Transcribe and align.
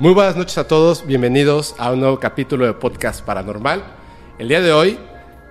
Muy 0.00 0.12
buenas 0.12 0.34
noches 0.34 0.58
a 0.58 0.66
todos, 0.66 1.06
bienvenidos 1.06 1.76
a 1.78 1.92
un 1.92 2.00
nuevo 2.00 2.18
capítulo 2.18 2.66
de 2.66 2.72
Podcast 2.72 3.24
Paranormal. 3.24 3.84
El 4.40 4.48
día 4.48 4.60
de 4.60 4.72
hoy 4.72 4.98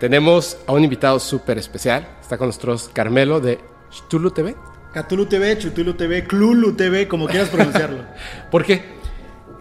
tenemos 0.02 0.58
a 0.68 0.74
un 0.74 0.84
invitado 0.84 1.18
súper 1.22 1.58
especial. 1.58 2.06
Está 2.20 2.38
con 2.38 2.48
nosotros 2.48 2.90
Carmelo 2.92 3.40
de 3.40 3.60
Chutulu 3.90 4.32
TV. 4.32 4.54
Cthulhu 4.94 5.28
TV, 5.28 5.58
Chutulu 5.58 5.94
TV, 5.94 6.26
Clulu 6.26 6.74
TV, 6.74 7.08
como 7.08 7.26
quieras 7.28 7.48
pronunciarlo. 7.50 8.00
¿Por 8.52 8.66
qué? 8.66 8.84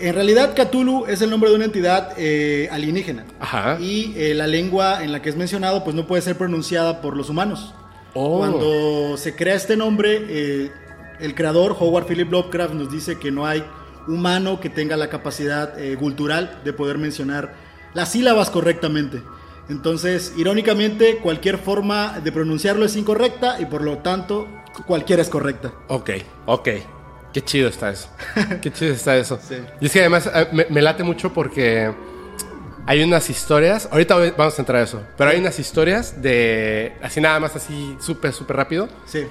En 0.00 0.16
realidad, 0.16 0.52
Cthulhu 0.52 1.06
es 1.06 1.22
el 1.22 1.30
nombre 1.30 1.50
de 1.50 1.56
una 1.56 1.66
entidad 1.66 2.14
eh, 2.16 2.68
alienígena. 2.72 3.24
Ajá. 3.38 3.78
Y 3.80 4.14
eh, 4.16 4.34
la 4.34 4.48
lengua 4.48 5.04
en 5.04 5.12
la 5.12 5.22
que 5.22 5.28
es 5.28 5.36
mencionado, 5.36 5.84
pues 5.84 5.94
no 5.94 6.08
puede 6.08 6.22
ser 6.22 6.36
pronunciada 6.36 7.00
por 7.00 7.16
los 7.16 7.30
humanos. 7.30 7.72
Oh. 8.14 8.38
Cuando 8.38 9.16
se 9.16 9.36
crea 9.36 9.54
este 9.54 9.76
nombre, 9.76 10.24
eh, 10.28 10.72
el 11.20 11.36
creador, 11.36 11.76
Howard 11.78 12.06
Philip 12.06 12.32
Lovecraft, 12.32 12.74
nos 12.74 12.90
dice 12.90 13.16
que 13.16 13.30
no 13.30 13.46
hay 13.46 13.64
humano 14.08 14.60
que 14.60 14.70
tenga 14.70 14.96
la 14.96 15.08
capacidad 15.08 15.78
eh, 15.78 15.96
cultural 15.96 16.60
de 16.64 16.72
poder 16.72 16.98
mencionar 16.98 17.54
las 17.94 18.10
sílabas 18.12 18.50
correctamente. 18.50 19.22
Entonces, 19.68 20.32
irónicamente, 20.36 21.18
cualquier 21.18 21.58
forma 21.58 22.20
de 22.20 22.32
pronunciarlo 22.32 22.84
es 22.84 22.96
incorrecta 22.96 23.60
y 23.60 23.66
por 23.66 23.82
lo 23.82 23.98
tanto, 23.98 24.48
cualquiera 24.86 25.22
es 25.22 25.28
correcta. 25.28 25.72
Ok, 25.88 26.10
ok. 26.46 26.68
Qué 27.32 27.42
chido 27.42 27.68
está 27.68 27.90
eso. 27.90 28.08
Qué 28.60 28.72
chido 28.72 28.92
está 28.92 29.16
eso. 29.16 29.38
Sí. 29.46 29.56
Y 29.80 29.86
es 29.86 29.92
que 29.92 30.00
además 30.00 30.28
eh, 30.34 30.48
me, 30.52 30.66
me 30.68 30.82
late 30.82 31.02
mucho 31.02 31.32
porque 31.32 31.90
hay 32.86 33.02
unas 33.02 33.30
historias, 33.30 33.88
ahorita 33.90 34.16
vamos 34.36 34.58
a 34.58 34.62
entrar 34.62 34.80
a 34.80 34.84
eso, 34.84 35.02
pero 35.16 35.30
hay 35.30 35.38
unas 35.38 35.58
historias 35.58 36.20
de, 36.20 36.96
así 37.00 37.20
nada 37.20 37.38
más, 37.38 37.54
así 37.54 37.96
súper, 38.00 38.32
súper 38.32 38.56
rápido. 38.56 38.88
Sí, 39.06 39.26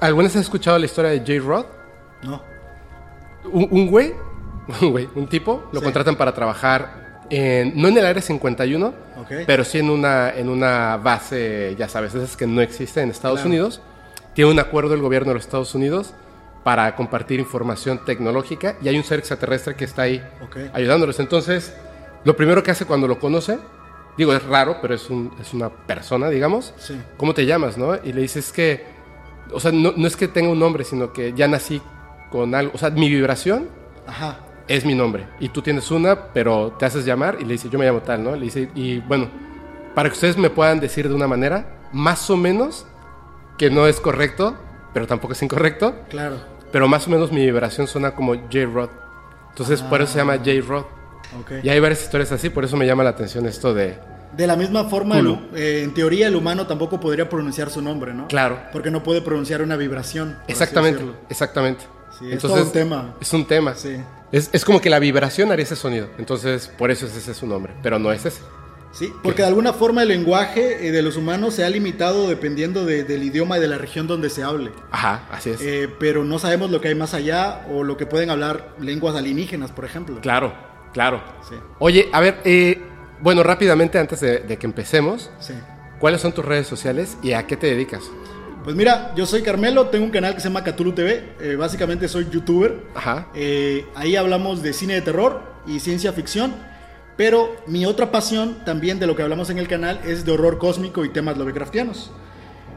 ¿Alguna 0.00 0.28
vez 0.28 0.36
has 0.36 0.42
escuchado 0.42 0.78
la 0.78 0.86
historia 0.86 1.10
de 1.10 1.18
J-Rod? 1.18 1.66
no. 2.22 2.57
Un, 3.52 3.68
un 3.70 3.86
güey, 3.88 4.14
un 4.82 4.90
güey, 4.90 5.08
un 5.14 5.26
tipo, 5.28 5.64
lo 5.72 5.80
Sí. 5.80 5.84
contratan 5.84 6.16
para 6.16 6.32
trabajar 6.34 7.22
en, 7.30 7.80
no 7.80 7.88
en 7.88 7.98
el 7.98 8.06
área 8.06 8.22
51, 8.22 8.86
Ok. 9.20 9.32
pero 9.46 9.64
sí 9.64 9.78
en 9.78 9.90
una, 9.90 10.30
en 10.30 10.48
una 10.48 10.96
base, 10.96 11.74
ya 11.78 11.88
sabes, 11.88 12.14
esas 12.14 12.36
que 12.36 12.46
no 12.46 12.60
existe 12.62 13.00
en 13.02 13.10
Estados 13.10 13.40
Claro. 13.40 13.50
Unidos. 13.50 13.80
Tiene 14.34 14.50
un 14.50 14.58
acuerdo 14.60 14.94
el 14.94 15.00
gobierno 15.02 15.28
de 15.30 15.34
los 15.34 15.44
Estados 15.44 15.74
Unidos 15.74 16.14
para 16.64 16.94
compartir 16.96 17.40
información 17.40 18.04
tecnológica 18.04 18.76
y 18.82 18.88
hay 18.88 18.96
un 18.96 19.04
ser 19.04 19.18
extraterrestre 19.18 19.74
que 19.74 19.84
está 19.84 20.02
ahí 20.02 20.22
ayudándolos. 20.72 21.18
Entonces, 21.20 21.74
lo 22.24 22.36
primero 22.36 22.62
que 22.62 22.70
hace 22.70 22.84
cuando 22.84 23.08
lo 23.08 23.18
conoce, 23.18 23.58
digo, 24.16 24.32
es 24.34 24.42
raro, 24.44 24.76
pero 24.80 24.94
es, 24.94 25.08
un- 25.10 25.32
es 25.40 25.52
una 25.54 25.70
persona, 25.70 26.28
digamos. 26.28 26.72
Sí. 26.78 27.00
¿Cómo 27.16 27.34
te 27.34 27.46
llamas, 27.46 27.76
no? 27.78 27.94
Y 28.02 28.12
le 28.12 28.20
dices 28.22 28.52
que, 28.52 28.84
o 29.52 29.60
sea, 29.60 29.72
no, 29.72 29.92
no 29.96 30.06
es 30.06 30.16
que 30.16 30.28
tenga 30.28 30.50
un 30.50 30.58
nombre, 30.58 30.84
sino 30.84 31.12
que 31.12 31.32
ya 31.34 31.48
nací 31.48 31.80
con 32.30 32.54
algo. 32.54 32.72
O 32.74 32.78
sea, 32.78 32.90
mi 32.90 33.08
vibración 33.08 33.68
Ajá. 34.06 34.38
es 34.68 34.84
mi 34.84 34.94
nombre. 34.94 35.26
Y 35.40 35.48
tú 35.50 35.62
tienes 35.62 35.90
una, 35.90 36.32
pero 36.32 36.72
te 36.78 36.86
haces 36.86 37.04
llamar 37.04 37.36
y 37.40 37.44
le 37.44 37.52
dice, 37.52 37.68
yo 37.68 37.78
me 37.78 37.86
llamo 37.86 38.00
tal, 38.00 38.22
¿no? 38.24 38.34
Le 38.36 38.44
dice, 38.46 38.70
y 38.74 38.98
bueno, 39.00 39.28
para 39.94 40.08
que 40.08 40.14
ustedes 40.14 40.36
me 40.36 40.50
puedan 40.50 40.80
decir 40.80 41.08
de 41.08 41.14
una 41.14 41.26
manera, 41.26 41.78
más 41.92 42.28
o 42.30 42.36
menos, 42.36 42.86
que 43.56 43.70
no 43.70 43.86
es 43.86 43.98
correcto, 44.00 44.56
pero 44.94 45.06
tampoco 45.06 45.32
es 45.32 45.42
incorrecto, 45.42 45.94
Claro. 46.10 46.36
pero 46.72 46.86
más 46.88 47.06
o 47.06 47.10
menos 47.10 47.32
mi 47.32 47.44
vibración 47.44 47.86
suena 47.86 48.12
como 48.14 48.34
J-Rod. 48.34 48.90
Entonces, 49.50 49.82
por 49.82 50.00
eso 50.00 50.12
se 50.12 50.18
llama 50.18 50.36
J-Rod. 50.36 50.84
Ok. 51.40 51.52
Y 51.64 51.68
hay 51.68 51.80
varias 51.80 52.02
historias 52.02 52.30
así, 52.32 52.48
por 52.50 52.64
eso 52.64 52.76
me 52.76 52.86
llama 52.86 53.02
la 53.04 53.10
atención 53.10 53.46
esto 53.46 53.74
de... 53.74 53.98
De 54.36 54.46
la 54.46 54.56
misma 54.56 54.84
forma, 54.84 55.18
el- 55.18 55.48
eh, 55.56 55.80
en 55.82 55.92
teoría, 55.94 56.28
el 56.28 56.36
humano 56.36 56.66
tampoco 56.66 57.00
podría 57.00 57.28
pronunciar 57.28 57.70
su 57.70 57.82
nombre, 57.82 58.14
¿no? 58.14 58.28
Claro. 58.28 58.58
Porque 58.72 58.90
no 58.90 59.02
puede 59.02 59.20
pronunciar 59.22 59.62
una 59.62 59.74
vibración. 59.74 60.36
Exactamente, 60.46 61.02
exactamente. 61.28 61.84
Sí, 62.18 62.30
es 62.32 62.40
todo 62.42 62.62
un 62.62 62.72
tema. 62.72 63.14
Es 63.20 63.32
un 63.32 63.46
tema. 63.46 63.74
Sí. 63.74 63.96
Es, 64.32 64.50
es 64.52 64.64
como 64.64 64.80
que 64.80 64.90
la 64.90 64.98
vibración 64.98 65.50
haría 65.52 65.62
ese 65.64 65.76
sonido. 65.76 66.08
Entonces, 66.18 66.68
por 66.76 66.90
eso 66.90 67.06
es 67.06 67.16
ese 67.16 67.32
su 67.34 67.46
nombre. 67.46 67.74
Pero 67.82 67.98
no 67.98 68.12
es 68.12 68.24
ese. 68.26 68.40
Sí, 68.90 69.12
porque 69.22 69.42
de 69.42 69.48
alguna 69.48 69.72
forma 69.74 70.02
el 70.02 70.08
lenguaje 70.08 70.88
eh, 70.88 70.90
de 70.92 71.02
los 71.02 71.16
humanos 71.16 71.54
se 71.54 71.62
ha 71.64 71.68
limitado 71.70 72.26
dependiendo 72.28 72.84
de- 72.86 73.04
del 73.04 73.22
idioma 73.22 73.58
y 73.58 73.60
de 73.60 73.68
la 73.68 73.76
región 73.78 74.06
donde 74.06 74.30
se 74.30 74.42
hable. 74.42 74.72
Ajá, 74.90 75.26
así 75.30 75.50
es. 75.50 75.60
Eh, 75.60 75.88
pero 76.00 76.24
no 76.24 76.38
sabemos 76.38 76.70
lo 76.70 76.80
que 76.80 76.88
hay 76.88 76.94
más 76.94 77.12
allá 77.14 77.66
o 77.70 77.84
lo 77.84 77.96
que 77.98 78.06
pueden 78.06 78.30
hablar 78.30 78.74
lenguas 78.80 79.14
alienígenas, 79.14 79.70
por 79.72 79.84
ejemplo. 79.84 80.18
Claro, 80.22 80.54
claro. 80.94 81.22
Sí, 81.48 81.54
Oye, 81.78 82.08
a 82.12 82.20
ver, 82.20 82.40
eh, 82.44 82.80
bueno, 83.20 83.42
rápidamente 83.42 83.98
antes 83.98 84.20
de, 84.20 84.38
de 84.40 84.56
que 84.56 84.66
empecemos, 84.66 85.30
sí. 85.38 85.52
¿cuáles 86.00 86.22
son 86.22 86.32
tus 86.32 86.44
redes 86.44 86.66
sociales 86.66 87.18
y 87.22 87.32
a 87.32 87.46
qué 87.46 87.56
te 87.58 87.66
dedicas? 87.66 88.02
Pues 88.68 88.76
mira, 88.76 89.14
yo 89.16 89.24
soy 89.24 89.40
Carmelo, 89.40 89.86
tengo 89.86 90.04
un 90.04 90.10
canal 90.10 90.34
que 90.34 90.42
se 90.42 90.48
llama 90.50 90.62
Cthulhu 90.62 90.92
TV. 90.92 91.24
eh, 91.40 91.56
básicamente 91.56 92.06
soy 92.06 92.28
youtuber. 92.30 92.82
Ajá. 92.94 93.28
Eh, 93.34 93.86
ahí 93.94 94.14
hablamos 94.14 94.62
de 94.62 94.74
cine 94.74 94.92
de 94.92 95.00
terror 95.00 95.40
y 95.66 95.80
ciencia 95.80 96.12
ficción. 96.12 96.52
Pero 97.16 97.56
mi 97.66 97.86
otra 97.86 98.10
pasión 98.10 98.62
también 98.66 98.98
de 98.98 99.06
lo 99.06 99.16
que 99.16 99.22
hablamos 99.22 99.48
en 99.48 99.56
el 99.56 99.68
canal 99.68 100.02
es 100.04 100.26
de 100.26 100.32
horror 100.32 100.58
cósmico 100.58 101.02
y 101.06 101.08
temas 101.08 101.38
Lovecraftianos. 101.38 102.10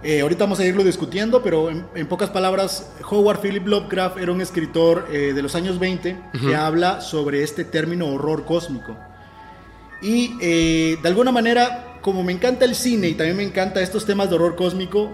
Eh, 0.01 0.21
ahorita 0.21 0.45
vamos 0.45 0.61
a 0.61 0.65
irlo 0.65 0.85
discutiendo, 0.85 1.43
pero 1.43 1.69
en, 1.69 1.85
en 1.93 2.07
pocas 2.07 2.29
palabras, 2.29 2.93
Howard 3.09 3.41
Philip 3.41 3.67
Lovecraft 3.67 4.17
era 4.17 4.31
un 4.31 4.39
escritor 4.39 5.09
eh, 5.11 5.33
de 5.35 5.41
los 5.41 5.55
años 5.55 5.77
20 5.77 6.17
que 6.39 6.55
habla 6.55 7.01
sobre 7.01 7.43
este 7.43 7.65
término 7.65 8.07
horror 8.07 8.45
cósmico. 8.45 8.95
Y 10.01 10.37
eh, 10.39 10.97
de 11.01 11.07
alguna 11.09 11.33
manera, 11.33 11.90
como 12.01 12.23
me 12.23 12.31
encanta 12.31 12.65
el 12.65 12.75
cine 12.75 13.09
y 13.09 13.13
también 13.13 13.37
me 13.37 13.43
encanta 13.43 13.81
estos 13.81 14.05
temas 14.05 14.29
de 14.29 14.35
horror 14.35 14.55
cósmico, 14.55 15.11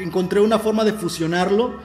encontré 0.00 0.40
una 0.40 0.58
forma 0.58 0.84
de 0.84 0.92
fusionarlo 0.92 1.80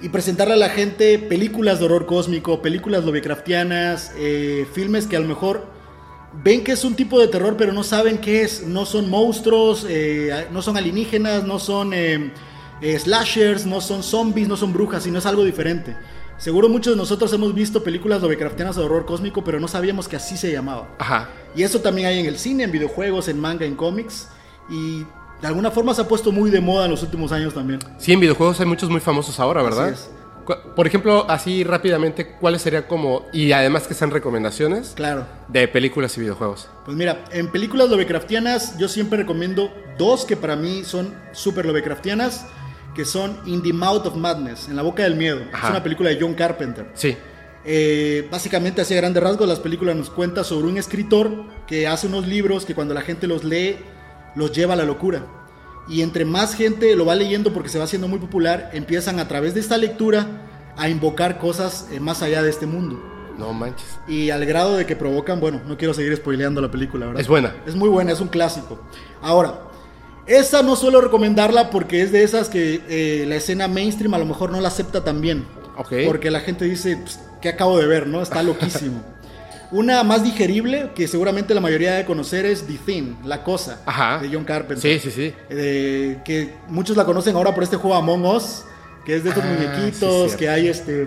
y 0.00 0.08
presentarle 0.08 0.54
a 0.54 0.56
la 0.56 0.70
gente 0.70 1.18
películas 1.18 1.78
de 1.78 1.84
horror 1.84 2.06
cósmico, 2.06 2.62
películas 2.62 3.04
Lovecraftianas, 3.04 4.12
eh, 4.16 4.66
filmes 4.72 5.06
que 5.06 5.16
a 5.16 5.20
lo 5.20 5.28
mejor 5.28 5.80
ven 6.32 6.64
que 6.64 6.72
es 6.72 6.84
un 6.84 6.94
tipo 6.94 7.18
de 7.18 7.28
terror, 7.28 7.56
pero 7.56 7.72
no 7.72 7.82
saben 7.82 8.18
qué 8.18 8.42
es. 8.42 8.66
No 8.66 8.86
son 8.86 9.10
monstruos, 9.10 9.86
eh, 9.88 10.46
no 10.50 10.62
son 10.62 10.76
alienígenas, 10.76 11.44
no 11.44 11.58
son 11.58 11.92
eh, 11.92 12.32
eh, 12.80 12.98
slashers, 12.98 13.66
no 13.66 13.80
son 13.80 14.02
zombies, 14.02 14.48
no 14.48 14.56
son 14.56 14.72
brujas, 14.72 15.02
sino 15.02 15.18
es 15.18 15.26
algo 15.26 15.44
diferente. 15.44 15.96
Seguro 16.40 16.70
muchos 16.70 16.94
de 16.94 16.96
nosotros 16.96 17.30
hemos 17.34 17.54
visto 17.54 17.84
películas 17.84 18.22
Lovecraftianas 18.22 18.74
de 18.76 18.82
horror 18.82 19.04
cósmico, 19.04 19.44
pero 19.44 19.60
no 19.60 19.68
sabíamos 19.68 20.08
que 20.08 20.16
así 20.16 20.38
se 20.38 20.50
llamaba. 20.50 20.88
Ajá. 20.98 21.28
Y 21.54 21.62
eso 21.64 21.80
también 21.80 22.08
hay 22.08 22.18
en 22.18 22.24
el 22.24 22.38
cine, 22.38 22.64
en 22.64 22.72
videojuegos, 22.72 23.28
en 23.28 23.38
manga, 23.38 23.66
en 23.66 23.76
cómics. 23.76 24.26
Y 24.70 25.00
de 25.42 25.46
alguna 25.46 25.70
forma 25.70 25.92
se 25.92 26.00
ha 26.00 26.08
puesto 26.08 26.32
muy 26.32 26.50
de 26.50 26.62
moda 26.62 26.86
en 26.86 26.92
los 26.92 27.02
últimos 27.02 27.30
años 27.32 27.52
también. 27.52 27.80
Sí, 27.98 28.14
en 28.14 28.20
videojuegos 28.20 28.58
hay 28.58 28.64
muchos 28.64 28.88
muy 28.88 29.00
famosos 29.00 29.38
ahora, 29.38 29.62
¿verdad? 29.62 29.88
Así 29.90 29.94
es. 29.94 30.10
Por 30.74 30.86
ejemplo, 30.86 31.26
así 31.28 31.62
rápidamente, 31.62 32.32
¿cuáles 32.40 32.62
serían 32.62 32.84
como, 32.84 33.26
y 33.34 33.52
además 33.52 33.86
que 33.86 33.92
sean 33.94 34.10
recomendaciones 34.10 34.94
Claro. 34.96 35.26
de 35.48 35.68
películas 35.68 36.16
y 36.16 36.22
videojuegos? 36.22 36.68
Pues 36.86 36.96
mira, 36.96 37.22
en 37.32 37.52
películas 37.52 37.90
Lovecraftianas 37.90 38.78
yo 38.78 38.88
siempre 38.88 39.18
recomiendo 39.18 39.70
dos 39.98 40.24
que 40.24 40.36
para 40.36 40.56
mí 40.56 40.84
son 40.84 41.14
súper 41.32 41.66
Lovecraftianas. 41.66 42.46
Que 42.94 43.04
son 43.04 43.38
In 43.46 43.62
the 43.62 43.72
Mouth 43.72 44.06
of 44.06 44.16
Madness, 44.16 44.68
en 44.68 44.76
la 44.76 44.82
boca 44.82 45.02
del 45.02 45.16
miedo. 45.16 45.40
Ajá. 45.52 45.68
Es 45.68 45.70
una 45.70 45.82
película 45.82 46.10
de 46.10 46.18
John 46.20 46.34
Carpenter. 46.34 46.90
Sí. 46.94 47.16
Eh, 47.64 48.26
básicamente, 48.30 48.80
hacia 48.80 48.96
grandes 48.96 49.22
rasgos, 49.22 49.48
las 49.48 49.60
películas 49.60 49.94
nos 49.96 50.10
cuenta 50.10 50.44
sobre 50.44 50.68
un 50.68 50.78
escritor 50.78 51.44
que 51.66 51.86
hace 51.86 52.06
unos 52.06 52.26
libros 52.26 52.64
que 52.64 52.74
cuando 52.74 52.94
la 52.94 53.02
gente 53.02 53.26
los 53.26 53.44
lee, 53.44 53.76
los 54.34 54.52
lleva 54.52 54.74
a 54.74 54.76
la 54.76 54.84
locura. 54.84 55.26
Y 55.88 56.02
entre 56.02 56.24
más 56.24 56.54
gente 56.54 56.94
lo 56.94 57.04
va 57.04 57.14
leyendo 57.14 57.52
porque 57.52 57.68
se 57.68 57.78
va 57.78 57.84
haciendo 57.84 58.08
muy 58.08 58.18
popular, 58.18 58.70
empiezan 58.72 59.18
a 59.18 59.28
través 59.28 59.54
de 59.54 59.60
esta 59.60 59.76
lectura 59.76 60.46
a 60.76 60.88
invocar 60.88 61.38
cosas 61.38 61.88
eh, 61.90 62.00
más 62.00 62.22
allá 62.22 62.42
de 62.42 62.50
este 62.50 62.66
mundo. 62.66 63.02
No 63.38 63.52
manches. 63.52 63.98
Y 64.06 64.30
al 64.30 64.44
grado 64.44 64.76
de 64.76 64.86
que 64.86 64.96
provocan, 64.96 65.40
bueno, 65.40 65.60
no 65.66 65.76
quiero 65.76 65.94
seguir 65.94 66.14
spoileando 66.16 66.60
la 66.60 66.70
película, 66.70 67.06
¿verdad? 67.06 67.20
Es 67.20 67.28
buena. 67.28 67.56
Es 67.66 67.74
muy 67.74 67.88
buena, 67.88 68.12
es 68.12 68.20
un 68.20 68.28
clásico. 68.28 68.80
Ahora, 69.22 69.69
esa 70.38 70.62
no 70.62 70.76
suelo 70.76 71.00
recomendarla 71.00 71.70
porque 71.70 72.02
es 72.02 72.12
de 72.12 72.22
esas 72.22 72.48
que 72.48 72.80
eh, 72.88 73.24
la 73.26 73.36
escena 73.36 73.68
mainstream 73.68 74.14
a 74.14 74.18
lo 74.18 74.26
mejor 74.26 74.50
no 74.52 74.60
la 74.60 74.68
acepta 74.68 75.02
tan 75.04 75.20
bien. 75.20 75.44
Ok. 75.76 75.92
Porque 76.06 76.30
la 76.30 76.40
gente 76.40 76.64
dice, 76.64 76.96
"Pues, 76.96 77.18
¿qué 77.42 77.48
acabo 77.48 77.78
de 77.78 77.86
ver? 77.86 78.06
no 78.06 78.22
Está 78.22 78.42
loquísimo. 78.42 79.02
Una 79.72 80.02
más 80.02 80.24
digerible, 80.24 80.90
que 80.96 81.06
seguramente 81.06 81.54
la 81.54 81.60
mayoría 81.60 81.92
debe 81.92 82.04
conocer, 82.04 82.44
es 82.44 82.66
The 82.66 82.78
Thing, 82.84 83.14
La 83.24 83.44
Cosa, 83.44 83.80
Ajá. 83.86 84.18
de 84.20 84.28
John 84.32 84.44
Carpenter. 84.44 85.00
Sí, 85.00 85.10
sí, 85.10 85.14
sí. 85.14 85.32
Eh, 85.48 86.18
que 86.24 86.54
muchos 86.68 86.96
la 86.96 87.04
conocen 87.04 87.36
ahora 87.36 87.54
por 87.54 87.62
este 87.62 87.76
juego 87.76 87.94
Among 87.96 88.24
Us, 88.26 88.64
que 89.04 89.14
es 89.16 89.22
de 89.22 89.30
estos 89.30 89.44
Ah, 89.44 89.46
muñequitos, 89.48 90.32
sí, 90.32 90.36
que 90.36 90.48
hay 90.48 90.66
este 90.68 91.06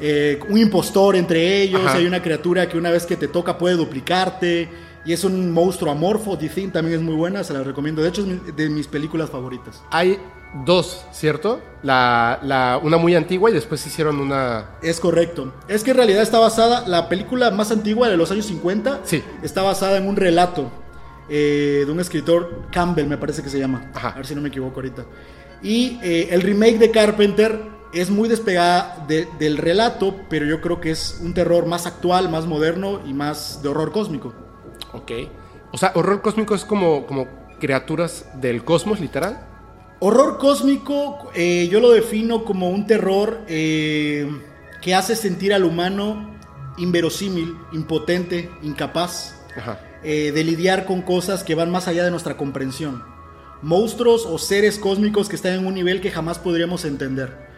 eh, 0.00 0.40
un 0.48 0.56
impostor 0.58 1.14
entre 1.14 1.62
ellos, 1.62 1.82
Ajá. 1.84 1.98
hay 1.98 2.06
una 2.06 2.22
criatura 2.22 2.68
que 2.68 2.76
una 2.78 2.90
vez 2.90 3.04
que 3.06 3.16
te 3.16 3.28
toca 3.28 3.56
puede 3.58 3.76
duplicarte, 3.76 4.68
y 5.04 5.12
es 5.12 5.24
un 5.24 5.50
monstruo 5.52 5.90
amorfo. 5.92 6.36
The 6.38 6.48
Thing 6.48 6.70
también 6.70 6.96
es 6.98 7.02
muy 7.04 7.14
buena, 7.14 7.42
se 7.44 7.52
la 7.52 7.62
recomiendo. 7.62 8.02
De 8.02 8.08
hecho, 8.08 8.22
es 8.22 8.56
de 8.56 8.68
mis 8.68 8.86
películas 8.86 9.30
favoritas. 9.30 9.82
Hay 9.90 10.18
dos, 10.66 11.04
¿cierto? 11.12 11.60
La, 11.82 12.38
la, 12.42 12.80
una 12.82 12.96
muy 12.96 13.14
antigua 13.14 13.50
y 13.50 13.54
después 13.54 13.86
hicieron 13.86 14.18
una... 14.20 14.70
Es 14.82 14.98
correcto. 15.00 15.52
Es 15.68 15.84
que 15.84 15.92
en 15.92 15.96
realidad 15.98 16.22
está 16.22 16.38
basada, 16.38 16.86
la 16.88 17.08
película 17.08 17.50
más 17.50 17.70
antigua 17.70 18.08
de 18.08 18.16
los 18.16 18.30
años 18.30 18.46
50, 18.46 19.00
Sí. 19.04 19.22
está 19.42 19.62
basada 19.62 19.96
en 19.96 20.08
un 20.08 20.16
relato 20.16 20.70
eh, 21.28 21.84
de 21.86 21.92
un 21.92 22.00
escritor, 22.00 22.62
Campbell 22.72 23.06
me 23.06 23.16
parece 23.16 23.42
que 23.42 23.48
se 23.48 23.58
llama. 23.60 23.90
Ajá. 23.94 24.08
A 24.10 24.16
ver 24.16 24.26
si 24.26 24.34
no 24.34 24.40
me 24.42 24.48
equivoco 24.48 24.76
ahorita. 24.76 25.04
Y 25.62 25.98
eh, 26.02 26.28
el 26.32 26.40
remake 26.42 26.78
de 26.78 26.90
Carpenter 26.90 27.60
es 27.92 28.10
muy 28.10 28.28
despegada 28.28 29.04
de- 29.06 29.28
del 29.38 29.56
relato, 29.56 30.16
pero 30.28 30.46
yo 30.46 30.60
creo 30.60 30.80
que 30.80 30.90
es 30.90 31.20
un 31.22 31.32
terror 31.34 31.66
más 31.66 31.86
actual, 31.86 32.28
más 32.28 32.46
moderno 32.46 33.00
y 33.06 33.14
más 33.14 33.62
de 33.62 33.68
horror 33.68 33.92
cósmico. 33.92 34.32
Ok. 34.92 35.12
O 35.72 35.78
sea, 35.78 35.92
horror 35.94 36.22
cósmico 36.22 36.54
es 36.54 36.64
como, 36.64 37.06
como 37.06 37.28
criaturas 37.60 38.26
del 38.34 38.64
cosmos, 38.64 39.00
literal. 39.00 39.46
Horror 40.00 40.38
cósmico 40.38 41.30
eh, 41.34 41.68
yo 41.70 41.78
lo 41.78 41.90
defino 41.90 42.44
como 42.44 42.70
un 42.70 42.86
terror 42.86 43.42
eh, 43.48 44.28
que 44.80 44.94
hace 44.94 45.14
sentir 45.14 45.52
al 45.52 45.64
humano 45.64 46.38
inverosímil, 46.78 47.54
impotente, 47.72 48.50
incapaz 48.62 49.34
eh, 50.02 50.32
de 50.32 50.44
lidiar 50.44 50.86
con 50.86 51.02
cosas 51.02 51.44
que 51.44 51.54
van 51.54 51.70
más 51.70 51.86
allá 51.86 52.02
de 52.02 52.10
nuestra 52.10 52.36
comprensión. 52.36 53.04
Monstruos 53.60 54.24
o 54.24 54.38
seres 54.38 54.78
cósmicos 54.78 55.28
que 55.28 55.36
están 55.36 55.52
en 55.52 55.66
un 55.66 55.74
nivel 55.74 56.00
que 56.00 56.10
jamás 56.10 56.38
podríamos 56.38 56.86
entender. 56.86 57.50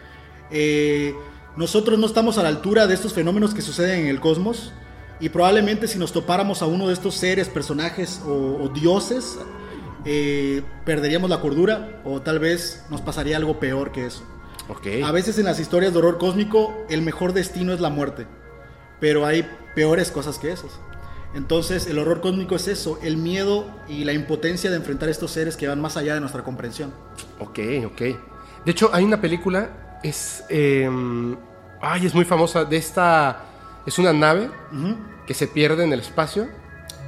Nosotros 1.55 1.97
no 1.97 2.05
estamos 2.05 2.37
a 2.37 2.43
la 2.43 2.49
altura 2.49 2.87
de 2.87 2.93
estos 2.93 3.13
fenómenos 3.13 3.53
que 3.53 3.61
suceden 3.61 4.01
en 4.01 4.07
el 4.07 4.19
cosmos 4.19 4.73
y 5.23 5.29
probablemente 5.29 5.87
si 5.87 5.97
nos 5.97 6.11
topáramos 6.11 6.61
a 6.61 6.65
uno 6.65 6.87
de 6.87 6.93
estos 6.93 7.15
seres, 7.15 7.47
personajes 7.47 8.21
o, 8.27 8.61
o 8.61 8.67
dioses, 8.67 9.39
eh, 10.03 10.61
perderíamos 10.83 11.29
la 11.29 11.39
cordura 11.39 12.01
o 12.03 12.21
tal 12.21 12.39
vez 12.39 12.83
nos 12.89 12.99
pasaría 12.99 13.37
algo 13.37 13.57
peor 13.57 13.93
que 13.93 14.05
eso. 14.05 14.21
A 15.01 15.11
veces 15.13 15.39
en 15.39 15.45
las 15.45 15.61
historias 15.61 15.93
de 15.93 15.99
horror 15.99 16.17
cósmico 16.17 16.85
el 16.89 17.01
mejor 17.03 17.31
destino 17.31 17.71
es 17.71 17.79
la 17.79 17.89
muerte, 17.89 18.27
pero 18.99 19.25
hay 19.25 19.47
peores 19.75 20.11
cosas 20.11 20.39
que 20.39 20.51
esas. 20.51 20.71
Entonces 21.33 21.87
el 21.87 21.99
horror 21.99 22.19
cósmico 22.19 22.57
es 22.57 22.67
eso, 22.67 22.99
el 23.01 23.15
miedo 23.15 23.65
y 23.87 24.03
la 24.03 24.11
impotencia 24.11 24.71
de 24.71 24.75
enfrentar 24.75 25.07
estos 25.07 25.31
seres 25.31 25.55
que 25.55 25.69
van 25.69 25.79
más 25.79 25.95
allá 25.95 26.15
de 26.15 26.19
nuestra 26.19 26.43
comprensión. 26.43 26.93
Ok, 27.39 27.59
ok. 27.85 28.01
De 28.65 28.71
hecho, 28.71 28.89
hay 28.91 29.05
una 29.05 29.21
película, 29.21 29.99
es... 30.03 30.43
eh, 30.49 30.89
ay, 31.81 32.05
es 32.05 32.13
muy 32.13 32.25
famosa, 32.25 32.65
de 32.65 32.75
esta... 32.75 33.51
Es 33.85 33.99
una 33.99 34.13
nave 34.13 34.49
que 35.27 35.33
se 35.33 35.47
pierde 35.47 35.83
en 35.83 35.93
el 35.93 35.99
espacio 35.99 36.47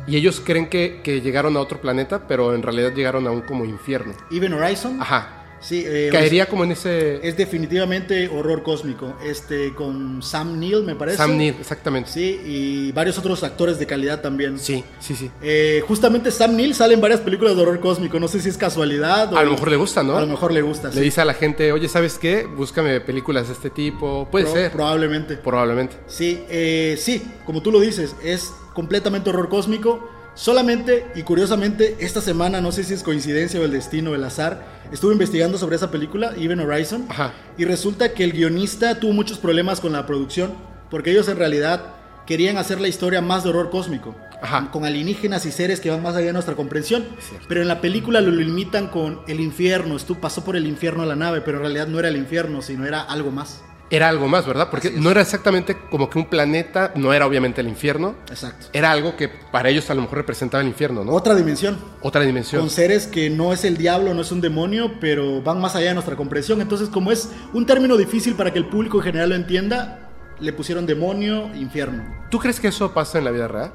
y 0.07 0.18
ellos 0.18 0.42
creen 0.45 0.69
que, 0.69 1.01
que 1.04 1.22
llegaron 1.22 1.57
a 1.57 1.60
otro 1.60 1.81
planeta, 1.81 2.27
pero 2.27 2.54
en 2.54 2.62
realidad 2.62 2.94
llegaron 2.94 3.27
a 3.27 3.31
un 3.31 3.42
como 3.42 3.66
infierno. 3.66 4.13
Even 4.31 4.54
Horizon, 4.54 5.01
Ajá. 5.01 5.44
Sí, 5.65 5.83
eh, 5.85 6.09
Caería 6.12 6.45
como 6.47 6.63
en 6.63 6.71
ese... 6.71 7.27
es 7.27 7.35
definitivamente 7.35 8.27
horror 8.29 8.63
cósmico, 8.63 9.17
este 9.25 9.73
con 9.73 10.21
Sam 10.21 10.59
Neill 10.59 10.83
me 10.83 10.95
parece. 10.95 11.17
Sam 11.17 11.35
Neill, 11.38 11.56
exactamente. 11.59 12.09
Sí, 12.12 12.39
y 12.45 12.91
varios 12.91 13.17
otros 13.17 13.44
actores 13.44 13.79
de 13.79 13.85
calidad 13.85 14.21
también. 14.21 14.59
Sí, 14.59 14.83
sí, 15.00 15.15
sí. 15.15 15.31
Eh, 15.41 15.83
justamente 15.88 16.31
Sam 16.31 16.56
Neill 16.56 16.73
sale 16.75 16.94
en 16.94 17.01
varias 17.01 17.19
películas 17.21 17.56
de 17.56 17.62
horror 17.63 17.79
cósmico, 17.79 18.19
no 18.19 18.27
sé 18.27 18.39
si 18.39 18.50
es 18.50 18.57
casualidad 18.57 19.33
o 19.33 19.38
A 19.38 19.44
lo 19.44 19.51
mejor 19.51 19.69
le 19.69 19.77
gusta, 19.77 20.03
¿no? 20.03 20.17
A 20.17 20.21
lo 20.21 20.27
mejor 20.27 20.51
le 20.53 20.62
gusta, 20.62 20.89
Le 20.89 20.94
sí. 20.95 21.00
dice 21.01 21.21
a 21.21 21.25
la 21.25 21.33
gente, 21.33 21.71
oye, 21.71 21.88
¿sabes 21.88 22.18
qué? 22.19 22.45
Búscame 22.45 23.01
películas 23.01 23.47
de 23.47 23.53
este 23.53 23.69
tipo. 23.69 24.27
Puede 24.31 24.45
Pro- 24.45 24.53
ser. 24.53 24.71
Probablemente. 24.71 25.38
Probablemente. 25.38 25.95
Sí, 26.07 26.44
eh, 26.50 26.95
sí, 27.00 27.23
como 27.45 27.61
tú 27.61 27.71
lo 27.71 27.79
dices, 27.79 28.15
es 28.23 28.51
completamente 28.73 29.29
horror 29.29 29.50
cósmico. 29.50 30.09
Solamente 30.35 31.07
y 31.15 31.23
curiosamente, 31.23 31.95
esta 31.99 32.19
semana, 32.19 32.59
no 32.59 32.73
sé 32.73 32.83
si 32.83 32.93
es 32.93 33.03
coincidencia 33.03 33.59
o 33.59 33.63
el 33.63 33.71
destino 33.71 34.11
o 34.11 34.15
el 34.15 34.23
azar, 34.23 34.65
estuve 34.91 35.13
investigando 35.13 35.57
sobre 35.57 35.77
esa 35.77 35.91
película, 35.91 36.33
Even 36.37 36.59
Horizon, 36.59 37.05
Ajá. 37.07 37.33
y 37.57 37.63
resulta 37.63 38.13
que 38.13 38.25
el 38.25 38.33
guionista 38.33 38.99
tuvo 38.99 39.13
muchos 39.13 39.37
problemas 39.37 39.79
con 39.79 39.93
la 39.93 40.05
producción, 40.05 40.53
porque 40.91 41.11
ellos 41.11 41.29
en 41.29 41.37
realidad 41.37 41.85
querían 42.27 42.57
hacer 42.57 42.81
la 42.81 42.89
historia 42.89 43.21
más 43.21 43.43
de 43.45 43.51
horror 43.51 43.69
cósmico, 43.69 44.13
Ajá. 44.41 44.69
con 44.71 44.83
alienígenas 44.83 45.45
y 45.45 45.53
seres 45.53 45.79
que 45.79 45.89
van 45.89 46.03
más 46.03 46.15
allá 46.15 46.27
de 46.27 46.33
nuestra 46.33 46.55
comprensión, 46.55 47.05
pero 47.47 47.61
en 47.61 47.69
la 47.69 47.79
película 47.79 48.19
lo 48.19 48.31
limitan 48.31 48.87
con 48.87 49.21
el 49.29 49.39
infierno, 49.39 49.95
esto 49.95 50.15
pasó 50.15 50.43
por 50.43 50.57
el 50.57 50.67
infierno 50.67 51.05
la 51.05 51.15
nave, 51.15 51.39
pero 51.39 51.57
en 51.57 51.63
realidad 51.63 51.87
no 51.87 51.97
era 51.97 52.09
el 52.09 52.17
infierno, 52.17 52.61
sino 52.61 52.85
era 52.85 53.01
algo 53.01 53.31
más. 53.31 53.63
Era 53.95 54.09
algo 54.09 54.27
más, 54.27 54.45
¿verdad? 54.45 54.69
Porque 54.69 54.92
no 54.92 55.09
era 55.09 55.21
exactamente 55.21 55.77
como 55.89 56.09
que 56.09 56.19
un 56.19 56.25
planeta, 56.25 56.92
no 56.95 57.13
era 57.13 57.25
obviamente 57.25 57.62
el 57.62 57.69
infierno. 57.69 58.15
Exacto. 58.30 58.68
Era 58.74 58.92
algo 58.92 59.15
que 59.15 59.30
para 59.30 59.69
ellos 59.69 59.89
a 59.89 59.94
lo 59.94 60.01
mejor 60.01 60.18
representaba 60.18 60.62
el 60.62 60.68
infierno, 60.68 61.06
¿no? 61.06 61.13
Otra 61.13 61.33
dimensión. 61.33 61.77
Otra 62.01 62.21
dimensión. 62.21 62.62
con 62.62 62.69
seres 62.69 63.07
que 63.07 63.30
no 63.30 63.53
es 63.53 63.63
el 63.63 63.77
diablo, 63.77 64.13
no 64.13 64.21
es 64.21 64.31
un 64.33 64.42
demonio, 64.42 65.00
pero 65.00 65.42
van 65.42 65.62
más 65.62 65.75
allá 65.75 65.88
de 65.88 65.94
nuestra 65.94 66.18
comprensión. 66.18 66.59
Entonces, 66.59 66.89
como 66.89 67.12
es 67.12 67.30
un 67.53 67.65
término 67.65 67.95
difícil 67.95 68.36
para 68.36 68.51
que 68.51 68.59
el 68.59 68.68
público 68.68 68.97
en 68.97 69.03
general 69.03 69.30
lo 69.30 69.36
entienda, 69.36 70.09
le 70.39 70.52
pusieron 70.52 70.85
demonio, 70.85 71.54
infierno. 71.56 72.04
¿Tú 72.30 72.40
crees 72.40 72.59
que 72.59 72.68
eso 72.68 72.94
pasa 72.94 73.18
en 73.18 73.23
la 73.23 73.31
vida 73.31 73.47
real? 73.47 73.71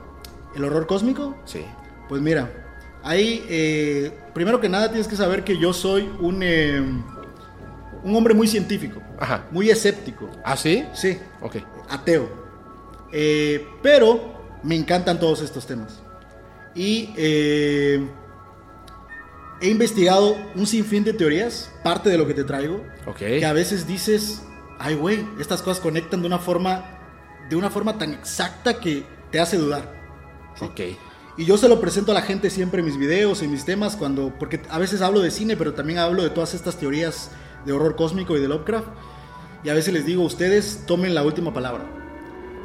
¿El 0.55 0.65
horror 0.65 0.87
cósmico? 0.87 1.37
Sí. 1.47 1.65
Pues 2.09 2.21
mira, 2.21 2.51
ahí, 3.03 3.45
eh, 3.49 4.13
primero 4.35 4.61
que 4.61 4.69
nada 4.69 4.89
tienes 4.89 5.09
que 5.09 5.17
saber 5.17 5.45
que 5.45 5.57
yo 5.57 5.73
soy 5.73 6.11
un, 6.21 6.43
eh, 6.43 6.83
un 8.03 8.15
hombre 8.17 8.35
muy 8.35 8.47
científico, 8.49 9.01
Ajá. 9.19 9.47
muy 9.51 9.71
escéptico, 9.71 10.31
¿Ah, 10.45 10.57
sí? 10.57 10.85
sí, 10.95 11.19
Ok. 11.41 11.57
ateo. 11.89 12.29
Eh, 13.13 13.67
pero 13.83 14.59
me 14.63 14.77
encantan 14.77 15.19
todos 15.19 15.41
estos 15.43 15.67
temas. 15.67 16.01
Y 16.75 17.13
eh, 17.17 18.07
he 19.61 19.69
investigado 19.69 20.37
un 20.55 20.67
sinfín 20.67 21.05
de 21.05 21.13
teorías, 21.13 21.71
parte 21.83 22.09
de 22.09 22.17
lo 22.19 22.27
que 22.27 22.35
te 22.35 22.45
traigo, 22.45 22.85
que 23.17 23.45
a 23.45 23.53
veces 23.53 23.87
dices, 23.87 24.43
ay 24.79 24.95
güey, 24.95 25.27
estas 25.39 25.63
cosas 25.63 25.81
conectan 25.83 26.21
de 26.21 26.27
una 26.27 26.39
forma, 26.39 26.85
de 27.49 27.57
una 27.57 27.71
forma 27.71 27.99
tan 27.99 28.13
exacta 28.15 28.79
que 28.81 29.05
te 29.31 29.41
hace 29.41 29.57
dudar. 29.57 29.93
Ok. 30.61 30.81
Y 31.37 31.45
yo 31.45 31.57
se 31.57 31.69
lo 31.69 31.81
presento 31.81 32.13
a 32.13 32.15
la 32.15 32.23
gente 32.23 32.51
siempre 32.51 32.81
en 32.81 32.87
mis 32.87 32.99
videos, 32.99 33.43
en 33.43 33.51
mis 33.51 33.65
temas, 33.65 33.97
cuando, 33.97 34.33
porque 34.39 34.61
a 34.69 34.79
veces 34.79 35.01
hablo 35.01 35.21
de 35.21 35.31
cine, 35.31 35.57
pero 35.57 35.75
también 35.75 35.99
hablo 35.99 36.23
de 36.23 36.31
todas 36.31 36.55
estas 36.55 36.77
teorías 36.77 37.31
de 37.65 37.73
horror 37.73 37.97
cósmico 37.97 38.37
y 38.37 38.41
de 38.41 38.49
Lovecraft. 38.49 38.89
Y 39.65 39.69
a 39.69 39.75
veces 39.75 39.93
les 39.93 40.07
digo, 40.07 40.23
ustedes 40.23 40.85
tomen 40.87 41.15
la 41.15 41.23
última 41.23 41.53
palabra. 41.53 41.85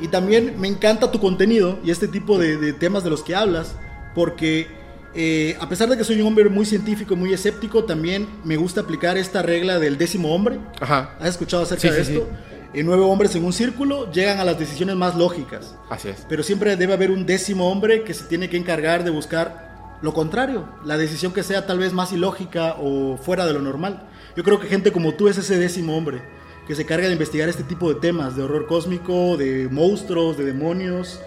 Y 0.02 0.08
también 0.10 0.56
me 0.60 0.68
encanta 0.68 1.12
tu 1.12 1.20
contenido 1.20 1.80
y 1.84 1.92
este 1.92 2.08
tipo 2.08 2.38
de, 2.38 2.58
de 2.58 2.74
temas 2.74 3.04
de 3.04 3.10
los 3.10 3.24
que 3.24 3.36
hablas, 3.36 3.76
porque 4.14 4.68
eh, 5.14 5.56
a 5.62 5.70
pesar 5.70 5.90
de 5.90 5.98
que 5.98 6.04
soy 6.04 6.20
un 6.20 6.28
hombre 6.28 6.50
muy 6.50 6.66
científico, 6.66 7.16
muy 7.16 7.34
escéptico, 7.34 7.86
también 7.86 8.28
me 8.44 8.58
gusta 8.58 8.82
aplicar 8.82 9.18
esta 9.18 9.42
regla 9.42 9.80
del 9.80 9.98
décimo 9.98 10.36
hombre. 10.36 10.60
Ajá. 10.82 11.16
¿Has 11.20 11.30
escuchado 11.30 11.64
acerca 11.64 11.88
Sí, 11.88 11.94
de 11.94 12.04
sí, 12.06 12.14
esto? 12.14 12.30
Eh, 12.74 12.84
nueve 12.84 13.04
hombres 13.04 13.34
en 13.36 13.46
un 13.46 13.54
círculo 13.54 14.12
llegan 14.12 14.40
a 14.40 14.44
las 14.44 14.60
decisiones 14.60 14.98
más 14.98 15.16
lógicas. 15.16 15.76
Así 15.90 16.10
es. 16.10 16.26
Pero 16.28 16.44
siempre 16.44 16.76
debe 16.76 16.92
haber 16.94 17.12
un 17.12 17.26
décimo 17.26 17.72
hombre 17.72 18.04
que 18.04 18.14
se 18.14 18.26
tiene 18.26 18.50
que 18.50 18.58
encargar 18.58 19.06
de 19.06 19.12
buscar 19.12 19.98
lo 20.02 20.14
contrario, 20.14 20.68
la 20.84 20.98
decisión 20.98 21.32
que 21.32 21.42
sea 21.42 21.66
tal 21.66 21.80
vez 21.80 21.94
más 21.94 22.12
ilógica 22.12 22.76
o 22.78 23.16
fuera 23.16 23.46
de 23.46 23.54
lo 23.54 23.62
normal. 23.62 24.10
Yo 24.36 24.44
creo 24.44 24.60
que 24.60 24.68
gente 24.68 24.92
como 24.92 25.14
tú 25.14 25.28
es 25.28 25.38
ese 25.38 25.58
décimo 25.58 25.96
hombre 25.98 26.22
que 26.68 26.76
se 26.76 26.86
carga 26.86 27.08
de 27.08 27.14
investigar 27.14 27.48
este 27.48 27.64
tipo 27.64 27.94
de 27.94 28.00
temas, 28.00 28.36
de 28.36 28.44
horror 28.44 28.66
cósmico, 28.68 29.38
de 29.38 29.68
monstruos, 29.72 30.38
de 30.38 30.46
demonios, 30.46 31.20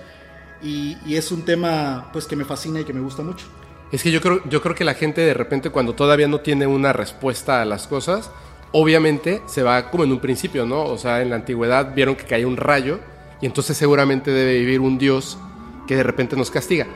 y, 0.62 0.96
y 1.06 1.14
es 1.14 1.30
un 1.30 1.44
tema 1.44 2.10
pues 2.12 2.26
que 2.26 2.34
me 2.36 2.44
fascina 2.44 2.80
y 2.80 2.84
que 2.84 2.92
me 2.92 3.00
gusta 3.00 3.22
mucho. 3.22 3.46
Es 3.92 4.02
que 4.02 4.10
yo 4.10 4.20
creo, 4.20 4.40
yo 4.48 4.60
creo 4.60 4.74
que 4.74 4.84
la 4.84 4.94
gente 4.94 5.20
de 5.20 5.32
repente 5.34 5.70
cuando 5.70 5.94
todavía 5.94 6.28
no 6.28 6.40
tiene 6.40 6.66
una 6.66 6.92
respuesta 6.92 7.62
a 7.62 7.64
las 7.64 7.86
cosas, 7.86 8.30
obviamente 8.72 9.40
se 9.46 9.62
va 9.62 9.90
como 9.90 10.04
en 10.04 10.12
un 10.12 10.18
principio, 10.20 10.66
¿no? 10.66 10.84
O 10.84 10.98
sea, 10.98 11.22
en 11.22 11.30
la 11.30 11.36
antigüedad 11.36 11.94
vieron 11.94 12.16
que 12.16 12.24
caía 12.24 12.46
un 12.46 12.56
rayo 12.56 12.98
y 13.40 13.46
entonces 13.46 13.76
seguramente 13.76 14.30
debe 14.32 14.58
vivir 14.58 14.80
un 14.80 14.98
dios 14.98 15.38
que 15.86 15.96
de 15.96 16.02
repente 16.02 16.36
nos 16.36 16.50
castiga. 16.50 16.86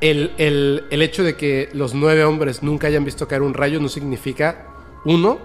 El, 0.00 0.32
el- 0.38 0.84
el 0.90 1.02
hecho 1.02 1.22
de 1.24 1.36
que 1.36 1.68
los 1.74 1.94
nueve 1.94 2.24
hombres 2.24 2.62
nunca 2.62 2.86
hayan 2.86 3.04
visto 3.04 3.28
caer 3.28 3.42
un 3.42 3.52
rayo 3.54 3.78
no 3.80 3.88
significa, 3.88 4.66
uno, 5.04 5.38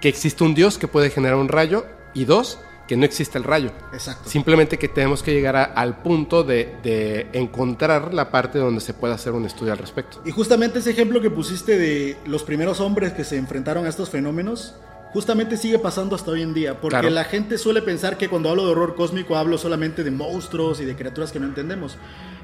que 0.00 0.08
existe 0.08 0.44
un 0.44 0.54
dios 0.54 0.78
que 0.78 0.88
puede 0.88 1.10
generar 1.10 1.36
un 1.38 1.48
rayo 1.48 1.86
y 2.14 2.24
dos, 2.24 2.58
que 2.86 2.96
no 2.98 3.06
existe 3.06 3.38
el 3.38 3.44
rayo. 3.44 3.70
Exacto. 3.94 4.28
Simplemente 4.28 4.76
que 4.78 4.88
tenemos 4.88 5.22
que 5.22 5.32
llegar 5.32 5.56
a- 5.56 5.64
al 5.64 6.02
punto 6.02 6.44
de, 6.44 6.76
de 6.82 7.28
encontrar 7.32 8.12
la 8.12 8.30
parte 8.30 8.58
donde 8.58 8.80
se 8.82 8.92
pueda 8.92 9.14
hacer 9.14 9.32
un 9.32 9.46
estudio 9.46 9.72
al 9.72 9.78
respecto. 9.78 10.20
Y 10.26 10.30
justamente 10.30 10.80
ese 10.80 10.90
ejemplo 10.90 11.20
que 11.22 11.30
pusiste 11.30 11.78
de 11.78 12.18
los 12.26 12.42
primeros 12.42 12.80
hombres 12.80 13.12
que 13.14 13.24
se 13.24 13.38
enfrentaron 13.38 13.86
a 13.86 13.88
estos 13.88 14.10
fenómenos, 14.10 14.74
justamente 15.14 15.56
sigue 15.56 15.78
pasando 15.78 16.14
hasta 16.14 16.32
hoy 16.32 16.42
en 16.42 16.52
día, 16.52 16.78
porque 16.80 16.90
Claro. 16.98 17.08
la 17.10 17.24
gente 17.24 17.56
suele 17.56 17.80
pensar 17.80 18.18
que 18.18 18.28
cuando 18.28 18.50
hablo 18.50 18.66
de 18.66 18.72
horror 18.72 18.94
cósmico 18.96 19.36
hablo 19.36 19.56
solamente 19.56 20.04
de 20.04 20.10
monstruos 20.10 20.78
y 20.80 20.84
de 20.84 20.94
criaturas 20.94 21.32
que 21.32 21.40
no 21.40 21.46
entendemos, 21.46 21.96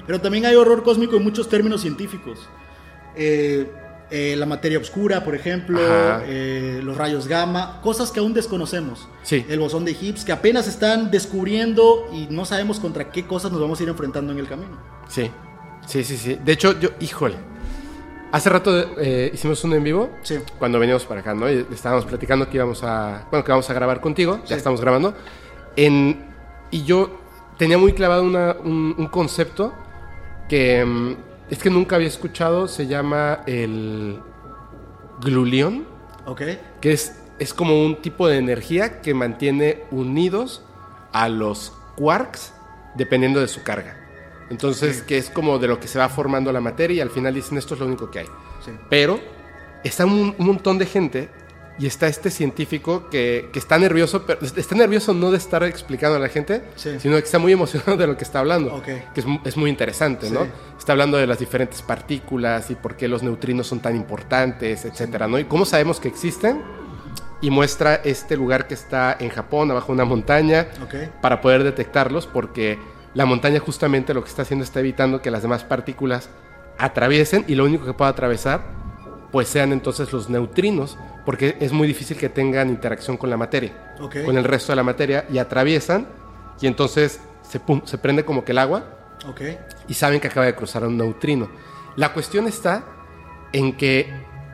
pero 0.07 0.19
también 0.21 0.45
hay 0.47 0.55
horror 0.55 0.81
cósmico 0.81 1.17
en 1.17 1.23
muchos 1.23 1.49
términos 1.49 1.81
científicos. 1.81 2.39
Eh, 3.15 3.69
eh, 4.11 4.35
la 4.37 4.45
materia 4.45 4.77
oscura, 4.77 5.23
por 5.23 5.33
ejemplo, 5.35 5.79
eh, 5.81 6.81
los 6.83 6.97
rayos 6.97 7.27
gamma, 7.27 7.79
cosas 7.81 8.11
que 8.11 8.19
aún 8.19 8.33
desconocemos. 8.33 9.07
Sí. 9.23 9.45
El 9.49 9.59
bosón 9.59 9.85
de 9.85 9.91
Higgs, 9.91 10.25
que 10.25 10.31
apenas 10.33 10.67
están 10.67 11.09
descubriendo 11.11 12.09
y 12.13 12.27
no 12.29 12.45
sabemos 12.45 12.79
contra 12.79 13.09
qué 13.11 13.25
cosas 13.25 13.51
nos 13.51 13.61
vamos 13.61 13.79
a 13.79 13.83
ir 13.83 13.89
enfrentando 13.89 14.33
en 14.33 14.39
el 14.39 14.47
camino. 14.47 14.77
Sí, 15.07 15.31
sí, 15.87 16.03
sí, 16.03 16.17
sí. 16.17 16.37
De 16.43 16.51
hecho, 16.51 16.77
yo, 16.79 16.89
híjole, 16.99 17.35
hace 18.31 18.49
rato 18.49 18.71
eh, 18.99 19.31
hicimos 19.33 19.63
un 19.63 19.73
en 19.73 19.83
vivo 19.83 20.09
Sí. 20.23 20.39
cuando 20.59 20.77
veníamos 20.79 21.05
para 21.05 21.21
acá, 21.21 21.33
¿no? 21.33 21.49
Y 21.49 21.65
estábamos 21.73 22.05
platicando 22.05 22.49
que 22.49 22.57
íbamos 22.57 22.83
a, 22.83 23.27
bueno, 23.31 23.43
que 23.45 23.51
vamos 23.51 23.69
a 23.69 23.73
grabar 23.73 24.01
contigo, 24.01 24.35
Sí. 24.43 24.49
ya 24.49 24.55
estamos 24.57 24.81
grabando. 24.81 25.13
En, 25.75 26.25
y 26.69 26.83
yo 26.83 27.17
tenía 27.57 27.77
muy 27.77 27.93
clavado 27.93 28.23
una- 28.23 28.55
un, 28.63 28.95
un 28.97 29.07
concepto 29.07 29.73
que 30.49 30.83
mm, 30.83 31.15
es 31.51 31.59
que 31.59 31.69
nunca 31.69 31.97
había 31.97 32.07
escuchado, 32.07 32.67
se 32.69 32.87
llama 32.87 33.41
el 33.45 34.19
glulión, 35.21 35.85
¿Ok? 36.25 36.41
que 36.79 36.93
es, 36.93 37.21
es 37.39 37.53
como 37.53 37.83
un 37.83 38.01
tipo 38.01 38.27
de 38.27 38.37
energía 38.37 39.01
que 39.01 39.13
mantiene 39.13 39.83
unidos 39.91 40.63
a 41.11 41.27
los 41.27 41.73
quarks 41.97 42.53
dependiendo 42.95 43.41
de 43.41 43.49
su 43.49 43.63
carga. 43.63 43.97
Entonces, 44.49 45.01
que 45.01 45.17
es 45.17 45.29
como 45.29 45.59
de 45.59 45.67
lo 45.67 45.79
que 45.79 45.87
se 45.87 45.99
va 45.99 46.07
formando 46.09 46.51
la 46.51 46.61
materia 46.61 46.95
y 46.95 46.99
al 47.01 47.09
final 47.09 47.33
dicen 47.33 47.57
esto 47.57 47.73
es 47.73 47.81
lo 47.81 47.85
único 47.85 48.09
que 48.09 48.19
hay. 48.19 48.27
Sí. 48.65 48.71
Pero 48.89 49.19
está 49.83 50.05
un, 50.05 50.33
un 50.37 50.45
montón 50.45 50.77
de 50.77 50.85
gente 50.85 51.29
y 51.79 51.87
está 51.87 52.07
este 52.07 52.29
científico 52.29 53.09
que, 53.09 53.49
que 53.51 53.57
está 53.59 53.79
nervioso, 53.79 54.23
pero 54.25 54.39
está 54.41 54.75
nervioso 54.75 55.13
no 55.13 55.31
de 55.31 55.37
estar 55.37 55.63
explicando 55.63 56.17
a 56.17 56.19
la 56.19 56.29
gente, 56.29 56.63
Sí. 56.75 56.99
sino 56.99 57.15
que 57.17 57.23
está 57.23 57.39
muy 57.39 57.51
emocionado 57.53 57.97
de 57.97 58.07
lo 58.07 58.17
que 58.17 58.23
está 58.23 58.39
hablando, 58.39 58.75
Ok. 58.75 58.83
que 59.13 59.21
es, 59.21 59.25
es 59.45 59.57
muy 59.57 59.69
interesante, 59.69 60.29
¿no? 60.29 60.43
Sí. 60.43 60.49
Está 60.77 60.91
hablando 60.91 61.17
de 61.17 61.25
las 61.27 61.39
diferentes 61.39 61.81
partículas 61.81 62.69
y 62.69 62.75
por 62.75 62.95
qué 62.97 63.07
los 63.07 63.23
neutrinos 63.23 63.67
son 63.67 63.79
tan 63.79 63.95
importantes, 63.95 64.85
etcétera, 64.85 65.27
¿no? 65.27 65.39
Y 65.39 65.45
cómo 65.45 65.65
sabemos 65.65 65.99
que 65.99 66.07
existen 66.07 66.61
y 67.41 67.49
muestra 67.49 67.95
este 67.95 68.37
lugar 68.37 68.67
que 68.67 68.75
está 68.75 69.15
en 69.19 69.29
Japón, 69.29 69.71
abajo 69.71 69.87
de 69.87 69.93
una 69.93 70.05
montaña, 70.05 70.67
Ok. 70.83 70.95
para 71.21 71.41
poder 71.41 71.63
detectarlos, 71.63 72.27
porque 72.27 72.77
la 73.15 73.25
montaña 73.25 73.59
justamente 73.59 74.13
lo 74.13 74.23
que 74.23 74.29
está 74.29 74.43
haciendo 74.43 74.63
está 74.63 74.79
evitando 74.81 75.21
que 75.21 75.31
las 75.31 75.41
demás 75.41 75.63
partículas 75.63 76.29
atraviesen 76.77 77.43
y 77.47 77.55
lo 77.55 77.65
único 77.65 77.85
que 77.85 77.93
pueda 77.93 78.11
atravesar 78.11 78.61
pues 79.31 79.47
sean 79.47 79.71
entonces 79.71 80.11
los 80.11 80.29
neutrinos, 80.29 80.97
porque 81.25 81.57
es 81.59 81.71
muy 81.71 81.87
difícil 81.87 82.17
que 82.17 82.29
tengan 82.29 82.69
interacción 82.69 83.17
con 83.17 83.29
la 83.29 83.37
materia, 83.37 83.95
Ok. 83.99 84.17
con 84.25 84.37
el 84.37 84.43
resto 84.43 84.71
de 84.71 84.75
la 84.77 84.83
materia, 84.83 85.25
y 85.31 85.37
atraviesan, 85.37 86.07
y 86.59 86.67
entonces 86.67 87.19
se, 87.41 87.59
pum, 87.59 87.81
se 87.85 87.97
prende 87.97 88.25
como 88.25 88.43
que 88.43 88.51
el 88.53 88.57
agua, 88.57 88.83
Ok. 89.27 89.41
y 89.87 89.93
saben 89.93 90.19
que 90.19 90.27
acaba 90.27 90.45
de 90.45 90.55
cruzar 90.55 90.83
un 90.85 90.97
neutrino. 90.97 91.49
La 91.95 92.13
cuestión 92.13 92.47
está 92.47 92.83
en 93.53 93.75
que 93.77 94.11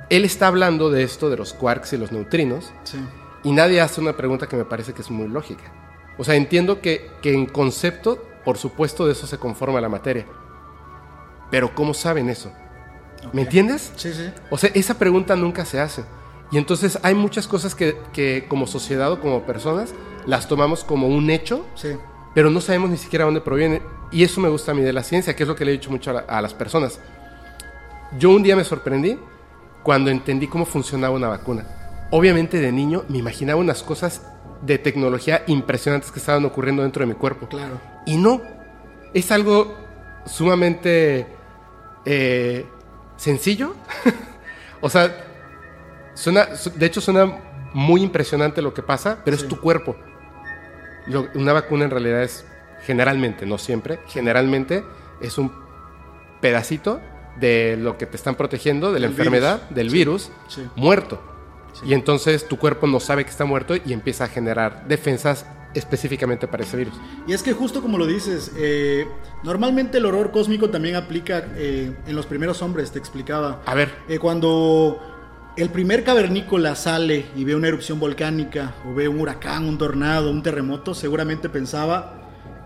él 0.09 0.25
está 0.25 0.47
hablando 0.47 0.89
de 0.89 1.03
esto, 1.03 1.29
de 1.29 1.37
los 1.37 1.53
quarks 1.53 1.93
y 1.93 1.97
los 1.97 2.11
neutrinos, 2.11 2.73
Sí. 2.83 2.97
y 3.43 3.51
nadie 3.51 3.79
hace 3.81 4.01
una 4.01 4.13
pregunta 4.17 4.47
que 4.47 4.55
me 4.57 4.65
parece 4.65 4.93
que 4.93 5.01
es 5.01 5.11
muy 5.11 5.27
lógica. 5.27 5.63
O 6.17 6.23
sea, 6.23 6.35
entiendo 6.35 6.81
que, 6.81 7.11
que 7.21 7.33
en 7.33 7.45
concepto, 7.45 8.23
por 8.43 8.57
supuesto, 8.57 9.05
de 9.05 9.11
eso 9.11 9.27
se 9.27 9.37
conforma 9.37 9.79
la 9.79 9.89
materia. 9.89 10.25
Pero 11.51 11.73
¿cómo 11.75 11.93
saben 11.93 12.29
eso? 12.29 12.51
¿Me 13.33 13.43
entiendes? 13.43 13.91
Sí, 13.95 14.13
sí. 14.13 14.29
O 14.49 14.57
sea, 14.57 14.69
esa 14.73 14.95
pregunta 14.97 15.35
nunca 15.35 15.63
se 15.65 15.79
hace. 15.79 16.03
Y 16.51 16.57
entonces 16.57 16.97
hay 17.03 17.13
muchas 17.13 17.47
cosas 17.47 17.75
que, 17.75 17.97
que 18.13 18.45
como 18.47 18.67
sociedad 18.67 19.11
o 19.11 19.19
como 19.19 19.43
personas 19.43 19.93
las 20.25 20.47
tomamos 20.47 20.83
como 20.83 21.07
un 21.07 21.29
hecho, 21.29 21.65
Sí. 21.75 21.89
pero 22.33 22.49
no 22.49 22.61
sabemos 22.61 22.89
ni 22.89 22.97
siquiera 22.97 23.25
dónde 23.25 23.41
proviene. 23.41 23.81
Y 24.11 24.23
eso 24.23 24.39
me 24.39 24.47
gusta 24.49 24.71
a 24.71 24.75
mí 24.75 24.81
de 24.81 24.93
la 24.93 25.03
ciencia, 25.03 25.35
que 25.35 25.43
es 25.43 25.49
lo 25.49 25.55
que 25.55 25.65
le 25.65 25.71
he 25.71 25.73
dicho 25.73 25.89
mucho 25.91 26.11
a, 26.11 26.13
la- 26.13 26.19
a 26.21 26.41
las 26.41 26.53
personas. 26.53 26.99
Yo 28.17 28.29
un 28.31 28.43
día 28.43 28.55
me 28.55 28.63
sorprendí 28.63 29.17
cuando 29.83 30.09
entendí 30.09 30.47
cómo 30.47 30.65
funcionaba 30.65 31.13
una 31.15 31.27
vacuna. 31.27 31.65
Obviamente 32.11 32.59
de 32.59 32.71
niño 32.71 33.03
me 33.09 33.17
imaginaba 33.17 33.59
unas 33.59 33.83
cosas 33.83 34.21
de 34.61 34.77
tecnología 34.77 35.43
impresionantes 35.47 36.11
que 36.11 36.19
estaban 36.19 36.45
ocurriendo 36.45 36.81
dentro 36.83 37.01
de 37.01 37.07
mi 37.07 37.13
cuerpo. 37.15 37.47
Claro. 37.49 37.79
Y 38.05 38.15
no, 38.17 38.41
es 39.13 39.29
algo 39.31 39.75
sumamente 40.25 41.27
eh, 42.05 42.65
sencillo. 43.17 43.73
o 44.81 44.89
sea, 44.89 45.25
suena, 46.17 46.55
su- 46.55 46.71
de 46.71 46.85
hecho 46.85 46.99
suena 47.01 47.39
muy 47.73 48.01
impresionante 48.01 48.61
lo 48.61 48.73
que 48.73 48.81
pasa, 48.83 49.19
pero 49.23 49.37
Sí. 49.37 49.43
es 49.43 49.49
tu 49.49 49.59
cuerpo. 49.59 49.95
Lo- 51.07 51.27
una 51.35 51.53
vacuna 51.53 51.85
en 51.85 51.91
realidad 51.91 52.23
es, 52.23 52.45
generalmente, 52.83 53.45
no 53.45 53.57
siempre, 53.57 53.99
generalmente 54.07 54.83
es 55.21 55.37
un 55.37 55.51
pedacito 56.41 56.99
de 57.39 57.77
lo 57.79 57.97
que 57.97 58.05
te 58.05 58.15
están 58.17 58.35
protegiendo, 58.35 58.91
de 58.91 58.99
la 58.99 59.07
enfermedad, 59.07 59.61
virus. 59.61 59.75
del 59.75 59.89
Sí, 59.89 59.93
virus, 59.97 60.31
sí. 60.47 60.67
muerto. 60.75 61.21
Y 61.85 61.93
entonces 61.93 62.47
tu 62.47 62.57
cuerpo 62.57 62.87
no 62.87 62.99
sabe 62.99 63.23
que 63.23 63.29
está 63.29 63.45
muerto 63.45 63.75
y 63.75 63.93
empieza 63.93 64.23
a 64.23 64.27
generar 64.27 64.87
defensas 64.87 65.45
específicamente 65.75 66.47
para 66.47 66.63
ese 66.63 66.75
virus. 66.75 66.95
Y 67.27 67.33
es 67.33 67.43
que 67.43 67.53
justo 67.53 67.81
como 67.83 67.99
lo 67.99 68.07
dices, 68.07 68.51
eh, 68.57 69.07
normalmente 69.43 69.99
el 69.99 70.05
horror 70.07 70.31
cósmico 70.31 70.71
también 70.71 70.95
aplica 70.95 71.45
eh, 71.55 71.95
en 72.07 72.15
los 72.15 72.25
primeros 72.25 72.63
hombres, 72.63 72.91
te 72.91 72.97
explicaba. 72.97 73.61
A 73.65 73.75
ver, 73.75 73.93
Eh, 74.09 74.17
cuando 74.17 74.99
el 75.57 75.69
primer 75.69 76.03
cavernícola 76.03 76.75
sale 76.75 77.25
y 77.35 77.43
ve 77.43 77.55
una 77.55 77.67
erupción 77.67 77.99
volcánica, 77.99 78.75
o 78.87 78.93
ve 78.93 79.07
un 79.07 79.19
huracán, 79.19 79.65
un 79.67 79.77
tornado, 79.77 80.29
un 80.29 80.43
terremoto, 80.43 80.93
seguramente 80.93 81.49
pensaba, 81.49 82.13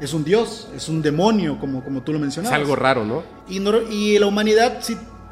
es 0.01 0.13
un 0.13 0.23
dios, 0.25 0.67
es 0.75 0.89
un 0.89 1.01
demonio, 1.01 1.57
como, 1.59 1.83
como 1.83 2.01
tú 2.03 2.11
lo 2.11 2.17
es 2.17 2.21
mencionabas. 2.23 2.59
algo 2.59 2.75
raro, 2.75 3.05
¿no? 3.05 3.23
Y, 3.47 3.59
no- 3.59 3.81
y 3.89 4.19
la 4.19 4.25
humanidad, 4.27 4.79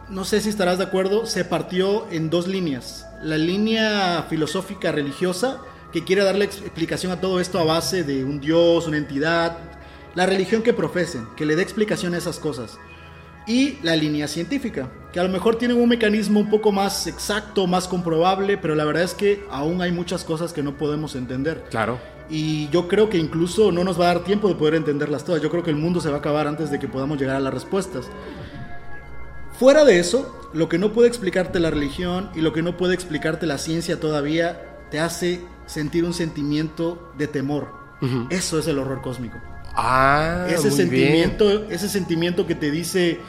no 0.10 0.24
sé 0.24 0.40
si 0.42 0.50
estarás 0.50 0.78
de 0.78 0.86
acuerdo, 0.86 1.26
se 1.26 1.44
partió 1.44 2.08
en 2.12 2.30
dos 2.30 2.48
líneas. 2.48 3.06
La 3.22 3.38
línea 3.38 4.26
filosófica 4.30 4.92
religiosa, 4.92 5.60
que 5.92 6.04
quiere 6.06 6.24
darle 6.24 6.46
ex- 6.46 6.62
explicación 6.62 7.12
a 7.12 7.20
todo 7.20 7.40
esto 7.42 7.60
a 7.60 7.64
base 7.66 8.04
de 8.04 8.24
un 8.24 8.40
dios, 8.40 8.88
una 8.88 8.98
entidad, 8.98 9.58
la 10.16 10.26
religión 10.26 10.62
que 10.62 10.72
profesen, 10.74 11.28
que 11.36 11.46
le 11.46 11.56
dé 11.58 11.62
explicación 11.64 12.14
a 12.14 12.18
esas 12.20 12.40
cosas. 12.40 12.78
Y 13.50 13.80
la 13.82 13.96
línea 13.96 14.28
científica, 14.28 14.92
que 15.12 15.20
a 15.20 15.24
lo 15.24 15.30
mejor 15.30 15.56
tienen 15.56 15.82
un 15.82 15.90
mecanismo 15.90 16.40
un 16.40 16.52
poco 16.52 16.72
más 16.72 17.08
exacto, 17.08 17.66
más 17.66 17.88
comprobable, 17.88 18.60
pero 18.60 18.76
la 18.76 18.86
verdad 18.86 19.02
es 19.02 19.16
que 19.16 19.44
aún 19.50 19.82
hay 19.82 19.92
muchas 19.92 20.24
cosas 20.24 20.54
que 20.54 20.62
no 20.62 20.78
podemos 20.78 21.16
entender. 21.16 21.66
Claro. 21.72 22.00
Y 22.30 22.70
yo 22.70 22.88
creo 22.88 23.10
que 23.10 23.18
incluso 23.18 23.72
no 23.72 23.84
nos 23.84 24.00
va 24.00 24.12
a 24.12 24.14
dar 24.14 24.24
tiempo 24.24 24.50
de 24.50 24.54
poder 24.54 24.76
entenderlas 24.76 25.26
todas. 25.26 25.42
Yo 25.42 25.50
creo 25.50 25.64
que 25.64 25.72
el 25.72 25.78
mundo 25.78 26.00
se 26.00 26.10
va 26.10 26.18
a 26.18 26.20
acabar 26.20 26.46
antes 26.46 26.70
de 26.70 26.78
que 26.78 26.88
podamos 26.88 27.20
llegar 27.20 27.38
a 27.38 27.40
las 27.40 27.52
respuestas. 27.52 28.06
Fuera 29.58 29.84
de 29.84 29.98
eso, 29.98 30.52
lo 30.54 30.70
que 30.70 30.78
no 30.78 30.94
puede 30.94 31.08
explicarte 31.08 31.60
la 31.60 31.72
religión 31.72 32.30
y 32.36 32.42
lo 32.42 32.54
que 32.54 32.62
no 32.62 32.78
puede 32.78 32.94
explicarte 32.94 33.48
la 33.48 33.58
ciencia 33.58 34.00
todavía 34.00 34.78
te 34.92 35.00
hace 35.00 35.42
sentir 35.66 36.06
un 36.06 36.14
sentimiento 36.14 37.12
de 37.18 37.26
temor. 37.26 37.74
Eso 38.30 38.60
es 38.60 38.68
el 38.68 38.78
horror 38.78 39.02
cósmico. 39.02 39.40
Ah, 39.76 40.46
ese 40.50 40.70
muy 40.70 40.78
sentimiento, 40.78 41.66
ese 41.70 41.90
sentimiento 41.90 42.46
que 42.46 42.56
te 42.56 42.72
dice 42.72 43.20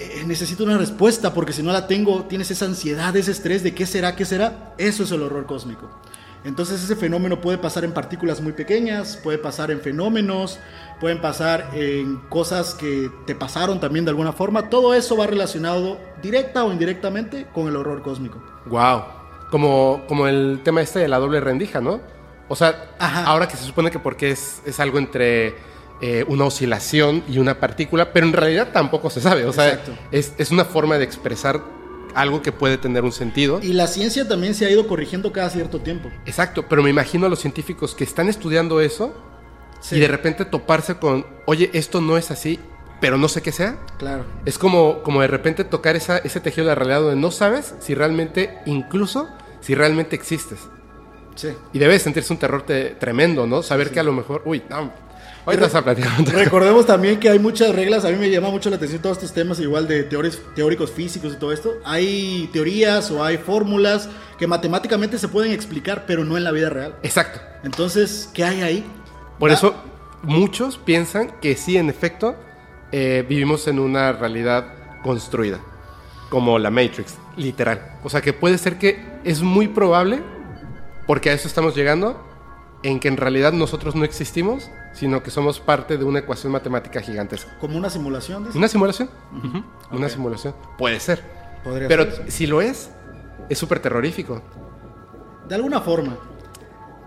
eh, 0.00 0.22
necesito 0.26 0.62
una 0.62 0.78
respuesta 0.78 1.34
porque 1.34 1.52
si 1.52 1.60
no 1.60 1.72
la 1.72 1.88
tengo 1.88 2.24
tienes 2.24 2.50
esa 2.52 2.66
ansiedad, 2.66 3.14
ese 3.16 3.32
estrés 3.32 3.64
de 3.64 3.74
qué 3.74 3.84
será, 3.84 4.14
qué 4.14 4.24
será. 4.24 4.74
Eso 4.78 5.02
es 5.02 5.10
el 5.10 5.22
horror 5.22 5.46
cósmico. 5.46 5.88
Entonces 6.44 6.82
ese 6.84 6.94
fenómeno 6.94 7.40
puede 7.40 7.58
pasar 7.58 7.84
en 7.84 7.92
partículas 7.92 8.40
muy 8.40 8.52
pequeñas, 8.52 9.16
puede 9.16 9.38
pasar 9.38 9.72
en 9.72 9.80
fenómenos, 9.80 10.60
pueden 11.00 11.20
pasar 11.20 11.70
en 11.74 12.18
cosas 12.28 12.74
que 12.74 13.10
te 13.26 13.34
pasaron 13.34 13.80
también 13.80 14.04
de 14.04 14.10
alguna 14.10 14.32
forma. 14.32 14.70
Todo 14.70 14.94
eso 14.94 15.16
va 15.16 15.26
relacionado 15.26 15.98
directa 16.22 16.64
o 16.64 16.72
indirectamente 16.72 17.48
con 17.52 17.66
el 17.66 17.74
horror 17.74 18.02
cósmico. 18.02 18.40
Wow. 18.66 19.02
Como, 19.50 20.04
como 20.06 20.28
el 20.28 20.60
tema 20.62 20.80
este 20.80 21.00
de 21.00 21.08
la 21.08 21.18
doble 21.18 21.40
rendija, 21.40 21.80
¿no? 21.80 22.00
O 22.48 22.56
sea, 22.56 22.90
Ajá. 22.98 23.24
ahora 23.24 23.46
que 23.48 23.56
se 23.56 23.64
supone 23.64 23.90
que 23.90 23.98
porque 23.98 24.30
es, 24.30 24.62
es 24.64 24.80
algo 24.80 24.98
entre 24.98 25.54
eh, 26.00 26.24
una 26.28 26.44
oscilación 26.44 27.22
y 27.28 27.38
una 27.38 27.60
partícula, 27.60 28.12
pero 28.12 28.26
en 28.26 28.32
realidad 28.32 28.68
tampoco 28.72 29.10
se 29.10 29.20
sabe. 29.20 29.44
O 29.44 29.52
sea, 29.52 29.80
es, 30.12 30.32
es 30.38 30.50
una 30.50 30.64
forma 30.64 30.96
de 30.98 31.04
expresar 31.04 31.60
algo 32.14 32.40
que 32.42 32.50
puede 32.52 32.78
tener 32.78 33.04
un 33.04 33.12
sentido. 33.12 33.60
Y 33.62 33.74
la 33.74 33.86
ciencia 33.86 34.26
también 34.26 34.54
se 34.54 34.64
ha 34.66 34.70
ido 34.70 34.86
corrigiendo 34.88 35.30
cada 35.32 35.50
cierto 35.50 35.80
tiempo. 35.80 36.08
Exacto, 36.24 36.64
pero 36.68 36.82
me 36.82 36.90
imagino 36.90 37.26
a 37.26 37.28
los 37.28 37.38
científicos 37.40 37.94
que 37.94 38.04
están 38.04 38.28
estudiando 38.28 38.80
eso 38.80 39.14
Sí. 39.80 39.94
y 39.96 40.00
de 40.00 40.08
repente 40.08 40.44
toparse 40.44 40.96
con, 40.96 41.24
oye, 41.46 41.70
esto 41.72 42.00
no 42.00 42.16
es 42.16 42.32
así, 42.32 42.58
pero 43.00 43.16
no 43.18 43.28
sé 43.28 43.42
qué 43.42 43.52
sea. 43.52 43.78
Claro. 43.98 44.24
Es 44.44 44.58
como, 44.58 45.02
como 45.04 45.20
de 45.20 45.28
repente 45.28 45.62
tocar 45.62 45.94
esa, 45.94 46.18
ese 46.18 46.40
tejido 46.40 46.64
de 46.64 46.70
la 46.70 46.74
realidad 46.74 47.00
donde 47.02 47.14
no 47.20 47.30
sabes 47.30 47.74
si 47.78 47.94
realmente, 47.94 48.58
incluso 48.66 49.28
si 49.60 49.76
realmente 49.76 50.16
existes. 50.16 50.58
Sí. 51.38 51.48
Y 51.72 51.78
debe 51.78 51.96
sentirse 52.00 52.32
un 52.32 52.38
terror 52.40 52.62
te- 52.66 52.96
tremendo, 52.98 53.46
¿no? 53.46 53.62
Saber 53.62 53.90
que 53.92 54.00
a 54.00 54.02
lo 54.02 54.12
mejor, 54.12 54.42
uy, 54.44 54.60
no, 54.68 54.92
ahorita 55.46 55.66
vas 55.66 55.74
a 55.76 55.84
platicar. 55.84 56.10
Recordemos 56.26 56.84
también 56.84 57.20
que 57.20 57.28
hay 57.28 57.38
muchas 57.38 57.72
reglas, 57.74 58.04
a 58.04 58.08
mí 58.08 58.16
me 58.16 58.28
llama 58.28 58.50
mucho 58.50 58.70
la 58.70 58.76
atención 58.76 59.00
todos 59.00 59.18
estos 59.18 59.32
temas 59.32 59.60
igual 59.60 59.86
de 59.86 60.02
teores- 60.02 60.40
teóricos 60.56 60.90
físicos 60.90 61.34
y 61.34 61.36
todo 61.36 61.52
esto. 61.52 61.74
Hay 61.84 62.50
teorías 62.52 63.10
o 63.12 63.22
hay 63.24 63.38
fórmulas 63.38 64.08
que 64.36 64.48
matemáticamente 64.48 65.16
se 65.16 65.28
pueden 65.28 65.52
explicar, 65.52 66.04
pero 66.08 66.24
no 66.24 66.36
en 66.36 66.42
la 66.42 66.50
vida 66.50 66.70
real. 66.70 66.96
Exacto. 67.04 67.38
Entonces, 67.62 68.28
¿qué 68.34 68.42
hay 68.44 68.62
ahí? 68.62 68.84
Por 69.38 69.50
Ah, 69.50 69.54
eso 69.54 69.74
muchos 70.24 70.76
piensan 70.76 71.30
que 71.40 71.54
sí, 71.54 71.76
en 71.76 71.88
efecto, 71.88 72.34
eh, 72.90 73.24
vivimos 73.28 73.68
en 73.68 73.78
una 73.78 74.12
realidad 74.12 74.66
construida, 75.04 75.60
como 76.30 76.58
la 76.58 76.70
Matrix, 76.70 77.14
literal. 77.36 77.98
O 78.02 78.10
sea 78.10 78.20
que 78.20 78.32
puede 78.32 78.58
ser 78.58 78.76
que 78.78 79.00
es 79.24 79.40
muy 79.42 79.68
probable, 79.68 80.20
porque 81.08 81.30
a 81.30 81.32
eso 81.32 81.48
estamos 81.48 81.74
llegando, 81.74 82.22
en 82.84 83.00
que 83.00 83.08
en 83.08 83.16
realidad 83.16 83.52
nosotros 83.52 83.96
no 83.96 84.04
existimos, 84.04 84.70
sino 84.92 85.22
que 85.24 85.32
somos 85.32 85.58
parte 85.58 85.98
de 85.98 86.04
una 86.04 86.20
ecuación 86.20 86.52
matemática 86.52 87.00
gigantesca. 87.00 87.58
Como 87.58 87.76
una 87.76 87.90
simulación, 87.90 88.44
dice. 88.44 88.56
¿Una 88.56 88.68
simulación? 88.68 89.10
Una 89.90 90.08
simulación. 90.08 90.54
Puede 90.78 91.00
ser. 91.00 91.20
Podría 91.64 91.88
Pero 91.88 92.04
ser, 92.04 92.30
si 92.30 92.46
lo 92.46 92.60
es, 92.62 92.90
es 93.48 93.58
súper 93.58 93.80
terrorífico. 93.80 94.40
De 95.48 95.56
alguna 95.56 95.80
forma. 95.80 96.16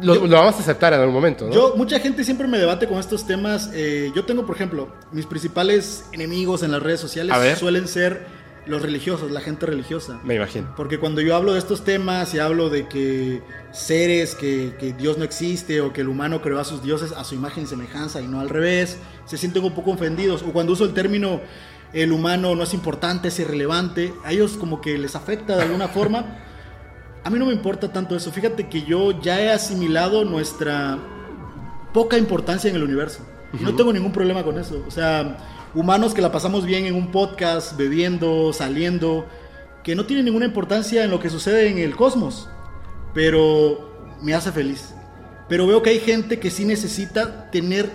Lo, 0.02 0.16
Yo- 0.16 0.28
lo 0.28 0.36
vamos 0.36 0.56
a 0.56 0.60
aceptar 0.60 0.92
en 0.94 1.00
algún 1.00 1.14
momento, 1.14 1.46
¿no? 1.48 1.54
Yo, 1.54 1.76
mucha 1.78 2.00
gente 2.00 2.24
siempre 2.24 2.48
me 2.48 2.58
debate 2.58 2.88
con 2.88 2.98
estos 2.98 3.26
temas. 3.28 3.70
eh, 3.74 4.12
yo 4.16 4.26
tengo, 4.26 4.46
por 4.46 4.56
ejemplo, 4.56 4.90
mis 5.12 5.26
principales 5.28 6.06
enemigos 6.12 6.64
en 6.64 6.72
las 6.72 6.82
redes 6.82 7.00
sociales 7.00 7.34
suelen 7.60 7.88
ser 7.88 8.26
los 8.66 8.82
religiosos, 8.82 9.32
la 9.32 9.42
gente 9.42 9.66
religiosa. 9.66 10.20
Me 10.24 10.36
imagino. 10.36 10.74
Porque 10.76 11.00
cuando 11.00 11.22
yo 11.22 11.36
hablo 11.36 11.54
de 11.54 11.60
estos 11.60 11.84
temas 11.84 12.34
y 12.34 12.40
hablo 12.40 12.70
de 12.70 12.88
que 12.88 13.42
seres, 13.72 14.36
que, 14.36 14.76
que 14.80 14.94
Dios 14.94 15.18
no 15.18 15.24
existe 15.24 15.82
o 15.82 15.94
que 15.94 16.02
el 16.02 16.10
humano 16.10 16.42
creó 16.42 16.60
a 16.60 16.64
sus 16.64 16.84
dioses 16.84 17.12
a 17.12 17.24
su 17.24 17.36
imagen 17.36 17.64
y 17.64 17.68
semejanza 17.68 18.22
y 18.22 18.28
no 18.28 18.40
al 18.40 18.50
revés, 18.50 19.00
se 19.26 19.38
sienten 19.38 19.64
un 19.64 19.74
poco 19.74 19.92
ofendidos. 19.92 20.44
O 20.44 20.54
cuando 20.54 20.74
uso 20.74 20.86
el 20.86 20.94
término 20.94 21.42
el 21.94 22.12
humano 22.12 22.56
no 22.56 22.64
es 22.64 22.74
importante, 22.74 23.28
es 23.28 23.40
irrelevante, 23.40 24.14
a 24.24 24.32
ellos 24.32 24.54
como 24.58 24.80
que 24.80 24.98
les 24.98 25.16
afecta 25.16 25.58
de 25.58 25.64
alguna 25.64 25.88
forma. 25.88 26.38
A 27.24 27.30
mí 27.30 27.38
no 27.38 27.46
me 27.46 27.54
importa 27.54 27.92
tanto 27.92 28.16
eso. 28.16 28.32
Fíjate 28.32 28.68
que 28.70 28.84
yo 28.84 29.20
ya 29.22 29.42
he 29.42 29.52
asimilado 29.52 30.24
nuestra 30.24 30.98
poca 31.94 32.18
importancia 32.18 32.70
en 32.70 32.78
el 32.78 32.84
universo. 32.84 33.26
Y 33.60 33.64
no 33.64 33.76
tengo 33.76 33.92
ningún 33.92 34.14
problema 34.14 34.44
con 34.44 34.58
eso. 34.58 34.84
O 34.88 34.92
sea, 34.92 35.38
humanos 35.74 36.14
que 36.14 36.22
la 36.22 36.32
pasamos 36.32 36.66
bien 36.66 36.86
en 36.86 36.96
un 36.96 37.12
podcast, 37.12 37.78
bebiendo, 37.78 38.54
saliendo, 38.54 39.26
que 39.84 39.96
no 39.96 40.06
tienen 40.06 40.26
ninguna 40.26 40.46
importancia 40.46 41.04
en 41.04 41.12
lo 41.12 41.20
que 41.20 41.30
sucede 41.30 41.70
en 41.70 41.78
el 41.78 41.96
cosmos. 41.96 42.50
Pero 43.14 44.18
me 44.22 44.34
hace 44.34 44.52
feliz. 44.52 44.94
Pero 45.50 45.68
veo 45.68 45.82
que 45.82 45.90
hay 45.90 46.00
gente 46.00 46.40
que 46.40 46.50
sí 46.50 46.66
necesita 46.66 47.50
tener, 47.52 47.90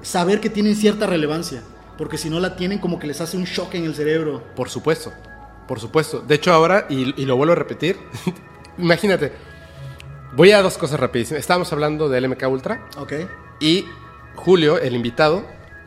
saber 0.00 0.40
que 0.40 0.50
tienen 0.50 0.76
cierta 0.76 1.06
relevancia. 1.06 1.62
Porque 1.98 2.16
si 2.16 2.30
no 2.30 2.40
la 2.40 2.56
tienen, 2.56 2.78
como 2.78 2.98
que 2.98 3.06
les 3.06 3.20
hace 3.20 3.36
un 3.36 3.44
shock 3.44 3.74
en 3.74 3.84
el 3.84 3.94
cerebro. 3.94 4.42
Por 4.56 4.70
supuesto, 4.70 5.12
por 5.68 5.80
supuesto. 5.80 6.20
De 6.20 6.36
hecho, 6.36 6.52
ahora, 6.52 6.86
y, 6.88 7.20
y 7.20 7.26
lo 7.26 7.36
vuelvo 7.36 7.52
a 7.52 7.56
repetir, 7.56 7.98
imagínate, 8.78 9.32
voy 10.34 10.52
a 10.52 10.62
dos 10.62 10.78
cosas 10.78 10.98
rapidísimas. 10.98 11.40
Estábamos 11.40 11.72
hablando 11.72 12.08
del 12.08 12.28
MK 12.28 12.48
Ultra 12.48 12.86
¿Ok? 12.96 13.12
y 13.60 13.84
Julio, 14.34 14.78
el 14.78 14.94
invitado, 14.94 15.44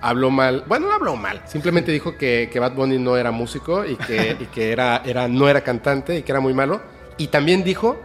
habló 0.07 0.29
mal. 0.31 0.63
Bueno, 0.67 0.87
no 0.87 0.93
habló 0.95 1.15
mal. 1.15 1.41
Simplemente 1.45 1.91
dijo 1.91 2.17
que, 2.17 2.49
que 2.51 2.59
Bad 2.59 2.73
Bunny 2.73 2.97
no 2.99 3.17
era 3.17 3.31
músico 3.31 3.85
y 3.85 3.95
que, 3.95 4.37
y 4.39 4.45
que 4.45 4.71
era, 4.71 5.01
era, 5.05 5.27
no 5.27 5.47
era 5.49 5.61
cantante 5.61 6.17
y 6.17 6.23
que 6.23 6.31
era 6.31 6.39
muy 6.41 6.53
malo. 6.53 6.81
Y 7.17 7.27
también 7.27 7.63
dijo, 7.63 7.97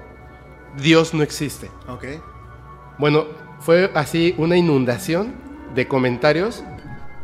Dios 0.77 1.15
no 1.15 1.23
existe. 1.23 1.71
Ok. 1.89 2.05
Bueno, 2.99 3.27
fue 3.61 3.91
así 3.95 4.35
una 4.39 4.57
inundación 4.57 5.35
de 5.75 5.87
comentarios 5.89 6.63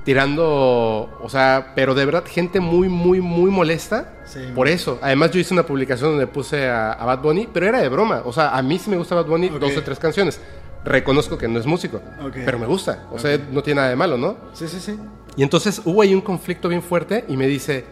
tirando, 0.05 1.19
o 1.21 1.29
sea, 1.29 1.73
pero 1.75 1.95
de 1.95 2.05
verdad 2.07 2.25
gente 2.27 2.61
muy, 2.61 2.89
muy, 2.89 3.21
muy 3.21 3.51
molesta 3.51 4.12
Sí. 4.25 4.41
por 4.55 4.67
eso. 4.67 4.99
Además 5.03 5.31
yo 5.31 5.39
hice 5.41 5.55
una 5.55 5.65
publicación 5.65 6.11
donde 6.11 6.27
puse 6.27 6.69
a, 6.69 6.93
a 6.93 7.05
Bad 7.05 7.21
Bunny, 7.21 7.49
pero 7.53 7.67
era 7.67 7.81
de 7.81 7.89
broma. 7.89 8.23
O 8.25 8.33
sea, 8.33 8.57
a 8.57 8.62
mí 8.62 8.79
sí 8.79 8.91
me 8.91 8.97
gusta 8.97 9.15
Bad 9.15 9.27
Bunny, 9.27 9.49
Ok. 9.49 9.59
dos 9.61 9.77
o 9.77 9.83
tres 9.83 9.99
canciones. 9.99 10.41
Reconozco 10.87 11.37
que 11.37 11.49
no 11.49 11.59
es 11.59 11.66
músico, 11.66 12.01
Ok. 12.25 12.37
pero 12.44 12.59
me 12.59 12.66
gusta. 12.66 13.07
O 13.11 13.18
sea, 13.18 13.38
no 13.51 13.62
tiene 13.62 13.77
nada 13.81 13.90
de 13.90 13.96
malo, 13.96 14.16
¿no? 14.16 14.37
Sí, 14.55 14.68
sí, 14.68 14.79
sí. 14.81 14.96
Y 15.37 15.42
entonces 15.42 15.83
hubo 15.85 16.01
ahí 16.01 16.14
un 16.14 16.20
conflicto 16.20 16.68
bien 16.68 16.83
fuerte 16.83 17.25
y 17.29 17.37
me 17.37 17.46
dice, 17.46 17.85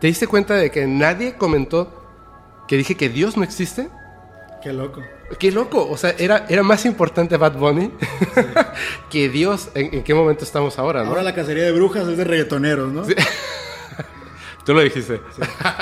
¿te 0.00 0.06
diste 0.08 0.26
cuenta 0.26 0.54
de 0.54 0.70
que 0.70 0.86
nadie 0.86 1.34
comentó 1.34 2.02
que 2.66 2.76
dije 2.76 2.96
que 2.96 3.08
Dios 3.08 3.36
no 3.36 3.44
existe? 3.44 3.88
Qué 4.62 4.72
loco. 4.72 5.00
Qué 5.38 5.50
loco, 5.52 5.88
o 5.88 5.96
sea, 5.96 6.14
era, 6.18 6.46
era 6.48 6.62
más 6.62 6.84
importante 6.86 7.36
Bad 7.36 7.56
Bunny 7.56 7.90
que 9.10 9.28
Dios. 9.28 9.68
¿En, 9.74 9.94
en 9.94 10.02
qué 10.04 10.14
momento 10.14 10.44
estamos 10.44 10.78
ahora, 10.78 11.02
no? 11.04 11.10
Ahora 11.10 11.22
la 11.22 11.34
cacería 11.34 11.64
de 11.64 11.72
brujas 11.72 12.06
es 12.08 12.16
de 12.16 12.24
reggaetoneros, 12.24 12.92
¿no? 12.92 13.02
Tú 14.64 14.74
lo 14.74 14.80
dijiste. 14.80 15.20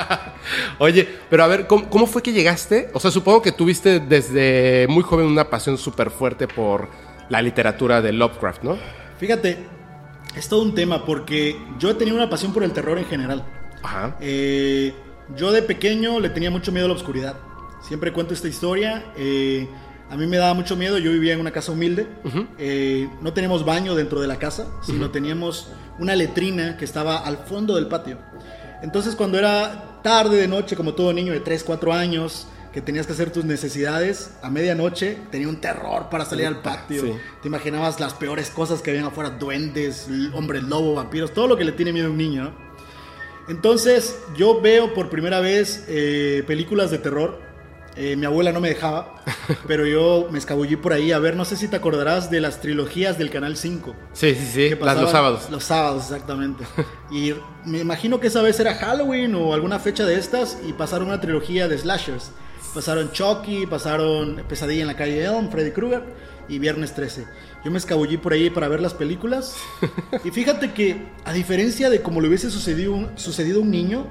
Oye, 0.79 1.07
pero 1.29 1.45
a 1.45 1.47
ver, 1.47 1.67
¿cómo, 1.67 1.89
cómo 1.91 2.07
fue 2.07 2.23
que 2.23 2.33
llegaste? 2.33 2.91
O 2.95 3.01
sea, 3.01 3.11
supongo 3.11 3.43
que 3.43 3.53
tuviste 3.53 4.01
desde 4.01 4.87
muy 4.89 5.03
joven 5.03 5.27
una 5.27 5.51
pasión 5.51 5.77
súper 5.79 6.11
fuerte 6.11 6.49
por 6.49 6.89
la 7.29 7.43
literatura 7.43 8.01
de 8.01 8.13
Lovecraft, 8.13 8.63
¿no? 8.63 8.79
Fíjate, 9.19 9.67
es 10.35 10.49
todo 10.49 10.63
un 10.63 10.75
tema 10.75 11.05
porque 11.05 11.57
yo 11.79 11.91
he 11.91 11.95
tenido 11.95 12.17
una 12.17 12.31
pasión 12.31 12.53
por 12.53 12.65
el 12.65 12.73
terror 12.73 12.99
en 12.99 13.05
general. 13.05 13.45
Ajá. 13.83 14.17
Eh, 14.21 14.95
yo 15.37 15.53
de 15.53 15.63
pequeño 15.63 16.19
le 16.19 16.31
tenía 16.31 16.51
mucho 16.51 16.73
miedo 16.73 16.87
a 16.87 16.89
la 16.89 16.95
oscuridad. 16.95 17.37
Siempre 17.83 18.13
cuento 18.13 18.35
esta 18.35 18.49
historia. 18.49 19.13
eh, 19.17 19.69
a 20.11 20.17
mí 20.17 20.27
me 20.27 20.39
daba 20.39 20.55
mucho 20.55 20.75
miedo. 20.75 20.99
Yo 20.99 21.13
vivía 21.13 21.35
en 21.35 21.41
una 21.41 21.53
casa 21.53 21.71
humilde. 21.71 22.09
eh, 22.59 23.09
no 23.21 23.33
teníamos 23.33 23.65
baño 23.65 23.95
dentro 23.95 24.21
de 24.21 24.27
la 24.27 24.41
casa, 24.41 24.67
sino 24.83 25.11
teníamos 25.11 25.71
una 26.01 26.17
letrina 26.17 26.77
que 26.77 26.85
estaba 26.85 27.19
al 27.19 27.37
fondo 27.39 27.77
del 27.77 27.87
patio. 27.87 28.19
Entonces, 28.83 29.17
cuando 29.17 29.39
era 29.39 30.01
tarde 30.03 30.37
de 30.37 30.49
noche, 30.49 30.77
como 30.77 30.95
todo 30.95 31.13
niño 31.13 31.33
de 31.33 31.41
3, 31.41 31.65
4 31.65 31.93
años, 31.93 32.47
que 32.73 32.81
tenías 32.81 33.07
que 33.07 33.13
hacer 33.13 33.33
tus 33.33 33.45
necesidades, 33.45 34.31
a 34.43 34.51
medianoche 34.51 35.19
tenía 35.31 35.49
un 35.49 35.61
terror 35.61 36.09
para 36.09 36.25
salir 36.25 36.47
al 36.47 36.63
patio. 36.63 37.03
Sí. 37.03 37.13
Te 37.43 37.49
imaginabas 37.49 37.99
las 37.99 38.15
peores 38.15 38.51
cosas 38.51 38.81
que 38.81 38.91
habían 38.91 39.07
afuera: 39.07 39.31
duendes, 39.31 40.09
hombres 40.35 40.63
lobo, 40.63 40.95
vampiros, 40.95 41.33
todo 41.33 41.49
lo 41.49 41.57
que 41.57 41.65
le 41.65 41.73
tiene 41.73 41.93
miedo 41.93 42.07
a 42.07 42.11
un 42.11 42.17
niño. 42.17 42.45
¿no? 42.45 42.71
Entonces 43.49 44.17
yo 44.37 44.61
veo 44.61 44.95
por 44.95 45.11
primera 45.11 45.41
vez 45.41 45.85
eh, 45.89 46.45
películas 46.47 46.93
de 46.93 46.99
terror. 46.99 47.50
Eh, 48.03 48.17
mi 48.17 48.25
abuela 48.25 48.51
no 48.51 48.61
me 48.61 48.71
dejaba, 48.71 49.23
pero 49.67 49.85
yo 49.85 50.29
me 50.31 50.39
escabullí 50.39 50.77
por 50.77 50.95
ahí 50.95 51.13
a 51.13 51.19
ver, 51.19 51.37
no 51.37 51.45
sé 51.45 51.55
si 51.55 51.69
te 51.69 51.77
acordarás 51.77 52.31
de 52.31 52.41
las 52.41 52.63
trilogías 52.63 53.19
del 53.19 53.29
Canal 53.29 53.59
5. 53.59 53.95
Sí, 54.15 54.35
sí, 54.35 54.47
sí. 54.71 54.75
Las, 54.81 54.99
los 54.99 55.11
sábados. 55.11 55.51
Los 55.51 55.65
sábados, 55.65 56.05
exactamente. 56.05 56.65
y 57.11 57.35
me 57.67 57.81
imagino 57.81 58.19
que 58.19 58.29
esa 58.29 58.41
vez 58.41 58.59
era 58.59 58.75
Halloween 58.77 59.35
o 59.35 59.53
alguna 59.53 59.79
fecha 59.79 60.07
de 60.07 60.15
estas 60.15 60.57
y 60.67 60.73
pasaron 60.73 61.09
una 61.09 61.21
trilogía 61.21 61.69
de 61.69 61.77
slashers. 61.77 62.31
Pasaron 62.73 63.13
Chucky, 63.13 63.67
pasaron 63.67 64.45
Pesadilla 64.49 64.81
en 64.81 64.87
la 64.87 64.97
calle 64.97 65.23
Elm, 65.23 65.51
Freddy 65.51 65.73
Krueger 65.73 66.03
y 66.49 66.59
Viernes 66.59 66.95
13. 66.95 67.27
Yo 67.67 67.71
me 67.71 67.77
escabullí 67.77 68.17
por 68.17 68.33
ahí 68.33 68.49
para 68.49 68.69
ver 68.69 68.81
las 68.81 68.95
películas. 68.95 69.57
y 70.25 70.31
fíjate 70.31 70.73
que, 70.73 71.09
a 71.27 71.35
diferencia 71.35 71.91
de 71.91 72.01
como 72.01 72.23
le 72.23 72.29
hubiese 72.29 72.51
sucedido, 72.51 72.95
un- 72.95 73.19
sucedido 73.19 73.59
a 73.59 73.63
un 73.63 73.71
niño, 73.71 74.07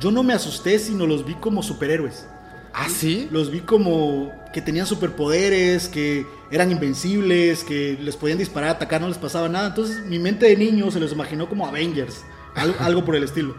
yo 0.00 0.10
no 0.10 0.22
me 0.22 0.32
asusté, 0.32 0.78
sino 0.78 1.06
los 1.06 1.26
vi 1.26 1.34
como 1.34 1.62
superhéroes. 1.62 2.26
¿Ah, 2.74 2.88
sí? 2.88 3.28
Los 3.30 3.50
vi 3.50 3.60
como 3.60 4.32
que 4.52 4.62
tenían 4.62 4.86
superpoderes, 4.86 5.88
que 5.88 6.26
eran 6.50 6.70
invencibles, 6.70 7.64
que 7.64 7.98
les 8.00 8.16
podían 8.16 8.38
disparar, 8.38 8.70
atacar, 8.70 9.00
no 9.00 9.08
les 9.08 9.18
pasaba 9.18 9.48
nada. 9.48 9.68
Entonces 9.68 10.04
mi 10.06 10.18
mente 10.18 10.46
de 10.46 10.56
niño 10.56 10.90
se 10.90 11.00
los 11.00 11.12
imaginó 11.12 11.48
como 11.48 11.66
Avengers, 11.66 12.24
algo, 12.54 12.76
algo 12.80 13.04
por 13.04 13.16
el 13.16 13.24
estilo. 13.24 13.54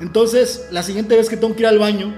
Entonces, 0.00 0.66
la 0.72 0.82
siguiente 0.82 1.16
vez 1.16 1.28
que 1.28 1.36
tengo 1.36 1.54
que 1.54 1.60
ir 1.60 1.66
al 1.66 1.78
baño, 1.78 2.12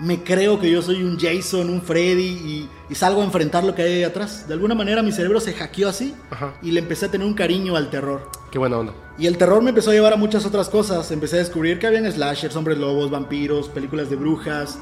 me 0.00 0.22
creo 0.22 0.58
que 0.58 0.70
yo 0.70 0.82
soy 0.82 1.02
un 1.02 1.18
Jason, 1.18 1.70
un 1.70 1.80
Freddy 1.82 2.24
y, 2.24 2.70
y 2.90 2.94
salgo 2.94 3.22
a 3.22 3.24
enfrentar 3.24 3.64
lo 3.64 3.74
que 3.74 3.82
hay 3.82 3.92
ahí 3.92 4.02
atrás. 4.02 4.46
De 4.48 4.54
alguna 4.54 4.74
manera 4.74 5.02
mi 5.02 5.12
cerebro 5.12 5.40
se 5.40 5.52
hackeó 5.52 5.88
así 5.88 6.14
Ajá. 6.30 6.54
y 6.62 6.72
le 6.72 6.80
empecé 6.80 7.06
a 7.06 7.10
tener 7.10 7.26
un 7.26 7.34
cariño 7.34 7.76
al 7.76 7.90
terror. 7.90 8.30
Qué 8.50 8.58
buena 8.58 8.78
onda. 8.78 8.94
Y 9.18 9.26
el 9.26 9.38
terror 9.38 9.62
me 9.62 9.70
empezó 9.70 9.90
a 9.90 9.94
llevar 9.94 10.12
a 10.12 10.16
muchas 10.16 10.44
otras 10.46 10.68
cosas. 10.68 11.10
Empecé 11.10 11.36
a 11.36 11.38
descubrir 11.40 11.78
que 11.78 11.86
habían 11.86 12.10
slashers, 12.10 12.56
hombres 12.56 12.78
lobos, 12.78 13.10
vampiros, 13.10 13.68
películas 13.68 14.10
de 14.10 14.16
brujas. 14.16 14.78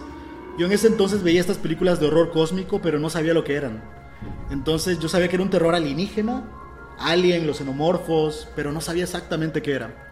Yo 0.58 0.66
en 0.66 0.72
ese 0.72 0.88
entonces 0.88 1.22
veía 1.22 1.40
estas 1.40 1.58
películas 1.58 2.00
de 2.00 2.06
horror 2.06 2.30
cósmico, 2.30 2.80
pero 2.82 2.98
no 2.98 3.08
sabía 3.10 3.34
lo 3.34 3.44
que 3.44 3.54
eran. 3.54 3.82
Entonces 4.50 4.98
yo 4.98 5.08
sabía 5.08 5.28
que 5.28 5.36
era 5.36 5.42
un 5.42 5.50
terror 5.50 5.74
alienígena, 5.74 6.44
alien, 6.98 7.46
los 7.46 7.58
xenomorfos, 7.58 8.48
pero 8.54 8.72
no 8.72 8.80
sabía 8.80 9.04
exactamente 9.04 9.62
qué 9.62 9.72
era. 9.72 10.11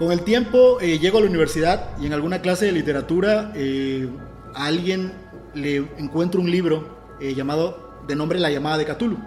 Con 0.00 0.10
el 0.12 0.22
tiempo 0.22 0.80
eh, 0.80 0.98
llego 0.98 1.18
a 1.18 1.20
la 1.20 1.26
universidad 1.28 1.96
y 2.00 2.06
en 2.06 2.12
alguna 2.14 2.40
clase 2.40 2.64
de 2.66 2.72
literatura 2.72 3.52
eh, 3.54 4.08
a 4.54 4.64
alguien 4.66 5.12
le 5.54 5.76
encuentro 5.98 6.40
un 6.40 6.50
libro 6.50 6.98
eh, 7.20 7.34
llamado 7.34 8.00
de 8.08 8.16
nombre 8.16 8.38
La 8.40 8.50
llamada 8.50 8.78
de 8.78 8.86
Cthulhu, 8.86 9.18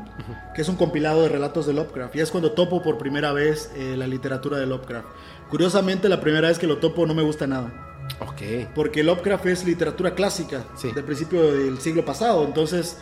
que 0.55 0.61
es 0.63 0.67
un 0.67 0.75
compilado 0.75 1.21
de 1.21 1.29
relatos 1.29 1.67
de 1.67 1.73
Lovecraft. 1.73 2.15
Y 2.15 2.19
es 2.21 2.31
cuando 2.31 2.51
topo 2.53 2.81
por 2.81 2.97
primera 2.97 3.31
vez 3.31 3.71
la 3.77 4.07
literatura 4.07 4.57
de 4.57 4.65
Lovecraft. 4.65 5.05
Curiosamente, 5.49 6.09
la 6.09 6.19
primera 6.19 6.47
vez 6.49 6.57
que 6.59 6.67
lo 6.67 6.79
topo 6.79 7.05
no 7.05 7.13
me 7.13 7.21
gusta 7.21 7.45
nada. 7.47 7.71
Ok. 8.19 8.41
Porque 8.75 9.03
Lovecraft 9.03 9.45
es 9.45 9.63
literatura 9.65 10.15
clásica 10.15 10.65
Sí. 10.75 10.91
del 10.91 11.03
principio 11.05 11.53
del 11.53 11.77
siglo 11.79 12.03
pasado. 12.03 12.43
Entonces 12.45 12.97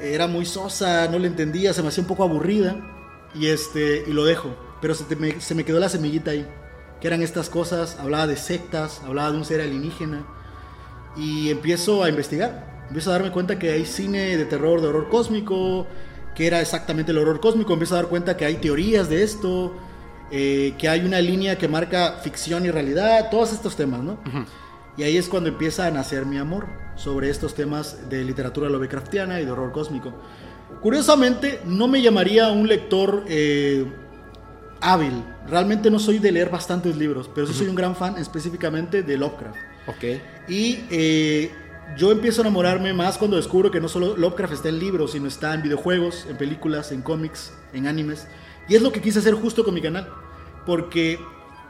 era 0.00 0.26
muy 0.26 0.46
sosa, 0.46 1.06
no 1.08 1.18
le 1.18 1.28
entendía, 1.28 1.72
se 1.74 1.82
me 1.82 1.88
hacía 1.88 2.02
un 2.02 2.08
poco 2.08 2.24
aburrida. 2.24 2.74
Y, 3.34 3.46
este, 3.48 4.02
y 4.06 4.12
lo 4.12 4.24
dejo. 4.24 4.56
Pero 4.80 4.94
se, 4.94 5.04
te- 5.04 5.14
me, 5.16 5.40
se 5.40 5.54
me 5.54 5.64
quedó 5.64 5.78
la 5.78 5.88
semillita 5.90 6.32
ahí. 6.32 6.48
Que 7.02 7.08
eran 7.08 7.20
estas 7.20 7.50
cosas, 7.50 7.98
hablaba 7.98 8.28
de 8.28 8.36
sectas, 8.36 9.02
hablaba 9.04 9.32
de 9.32 9.38
un 9.38 9.44
ser 9.44 9.60
alienígena. 9.60 10.24
Y 11.16 11.50
empiezo 11.50 12.04
a 12.04 12.08
investigar. 12.08 12.84
Empiezo 12.86 13.10
a 13.10 13.14
darme 13.14 13.32
cuenta 13.32 13.58
que 13.58 13.72
hay 13.72 13.84
cine 13.84 14.36
de 14.36 14.44
terror, 14.44 14.80
de 14.80 14.86
horror 14.86 15.08
cósmico, 15.08 15.88
que 16.36 16.46
era 16.46 16.60
exactamente 16.60 17.10
el 17.10 17.18
horror 17.18 17.40
cósmico. 17.40 17.72
Empiezo 17.72 17.96
a 17.96 18.02
dar 18.02 18.08
cuenta 18.08 18.36
que 18.36 18.44
hay 18.44 18.56
teorías 18.56 19.08
de 19.08 19.24
esto, 19.24 19.74
eh, 20.30 20.74
que 20.78 20.88
hay 20.88 21.00
una 21.04 21.20
línea 21.20 21.58
que 21.58 21.66
marca 21.66 22.20
ficción 22.22 22.64
y 22.66 22.70
realidad, 22.70 23.30
todos 23.30 23.52
estos 23.52 23.74
temas, 23.74 24.00
¿no? 24.00 24.18
Y 24.96 25.02
ahí 25.02 25.16
es 25.16 25.28
cuando 25.28 25.48
empieza 25.48 25.86
a 25.86 25.90
nacer 25.90 26.24
mi 26.24 26.38
amor 26.38 26.68
sobre 26.94 27.30
estos 27.30 27.54
temas 27.54 28.08
de 28.08 28.22
literatura 28.22 28.68
Lovecraftiana 28.68 29.40
y 29.40 29.44
de 29.44 29.50
horror 29.50 29.72
cósmico. 29.72 30.14
Curiosamente, 30.80 31.60
no 31.64 31.88
me 31.88 32.00
llamaría 32.00 32.48
un 32.50 32.68
lector 32.68 33.24
eh, 33.26 33.86
hábil. 34.82 35.24
Realmente 35.48 35.90
no 35.90 35.98
soy 35.98 36.18
de 36.18 36.30
leer 36.32 36.50
bastantes 36.50 36.96
libros, 36.96 37.30
pero 37.34 37.46
sí 37.46 37.54
soy 37.54 37.68
un 37.68 37.74
gran 37.74 37.96
fan 37.96 38.16
específicamente 38.18 39.02
de 39.02 39.16
Lovecraft. 39.16 39.56
Ok. 39.86 40.04
Y 40.48 40.84
eh, 40.90 41.50
yo 41.96 42.12
empiezo 42.12 42.40
a 42.40 42.44
enamorarme 42.44 42.92
más 42.92 43.18
cuando 43.18 43.36
descubro 43.36 43.70
que 43.70 43.80
no 43.80 43.88
solo 43.88 44.16
Lovecraft 44.16 44.54
está 44.54 44.68
en 44.68 44.78
libros, 44.78 45.12
sino 45.12 45.26
está 45.28 45.54
en 45.54 45.62
videojuegos, 45.62 46.26
en 46.28 46.36
películas, 46.36 46.92
en 46.92 47.02
cómics, 47.02 47.52
en 47.72 47.86
animes. 47.86 48.26
Y 48.68 48.74
es 48.76 48.82
lo 48.82 48.92
que 48.92 49.00
quise 49.00 49.18
hacer 49.18 49.34
justo 49.34 49.64
con 49.64 49.74
mi 49.74 49.80
canal. 49.82 50.08
Porque 50.66 51.18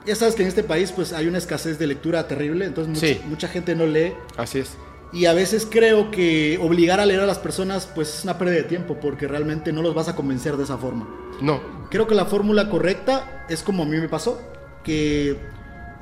ya 0.05 0.15
sabes 0.15 0.35
que 0.35 0.43
en 0.43 0.49
este 0.49 0.63
país 0.65 0.93
pues 0.93 1.13
hay 1.13 1.27
una 1.27 1.39
escasez 1.39 1.79
de 1.79 1.87
lectura 1.87 2.27
terrible, 2.29 2.65
entonces 2.67 2.93
mucha, 2.93 3.07
Sí. 3.07 3.21
mucha 3.27 3.49
gente 3.49 3.75
no 3.75 3.87
lee. 3.87 4.13
Así 4.37 4.59
es. 4.59 4.77
Y 5.13 5.27
a 5.27 5.35
veces 5.35 5.67
creo 5.71 6.11
que 6.11 6.59
obligar 6.63 6.99
a 6.99 7.07
leer 7.07 7.21
a 7.21 7.27
las 7.27 7.39
personas 7.39 7.87
pues 7.95 8.19
es 8.19 8.25
una 8.25 8.39
pérdida 8.39 8.57
de 8.57 8.63
tiempo 8.65 8.99
porque 9.01 9.29
realmente 9.29 9.73
no 9.73 9.83
los 9.83 9.95
vas 9.95 10.09
a 10.09 10.17
convencer 10.17 10.57
de 10.57 10.65
esa 10.65 10.79
forma. 10.79 11.07
No. 11.41 11.61
Creo 11.91 12.07
que 12.07 12.15
la 12.15 12.25
fórmula 12.25 12.71
correcta 12.71 13.45
es 13.49 13.63
como 13.63 13.83
a 13.83 13.87
mí 13.87 13.99
me 13.99 14.09
pasó, 14.09 14.41
que 14.83 15.37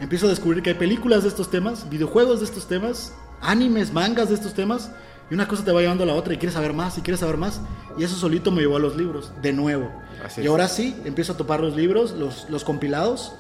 empiezo 0.01 0.27
a 0.27 0.31
descubrir 0.31 0.63
que 0.63 0.71
hay 0.71 0.77
películas 0.77 1.25
de 1.25 1.29
estos 1.29 1.51
temas, 1.51 1.89
videojuegos 1.91 2.41
de 2.41 2.47
estos 2.47 2.69
temas, 2.69 3.13
animes, 3.41 3.93
mangas 3.93 4.29
de 4.29 4.35
estos 4.37 4.55
temas, 4.55 4.93
y 5.31 5.35
una 5.35 5.47
cosa 5.49 5.65
te 5.65 5.73
va 5.73 5.81
llevando 5.81 6.05
a 6.05 6.07
la 6.07 6.15
otra 6.15 6.35
y 6.35 6.39
quieres 6.39 6.55
saber 6.55 6.73
más 6.73 6.99
y 6.99 7.03
quieres 7.03 7.21
saber 7.21 7.37
más, 7.37 7.61
y 7.99 8.05
eso 8.05 8.17
solito 8.17 8.51
me 8.51 8.61
llevó 8.63 8.77
a 8.77 8.81
los 8.81 8.97
libros, 8.97 9.33
de 9.43 9.53
nuevo. 9.53 9.91
Así 10.25 10.43
y 10.43 10.47
ahora 10.47 10.69
sí, 10.69 10.97
empiezo 11.05 11.33
a 11.33 11.37
topar 11.37 11.61
los 11.61 11.75
libros, 11.75 12.13
los, 12.13 12.49
los 12.49 12.65
compilados, 12.65 13.33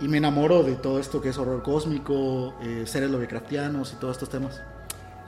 y 0.00 0.08
me 0.08 0.18
enamoro 0.18 0.62
de 0.62 0.74
todo 0.74 1.00
esto 1.00 1.20
que 1.22 1.30
es 1.30 1.38
horror 1.38 1.62
cósmico, 1.62 2.54
eh, 2.62 2.84
seres 2.86 3.10
lovecraftianos 3.10 3.94
y 3.94 3.96
todos 3.96 4.16
estos 4.16 4.28
temas. 4.28 4.60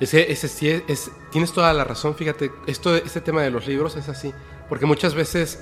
Ese, 0.00 0.30
ese 0.30 0.48
sí 0.48 0.68
es, 0.68 0.82
es- 0.88 1.10
tienes 1.30 1.52
toda 1.52 1.72
la 1.72 1.84
razón, 1.84 2.14
fíjate, 2.14 2.52
esto, 2.66 2.94
este 2.94 3.20
tema 3.20 3.42
de 3.42 3.50
los 3.50 3.66
libros 3.66 3.96
es 3.96 4.08
así, 4.08 4.32
porque 4.68 4.86
muchas 4.86 5.14
veces 5.14 5.60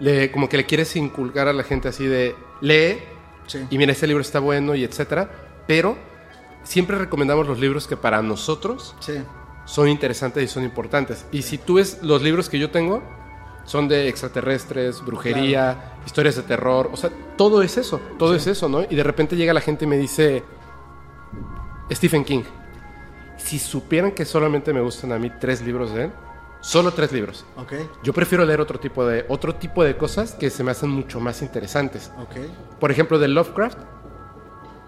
le, 0.00 0.30
como 0.30 0.48
que 0.48 0.56
le 0.56 0.64
quieres 0.66 0.94
inculcar 0.96 1.48
a 1.48 1.52
la 1.52 1.62
gente 1.64 1.88
así 1.88 2.06
de 2.06 2.34
lee 2.60 2.98
Sí. 3.46 3.66
y 3.70 3.78
mira, 3.78 3.92
este 3.92 4.06
libro 4.06 4.20
está 4.20 4.40
bueno 4.40 4.74
y 4.74 4.84
etcétera, 4.84 5.30
pero 5.66 5.96
siempre 6.64 6.98
recomendamos 6.98 7.46
los 7.46 7.58
libros 7.58 7.86
que 7.86 7.96
para 7.96 8.20
nosotros 8.22 8.94
Sí, 9.00 9.14
son 9.64 9.88
interesantes 9.88 10.44
y 10.44 10.48
son 10.48 10.64
importantes. 10.64 11.24
Y 11.32 11.40
si 11.42 11.56
tú 11.58 11.74
ves 11.74 11.98
los 12.02 12.20
libros 12.22 12.48
que 12.50 12.58
yo 12.58 12.70
tengo, 12.70 13.02
son 13.64 13.88
de 13.88 14.08
extraterrestres, 14.08 15.02
brujería, 15.04 15.94
historias 16.06 16.36
de 16.36 16.42
terror, 16.42 16.90
o 16.92 16.96
sea, 16.98 17.10
todo 17.36 17.60
es 17.62 17.76
eso, 17.78 18.00
todo 18.18 18.34
es 18.34 18.46
eso, 18.46 18.68
¿no? 18.68 18.82
Y 18.82 18.94
de 18.94 19.02
repente 19.02 19.34
llega 19.36 19.52
la 19.54 19.60
gente 19.62 19.84
y 19.84 19.88
me 19.88 19.96
dice, 19.98 20.42
Stephen 21.90 22.24
King, 22.24 22.42
si 23.38 23.58
supieran 23.58 24.12
que 24.12 24.24
solamente 24.24 24.72
me 24.72 24.80
gustan 24.80 25.12
a 25.12 25.18
mí 25.18 25.30
tres 25.40 25.62
libros 25.62 25.94
de 25.94 26.04
él, 26.04 26.12
solo 26.60 26.92
tres 26.92 27.12
libros. 27.12 27.46
ok, 27.56 27.72
Yo 28.02 28.12
prefiero 28.12 28.44
leer 28.44 28.60
otro 28.60 28.78
tipo 28.78 29.06
de, 29.06 29.24
otro 29.28 29.54
tipo 29.54 29.82
de 29.84 29.96
cosas 29.96 30.32
que 30.32 30.50
se 30.50 30.62
me 30.62 30.70
hacen 30.72 30.90
mucho 30.90 31.20
más 31.20 31.40
interesantes. 31.40 32.10
ok, 32.18 32.36
Por 32.78 32.90
ejemplo, 32.90 33.18
de 33.18 33.28
Lovecraft, 33.28 33.78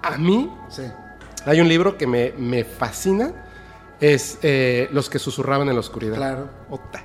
a 0.02 0.16
mí 0.18 0.50
sí. 0.68 0.82
hay 1.46 1.60
un 1.60 1.68
libro 1.68 1.96
que 1.96 2.06
me, 2.06 2.32
me 2.36 2.64
fascina, 2.64 3.46
es 4.00 4.38
eh, 4.42 4.88
Los 4.92 5.08
que 5.10 5.18
susurraban 5.18 5.68
en 5.68 5.74
la 5.74 5.80
oscuridad. 5.80 6.16
Claro. 6.16 6.48
Ota. 6.70 7.02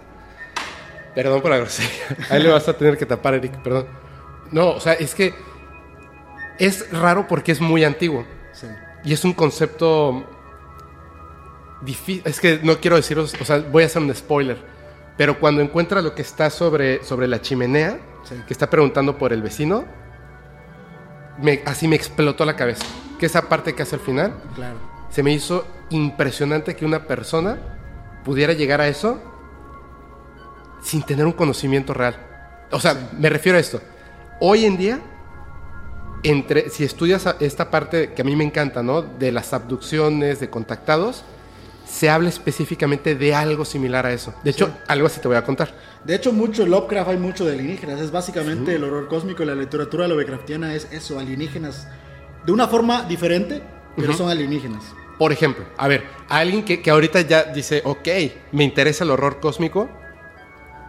Perdón 1.13 1.41
por 1.41 1.51
la 1.51 1.58
grosería. 1.58 1.91
Ahí 2.29 2.41
le 2.41 2.49
vas 2.49 2.67
a 2.67 2.73
tener 2.77 2.97
que 2.97 3.05
tapar, 3.05 3.36
Eric, 3.36 3.62
perdón. 3.62 3.88
No, 4.51 4.69
o 4.71 4.79
sea, 4.79 4.93
es 4.93 5.13
que 5.15 5.34
es 6.58 6.91
raro 6.91 7.27
porque 7.27 7.51
es 7.51 7.62
muy 7.62 7.84
antiguo. 7.84 8.25
Sí. 8.53 8.67
Y 9.03 9.13
es 9.13 9.23
un 9.25 9.34
concepto 9.34 10.25
difícil. 11.86 12.21
Es 12.26 12.39
que 12.39 12.60
no 12.63 12.78
quiero 12.80 12.95
deciros, 12.98 13.34
o 13.39 13.45
sea, 13.45 13.60
voy 13.60 13.84
a 13.84 13.86
hacer 13.86 14.02
un 14.02 14.13
spoiler. 14.13 14.58
Pero 15.17 15.39
cuando 15.39 15.62
encuentra 15.62 16.02
lo 16.02 16.13
que 16.15 16.21
está 16.24 16.50
sobre, 16.50 17.04
sobre 17.04 17.28
la 17.28 17.41
chimenea, 17.41 18.00
Sí. 18.24 18.36
que 18.48 18.54
está 18.54 18.69
preguntando 18.69 19.17
por 19.17 19.32
el 19.32 19.41
vecino, 19.41 19.86
me- 21.41 21.62
así 21.65 21.88
me 21.88 21.95
explotó 21.95 22.43
la 22.45 22.56
cabeza. 22.56 22.84
Que 23.19 23.28
esa 23.28 23.43
parte 23.48 23.74
que 23.76 23.84
hace 23.84 23.95
al 23.95 24.02
final, 24.02 24.34
Claro. 24.56 24.78
se 25.10 25.24
me 25.24 25.32
hizo 25.32 25.65
impresionante 25.89 26.76
que 26.76 26.86
una 26.86 27.06
persona 27.08 27.58
pudiera 28.24 28.54
llegar 28.54 28.82
a 28.82 28.88
eso 28.88 29.21
sin 30.82 31.04
tener 31.04 31.26
un 31.26 31.32
conocimiento 31.34 31.93
real. 31.93 32.15
O 32.71 32.80
sea, 32.80 33.10
me 33.17 33.30
refiero 33.30 33.58
a 33.58 33.62
esto. 33.62 33.80
Hoy 34.41 34.65
en 34.65 34.78
día, 34.78 35.00
entre, 36.24 36.69
si 36.69 36.84
estudias 36.84 37.26
esta 37.39 37.69
parte 37.69 38.13
que 38.13 38.21
a 38.21 38.26
mí 38.26 38.36
me 38.36 38.43
encanta, 38.43 38.82
¿no? 38.84 39.02
De 39.04 39.32
las 39.32 39.54
abducciones, 39.54 40.39
de 40.39 40.50
contactados, 40.50 41.24
se 41.86 42.10
habla 42.10 42.30
específicamente 42.30 43.15
de 43.15 43.34
algo 43.34 43.65
similar 43.65 44.06
a 44.06 44.13
eso. 44.13 44.34
De 44.43 44.52
hecho, 44.52 44.74
algo 44.88 45.08
así 45.08 45.19
te 45.19 45.28
voy 45.28 45.38
a 45.38 45.43
contar. 45.43 45.74
De 46.04 46.15
hecho, 46.15 46.34
mucho 46.34 46.65
Lovecraft 46.65 47.12
hay 47.12 47.17
mucho 47.17 47.45
de 47.45 47.54
alienígenas. 47.54 48.02
Es 48.02 48.12
básicamente 48.12 48.76
el 48.76 48.84
horror 48.84 49.08
cósmico 49.08 49.43
y 49.43 49.45
la 49.45 49.56
literatura 49.56 50.08
Lovecraftiana 50.08 50.74
es 50.74 50.88
eso, 50.91 51.19
alienígenas. 51.19 51.88
De 52.45 52.52
una 52.52 52.67
forma 52.67 53.04
diferente, 53.04 53.63
pero 53.95 54.13
son 54.13 54.30
alienígenas. 54.30 54.84
Por 55.17 55.32
ejemplo, 55.32 55.65
a 55.78 55.88
ver, 55.88 56.04
alguien 56.28 56.65
que, 56.65 56.82
que 56.82 56.89
ahorita 56.91 57.21
ya 57.21 57.43
dice, 57.45 57.82
ok, 57.86 58.08
me 58.52 58.63
interesa 58.63 59.04
el 59.04 59.12
horror 59.12 59.39
cósmico, 59.39 59.89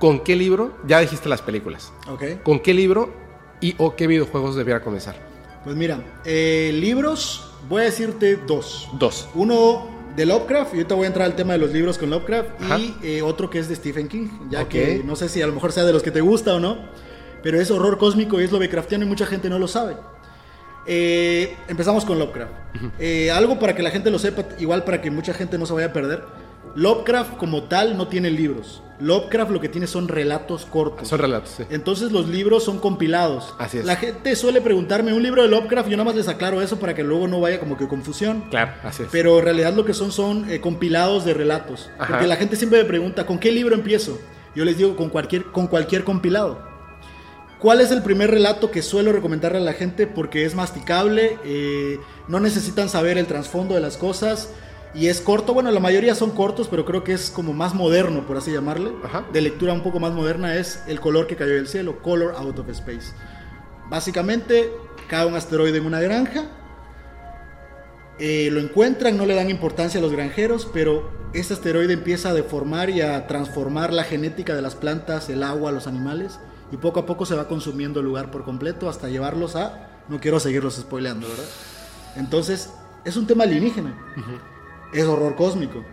¿con 0.00 0.24
qué 0.24 0.34
libro? 0.34 0.76
Ya 0.86 0.98
dijiste 0.98 1.28
las 1.28 1.42
películas. 1.42 1.92
¿Ok? 2.08 2.42
¿Con 2.42 2.60
qué 2.60 2.74
libro 2.74 3.14
y 3.60 3.74
o 3.78 3.94
qué 3.94 4.06
videojuegos 4.06 4.56
debiera 4.56 4.82
comenzar? 4.82 5.16
Pues 5.64 5.76
mira, 5.76 6.00
eh, 6.24 6.72
libros, 6.74 7.52
voy 7.68 7.82
a 7.82 7.84
decirte 7.84 8.36
dos. 8.36 8.88
Dos. 8.98 9.28
Uno 9.34 9.95
de 10.16 10.26
Lovecraft, 10.26 10.72
y 10.74 10.76
ahorita 10.78 10.94
voy 10.94 11.04
a 11.04 11.08
entrar 11.08 11.26
al 11.26 11.36
tema 11.36 11.52
de 11.52 11.58
los 11.58 11.72
libros 11.72 11.98
con 11.98 12.10
Lovecraft, 12.10 12.48
Ajá. 12.60 12.78
y 12.78 12.96
eh, 13.02 13.22
otro 13.22 13.50
que 13.50 13.58
es 13.58 13.68
de 13.68 13.76
Stephen 13.76 14.08
King, 14.08 14.28
ya 14.50 14.66
que 14.68 15.02
no 15.04 15.14
sé 15.14 15.28
si 15.28 15.42
a 15.42 15.46
lo 15.46 15.52
mejor 15.52 15.72
sea 15.72 15.84
de 15.84 15.92
los 15.92 16.02
que 16.02 16.10
te 16.10 16.20
gusta 16.22 16.54
o 16.54 16.60
no, 16.60 16.78
pero 17.42 17.60
es 17.60 17.70
horror 17.70 17.98
cósmico 17.98 18.40
y 18.40 18.44
es 18.44 18.52
Lovecraftiano 18.52 19.04
y 19.04 19.08
mucha 19.08 19.26
gente 19.26 19.50
no 19.50 19.58
lo 19.58 19.68
sabe. 19.68 19.96
Eh, 20.86 21.56
empezamos 21.68 22.04
con 22.04 22.18
Lovecraft. 22.18 22.52
Eh, 22.98 23.30
algo 23.30 23.58
para 23.58 23.74
que 23.74 23.82
la 23.82 23.90
gente 23.90 24.10
lo 24.10 24.18
sepa, 24.18 24.44
igual 24.58 24.84
para 24.84 25.00
que 25.02 25.10
mucha 25.10 25.34
gente 25.34 25.58
no 25.58 25.66
se 25.66 25.72
vaya 25.74 25.88
a 25.88 25.92
perder. 25.92 26.22
Lovecraft 26.76 27.38
como 27.38 27.62
tal 27.64 27.96
no 27.96 28.06
tiene 28.06 28.30
libros. 28.30 28.82
Lovecraft 29.00 29.50
lo 29.50 29.60
que 29.60 29.70
tiene 29.70 29.86
son 29.86 30.08
relatos 30.08 30.66
cortos. 30.66 31.08
Son 31.08 31.18
relatos, 31.18 31.54
sí. 31.56 31.64
Entonces 31.70 32.12
los 32.12 32.28
libros 32.28 32.64
son 32.64 32.78
compilados. 32.78 33.54
Así 33.58 33.78
es. 33.78 33.86
La 33.86 33.96
gente 33.96 34.36
suele 34.36 34.60
preguntarme 34.60 35.14
un 35.14 35.22
libro 35.22 35.40
de 35.40 35.48
Lovecraft, 35.48 35.88
yo 35.88 35.96
nada 35.96 36.04
más 36.04 36.16
les 36.16 36.28
aclaro 36.28 36.60
eso 36.60 36.78
para 36.78 36.94
que 36.94 37.02
luego 37.02 37.28
no 37.28 37.40
vaya 37.40 37.58
como 37.58 37.78
que 37.78 37.88
confusión. 37.88 38.44
Claro, 38.50 38.72
así 38.82 39.04
es. 39.04 39.08
Pero 39.10 39.38
en 39.38 39.44
realidad 39.44 39.72
lo 39.72 39.86
que 39.86 39.94
son 39.94 40.12
son 40.12 40.50
eh, 40.50 40.60
compilados 40.60 41.24
de 41.24 41.32
relatos. 41.32 41.90
Ajá. 41.98 42.08
Porque 42.08 42.26
la 42.26 42.36
gente 42.36 42.56
siempre 42.56 42.82
me 42.82 42.84
pregunta, 42.84 43.24
¿con 43.24 43.38
qué 43.38 43.50
libro 43.52 43.74
empiezo? 43.74 44.18
Yo 44.54 44.66
les 44.66 44.76
digo, 44.76 44.96
con 44.96 45.08
cualquier, 45.08 45.46
con 45.46 45.68
cualquier 45.68 46.04
compilado. 46.04 46.60
¿Cuál 47.58 47.80
es 47.80 47.90
el 47.90 48.02
primer 48.02 48.30
relato 48.30 48.70
que 48.70 48.82
suelo 48.82 49.12
recomendarle 49.12 49.58
a 49.58 49.62
la 49.62 49.72
gente? 49.72 50.06
Porque 50.06 50.44
es 50.44 50.54
masticable, 50.54 51.38
eh, 51.42 51.98
no 52.28 52.38
necesitan 52.38 52.90
saber 52.90 53.16
el 53.16 53.26
trasfondo 53.26 53.74
de 53.74 53.80
las 53.80 53.96
cosas 53.96 54.50
y 54.96 55.08
es 55.08 55.20
corto. 55.20 55.52
Bueno, 55.52 55.70
la 55.70 55.80
mayoría 55.80 56.14
son 56.14 56.30
cortos, 56.30 56.68
pero 56.68 56.84
creo 56.84 57.04
que 57.04 57.12
es 57.12 57.30
como 57.30 57.52
más 57.52 57.74
moderno, 57.74 58.26
por 58.26 58.36
así 58.38 58.50
llamarle. 58.50 58.92
Ajá. 59.04 59.26
De 59.32 59.40
lectura 59.42 59.72
un 59.72 59.82
poco 59.82 60.00
más 60.00 60.12
moderna 60.12 60.56
es 60.56 60.82
El 60.86 61.00
color 61.00 61.26
que 61.26 61.36
cayó 61.36 61.52
del 61.52 61.68
cielo, 61.68 62.00
Color 62.02 62.34
Out 62.36 62.58
of 62.58 62.68
Space. 62.70 63.12
Básicamente, 63.90 64.72
cae 65.08 65.26
un 65.26 65.34
asteroide 65.34 65.78
en 65.78 65.86
una 65.86 66.00
granja. 66.00 66.44
eh, 68.18 68.48
lo 68.50 68.60
encuentran, 68.60 69.18
no 69.18 69.26
le 69.26 69.34
dan 69.34 69.50
importancia 69.50 70.00
a 70.00 70.02
los 70.02 70.10
granjeros, 70.10 70.66
pero 70.72 71.10
este 71.34 71.52
asteroide 71.52 71.92
empieza 71.92 72.30
a 72.30 72.34
deformar 72.34 72.88
y 72.88 73.02
a 73.02 73.26
transformar 73.26 73.92
la 73.92 74.04
genética 74.04 74.54
de 74.54 74.62
las 74.62 74.74
plantas, 74.74 75.28
el 75.28 75.42
agua, 75.42 75.70
los 75.70 75.86
animales, 75.86 76.40
y 76.72 76.78
poco 76.78 77.00
a 77.00 77.06
poco 77.06 77.26
se 77.26 77.34
va 77.34 77.46
consumiendo 77.46 78.00
el 78.00 78.06
lugar 78.06 78.30
por 78.30 78.44
completo 78.44 78.88
hasta 78.88 79.08
llevarlos 79.10 79.54
a 79.54 79.90
No 80.08 80.18
quiero 80.18 80.40
seguirlos 80.40 80.76
spoileando, 80.76 81.28
¿verdad? 81.28 81.44
Entonces, 82.16 82.70
es 83.04 83.16
un 83.16 83.26
tema 83.26 83.44
alienígena. 83.44 83.94
Es 84.92 85.04
horror 85.04 85.34
cósmico. 85.36 85.84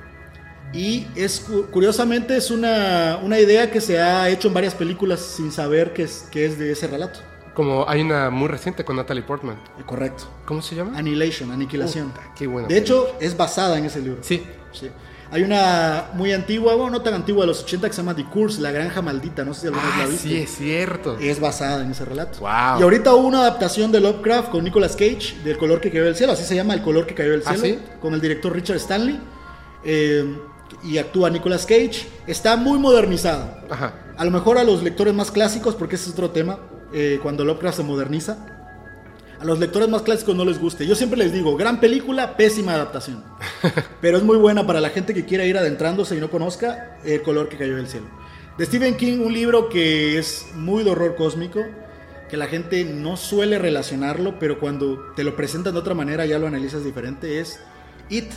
Y 0.73 1.07
es 1.15 1.39
cu- 1.41 1.67
curiosamente 1.69 2.35
es 2.35 2.49
una, 2.49 3.19
una 3.21 3.39
idea 3.39 3.69
que 3.69 3.79
se 3.79 3.99
ha 4.01 4.27
hecho 4.29 4.47
en 4.47 4.53
varias 4.55 4.73
películas 4.73 5.19
sin 5.19 5.51
saber 5.51 5.93
que 5.93 6.03
es, 6.03 6.27
que 6.31 6.45
es 6.45 6.57
de 6.57 6.71
ese 6.71 6.87
relato. 6.87 7.19
Como 7.53 7.87
hay 7.87 8.01
una 8.01 8.31
muy 8.31 8.47
reciente 8.47 8.83
con 8.83 8.95
Natalie 8.95 9.21
Portman. 9.21 9.55
Eh, 9.79 9.83
Correcto. 9.85 10.23
¿Cómo 10.45 10.63
se 10.63 10.75
llama? 10.75 10.97
Annihilation, 10.97 11.51
aniquilación. 11.51 12.11
Qué 12.35 12.47
buena 12.47 12.67
de 12.67 12.73
película. 12.81 13.01
hecho, 13.09 13.17
es 13.19 13.37
basada 13.37 13.77
en 13.77 13.85
ese 13.85 14.01
libro. 14.01 14.23
Sí. 14.23 14.43
Sí. 14.71 14.89
Hay 15.33 15.41
una 15.43 16.09
muy 16.13 16.31
antigua, 16.31 16.75
bueno, 16.75 16.91
no 16.91 17.01
tan 17.01 17.15
antigua, 17.15 17.41
de 17.43 17.47
los 17.47 17.63
80 17.63 17.87
que 17.87 17.93
se 17.93 18.01
llama 18.01 18.15
The 18.15 18.25
Curse, 18.25 18.61
La 18.61 18.71
Granja 18.71 19.01
Maldita. 19.01 19.43
No 19.43 19.53
sé 19.55 19.61
si 19.61 19.67
alguna 19.67 19.83
vez 19.87 19.97
la 19.97 20.05
viste. 20.05 20.27
sí, 20.29 20.37
es 20.37 20.55
cierto. 20.55 21.17
Es 21.19 21.39
basada 21.39 21.83
en 21.83 21.89
ese 21.91 22.05
relato. 22.05 22.39
Wow. 22.39 22.79
Y 22.79 22.83
ahorita 22.83 23.15
hubo 23.15 23.27
una 23.27 23.39
adaptación 23.39 23.91
de 23.91 23.99
Lovecraft 23.99 24.49
con 24.51 24.63
Nicolas 24.63 24.95
Cage, 24.95 25.35
del 25.43 25.57
color 25.57 25.81
que 25.81 25.89
cayó 25.89 26.05
del 26.05 26.15
cielo, 26.15 26.33
así 26.33 26.43
se 26.43 26.53
llama 26.55 26.75
El 26.75 26.83
color 26.83 27.07
que 27.07 27.15
cayó 27.15 27.31
del 27.31 27.41
¿Ah, 27.47 27.55
cielo, 27.57 27.79
sí? 27.79 27.85
con 27.99 28.13
el 28.13 28.21
director 28.21 28.53
Richard 28.53 28.77
Stanley. 28.77 29.19
eh, 29.83 30.37
y 30.83 30.97
actúa 30.97 31.29
Nicolas 31.29 31.65
Cage. 31.65 32.07
Está 32.27 32.55
muy 32.55 32.77
modernizada. 32.79 33.63
Ajá. 33.69 33.93
A 34.17 34.25
lo 34.25 34.31
mejor 34.31 34.57
a 34.57 34.63
los 34.63 34.83
lectores 34.83 35.13
más 35.13 35.31
clásicos, 35.31 35.75
porque 35.75 35.95
ese 35.95 36.05
es 36.07 36.13
otro 36.13 36.29
tema, 36.31 36.59
eh, 36.93 37.19
cuando 37.23 37.43
Lovecraft 37.45 37.77
se 37.77 37.83
moderniza, 37.83 38.52
a 39.43 39.45
los 39.45 39.59
lectores 39.59 39.89
más 39.89 40.03
clásicos 40.03 40.37
no 40.37 40.45
les 40.45 40.57
guste. 40.57 40.87
Yo 40.87 40.95
siempre 40.95 41.19
les 41.19 41.33
digo, 41.33 41.57
gran 41.57 41.81
película, 41.81 42.37
pésima 42.37 42.75
adaptación. 42.75 43.21
Pero 44.01 44.17
es 44.17 44.23
muy 44.23 44.37
buena 44.37 44.65
para 44.65 44.79
la 44.79 44.89
gente 44.89 45.13
que 45.13 45.25
quiera 45.25 45.45
ir 45.45 45.57
adentrándose 45.57 46.15
y 46.15 46.21
no 46.21 46.31
conozca 46.31 46.97
El 47.03 47.21
color 47.23 47.49
que 47.49 47.57
cayó 47.57 47.75
del 47.75 47.87
cielo. 47.87 48.05
De 48.57 48.65
Stephen 48.65 48.95
King, 48.95 49.19
un 49.19 49.33
libro 49.33 49.67
que 49.67 50.17
es 50.17 50.47
muy 50.55 50.85
de 50.85 50.91
horror 50.91 51.15
cósmico, 51.17 51.59
que 52.29 52.37
la 52.37 52.47
gente 52.47 52.85
no 52.85 53.17
suele 53.17 53.59
relacionarlo, 53.59 54.39
pero 54.39 54.61
cuando 54.61 55.11
te 55.13 55.25
lo 55.25 55.35
presentan 55.35 55.73
de 55.73 55.79
otra 55.79 55.93
manera 55.93 56.25
ya 56.25 56.39
lo 56.39 56.47
analizas 56.47 56.85
diferente, 56.85 57.41
es 57.41 57.59
It, 58.09 58.31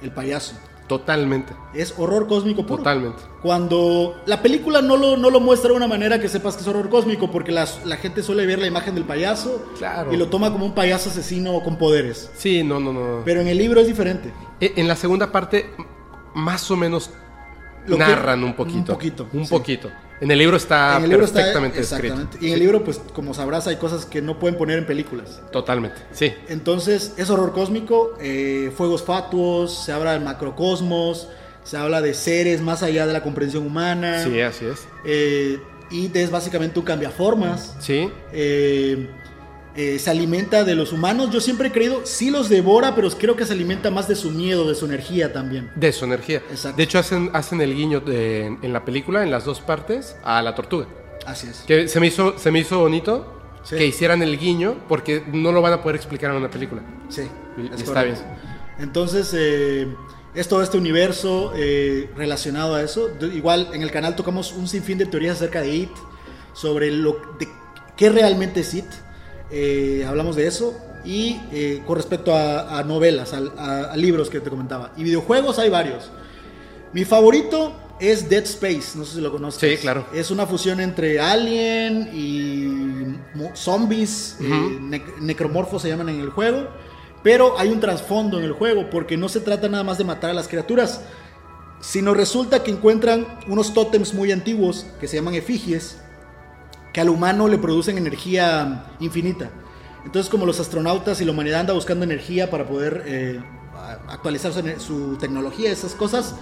el 0.00 0.10
payaso. 0.10 0.54
Totalmente. 0.88 1.54
Es 1.72 1.94
horror 1.96 2.26
cósmico 2.28 2.66
puro. 2.66 2.78
Totalmente. 2.78 3.22
Cuando 3.42 4.20
la 4.26 4.42
película 4.42 4.82
no 4.82 4.96
lo, 4.96 5.16
no 5.16 5.30
lo 5.30 5.40
muestra 5.40 5.70
de 5.70 5.76
una 5.76 5.86
manera 5.86 6.20
que 6.20 6.28
sepas 6.28 6.56
que 6.56 6.62
es 6.62 6.68
horror 6.68 6.90
cósmico, 6.90 7.30
porque 7.30 7.52
las- 7.52 7.84
la 7.86 7.96
gente 7.96 8.22
suele 8.22 8.44
ver 8.44 8.58
la 8.58 8.66
imagen 8.66 8.94
del 8.94 9.04
payaso 9.04 9.64
Claro. 9.78 10.12
y 10.12 10.16
lo 10.16 10.28
toma 10.28 10.52
como 10.52 10.66
un 10.66 10.74
payaso 10.74 11.08
asesino 11.08 11.58
con 11.62 11.78
poderes. 11.78 12.30
Sí, 12.36 12.62
no, 12.62 12.80
no, 12.80 12.92
no. 12.92 13.22
Pero 13.24 13.40
en 13.40 13.48
el 13.48 13.56
libro 13.58 13.80
es 13.80 13.86
diferente. 13.86 14.32
E- 14.60 14.74
En 14.76 14.86
la 14.88 14.96
segunda 14.96 15.32
parte, 15.32 15.70
más 16.34 16.70
o 16.70 16.76
menos 16.76 17.10
Lo 17.86 17.96
que- 17.96 18.02
narran 18.02 18.44
un 18.44 18.54
poquito. 18.54 18.78
un 18.78 18.84
poquito, 18.98 19.26
Un 19.32 19.44
sí. 19.46 19.50
poquito. 19.50 19.90
En 20.24 20.30
el 20.30 20.38
libro 20.38 20.56
está 20.56 20.96
en 20.96 21.04
el 21.04 21.10
libro 21.10 21.26
perfectamente 21.26 21.80
está 21.80 21.96
escrito. 21.96 22.14
exactamente. 22.14 22.46
Y 22.46 22.48
en 22.48 22.54
el 22.54 22.60
libro, 22.60 22.82
pues 22.82 22.98
como 23.12 23.34
sabrás, 23.34 23.66
hay 23.66 23.76
cosas 23.76 24.06
que 24.06 24.22
no 24.22 24.38
pueden 24.38 24.56
poner 24.56 24.78
en 24.78 24.86
películas. 24.86 25.42
Totalmente. 25.52 26.00
Sí. 26.12 26.32
Entonces, 26.48 27.12
es 27.18 27.28
horror 27.28 27.52
cósmico, 27.52 28.14
eh, 28.22 28.72
fuegos 28.74 29.02
fatuos, 29.02 29.84
se 29.84 29.92
habla 29.92 30.12
del 30.12 30.22
macrocosmos, 30.22 31.28
se 31.62 31.76
habla 31.76 32.00
de 32.00 32.14
seres 32.14 32.62
más 32.62 32.82
allá 32.82 33.06
de 33.06 33.12
la 33.12 33.22
comprensión 33.22 33.66
humana. 33.66 34.24
Sí, 34.24 34.40
así 34.40 34.64
es. 34.64 34.88
Eh, 35.04 35.60
y 35.90 36.10
es 36.14 36.30
básicamente 36.30 36.78
un 36.78 36.86
cambiaformas. 36.86 37.76
Sí. 37.78 38.10
eh, 38.32 39.10
eh, 39.76 39.98
se 39.98 40.10
alimenta 40.10 40.64
de 40.64 40.74
los 40.74 40.92
humanos. 40.92 41.30
Yo 41.30 41.40
siempre 41.40 41.68
he 41.68 41.72
creído, 41.72 42.02
sí 42.04 42.30
los 42.30 42.48
devora, 42.48 42.94
pero 42.94 43.10
creo 43.10 43.34
que 43.36 43.44
se 43.46 43.52
alimenta 43.52 43.90
más 43.90 44.06
de 44.08 44.14
su 44.16 44.30
miedo, 44.30 44.68
de 44.68 44.74
su 44.74 44.86
energía 44.86 45.32
también. 45.32 45.70
De 45.74 45.92
su 45.92 46.04
energía. 46.04 46.42
Exacto. 46.50 46.76
De 46.76 46.82
hecho, 46.82 46.98
hacen, 46.98 47.30
hacen 47.32 47.60
el 47.60 47.74
guiño 47.74 48.00
de- 48.00 48.46
en 48.62 48.72
la 48.72 48.84
película, 48.84 49.22
en 49.22 49.30
las 49.30 49.44
dos 49.44 49.60
partes, 49.60 50.16
a 50.24 50.40
la 50.42 50.54
tortuga. 50.54 50.86
Así 51.26 51.46
es. 51.48 51.60
Que 51.66 51.88
se 51.88 52.00
me 52.00 52.06
hizo, 52.06 52.38
se 52.38 52.50
me 52.50 52.60
hizo 52.60 52.78
bonito 52.80 53.30
Sí. 53.64 53.76
que 53.76 53.86
hicieran 53.86 54.22
el 54.22 54.38
guiño 54.38 54.76
porque 54.88 55.24
no 55.32 55.50
lo 55.50 55.62
van 55.62 55.72
a 55.72 55.82
poder 55.82 55.96
explicar 55.96 56.30
en 56.30 56.36
una 56.36 56.50
película. 56.50 56.82
Sí, 57.08 57.22
es 57.72 57.80
está 57.80 57.94
correcto. 57.94 58.20
Entonces, 58.78 59.30
eh, 59.34 59.88
es 60.34 60.48
todo 60.48 60.62
este 60.62 60.76
universo 60.76 61.52
eh, 61.56 62.10
relacionado 62.16 62.74
a 62.74 62.82
eso. 62.82 63.08
Igual 63.32 63.70
en 63.72 63.82
el 63.82 63.90
canal 63.90 64.16
tocamos 64.16 64.52
un 64.52 64.68
sinfín 64.68 64.98
de 64.98 65.06
teorías 65.06 65.36
acerca 65.36 65.60
de 65.62 65.74
It, 65.74 65.90
sobre 66.52 66.90
lo 66.90 67.12
de 67.38 67.48
qué 67.96 68.10
realmente 68.10 68.60
es 68.60 68.74
It. 68.74 68.84
Eh, 69.50 70.04
hablamos 70.06 70.36
de 70.36 70.46
eso. 70.46 70.74
Y 71.04 71.38
eh, 71.52 71.82
con 71.86 71.96
respecto 71.96 72.34
a, 72.34 72.78
a 72.78 72.82
novelas, 72.82 73.34
a, 73.34 73.92
a 73.92 73.96
libros 73.96 74.30
que 74.30 74.40
te 74.40 74.48
comentaba. 74.48 74.92
Y 74.96 75.04
videojuegos 75.04 75.58
hay 75.58 75.68
varios. 75.68 76.10
Mi 76.94 77.04
favorito 77.04 77.72
es 78.00 78.28
Dead 78.28 78.42
Space, 78.44 78.96
no 78.96 79.04
sé 79.04 79.16
si 79.16 79.20
lo 79.20 79.30
conoces. 79.30 79.60
Sí, 79.60 79.76
claro. 79.80 80.06
Es 80.14 80.30
una 80.30 80.46
fusión 80.46 80.80
entre 80.80 81.20
Alien 81.20 82.08
y 82.14 83.16
zombies, 83.54 84.36
eh, 84.40 84.44
nec- 84.44 85.18
necromorfos 85.20 85.82
se 85.82 85.88
llaman 85.88 86.08
en 86.08 86.20
el 86.20 86.30
juego. 86.30 86.68
Pero 87.22 87.58
hay 87.58 87.68
un 87.68 87.80
trasfondo 87.80 88.38
en 88.38 88.44
el 88.44 88.52
juego, 88.52 88.88
porque 88.90 89.16
no 89.16 89.28
se 89.28 89.40
trata 89.40 89.68
nada 89.68 89.84
más 89.84 89.98
de 89.98 90.04
matar 90.04 90.30
a 90.30 90.34
las 90.34 90.48
criaturas, 90.48 91.02
sino 91.80 92.14
resulta 92.14 92.62
que 92.62 92.70
encuentran 92.70 93.26
unos 93.46 93.74
tótems 93.74 94.14
muy 94.14 94.32
antiguos 94.32 94.86
que 95.00 95.08
se 95.08 95.16
llaman 95.16 95.34
efigies, 95.34 95.98
que 96.94 97.00
al 97.00 97.10
humano 97.10 97.48
le 97.48 97.58
producen 97.58 97.98
energía 97.98 98.86
infinita. 99.00 99.50
Entonces, 100.04 100.30
como 100.30 100.46
los 100.46 100.60
astronautas 100.60 101.20
y 101.20 101.24
la 101.24 101.32
humanidad 101.32 101.60
anda 101.60 101.72
buscando 101.74 102.04
energía 102.04 102.50
para 102.50 102.66
poder 102.68 103.02
eh, 103.04 103.42
actualizar 104.08 104.52
su, 104.52 104.62
su 104.80 105.16
tecnología, 105.18 105.72
esas 105.72 105.94
cosas, 105.94 106.36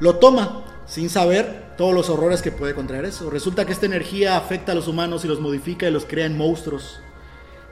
lo 0.00 0.16
toma 0.16 0.64
sin 0.86 1.08
saber 1.08 1.76
todos 1.78 1.94
los 1.94 2.10
horrores 2.10 2.42
que 2.42 2.50
puede 2.50 2.74
contraer 2.74 3.04
eso. 3.04 3.30
Resulta 3.30 3.64
que 3.64 3.72
esta 3.72 3.86
energía 3.86 4.36
afecta 4.36 4.72
a 4.72 4.74
los 4.74 4.88
humanos 4.88 5.24
y 5.24 5.28
los 5.28 5.40
modifica 5.40 5.86
y 5.86 5.92
los 5.92 6.04
crea 6.04 6.26
en 6.26 6.36
monstruos. 6.36 6.98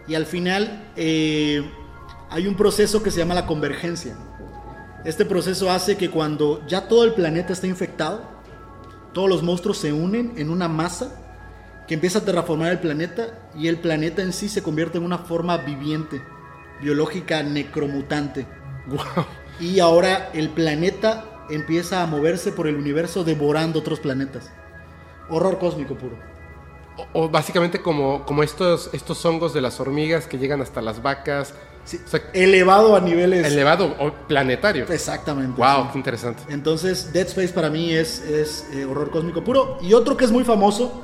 Y 0.07 0.14
al 0.14 0.27
final 0.27 0.92
eh, 0.94 1.68
hay 2.31 2.46
un 2.46 2.55
proceso 2.55 3.03
que 3.03 3.11
se 3.11 3.18
llama 3.18 3.35
la 3.35 3.46
convergencia. 3.46 4.16
Este 5.05 5.24
proceso 5.24 5.68
hace 5.68 5.96
que 5.96 6.11
cuando 6.11 6.64
ya 6.68 6.87
todo 6.87 7.03
el 7.03 7.12
planeta 7.12 7.53
está 7.53 7.66
infectado, 7.66 8.22
todos 9.12 9.29
los 9.29 9.42
monstruos 9.42 9.79
se 9.79 9.92
unen 9.92 10.35
en 10.37 10.48
una 10.48 10.68
masa 10.68 11.24
que 11.87 11.94
empieza 11.94 12.20
a 12.20 12.25
terraformar 12.25 12.73
el 12.73 12.79
planeta 12.79 13.51
y 13.57 13.68
el 13.68 13.79
planeta 13.79 14.23
en 14.23 14.33
sí 14.33 14.49
se 14.49 14.62
convierte 14.62 14.99
en 14.99 15.05
una 15.05 15.18
forma 15.18 15.59
viviente, 15.59 16.23
biológica 16.81 17.42
necromutante. 17.42 18.47
Wow. 18.87 19.25
Y 19.61 19.81
ahora 19.81 20.31
el 20.33 20.51
planeta 20.51 21.47
empieza 21.51 22.03
a 22.03 22.07
moverse 22.07 22.53
por 22.53 22.66
el 22.66 22.77
universo 22.77 23.25
devorando 23.25 23.79
otros 23.81 24.01
planetas. 24.01 24.51
Horror 25.29 25.59
cósmico 25.59 25.97
puro. 25.97 26.16
O, 26.97 27.25
o 27.25 27.29
básicamente 27.29 27.81
como, 27.81 28.25
como 28.25 28.42
estos, 28.42 28.90
estos 28.92 29.25
hongos 29.25 29.53
de 29.53 29.61
las 29.61 29.81
hormigas 29.81 30.27
que 30.27 30.38
llegan 30.38 30.61
hasta 30.62 30.81
las 30.81 31.03
vacas. 31.03 31.55
Sí, 31.85 32.01
O 32.05 32.09
sea, 32.09 32.20
elevado 32.33 32.97
a 32.97 33.01
niveles... 33.01 33.47
elevado 33.47 33.94
o 33.99 34.12
planetario. 34.27 34.87
Exactamente. 34.88 35.61
Wow, 35.61 35.85
sí. 35.85 35.88
qué 35.92 35.99
interesante. 35.99 36.42
Entonces, 36.49 37.12
Dead 37.12 37.27
Space 37.27 37.53
para 37.53 37.68
mí 37.68 37.92
es, 37.92 38.20
es 38.20 38.66
eh, 38.73 38.85
horror 38.87 39.11
cósmico 39.11 39.44
puro. 39.44 39.79
Y 39.83 39.92
otro 39.92 40.16
que 40.16 40.25
es 40.25 40.31
muy 40.31 40.44
famoso, 40.44 41.03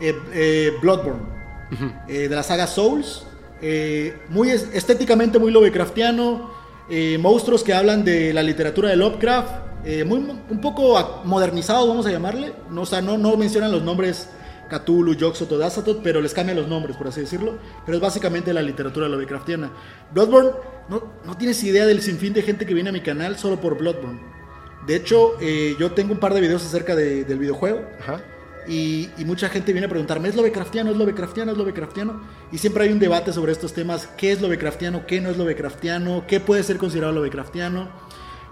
eh, 0.00 0.14
eh, 0.32 0.72
Bloodborne, 0.80 1.22
eh, 2.08 2.28
de 2.28 2.34
la 2.36 2.42
saga 2.42 2.66
Souls. 2.66 3.24
muy 4.28 4.50
es- 4.50 4.68
estéticamente 4.72 5.38
muy 5.38 5.50
Lovecraftiano. 5.52 6.50
monstruos 7.18 7.62
que 7.62 7.74
hablan 7.74 8.04
de 8.04 8.32
la 8.32 8.42
literatura 8.42 8.88
de 8.88 8.96
Lovecraft. 8.96 9.50
muy, 10.06 10.18
un 10.50 10.60
poco 10.60 11.22
modernizado, 11.24 11.86
vamos 11.88 12.06
a 12.06 12.10
llamarle. 12.10 12.52
No, 12.70 12.82
o 12.82 12.86
sea, 12.86 13.00
no, 13.02 13.18
no 13.18 13.36
mencionan 13.36 13.70
los 13.72 13.82
nombres 13.82 14.28
Cthulhu, 14.70 15.14
Yog-Sothoth, 15.14 15.62
Azathoth, 15.62 16.00
pero 16.02 16.20
les 16.20 16.34
cambian 16.34 16.56
los 16.58 16.68
nombres, 16.68 16.96
por 16.96 17.08
así 17.08 17.20
decirlo. 17.22 17.58
Pero 17.86 17.96
es 17.96 18.02
básicamente 18.02 18.52
la 18.52 18.60
literatura 18.62 19.08
Lovecraftiana. 19.08 19.70
Bloodborne, 20.12 20.50
no, 20.88 21.02
no 21.24 21.36
tienes 21.36 21.62
idea 21.64 21.86
del 21.86 22.00
sinfín 22.02 22.32
de 22.34 22.42
gente 22.42 22.64
que 22.66 22.74
viene 22.74 22.90
a 22.90 22.92
mi 22.92 23.00
canal 23.00 23.38
solo 23.38 23.60
por 23.60 23.76
Bloodborne. 23.78 24.20
De 24.86 24.96
hecho, 24.96 25.32
yo 25.78 25.92
tengo 25.92 26.12
un 26.12 26.20
par 26.20 26.32
de 26.34 26.40
videos 26.42 26.64
acerca 26.64 26.94
de- 26.96 27.24
del 27.24 27.38
videojuego 27.38 27.80
Ajá. 28.00 28.20
Y, 28.68 29.08
y 29.18 29.24
mucha 29.24 29.48
gente 29.48 29.72
viene 29.72 29.86
a 29.86 29.88
preguntarme, 29.88 30.28
¿es 30.28 30.36
Lovecraftiano? 30.36 30.90
¿Es 30.90 30.96
Lovecraftiano? 30.96 31.52
¿Es 31.52 31.58
Lovecraftiano? 31.58 32.20
Y 32.52 32.58
siempre 32.58 32.84
hay 32.84 32.92
un 32.92 32.98
debate 32.98 33.32
sobre 33.32 33.52
estos 33.52 33.72
temas, 33.72 34.08
¿qué 34.16 34.32
es 34.32 34.40
Lovecraftiano? 34.40 35.06
¿Qué 35.06 35.20
no 35.20 35.30
es 35.30 35.36
Lovecraftiano? 35.38 36.24
¿Qué 36.26 36.40
puede 36.40 36.62
ser 36.62 36.76
considerado 36.78 37.12
Lovecraftiano? 37.14 37.88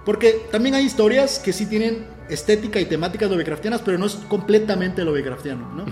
Porque 0.05 0.47
también 0.53 0.75
hay 0.77 0.85
historias 0.85 1.39
que 1.41 1.53
sí 1.53 1.67
tienen 1.67 2.07
estética 2.29 2.79
y 2.81 2.85
temáticas 2.87 3.31
Lovecraftianas, 3.31 3.83
pero 3.83 3.99
no 3.99 4.07
es 4.07 4.15
completamente 4.15 5.05
Lovecraftiano, 5.05 5.69
¿no? 5.73 5.85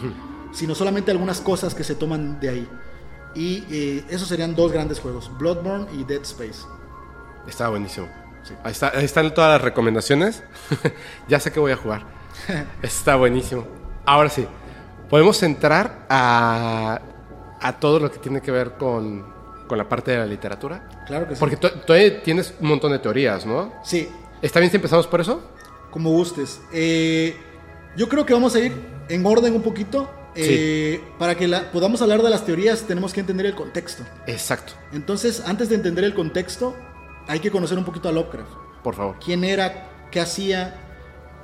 Sino 0.53 0.75
solamente 0.75 1.11
algunas 1.11 1.41
cosas 1.41 1.75
que 1.75 1.83
se 1.85 1.95
toman 1.97 2.39
de 2.41 2.49
ahí. 2.49 2.69
Y 3.35 3.65
eh, 3.71 4.05
esos 4.09 4.29
serían 4.29 4.55
dos 4.55 4.71
grandes 4.71 5.01
juegos, 5.01 5.31
Bloodborne 5.37 5.87
y 5.99 6.05
Dead 6.05 6.23
Space. 6.23 6.61
Está 7.49 7.69
buenísimo. 7.69 8.09
Ahí, 8.63 8.71
está- 8.73 8.93
ahí 8.95 9.05
están 9.05 9.35
todas 9.35 9.51
las 9.53 9.63
recomendaciones. 9.63 10.45
ya 11.29 11.41
sé 11.41 11.51
que 11.51 11.59
voy 11.59 11.73
a 11.73 11.77
jugar. 11.77 12.07
Está 12.83 13.17
buenísimo. 13.17 13.67
Ahora 14.07 14.29
sí, 14.29 14.47
podemos 15.09 15.43
entrar 15.43 16.07
a, 16.09 17.01
a 17.61 17.73
todo 17.81 17.99
lo 18.01 18.11
que 18.11 18.19
tiene 18.19 18.40
que 18.40 18.51
ver 18.51 18.73
con, 18.73 19.25
con 19.67 19.79
la 19.79 19.88
parte 19.88 20.11
de 20.12 20.19
la 20.19 20.27
literatura. 20.27 20.88
Claro 21.07 21.29
que 21.29 21.35
sí. 21.35 21.40
Porque 21.40 21.57
tú 21.57 21.69
todavía 21.87 22.23
tienes 22.23 22.55
un 22.61 22.69
montón 22.69 22.93
de 22.93 22.99
teorías, 22.99 23.45
¿no? 23.47 23.73
Sí, 23.83 24.09
¿Está 24.43 24.61
bien 24.61 24.71
si 24.71 24.77
empezamos 24.77 25.07
por 25.07 25.21
eso? 25.21 25.43
como 25.90 26.11
gustes. 26.11 26.61
Eh, 26.73 27.37
yo 27.97 28.09
creo 28.09 28.27
que 28.27 28.35
vamos 28.35 28.55
a 28.57 28.59
ir 28.59 28.73
en 29.09 29.25
orden 29.25 29.55
un 29.55 29.62
poquito 29.62 30.11
eh, 30.35 31.01
para 31.21 31.37
que 31.37 31.47
la- 31.47 31.71
podamos 31.71 32.03
hablar 32.03 32.21
de 32.21 32.29
las 32.31 32.45
teorías 32.45 32.83
tenemos 32.83 33.12
que 33.14 33.21
entender 33.21 33.47
el 33.47 33.55
contexto. 33.55 34.03
Exacto. 34.27 34.73
Entonces, 34.93 35.40
antes 35.47 35.69
de 35.69 35.77
entender 35.77 36.03
el 36.03 36.12
contexto, 36.12 36.75
hay 37.29 37.38
que 37.38 37.51
conocer 37.53 37.79
un 37.79 37.85
poquito 37.85 38.09
a 38.09 38.12
Lovecraft. 38.12 38.51
Por 38.83 38.97
favor. 38.97 39.17
quién 39.25 39.45
era, 39.45 40.09
qué 40.11 40.21
hacía, 40.21 40.84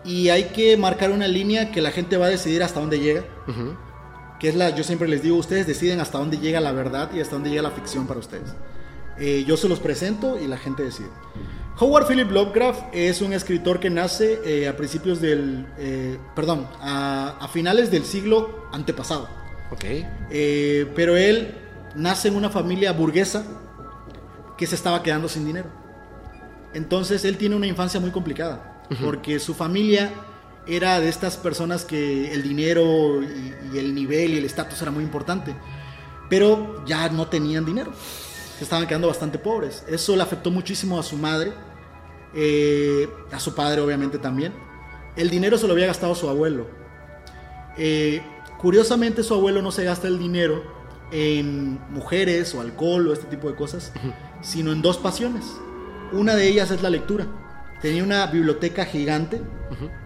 y 0.04 0.28
hay 0.28 0.44
que 0.44 0.76
marcar 0.76 1.10
una 1.10 1.28
línea 1.28 1.70
que 1.70 1.80
la 1.80 1.90
gente 1.90 2.16
va 2.16 2.26
a 2.26 2.30
decidir 2.30 2.62
hasta 2.62 2.80
dónde 2.80 3.00
llega. 3.00 3.24
Que 4.38 4.48
es 4.48 4.54
la, 4.54 4.70
yo 4.70 4.84
siempre 4.84 5.06
les 5.06 5.22
digo, 5.22 5.36
ustedes 5.36 5.66
deciden 5.66 6.00
hasta 6.00 6.16
dónde 6.16 6.38
llega 6.38 6.60
la 6.60 6.72
verdad 6.72 7.10
y 7.14 7.20
hasta 7.20 7.34
dónde 7.34 7.50
llega 7.50 7.62
la 7.62 7.70
ficción 7.70 8.06
para 8.06 8.20
ustedes. 8.20 8.54
Eh, 9.18 9.44
yo 9.46 9.58
se 9.58 9.68
los 9.68 9.80
presento 9.80 10.40
y 10.40 10.46
la 10.46 10.56
gente 10.56 10.82
decide. 10.82 11.10
Howard 11.78 12.06
Philip 12.06 12.30
Lovecraft 12.30 12.84
es 12.94 13.20
un 13.20 13.34
escritor 13.34 13.80
que 13.80 13.90
nace 13.90 14.40
eh, 14.44 14.66
a 14.66 14.76
principios 14.76 15.20
del, 15.20 15.66
eh, 15.78 16.18
perdón, 16.34 16.66
a, 16.80 17.36
a 17.38 17.48
finales 17.48 17.90
del 17.90 18.04
siglo 18.04 18.68
antepasado. 18.72 19.28
Ok. 19.70 19.84
Pero 20.30 21.16
él 21.16 21.54
nace 21.94 22.28
en 22.28 22.36
una 22.36 22.48
familia 22.48 22.92
burguesa 22.92 23.44
que 24.56 24.66
se 24.66 24.74
estaba 24.74 25.02
quedando 25.02 25.28
sin 25.28 25.44
dinero. 25.44 25.68
Entonces 26.72 27.24
él 27.24 27.36
tiene 27.36 27.56
una 27.56 27.66
infancia 27.66 28.00
muy 28.00 28.10
complicada, 28.10 28.69
porque 29.04 29.38
su 29.38 29.54
familia 29.54 30.12
era 30.66 31.00
de 31.00 31.08
estas 31.08 31.36
personas 31.36 31.84
que 31.84 32.32
el 32.32 32.42
dinero 32.42 33.22
y, 33.22 33.54
y 33.72 33.78
el 33.78 33.94
nivel 33.94 34.34
y 34.34 34.38
el 34.38 34.44
estatus 34.44 34.80
era 34.82 34.90
muy 34.90 35.04
importante, 35.04 35.54
pero 36.28 36.84
ya 36.86 37.08
no 37.08 37.28
tenían 37.28 37.64
dinero, 37.64 37.92
se 38.58 38.64
estaban 38.64 38.86
quedando 38.86 39.08
bastante 39.08 39.38
pobres. 39.38 39.84
Eso 39.88 40.16
le 40.16 40.22
afectó 40.22 40.50
muchísimo 40.50 40.98
a 40.98 41.02
su 41.02 41.16
madre, 41.16 41.52
eh, 42.34 43.08
a 43.32 43.40
su 43.40 43.54
padre 43.54 43.80
obviamente 43.80 44.18
también. 44.18 44.52
El 45.16 45.30
dinero 45.30 45.58
se 45.58 45.66
lo 45.66 45.72
había 45.72 45.86
gastado 45.86 46.14
su 46.14 46.28
abuelo, 46.28 46.66
eh, 47.76 48.22
curiosamente, 48.58 49.22
su 49.22 49.34
abuelo 49.34 49.62
no 49.62 49.72
se 49.72 49.84
gasta 49.84 50.08
el 50.08 50.18
dinero 50.18 50.62
en 51.12 51.80
mujeres 51.90 52.54
o 52.54 52.60
alcohol 52.60 53.08
o 53.08 53.12
este 53.12 53.26
tipo 53.26 53.48
de 53.48 53.56
cosas, 53.56 53.92
sino 54.42 54.72
en 54.72 54.82
dos 54.82 54.98
pasiones. 54.98 55.44
Una 56.12 56.34
de 56.34 56.48
ellas 56.48 56.70
es 56.70 56.82
la 56.82 56.90
lectura. 56.90 57.26
Tenía 57.80 58.04
una 58.04 58.26
biblioteca 58.26 58.84
gigante 58.84 59.40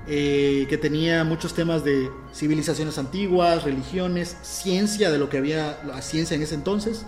eh, 0.07 0.67
que 0.69 0.79
tenía 0.79 1.25
muchos 1.25 1.55
temas 1.55 1.83
de 1.83 2.11
civilizaciones 2.33 2.99
antiguas, 2.99 3.65
religiones, 3.65 4.37
ciencia, 4.43 5.11
de 5.11 5.19
lo 5.19 5.29
que 5.29 5.39
había 5.39 5.79
la 5.85 6.01
ciencia 6.01 6.37
en 6.37 6.43
ese 6.43 6.55
entonces. 6.55 7.05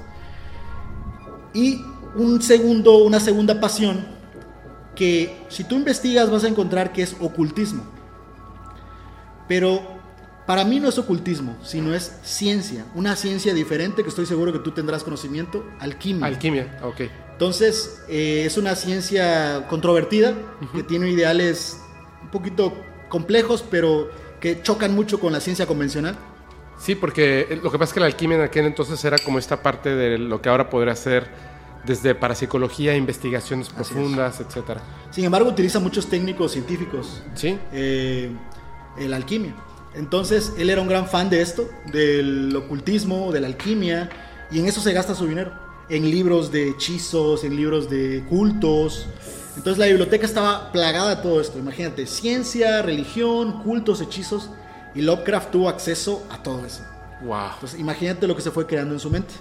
Y 1.55 1.81
un 2.17 2.43
segundo, 2.43 2.99
una 2.99 3.21
segunda 3.21 3.61
pasión 3.61 4.05
que 4.97 5.37
si 5.49 5.63
tú 5.63 5.77
investigas 5.77 6.31
vas 6.31 6.43
a 6.45 6.49
encontrar 6.49 6.93
que 6.93 7.03
es 7.03 7.15
ocultismo. 7.21 7.85
Pero 9.47 9.97
para 10.47 10.65
mí 10.65 10.81
no 10.81 10.89
es 10.89 10.99
ocultismo, 10.99 11.57
sino 11.63 11.95
es 11.95 12.19
ciencia, 12.23 12.87
una 12.95 13.15
ciencia 13.15 13.55
diferente 13.55 14.03
que 14.03 14.09
estoy 14.09 14.27
seguro 14.27 14.53
que 14.53 14.59
tú 14.59 14.73
tendrás 14.73 15.05
conocimiento, 15.05 15.65
alquimia. 15.79 16.27
Alquimia. 16.27 16.79
Ok. 16.83 17.03
Entonces, 17.37 18.03
eh, 18.09 18.45
es 18.47 18.57
una 18.57 18.75
ciencia 18.75 19.67
controvertida, 19.69 20.33
que 20.75 20.83
tiene 20.83 21.11
ideales 21.11 21.79
un 22.23 22.31
poquito 22.31 22.73
complejos, 23.11 23.63
pero 23.71 24.09
que 24.41 24.63
chocan 24.63 24.95
mucho 24.95 25.21
con 25.21 25.35
la 25.35 25.41
ciencia 25.41 25.67
convencional. 25.67 26.17
Sí, 26.79 26.95
porque 26.95 27.41
eh, 27.51 27.61
lo 27.63 27.71
que 27.71 27.79
pasa 27.79 27.91
es 27.91 27.93
que 27.93 28.01
la 28.01 28.07
alquimia 28.07 28.39
en 28.39 28.43
aquel 28.45 28.65
entonces 28.65 29.05
era 29.05 29.19
como 29.19 29.39
esta 29.39 29.63
parte 29.63 29.95
de 29.95 30.17
lo 30.17 30.41
que 30.41 30.49
ahora 30.49 30.71
podría 30.71 30.97
ser 30.97 31.29
desde 31.85 32.15
parapsicología, 32.15 32.97
investigaciones 32.97 33.69
profundas, 33.69 34.41
etcétera. 34.41 34.81
Sin 35.11 35.27
embargo, 35.27 35.51
utiliza 35.51 35.79
muchos 35.79 36.07
técnicos 36.09 36.53
científicos 36.53 37.23
Sí. 37.35 37.59
eh, 37.71 38.31
la 38.99 39.17
alquimia. 39.17 39.55
Entonces, 39.95 40.55
él 40.57 40.71
era 40.71 40.81
un 40.81 40.89
gran 40.89 41.07
fan 41.07 41.29
de 41.29 41.43
esto, 41.43 41.69
del 41.93 42.57
ocultismo, 42.57 43.31
de 43.31 43.41
la 43.41 43.47
alquimia, 43.47 44.09
y 44.51 44.59
en 44.59 44.67
eso 44.69 44.81
se 44.81 44.95
gasta 44.95 45.15
su 45.15 45.27
dinero. 45.27 45.66
En 45.89 46.11
libros 46.11 46.51
de 46.51 46.71
hechizos, 46.71 47.45
en 47.45 47.57
libros 47.57 47.89
de 47.89 48.25
cultos. 48.29 49.07
Entonces, 49.57 49.79
la 49.79 49.87
biblioteca 49.87 50.27
estaba 50.27 50.73
plagada 50.73 51.17
de 51.17 51.23
todo 51.23 51.41
esto. 51.41 51.59
Imagínate, 51.59 52.07
ciencia, 52.07 52.83
religión, 52.83 53.63
cultos, 53.63 54.01
hechizos, 54.01 54.51
y 54.95 55.03
Lovecraft 55.03 55.51
tuvo 55.51 55.69
acceso 55.69 56.27
a 56.31 56.43
todo 56.43 56.65
eso. 56.65 56.83
Wow. 57.23 57.53
Entonces, 57.55 57.79
imagínate 57.79 58.27
lo 58.27 58.35
que 58.35 58.43
se 58.43 58.51
fue 58.51 58.67
creando 58.67 58.95
en 58.95 59.01
su 59.01 59.11
mente. 59.11 59.35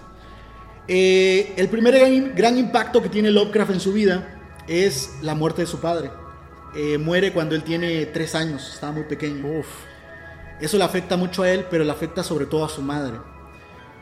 Eh, 0.88 1.54
el 1.58 1.68
primer 1.70 1.98
gran, 1.98 2.36
gran 2.36 2.58
impacto 2.58 3.02
que 3.02 3.10
tiene 3.10 3.32
Lovecraft 3.32 3.72
en 3.72 3.80
su 3.80 3.94
vida 3.94 4.64
es 4.68 5.12
la 5.22 5.34
muerte 5.34 5.62
de 5.62 5.68
su 5.68 5.80
padre. 5.80 6.12
Eh, 6.76 6.98
muere 6.98 7.32
cuando 7.32 7.56
él 7.56 7.64
tiene 7.64 8.06
tres 8.08 8.36
años, 8.36 8.72
estaba 8.74 8.92
muy 8.92 9.04
pequeño. 9.04 9.60
Uf. 9.60 9.68
Eso 10.60 10.78
le 10.78 10.84
afecta 10.84 11.18
mucho 11.18 11.44
a 11.44 11.50
él, 11.50 11.66
pero 11.70 11.84
le 11.84 11.92
afecta 11.92 12.24
sobre 12.24 12.46
todo 12.46 12.66
a 12.66 12.70
su 12.70 12.82
madre. 12.82 13.18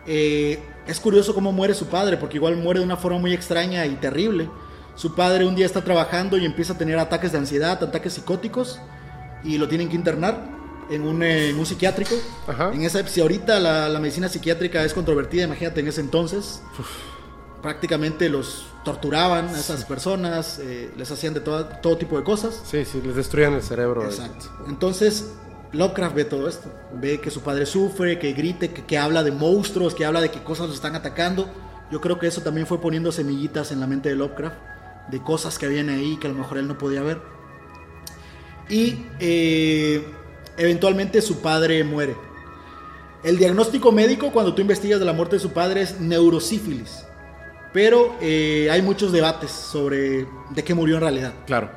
Eh, 0.05 0.59
es 0.87 0.99
curioso 0.99 1.33
cómo 1.33 1.51
muere 1.51 1.73
su 1.73 1.87
padre, 1.87 2.17
porque 2.17 2.37
igual 2.37 2.57
muere 2.57 2.79
de 2.79 2.85
una 2.85 2.97
forma 2.97 3.19
muy 3.19 3.33
extraña 3.33 3.85
y 3.85 3.95
terrible. 3.95 4.49
Su 4.95 5.15
padre 5.15 5.45
un 5.45 5.55
día 5.55 5.65
está 5.65 5.83
trabajando 5.83 6.37
y 6.37 6.45
empieza 6.45 6.73
a 6.73 6.77
tener 6.77 6.99
ataques 6.99 7.31
de 7.31 7.37
ansiedad, 7.37 7.81
ataques 7.83 8.13
psicóticos, 8.13 8.79
y 9.43 9.57
lo 9.57 9.67
tienen 9.67 9.89
que 9.89 9.95
internar 9.95 10.51
en 10.89 11.03
un, 11.03 11.23
eh, 11.23 11.49
en 11.49 11.59
un 11.59 11.65
psiquiátrico. 11.65 12.15
Ajá. 12.47 12.71
En 12.73 12.83
esa, 12.83 13.05
si 13.07 13.21
ahorita 13.21 13.59
la, 13.59 13.89
la 13.89 13.99
medicina 13.99 14.29
psiquiátrica 14.29 14.83
es 14.83 14.93
controvertida, 14.93 15.43
imagínate 15.43 15.79
en 15.79 15.87
ese 15.87 16.01
entonces. 16.01 16.61
Prácticamente 17.61 18.27
los 18.27 18.65
torturaban 18.83 19.47
a 19.47 19.57
esas 19.57 19.85
personas, 19.85 20.59
eh, 20.59 20.91
les 20.97 21.09
hacían 21.09 21.33
de 21.33 21.39
todo, 21.39 21.65
todo 21.81 21.97
tipo 21.97 22.17
de 22.17 22.23
cosas. 22.23 22.61
Sí, 22.69 22.83
sí, 22.83 23.01
les 23.01 23.15
destruían 23.15 23.53
el 23.53 23.63
cerebro. 23.63 24.03
Exacto. 24.03 24.47
Entonces, 24.67 25.31
Lovecraft 25.73 26.15
ve 26.15 26.25
todo 26.25 26.47
esto. 26.47 26.71
Ve 26.93 27.19
que 27.19 27.31
su 27.31 27.41
padre 27.41 27.65
sufre, 27.65 28.19
que 28.19 28.33
grite, 28.33 28.71
que, 28.71 28.85
que 28.85 28.97
habla 28.97 29.23
de 29.23 29.31
monstruos, 29.31 29.93
que 29.93 30.05
habla 30.05 30.21
de 30.21 30.31
que 30.31 30.43
cosas 30.43 30.67
lo 30.67 30.73
están 30.73 30.95
atacando. 30.95 31.49
Yo 31.91 31.99
creo 31.99 32.17
que 32.19 32.27
eso 32.27 32.41
también 32.41 32.65
fue 32.65 32.79
poniendo 32.79 33.11
semillitas 33.11 33.71
en 33.71 33.79
la 33.79 33.87
mente 33.87 34.09
de 34.09 34.15
Lovecraft, 34.15 34.55
de 35.09 35.21
cosas 35.21 35.59
que 35.59 35.65
habían 35.65 35.89
ahí 35.89 36.17
que 36.17 36.27
a 36.27 36.29
lo 36.31 36.37
mejor 36.37 36.57
él 36.57 36.67
no 36.67 36.77
podía 36.77 37.01
ver. 37.01 37.21
Y 38.69 39.05
eh, 39.19 40.05
eventualmente 40.57 41.21
su 41.21 41.41
padre 41.41 41.83
muere. 41.83 42.15
El 43.23 43.37
diagnóstico 43.37 43.91
médico 43.91 44.31
cuando 44.31 44.53
tú 44.53 44.61
investigas 44.61 44.99
de 44.99 45.05
la 45.05 45.13
muerte 45.13 45.37
de 45.37 45.39
su 45.39 45.51
padre 45.51 45.81
es 45.81 45.99
neurosífilis. 45.99 47.05
Pero 47.71 48.15
eh, 48.21 48.69
hay 48.71 48.81
muchos 48.81 49.11
debates 49.11 49.49
sobre 49.49 50.27
de 50.51 50.63
qué 50.63 50.73
murió 50.73 50.95
en 50.95 51.01
realidad. 51.01 51.33
Claro. 51.45 51.71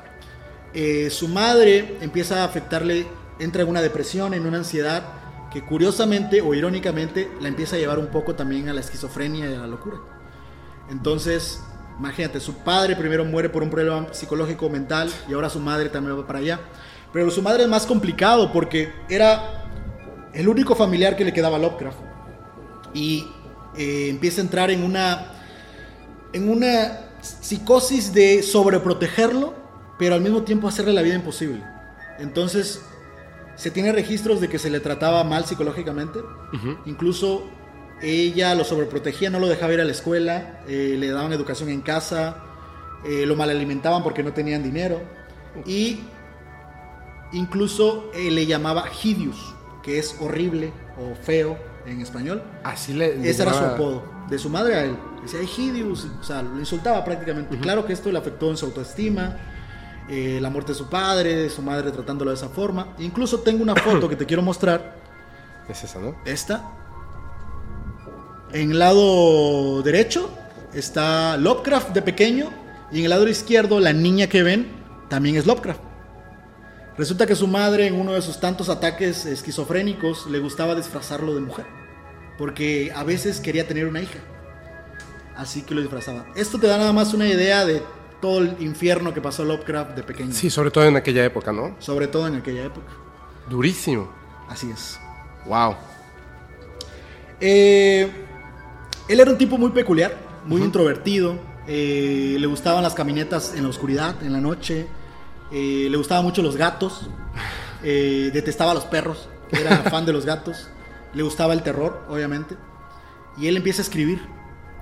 Eh, 0.75 1.09
su 1.11 1.29
madre 1.29 1.97
empieza 2.01 2.43
a 2.43 2.45
afectarle, 2.45 3.07
entra 3.39 3.63
en 3.63 3.69
una 3.69 3.83
depresión, 3.83 4.35
en 4.35 4.47
una 4.47 4.59
ansiedad, 4.59 5.05
que 5.51 5.65
curiosamente 5.65 6.41
o 6.41 6.55
irónicamente 6.55 7.31
la 7.41 7.49
empieza 7.49 7.77
a 7.77 7.79
llevar 7.79 7.99
un 7.99 8.09
poco 8.09 8.35
también 8.35 8.69
a 8.69 8.73
la 8.73 8.81
esquizofrenia 8.81 9.49
y 9.51 9.55
a 9.55 9.59
la 9.59 9.67
locura. 9.67 9.99
Entonces, 10.91 11.63
imagínate, 11.99 12.41
su 12.41 12.55
padre 12.59 12.97
primero 12.97 13.25
muere 13.25 13.49
por 13.49 13.63
un 13.63 13.71
problema 13.71 14.13
psicológico 14.13 14.69
mental 14.69 15.11
y 15.29 15.35
ahora 15.35 15.51
su 15.51 15.61
madre 15.61 15.89
también 15.89 16.19
va 16.19 16.27
para 16.27 16.41
allá. 16.41 16.61
Pero 17.13 17.31
su 17.31 17.43
madre 17.43 17.63
es 17.63 17.69
más 17.69 17.87
complicado 17.87 18.53
porque 18.53 18.93
era 19.09 19.65
el 20.35 20.49
único 20.49 20.75
familiar 20.75 21.17
que 21.17 21.25
le 21.25 21.33
quedaba 21.33 21.57
a 21.57 21.59
Lovecraft. 21.59 21.99
Y 22.93 23.27
eh, 23.77 24.09
empieza 24.11 24.41
a 24.41 24.45
entrar 24.45 24.71
en 24.71 24.83
una, 24.83 25.33
en 26.33 26.49
una 26.49 27.01
psicosis 27.21 28.13
de 28.13 28.43
sobreprotegerlo, 28.43 29.55
pero 29.99 30.15
al 30.15 30.21
mismo 30.21 30.43
tiempo 30.43 30.69
hacerle 30.69 30.93
la 30.93 31.03
vida 31.03 31.15
imposible. 31.15 31.63
Entonces, 32.19 32.83
se 33.57 33.71
tiene 33.71 33.91
registros 33.93 34.41
de 34.41 34.49
que 34.49 34.59
se 34.59 34.71
le 34.71 34.81
trataba 34.81 35.25
mal 35.25 35.45
psicológicamente. 35.47 36.21
Incluso 36.85 37.45
ella 38.03 38.55
lo 38.55 38.65
sobreprotegía, 38.65 39.31
no 39.31 39.39
lo 39.41 39.49
dejaba 39.49 39.73
ir 39.73 39.81
a 39.81 39.85
la 39.85 39.93
escuela, 39.93 40.61
eh, 40.69 40.97
le 40.99 41.09
daban 41.11 41.33
educación 41.33 41.71
en 41.71 41.81
casa, 41.81 42.37
eh, 43.05 43.25
lo 43.27 43.35
malalimentaban 43.37 44.03
porque 44.03 44.23
no 44.23 44.33
tenían 44.33 44.63
dinero. 44.63 45.01
Y 45.65 46.01
incluso 47.33 48.11
eh, 48.15 48.31
le 48.31 48.47
llamaba 48.47 48.85
Hideous, 49.03 49.55
que 49.83 49.99
es 49.99 50.17
horrible 50.21 50.73
o 50.99 51.15
feo 51.15 51.59
en 51.87 52.01
español. 52.01 52.43
Así 52.65 52.93
le. 52.93 53.29
Ese 53.29 53.43
era 53.43 53.53
su 53.53 53.59
llamaba- 53.61 53.75
apodo, 53.75 54.05
de 54.29 54.39
su 54.39 54.51
madre 54.51 54.75
a 54.75 54.85
él. 54.85 54.97
Decía, 55.23 55.41
Hideous, 55.43 56.07
o 56.21 56.23
sea, 56.23 56.43
lo 56.43 56.59
insultaba 56.59 57.05
prácticamente. 57.05 57.59
Claro 57.59 57.85
que 57.85 57.93
esto 57.93 58.13
le 58.13 58.19
afectó 58.19 58.51
en 58.51 58.57
su 58.57 58.67
autoestima, 58.67 59.37
eh, 60.09 60.39
la 60.41 60.51
muerte 60.51 60.73
de 60.73 60.79
su 60.79 60.89
padre, 60.89 61.35
de 61.37 61.51
su 61.51 61.63
madre 61.63 61.91
tratándolo 61.91 62.31
de 62.31 62.37
esa 62.37 62.49
forma. 62.49 62.95
Incluso 62.99 63.41
tengo 63.41 63.63
una 63.63 63.75
foto 63.75 64.09
que 64.09 64.17
te 64.17 64.27
quiero 64.27 64.43
mostrar, 64.43 64.97
Es 65.69 65.83
esa, 65.83 65.99
¿no? 65.99 66.15
esta. 66.25 66.63
En 68.53 68.71
el 68.71 68.79
lado 68.79 69.83
derecho 69.83 70.31
está 70.73 71.37
Lovecraft 71.37 71.91
de 71.91 72.03
pequeño 72.03 72.51
y 72.93 72.99
en 72.99 73.05
el 73.05 73.11
lado 73.11 73.27
izquierdo 73.29 73.81
la 73.81 73.93
niña 73.93 74.29
que 74.29 74.43
ven 74.45 74.69
también 75.09 75.37
es 75.37 75.47
Lovecraft. 75.47 75.81
Resulta 76.97 77.27
que 77.27 77.35
su 77.35 77.47
madre 77.47 77.87
en 77.87 77.95
uno 77.95 78.13
de 78.13 78.23
sus 78.23 78.41
tantos 78.41 78.69
ataques 78.69 79.27
esquizofrénicos 79.27 80.27
le 80.29 80.39
gustaba 80.39 80.75
disfrazarlo 80.75 81.35
de 81.35 81.41
mujer, 81.41 81.67
porque 82.39 82.91
a 82.95 83.05
veces 83.05 83.41
quería 83.41 83.67
tener 83.69 83.87
una 83.87 84.01
hija. 84.01 84.21
Así 85.37 85.63
que 85.63 85.75
lo 85.75 85.83
disfrazaba. 85.83 86.27
Esto 86.35 86.59
te 86.59 86.67
da 86.67 86.79
nada 86.79 86.95
más 86.95 87.13
una 87.13 87.29
idea 87.29 87.67
de 87.67 87.83
todo 88.21 88.39
el 88.41 88.57
infierno 88.61 89.13
que 89.15 89.21
pasó 89.21 89.45
Lovecraft 89.45 89.97
de 89.97 90.03
pequeño, 90.03 90.33
Sí, 90.33 90.51
sobre 90.51 90.71
todo 90.71 90.85
en 90.85 90.97
aquella 90.97 91.25
época, 91.25 91.53
¿no? 91.53 91.75
sobre 91.79 92.07
todo 92.09 92.27
en 92.27 92.37
aquella 92.37 92.65
época. 92.65 92.89
Durísimo. 93.49 94.09
Así 94.49 94.71
es. 94.71 94.99
Wow. 95.47 95.77
Eh, 97.41 98.11
él 99.09 99.21
era 99.21 99.31
un 99.31 99.39
tipo 99.39 99.59
muy 99.59 99.71
peculiar, 99.71 100.17
muy 100.47 100.63
introvertido. 100.63 101.39
eh, 101.69 102.37
le 102.39 102.47
gustaban 102.47 102.83
las 102.83 102.95
caminatas 102.95 103.55
en 103.55 103.65
la 103.65 103.69
oscuridad, 103.69 104.23
en 104.23 104.33
la 104.33 104.41
noche. 104.41 104.87
eh, 105.53 105.89
le 105.91 105.97
gustaban 105.97 106.25
mucho 106.25 106.43
los 106.43 106.57
gatos. 106.57 107.09
eh, 107.83 108.31
detestaba 108.33 108.71
a 108.73 108.75
los 108.75 108.85
perros. 108.85 109.29
Era 109.51 109.77
fan 109.91 110.07
de 110.07 110.13
los 110.13 110.25
gatos. 110.25 110.69
Le 111.13 111.23
gustaba 111.23 111.53
el 111.55 111.63
terror, 111.63 112.05
obviamente. 112.09 112.57
Y 113.39 113.47
él 113.49 113.57
empieza 113.57 113.83
a 113.83 113.85
escribir. 113.85 114.21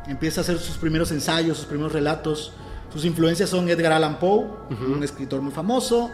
Empieza 0.07 0.41
a 0.41 0.43
hacer 0.43 0.59
sus 0.59 0.76
primeros 0.76 1.11
ensayos, 1.11 1.57
sus 1.59 1.66
primeros 1.66 1.93
relatos. 1.93 2.55
Sus 2.95 3.05
influencias 3.05 3.51
son 3.51 3.68
Edgar 3.68 3.90
Allan 3.92 4.20
Poe, 4.20 4.47
un 4.86 5.03
escritor 5.03 5.40
muy 5.42 5.53
famoso. 5.53 6.11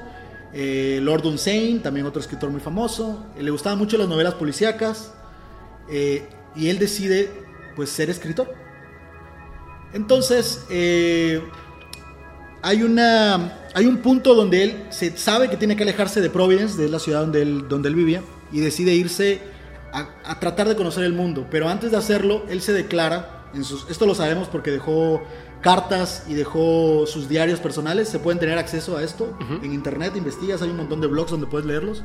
eh, 0.55 0.99
Lord 1.03 1.22
Dunsane, 1.22 1.78
también 1.81 2.07
otro 2.07 2.20
escritor 2.20 2.49
muy 2.51 2.61
famoso. 2.61 3.26
eh, 3.37 3.43
le 3.43 3.51
gustaban 3.51 3.78
mucho 3.78 3.99
las 3.99 4.09
novelas 4.09 4.35
policíacas. 4.35 5.12
eh, 5.91 6.26
y 6.57 6.68
él 6.68 6.78
decide, 6.78 7.31
pues, 7.76 7.91
ser 7.91 8.09
escritor. 8.09 8.53
Entonces, 9.93 10.64
hay, 12.62 12.83
una, 12.83 13.68
hay 13.74 13.87
un 13.87 13.99
punto 13.99 14.35
donde 14.35 14.62
él 14.64 14.87
se 14.89 15.16
sabe 15.18 15.51
que 15.51 15.57
tiene 15.59 15.76
que 15.76 15.83
alejarse 15.83 16.20
de 16.22 16.31
Providence, 16.31 16.81
de 16.81 16.89
la 16.89 16.99
ciudad 16.99 17.20
donde 17.20 17.43
él, 17.43 17.68
donde 17.68 17.89
él 17.91 17.95
vivía, 17.95 18.22
y 18.53 18.61
decide 18.61 18.95
irse 18.95 19.43
a, 19.93 20.09
a 20.24 20.41
tratar 20.41 20.66
de 20.68 20.76
conocer 20.76 21.05
el 21.05 21.12
mundo. 21.12 21.47
Pero 21.51 21.68
antes 21.68 21.91
de 21.91 21.99
hacerlo, 21.99 22.45
él 22.49 22.62
se 22.62 22.72
declara, 22.72 23.51
en 23.53 23.64
sus, 23.64 23.87
esto 23.91 24.07
lo 24.07 24.14
sabemos 24.14 24.49
porque 24.49 24.70
dejó 24.70 25.20
cartas 25.61 26.25
y 26.29 26.35
dejó 26.35 27.05
sus 27.07 27.29
diarios 27.29 27.61
personales, 27.61 28.09
se 28.09 28.19
pueden 28.19 28.39
tener 28.39 28.59
acceso 28.59 28.97
a 28.97 29.03
esto 29.03 29.37
en 29.63 29.73
internet, 29.73 30.15
investigas, 30.17 30.63
hay 30.63 30.71
un 30.71 30.77
montón 30.77 31.01
de 31.01 31.07
blogs 31.07 31.31
donde 31.31 31.47
puedes 31.47 31.67
leerlos. 31.67 32.03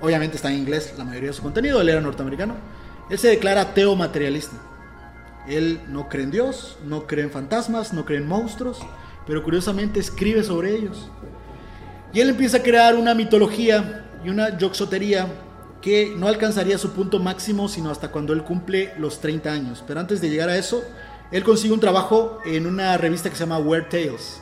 Obviamente 0.00 0.36
está 0.36 0.50
en 0.50 0.58
inglés 0.58 0.94
la 0.96 1.04
mayoría 1.04 1.30
de 1.30 1.36
su 1.36 1.42
contenido, 1.42 1.80
él 1.80 1.88
era 1.88 2.00
norteamericano. 2.00 2.54
Él 3.08 3.18
se 3.18 3.28
declara 3.28 3.60
ateo 3.62 3.94
materialista. 3.94 4.56
Él 5.46 5.80
no 5.88 6.08
cree 6.08 6.24
en 6.24 6.30
Dios, 6.30 6.76
no 6.84 7.06
cree 7.06 7.24
en 7.24 7.30
fantasmas, 7.30 7.92
no 7.92 8.04
cree 8.04 8.18
en 8.18 8.26
monstruos, 8.26 8.78
pero 9.26 9.44
curiosamente 9.44 10.00
escribe 10.00 10.42
sobre 10.42 10.74
ellos. 10.74 11.10
Y 12.12 12.20
él 12.20 12.30
empieza 12.30 12.58
a 12.58 12.62
crear 12.62 12.96
una 12.96 13.14
mitología 13.14 14.06
y 14.24 14.28
una 14.28 14.56
yoxotería 14.58 15.28
que 15.80 16.14
no 16.16 16.26
alcanzaría 16.26 16.78
su 16.78 16.90
punto 16.90 17.20
máximo 17.20 17.68
sino 17.68 17.90
hasta 17.90 18.10
cuando 18.10 18.32
él 18.32 18.42
cumple 18.42 18.92
los 18.98 19.20
30 19.20 19.52
años. 19.52 19.84
Pero 19.86 20.00
antes 20.00 20.20
de 20.20 20.30
llegar 20.30 20.48
a 20.48 20.56
eso, 20.56 20.82
él 21.32 21.42
consigue 21.44 21.72
un 21.74 21.80
trabajo 21.80 22.38
en 22.44 22.66
una 22.66 22.96
revista 22.96 23.28
que 23.30 23.36
se 23.36 23.40
llama 23.44 23.58
Weird 23.58 23.88
Tales. 23.88 24.40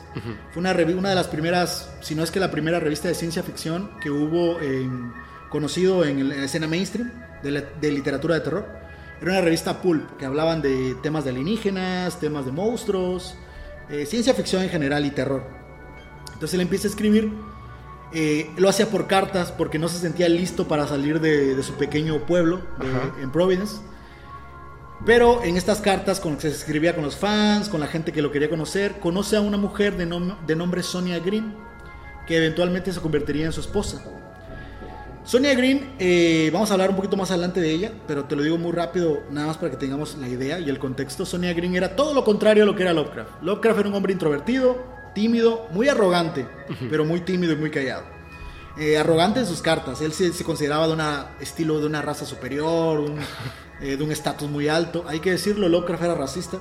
Fue 0.51 0.61
una, 0.61 0.71
una 0.97 1.09
de 1.09 1.15
las 1.15 1.27
primeras, 1.27 1.89
si 2.01 2.15
no 2.15 2.23
es 2.23 2.31
que 2.31 2.39
la 2.39 2.51
primera 2.51 2.79
revista 2.79 3.07
de 3.07 3.15
ciencia 3.15 3.43
ficción 3.43 3.89
que 4.01 4.09
hubo 4.11 4.59
en- 4.61 5.11
conocido 5.49 6.03
en, 6.05 6.29
la 6.29 6.35
escena 6.45 6.67
mainstream 6.67 7.11
de, 7.43 7.51
la- 7.51 7.61
de 7.61 7.91
literatura 7.91 8.35
de 8.35 8.41
terror. 8.41 8.65
Era 9.21 9.31
una 9.31 9.41
revista 9.41 9.81
pulp 9.81 10.17
que 10.17 10.25
hablaban 10.25 10.61
de 10.61 10.95
temas 11.01 11.23
de 11.23 11.29
alienígenas, 11.31 12.19
temas 12.19 12.45
de 12.45 12.51
monstruos, 12.51 13.35
eh, 13.89 14.05
ciencia 14.05 14.33
ficción 14.33 14.61
en 14.63 14.69
general 14.69 15.05
y 15.05 15.11
terror. 15.11 15.43
Entonces 16.33 16.53
él 16.55 16.61
empieza 16.61 16.87
a 16.87 16.91
escribir. 16.91 17.31
eh, 18.13 18.49
lo 18.57 18.69
hacía 18.69 18.89
por 18.89 19.07
cartas 19.07 19.51
porque 19.51 19.79
no 19.79 19.89
se 19.89 19.97
sentía 19.99 20.29
listo 20.29 20.67
para 20.67 20.87
salir 20.87 21.19
de, 21.19 21.55
de 21.55 21.63
su 21.63 21.73
pequeño 21.73 22.25
pueblo 22.25 22.61
de- 22.79 23.23
en 23.23 23.31
Providence. 23.31 23.77
Pero 25.03 25.43
en 25.43 25.57
estas 25.57 25.81
cartas 25.81 26.19
con 26.19 26.33
las 26.33 26.41
que 26.41 26.49
se 26.49 26.57
escribía 26.57 26.93
con 26.95 27.03
los 27.03 27.15
fans, 27.15 27.69
con 27.69 27.79
la 27.79 27.87
gente 27.87 28.11
que 28.11 28.21
lo 28.21 28.31
quería 28.31 28.49
conocer, 28.49 28.99
conoce 28.99 29.35
a 29.35 29.41
una 29.41 29.57
mujer 29.57 29.97
de, 29.97 30.07
nom- 30.07 30.37
de 30.45 30.55
nombre 30.55 30.83
Sonia 30.83 31.19
Green, 31.19 31.53
que 32.27 32.37
eventualmente 32.37 32.93
se 32.93 33.01
convertiría 33.01 33.45
en 33.45 33.51
su 33.51 33.61
esposa. 33.61 34.03
Sonia 35.23 35.55
Green, 35.55 35.95
eh, 35.97 36.49
vamos 36.53 36.69
a 36.69 36.73
hablar 36.73 36.91
un 36.91 36.95
poquito 36.95 37.17
más 37.17 37.31
adelante 37.31 37.59
de 37.59 37.71
ella, 37.71 37.91
pero 38.07 38.25
te 38.25 38.35
lo 38.35 38.43
digo 38.43 38.57
muy 38.59 38.71
rápido, 38.71 39.23
nada 39.31 39.47
más 39.47 39.57
para 39.57 39.71
que 39.71 39.77
tengamos 39.77 40.15
la 40.17 40.27
idea 40.27 40.59
y 40.59 40.69
el 40.69 40.77
contexto. 40.77 41.25
Sonia 41.25 41.53
Green 41.53 41.75
era 41.75 41.95
todo 41.95 42.13
lo 42.13 42.23
contrario 42.23 42.63
a 42.63 42.65
lo 42.65 42.75
que 42.75 42.83
era 42.83 42.93
Lovecraft. 42.93 43.41
Lovecraft 43.41 43.79
era 43.79 43.89
un 43.89 43.95
hombre 43.95 44.13
introvertido, 44.13 44.83
tímido, 45.15 45.67
muy 45.71 45.89
arrogante, 45.89 46.47
pero 46.89 47.05
muy 47.05 47.21
tímido 47.21 47.53
y 47.53 47.55
muy 47.55 47.71
callado. 47.71 48.03
Eh, 48.77 48.97
arrogante 48.97 49.39
en 49.39 49.45
sus 49.45 49.61
cartas, 49.61 50.01
él 50.01 50.13
se, 50.13 50.31
se 50.31 50.43
consideraba 50.43 50.87
de 50.87 50.93
un 50.93 51.01
estilo 51.39 51.79
de 51.79 51.87
una 51.87 52.01
raza 52.01 52.25
superior, 52.25 52.99
un, 52.99 53.17
eh, 53.81 53.97
de 53.97 54.03
un 54.03 54.11
estatus 54.11 54.49
muy 54.49 54.67
alto. 54.67 55.05
Hay 55.07 55.19
que 55.19 55.31
decirlo, 55.31 55.67
Lovecraft 55.69 56.03
era 56.03 56.15
racista. 56.15 56.59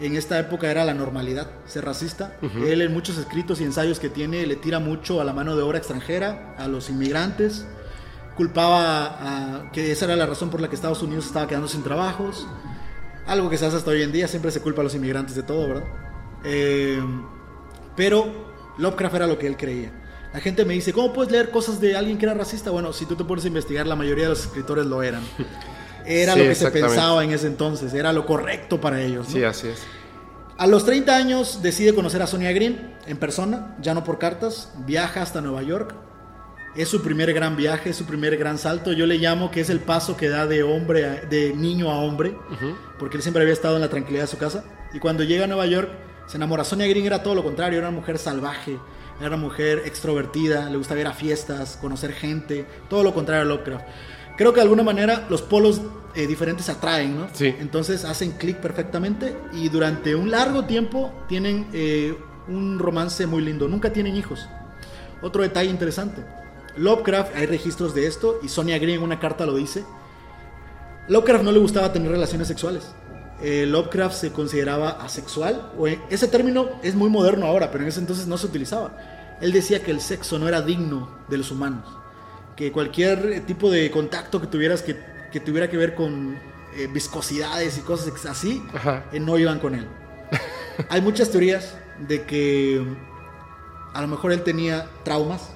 En 0.00 0.16
esta 0.16 0.38
época 0.40 0.70
era 0.70 0.84
la 0.84 0.94
normalidad 0.94 1.50
ser 1.66 1.84
racista. 1.84 2.36
Él 2.66 2.82
en 2.82 2.92
muchos 2.92 3.16
escritos 3.16 3.60
y 3.60 3.64
ensayos 3.64 4.00
que 4.00 4.08
tiene 4.08 4.44
le 4.44 4.56
tira 4.56 4.80
mucho 4.80 5.20
a 5.20 5.24
la 5.24 5.32
mano 5.32 5.54
de 5.54 5.62
obra 5.62 5.78
extranjera, 5.78 6.54
a 6.58 6.66
los 6.66 6.90
inmigrantes. 6.90 7.64
Culpaba 8.36 9.60
a, 9.60 9.70
que 9.70 9.92
esa 9.92 10.06
era 10.06 10.16
la 10.16 10.26
razón 10.26 10.50
por 10.50 10.60
la 10.60 10.68
que 10.68 10.74
Estados 10.74 11.00
Unidos 11.02 11.26
estaba 11.26 11.46
quedando 11.46 11.68
sin 11.68 11.84
trabajos. 11.84 12.48
Algo 13.26 13.48
que 13.48 13.56
se 13.56 13.66
hace 13.66 13.76
hasta 13.76 13.92
hoy 13.92 14.02
en 14.02 14.10
día, 14.10 14.26
siempre 14.26 14.50
se 14.50 14.60
culpa 14.60 14.80
a 14.80 14.84
los 14.84 14.94
inmigrantes 14.96 15.36
de 15.36 15.44
todo, 15.44 15.68
¿verdad? 15.68 15.84
Eh, 16.42 17.00
pero 17.96 18.26
Lovecraft 18.78 19.14
era 19.14 19.26
lo 19.28 19.38
que 19.38 19.46
él 19.46 19.56
creía. 19.56 19.92
La 20.32 20.40
gente 20.40 20.64
me 20.64 20.74
dice, 20.74 20.92
¿cómo 20.92 21.12
puedes 21.12 21.30
leer 21.30 21.52
cosas 21.52 21.80
de 21.80 21.96
alguien 21.96 22.18
que 22.18 22.26
era 22.26 22.34
racista? 22.34 22.72
Bueno, 22.72 22.92
si 22.92 23.06
tú 23.06 23.14
te 23.14 23.22
pones 23.22 23.44
a 23.44 23.48
investigar, 23.48 23.86
la 23.86 23.94
mayoría 23.94 24.24
de 24.24 24.30
los 24.30 24.40
escritores 24.40 24.84
lo 24.86 25.00
eran. 25.04 25.22
Era 26.06 26.34
Sí, 26.34 26.38
lo 26.40 26.44
que 26.48 26.54
se 26.54 26.64
pensaba 26.70 27.24
en 27.24 27.30
ese 27.32 27.46
entonces, 27.46 27.94
era 27.94 28.12
lo 28.12 28.26
correcto 28.26 28.80
para 28.80 29.00
ellos. 29.00 29.26
¿no? 29.28 29.32
Sí, 29.34 29.42
así 29.44 29.68
es. 29.68 29.82
A 30.56 30.66
los 30.66 30.84
30 30.84 31.16
años 31.16 31.62
decide 31.62 31.94
conocer 31.94 32.22
a 32.22 32.26
Sonia 32.26 32.52
Green 32.52 32.94
en 33.06 33.16
persona, 33.16 33.76
ya 33.80 33.92
no 33.94 34.04
por 34.04 34.18
cartas, 34.18 34.70
viaja 34.86 35.22
hasta 35.22 35.40
Nueva 35.40 35.62
York. 35.62 35.94
Es 36.76 36.88
su 36.88 37.02
primer 37.02 37.32
gran 37.32 37.56
viaje, 37.56 37.90
es 37.90 37.96
su 37.96 38.04
primer 38.04 38.36
gran 38.36 38.58
salto. 38.58 38.92
Yo 38.92 39.06
le 39.06 39.18
llamo 39.18 39.50
que 39.50 39.60
es 39.60 39.70
el 39.70 39.80
paso 39.80 40.16
que 40.16 40.28
da 40.28 40.46
de 40.46 40.62
hombre 40.62 41.06
a- 41.06 41.20
de 41.22 41.54
niño 41.54 41.90
a 41.90 41.96
hombre, 41.98 42.36
porque 42.98 43.16
él 43.16 43.22
siempre 43.22 43.42
había 43.42 43.52
estado 43.54 43.76
en 43.76 43.80
la 43.82 43.88
tranquilidad 43.88 44.24
de 44.24 44.28
su 44.28 44.38
casa. 44.38 44.64
Y 44.92 44.98
cuando 44.98 45.22
llega 45.24 45.44
a 45.44 45.46
Nueva 45.46 45.66
York, 45.66 45.88
se 46.26 46.36
enamora. 46.36 46.64
Sonia 46.64 46.86
Green 46.86 47.06
era 47.06 47.22
todo 47.22 47.34
lo 47.34 47.42
contrario, 47.44 47.78
era 47.78 47.88
una 47.88 47.96
mujer 47.98 48.18
salvaje, 48.18 48.78
era 49.18 49.28
una 49.28 49.36
mujer 49.36 49.82
extrovertida, 49.86 50.68
le 50.70 50.76
gustaba 50.76 51.00
ir 51.00 51.06
a 51.06 51.12
fiestas, 51.12 51.76
conocer 51.80 52.12
gente, 52.12 52.64
todo 52.88 53.02
lo 53.04 53.12
contrario 53.14 53.42
a 53.42 53.44
Lovecraft. 53.44 53.84
Creo 54.36 54.52
que 54.52 54.56
de 54.56 54.62
alguna 54.62 54.82
manera 54.82 55.26
los 55.28 55.42
polos 55.42 55.80
eh, 56.14 56.26
diferentes 56.26 56.66
se 56.66 56.72
atraen, 56.72 57.18
¿no? 57.18 57.28
Sí. 57.32 57.54
Entonces 57.58 58.04
hacen 58.04 58.32
clic 58.32 58.58
perfectamente 58.58 59.36
y 59.52 59.68
durante 59.68 60.14
un 60.14 60.30
largo 60.30 60.64
tiempo 60.64 61.12
tienen 61.28 61.68
eh, 61.72 62.16
un 62.48 62.78
romance 62.78 63.26
muy 63.26 63.42
lindo. 63.42 63.68
Nunca 63.68 63.92
tienen 63.92 64.16
hijos. 64.16 64.48
Otro 65.22 65.42
detalle 65.42 65.70
interesante. 65.70 66.24
Lovecraft, 66.76 67.36
hay 67.36 67.46
registros 67.46 67.94
de 67.94 68.06
esto 68.06 68.40
y 68.42 68.48
Sonia 68.48 68.78
Green 68.78 68.96
en 68.98 69.02
una 69.02 69.20
carta 69.20 69.46
lo 69.46 69.54
dice. 69.54 69.84
Lovecraft 71.08 71.44
no 71.44 71.52
le 71.52 71.58
gustaba 71.58 71.92
tener 71.92 72.10
relaciones 72.10 72.48
sexuales. 72.48 72.94
Eh, 73.42 73.66
Lovecraft 73.66 74.16
se 74.16 74.32
consideraba 74.32 74.90
asexual. 74.90 75.72
O 75.78 75.86
eh, 75.86 76.00
ese 76.10 76.28
término 76.28 76.68
es 76.82 76.94
muy 76.94 77.10
moderno 77.10 77.46
ahora, 77.46 77.70
pero 77.70 77.82
en 77.84 77.88
ese 77.88 78.00
entonces 78.00 78.26
no 78.26 78.38
se 78.38 78.46
utilizaba. 78.46 78.96
Él 79.40 79.52
decía 79.52 79.82
que 79.82 79.90
el 79.90 80.00
sexo 80.00 80.38
no 80.38 80.48
era 80.48 80.62
digno 80.62 81.08
de 81.28 81.38
los 81.38 81.50
humanos. 81.50 81.86
Que 82.56 82.70
cualquier 82.72 83.40
tipo 83.46 83.70
de 83.70 83.90
contacto 83.90 84.40
que 84.40 84.46
tuvieras 84.46 84.82
que, 84.82 84.96
que 85.32 85.40
tuviera 85.40 85.68
que 85.68 85.76
ver 85.76 85.94
con 85.94 86.38
eh, 86.76 86.88
viscosidades 86.92 87.78
y 87.78 87.80
cosas 87.80 88.26
así, 88.26 88.62
eh, 89.12 89.20
no 89.20 89.38
iban 89.38 89.58
con 89.58 89.74
él. 89.74 89.86
Hay 90.88 91.00
muchas 91.00 91.30
teorías 91.30 91.76
de 91.98 92.22
que 92.22 92.84
a 93.92 94.02
lo 94.02 94.08
mejor 94.08 94.32
él 94.32 94.42
tenía 94.42 94.86
traumas 95.04 95.50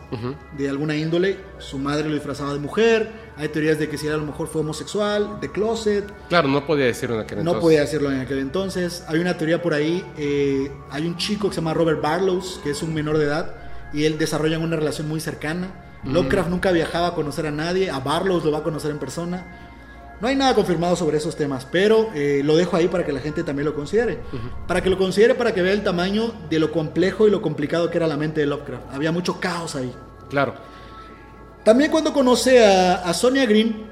de 0.57 0.69
alguna 0.69 0.95
índole, 0.95 1.39
su 1.59 1.77
madre 1.77 2.09
lo 2.09 2.15
disfrazaba 2.15 2.53
de 2.53 2.61
mujer, 2.61 3.11
hay 3.37 3.49
teorías 3.49 3.81
de 3.81 3.89
que 3.89 3.99
si 3.99 4.07
él 4.07 4.13
a 4.13 4.17
lo 4.17 4.25
mejor 4.27 4.47
fue 4.47 4.61
homosexual, 4.61 5.41
de 5.41 5.51
closet, 5.51 6.05
Claro, 6.29 6.47
no 6.47 6.65
podía 6.65 6.87
decirlo 6.87 7.17
en 7.17 7.23
aquel 7.23 7.39
no 7.39 7.41
entonces. 7.43 7.61
podía 7.63 7.81
decirlo 7.81 8.13
en 8.13 8.21
aquel 8.21 8.39
entonces. 8.39 9.05
Hay 9.09 9.19
una 9.19 9.37
teoría 9.37 9.61
por 9.61 9.75
ahí, 9.75 10.05
eh, 10.17 10.71
hay 10.91 11.07
un 11.07 11.17
chico 11.17 11.49
que 11.49 11.57
se 11.57 11.61
llama 11.61 11.75
Robert 11.75 12.01
Barlows, 12.01 12.61
que 12.63 12.71
es 12.71 12.83
un 12.83 12.95
menor 12.95 13.19
de 13.19 13.25
edad, 13.25 13.55
y 13.93 14.05
él 14.05 14.19
desarrollan 14.19 14.63
una 14.63 14.77
relación 14.77 15.09
muy 15.09 15.21
cercana. 15.21 15.73
Lovecraft 16.05 16.49
nunca 16.49 16.73
viajaba 16.73 17.09
a 17.09 17.15
conocer 17.15 17.47
a 17.47 17.51
nadie, 17.51 17.91
a 17.91 17.99
Barlows 17.99 18.45
lo 18.45 18.53
va 18.53 18.59
a 18.59 18.63
conocer 18.63 18.91
en 18.91 18.99
persona. 18.99 19.47
No 20.21 20.27
hay 20.27 20.35
nada 20.35 20.55
confirmado 20.55 20.97
sobre 20.97 21.19
esos 21.19 21.37
temas, 21.37 21.65
pero 21.65 22.11
eh, 22.15 22.43
lo 22.45 22.57
dejo 22.57 22.77
ahí 22.77 22.89
para 22.89 23.05
que 23.07 23.13
la 23.13 23.21
gente 23.21 23.45
también 23.45 23.67
lo 23.67 23.75
considere. 23.75 24.19
Para 24.67 24.83
que 24.83 24.91
lo 24.91 24.99
considere, 24.99 25.35
para 25.35 25.55
que 25.55 25.63
vea 25.63 25.73
el 25.73 25.85
tamaño 25.85 26.33
de 26.51 26.59
lo 26.59 26.73
complejo 26.73 27.29
y 27.29 27.31
lo 27.31 27.41
complicado 27.41 27.91
que 27.91 27.99
era 27.99 28.07
la 28.07 28.17
mente 28.17 28.41
de 28.41 28.47
Lovecraft. 28.47 28.93
Había 28.93 29.13
mucho 29.13 29.39
caos 29.39 29.77
ahí. 29.77 29.93
Claro. 30.29 30.55
También 31.65 31.91
cuando 31.91 32.13
conoce 32.13 32.65
a, 32.65 32.97
a 32.97 33.15
Sonia 33.15 33.47
Green, 33.47 33.87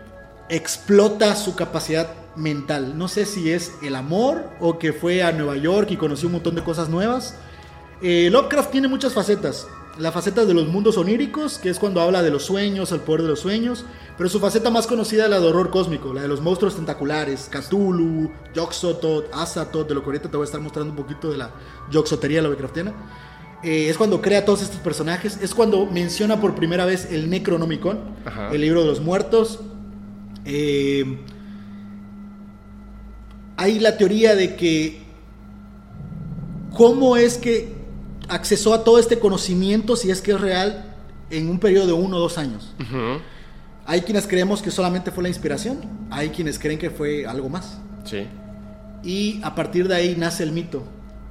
explota 0.49 1.35
su 1.37 1.55
capacidad 1.55 2.09
mental. 2.37 2.97
No 2.97 3.09
sé 3.09 3.25
si 3.25 3.51
es 3.51 3.75
el 3.83 3.97
amor 3.97 4.51
o 4.61 4.79
que 4.79 4.93
fue 4.93 5.23
a 5.23 5.33
Nueva 5.33 5.57
York 5.57 5.91
y 5.91 5.97
conoció 5.97 6.29
un 6.29 6.35
montón 6.35 6.55
de 6.55 6.63
cosas 6.63 6.89
nuevas. 6.89 7.37
Eh, 8.03 8.29
Lovecraft 8.31 8.71
tiene 8.71 8.89
muchas 8.89 9.13
facetas. 9.15 9.67
La 9.99 10.13
faceta 10.13 10.45
de 10.45 10.53
los 10.53 10.69
mundos 10.69 10.99
oníricos, 10.99 11.59
que 11.59 11.71
es 11.71 11.79
cuando 11.79 12.03
habla 12.03 12.23
de 12.23 12.31
los 12.31 12.45
sueños, 12.45 12.93
el 12.93 13.01
poder 13.01 13.23
de 13.23 13.29
los 13.29 13.41
sueños. 13.41 13.85
Pero 14.19 14.29
su 14.29 14.41
faceta 14.41 14.71
más 14.71 14.87
conocida 14.87 15.25
es 15.25 15.31
la 15.31 15.41
de 15.41 15.47
horror 15.47 15.71
cósmico, 15.71 16.13
la 16.13 16.21
de 16.23 16.29
los 16.29 16.43
monstruos 16.43 16.77
tentaculares, 16.77 17.49
Cthulhu, 17.51 18.31
Yoxotot, 18.55 19.33
Azatoth, 19.33 19.89
de 19.89 19.95
lo 19.95 20.01
que 20.03 20.07
ahorita 20.07 20.31
te 20.31 20.37
voy 20.37 20.45
a 20.45 20.47
estar 20.47 20.61
mostrando 20.61 20.91
un 20.91 20.97
poquito 20.97 21.31
de 21.31 21.39
la 21.39 21.51
Yoxotería 21.91 22.43
Lovecraftiana. 22.43 22.93
Eh, 23.63 23.89
es 23.89 23.97
cuando 23.97 24.21
crea 24.21 24.45
todos 24.45 24.61
estos 24.63 24.81
personajes. 24.81 25.39
Es 25.41 25.55
cuando 25.55 25.87
menciona 25.87 26.41
por 26.41 26.55
primera 26.55 26.85
vez 26.85 27.11
el 27.11 27.31
Necronomicon, 27.31 27.99
Ajá. 28.27 28.51
el 28.53 28.61
libro 28.61 28.83
de 28.83 28.87
los 28.89 29.01
muertos. 29.01 29.61
Eh, 30.45 31.19
hay 33.57 33.79
la 33.79 33.97
teoría 33.97 34.35
de 34.37 34.57
que 34.57 35.03
cómo 36.75 37.17
es 37.17 37.39
que 37.39 37.75
accesó 38.29 38.75
a 38.75 38.85
todo 38.85 38.99
este 38.99 39.19
conocimiento, 39.19 39.97
si 39.97 40.11
es 40.11 40.21
que 40.21 40.33
es 40.33 40.41
real, 40.41 40.95
en 41.31 41.49
un 41.49 41.59
periodo 41.59 41.87
de 41.87 41.93
uno 41.93 42.17
o 42.17 42.21
dos 42.21 42.39
años. 42.39 42.75
Ujú. 42.81 43.21
Hay 43.87 44.01
quienes 44.03 44.27
creemos 44.27 44.63
que 44.63 44.71
solamente 44.71 45.11
fue 45.11 45.23
la 45.23 45.29
inspiración, 45.29 45.79
hay 46.11 46.31
quienes 46.31 46.59
creen 46.59 46.79
que 46.79 46.91
fue 46.91 47.27
algo 47.27 47.49
más. 47.49 47.79
Sí. 48.05 48.27
Y 49.03 49.41
a 49.45 49.55
partir 49.55 49.87
de 49.89 49.95
ahí 49.95 50.17
nace 50.17 50.43
el 50.43 50.53
mito 50.53 50.83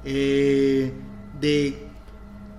eh, 0.04 0.92
de, 1.40 1.86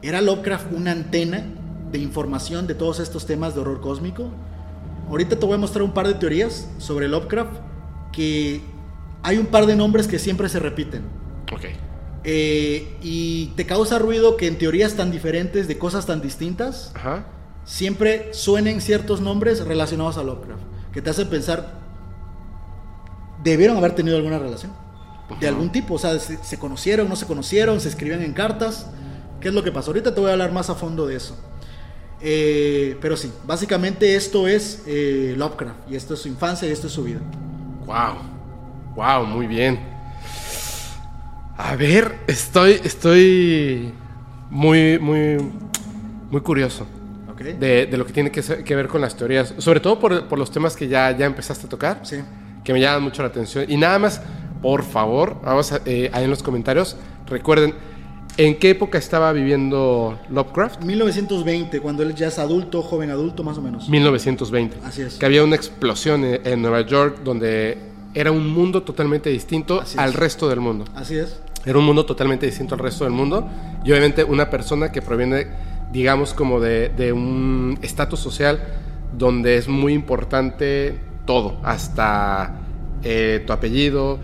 ¿era 0.02 0.22
Lovecraft 0.22 0.72
una 0.74 0.92
antena 0.92 1.46
de 1.92 1.98
información 1.98 2.68
de 2.68 2.76
todos 2.76 3.00
estos 3.00 3.26
temas 3.26 3.56
de 3.56 3.62
horror 3.62 3.82
cósmico? 3.82 4.30
Ahorita 5.10 5.40
te 5.40 5.46
voy 5.46 5.56
a 5.56 5.58
mostrar 5.58 5.84
un 5.84 5.94
par 5.94 6.08
de 6.08 6.14
teorías 6.16 6.68
sobre 6.78 7.08
Lovecraft 7.08 7.54
que 8.12 8.62
hay 9.24 9.38
un 9.38 9.48
par 9.48 9.66
de 9.66 9.76
nombres 9.76 10.08
que 10.08 10.20
siempre 10.20 10.50
se 10.50 10.60
repiten. 10.60 11.04
Ok. 11.54 11.66
Eh, 12.30 12.98
y 13.02 13.54
te 13.56 13.66
causa 13.66 14.00
ruido 14.00 14.36
que 14.36 14.48
en 14.48 14.58
teorías 14.58 14.96
tan 14.96 15.12
diferentes, 15.12 15.66
de 15.70 15.78
cosas 15.78 16.06
tan 16.06 16.20
distintas, 16.22 16.92
Ajá. 16.94 17.26
siempre 17.64 18.34
suenen 18.34 18.82
ciertos 18.82 19.22
nombres 19.22 19.66
relacionados 19.66 20.18
a 20.18 20.24
Lovecraft, 20.24 20.62
que 20.92 21.02
te 21.02 21.10
hacen 21.10 21.30
pensar, 21.30 21.80
debieron 23.46 23.78
haber 23.78 23.96
tenido 23.96 24.18
alguna 24.18 24.40
relación, 24.40 24.74
de 25.40 25.48
algún 25.48 25.72
tipo, 25.72 25.94
o 25.94 25.98
sea, 25.98 26.20
se, 26.20 26.38
se 26.44 26.60
conocieron, 26.60 27.08
no 27.08 27.16
se 27.16 27.26
conocieron, 27.26 27.80
se 27.80 27.88
escribían 27.88 28.22
en 28.22 28.34
cartas, 28.34 28.88
¿qué 29.40 29.48
es 29.48 29.54
lo 29.54 29.64
que 29.64 29.72
pasó? 29.72 29.92
Ahorita 29.92 30.14
te 30.14 30.20
voy 30.20 30.30
a 30.30 30.34
hablar 30.34 30.52
más 30.52 30.70
a 30.70 30.76
fondo 30.76 31.08
de 31.08 31.16
eso. 31.16 31.38
Eh, 32.20 32.98
pero 33.00 33.16
sí, 33.16 33.32
básicamente 33.46 34.18
esto 34.18 34.50
es 34.50 34.84
eh, 34.86 35.34
Lovecraft, 35.38 35.90
y 35.90 35.96
esto 35.96 36.16
es 36.16 36.20
su 36.20 36.28
infancia 36.28 36.68
y 36.68 36.72
esto 36.72 36.88
es 36.88 36.94
su 36.94 37.06
vida. 37.06 37.22
Wow. 37.86 38.18
Wow, 38.98 39.26
muy 39.28 39.48
bien. 39.48 39.97
A 41.58 41.76
ver, 41.76 42.20
estoy, 42.28 42.80
estoy 42.84 43.92
muy, 44.50 45.00
muy, 45.00 45.38
muy 46.30 46.42
curioso 46.42 46.86
de, 47.60 47.86
de 47.86 47.98
lo 47.98 48.06
que 48.06 48.14
tiene 48.14 48.32
que, 48.32 48.42
ser- 48.42 48.64
que 48.64 48.76
ver 48.76 48.88
con 48.88 49.02
las 49.02 49.16
teorías, 49.16 49.54
sobre 49.58 49.80
todo 49.80 50.00
por, 50.00 50.28
por 50.28 50.38
los 50.40 50.52
temas 50.52 50.76
que 50.76 50.88
ya, 50.88 51.16
ya 51.16 51.26
empezaste 51.26 51.66
a 51.68 51.70
tocar, 51.70 52.00
Sí. 52.04 52.18
que 52.64 52.74
me 52.74 52.80
llaman 52.82 53.04
mucho 53.04 53.22
la 53.22 53.28
atención. 53.30 53.66
Y 53.68 53.78
nada 53.78 54.00
más, 54.00 54.22
por 54.62 54.84
favor, 54.84 55.38
vamos 55.44 55.72
a, 55.72 55.82
eh, 55.86 56.10
ahí 56.14 56.24
en 56.24 56.30
los 56.32 56.42
comentarios, 56.44 56.96
recuerden, 57.28 57.74
¿en 58.38 58.58
qué 58.58 58.72
época 58.72 58.98
estaba 58.98 59.32
viviendo 59.34 60.20
Lovecraft? 60.30 60.82
1920, 60.84 61.80
cuando 61.80 62.02
él 62.04 62.16
ya 62.16 62.28
es 62.28 62.40
adulto, 62.40 62.82
joven 62.82 63.12
adulto, 63.12 63.44
más 63.44 63.58
o 63.58 63.62
menos. 63.62 63.88
1920. 63.88 64.78
Así 64.84 65.04
es. 65.04 65.16
Que 65.16 65.26
había 65.26 65.44
una 65.44 65.56
explosión 65.56 66.24
en, 66.24 66.42
en 66.46 66.62
Nueva 66.62 66.82
York 66.82 67.20
donde 67.24 67.78
era 68.16 68.32
un 68.32 68.48
mundo 68.52 68.82
totalmente 68.82 69.30
distinto 69.30 69.84
al 69.98 70.10
es. 70.10 70.16
resto 70.16 70.50
del 70.50 70.60
mundo. 70.60 70.86
Así 70.96 71.18
es. 71.18 71.40
Era 71.68 71.78
un 71.78 71.86
mundo 71.86 72.06
totalmente 72.06 72.46
distinto 72.46 72.76
al 72.76 72.80
resto 72.80 73.04
del 73.04 73.14
mundo. 73.14 73.48
Y 73.84 73.92
obviamente 73.92 74.24
una 74.24 74.50
persona 74.50 74.92
que 74.92 75.02
proviene, 75.02 75.48
digamos, 75.92 76.34
como 76.34 76.60
de, 76.60 76.90
de 76.90 77.12
un 77.12 77.78
estatus 77.82 78.20
social 78.20 78.64
donde 79.18 79.58
es 79.58 79.68
muy 79.68 79.94
importante 79.94 80.98
todo, 81.26 81.60
hasta 81.64 82.56
eh, 83.04 83.44
tu 83.46 83.52
apellido, 83.54 84.18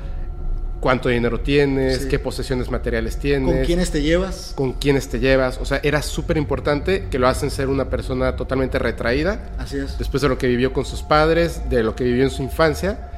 cuánto 0.80 1.10
dinero 1.10 1.40
tienes, 1.42 2.04
Sí. 2.04 2.08
qué 2.10 2.20
posesiones 2.20 2.70
materiales 2.70 3.18
tienes, 3.18 3.54
¿Con 3.56 3.66
quiénes 3.66 3.92
te 3.92 4.02
llevas? 4.02 4.54
con 4.56 4.74
quiénes 4.74 5.08
te 5.10 5.20
llevas. 5.20 5.58
O 5.62 5.66
sea, 5.66 5.80
era 5.84 6.02
súper 6.02 6.38
importante 6.38 7.08
que 7.10 7.20
lo 7.20 7.28
hacen 7.28 7.52
ser 7.52 7.68
una 7.70 7.90
persona 7.90 8.36
totalmente 8.36 8.80
retraída 8.80 9.50
Así 9.58 9.78
es. 9.78 9.98
después 9.98 10.22
de 10.22 10.30
lo 10.30 10.38
que 10.38 10.48
vivió 10.48 10.74
con 10.74 10.86
sus 10.86 11.02
padres, 11.02 11.70
de 11.70 11.84
lo 11.84 11.96
que 11.96 12.04
vivió 12.04 12.24
en 12.24 12.30
su 12.32 12.42
infancia. 12.44 13.10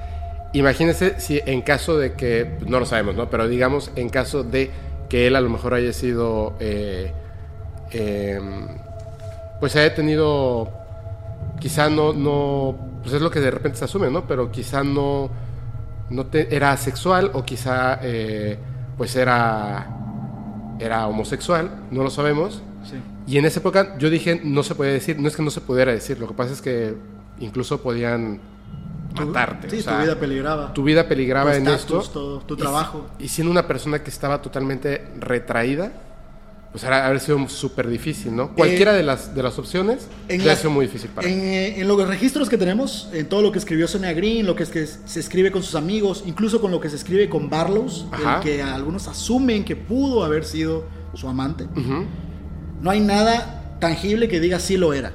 Imagínense 0.56 1.20
si 1.20 1.41
en 1.45 1.62
caso 1.62 1.97
de 1.97 2.14
que, 2.14 2.49
no 2.66 2.80
lo 2.80 2.86
sabemos, 2.86 3.14
¿no? 3.16 3.30
Pero 3.30 3.49
digamos 3.49 3.91
en 3.97 4.08
caso 4.08 4.41
de 4.43 4.72
que 5.10 5.28
él 5.28 5.36
a 5.36 5.41
lo 5.41 5.49
mejor 5.49 5.74
haya 5.74 5.91
sido, 5.91 6.53
eh, 6.62 7.12
eh, 7.91 8.39
pues 9.60 9.76
haya 9.76 9.93
tenido, 9.93 10.70
quizá 11.60 11.89
no, 11.89 12.14
no, 12.14 12.74
pues 13.03 13.14
es 13.14 13.22
lo 13.22 13.30
que 13.32 13.41
de 13.41 13.51
repente 13.51 13.80
se 13.80 13.84
asume, 13.84 14.10
¿no? 14.10 14.28
Pero 14.28 14.49
quizá 14.49 14.82
no, 14.82 15.30
no 16.10 16.26
te, 16.28 16.56
era 16.56 16.72
asexual 16.72 17.32
o 17.34 17.43
quizá, 17.43 17.99
eh, 18.01 18.58
pues 18.97 19.14
era, 19.18 19.89
era 20.80 21.06
homosexual, 21.08 21.84
no 21.91 22.01
lo 22.01 22.10
sabemos. 22.10 22.64
Sí. 22.89 22.95
Y 23.28 23.39
en 23.39 23.43
esa 23.43 23.60
época 23.60 23.97
yo 23.97 24.10
dije, 24.10 24.39
no 24.41 24.64
se 24.64 24.74
podía 24.74 24.93
decir, 24.93 25.20
no 25.20 25.28
es 25.28 25.36
que 25.36 25.43
no 25.43 25.51
se 25.51 25.60
pudiera 25.60 25.91
decir, 25.91 26.18
lo 26.18 26.30
que 26.30 26.34
pasa 26.34 26.53
es 26.53 26.62
que 26.62 26.95
incluso 27.39 27.82
podían 27.82 28.39
matarte. 29.16 29.70
Sí, 29.70 29.80
o 29.80 29.82
sea, 29.84 29.97
tu 29.97 30.03
vida 30.03 30.16
peligraba. 30.20 30.74
tu 30.74 30.84
vida 30.84 31.07
peligraba 31.07 31.51
Tu 31.51 31.57
en 31.57 31.68
estatus, 31.68 32.05
esto. 32.05 32.20
todo, 32.20 32.39
tu 32.41 32.57
trabajo. 32.57 33.05
Y, 33.20 33.28
siendo 33.30 33.51
una 33.51 33.68
persona 33.68 34.03
que 34.03 34.09
estaba 34.09 34.41
totalmente 34.41 35.07
retraída, 35.20 35.91
pues 36.72 36.84
era 36.84 37.05
haber 37.05 37.22
sido 37.22 37.47
súper 37.47 37.88
difícil, 37.88 38.36
¿no? 38.36 38.53
Cualquiera 38.53 38.91
de, 38.91 39.01
las, 39.01 39.34
de 39.34 39.41
las 39.41 39.57
opciones 39.57 40.09
las- 40.28 40.57
sido 40.59 40.72
muy 40.72 40.88
difícil 40.88 41.09
para 41.09 41.26
él. 41.26 41.34
En, 41.34 41.39
eh, 41.39 41.80
en 41.80 41.88
los 41.88 42.05
registros 42.05 42.49
que 42.49 42.57
tenemos, 42.57 43.07
en 43.13 43.30
todo 43.30 43.41
lo 43.41 43.51
que 43.53 43.59
escribió 43.59 43.88
Sonia 43.88 44.11
Green, 44.11 44.45
lo 44.45 44.55
que 44.57 44.63
es 44.63 44.70
que 44.70 44.86
se 44.86 45.20
escribe 45.22 45.51
con 45.51 45.63
sus 45.63 45.76
amigos, 45.76 46.24
incluso 46.26 46.59
con 46.59 46.72
lo 46.72 46.82
que 46.82 46.89
se 46.89 46.97
escribe 46.97 47.30
con 47.30 47.49
Barlows, 47.49 48.07
el 48.11 48.43
que 48.43 48.61
algunos 48.61 49.07
asumen 49.07 49.63
que 49.63 49.78
pudo 49.78 50.26
haber 50.26 50.43
sido 50.43 50.84
su 51.13 51.30
amante, 51.30 51.66
no 52.82 52.89
hay 52.91 52.99
nada 52.99 53.78
tangible 53.80 54.28
que 54.28 54.41
diga 54.41 54.59
sí 54.59 54.76
lo 54.76 54.93
era. 54.93 55.13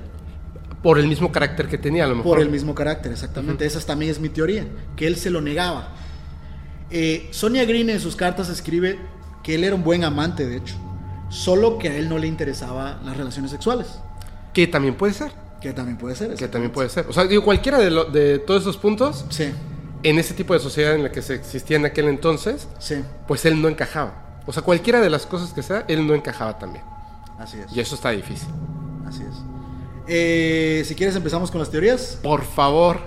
Por 0.82 0.98
el 0.98 1.06
mismo 1.06 1.30
carácter 1.30 1.68
que 1.68 1.76
tenía, 1.78 2.04
a 2.04 2.08
lo 2.08 2.16
mejor. 2.16 2.32
Por 2.36 2.40
el 2.40 2.50
mismo 2.50 2.74
carácter, 2.74 3.12
exactamente. 3.12 3.66
Esa 3.66 3.80
también 3.80 4.10
es 4.10 4.18
mi 4.20 4.28
teoría, 4.30 4.66
que 4.96 5.06
él 5.06 5.16
se 5.16 5.28
lo 5.30 5.40
negaba. 5.40 5.88
Eh, 6.90 7.28
Sonia 7.32 7.64
Green 7.64 7.90
en 7.90 8.00
sus 8.00 8.16
cartas 8.16 8.48
escribe 8.48 8.98
que 9.42 9.54
él 9.54 9.64
era 9.64 9.74
un 9.74 9.84
buen 9.84 10.04
amante, 10.04 10.46
de 10.46 10.56
hecho, 10.56 10.74
solo 11.28 11.78
que 11.78 11.88
a 11.88 11.96
él 11.96 12.08
no 12.08 12.18
le 12.18 12.26
interesaban 12.26 13.04
las 13.06 13.16
relaciones 13.16 13.50
sexuales, 13.50 13.86
Que 14.52 14.66
también 14.66 14.94
puede 14.96 15.12
ser. 15.12 15.32
que 15.60 15.72
también 15.72 15.98
puede 15.98 16.16
ser. 16.16 16.34
Que 16.34 16.48
también 16.48 16.72
puede 16.72 16.88
ser. 16.88 17.06
O 17.08 17.12
sea, 17.12 17.24
digo, 17.26 17.44
cualquiera 17.44 17.78
de, 17.78 17.90
lo- 17.90 18.06
de 18.06 18.38
todos 18.38 18.62
esos 18.62 18.76
puntos, 18.78 19.24
Sí, 19.28 19.52
en 20.02 20.18
ese 20.18 20.32
tipo 20.34 20.54
de 20.54 20.60
sociedad 20.60 20.94
en 20.94 21.02
la 21.02 21.12
que 21.12 21.20
se 21.22 21.34
existía 21.34 21.76
en 21.76 21.84
aquel 21.84 22.06
entonces, 22.08 22.66
sí, 22.78 22.96
pues 23.28 23.44
él 23.44 23.60
no 23.60 23.68
encajaba. 23.68 24.40
O 24.46 24.52
sea, 24.52 24.62
cualquiera 24.62 25.00
de 25.00 25.10
las 25.10 25.26
cosas 25.26 25.52
que 25.52 25.62
sea, 25.62 25.84
él 25.86 26.06
no 26.06 26.14
encajaba 26.14 26.58
también. 26.58 26.82
así 27.38 27.58
es. 27.58 27.70
Y 27.76 27.80
eso 27.80 27.94
está 27.94 28.10
difícil. 28.10 28.48
Así 29.06 29.22
es. 29.22 29.36
Eh, 30.12 30.82
si 30.86 30.96
quieres 30.96 31.14
empezamos 31.14 31.52
con 31.52 31.60
las 31.60 31.70
teorías. 31.70 32.18
Por 32.20 32.42
favor. 32.44 32.98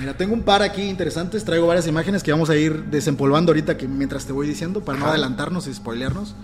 Mira, 0.00 0.14
tengo 0.16 0.34
un 0.34 0.42
par 0.42 0.62
aquí 0.62 0.82
interesantes. 0.82 1.44
Traigo 1.44 1.68
varias 1.68 1.86
imágenes 1.86 2.24
que 2.24 2.32
vamos 2.32 2.50
a 2.50 2.56
ir 2.56 2.84
desempolvando 2.86 3.52
ahorita 3.52 3.76
que 3.76 3.86
mientras 3.86 4.26
te 4.26 4.32
voy 4.32 4.48
diciendo 4.48 4.80
para 4.84 4.98
no 4.98 5.04
Ajá. 5.04 5.12
adelantarnos 5.12 5.68
y 5.68 5.74
spoilearnos. 5.74 6.34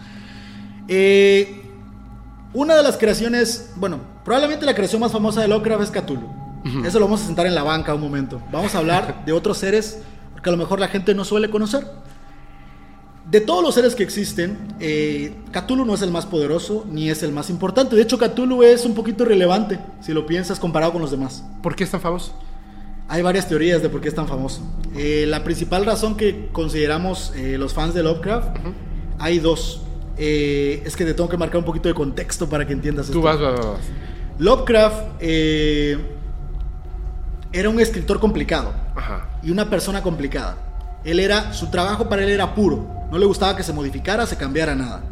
Eh, 0.87 1.63
una 2.55 2.77
de 2.77 2.83
las 2.85 2.97
creaciones, 2.97 3.73
bueno, 3.77 3.99
probablemente 4.25 4.65
la 4.65 4.75
creación 4.77 5.01
más 5.01 5.11
famosa 5.11 5.41
de 5.41 5.49
Lovecraft 5.49 5.83
es 5.83 5.91
Cthulhu. 5.91 6.29
Eso 6.85 6.99
lo 6.99 7.07
vamos 7.07 7.23
a 7.23 7.27
sentar 7.27 7.47
en 7.47 7.55
la 7.55 7.63
banca 7.63 7.95
un 7.95 8.01
momento. 8.01 8.41
Vamos 8.53 8.75
a 8.75 8.79
hablar 8.79 9.25
de 9.25 9.33
otros 9.33 9.59
seres 9.59 9.99
que 10.43 10.51
a 10.51 10.53
lo 10.53 10.59
mejor 10.59 10.79
la 10.79 10.89
gente 10.89 11.15
no 11.15 11.25
suele 11.25 11.51
conocer. 11.51 11.85
De 13.31 13.43
todos 13.43 13.63
los 13.63 13.75
seres 13.75 13.95
que 13.95 14.03
existen, 14.03 14.57
eh, 14.81 15.35
Cthulhu 15.53 15.85
no 15.85 15.95
es 15.95 16.01
el 16.01 16.11
más 16.11 16.25
poderoso 16.25 16.87
ni 16.91 17.11
es 17.11 17.23
el 17.23 17.31
más 17.31 17.51
importante. 17.51 17.95
De 17.95 18.01
hecho, 18.01 18.19
Cthulhu 18.19 18.63
es 18.63 18.87
un 18.87 18.95
poquito 18.95 19.25
irrelevante 19.25 19.79
si 20.01 20.15
lo 20.15 20.25
piensas 20.27 20.59
comparado 20.59 20.93
con 20.93 21.03
los 21.03 21.11
demás. 21.11 21.45
¿Por 21.63 21.77
qué 21.77 21.85
es 21.85 21.91
tan 21.91 22.01
famoso? 22.01 22.33
Hay 23.07 23.21
varias 23.21 23.47
teorías 23.49 23.83
de 23.83 23.91
por 23.91 24.01
qué 24.01 24.09
es 24.09 24.15
tan 24.15 24.29
famoso. 24.29 24.63
Eh, 24.97 25.27
la 25.29 25.45
principal 25.45 25.85
razón 25.85 26.17
que 26.17 26.49
consideramos 26.53 27.33
eh, 27.37 27.57
los 27.59 27.75
fans 27.75 27.93
de 27.93 28.03
Lovecraft, 28.03 28.57
hay 29.19 29.39
dos. 29.41 29.83
Eh, 30.17 30.83
es 30.87 30.97
que 30.97 31.05
te 31.05 31.13
tengo 31.15 31.29
que 31.29 31.37
marcar 31.37 31.59
un 31.59 31.65
poquito 31.65 31.89
de 31.89 31.95
contexto 31.95 32.49
para 32.49 32.67
que 32.67 32.73
entiendas 32.73 33.07
Tú 33.07 33.13
esto. 33.13 33.23
vas, 33.23 33.39
vas, 33.41 33.61
vas. 33.67 33.81
Lovecraft 34.39 35.23
era 37.53 37.69
un 37.71 37.81
escritor 37.81 38.21
complicado 38.21 38.73
Ajá. 38.95 39.39
y 39.43 39.51
una 39.51 39.69
persona 39.69 40.03
complicada. 40.03 40.57
Él 41.09 41.21
era, 41.21 41.55
su 41.55 41.69
trabajo 41.69 42.07
para 42.07 42.23
él 42.23 42.29
era 42.29 42.55
puro. 42.55 42.87
No 43.11 43.17
le 43.17 43.25
gustaba 43.25 43.57
que 43.57 43.63
se 43.63 43.73
modificara, 43.73 44.27
se 44.27 44.37
cambiara 44.37 44.75
nada. 44.75 45.03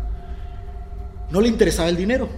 No 1.30 1.40
le 1.40 1.48
interesaba 1.48 1.88
el 1.88 1.96
dinero. 1.96 2.28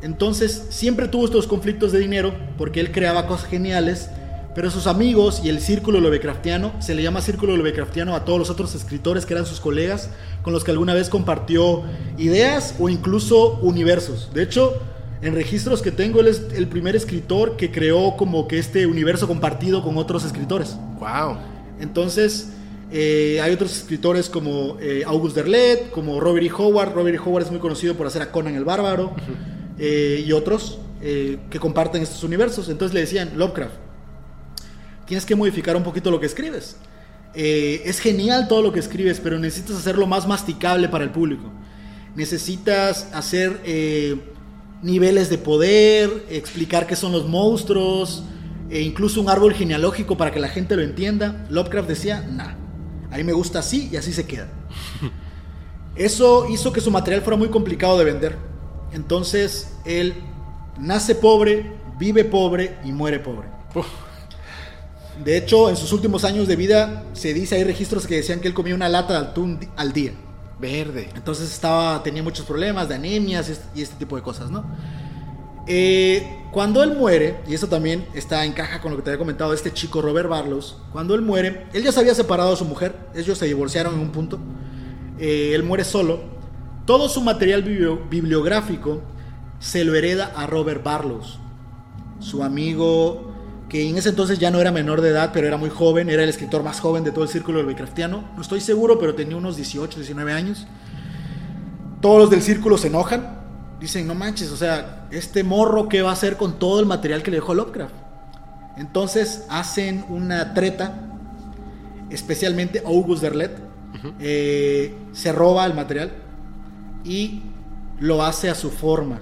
Entonces 0.00 0.68
siempre 0.70 1.06
tuvo 1.06 1.26
estos 1.26 1.46
conflictos 1.46 1.92
de 1.92 1.98
dinero 1.98 2.32
porque 2.56 2.80
él 2.80 2.90
creaba 2.90 3.26
cosas 3.26 3.50
geniales, 3.50 4.08
pero 4.54 4.70
sus 4.70 4.86
amigos 4.86 5.42
y 5.44 5.50
el 5.50 5.60
círculo 5.60 6.00
Lovecraftiano, 6.00 6.72
se 6.80 6.94
le 6.94 7.02
llama 7.02 7.20
círculo 7.20 7.58
Lovecraftiano 7.58 8.14
a 8.14 8.24
todos 8.24 8.38
los 8.38 8.48
otros 8.48 8.74
escritores 8.74 9.26
que 9.26 9.34
eran 9.34 9.44
sus 9.44 9.60
colegas, 9.60 10.08
con 10.42 10.54
los 10.54 10.64
que 10.64 10.70
alguna 10.70 10.94
vez 10.94 11.10
compartió 11.10 11.82
ideas 12.16 12.74
o 12.78 12.88
incluso 12.88 13.58
universos. 13.60 14.30
De 14.32 14.44
hecho, 14.44 14.80
en 15.20 15.34
registros 15.34 15.82
que 15.82 15.90
tengo, 15.90 16.20
él 16.20 16.28
es 16.28 16.42
el 16.54 16.68
primer 16.68 16.96
escritor 16.96 17.58
que 17.58 17.70
creó 17.70 18.16
como 18.16 18.48
que 18.48 18.58
este 18.58 18.86
universo 18.86 19.28
compartido 19.28 19.82
con 19.82 19.98
otros 19.98 20.24
escritores. 20.24 20.76
Wow. 20.98 21.36
Entonces, 21.80 22.54
eh, 22.90 23.38
hay 23.42 23.52
otros 23.52 23.76
escritores 23.76 24.30
como 24.30 24.78
eh, 24.80 25.02
August 25.06 25.36
Derlet, 25.36 25.90
como 25.90 26.20
Robert 26.20 26.46
E. 26.46 26.50
Howard. 26.50 26.94
Robert 26.94 27.16
E. 27.16 27.18
Howard 27.18 27.44
es 27.44 27.50
muy 27.50 27.60
conocido 27.60 27.94
por 27.94 28.06
hacer 28.06 28.22
a 28.22 28.32
Conan 28.32 28.54
el 28.54 28.64
Bárbaro 28.64 29.14
eh, 29.78 30.24
y 30.26 30.32
otros 30.32 30.80
que 31.00 31.60
comparten 31.60 32.02
estos 32.02 32.24
universos. 32.24 32.68
Entonces 32.68 32.92
le 32.92 33.00
decían, 33.00 33.32
Lovecraft, 33.36 33.74
tienes 35.06 35.24
que 35.24 35.36
modificar 35.36 35.76
un 35.76 35.84
poquito 35.84 36.10
lo 36.10 36.18
que 36.18 36.26
escribes. 36.26 36.76
Es 37.34 38.00
genial 38.00 38.48
todo 38.48 38.62
lo 38.62 38.72
que 38.72 38.80
escribes, 38.80 39.20
pero 39.20 39.38
necesitas 39.38 39.76
hacerlo 39.76 40.08
más 40.08 40.26
masticable 40.26 40.88
para 40.88 41.04
el 41.04 41.10
público. 41.10 41.52
Necesitas 42.16 43.08
hacer 43.12 43.60
niveles 44.82 45.30
de 45.30 45.38
poder, 45.38 46.26
explicar 46.30 46.88
qué 46.88 46.96
son 46.96 47.12
los 47.12 47.28
monstruos, 47.28 48.24
e 48.68 48.82
incluso 48.82 49.20
un 49.20 49.30
árbol 49.30 49.54
genealógico 49.54 50.16
para 50.16 50.32
que 50.32 50.40
la 50.40 50.48
gente 50.48 50.74
lo 50.74 50.82
entienda. 50.82 51.46
Lovecraft 51.48 51.88
decía, 51.88 52.26
nah, 52.28 52.54
a 53.10 53.16
mí 53.16 53.24
me 53.24 53.32
gusta 53.32 53.60
así 53.60 53.88
y 53.92 53.96
así 53.96 54.12
se 54.12 54.26
queda. 54.26 54.48
Eso 55.94 56.48
hizo 56.48 56.72
que 56.72 56.80
su 56.80 56.90
material 56.90 57.22
fuera 57.22 57.36
muy 57.36 57.48
complicado 57.48 57.98
de 57.98 58.04
vender. 58.04 58.36
Entonces, 58.92 59.74
él 59.84 60.14
nace 60.78 61.14
pobre, 61.14 61.72
vive 61.98 62.24
pobre 62.24 62.78
y 62.84 62.92
muere 62.92 63.18
pobre. 63.18 63.48
De 65.24 65.36
hecho, 65.36 65.68
en 65.68 65.76
sus 65.76 65.92
últimos 65.92 66.24
años 66.24 66.46
de 66.46 66.54
vida 66.54 67.04
se 67.12 67.34
dice, 67.34 67.56
hay 67.56 67.64
registros 67.64 68.06
que 68.06 68.16
decían 68.16 68.40
que 68.40 68.48
él 68.48 68.54
comía 68.54 68.74
una 68.74 68.88
lata 68.88 69.14
de 69.14 69.26
atún 69.28 69.58
al 69.76 69.92
día. 69.92 70.12
Verde. 70.60 71.08
Entonces 71.14 71.50
estaba, 71.50 72.02
tenía 72.02 72.22
muchos 72.22 72.46
problemas 72.46 72.88
de 72.88 72.94
anemias 72.94 73.50
y 73.74 73.82
este 73.82 73.96
tipo 73.96 74.16
de 74.16 74.22
cosas, 74.22 74.50
¿no? 74.50 74.64
Eh, 75.70 76.26
cuando 76.50 76.82
él 76.82 76.96
muere, 76.96 77.40
y 77.46 77.52
eso 77.52 77.68
también 77.68 78.06
está 78.14 78.46
en 78.46 78.52
caja 78.52 78.80
con 78.80 78.90
lo 78.90 78.96
que 78.96 79.02
te 79.02 79.10
había 79.10 79.18
comentado 79.18 79.52
este 79.52 79.70
chico 79.70 80.00
Robert 80.00 80.28
Barlows, 80.28 80.78
cuando 80.92 81.14
él 81.14 81.20
muere, 81.20 81.66
él 81.74 81.82
ya 81.82 81.92
se 81.92 82.00
había 82.00 82.14
separado 82.14 82.50
de 82.50 82.56
su 82.56 82.64
mujer, 82.64 82.96
ellos 83.14 83.36
se 83.36 83.44
divorciaron 83.44 83.94
en 83.94 84.00
un 84.00 84.10
punto, 84.10 84.38
eh, 85.18 85.52
él 85.54 85.62
muere 85.62 85.84
solo, 85.84 86.20
todo 86.86 87.10
su 87.10 87.20
material 87.20 87.62
bibliográfico 87.62 89.02
se 89.58 89.84
lo 89.84 89.94
hereda 89.94 90.32
a 90.34 90.46
Robert 90.46 90.82
Barlows, 90.82 91.38
su 92.18 92.42
amigo 92.42 93.34
que 93.68 93.86
en 93.86 93.98
ese 93.98 94.08
entonces 94.08 94.38
ya 94.38 94.50
no 94.50 94.58
era 94.60 94.72
menor 94.72 95.02
de 95.02 95.10
edad, 95.10 95.32
pero 95.34 95.46
era 95.46 95.58
muy 95.58 95.68
joven, 95.68 96.08
era 96.08 96.22
el 96.22 96.30
escritor 96.30 96.62
más 96.62 96.80
joven 96.80 97.04
de 97.04 97.12
todo 97.12 97.24
el 97.24 97.30
círculo 97.30 97.60
Lovecraftiano, 97.62 98.24
no 98.34 98.40
estoy 98.40 98.62
seguro, 98.62 98.98
pero 98.98 99.14
tenía 99.14 99.36
unos 99.36 99.56
18, 99.56 99.98
19 99.98 100.32
años. 100.32 100.66
Todos 102.00 102.20
los 102.20 102.30
del 102.30 102.40
círculo 102.40 102.78
se 102.78 102.86
enojan, 102.86 103.37
dicen, 103.80 104.06
no 104.06 104.14
manches, 104.14 104.50
o 104.50 104.56
sea, 104.56 105.06
este 105.10 105.44
morro, 105.44 105.88
¿qué 105.88 106.02
va 106.02 106.10
a 106.10 106.12
hacer 106.12 106.36
con 106.36 106.58
todo 106.58 106.80
el 106.80 106.86
material 106.86 107.22
que 107.22 107.30
le 107.30 107.36
dejó 107.38 107.54
Lovecraft? 107.54 107.94
Entonces 108.76 109.44
hacen 109.48 110.04
una 110.08 110.54
treta, 110.54 110.94
especialmente 112.10 112.82
August 112.84 113.22
Derlet, 113.22 113.58
eh, 114.20 114.94
se 115.12 115.32
roba 115.32 115.66
el 115.66 115.74
material 115.74 116.12
y 117.04 117.42
lo 117.98 118.22
hace 118.22 118.48
a 118.48 118.54
su 118.54 118.70
forma. 118.70 119.20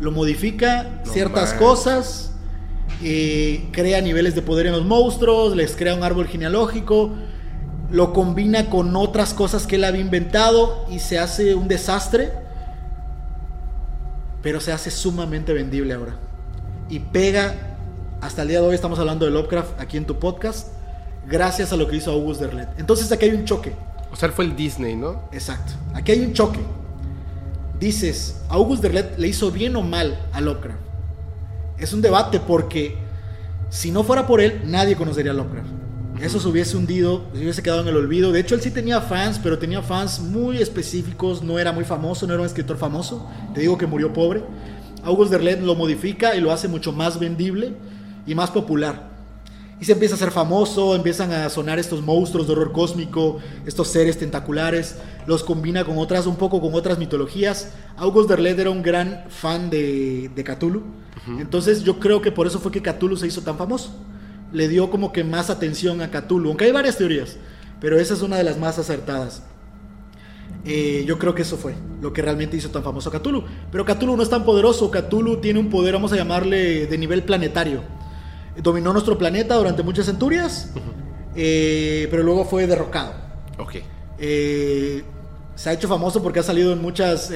Lo 0.00 0.12
modifica 0.12 1.02
ciertas 1.04 1.54
cosas, 1.54 2.32
eh, 3.02 3.68
crea 3.72 4.00
niveles 4.00 4.34
de 4.36 4.42
poder 4.42 4.66
en 4.66 4.72
los 4.72 4.84
monstruos, 4.84 5.56
les 5.56 5.74
crea 5.74 5.94
un 5.94 6.04
árbol 6.04 6.28
genealógico, 6.28 7.12
lo 7.90 8.12
combina 8.12 8.70
con 8.70 8.94
otras 8.94 9.34
cosas 9.34 9.66
que 9.66 9.76
él 9.76 9.84
había 9.84 10.00
inventado 10.00 10.86
y 10.88 11.00
se 11.00 11.18
hace 11.18 11.54
un 11.54 11.66
desastre 11.66 12.47
pero 14.48 14.62
se 14.62 14.72
hace 14.72 14.90
sumamente 14.90 15.52
vendible 15.52 15.92
ahora. 15.92 16.16
Y 16.88 17.00
pega, 17.00 17.54
hasta 18.22 18.40
el 18.40 18.48
día 18.48 18.62
de 18.62 18.66
hoy 18.66 18.74
estamos 18.74 18.98
hablando 18.98 19.26
de 19.26 19.30
Lovecraft 19.30 19.78
aquí 19.78 19.98
en 19.98 20.06
tu 20.06 20.18
podcast, 20.18 20.68
gracias 21.26 21.70
a 21.70 21.76
lo 21.76 21.86
que 21.86 21.96
hizo 21.96 22.12
August 22.12 22.40
Derlet. 22.40 22.66
Entonces 22.78 23.12
aquí 23.12 23.26
hay 23.26 23.32
un 23.32 23.44
choque. 23.44 23.74
O 24.10 24.16
sea, 24.16 24.30
fue 24.30 24.46
el 24.46 24.56
Disney, 24.56 24.96
¿no? 24.96 25.20
Exacto. 25.32 25.74
Aquí 25.92 26.12
hay 26.12 26.20
un 26.20 26.32
choque. 26.32 26.60
Dices, 27.78 28.40
¿August 28.48 28.80
Derlet 28.80 29.18
le 29.18 29.28
hizo 29.28 29.50
bien 29.50 29.76
o 29.76 29.82
mal 29.82 30.18
a 30.32 30.40
Lovecraft? 30.40 30.80
Es 31.76 31.92
un 31.92 32.00
debate 32.00 32.40
porque 32.40 32.96
si 33.68 33.90
no 33.90 34.02
fuera 34.02 34.26
por 34.26 34.40
él, 34.40 34.62
nadie 34.64 34.96
conocería 34.96 35.32
a 35.32 35.34
Lovecraft. 35.34 35.68
Eso 36.20 36.40
se 36.40 36.48
hubiese 36.48 36.76
hundido, 36.76 37.26
se 37.32 37.38
hubiese 37.38 37.62
quedado 37.62 37.82
en 37.82 37.88
el 37.88 37.96
olvido. 37.96 38.32
De 38.32 38.40
hecho, 38.40 38.54
él 38.56 38.60
sí 38.60 38.70
tenía 38.70 39.00
fans, 39.00 39.38
pero 39.40 39.58
tenía 39.58 39.82
fans 39.82 40.20
muy 40.20 40.58
específicos. 40.58 41.42
No 41.42 41.58
era 41.58 41.72
muy 41.72 41.84
famoso, 41.84 42.26
no 42.26 42.32
era 42.32 42.42
un 42.42 42.46
escritor 42.46 42.76
famoso. 42.76 43.28
Te 43.54 43.60
digo 43.60 43.78
que 43.78 43.86
murió 43.86 44.12
pobre. 44.12 44.42
August 45.04 45.30
Derlet 45.30 45.60
lo 45.60 45.76
modifica 45.76 46.34
y 46.34 46.40
lo 46.40 46.50
hace 46.50 46.66
mucho 46.66 46.92
más 46.92 47.20
vendible 47.20 47.74
y 48.26 48.34
más 48.34 48.50
popular. 48.50 49.08
Y 49.80 49.84
se 49.84 49.92
empieza 49.92 50.14
a 50.14 50.16
hacer 50.16 50.32
famoso, 50.32 50.96
empiezan 50.96 51.30
a 51.30 51.48
sonar 51.50 51.78
estos 51.78 52.02
monstruos 52.02 52.48
de 52.48 52.52
horror 52.52 52.72
cósmico, 52.72 53.38
estos 53.64 53.86
seres 53.86 54.18
tentaculares, 54.18 54.96
los 55.24 55.44
combina 55.44 55.84
con 55.84 55.98
otras, 55.98 56.26
un 56.26 56.34
poco 56.34 56.60
con 56.60 56.74
otras 56.74 56.98
mitologías. 56.98 57.74
August 57.96 58.28
Derlet 58.28 58.58
era 58.58 58.70
un 58.70 58.82
gran 58.82 59.22
fan 59.28 59.70
de, 59.70 60.32
de 60.34 60.44
Cthulhu, 60.44 60.82
entonces 61.38 61.84
yo 61.84 62.00
creo 62.00 62.20
que 62.20 62.32
por 62.32 62.48
eso 62.48 62.58
fue 62.58 62.72
que 62.72 62.82
Cthulhu 62.82 63.16
se 63.16 63.28
hizo 63.28 63.42
tan 63.42 63.56
famoso 63.56 63.92
le 64.52 64.68
dio 64.68 64.90
como 64.90 65.12
que 65.12 65.24
más 65.24 65.50
atención 65.50 66.00
a 66.00 66.10
Cthulhu, 66.10 66.48
aunque 66.48 66.64
hay 66.64 66.72
varias 66.72 66.96
teorías, 66.96 67.36
pero 67.80 67.98
esa 67.98 68.14
es 68.14 68.22
una 68.22 68.36
de 68.36 68.44
las 68.44 68.58
más 68.58 68.78
acertadas. 68.78 69.42
Eh, 70.64 71.04
yo 71.06 71.18
creo 71.18 71.34
que 71.34 71.42
eso 71.42 71.56
fue 71.56 71.74
lo 72.00 72.12
que 72.12 72.20
realmente 72.20 72.56
hizo 72.56 72.70
tan 72.70 72.82
famoso 72.82 73.08
a 73.08 73.12
Cthulhu. 73.12 73.44
Pero 73.70 73.84
Cthulhu 73.84 74.16
no 74.16 74.22
es 74.22 74.30
tan 74.30 74.44
poderoso, 74.44 74.90
Cthulhu 74.90 75.40
tiene 75.40 75.60
un 75.60 75.70
poder, 75.70 75.94
vamos 75.94 76.12
a 76.12 76.16
llamarle, 76.16 76.86
de 76.86 76.98
nivel 76.98 77.22
planetario. 77.22 77.82
Dominó 78.60 78.92
nuestro 78.92 79.16
planeta 79.16 79.54
durante 79.54 79.82
muchas 79.82 80.06
centurias, 80.06 80.72
eh, 81.36 82.08
pero 82.10 82.22
luego 82.22 82.44
fue 82.44 82.66
derrocado. 82.66 83.12
Ok. 83.58 83.76
Eh, 84.18 85.04
se 85.54 85.70
ha 85.70 85.72
hecho 85.72 85.88
famoso 85.88 86.22
porque 86.22 86.40
ha 86.40 86.42
salido 86.42 86.72
en 86.72 86.80
muchas 86.80 87.32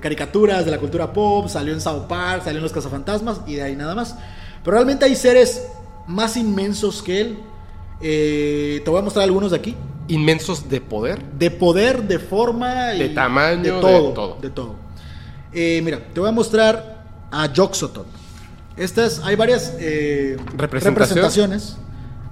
caricaturas 0.00 0.64
de 0.64 0.70
la 0.70 0.78
cultura 0.78 1.12
pop, 1.12 1.48
salió 1.48 1.72
en 1.72 1.80
South 1.80 2.06
Park, 2.08 2.42
salió 2.44 2.58
en 2.58 2.64
Los 2.64 2.72
Cazafantasmas 2.72 3.42
y 3.46 3.54
de 3.56 3.62
ahí 3.62 3.76
nada 3.76 3.94
más. 3.94 4.16
Pero 4.64 4.74
realmente 4.74 5.04
hay 5.04 5.14
seres 5.14 5.68
más 6.10 6.36
inmensos 6.36 7.02
que 7.02 7.20
él. 7.20 7.38
Eh, 8.00 8.80
te 8.84 8.90
voy 8.90 8.98
a 8.98 9.02
mostrar 9.02 9.24
algunos 9.24 9.52
de 9.52 9.56
aquí. 9.56 9.76
¿Inmensos 10.08 10.68
de 10.68 10.80
poder? 10.80 11.22
De 11.38 11.50
poder, 11.50 12.02
de 12.02 12.18
forma. 12.18 12.88
De 12.88 13.10
tamaño, 13.10 13.62
de 13.62 13.80
todo. 13.80 14.38
De 14.40 14.50
todo. 14.50 14.74
Eh, 15.52 15.80
mira, 15.84 16.00
te 16.12 16.20
voy 16.20 16.28
a 16.28 16.32
mostrar 16.32 17.04
a 17.30 17.48
Joxotot. 17.54 18.06
Estas, 18.76 19.20
hay 19.20 19.36
varias 19.36 19.76
eh, 19.78 20.36
representaciones 20.56 21.76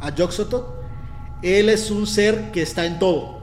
a 0.01 0.11
Joxotot. 0.16 0.76
Él 1.43 1.68
es 1.68 1.91
un 1.91 2.07
ser 2.07 2.51
que 2.51 2.62
está 2.62 2.85
en 2.85 2.99
todo. 2.99 3.39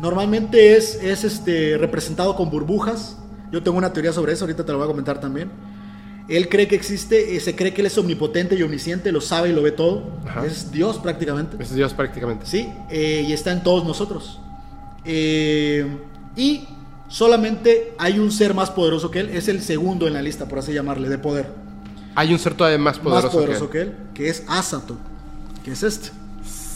Normalmente 0.00 0.76
es, 0.76 0.96
es 0.96 1.24
este, 1.24 1.78
representado 1.78 2.36
con 2.36 2.50
burbujas. 2.50 3.16
Yo 3.50 3.62
tengo 3.62 3.78
una 3.78 3.92
teoría 3.92 4.12
sobre 4.12 4.32
eso, 4.32 4.44
ahorita 4.44 4.64
te 4.64 4.72
lo 4.72 4.78
voy 4.78 4.86
a 4.86 4.88
comentar 4.88 5.20
también. 5.20 5.50
Él 6.28 6.48
cree 6.48 6.68
que 6.68 6.76
existe, 6.76 7.36
eh, 7.36 7.40
se 7.40 7.56
cree 7.56 7.74
que 7.74 7.80
él 7.80 7.86
es 7.86 7.98
omnipotente 7.98 8.54
y 8.54 8.62
omnisciente, 8.62 9.10
lo 9.12 9.20
sabe 9.20 9.50
y 9.50 9.52
lo 9.52 9.62
ve 9.62 9.72
todo. 9.72 10.04
Es 10.46 10.70
Dios 10.70 10.98
prácticamente. 10.98 11.56
Es 11.62 11.74
Dios 11.74 11.92
prácticamente. 11.94 12.46
Sí, 12.46 12.68
eh, 12.90 13.24
y 13.26 13.32
está 13.32 13.52
en 13.52 13.62
todos 13.62 13.84
nosotros. 13.84 14.40
Eh, 15.04 15.86
y 16.36 16.64
solamente 17.08 17.94
hay 17.98 18.18
un 18.18 18.30
ser 18.30 18.54
más 18.54 18.70
poderoso 18.70 19.10
que 19.10 19.20
él, 19.20 19.30
es 19.30 19.48
el 19.48 19.62
segundo 19.62 20.06
en 20.06 20.14
la 20.14 20.22
lista, 20.22 20.46
por 20.46 20.60
así 20.60 20.72
llamarle, 20.72 21.08
de 21.08 21.18
poder. 21.18 21.46
Hay 22.14 22.32
un 22.32 22.38
ser 22.38 22.54
todavía 22.54 22.78
más 22.78 22.98
poderoso, 22.98 23.26
más 23.26 23.34
poderoso 23.34 23.70
que, 23.70 23.80
él. 23.82 23.96
que 24.14 24.28
es 24.28 24.44
Asato, 24.46 24.96
que 25.64 25.72
es 25.72 25.82
este. 25.82 26.10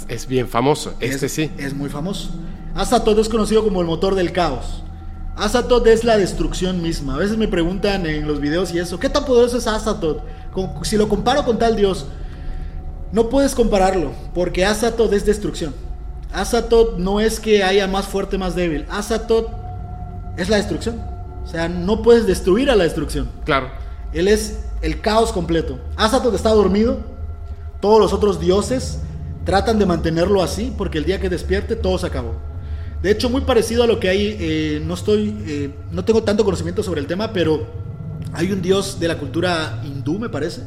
Es 0.09 0.26
bien 0.26 0.49
famoso, 0.49 0.94
este 1.01 1.28
sí. 1.28 1.51
Es 1.59 1.74
muy 1.74 1.88
famoso. 1.88 2.30
Asato 2.74 3.18
es 3.20 3.28
conocido 3.28 3.64
como 3.64 3.80
el 3.80 3.86
motor 3.86 4.14
del 4.14 4.32
caos. 4.32 4.82
Azatoth 5.37 5.87
es 5.87 6.03
la 6.05 6.16
destrucción 6.16 6.82
misma. 6.82 7.14
A 7.14 7.18
veces 7.18 7.37
me 7.37 7.47
preguntan 7.47 8.07
en 8.07 8.26
los 8.26 8.41
videos 8.41 8.72
y 8.72 8.78
eso, 8.78 8.99
¿qué 8.99 9.11
tan 9.11 9.24
poderoso 9.24 9.59
es 9.59 9.66
Azatoth? 9.66 10.22
Si 10.82 10.97
lo 10.97 11.09
comparo 11.09 11.45
con 11.45 11.59
tal 11.59 11.76
dios, 11.76 12.07
no 13.12 13.28
puedes 13.28 13.55
compararlo, 13.55 14.12
porque 14.34 14.64
Azatoth 14.64 15.12
es 15.12 15.26
destrucción. 15.26 15.74
Azatoth 16.32 16.99
no 16.99 17.20
es 17.20 17.39
que 17.39 17.62
haya 17.62 17.87
más 17.87 18.07
fuerte, 18.07 18.39
más 18.39 18.55
débil. 18.55 18.87
Azatoth 18.89 19.49
es 20.39 20.49
la 20.49 20.57
destrucción. 20.57 21.01
O 21.45 21.47
sea, 21.47 21.68
no 21.68 22.03
puedes 22.03 22.26
destruir 22.26 22.70
a 22.70 22.76
la 22.76 22.84
destrucción. 22.84 23.30
Claro. 23.45 23.68
Él 24.12 24.28
es 24.28 24.61
el 24.80 25.01
caos 25.01 25.32
completo. 25.32 25.78
Azatoth 25.97 26.34
está 26.34 26.51
dormido. 26.51 26.99
Todos 27.80 28.01
los 28.01 28.12
otros 28.12 28.41
dioses 28.41 29.01
tratan 29.45 29.78
de 29.78 29.87
mantenerlo 29.87 30.43
así, 30.43 30.74
porque 30.76 30.99
el 30.99 31.05
día 31.05 31.20
que 31.20 31.28
despierte 31.28 31.76
todo 31.76 31.99
se 31.99 32.07
acabó. 32.07 32.34
De 33.03 33.11
hecho, 33.11 33.30
muy 33.30 33.42
parecido 33.42 33.82
a 33.84 33.86
lo 33.86 34.01
que 34.01 34.09
hay, 34.09 34.36
eh, 34.38 34.82
no 34.84 34.94
estoy, 34.94 35.36
eh, 35.47 35.70
no 35.92 36.05
tengo 36.05 36.22
tanto 36.22 36.44
conocimiento 36.44 36.82
sobre 36.82 37.01
el 37.01 37.07
tema, 37.07 37.32
pero 37.32 37.66
hay 38.32 38.53
un 38.53 38.62
dios 38.62 38.99
de 38.99 39.09
la 39.09 39.18
cultura 39.18 39.82
hindú, 39.84 40.18
me 40.18 40.28
parece, 40.28 40.62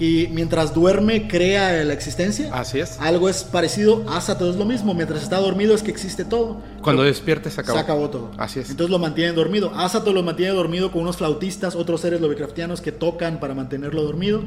que 0.00 0.30
mientras 0.32 0.72
duerme 0.72 1.28
crea 1.28 1.84
la 1.84 1.92
existencia. 1.92 2.48
Así 2.54 2.80
es. 2.80 2.98
Algo 3.00 3.28
es 3.28 3.44
parecido, 3.44 4.04
todo 4.38 4.50
es 4.50 4.56
lo 4.56 4.64
mismo, 4.64 4.94
mientras 4.94 5.22
está 5.22 5.38
dormido 5.38 5.74
es 5.74 5.82
que 5.82 5.90
existe 5.90 6.24
todo. 6.24 6.62
Cuando 6.80 7.02
despierte 7.02 7.50
se 7.50 7.60
acabó. 7.60 7.78
Se 7.78 7.84
acabó 7.84 8.08
todo. 8.08 8.30
Así 8.38 8.60
es. 8.60 8.70
Entonces 8.70 8.90
lo 8.90 8.98
mantienen 8.98 9.34
dormido. 9.34 9.72
Asato 9.74 10.14
lo 10.14 10.22
mantiene 10.22 10.54
dormido 10.54 10.90
con 10.90 11.02
unos 11.02 11.18
flautistas, 11.18 11.76
otros 11.76 12.00
seres 12.00 12.22
Lovecraftianos 12.22 12.80
que 12.80 12.92
tocan 12.92 13.40
para 13.40 13.54
mantenerlo 13.54 14.02
dormido. 14.02 14.42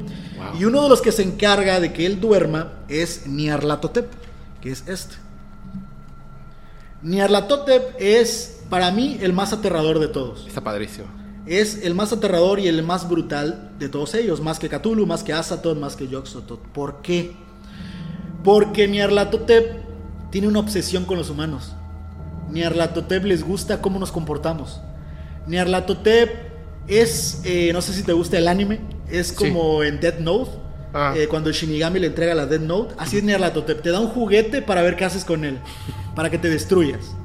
Y 0.59 0.65
uno 0.65 0.82
de 0.82 0.89
los 0.89 1.01
que 1.01 1.11
se 1.11 1.21
encarga 1.21 1.80
de 1.80 1.93
que 1.93 2.07
él 2.07 2.19
duerma 2.19 2.74
es 2.89 3.28
Nyarlathotep, 3.28 4.07
que 4.59 4.71
es 4.71 4.88
este. 4.88 5.22
Nyarlathotep 7.04 7.95
es 7.99 8.62
para 8.70 8.91
mí 8.91 9.18
el 9.22 9.34
más 9.34 9.54
aterrador 9.54 9.99
de 9.99 10.08
todos. 10.08 10.47
Está 10.47 10.62
padrísimo. 10.62 11.08
Es 11.45 11.84
el 11.84 11.93
más 11.93 12.14
aterrador 12.14 12.60
y 12.60 12.68
el 12.68 12.82
más 12.84 13.10
brutal 13.10 13.72
de 13.78 13.89
todos 13.89 14.16
ellos, 14.16 14.39
más 14.39 14.60
que 14.60 14.70
Cthulhu, 14.70 15.06
más 15.06 15.24
que 15.24 15.34
Azathoth, 15.34 15.78
más 15.78 15.97
que 15.97 16.08
Yoxotot. 16.08 16.60
¿Por 16.70 17.01
qué? 17.01 17.36
Porque 18.43 18.88
Nyarlathotep 18.88 19.84
tiene 20.32 20.47
una 20.47 20.60
obsesión 20.60 21.04
con 21.04 21.18
los 21.18 21.30
humanos. 21.30 21.74
Nyarlathotep 22.51 23.26
les 23.26 23.43
gusta 23.43 23.82
cómo 23.82 23.99
nos 23.99 24.12
comportamos. 24.12 24.80
Nyarlathotep 25.47 26.30
es, 26.88 27.41
eh, 27.43 27.72
no 27.74 27.82
sé 27.82 27.93
si 27.93 28.04
te 28.04 28.14
gusta 28.14 28.38
el 28.38 28.47
anime, 28.47 28.80
es 29.10 29.34
como 29.34 29.84
en 29.84 29.99
Death 29.99 30.20
Note, 30.20 30.51
Ah. 30.94 31.14
eh, 31.16 31.28
cuando 31.28 31.52
Shinigami 31.52 32.00
le 32.00 32.08
entrega 32.08 32.36
la 32.36 32.46
Death 32.46 32.62
Note. 32.62 32.96
Así 32.98 33.18
es 33.18 33.24
Nyarlathotep, 33.24 33.82
te 33.82 33.89
da 33.89 34.00
un 34.00 34.08
juguete 34.08 34.62
para 34.62 34.82
ver 34.82 34.96
qué 34.96 35.06
haces 35.06 35.26
con 35.26 35.44
él, 35.44 35.58
para 36.16 36.30
que 36.30 36.38
te 36.38 36.50
destruyas. 36.50 37.16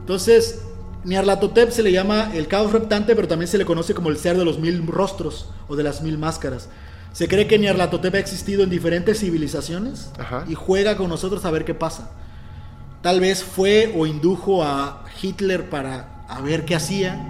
Entonces, 0.00 0.60
Nyarlathotep 1.04 1.70
se 1.70 1.82
le 1.82 1.92
llama 1.92 2.30
el 2.34 2.46
caos 2.48 2.72
reptante, 2.72 3.14
pero 3.16 3.28
también 3.28 3.48
se 3.48 3.58
le 3.58 3.64
conoce 3.64 3.94
como 3.94 4.10
el 4.10 4.16
ser 4.16 4.36
de 4.36 4.44
los 4.44 4.58
mil 4.58 4.86
rostros 4.86 5.50
o 5.68 5.76
de 5.76 5.82
las 5.82 6.02
mil 6.02 6.18
máscaras. 6.18 6.68
Se 7.12 7.28
cree 7.28 7.46
que 7.46 7.58
Nyarlathotep 7.58 8.14
ha 8.14 8.18
existido 8.18 8.62
en 8.62 8.70
diferentes 8.70 9.20
civilizaciones 9.20 10.10
Ajá. 10.18 10.44
y 10.48 10.54
juega 10.54 10.96
con 10.96 11.08
nosotros 11.08 11.44
a 11.44 11.50
ver 11.50 11.64
qué 11.64 11.74
pasa. 11.74 12.10
Tal 13.02 13.20
vez 13.20 13.42
fue 13.42 13.94
o 13.96 14.06
indujo 14.06 14.62
a 14.62 15.04
Hitler 15.22 15.70
para 15.70 16.24
a 16.28 16.40
ver 16.40 16.64
qué 16.64 16.74
hacía, 16.74 17.24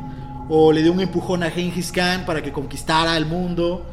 o 0.48 0.72
le 0.72 0.82
dio 0.82 0.92
un 0.92 1.00
empujón 1.00 1.42
a 1.42 1.50
Genghis 1.50 1.92
Khan 1.92 2.24
para 2.24 2.42
que 2.42 2.52
conquistara 2.52 3.16
el 3.16 3.26
mundo, 3.26 3.84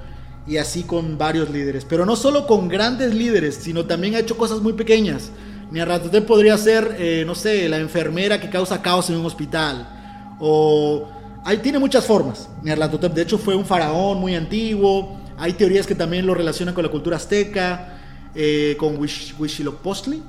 y 0.47 0.57
así 0.57 0.83
con 0.83 1.17
varios 1.17 1.49
líderes. 1.49 1.85
Pero 1.85 2.05
no 2.05 2.15
solo 2.15 2.47
con 2.47 2.67
grandes 2.67 3.13
líderes, 3.13 3.55
sino 3.55 3.85
también 3.85 4.15
ha 4.15 4.19
hecho 4.19 4.37
cosas 4.37 4.61
muy 4.61 4.73
pequeñas. 4.73 5.31
Nyarlathotep 5.71 6.25
podría 6.25 6.57
ser, 6.57 6.95
eh, 6.99 7.23
no 7.25 7.35
sé, 7.35 7.67
la 7.67 7.77
enfermera 7.79 8.39
que 8.39 8.49
causa 8.49 8.81
caos 8.81 9.09
en 9.09 9.17
un 9.17 9.25
hospital, 9.25 10.35
o... 10.39 11.09
Ahí 11.45 11.57
tiene 11.57 11.77
muchas 11.77 12.05
formas. 12.05 12.47
Nyarlathotep, 12.63 13.13
de 13.13 13.21
hecho, 13.23 13.37
fue 13.37 13.53
un 13.53 13.65
faraón 13.65 14.17
muy 14.17 14.33
antiguo. 14.33 15.19
Hay 15.37 15.51
teorías 15.51 15.85
que 15.85 15.93
también 15.93 16.25
lo 16.25 16.33
relacionan 16.33 16.73
con 16.73 16.85
la 16.85 16.89
cultura 16.89 17.17
azteca, 17.17 17.97
eh, 18.33 18.77
con 18.79 18.97
Huitzilopochtli. 18.97 20.23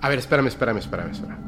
A 0.00 0.08
ver, 0.08 0.20
espérame, 0.20 0.46
espérame, 0.46 0.78
espérame, 0.78 1.10
espérame. 1.10 1.38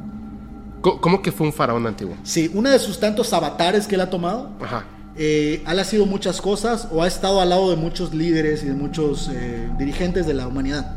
¿Cómo 0.81 1.23
que 1.23 1.31
fue 1.31 1.47
un 1.47 1.53
faraón 1.53 1.87
antiguo? 1.87 2.17
Sí, 2.25 2.51
una 2.55 2.71
de 2.71 2.79
sus 2.81 2.99
tantos 2.99 3.33
avatares 3.33 3.87
que 3.87 3.95
él 3.95 4.01
ha 4.01 4.11
tomado, 4.11 4.51
Ajá. 4.61 4.85
Eh, 5.19 5.63
ha 5.67 5.85
sido 5.85 6.07
muchas 6.07 6.41
cosas 6.41 6.89
o 6.93 7.03
ha 7.03 7.09
estado 7.09 7.41
al 7.41 7.49
lado 7.51 7.71
de 7.71 7.77
muchos 7.77 8.15
líderes 8.15 8.63
y 8.63 8.67
de 8.67 8.75
muchos 8.75 9.29
eh, 9.33 9.69
dirigentes 9.77 10.27
de 10.27 10.35
la 10.35 10.47
humanidad. 10.47 10.95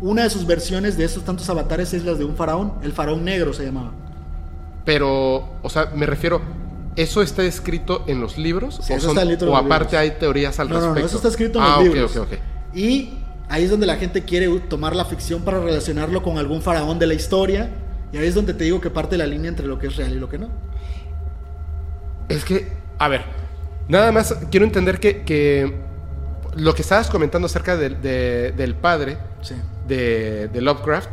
Una 0.00 0.24
de 0.24 0.30
sus 0.30 0.46
versiones 0.46 0.96
de 0.96 1.04
esos 1.04 1.24
tantos 1.24 1.48
avatares 1.48 1.94
es 1.94 2.04
la 2.04 2.14
de 2.14 2.24
un 2.24 2.36
faraón, 2.36 2.74
el 2.82 2.92
faraón 2.92 3.24
negro 3.24 3.52
se 3.52 3.64
llamaba. 3.64 3.92
Pero, 4.84 5.48
o 5.62 5.68
sea, 5.68 5.90
me 5.94 6.06
refiero, 6.06 6.40
¿eso 6.94 7.22
está 7.22 7.42
escrito 7.42 8.04
en 8.06 8.20
los 8.20 8.38
libros? 8.38 8.80
Sí, 8.82 8.92
¿O, 8.92 8.96
en 8.96 9.48
o 9.48 9.56
aparte 9.56 9.84
libros. 9.84 9.94
hay 9.94 10.10
teorías 10.12 10.60
al 10.60 10.68
No, 10.68 10.74
respecto? 10.74 11.00
no, 11.00 11.06
eso 11.06 11.16
está 11.16 11.28
escrito 11.28 11.58
en 11.58 11.64
ah, 11.64 11.76
los 11.78 11.88
ok, 11.88 11.94
libros. 11.94 12.16
ok, 12.16 12.32
ok. 12.32 12.38
Y 12.74 13.14
ahí 13.48 13.64
es 13.64 13.70
donde 13.70 13.86
la 13.86 13.96
gente 13.96 14.22
quiere 14.24 14.48
tomar 14.60 14.94
la 14.94 15.04
ficción 15.04 15.42
para 15.42 15.58
relacionarlo 15.58 16.22
con 16.22 16.38
algún 16.38 16.62
faraón 16.62 16.98
de 16.98 17.06
la 17.06 17.14
historia. 17.14 17.70
Y 18.12 18.18
ahí 18.18 18.28
es 18.28 18.34
donde 18.34 18.54
te 18.54 18.64
digo 18.64 18.80
que 18.80 18.90
parte 18.90 19.16
la 19.18 19.26
línea 19.26 19.48
entre 19.48 19.66
lo 19.66 19.78
que 19.78 19.88
es 19.88 19.96
real 19.96 20.12
y 20.12 20.18
lo 20.18 20.28
que 20.28 20.38
no. 20.38 20.48
Es 22.28 22.44
que, 22.44 22.72
a 22.98 23.08
ver, 23.08 23.22
nada 23.88 24.12
más 24.12 24.34
quiero 24.50 24.64
entender 24.66 24.98
que, 25.00 25.22
que 25.22 25.72
lo 26.54 26.74
que 26.74 26.82
estabas 26.82 27.08
comentando 27.08 27.46
acerca 27.46 27.76
del- 27.76 28.00
de- 28.02 28.52
del 28.52 28.74
padre 28.74 29.18
Sí. 29.42 29.54
de, 29.86 30.48
de 30.48 30.60
Lovecraft, 30.60 31.10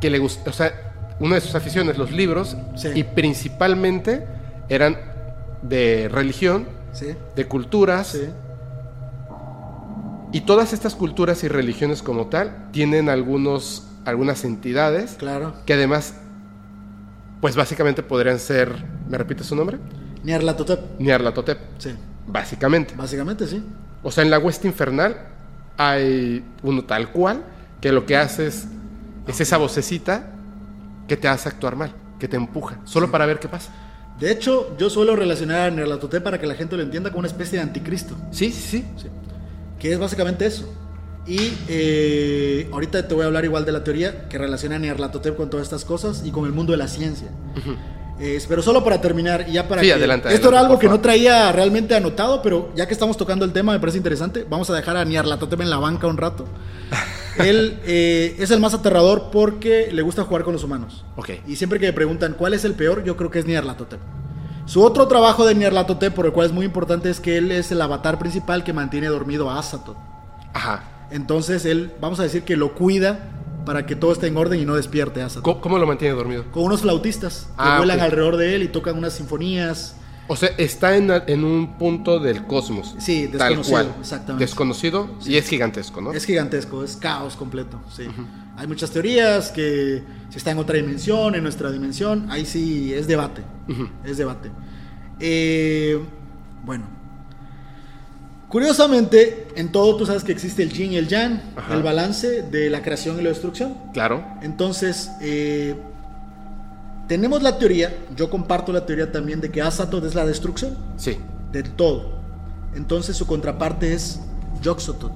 que 0.00 0.10
le 0.10 0.18
gusta, 0.18 0.50
o 0.50 0.52
sea, 0.52 0.72
una 1.18 1.36
de 1.36 1.40
sus 1.40 1.54
aficiones, 1.54 1.96
los 1.96 2.10
libros, 2.12 2.56
Sí. 2.74 2.88
y 2.94 3.02
principalmente 3.04 4.26
eran 4.68 4.96
de 5.62 6.08
religión, 6.12 6.66
Sí. 6.92 7.14
de 7.34 7.46
culturas, 7.46 8.18
y 10.32 10.40
todas 10.42 10.72
estas 10.72 10.94
culturas 10.94 11.42
y 11.44 11.48
religiones 11.48 12.02
como 12.02 12.26
tal 12.26 12.68
tienen 12.72 13.08
algunos, 13.08 13.88
algunas 14.04 14.44
entidades 14.44 15.14
Claro. 15.18 15.54
que 15.64 15.72
además, 15.74 16.14
pues 17.40 17.56
básicamente 17.56 18.02
podrían 18.02 18.38
ser, 18.38 18.74
¿me 19.08 19.16
repites 19.16 19.46
su 19.46 19.56
nombre? 19.56 19.78
Nyarlathotep. 20.26 20.80
Nyarlathotep, 21.00 21.58
Sí. 21.78 21.90
básicamente. 22.26 22.94
Básicamente 22.96 23.46
sí. 23.46 23.62
O 24.02 24.10
sea, 24.10 24.22
en 24.24 24.30
la 24.30 24.38
Hueste 24.38 24.66
Infernal 24.68 25.16
hay 25.78 26.44
uno 26.62 26.84
tal 26.84 27.10
cual 27.12 27.44
que 27.80 27.92
lo 27.92 28.04
que 28.06 28.16
hace 28.16 28.46
es, 28.48 28.66
es 29.26 29.40
esa 29.40 29.56
vocecita 29.56 30.32
que 31.08 31.16
te 31.16 31.28
hace 31.28 31.48
actuar 31.48 31.76
mal, 31.76 31.92
que 32.18 32.28
te 32.28 32.36
empuja, 32.36 32.78
solo 32.84 33.10
para 33.10 33.26
ver 33.26 33.38
qué 33.38 33.48
pasa. 33.48 33.72
De 34.18 34.30
hecho, 34.32 34.76
yo 34.78 34.88
suelo 34.90 35.14
relacionar 35.14 35.60
a 35.60 35.70
Nyarlathotep 35.70 36.22
para 36.22 36.40
que 36.40 36.46
la 36.46 36.54
gente 36.54 36.76
lo 36.76 36.82
entienda 36.82 37.10
como 37.10 37.20
una 37.20 37.28
especie 37.28 37.58
de 37.58 37.62
anticristo. 37.64 38.14
Sí, 38.32 38.50
sí, 38.50 38.62
sí. 38.62 38.84
Sí. 38.96 39.08
Que 39.78 39.92
es 39.92 39.98
básicamente 39.98 40.46
eso. 40.46 40.72
Y 41.26 41.52
eh, 41.68 42.68
ahorita 42.72 43.06
te 43.08 43.14
voy 43.14 43.24
a 43.24 43.26
hablar 43.26 43.44
igual 43.44 43.64
de 43.66 43.72
la 43.72 43.84
teoría 43.84 44.28
que 44.28 44.38
relaciona 44.38 44.76
a 44.76 44.78
Nyarlathotep 44.78 45.36
con 45.36 45.50
todas 45.50 45.66
estas 45.66 45.84
cosas 45.84 46.22
y 46.24 46.30
con 46.30 46.46
el 46.46 46.52
mundo 46.52 46.72
de 46.72 46.78
la 46.78 46.88
ciencia. 46.88 47.28
Eh, 48.18 48.42
pero 48.48 48.62
solo 48.62 48.82
para 48.82 49.00
terminar, 49.00 49.44
y 49.48 49.52
ya 49.52 49.68
para 49.68 49.82
Sí, 49.82 49.88
que- 49.88 49.92
adelante, 49.92 50.28
Esto 50.28 50.48
adelante, 50.48 50.48
era 50.48 50.60
algo 50.60 50.78
que 50.78 50.88
no 50.88 51.00
traía 51.00 51.52
realmente 51.52 51.94
anotado, 51.94 52.40
pero 52.42 52.70
ya 52.74 52.86
que 52.86 52.94
estamos 52.94 53.16
tocando 53.16 53.44
el 53.44 53.52
tema 53.52 53.72
me 53.72 53.80
parece 53.80 53.98
interesante. 53.98 54.46
Vamos 54.48 54.70
a 54.70 54.74
dejar 54.74 54.96
a 54.96 55.04
Nyarlathotep 55.04 55.60
en 55.60 55.68
la 55.70 55.76
banca 55.78 56.06
un 56.06 56.16
rato. 56.16 56.46
Él 57.38 57.78
eh, 57.84 58.34
es 58.38 58.50
el 58.50 58.60
más 58.60 58.72
aterrador 58.72 59.28
porque 59.30 59.90
le 59.92 60.00
gusta 60.00 60.24
jugar 60.24 60.42
con 60.44 60.54
los 60.54 60.64
humanos. 60.64 61.04
Ok. 61.16 61.30
Y 61.46 61.56
siempre 61.56 61.78
que 61.78 61.86
me 61.86 61.92
preguntan 61.92 62.34
cuál 62.38 62.54
es 62.54 62.64
el 62.64 62.72
peor, 62.72 63.04
yo 63.04 63.16
creo 63.16 63.30
que 63.30 63.38
es 63.40 63.46
Nyarlathotep. 63.46 64.00
Su 64.64 64.82
otro 64.82 65.06
trabajo 65.06 65.44
de 65.46 65.54
Nyarlathotep, 65.54 66.14
por 66.14 66.24
el 66.26 66.32
cual 66.32 66.46
es 66.46 66.52
muy 66.52 66.64
importante, 66.64 67.10
es 67.10 67.20
que 67.20 67.36
él 67.36 67.52
es 67.52 67.70
el 67.70 67.80
avatar 67.82 68.18
principal 68.18 68.64
que 68.64 68.72
mantiene 68.72 69.08
dormido 69.08 69.50
a 69.50 69.58
Azathoth. 69.58 69.96
Ajá. 70.54 70.84
Entonces 71.10 71.66
él, 71.66 71.92
vamos 72.00 72.18
a 72.18 72.22
decir 72.24 72.42
que 72.42 72.56
lo 72.56 72.72
cuida 72.74 73.35
para 73.66 73.84
que 73.84 73.94
todo 73.96 74.12
esté 74.12 74.28
en 74.28 74.36
orden 74.38 74.58
y 74.60 74.64
no 74.64 74.74
despierte 74.76 75.20
a 75.20 75.26
Azathoth. 75.26 75.42
¿Cómo, 75.44 75.60
cómo 75.60 75.78
lo 75.78 75.86
mantiene 75.86 76.14
dormido? 76.14 76.44
Con 76.52 76.62
unos 76.62 76.80
flautistas 76.80 77.48
que 77.48 77.52
Ah, 77.58 77.76
vuelan 77.78 78.00
alrededor 78.00 78.38
de 78.38 78.54
él 78.54 78.62
y 78.62 78.68
tocan 78.68 78.96
unas 78.96 79.12
sinfonías. 79.12 79.96
O 80.28 80.34
sea, 80.34 80.48
está 80.58 80.96
en, 80.96 81.08
en 81.28 81.44
un 81.44 81.76
punto 81.78 82.18
del 82.18 82.46
cosmos. 82.46 82.94
Sí, 82.98 83.28
Tal 83.28 83.32
desconocido, 83.50 83.70
cual. 83.70 83.94
exactamente. 84.00 84.44
Desconocido 84.44 85.10
y 85.24 85.36
es 85.36 85.48
gigantesco, 85.48 86.00
¿no? 86.00 86.12
Es 86.12 86.24
gigantesco, 86.24 86.82
es 86.82 86.96
caos 86.96 87.36
completo. 87.36 87.80
Sí. 87.94 88.04
Hay 88.56 88.66
muchas 88.66 88.90
teorías 88.90 89.50
que 89.52 90.02
si 90.30 90.38
está 90.38 90.50
en 90.50 90.58
otra 90.58 90.76
dimensión, 90.76 91.34
en 91.34 91.42
nuestra 91.42 91.70
dimensión, 91.70 92.26
ahí 92.30 92.44
sí 92.46 92.92
es 92.94 93.06
debate. 93.06 93.42
Es 94.04 94.16
debate. 94.16 94.50
Eh, 95.20 96.00
bueno. 96.64 96.95
Curiosamente, 98.48 99.48
en 99.56 99.72
todo 99.72 99.96
tú 99.96 100.06
sabes 100.06 100.22
que 100.22 100.30
existe 100.32 100.62
el 100.62 100.72
yin 100.72 100.92
y 100.92 100.96
el 100.96 101.08
yang, 101.08 101.40
Ajá. 101.56 101.74
el 101.74 101.82
balance 101.82 102.42
de 102.42 102.70
la 102.70 102.80
creación 102.82 103.18
y 103.18 103.22
la 103.22 103.30
destrucción. 103.30 103.74
Claro. 103.92 104.24
Entonces, 104.40 105.10
eh, 105.20 105.74
tenemos 107.08 107.42
la 107.42 107.58
teoría, 107.58 107.92
yo 108.16 108.30
comparto 108.30 108.72
la 108.72 108.86
teoría 108.86 109.10
también 109.10 109.40
de 109.40 109.50
que 109.50 109.62
Azathoth 109.62 110.04
es 110.04 110.14
la 110.14 110.24
destrucción 110.24 110.76
Sí. 110.96 111.18
de 111.52 111.64
todo. 111.64 112.20
Entonces 112.74 113.16
su 113.16 113.26
contraparte 113.26 113.92
es 113.94 114.20
Yoxotot. 114.62 115.12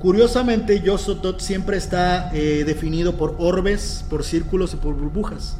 Curiosamente, 0.00 0.80
Yoxotot 0.80 1.40
siempre 1.40 1.76
está 1.76 2.30
eh, 2.34 2.64
definido 2.66 3.16
por 3.16 3.36
orbes, 3.38 4.04
por 4.10 4.22
círculos 4.24 4.72
y 4.74 4.76
por 4.76 4.94
burbujas, 4.94 5.56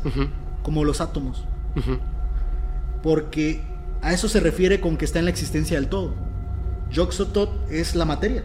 como 0.62 0.84
los 0.84 1.00
átomos. 1.00 1.44
Porque 3.02 3.62
a 4.02 4.12
eso 4.12 4.28
se 4.28 4.40
refiere 4.40 4.80
con 4.80 4.96
que 4.96 5.04
está 5.04 5.18
en 5.18 5.24
la 5.26 5.30
existencia 5.30 5.76
del 5.78 5.88
todo. 5.88 6.14
Yoxotot 6.94 7.50
es 7.70 7.94
la 7.94 8.04
materia 8.06 8.42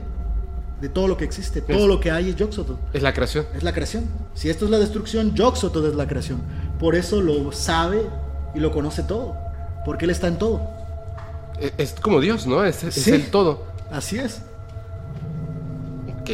de 0.82 0.90
todo 0.90 1.08
lo 1.08 1.16
que 1.18 1.24
existe. 1.26 1.62
Todo 1.62 1.78
Es- 1.84 1.88
lo 1.88 2.00
que 2.00 2.12
hay 2.12 2.30
es 2.30 2.36
Yoxotot. 2.36 2.78
Es 2.94 3.02
la 3.02 3.14
creación. 3.14 3.46
Es 3.56 3.64
la 3.64 3.72
creación. 3.74 4.06
Si 4.34 4.50
esto 4.50 4.66
es 4.66 4.72
la 4.72 4.80
destrucción, 4.80 5.34
Yoxotot 5.36 5.86
es 5.86 5.96
la 5.96 6.08
creación. 6.08 6.42
Por 6.80 6.96
eso 6.96 7.22
lo 7.22 7.52
sabe 7.52 8.02
y 8.56 8.60
lo 8.60 8.72
conoce 8.72 9.04
todo. 9.04 9.36
Porque 9.86 10.06
él 10.06 10.12
está 10.12 10.28
en 10.28 10.38
todo. 10.38 10.62
Es 11.78 11.94
como 11.94 12.20
Dios, 12.22 12.48
¿no? 12.48 12.64
Es, 12.66 12.84
es 12.84 12.96
Sí. 12.96 13.12
el 13.12 13.30
todo. 13.32 13.64
Así 13.92 14.18
es. 14.18 14.42
Ok. 16.22 16.30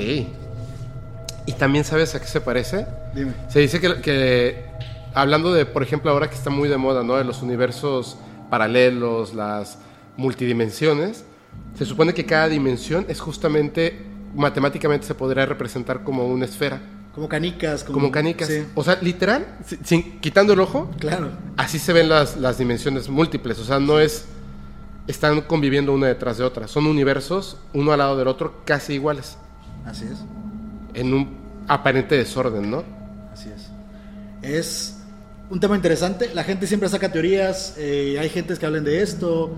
¿Y 1.48 1.52
también 1.54 1.84
sabes 1.84 2.16
a 2.16 2.20
qué 2.20 2.28
se 2.28 2.42
parece? 2.42 2.86
Dime. 3.14 3.34
Se 3.50 3.60
dice 3.60 3.80
que, 3.80 4.02
que 4.02 4.66
hablando 5.14 5.54
de, 5.54 5.66
por 5.66 5.84
ejemplo, 5.84 6.12
ahora 6.12 6.30
que 6.30 6.36
está 6.36 6.50
muy 6.50 6.70
de 6.70 6.78
moda, 6.78 7.04
¿no? 7.04 7.16
De 7.16 7.24
los 7.24 7.42
universos 7.42 8.18
paralelos, 8.50 9.34
las 9.34 9.78
multidimensiones, 10.18 11.24
se 11.78 11.86
supone 11.86 12.14
que 12.14 12.26
cada 12.26 12.48
dimensión 12.48 13.06
es 13.10 13.20
justamente, 13.20 14.06
matemáticamente 14.36 15.06
se 15.06 15.16
podría 15.16 15.46
representar 15.46 16.04
como 16.04 16.26
una 16.28 16.46
esfera, 16.46 16.82
Como 17.14 17.28
canicas. 17.30 17.84
Como, 17.84 18.00
como 18.00 18.12
canicas. 18.12 18.48
Sí, 18.50 18.64
O 18.76 18.84
sea, 18.84 18.98
literal, 19.02 19.46
si- 19.66 19.78
sin, 19.84 20.20
quitando 20.20 20.54
el 20.54 20.60
ojo, 20.60 20.90
claro. 21.00 21.30
así 21.58 21.80
se 21.80 21.94
ven 21.94 22.10
las, 22.10 22.38
las 22.38 22.58
dimensiones 22.58 23.08
múltiples. 23.10 23.58
O 23.60 23.64
sea, 23.66 23.80
no 23.80 24.00
es, 24.00 24.26
están 25.08 25.42
conviviendo 25.42 25.94
una 25.94 26.08
detrás 26.08 26.38
de 26.38 26.44
otra. 26.44 26.68
Son 26.68 26.86
universos, 26.88 27.58
uno 27.74 27.92
al 27.94 28.00
lado 28.00 28.18
del 28.18 28.28
otro, 28.28 28.62
casi 28.66 28.94
iguales, 28.94 29.38
Así 29.86 30.06
es. 30.06 30.18
en 30.94 31.14
un 31.14 31.30
aparente 31.68 32.16
desorden, 32.18 32.70
¿no? 32.70 32.84
Así 33.34 33.50
es. 33.50 33.70
Es 34.42 34.98
un 35.50 35.60
tema 35.60 35.76
interesante. 35.76 36.32
La 36.34 36.44
gente 36.44 36.68
siempre 36.68 36.90
saca 36.90 37.12
teorías. 37.12 37.76
eh, 37.78 38.18
hay 38.20 38.30
gentes 38.30 38.60
que 38.60 38.66
hablan 38.66 38.84
de 38.84 39.02
esto. 39.02 39.56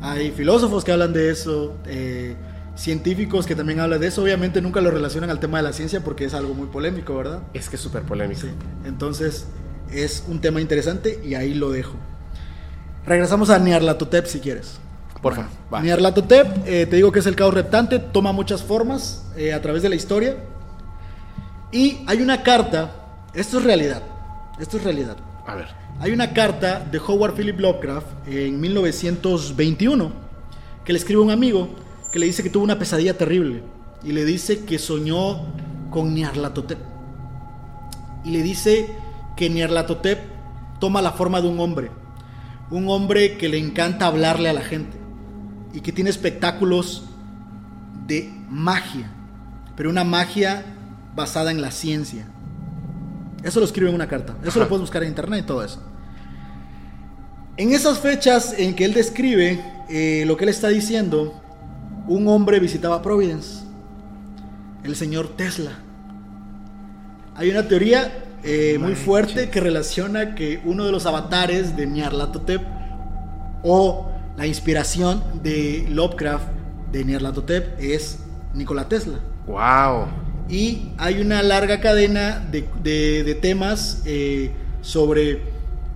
Hay 0.00 0.30
filósofos 0.30 0.84
que 0.84 0.92
hablan 0.92 1.12
de 1.12 1.30
eso. 1.30 1.76
eh, 1.86 2.36
científicos 2.76 3.46
que 3.46 3.56
también 3.56 3.80
hablan 3.80 4.00
de 4.00 4.06
eso. 4.06 4.22
Obviamente 4.22 4.60
nunca 4.60 4.80
lo 4.80 4.90
relacionan 4.90 5.30
al 5.30 5.40
tema 5.40 5.58
de 5.58 5.64
la 5.64 5.72
ciencia 5.72 6.04
porque 6.04 6.26
es 6.26 6.34
algo 6.34 6.54
muy 6.54 6.68
polémico, 6.68 7.16
¿verdad? 7.16 7.42
Es 7.54 7.68
que 7.68 7.76
es 7.76 7.82
súper 7.82 8.02
polémico. 8.02 8.42
Sí. 8.42 8.48
Entonces 8.84 9.46
es 9.90 10.24
un 10.28 10.40
tema 10.40 10.60
interesante 10.60 11.20
y 11.24 11.34
ahí 11.34 11.54
lo 11.54 11.70
dejo. 11.70 11.94
Regresamos 13.06 13.50
a 13.50 13.58
Nyarlathotep 13.58 14.26
si 14.26 14.40
quieres. 14.40 14.78
Porfa, 15.22 15.48
va. 15.72 15.80
Nyarlathotep, 15.80 16.66
eh, 16.66 16.86
te 16.86 16.96
digo 16.96 17.10
que 17.10 17.20
es 17.20 17.26
el 17.26 17.34
caos 17.34 17.54
reptante, 17.54 17.98
toma 17.98 18.32
muchas 18.32 18.62
formas 18.62 19.24
eh, 19.36 19.52
a 19.52 19.62
través 19.62 19.82
de 19.82 19.88
la 19.88 19.96
historia. 19.96 20.36
Y 21.72 22.04
hay 22.06 22.20
una 22.20 22.42
carta, 22.42 22.90
esto 23.34 23.58
es 23.58 23.64
realidad, 23.64 24.02
esto 24.60 24.76
es 24.76 24.84
realidad. 24.84 25.16
A 25.46 25.54
ver. 25.54 25.85
Hay 25.98 26.12
una 26.12 26.34
carta 26.34 26.80
de 26.80 26.98
Howard 26.98 27.34
Philip 27.36 27.58
Lovecraft 27.58 28.28
en 28.28 28.60
1921 28.60 30.12
que 30.84 30.92
le 30.92 30.98
escribe 30.98 31.22
un 31.22 31.30
amigo 31.30 31.70
que 32.12 32.18
le 32.18 32.26
dice 32.26 32.42
que 32.42 32.50
tuvo 32.50 32.64
una 32.64 32.78
pesadilla 32.78 33.16
terrible 33.16 33.62
y 34.04 34.12
le 34.12 34.26
dice 34.26 34.66
que 34.66 34.78
soñó 34.78 35.46
con 35.90 36.14
Nyarlathotep. 36.14 36.78
Y 38.24 38.30
le 38.30 38.42
dice 38.42 38.90
que 39.36 39.48
Nyarlathotep 39.48 40.18
toma 40.80 41.00
la 41.00 41.12
forma 41.12 41.40
de 41.40 41.48
un 41.48 41.58
hombre, 41.60 41.90
un 42.70 42.88
hombre 42.90 43.38
que 43.38 43.48
le 43.48 43.58
encanta 43.58 44.06
hablarle 44.06 44.50
a 44.50 44.52
la 44.52 44.60
gente 44.62 44.98
y 45.72 45.80
que 45.80 45.92
tiene 45.92 46.10
espectáculos 46.10 47.04
de 48.06 48.30
magia, 48.50 49.10
pero 49.76 49.88
una 49.88 50.04
magia 50.04 50.62
basada 51.14 51.50
en 51.50 51.62
la 51.62 51.70
ciencia. 51.70 52.26
Eso 53.42 53.60
lo 53.60 53.66
escribe 53.66 53.88
en 53.88 53.94
una 53.94 54.08
carta. 54.08 54.34
Eso 54.42 54.50
Ajá. 54.50 54.60
lo 54.60 54.68
puedes 54.68 54.80
buscar 54.82 55.02
en 55.02 55.10
internet 55.10 55.44
y 55.44 55.46
todo 55.46 55.62
eso. 55.62 55.80
En 57.56 57.72
esas 57.72 57.98
fechas 57.98 58.54
en 58.58 58.74
que 58.74 58.84
él 58.84 58.92
describe 58.92 59.64
eh, 59.88 60.24
lo 60.26 60.36
que 60.36 60.44
él 60.44 60.50
está 60.50 60.68
diciendo, 60.68 61.40
un 62.06 62.28
hombre 62.28 62.60
visitaba 62.60 63.02
Providence, 63.02 63.64
el 64.84 64.94
señor 64.94 65.28
Tesla. 65.36 65.72
Hay 67.34 67.50
una 67.50 67.66
teoría 67.66 68.24
eh, 68.42 68.78
muy 68.78 68.94
fuerte 68.94 69.50
que 69.50 69.60
relaciona 69.60 70.34
que 70.34 70.60
uno 70.64 70.84
de 70.84 70.92
los 70.92 71.06
avatares 71.06 71.76
de 71.76 71.86
Nyarlathotep 71.86 72.62
o 73.62 74.10
la 74.36 74.46
inspiración 74.46 75.22
de 75.42 75.86
Lovecraft 75.90 76.46
de 76.92 77.04
Nyarlathotep 77.04 77.80
es 77.80 78.18
Nikola 78.54 78.88
Tesla. 78.88 79.18
Wow. 79.46 80.25
Y 80.48 80.90
hay 80.98 81.20
una 81.20 81.42
larga 81.42 81.80
cadena 81.80 82.46
de, 82.52 82.64
de- 82.82 83.24
de 83.24 83.34
temas 83.34 84.02
eh, 84.04 84.50
sobre. 84.80 85.40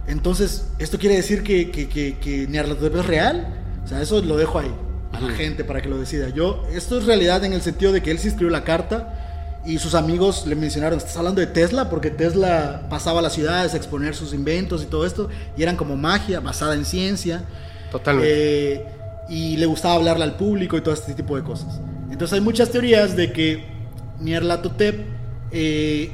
Entonces, 0.09 0.66
¿esto 0.78 0.98
quiere 0.98 1.16
decir 1.16 1.42
que, 1.42 1.70
que, 1.70 1.88
que, 1.88 2.16
que 2.18 2.42
es 2.44 3.07
real? 3.07 3.55
O 3.84 3.88
sea, 3.88 4.03
eso 4.03 4.20
lo 4.22 4.36
dejo 4.36 4.59
ahí 4.59 4.72
a 5.12 5.20
la 5.20 5.30
gente 5.30 5.64
para 5.64 5.80
que 5.80 5.88
lo 5.88 5.98
decida. 5.98 6.28
Yo, 6.30 6.64
esto 6.72 6.98
es 6.98 7.05
realidad 7.05 7.44
en 7.44 7.53
el 7.53 7.62
sentido 7.62 7.92
de 7.92 8.03
que 8.03 8.11
él 8.11 8.18
sí 8.18 8.28
escribió 8.28 8.51
la 8.51 8.64
carta 8.64 9.61
y 9.64 9.78
sus 9.78 9.94
amigos 9.94 10.46
le 10.46 10.57
mencionaron: 10.57 10.98
¿Estás 10.98 11.16
hablando 11.16 11.40
de 11.40 11.46
Tesla? 11.46 11.88
Porque 11.88 12.11
Tesla 12.11 12.86
pasaba 12.90 13.20
a 13.20 13.22
las 13.22 13.34
ciudades 13.34 13.74
a 13.74 13.76
exponer 13.76 14.16
sus 14.16 14.34
inventos 14.34 14.82
y 14.82 14.86
todo 14.86 15.07
esto, 15.07 15.28
y 15.57 15.62
eran 15.62 15.76
como 15.76 15.96
magia 15.96 16.40
basada 16.40 16.74
en 16.74 16.84
ciencia. 16.84 17.44
Totalmente. 17.92 18.72
Eh, 18.74 18.84
y 19.28 19.57
le 19.59 19.66
gustaba 19.66 19.94
hablarle 19.94 20.24
al 20.24 20.36
público 20.36 20.76
y 20.76 20.80
todo 20.80 20.92
este 20.94 21.14
tipo 21.14 21.36
de 21.36 21.44
cosas. 21.44 21.80
Entonces 22.11 22.32
hay 22.34 22.40
muchas 22.40 22.70
teorías 22.70 23.14
de 23.16 23.32
que 23.32 23.64
Nyarlathotep 24.20 25.00
eh, 25.52 26.10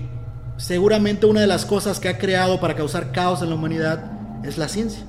seguramente 0.56 1.26
una 1.26 1.40
de 1.40 1.46
las 1.46 1.64
cosas 1.66 2.00
que 2.00 2.08
ha 2.08 2.18
creado 2.18 2.60
para 2.60 2.74
causar 2.74 3.12
caos 3.12 3.42
en 3.42 3.50
la 3.50 3.54
humanidad 3.56 4.10
es 4.44 4.56
la 4.58 4.68
ciencia. 4.68 5.04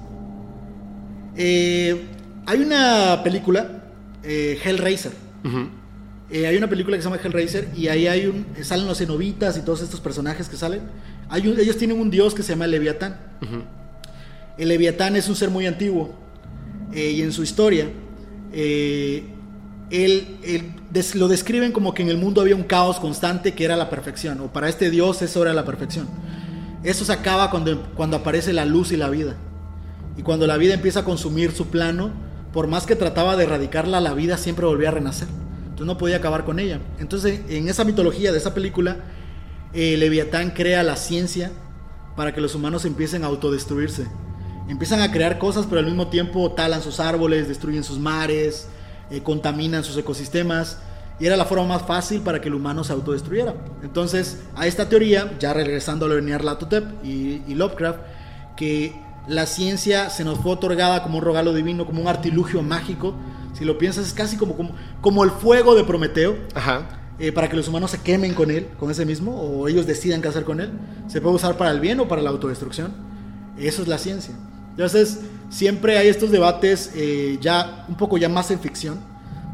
Eh, 1.36 2.06
hay 2.46 2.60
una 2.62 3.22
película, 3.24 3.84
eh, 4.24 4.58
Hellraiser. 4.64 5.12
Eh, 6.30 6.46
hay 6.46 6.58
una 6.58 6.68
película 6.68 6.98
que 6.98 7.04
se 7.04 7.10
llama 7.10 7.22
Hellraiser 7.24 7.70
y 7.76 7.88
ahí 7.88 8.08
hay 8.08 8.26
un, 8.28 8.46
salen 8.64 8.86
los 8.88 8.98
cenobitas 8.98 9.58
y 9.58 9.62
todos 9.62 9.82
estos 9.82 10.02
personajes 10.02 10.50
que 10.50 10.58
salen. 10.58 10.82
Hay 11.30 11.48
un- 11.48 11.60
ellos 11.60 11.78
tienen 11.78 12.00
un 12.00 12.10
dios 12.10 12.34
que 12.34 12.44
se 12.44 12.50
llama 12.54 12.66
el 12.66 12.72
Leviatán. 12.72 13.18
El 14.58 14.70
Leviatán 14.70 15.16
es 15.16 15.30
un 15.30 15.36
ser 15.36 15.50
muy 15.52 15.66
antiguo 15.68 16.14
y 16.94 17.22
en 17.22 17.32
su 17.32 17.44
historia 17.44 17.90
él, 18.52 19.24
él 20.44 20.64
lo 21.16 21.28
describen 21.28 21.72
como 21.72 21.94
que 21.94 22.04
en 22.04 22.10
el 22.10 22.18
mundo 22.18 22.42
había 22.42 22.56
un 22.56 22.64
caos 22.64 23.00
constante 23.00 23.54
que 23.54 23.66
era 23.66 23.76
la 23.76 23.90
perfección, 23.90 24.40
o 24.42 24.48
para 24.54 24.70
este 24.70 24.90
dios 24.90 25.22
eso 25.22 25.42
era 25.42 25.54
la 25.54 25.66
perfección. 25.66 26.08
Eso 26.84 27.06
se 27.06 27.14
acaba 27.14 27.50
cuando, 27.50 27.84
cuando 27.96 28.18
aparece 28.18 28.54
la 28.54 28.66
luz 28.66 28.92
y 28.92 28.98
la 28.98 29.10
vida. 29.10 29.36
Y 30.16 30.24
cuando 30.24 30.48
la 30.48 30.58
vida 30.58 30.74
empieza 30.74 31.02
a 31.02 31.06
consumir 31.06 31.52
su 31.52 31.68
plano, 31.68 32.12
por 32.54 32.68
más 32.68 32.86
que 32.86 32.96
trataba 32.96 33.36
de 33.36 33.44
erradicarla, 33.44 34.00
la 34.02 34.14
vida 34.14 34.38
siempre 34.38 34.66
volvía 34.66 34.90
a 34.90 34.92
renacer. 34.92 35.28
Entonces 35.64 35.86
no 35.86 35.98
podía 35.98 36.18
acabar 36.18 36.46
con 36.46 36.60
ella. 36.60 36.80
Entonces 37.00 37.42
en 37.50 37.68
esa 37.68 37.84
mitología 37.84 38.32
de 38.32 38.38
esa 38.38 38.54
película, 38.54 38.98
eh, 39.74 39.96
Leviatán 39.98 40.52
crea 40.52 40.82
la 40.82 40.96
ciencia 40.96 41.52
para 42.16 42.34
que 42.34 42.42
los 42.42 42.56
humanos 42.56 42.86
empiecen 42.86 43.24
a 43.24 43.28
autodestruirse. 43.28 44.08
Empiezan 44.68 45.02
a 45.02 45.12
crear 45.12 45.38
cosas, 45.38 45.66
pero 45.68 45.80
al 45.80 45.86
mismo 45.86 46.08
tiempo 46.08 46.52
talan 46.52 46.82
sus 46.82 47.00
árboles, 47.00 47.48
destruyen 47.48 47.84
sus 47.84 48.00
mares, 48.00 48.68
eh, 49.12 49.22
contaminan 49.22 49.84
sus 49.84 49.96
ecosistemas. 49.98 50.80
Y 51.20 51.26
era 51.26 51.36
la 51.36 51.46
forma 51.46 51.66
más 51.66 51.82
fácil 51.82 52.22
para 52.22 52.40
que 52.42 52.48
el 52.48 52.54
humano 52.54 52.84
se 52.84 52.94
autodestruyera. 52.94 53.56
Entonces, 53.82 54.44
a 54.56 54.68
esta 54.68 54.88
teoría, 54.88 55.36
ya 55.40 55.52
regresando 55.54 56.06
a 56.06 56.10
lo 56.10 56.16
de 56.16 56.22
Nyarlathotep 56.22 57.04
y, 57.04 57.42
y 57.48 57.56
Lovecraft, 57.56 58.00
que 58.56 58.94
la 59.28 59.46
ciencia 59.46 60.10
se 60.10 60.24
nos 60.24 60.40
fue 60.40 60.52
otorgada 60.52 61.04
como 61.04 61.18
un 61.18 61.24
regalo 61.24 61.54
divino, 61.54 61.86
como 61.86 62.02
un 62.02 62.08
artilugio 62.08 62.62
mágico. 62.62 63.14
Si 63.54 63.66
lo 63.66 63.78
piensas, 63.78 64.08
es 64.08 64.14
casi 64.14 64.38
como, 64.38 64.56
como, 64.56 64.72
como 65.02 65.24
el 65.24 65.32
fuego 65.32 65.74
de 65.74 65.84
Prometeo 65.84 66.38
Ajá. 66.54 66.88
eh, 67.18 67.32
para 67.32 67.50
que 67.50 67.58
los 67.58 67.68
humanos 67.68 67.92
se 67.92 68.00
quemen 68.00 68.36
con 68.36 68.52
él, 68.52 68.68
con 68.80 68.92
ese 68.92 69.06
mismo, 69.06 69.36
o 69.42 69.68
ellos 69.68 69.88
decidan 69.88 70.22
qué 70.22 70.28
hacer 70.28 70.44
con 70.44 70.62
él. 70.62 70.72
Se 71.08 71.20
puede 71.20 71.36
usar 71.36 71.58
para 71.58 71.72
el 71.72 71.80
bien 71.80 72.00
o 72.00 72.08
para 72.08 72.22
la 72.22 72.30
autodestrucción. 72.30 72.94
Eso 73.58 73.82
es 73.82 73.88
la 73.88 73.98
ciencia. 73.98 74.36
Entonces, 74.72 75.22
siempre 75.50 75.98
hay 75.98 76.10
estos 76.10 76.30
debates 76.30 76.92
eh, 76.94 77.40
ya 77.42 77.86
un 77.90 77.96
poco 77.96 78.20
ya 78.20 78.30
más 78.30 78.52
en 78.52 78.60
ficción 78.60 79.00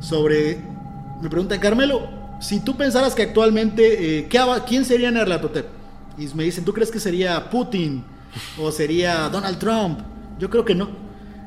sobre... 0.01 0.72
Me 1.23 1.29
preguntan, 1.29 1.57
Carmelo, 1.57 2.09
si 2.41 2.59
tú 2.59 2.75
pensaras 2.75 3.15
que 3.15 3.21
actualmente, 3.21 4.19
eh, 4.19 4.27
¿qué 4.27 4.41
¿quién 4.67 4.83
sería 4.83 5.09
Nyarlathotep? 5.09 5.65
Y 6.17 6.27
me 6.35 6.43
dicen, 6.43 6.65
¿tú 6.65 6.73
crees 6.73 6.91
que 6.91 6.99
sería 6.99 7.49
Putin 7.49 8.03
o 8.59 8.69
sería 8.73 9.29
Donald 9.29 9.57
Trump? 9.57 9.99
Yo 10.37 10.49
creo 10.49 10.65
que 10.65 10.75
no. 10.75 10.89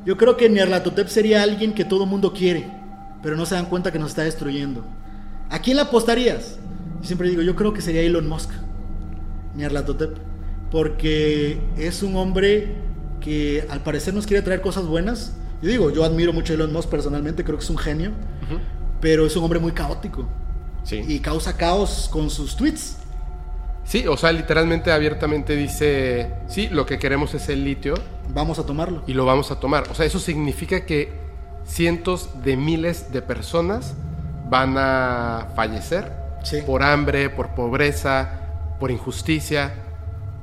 Yo 0.06 0.16
creo 0.16 0.38
que 0.38 0.48
Nyarlathotep 0.48 1.08
sería 1.08 1.42
alguien 1.42 1.74
que 1.74 1.84
todo 1.84 2.06
mundo 2.06 2.32
quiere, 2.32 2.66
pero 3.22 3.36
no 3.36 3.44
se 3.44 3.54
dan 3.54 3.66
cuenta 3.66 3.92
que 3.92 3.98
nos 3.98 4.12
está 4.12 4.22
destruyendo. 4.22 4.82
¿A 5.50 5.58
quién 5.58 5.76
le 5.76 5.82
apostarías? 5.82 6.56
Yo 7.02 7.06
siempre 7.06 7.28
digo, 7.28 7.42
yo 7.42 7.54
creo 7.54 7.74
que 7.74 7.82
sería 7.82 8.00
Elon 8.00 8.26
Musk, 8.26 8.48
Nyarlathotep, 9.56 10.16
porque 10.70 11.60
es 11.76 12.02
un 12.02 12.16
hombre 12.16 12.76
que 13.20 13.66
al 13.68 13.82
parecer 13.82 14.14
nos 14.14 14.26
quiere 14.26 14.42
traer 14.42 14.62
cosas 14.62 14.86
buenas. 14.86 15.34
Yo 15.60 15.68
digo, 15.68 15.90
yo 15.90 16.02
admiro 16.02 16.32
mucho 16.32 16.54
a 16.54 16.56
Elon 16.56 16.72
Musk 16.72 16.88
personalmente, 16.88 17.44
creo 17.44 17.58
que 17.58 17.64
es 17.64 17.70
un 17.70 17.76
genio, 17.76 18.12
Ujú. 18.42 18.58
Pero 19.00 19.26
es 19.26 19.36
un 19.36 19.44
hombre 19.44 19.58
muy 19.58 19.72
caótico 19.72 20.26
Sí. 20.84 21.02
y 21.06 21.18
causa 21.20 21.56
caos 21.56 22.08
con 22.12 22.30
sus 22.30 22.56
tweets. 22.56 22.98
Sí, 23.84 24.06
o 24.06 24.16
sea, 24.16 24.32
literalmente 24.32 24.90
abiertamente 24.92 25.54
dice, 25.56 26.32
sí, 26.48 26.68
lo 26.68 26.86
que 26.86 26.98
queremos 26.98 27.34
es 27.34 27.48
el 27.48 27.64
litio 27.64 27.94
Vamos 28.34 28.58
a 28.58 28.66
tomarlo. 28.66 29.02
y 29.06 29.12
lo 29.14 29.24
vamos 29.24 29.50
a 29.52 29.60
tomar. 29.60 29.84
O 29.90 29.94
sea, 29.94 30.06
eso 30.06 30.18
significa 30.18 30.84
que 30.86 31.12
cientos 31.64 32.42
de 32.42 32.56
miles 32.56 33.12
de 33.12 33.22
personas 33.22 33.94
van 34.48 34.74
a 34.78 35.48
fallecer 35.56 36.12
Sí. 36.44 36.58
por 36.64 36.82
hambre, 36.84 37.30
por 37.30 37.54
pobreza, 37.56 38.30
por 38.78 38.90
injusticia, 38.92 39.74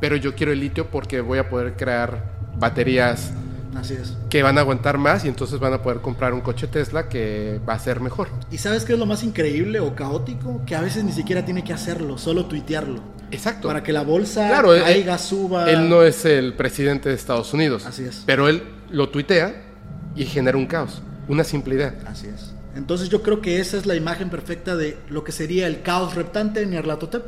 pero 0.01 0.15
yo 0.17 0.35
quiero 0.35 0.51
el 0.51 0.59
litio 0.59 0.89
porque 0.89 1.21
voy 1.21 1.39
a 1.39 1.49
poder 1.49 1.75
crear 1.77 2.23
baterías 2.57 3.31
Así 3.75 3.93
es. 3.95 4.13
que 4.29 4.43
van 4.43 4.57
a 4.57 4.61
aguantar 4.61 4.97
más 4.97 5.25
y 5.25 5.27
entonces 5.27 5.59
van 5.59 5.73
a 5.73 5.81
poder 5.81 5.99
comprar 6.01 6.33
un 6.33 6.41
coche 6.41 6.67
Tesla 6.67 7.09
que 7.09 7.59
va 7.67 7.73
a 7.73 7.79
ser 7.79 7.99
mejor. 7.99 8.29
¿Y 8.51 8.57
sabes 8.57 8.85
qué 8.85 8.93
es 8.93 8.99
lo 8.99 9.05
más 9.05 9.23
increíble 9.23 9.79
o 9.79 9.95
caótico? 9.95 10.61
Que 10.65 10.75
a 10.75 10.81
veces 10.81 11.03
ni 11.03 11.11
siquiera 11.11 11.43
tiene 11.45 11.63
que 11.63 11.73
hacerlo, 11.73 12.17
solo 12.17 12.45
tuitearlo. 12.45 13.01
Exacto. 13.31 13.67
Para 13.67 13.81
que 13.83 13.91
la 13.93 14.03
bolsa 14.03 14.47
Claro, 14.47 14.73
él- 14.75 14.83
caiga, 14.83 15.17
suba. 15.17 15.69
Él 15.69 15.89
no 15.89 16.03
es 16.03 16.23
el 16.25 16.53
presidente 16.53 17.09
de 17.09 17.15
Estados 17.15 17.53
Unidos. 17.53 17.85
Así 17.85 18.03
es. 18.03 18.23
Pero 18.25 18.47
él 18.47 18.63
lo 18.91 19.09
tuitea 19.09 19.63
y 20.15 20.25
genera 20.25 20.57
un 20.57 20.67
caos. 20.67 21.01
Una 21.27 21.43
simple 21.43 21.75
idea. 21.75 21.95
Así 22.05 22.27
es. 22.27 22.53
Entonces 22.75 23.09
yo 23.09 23.21
creo 23.23 23.39
que 23.41 23.59
esa 23.59 23.77
es 23.77 23.85
la 23.85 23.95
imagen 23.95 24.29
perfecta 24.29 24.75
de 24.75 24.97
lo 25.09 25.23
que 25.23 25.31
sería 25.31 25.67
el 25.67 25.81
caos 25.83 26.15
reptante 26.15 26.61
en 26.61 26.71
Nyarlathotep. 26.71 27.23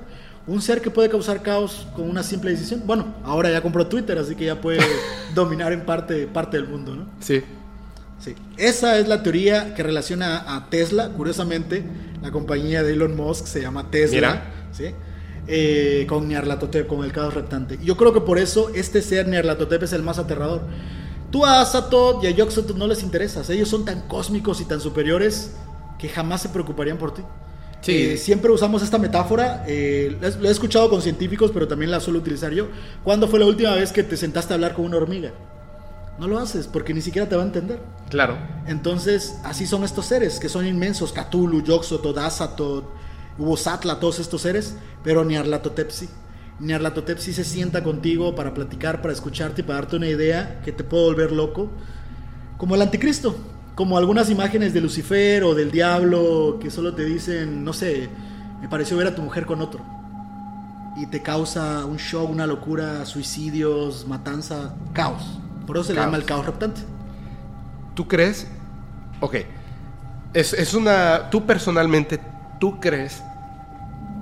Un 0.47 0.61
ser 0.61 0.81
que 0.81 0.91
puede 0.91 1.09
causar 1.09 1.41
caos 1.41 1.87
con 1.95 2.09
una 2.09 2.21
simple 2.21 2.51
decisión. 2.51 2.83
Bueno, 2.85 3.15
ahora 3.23 3.49
ya 3.51 3.61
compró 3.61 3.87
Twitter, 3.87 4.17
así 4.17 4.35
que 4.35 4.45
ya 4.45 4.61
puede 4.61 4.79
dominar 5.35 5.73
en 5.73 5.85
parte, 5.85 6.27
parte 6.27 6.57
del 6.57 6.67
mundo, 6.67 6.95
¿no? 6.95 7.07
Sí. 7.19 7.43
Sí. 8.19 8.35
Esa 8.57 8.97
es 8.97 9.07
la 9.07 9.23
teoría 9.23 9.73
que 9.73 9.83
relaciona 9.83 10.55
a 10.55 10.69
Tesla. 10.69 11.09
Curiosamente, 11.09 11.83
la 12.21 12.31
compañía 12.31 12.83
de 12.83 12.93
Elon 12.93 13.15
Musk 13.15 13.45
se 13.47 13.61
llama 13.61 13.89
Tesla. 13.89 14.15
Mira. 14.15 14.43
¿sí? 14.71 14.95
Eh, 15.47 16.05
con 16.07 16.27
Nyarlathotep, 16.27 16.87
con 16.87 17.03
el 17.03 17.11
caos 17.11 17.33
reptante. 17.33 17.77
Yo 17.83 17.97
creo 17.97 18.13
que 18.13 18.21
por 18.21 18.39
eso 18.39 18.71
este 18.73 19.01
ser 19.01 19.27
Nyarlathotep 19.27 19.83
es 19.83 19.93
el 19.93 20.01
más 20.01 20.17
aterrador. 20.17 20.61
Tú 21.31 21.45
a 21.45 21.61
Azatoth 21.61 22.23
y 22.23 22.27
a 22.27 22.31
Yoxotot 22.31 22.77
no 22.77 22.87
les 22.87 23.03
interesas. 23.03 23.49
Ellos 23.49 23.69
son 23.69 23.85
tan 23.85 24.07
cósmicos 24.07 24.61
y 24.61 24.65
tan 24.65 24.79
superiores 24.79 25.51
que 25.99 26.09
jamás 26.09 26.41
se 26.41 26.49
preocuparían 26.49 26.97
por 26.97 27.13
ti. 27.13 27.21
Sí. 27.85 27.97
Eh, 27.97 28.17
siempre 28.17 28.51
usamos 28.51 28.81
esta 28.81 28.97
metáfora, 28.97 29.63
eh, 29.67 30.17
lo 30.39 30.49
he 30.49 30.51
escuchado 30.51 30.89
con 30.89 31.03
científicos, 31.03 31.51
pero 31.53 31.67
también 31.67 31.91
la 31.91 31.99
suelo 31.99 32.17
utilizar 32.17 32.51
yo. 32.51 32.67
¿Cuándo 33.03 33.27
fue 33.27 33.37
la 33.37 33.45
última 33.45 33.75
vez 33.75 33.91
que 33.91 34.01
te 34.01 34.17
sentaste 34.17 34.53
a 34.53 34.55
hablar 34.55 34.73
con 34.73 34.85
una 34.85 34.97
hormiga? 34.97 35.33
No 36.17 36.27
lo 36.27 36.39
haces 36.39 36.65
porque 36.65 36.95
ni 36.95 37.01
siquiera 37.01 37.29
te 37.29 37.35
va 37.35 37.43
a 37.43 37.45
entender. 37.45 37.79
Claro. 38.09 38.39
Entonces, 38.65 39.37
así 39.43 39.67
son 39.67 39.83
estos 39.83 40.07
seres, 40.07 40.39
que 40.39 40.49
son 40.49 40.65
inmensos, 40.65 41.13
Cthulhu, 41.13 41.61
Yoxotot, 41.61 42.17
Azatot, 42.17 42.89
Ubosatla, 43.37 43.99
todos 43.99 44.17
estos 44.17 44.41
seres, 44.41 44.75
pero 45.03 45.23
Nyarlathotep 45.23 45.91
Nyarlathotep 46.59 47.19
sí 47.19 47.33
se 47.33 47.43
sienta 47.43 47.83
contigo 47.83 48.33
para 48.33 48.55
platicar, 48.55 49.03
para 49.03 49.13
escucharte 49.13 49.61
y 49.61 49.63
para 49.63 49.81
darte 49.81 49.97
una 49.97 50.07
idea 50.07 50.59
que 50.65 50.71
te 50.71 50.83
puede 50.83 51.03
volver 51.03 51.31
loco, 51.31 51.69
como 52.57 52.73
el 52.73 52.81
anticristo, 52.81 53.35
como 53.75 53.97
algunas 53.97 54.29
imágenes 54.29 54.73
de 54.73 54.81
Lucifer 54.81 55.43
o 55.43 55.53
del 55.53 55.69
diablo 55.71 56.57
que 56.61 56.71
solo 56.71 56.95
te 56.95 57.03
dicen, 57.03 57.63
no 57.63 57.73
sé, 57.73 58.09
me 58.61 58.69
pareció 58.69 58.95
ver 58.97 59.07
a 59.07 59.15
tu 59.15 59.21
mujer 59.21 59.45
con 59.45 59.61
otro. 59.61 59.81
Y 60.97 61.07
te 61.07 61.21
causa 61.21 61.85
un 61.85 61.97
shock, 61.97 62.29
una 62.29 62.47
locura, 62.47 63.05
suicidios, 63.05 64.07
matanza, 64.07 64.73
caos. 64.93 65.39
Por 65.67 65.75
eso 65.75 65.87
se 65.87 65.93
le 65.93 65.99
llama 65.99 66.15
el 66.15 66.23
caos 66.23 66.45
reptante. 66.45 66.81
¿Tú 67.95 68.07
crees? 68.07 68.47
Ok. 69.19 69.35
Es, 70.33 70.53
es 70.53 70.73
una. 70.73 71.29
Tú 71.29 71.45
personalmente, 71.45 72.19
¿tú 72.59 72.79
crees 72.79 73.21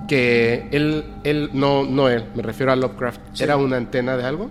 que 0.08 0.68
él, 0.72 1.04
él, 1.22 1.50
no, 1.52 1.84
no 1.84 2.08
él, 2.08 2.24
me 2.34 2.42
refiero 2.42 2.72
a 2.72 2.76
Lovecraft, 2.76 3.20
Sí. 3.32 3.44
era 3.44 3.56
una 3.56 3.76
antena 3.76 4.16
de 4.16 4.24
algo? 4.24 4.50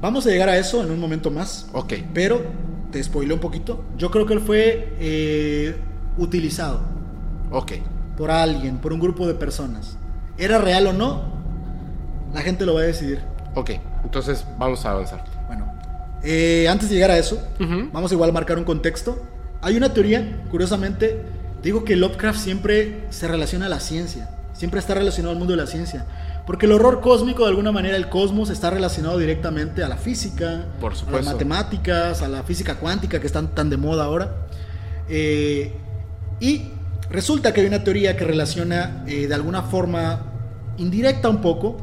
Vamos 0.00 0.26
a 0.26 0.30
llegar 0.30 0.48
a 0.48 0.56
eso 0.58 0.82
en 0.82 0.90
un 0.90 1.00
momento 1.00 1.30
más. 1.30 1.66
Ok. 1.72 1.94
Pero 2.14 2.42
te 2.92 3.02
spoilé 3.02 3.34
un 3.34 3.40
poquito. 3.40 3.84
Yo 3.96 4.10
creo 4.10 4.26
que 4.26 4.34
él 4.34 4.40
fue 4.40 4.94
eh, 5.00 5.76
utilizado 6.18 6.80
Ok. 7.50 7.72
por 8.16 8.30
alguien, 8.30 8.78
por 8.78 8.92
un 8.92 9.00
grupo 9.00 9.26
de 9.26 9.34
personas. 9.34 9.96
¿Era 10.38 10.58
real 10.58 10.86
o 10.88 10.92
no? 10.92 11.22
La 12.34 12.40
gente 12.42 12.66
lo 12.66 12.74
va 12.74 12.80
a 12.80 12.84
decidir. 12.84 13.20
Ok. 13.54 13.70
Entonces 14.04 14.44
vamos 14.58 14.84
a 14.84 14.90
avanzar. 14.90 15.24
Bueno, 15.46 15.72
eh, 16.22 16.66
antes 16.68 16.88
de 16.88 16.94
llegar 16.94 17.10
a 17.10 17.18
eso, 17.18 17.40
vamos 17.92 18.12
igual 18.12 18.30
a 18.30 18.32
marcar 18.32 18.58
un 18.58 18.64
contexto. 18.64 19.22
Hay 19.62 19.76
una 19.76 19.92
teoría, 19.94 20.42
curiosamente, 20.50 21.22
digo 21.62 21.84
que 21.84 21.96
Lovecraft 21.96 22.38
siempre 22.38 23.06
se 23.10 23.26
relaciona 23.26 23.66
a 23.66 23.68
la 23.70 23.80
ciencia, 23.80 24.28
siempre 24.52 24.78
está 24.78 24.94
relacionado 24.94 25.32
al 25.32 25.38
mundo 25.38 25.52
de 25.54 25.56
la 25.62 25.66
ciencia, 25.66 26.04
porque 26.46 26.66
el 26.66 26.72
horror 26.72 27.00
cósmico, 27.00 27.42
de 27.44 27.50
alguna 27.50 27.72
manera, 27.72 27.96
el 27.96 28.08
cosmos 28.08 28.50
está 28.50 28.70
relacionado 28.70 29.18
directamente 29.18 29.82
a 29.82 29.88
la 29.88 29.96
física, 29.96 30.66
Por 30.80 30.92
a 30.92 31.10
las 31.10 31.24
matemáticas, 31.26 32.22
a 32.22 32.28
la 32.28 32.42
física 32.44 32.76
cuántica 32.76 33.20
que 33.20 33.26
están 33.26 33.48
tan 33.54 33.68
de 33.68 33.76
moda 33.76 34.04
ahora. 34.04 34.46
Eh, 35.08 35.72
y 36.40 36.68
resulta 37.10 37.52
que 37.52 37.60
hay 37.62 37.66
una 37.66 37.82
teoría 37.84 38.16
que 38.16 38.24
relaciona 38.24 39.04
eh, 39.06 39.26
de 39.26 39.34
alguna 39.34 39.62
forma 39.62 40.32
indirecta 40.78 41.28
un 41.28 41.40
poco 41.40 41.78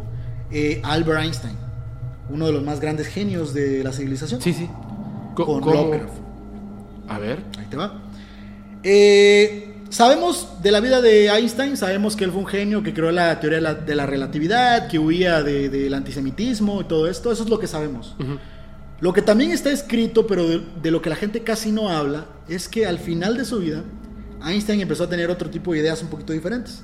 eh, 0.51 0.79
a 0.83 0.93
Albert 0.93 1.21
Einstein, 1.23 1.55
uno 2.29 2.45
de 2.45 2.53
los 2.53 2.63
más 2.63 2.79
grandes 2.79 3.07
genios 3.07 3.53
de 3.53 3.83
la 3.83 3.91
civilización. 3.91 4.41
Sí, 4.41 4.53
sí. 4.53 4.69
Co- 5.35 5.45
con. 5.59 5.73
Lovecraft. 5.73 6.13
A 7.09 7.19
ver. 7.19 7.39
Ahí 7.59 7.65
te 7.69 7.75
va. 7.75 8.01
Eh, 8.83 9.72
sabemos 9.93 10.47
de 10.61 10.71
la 10.71 10.79
vida 10.79 11.01
de 11.01 11.27
Einstein, 11.27 11.77
sabemos 11.77 12.15
que 12.15 12.23
él 12.23 12.31
fue 12.31 12.41
un 12.41 12.47
genio 12.47 12.81
que 12.83 12.93
creó 12.93 13.11
la 13.11 13.39
teoría 13.39 13.57
de 13.57 13.61
la, 13.63 13.73
de 13.75 13.95
la 13.95 14.05
relatividad, 14.05 14.87
que 14.87 14.97
huía 14.99 15.43
de- 15.43 15.69
del 15.69 15.93
antisemitismo 15.93 16.81
y 16.81 16.85
todo 16.85 17.07
esto, 17.07 17.31
eso 17.31 17.43
es 17.43 17.49
lo 17.49 17.59
que 17.59 17.67
sabemos. 17.67 18.15
Ujú. 18.19 18.37
Lo 19.01 19.13
que 19.13 19.21
también 19.21 19.51
está 19.51 19.71
escrito, 19.71 20.25
pero 20.27 20.47
de, 20.47 20.61
de 20.81 20.91
lo 20.91 21.01
que 21.01 21.09
la 21.09 21.15
gente 21.15 21.41
casi 21.43 21.71
no 21.71 21.89
habla, 21.89 22.25
es 22.47 22.67
que 22.69 22.85
al 22.85 22.99
final 22.99 23.37
de 23.37 23.45
su 23.45 23.59
vida, 23.59 23.83
Einstein 24.45 24.81
empezó 24.81 25.03
a 25.03 25.09
tener 25.09 25.29
otro 25.29 25.49
tipo 25.49 25.73
de 25.73 25.79
ideas 25.79 26.01
un 26.01 26.07
poquito 26.09 26.33
diferentes. 26.33 26.83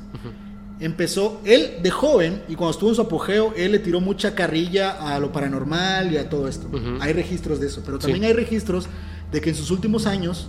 Empezó, 0.82 1.41
él 1.45 1.78
de 1.84 1.89
joven, 1.91 2.41
y 2.47 2.55
cuando 2.55 2.72
estuvo 2.72 2.89
en 2.89 2.95
su 2.95 3.01
apogeo, 3.01 3.53
él 3.57 3.74
le 3.74 3.80
tiró 3.80 3.99
mucha 3.99 4.34
carrilla 4.34 4.91
a 4.91 5.20
lo 5.20 5.32
paranormal 5.32 6.14
y 6.14 6.18
a 6.18 6.30
todo 6.30 6.47
esto. 6.47 6.68
Ujú. 6.68 6.97
Hay 7.01 7.12
registros 7.14 7.60
de 7.60 7.68
eso, 7.68 7.82
pero 7.86 7.99
también 7.99 8.22
Sí. 8.22 8.28
hay 8.28 8.34
registros 8.34 8.88
de 9.32 9.41
que 9.41 9.49
en 9.49 9.55
sus 9.55 9.72
últimos 9.72 10.05
años 10.05 10.47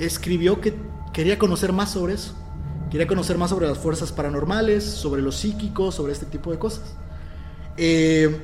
escribió 0.00 0.60
que 0.60 0.74
quería 1.14 1.38
conocer 1.38 1.72
más 1.72 1.92
sobre 1.92 2.14
eso. 2.14 2.34
Quería 2.90 3.06
conocer 3.06 3.38
más 3.38 3.48
sobre 3.48 3.66
las 3.66 3.78
fuerzas 3.78 4.12
paranormales, 4.12 4.84
sobre 4.84 5.22
los 5.22 5.36
psíquicos, 5.36 5.94
sobre 5.94 6.12
este 6.12 6.26
tipo 6.26 6.50
de 6.50 6.58
cosas. 6.58 6.94
Eh, 7.78 8.40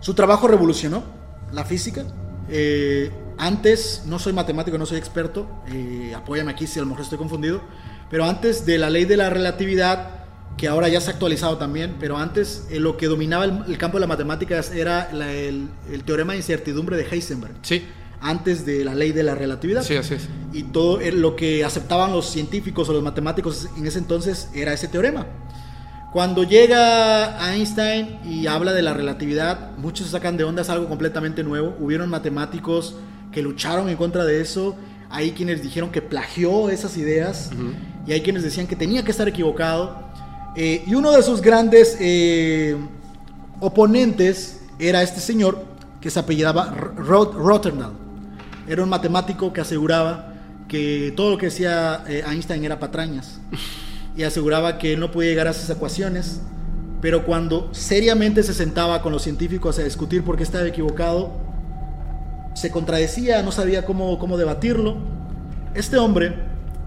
su 0.00 0.14
trabajo 0.14 0.48
revolucionó 0.48 1.04
la 1.52 1.64
física. 1.64 2.04
Eh, 2.48 3.10
antes, 3.38 4.02
no 4.06 4.18
soy 4.18 4.32
matemático, 4.32 4.76
no 4.76 4.86
soy 4.86 4.98
experto, 4.98 5.46
eh, 5.68 6.12
apóyame 6.14 6.50
aquí 6.50 6.66
si 6.66 6.78
a 6.78 6.82
lo 6.82 6.88
mejor 6.88 7.02
estoy 7.02 7.18
confundido, 7.18 7.62
pero 8.10 8.24
antes 8.24 8.66
de 8.66 8.78
la 8.78 8.90
ley 8.90 9.06
de 9.06 9.16
la 9.16 9.30
relatividad, 9.30 10.24
que 10.56 10.68
ahora 10.68 10.88
ya 10.88 11.00
se 11.00 11.10
ha 11.10 11.14
actualizado 11.14 11.56
también, 11.56 11.96
pero 11.98 12.16
antes 12.16 12.66
eh, 12.70 12.78
lo 12.78 12.96
que 12.96 13.06
dominaba 13.06 13.44
el, 13.44 13.78
campo 13.78 13.96
de 13.96 14.02
las 14.02 14.08
matemáticas 14.08 14.70
era 14.72 15.10
el, 15.10 15.68
el 15.90 16.04
teorema 16.04 16.34
de 16.34 16.38
incertidumbre 16.38 16.96
de 16.96 17.06
Heisenberg, 17.10 17.54
Sí. 17.62 17.84
Antes 18.24 18.64
de 18.64 18.84
la 18.84 18.94
ley 18.94 19.12
de 19.12 19.22
la 19.22 19.34
relatividad. 19.34 19.82
Sí, 19.82 19.94
así 19.96 20.14
es. 20.14 20.28
Y 20.52 20.62
todo 20.64 21.00
eh, 21.00 21.12
lo 21.12 21.36
que 21.36 21.62
aceptaban 21.64 22.10
los 22.12 22.26
científicos 22.30 22.88
o 22.88 22.92
los 22.94 23.02
matemáticos 23.02 23.68
en 23.76 23.86
ese 23.86 23.98
entonces 23.98 24.48
era 24.54 24.72
ese 24.72 24.88
teorema. 24.88 25.26
Cuando 26.12 26.44
llega 26.44 27.52
Einstein 27.52 28.18
y 28.24 28.46
habla 28.46 28.72
de 28.72 28.82
la 28.82 28.94
relatividad, 28.94 29.76
muchos 29.76 30.06
se 30.06 30.12
sacan 30.12 30.36
de 30.36 30.44
onda, 30.44 30.62
es 30.62 30.70
algo 30.70 30.88
completamente 30.88 31.42
nuevo. 31.44 31.76
Hubieron 31.80 32.08
matemáticos 32.08 32.94
que 33.32 33.42
lucharon 33.42 33.88
en 33.88 33.96
contra 33.96 34.24
de 34.24 34.40
eso. 34.40 34.76
Hay 35.10 35.32
quienes 35.32 35.60
dijeron 35.62 35.90
que 35.90 36.00
plagió 36.02 36.70
esas 36.70 36.96
ideas 36.96 37.50
y 38.06 38.12
hay 38.12 38.20
quienes 38.22 38.42
decían 38.42 38.66
que 38.66 38.76
tenía 38.76 39.04
que 39.04 39.10
estar 39.10 39.28
equivocado. 39.28 40.02
Eh, 40.56 40.84
y 40.86 40.94
uno 40.94 41.10
de 41.10 41.22
sus 41.22 41.40
grandes 41.42 41.96
eh, 42.00 42.76
oponentes 43.60 44.60
era 44.78 45.02
este 45.02 45.20
señor 45.20 45.64
que 46.00 46.10
se 46.10 46.18
apellidaba 46.20 46.70
Ro- 46.96 47.32
Rotterdam. 47.32 47.92
Era 48.66 48.82
un 48.82 48.88
matemático 48.88 49.52
que 49.52 49.60
aseguraba 49.60 50.32
que 50.68 51.12
todo 51.16 51.30
lo 51.30 51.38
que 51.38 51.46
decía 51.46 52.04
eh, 52.08 52.24
Einstein 52.26 52.64
era 52.64 52.78
patrañas. 52.78 53.40
Y 54.16 54.22
aseguraba 54.22 54.78
que 54.78 54.92
él 54.92 55.00
no 55.00 55.10
podía 55.10 55.30
llegar 55.30 55.48
a 55.48 55.50
esas 55.50 55.68
ecuaciones. 55.70 56.40
Pero 57.00 57.24
cuando 57.24 57.68
seriamente 57.74 58.42
se 58.42 58.54
sentaba 58.54 59.02
con 59.02 59.12
los 59.12 59.22
científicos 59.22 59.78
a 59.78 59.82
discutir 59.82 60.22
por 60.22 60.36
qué 60.36 60.44
estaba 60.44 60.66
equivocado, 60.66 61.32
se 62.54 62.70
contradecía, 62.70 63.42
no 63.42 63.52
sabía 63.52 63.84
cómo, 63.84 64.18
cómo 64.18 64.38
debatirlo. 64.38 64.96
Este 65.74 65.98
hombre 65.98 66.34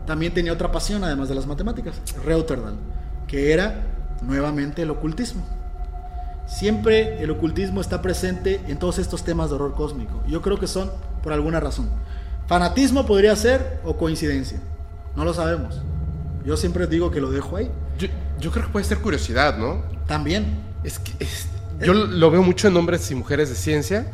también 0.05 0.33
tenía 0.33 0.53
otra 0.53 0.71
pasión 0.71 1.03
además 1.03 1.27
de 1.27 1.35
las 1.35 1.45
matemáticas, 1.45 2.01
Rotterdam, 2.25 2.77
que 3.27 3.51
era 3.51 3.83
nuevamente 4.21 4.81
el 4.83 4.89
ocultismo. 4.89 5.56
Siempre 6.47 7.21
el 7.21 7.29
ocultismo 7.29 7.81
está 7.81 8.01
presente 8.01 8.61
en 8.67 8.79
todos 8.79 8.97
estos 8.99 9.23
temas 9.23 9.49
de 9.49 9.55
horror 9.55 9.73
cósmico. 9.75 10.23
Yo 10.27 10.41
creo 10.41 10.57
que 10.59 10.67
son 10.67 10.89
por 11.21 11.33
alguna 11.33 11.59
razón. 11.59 11.89
Fanatismo 12.47 13.05
podría 13.05 13.35
ser 13.35 13.79
o 13.83 13.97
coincidencia. 13.97 14.59
No 15.15 15.25
lo 15.25 15.33
sabemos. 15.33 15.81
Yo 16.45 16.55
siempre 16.55 16.87
digo 16.87 17.11
que 17.11 17.19
lo 17.19 17.29
dejo 17.31 17.57
ahí. 17.57 17.69
Yo, 17.99 18.07
yo 18.39 18.51
creo 18.51 18.65
que 18.65 18.71
puede 18.71 18.85
ser 18.85 18.99
curiosidad, 18.99 19.57
¿no? 19.57 19.83
También. 20.07 20.59
Es 20.83 20.99
que 20.99 21.11
es- 21.19 21.47
yo 21.81 21.93
lo 21.93 22.31
veo 22.31 22.41
mucho 22.41 22.67
en 22.69 22.77
hombres 22.77 23.11
y 23.11 23.15
mujeres 23.15 23.49
de 23.49 23.55
ciencia. 23.55 24.07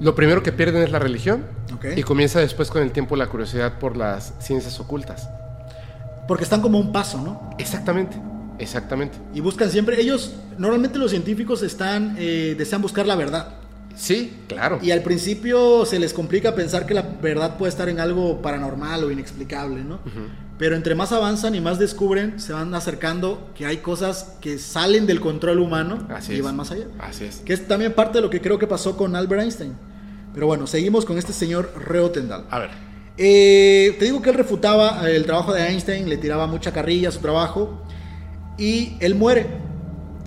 Lo 0.00 0.14
primero 0.14 0.42
que 0.42 0.52
pierden 0.52 0.82
es 0.82 0.90
la 0.90 0.98
religión 0.98 1.44
y 1.96 2.02
comienza 2.02 2.40
después 2.40 2.70
con 2.70 2.82
el 2.82 2.90
tiempo 2.90 3.16
la 3.16 3.28
curiosidad 3.28 3.78
por 3.78 3.96
las 3.96 4.34
ciencias 4.40 4.78
ocultas. 4.80 5.28
Porque 6.28 6.42
están 6.44 6.60
como 6.60 6.78
un 6.78 6.92
paso, 6.92 7.18
¿no? 7.22 7.50
Exactamente, 7.58 8.20
exactamente. 8.58 9.18
Y 9.34 9.40
buscan 9.40 9.70
siempre. 9.70 10.00
Ellos, 10.00 10.34
normalmente 10.58 10.98
los 10.98 11.10
científicos 11.10 11.62
están, 11.62 12.16
eh, 12.18 12.54
desean 12.56 12.82
buscar 12.82 13.06
la 13.06 13.16
verdad. 13.16 13.54
Sí, 13.96 14.34
claro. 14.46 14.78
Y 14.82 14.90
al 14.90 15.02
principio 15.02 15.86
se 15.86 15.98
les 15.98 16.12
complica 16.12 16.54
pensar 16.54 16.84
que 16.86 16.92
la 16.92 17.02
verdad 17.02 17.56
puede 17.56 17.70
estar 17.70 17.88
en 17.88 17.98
algo 17.98 18.42
paranormal 18.42 19.04
o 19.04 19.10
inexplicable, 19.10 19.82
¿no? 19.84 20.00
Pero 20.58 20.76
entre 20.76 20.94
más 20.94 21.12
avanzan 21.12 21.54
y 21.54 21.60
más 21.60 21.78
descubren, 21.78 22.38
se 22.38 22.52
van 22.52 22.74
acercando 22.74 23.50
que 23.54 23.64
hay 23.64 23.78
cosas 23.78 24.36
que 24.40 24.58
salen 24.58 25.06
del 25.06 25.20
control 25.20 25.60
humano 25.60 26.06
Así 26.10 26.34
y 26.34 26.36
es. 26.36 26.42
van 26.42 26.56
más 26.56 26.70
allá. 26.70 26.86
Así 26.98 27.24
es. 27.24 27.36
Que 27.38 27.54
es 27.54 27.66
también 27.66 27.94
parte 27.94 28.18
de 28.18 28.22
lo 28.22 28.30
que 28.30 28.40
creo 28.42 28.58
que 28.58 28.66
pasó 28.66 28.96
con 28.98 29.16
Albert 29.16 29.42
Einstein. 29.42 29.72
Pero 30.34 30.46
bueno, 30.46 30.66
seguimos 30.66 31.06
con 31.06 31.16
este 31.16 31.32
señor 31.32 31.72
Reotendal. 31.86 32.44
A 32.50 32.58
ver. 32.58 32.70
Eh, 33.16 33.96
te 33.98 34.04
digo 34.04 34.20
que 34.20 34.28
él 34.28 34.36
refutaba 34.36 35.08
el 35.10 35.24
trabajo 35.24 35.54
de 35.54 35.66
Einstein, 35.66 36.06
le 36.08 36.18
tiraba 36.18 36.46
mucha 36.46 36.70
carrilla 36.72 37.08
a 37.08 37.12
su 37.12 37.20
trabajo 37.20 37.82
y 38.58 38.96
él 39.00 39.14
muere. 39.14 39.46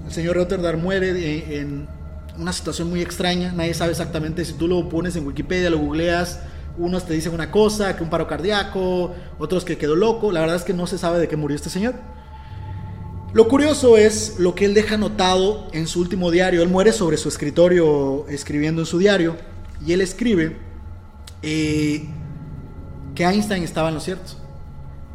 El 0.06 0.14
señor 0.14 0.36
Rotterdam 0.36 0.82
muere 0.82 1.14
de- 1.14 1.60
en 1.60 1.88
una 2.38 2.54
situación 2.54 2.90
muy 2.90 3.02
extraña. 3.02 3.52
Nadie 3.52 3.74
sabe 3.74 3.92
exactamente 3.92 4.46
si 4.46 4.54
tú 4.54 4.68
lo 4.68 4.88
pones 4.90 5.16
en 5.16 5.26
Wikipedia, 5.26 5.70
lo 5.70 5.80
googleas. 5.80 6.40
Unos 6.78 7.06
te 7.06 7.14
dicen 7.14 7.34
una 7.34 7.52
cosa, 7.52 7.96
que 7.96 8.04
un 8.04 8.10
paro 8.10 8.28
cardíaco, 8.28 9.14
otros 9.38 9.66
que 9.66 9.78
quedó 9.78 9.96
loco. 9.96 10.32
La 10.32 10.40
verdad 10.42 10.56
es 10.56 10.64
que 10.64 10.74
no 10.74 10.88
se 10.88 10.98
sabe 10.98 11.20
de 11.20 11.28
qué 11.28 11.36
murió 11.36 11.56
este 11.56 11.70
señor. 11.70 11.96
Lo 13.34 13.48
curioso 13.48 13.98
es 13.98 14.40
lo 14.40 14.56
que 14.56 14.66
él 14.66 14.74
deja 14.74 14.96
anotado 14.96 15.68
en 15.74 15.86
su 15.88 16.00
último 16.00 16.32
diario. 16.32 16.64
Él 16.64 16.70
muere 16.70 16.92
sobre 16.94 17.18
su 17.18 17.30
escritorio 17.30 18.28
escribiendo 18.28 18.82
en 18.82 18.86
su 18.88 18.98
diario 18.98 19.36
y 19.86 19.92
él 19.94 20.02
escribe 20.02 20.58
eh, 21.44 22.08
que 23.14 23.24
Einstein 23.26 23.64
estaba 23.64 23.90
en 23.90 23.96
lo 23.96 24.02
cierto, 24.02 24.32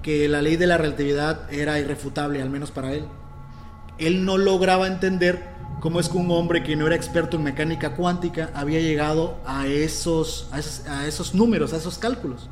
que 0.04 0.28
la 0.28 0.42
ley 0.42 0.56
de 0.56 0.66
la 0.66 0.76
relatividad 0.76 1.50
era 1.50 1.80
irrefutable, 1.80 2.42
al 2.42 2.50
menos 2.50 2.70
para 2.70 2.92
él. 2.92 3.06
Él 3.96 4.26
no 4.26 4.36
lograba 4.36 4.86
entender 4.86 5.48
cómo 5.80 5.98
es 5.98 6.10
que 6.10 6.18
un 6.18 6.30
hombre 6.30 6.62
que 6.62 6.76
no 6.76 6.86
era 6.86 6.94
experto 6.94 7.38
en 7.38 7.42
mecánica 7.42 7.94
cuántica 7.94 8.50
había 8.54 8.80
llegado 8.80 9.38
a 9.46 9.66
esos, 9.66 10.50
a 10.52 10.58
esos, 10.58 10.86
a 10.86 11.06
esos 11.06 11.34
números, 11.34 11.72
a 11.72 11.78
esos 11.78 11.96
cálculos. 11.96 12.50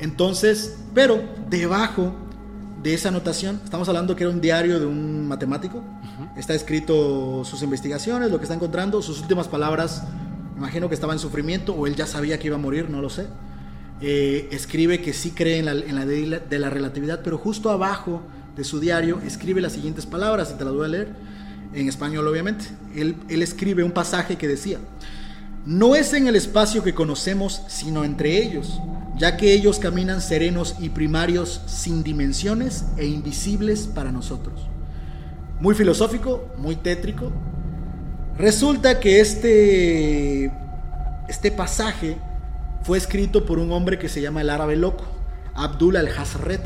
Entonces, 0.00 0.76
pero 0.92 1.22
debajo 1.48 2.12
de 2.82 2.94
esa 2.94 3.10
anotación, 3.10 3.60
estamos 3.62 3.88
hablando 3.88 4.16
que 4.16 4.24
era 4.24 4.32
un 4.32 4.40
diario 4.40 4.80
de 4.80 4.86
un 4.86 5.28
matemático, 5.28 5.84
está 6.36 6.52
escrito 6.52 7.44
sus 7.44 7.62
investigaciones, 7.62 8.28
lo 8.28 8.38
que 8.38 8.44
está 8.44 8.54
encontrando, 8.54 9.02
sus 9.02 9.20
últimas 9.20 9.46
palabras, 9.46 10.02
imagino 10.56 10.88
que 10.88 10.96
estaba 10.96 11.12
en 11.12 11.20
sufrimiento 11.20 11.74
o 11.74 11.86
él 11.86 11.94
ya 11.94 12.06
sabía 12.06 12.40
que 12.40 12.48
iba 12.48 12.56
a 12.56 12.60
morir, 12.60 12.90
no 12.90 13.00
lo 13.00 13.08
sé. 13.08 13.28
Eh, 14.00 14.48
escribe 14.50 15.00
que 15.00 15.12
sí 15.12 15.30
cree 15.30 15.58
en 15.58 15.64
la, 15.64 15.74
de 15.74 16.58
la 16.58 16.70
relatividad, 16.70 17.20
pero 17.24 17.38
justo 17.38 17.70
abajo 17.70 18.22
de 18.54 18.64
su 18.64 18.78
diario 18.78 19.20
escribe 19.26 19.60
las 19.60 19.72
siguientes 19.72 20.04
palabras, 20.04 20.50
y 20.54 20.58
te 20.58 20.64
las 20.64 20.74
voy 20.74 20.84
a 20.84 20.88
leer, 20.88 21.08
en 21.72 21.88
español 21.88 22.26
obviamente. 22.28 22.66
Él, 22.94 23.16
él 23.28 23.42
escribe 23.42 23.84
un 23.84 23.92
pasaje 23.92 24.36
que 24.36 24.48
decía, 24.48 24.78
no 25.64 25.96
es 25.96 26.12
en 26.12 26.28
el 26.28 26.36
espacio 26.36 26.82
que 26.82 26.94
conocemos, 26.94 27.62
sino 27.68 28.04
entre 28.04 28.42
ellos, 28.42 28.80
ya 29.16 29.36
que 29.36 29.52
ellos 29.52 29.78
caminan 29.78 30.20
serenos 30.20 30.76
y 30.78 30.90
primarios 30.90 31.62
sin 31.66 32.02
dimensiones 32.02 32.84
e 32.98 33.06
invisibles 33.06 33.88
para 33.92 34.12
nosotros. 34.12 34.68
Muy 35.60 35.74
filosófico, 35.74 36.50
muy 36.58 36.76
tétrico. 36.76 37.32
Resulta 38.36 39.00
que 39.00 39.20
este, 39.20 40.52
este 41.28 41.50
pasaje 41.50 42.18
fue 42.86 42.98
escrito 42.98 43.44
por 43.44 43.58
un 43.58 43.72
hombre 43.72 43.98
que 43.98 44.08
se 44.08 44.20
llama 44.20 44.42
el 44.42 44.48
árabe 44.48 44.76
loco, 44.76 45.04
Abdul 45.54 45.96
al-Hazret. 45.96 46.64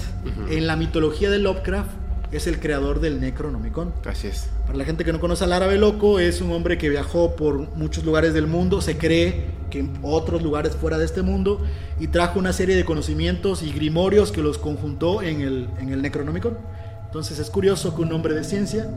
En 0.50 0.66
la 0.66 0.76
mitología 0.76 1.30
de 1.30 1.38
Lovecraft 1.38 1.88
es 2.30 2.46
el 2.46 2.60
creador 2.60 3.00
del 3.00 3.22
Necronomicon. 3.22 3.94
Así 4.04 4.26
es. 4.26 4.50
Para 4.66 4.76
la 4.76 4.84
gente 4.84 5.02
que 5.02 5.14
no 5.14 5.18
conoce 5.18 5.44
al 5.44 5.52
árabe 5.54 5.78
loco, 5.78 6.20
es 6.20 6.42
un 6.42 6.52
hombre 6.52 6.76
que 6.76 6.90
viajó 6.90 7.36
por 7.36 7.74
muchos 7.74 8.04
lugares 8.04 8.34
del 8.34 8.46
mundo, 8.46 8.82
se 8.82 8.98
cree 8.98 9.46
que 9.70 9.78
en 9.78 9.98
otros 10.02 10.42
lugares 10.42 10.76
fuera 10.76 10.98
de 10.98 11.06
este 11.06 11.22
mundo, 11.22 11.62
y 11.98 12.08
trajo 12.08 12.38
una 12.38 12.52
serie 12.52 12.76
de 12.76 12.84
conocimientos 12.84 13.62
y 13.62 13.72
grimorios 13.72 14.30
que 14.30 14.42
los 14.42 14.58
conjuntó 14.58 15.22
en 15.22 15.40
el, 15.40 15.68
en 15.80 15.88
el 15.88 16.02
Necronomicon. 16.02 16.58
Entonces 17.06 17.38
es 17.38 17.48
curioso 17.48 17.96
que 17.96 18.02
un 18.02 18.12
hombre 18.12 18.34
de 18.34 18.44
ciencia, 18.44 18.90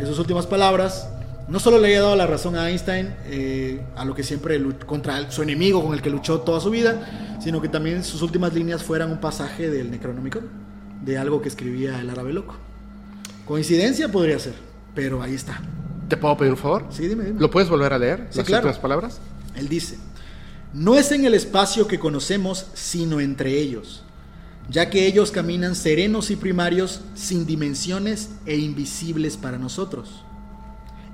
en 0.00 0.04
sus 0.04 0.18
últimas 0.18 0.46
palabras, 0.48 1.10
no 1.48 1.60
solo 1.60 1.78
le 1.78 1.88
haya 1.88 2.02
dado 2.02 2.16
la 2.16 2.26
razón 2.26 2.56
a 2.56 2.68
Einstein, 2.70 3.14
eh, 3.26 3.80
a 3.96 4.04
lo 4.04 4.14
que 4.14 4.22
siempre 4.22 4.58
lu- 4.58 4.74
contra 4.86 5.30
su 5.30 5.42
enemigo 5.42 5.82
con 5.84 5.94
el 5.94 6.02
que 6.02 6.10
luchó 6.10 6.40
toda 6.40 6.60
su 6.60 6.70
vida, 6.70 7.38
sino 7.40 7.60
que 7.60 7.68
también 7.68 8.02
sus 8.02 8.22
últimas 8.22 8.52
líneas 8.54 8.82
fueran 8.82 9.10
un 9.12 9.20
pasaje 9.20 9.70
del 9.70 9.90
Necronomicon, 9.90 10.44
de 11.04 11.18
algo 11.18 11.40
que 11.40 11.48
escribía 11.48 12.00
el 12.00 12.10
árabe 12.10 12.32
loco. 12.32 12.56
Coincidencia 13.44 14.10
podría 14.10 14.38
ser, 14.38 14.54
pero 14.94 15.22
ahí 15.22 15.34
está. 15.34 15.60
¿Te 16.08 16.16
puedo 16.16 16.36
pedir 16.36 16.52
un 16.52 16.58
favor? 16.58 16.86
Sí, 16.90 17.06
dime, 17.06 17.24
dime. 17.24 17.40
¿Lo 17.40 17.50
puedes 17.50 17.68
volver 17.68 17.92
a 17.92 17.98
leer? 17.98 18.26
Sí, 18.30 18.38
las 18.38 18.46
claro. 18.46 18.66
últimas 18.66 18.80
palabras. 18.80 19.20
Él 19.54 19.68
dice, 19.68 19.98
no 20.72 20.96
es 20.96 21.12
en 21.12 21.24
el 21.24 21.34
espacio 21.34 21.86
que 21.86 21.98
conocemos, 21.98 22.66
sino 22.74 23.20
entre 23.20 23.58
ellos, 23.58 24.02
ya 24.68 24.90
que 24.90 25.06
ellos 25.06 25.30
caminan 25.30 25.76
serenos 25.76 26.30
y 26.30 26.36
primarios, 26.36 27.02
sin 27.14 27.46
dimensiones 27.46 28.30
e 28.46 28.56
invisibles 28.56 29.36
para 29.36 29.58
nosotros. 29.58 30.24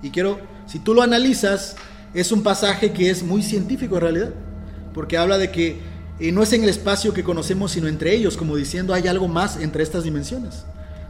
Y 0.02 0.10
quiero, 0.10 0.40
si 0.66 0.78
tú 0.78 0.94
lo 0.94 1.02
analizas, 1.02 1.76
es 2.12 2.32
un 2.32 2.42
pasaje 2.42 2.92
que 2.92 3.10
es 3.10 3.22
muy 3.22 3.42
científico 3.42 3.96
en 3.96 4.00
realidad, 4.00 4.30
porque 4.92 5.16
habla 5.16 5.38
de 5.38 5.50
que 5.50 5.80
eh, 6.18 6.32
no 6.32 6.42
es 6.42 6.52
en 6.52 6.62
el 6.64 6.68
espacio 6.68 7.14
que 7.14 7.24
conocemos, 7.24 7.72
sino 7.72 7.88
entre 7.88 8.14
ellos, 8.14 8.36
como 8.36 8.56
diciendo 8.56 8.92
hay 8.94 9.08
algo 9.08 9.28
más 9.28 9.56
entre 9.56 9.82
estas 9.82 10.04
dimensiones. 10.04 10.64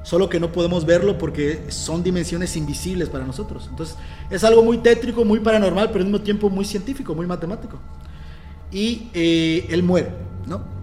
Solo 0.05 0.29
que 0.29 0.41
no 0.41 0.51
podemos 0.51 0.85
verlo 0.85 1.17
porque 1.17 1.65
son 1.69 2.03
dimensiones 2.03 2.57
invisibles 2.57 3.09
para 3.09 3.25
nosotros. 3.25 3.69
Entonces, 3.71 3.97
es 4.31 4.43
algo 4.43 4.63
muy 4.63 4.79
tétrico, 4.79 5.25
muy 5.25 5.41
paranormal, 5.41 5.89
pero 5.89 6.01
al 6.01 6.11
mismo 6.11 6.21
tiempo 6.21 6.51
muy 6.51 6.65
científico, 6.65 7.15
muy 7.15 7.27
matemático. 7.27 7.79
Y 8.73 9.09
eh, 9.15 9.67
él 9.71 9.83
muere, 9.83 10.11
¿no? 10.47 10.83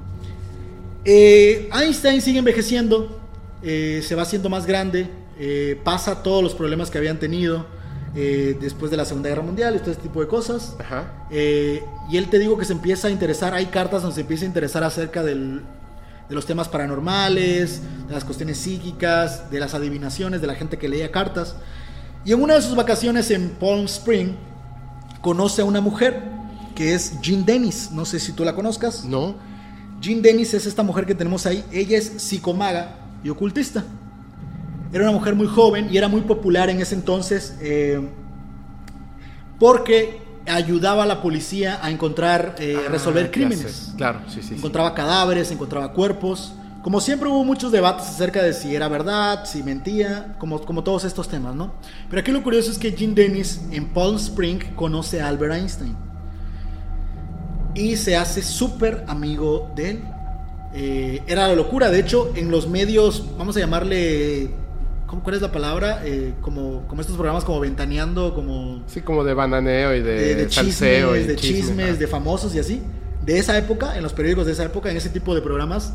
Eh, 1.06 1.70
Einstein 1.74 2.22
sigue 2.22 2.40
envejeciendo, 2.40 3.20
eh, 3.64 4.02
se 4.04 4.16
va 4.16 4.24
haciendo 4.24 4.50
más 4.50 4.66
grande, 4.66 5.08
eh, 5.40 5.80
pasa 5.84 6.22
todos 6.22 6.44
los 6.44 6.54
problemas 6.54 6.92
que 6.92 6.98
habían 6.98 7.20
tenido 7.20 7.66
eh, 8.16 8.58
después 8.60 8.90
de 8.92 8.98
la 8.98 9.06
Segunda 9.06 9.30
Guerra 9.30 9.42
Mundial 9.44 9.76
y 9.76 9.80
todo 9.80 9.92
este 9.92 10.04
tipo 10.04 10.22
de 10.22 10.28
cosas. 10.28 10.76
Ajá. 10.80 11.26
Eh, 11.30 11.84
y 12.10 12.18
él 12.18 12.30
te 12.30 12.40
digo 12.40 12.58
que 12.58 12.66
se 12.66 12.74
empieza 12.74 13.08
a 13.08 13.12
interesar, 13.12 13.54
hay 13.54 13.68
cartas 13.68 14.02
donde 14.02 14.16
se 14.16 14.22
empieza 14.22 14.46
a 14.46 14.48
interesar 14.48 14.84
acerca 14.84 15.24
del- 15.24 15.62
de 16.28 16.36
los 16.36 16.46
temas 16.46 16.68
paranormales, 16.70 17.82
de 18.08 18.14
las 18.14 18.24
cuestiones 18.24 18.58
psíquicas, 18.58 19.50
de 19.50 19.60
las 19.60 19.74
adivinaciones, 19.74 20.42
de 20.42 20.48
la 20.48 20.56
gente 20.56 20.78
que 20.78 20.88
leía 20.88 21.12
cartas. 21.12 21.56
Y 22.26 22.34
en 22.34 22.42
una 22.42 22.54
de 22.56 22.62
sus 22.62 22.76
vacaciones 22.76 23.32
en 23.32 23.50
Palm 23.52 23.86
Spring, 23.86 24.34
conoce 25.22 25.62
a 25.62 25.66
una 25.66 25.82
mujer 25.82 26.22
que 26.76 26.94
es 26.94 27.20
Jean 27.22 27.46
Dennis, 27.46 27.90
no 27.92 28.06
sé 28.06 28.20
si 28.20 28.32
tú 28.34 28.46
la 28.46 28.54
conozcas. 28.56 29.06
No. 29.06 29.36
Jean 30.02 30.22
Dennis 30.22 30.54
es 30.54 30.66
esta 30.66 30.84
mujer 30.84 31.06
que 31.06 31.16
tenemos 31.16 31.46
ahí. 31.46 31.64
Ella 31.72 31.98
es 31.98 32.06
psicomaga 32.22 32.96
y 33.24 33.30
ocultista. 33.30 33.84
Era 34.92 35.04
una 35.04 35.12
mujer 35.14 35.36
muy 35.36 35.48
joven 35.48 35.88
y 35.92 35.98
era 35.98 36.08
muy 36.08 36.22
popular 36.22 36.70
en 36.70 36.82
ese 36.82 36.96
entonces 36.96 37.56
eh, 37.62 38.02
porque 39.60 40.22
ayudaba 40.48 41.04
a 41.04 41.06
la 41.06 41.22
policía 41.22 41.80
a 41.82 41.92
encontrar, 41.92 42.56
eh, 42.60 42.76
Ah, 42.78 42.90
resolver 42.90 43.30
crímenes. 43.30 43.94
Claro, 43.98 44.22
sí, 44.28 44.42
sí. 44.42 44.50
sí. 44.50 44.56
Encontraba 44.56 44.96
cadáveres, 44.96 45.52
encontraba 45.52 45.94
cuerpos. 45.94 46.54
Como 46.82 47.02
siempre 47.02 47.28
hubo 47.30 47.44
muchos 47.44 47.72
debates 47.72 48.08
acerca 48.08 48.42
de 48.42 48.54
si 48.54 48.74
era 48.74 48.88
verdad, 48.88 49.46
si 49.46 49.62
mentía, 49.62 50.36
como, 50.40 50.62
como 50.62 50.84
todos 50.84 51.04
estos 51.04 51.28
temas, 51.28 51.54
¿no? 51.54 51.74
Pero 52.10 52.22
aquí 52.22 52.32
lo 52.32 52.42
curioso 52.42 52.72
es 52.72 52.78
que 52.80 52.94
Jim 52.94 53.14
Dennis 53.14 53.62
en 53.72 53.90
Palm 53.90 54.16
Spring 54.16 54.60
conoce 54.76 55.22
a 55.22 55.28
Albert 55.28 55.54
Einstein 55.56 55.96
y 57.76 57.96
se 57.98 58.16
hace 58.16 58.42
súper 58.42 59.04
amigo 59.08 59.72
de 59.76 59.90
él. 59.90 60.04
Eh, 60.74 61.24
era 61.28 61.48
la 61.48 61.56
locura, 61.56 61.90
de 61.90 62.00
hecho, 62.00 62.32
en 62.36 62.50
los 62.50 62.68
medios, 62.68 63.26
vamos 63.38 63.58
a 63.58 63.60
llamarle, 63.60 64.50
¿cómo, 65.10 65.24
¿cuál 65.24 65.36
es 65.36 65.42
la 65.42 65.52
palabra? 65.52 66.02
Eh, 66.06 66.34
como, 66.42 66.86
como 66.88 67.02
estos 67.02 67.16
programas 67.18 67.44
como 67.44 67.60
Ventaneando, 67.60 68.34
como 68.36 68.84
Sí, 68.88 69.02
como 69.02 69.24
de 69.24 69.34
bananeo 69.34 69.96
y 69.96 70.02
de, 70.02 70.12
de, 70.14 70.36
de 70.36 70.50
salseo 70.52 71.08
chismes, 71.16 71.24
y 71.24 71.28
de 71.28 71.36
chisme, 71.36 71.60
chismes, 71.62 72.00
de 72.00 72.08
famosos 72.08 72.54
y 72.56 72.60
así. 72.60 72.82
De 73.26 73.38
esa 73.38 73.58
época, 73.58 73.98
en 73.98 74.04
los 74.04 74.14
periódicos 74.14 74.46
de 74.46 74.54
esa 74.54 74.64
época, 74.64 74.90
en 74.90 74.98
ese 74.98 75.10
tipo 75.10 75.36
de 75.36 75.42
programas, 75.42 75.94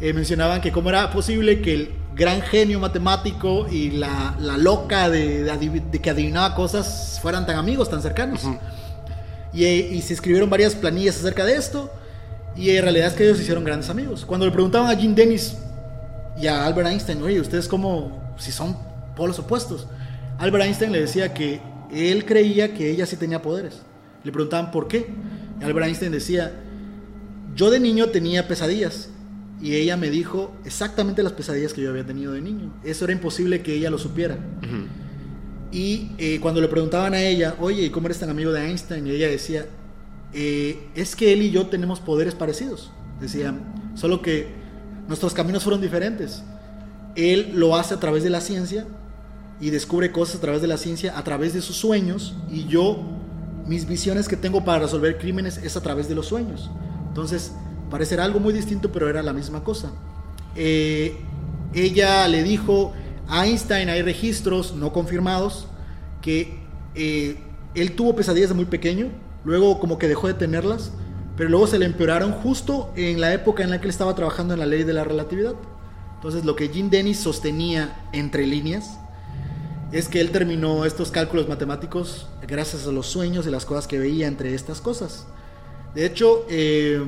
eh, 0.00 0.12
mencionaban 0.12 0.60
que 0.60 0.70
cómo 0.72 0.88
era 0.90 1.10
posible 1.10 1.60
que 1.60 1.74
el 1.74 1.90
gran 2.14 2.42
genio 2.42 2.78
matemático 2.80 3.66
y 3.70 3.90
la, 3.92 4.36
la 4.40 4.56
loca 4.56 5.08
de, 5.10 5.42
de 5.44 5.52
adiv- 5.52 5.90
de 5.90 5.98
que 6.00 6.10
adivinaba 6.10 6.54
cosas 6.54 7.18
fueran 7.22 7.46
tan 7.46 7.56
amigos, 7.56 7.90
tan 7.90 8.02
cercanos. 8.02 8.42
y, 9.52 9.64
eh, 9.64 9.90
y 9.92 10.00
se 10.02 10.14
escribieron 10.14 10.48
varias 10.48 10.74
planillas 10.74 11.16
acerca 11.18 11.44
de 11.44 11.54
esto. 11.56 11.90
Y 12.56 12.70
en 12.70 12.82
realidad 12.82 13.08
es 13.08 13.12
que 13.14 13.24
ellos 13.24 13.36
se 13.36 13.42
hicieron 13.44 13.62
grandes 13.64 13.90
amigos. 13.90 14.24
Cuando 14.24 14.44
le 14.46 14.52
preguntaban 14.52 14.90
a 14.90 14.96
Jim 14.98 15.14
Dennis 15.14 15.56
y 16.40 16.46
a 16.46 16.64
Albert 16.66 16.88
Einstein, 16.88 17.22
oye, 17.22 17.40
¿ustedes 17.40 17.68
cómo, 17.68 18.29
si 18.40 18.50
son 18.52 18.76
polos 19.16 19.38
opuestos? 19.38 19.86
Albert 20.38 20.64
Einstein 20.64 20.92
le 20.92 21.00
decía 21.00 21.32
que 21.34 21.60
él 21.92 22.24
creía 22.24 22.74
que 22.74 22.90
ella 22.90 23.06
sí 23.06 23.16
tenía 23.16 23.42
poderes. 23.42 23.82
Le 24.24 24.32
preguntaban 24.32 24.70
por 24.70 24.88
qué. 24.88 25.06
Albert 25.62 25.86
Einstein 25.86 26.12
decía, 26.12 26.52
yo 27.54 27.70
de 27.70 27.80
niño 27.80 28.06
tenía 28.08 28.48
pesadillas 28.48 29.10
y 29.60 29.74
ella 29.74 29.96
me 29.96 30.08
dijo 30.08 30.52
exactamente 30.64 31.22
las 31.22 31.32
pesadillas 31.32 31.74
que 31.74 31.82
yo 31.82 31.90
había 31.90 32.06
tenido 32.06 32.32
de 32.32 32.40
niño. 32.40 32.72
Eso 32.82 33.04
era 33.04 33.12
imposible 33.12 33.62
que 33.62 33.74
ella 33.74 33.90
lo 33.90 33.98
supiera. 33.98 34.38
Y 35.72 36.12
eh, 36.18 36.38
cuando 36.40 36.60
le 36.60 36.68
preguntaban 36.68 37.14
a 37.14 37.20
ella, 37.22 37.54
oye, 37.60 37.84
¿y 37.84 37.90
cómo 37.90 38.06
eres 38.06 38.18
tan 38.18 38.30
amigo 38.30 38.50
de 38.52 38.66
Einstein? 38.66 39.06
Y 39.06 39.10
ella 39.10 39.28
decía, 39.28 39.66
"Eh, 40.32 40.88
es 40.94 41.14
que 41.14 41.32
él 41.32 41.42
y 41.42 41.50
yo 41.50 41.66
tenemos 41.66 42.00
poderes 42.00 42.34
parecidos. 42.34 42.90
Decía, 43.20 43.54
solo 43.94 44.22
que 44.22 44.48
nuestros 45.06 45.34
caminos 45.34 45.62
fueron 45.62 45.80
diferentes. 45.80 46.42
Él 47.16 47.52
lo 47.54 47.76
hace 47.76 47.94
a 47.94 48.00
través 48.00 48.22
de 48.22 48.30
la 48.30 48.40
ciencia 48.40 48.86
y 49.60 49.70
descubre 49.70 50.10
cosas 50.12 50.36
a 50.36 50.40
través 50.40 50.62
de 50.62 50.68
la 50.68 50.78
ciencia, 50.78 51.18
a 51.18 51.24
través 51.24 51.52
de 51.52 51.60
sus 51.60 51.76
sueños, 51.76 52.34
y 52.50 52.66
yo, 52.66 53.02
mis 53.66 53.86
visiones 53.86 54.26
que 54.26 54.36
tengo 54.36 54.64
para 54.64 54.80
resolver 54.80 55.18
crímenes 55.18 55.58
es 55.58 55.76
a 55.76 55.82
través 55.82 56.08
de 56.08 56.14
los 56.14 56.26
sueños. 56.26 56.70
Entonces, 57.08 57.52
parecerá 57.90 58.24
algo 58.24 58.40
muy 58.40 58.54
distinto, 58.54 58.90
pero 58.90 59.08
era 59.08 59.22
la 59.22 59.32
misma 59.32 59.62
cosa. 59.62 59.90
Eh, 60.56 61.16
ella 61.74 62.26
le 62.28 62.42
dijo 62.42 62.92
a 63.28 63.46
Einstein, 63.46 63.90
hay 63.90 64.02
registros 64.02 64.74
no 64.74 64.92
confirmados, 64.92 65.66
que 66.22 66.58
eh, 66.94 67.38
él 67.74 67.92
tuvo 67.92 68.16
pesadillas 68.16 68.48
de 68.48 68.54
muy 68.54 68.64
pequeño, 68.64 69.08
luego 69.44 69.78
como 69.78 69.98
que 69.98 70.08
dejó 70.08 70.26
de 70.26 70.34
tenerlas, 70.34 70.92
pero 71.36 71.50
luego 71.50 71.66
se 71.66 71.78
le 71.78 71.86
empeoraron 71.86 72.32
justo 72.32 72.92
en 72.96 73.20
la 73.20 73.32
época 73.32 73.62
en 73.62 73.70
la 73.70 73.80
que 73.80 73.86
él 73.86 73.90
estaba 73.90 74.14
trabajando 74.14 74.54
en 74.54 74.60
la 74.60 74.66
ley 74.66 74.84
de 74.84 74.92
la 74.92 75.04
relatividad. 75.04 75.54
Entonces 76.20 76.44
lo 76.44 76.54
que 76.54 76.68
Jim 76.68 76.90
Dennis 76.90 77.18
sostenía 77.18 77.96
entre 78.12 78.46
líneas 78.46 78.98
es 79.90 80.06
que 80.06 80.20
él 80.20 80.32
terminó 80.32 80.84
estos 80.84 81.10
cálculos 81.10 81.48
matemáticos 81.48 82.28
gracias 82.46 82.86
a 82.86 82.92
los 82.92 83.06
sueños 83.06 83.46
y 83.46 83.50
las 83.50 83.64
cosas 83.64 83.86
que 83.86 83.98
veía 83.98 84.26
entre 84.26 84.54
estas 84.54 84.82
cosas. 84.82 85.26
De 85.94 86.04
hecho, 86.04 86.44
eh, 86.50 87.02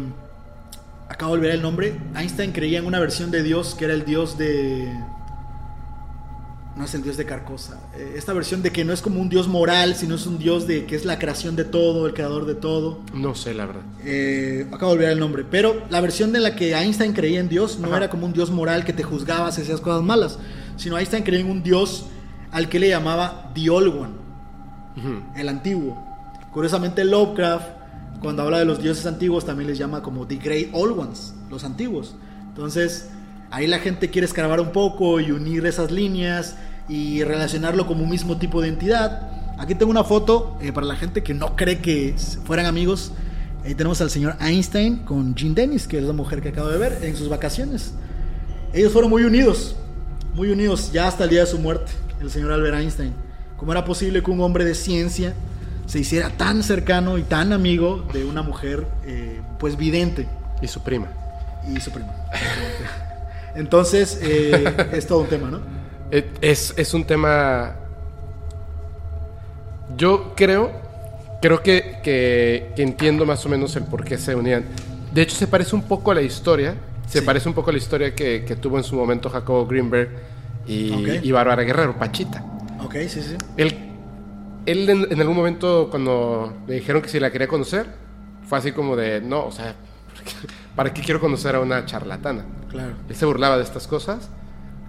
acabo 1.10 1.34
de 1.34 1.40
olvidar 1.40 1.56
el 1.56 1.62
nombre. 1.62 2.00
Einstein 2.16 2.52
creía 2.52 2.78
en 2.78 2.86
una 2.86 3.00
versión 3.00 3.30
de 3.30 3.42
Dios 3.42 3.74
que 3.74 3.84
era 3.84 3.92
el 3.92 4.06
Dios 4.06 4.38
de. 4.38 4.90
No 6.76 6.84
es 6.84 6.94
el 6.94 7.02
Dios 7.02 7.16
de 7.18 7.26
Carcosa. 7.26 7.78
Eh, 7.96 8.14
esta 8.16 8.32
versión 8.32 8.62
de 8.62 8.70
que 8.70 8.84
no 8.84 8.92
es 8.94 9.02
como 9.02 9.20
un 9.20 9.28
Dios 9.28 9.46
moral, 9.46 9.94
sino 9.94 10.14
es 10.14 10.26
un 10.26 10.38
Dios 10.38 10.66
de 10.66 10.86
que 10.86 10.96
es 10.96 11.04
la 11.04 11.18
creación 11.18 11.54
de 11.54 11.64
todo, 11.64 12.06
el 12.06 12.14
creador 12.14 12.46
de 12.46 12.54
todo. 12.54 13.00
No 13.12 13.34
sé, 13.34 13.52
la 13.52 13.66
verdad. 13.66 13.82
Eh, 14.04 14.66
acabo 14.72 14.92
de 14.92 14.96
olvidar 14.96 15.12
el 15.12 15.18
nombre. 15.18 15.44
Pero 15.48 15.82
la 15.90 16.00
versión 16.00 16.32
de 16.32 16.40
la 16.40 16.56
que 16.56 16.74
Einstein 16.74 17.12
creía 17.12 17.40
en 17.40 17.48
Dios 17.50 17.78
no 17.78 17.88
Ajá. 17.88 17.98
era 17.98 18.10
como 18.10 18.24
un 18.26 18.32
Dios 18.32 18.50
moral 18.50 18.84
que 18.84 18.92
te 18.94 19.02
juzgaba 19.02 19.52
si 19.52 19.60
hacías 19.60 19.80
cosas 19.80 20.02
malas, 20.02 20.38
sino 20.76 20.96
Einstein 20.98 21.24
creía 21.24 21.40
en 21.42 21.50
un 21.50 21.62
Dios 21.62 22.06
al 22.50 22.68
que 22.70 22.78
le 22.80 22.88
llamaba 22.88 23.50
The 23.54 23.68
Old 23.70 23.94
One 23.94 24.22
el 25.36 25.48
antiguo. 25.48 25.96
Curiosamente 26.52 27.04
Lovecraft, 27.04 27.66
cuando 28.20 28.42
habla 28.42 28.58
de 28.58 28.64
los 28.64 28.82
dioses 28.82 29.06
antiguos, 29.06 29.44
también 29.44 29.68
les 29.68 29.78
llama 29.78 30.02
como 30.02 30.26
The 30.26 30.36
Great 30.36 30.68
Old 30.72 30.98
Ones, 30.98 31.34
los 31.50 31.64
antiguos. 31.64 32.14
Entonces, 32.48 33.08
ahí 33.52 33.66
la 33.66 33.78
gente 33.78 34.10
quiere 34.10 34.24
escarbar 34.24 34.60
un 34.60 34.72
poco 34.72 35.20
y 35.20 35.30
unir 35.30 35.66
esas 35.66 35.90
líneas 35.90 36.56
y 36.88 37.22
relacionarlo 37.22 37.86
como 37.86 38.02
un 38.02 38.10
mismo 38.10 38.38
tipo 38.38 38.60
de 38.62 38.68
entidad. 38.68 39.30
Aquí 39.58 39.74
tengo 39.74 39.90
una 39.90 40.04
foto 40.04 40.56
eh, 40.60 40.72
para 40.72 40.86
la 40.86 40.96
gente 40.96 41.22
que 41.22 41.34
no 41.34 41.54
cree 41.54 41.78
que 41.78 42.16
fueran 42.44 42.66
amigos. 42.66 43.12
Ahí 43.64 43.74
tenemos 43.74 44.00
al 44.00 44.10
señor 44.10 44.36
Einstein 44.40 45.04
con 45.04 45.34
Jean 45.36 45.54
Dennis, 45.54 45.86
que 45.86 45.98
es 45.98 46.04
la 46.04 46.14
mujer 46.14 46.40
que 46.40 46.48
acabo 46.48 46.68
de 46.68 46.78
ver 46.78 46.98
en 47.02 47.14
sus 47.14 47.28
vacaciones. 47.28 47.92
Ellos 48.72 48.90
fueron 48.90 49.10
muy 49.10 49.22
unidos, 49.22 49.76
muy 50.34 50.50
unidos, 50.50 50.90
ya 50.90 51.06
hasta 51.06 51.24
el 51.24 51.30
día 51.30 51.40
de 51.40 51.46
su 51.46 51.58
muerte, 51.58 51.92
el 52.20 52.30
señor 52.30 52.52
Albert 52.52 52.78
Einstein. 52.78 53.12
¿Cómo 53.58 53.70
era 53.70 53.84
posible 53.84 54.22
que 54.22 54.30
un 54.30 54.40
hombre 54.40 54.64
de 54.64 54.74
ciencia 54.74 55.34
se 55.86 56.00
hiciera 56.00 56.30
tan 56.30 56.62
cercano 56.62 57.18
y 57.18 57.22
tan 57.22 57.52
amigo 57.52 58.08
de 58.14 58.24
una 58.24 58.42
mujer, 58.42 58.86
eh, 59.04 59.42
pues 59.58 59.76
vidente 59.76 60.26
Y 60.62 60.68
su 60.68 60.80
prima. 60.82 61.08
y 61.68 61.78
su 61.80 61.90
prima? 61.90 62.12
Entonces, 63.54 64.18
eh, 64.22 64.64
es 64.92 65.06
todo 65.06 65.20
un 65.20 65.26
tema, 65.26 65.50
¿no? 65.50 65.60
Es, 66.40 66.74
es 66.76 66.94
un 66.94 67.04
tema. 67.04 67.76
Yo 69.96 70.32
creo. 70.36 70.70
Creo 71.40 71.62
que, 71.62 71.98
que- 72.04 72.72
que 72.76 72.82
entiendo 72.82 73.26
más 73.26 73.44
o 73.44 73.48
menos 73.48 73.74
el 73.76 73.82
por 73.84 74.04
qué 74.04 74.16
se 74.16 74.34
unían. 74.34 74.64
De 75.12 75.22
hecho, 75.22 75.34
se 75.36 75.46
parece 75.48 75.74
un 75.74 75.82
poco 75.82 76.12
a 76.12 76.14
la 76.14 76.22
historia. 76.22 76.76
Se 77.08 77.18
Sí. 77.18 77.24
parece 77.26 77.48
un 77.48 77.54
poco 77.54 77.70
a 77.70 77.72
la 77.72 77.78
historia 77.78 78.14
que, 78.14 78.44
que 78.46 78.56
tuvo 78.56 78.78
en 78.78 78.84
su 78.84 78.94
momento 78.96 79.28
Jacobo 79.28 79.66
Greenberg 79.66 80.08
y, 80.66 80.92
y 81.28 81.32
Bárbara 81.32 81.62
Guerrero, 81.64 81.98
Pachita. 81.98 82.42
Ok, 82.82 82.94
sí, 83.08 83.20
sí. 83.20 83.36
Él, 83.56 83.76
él 84.66 84.88
en, 84.88 85.06
en 85.10 85.20
algún 85.20 85.36
momento, 85.36 85.88
cuando 85.90 86.54
le 86.66 86.74
dijeron 86.74 87.02
que 87.02 87.08
si 87.08 87.18
la 87.20 87.30
quería 87.32 87.48
conocer, 87.48 87.86
fue 88.48 88.58
así 88.58 88.72
como 88.72 88.94
de: 88.96 89.20
No, 89.20 89.44
o 89.46 89.52
sea, 89.52 89.74
¿para 90.76 90.92
qué 90.94 91.02
quiero 91.02 91.20
conocer 91.20 91.54
a 91.56 91.60
una 91.60 91.84
charlatana? 91.86 92.44
Claro. 92.70 92.94
Él 93.08 93.14
se 93.16 93.26
burlaba 93.26 93.56
de 93.56 93.62
estas 93.64 93.86
cosas. 93.86 94.28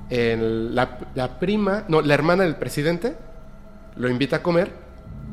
El- 0.09 0.75
la, 0.75 0.99
la 1.15 1.39
prima, 1.39 1.85
no, 1.87 2.01
la 2.01 2.13
hermana 2.13 2.43
del 2.43 2.55
presidente 2.55 3.15
lo 3.95 4.09
invita 4.09 4.37
a 4.37 4.43
comer 4.43 4.71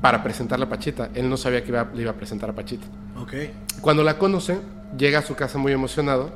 para 0.01 0.23
presentarle 0.23 0.65
a 0.67 0.69
Pachita. 0.69 1.11
Él 1.15 1.29
no 1.29 1.37
sabía 1.37 1.63
que 1.63 1.69
iba, 1.69 1.89
le 1.95 2.03
iba 2.03 2.11
a 2.13 2.15
presentar 2.15 2.51
a 2.51 2.53
Pachita. 2.55 2.87
Ok. 3.19 3.35
Cuando 3.81 4.03
la 4.03 4.17
conoce, 4.19 4.59
llega 4.97 5.19
a 5.19 5.23
su 5.23 5.35
casa 5.35 5.59
muy 5.59 5.73
emocionado, 5.73 6.31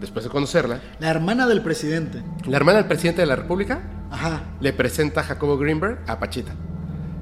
después 0.00 0.24
de 0.24 0.30
conocerla. 0.30 0.80
La 0.98 1.10
hermana 1.10 1.46
del 1.46 1.62
presidente. 1.62 2.22
La 2.46 2.56
hermana 2.56 2.78
del 2.78 2.86
presidente 2.88 3.20
de 3.22 3.26
la 3.26 3.36
República 3.36 3.80
Ajá. 4.10 4.42
le 4.60 4.72
presenta 4.72 5.20
a 5.20 5.24
Jacobo 5.24 5.56
Greenberg 5.58 5.98
a 6.06 6.18
Pachita. 6.18 6.52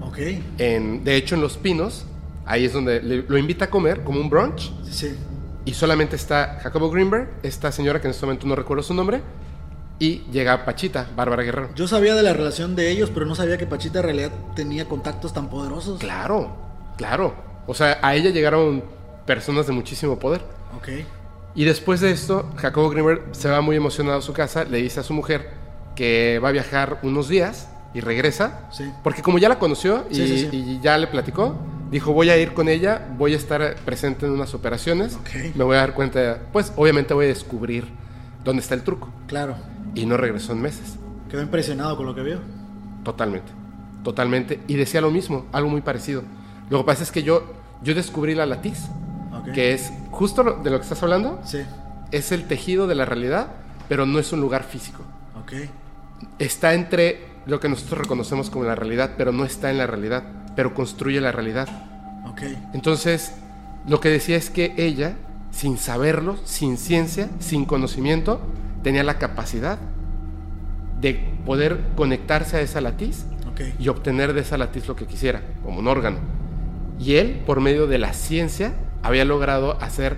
Ok. 0.01 0.19
En, 0.59 1.05
de 1.05 1.17
hecho, 1.17 1.35
en 1.35 1.41
Los 1.43 1.57
Pinos, 1.59 2.07
ahí 2.47 2.65
es 2.65 2.73
donde 2.73 3.03
le- 3.03 3.23
lo 3.29 3.37
invita 3.39 3.67
a 3.67 3.71
comer, 3.71 4.03
como 4.05 4.21
un 4.21 4.31
brunch, 4.31 4.73
Sí, 4.85 4.93
sí. 4.93 5.17
Y 5.65 5.75
solamente 5.75 6.17
está 6.17 6.59
Jacobo 6.63 6.91
Greenberg, 6.91 7.29
esta 7.43 7.71
señora 7.73 8.01
que 8.01 8.07
en 8.09 8.13
este 8.13 8.27
momento 8.27 8.47
no 8.47 8.55
recuerdo 8.57 8.83
su 8.83 8.95
nombre, 8.95 9.23
y 9.99 10.23
llega 10.33 10.65
Pachita, 10.65 11.07
Bárbara 11.15 11.43
Guerrero. 11.45 11.69
Yo 11.77 11.87
sabía 11.87 12.15
de 12.15 12.23
la 12.23 12.33
relación 12.33 12.75
de 12.75 12.91
ellos, 12.91 13.11
pero 13.15 13.25
no 13.27 13.35
sabía 13.35 13.57
que 13.59 13.67
Pachita 13.67 14.01
en 14.01 14.05
realidad 14.05 14.31
tenía 14.57 14.87
contactos 14.89 15.33
tan 15.33 15.49
poderosos. 15.49 16.01
Claro, 16.01 16.57
claro. 16.97 17.35
O 17.67 17.75
sea, 17.75 17.99
a 18.03 18.15
ella 18.17 18.31
llegaron 18.31 18.83
personas 19.27 19.67
de 19.69 19.73
muchísimo 19.73 20.19
poder. 20.19 20.41
Ok. 20.77 20.89
Y 21.55 21.65
después 21.65 22.01
de 22.01 22.11
esto, 22.11 22.51
Jacobo 22.57 22.91
Grimmer 22.91 23.23
se 23.33 23.49
va 23.49 23.61
muy 23.61 23.77
emocionado 23.77 24.19
a 24.19 24.23
su 24.23 24.33
casa, 24.33 24.65
le 24.65 24.79
dice 24.79 24.99
a 25.01 25.03
su 25.05 25.13
mujer 25.15 25.51
que 25.95 26.41
va 26.43 26.49
a 26.49 26.53
viajar 26.53 26.99
unos 27.03 27.29
días 27.29 27.69
y 27.95 28.01
regresa. 28.01 28.69
Sí. 28.73 28.91
Porque 29.05 29.23
como 29.23 29.39
ya 29.39 29.49
la 29.51 29.59
conoció 29.59 30.07
y, 30.11 30.15
Sí, 30.17 30.27
sí, 30.27 30.49
sí. 30.51 30.57
y 30.57 30.81
ya 30.81 30.97
le 30.99 31.07
platicó, 31.07 31.55
dijo 31.93 32.13
voy 32.13 32.31
a 32.31 32.37
ir 32.39 32.55
con 32.55 32.69
ella, 32.69 33.07
voy 33.17 33.35
a 33.35 33.37
estar 33.37 33.77
presente 33.85 34.27
en 34.27 34.33
unas 34.33 34.55
operaciones, 34.55 35.19
me 35.55 35.63
voy 35.63 35.77
a 35.77 35.81
dar 35.81 35.95
cuenta, 35.95 36.41
pues 36.53 36.73
obviamente 36.75 37.15
voy 37.15 37.27
a 37.27 37.29
descubrir 37.29 37.87
dónde 38.43 38.63
está 38.63 38.75
el 38.75 38.83
truco. 38.83 39.11
Claro. 39.29 39.55
Y 39.95 40.07
no 40.07 40.17
regresó 40.17 40.53
en 40.53 40.63
meses. 40.63 40.97
Quedó 41.31 41.43
impresionado 41.43 41.97
con 41.97 42.07
lo 42.07 42.15
que 42.15 42.23
vio. 42.23 42.39
Totalmente, 43.05 43.53
totalmente. 44.03 44.61
Y 44.67 44.75
decía 44.75 45.01
lo 45.01 45.11
mismo, 45.11 45.47
algo 45.53 45.69
muy 45.71 45.83
parecido. 45.83 46.23
Lo 46.71 46.79
que 46.79 46.85
pasa 46.85 47.03
es 47.03 47.13
que 47.13 47.23
yo, 47.23 47.45
yo 47.83 47.95
descubrí 47.95 48.35
la 48.35 48.47
latiz, 48.47 48.79
Ok. 49.35 49.53
que 49.53 49.73
es 49.75 49.93
justo 50.11 50.43
de 50.63 50.71
lo 50.71 50.79
que 50.79 50.83
estás 50.85 51.03
hablando, 51.03 51.41
Sí. 51.45 51.59
es 52.11 52.33
el 52.33 52.47
tejido 52.49 52.87
de 52.87 52.95
la 52.95 53.05
realidad, 53.05 53.49
pero 53.89 54.07
no 54.07 54.19
es 54.19 54.33
un 54.33 54.41
lugar 54.41 54.65
físico. 54.65 55.03
Está 56.39 56.73
entre 56.75 57.21
lo 57.47 57.61
que 57.61 57.69
nosotros 57.69 57.99
reconocemos 58.01 58.49
como 58.49 58.65
la 58.65 58.75
realidad, 58.75 59.13
pero 59.19 59.33
no 59.33 59.45
está 59.45 59.71
en 59.71 59.79
la 59.79 59.87
realidad, 59.87 60.23
pero 60.57 60.75
construye 60.75 61.21
la 61.21 61.33
realidad. 61.33 61.69
Entonces, 62.73 63.33
lo 63.87 64.01
que 64.01 64.09
decía 64.09 64.37
es 64.37 64.51
que 64.51 64.75
ella, 64.77 65.15
sin 65.51 65.77
saberlo, 65.79 66.37
sin 66.45 66.77
ciencia, 66.79 67.29
sin 67.41 67.65
conocimiento, 67.65 68.41
tenía 68.83 69.05
la 69.05 69.19
capacidad 69.19 69.79
de 71.01 71.15
poder 71.45 71.81
conectarse 71.97 72.57
a 72.57 72.61
esa 72.61 72.81
latiz 72.81 73.25
y 73.79 73.89
obtener 73.89 74.33
de 74.33 74.41
esa 74.41 74.57
latiz 74.59 74.89
lo 74.89 74.97
que 74.97 75.07
quisiera, 75.07 75.43
como 75.63 75.79
un 75.79 75.87
órgano. 75.89 76.19
Y 76.99 77.15
él, 77.17 77.43
por 77.47 77.61
medio 77.61 77.87
de 77.87 77.99
la 77.99 78.13
ciencia, 78.13 78.73
había 79.03 79.25
logrado 79.25 79.81
hacer 79.81 80.17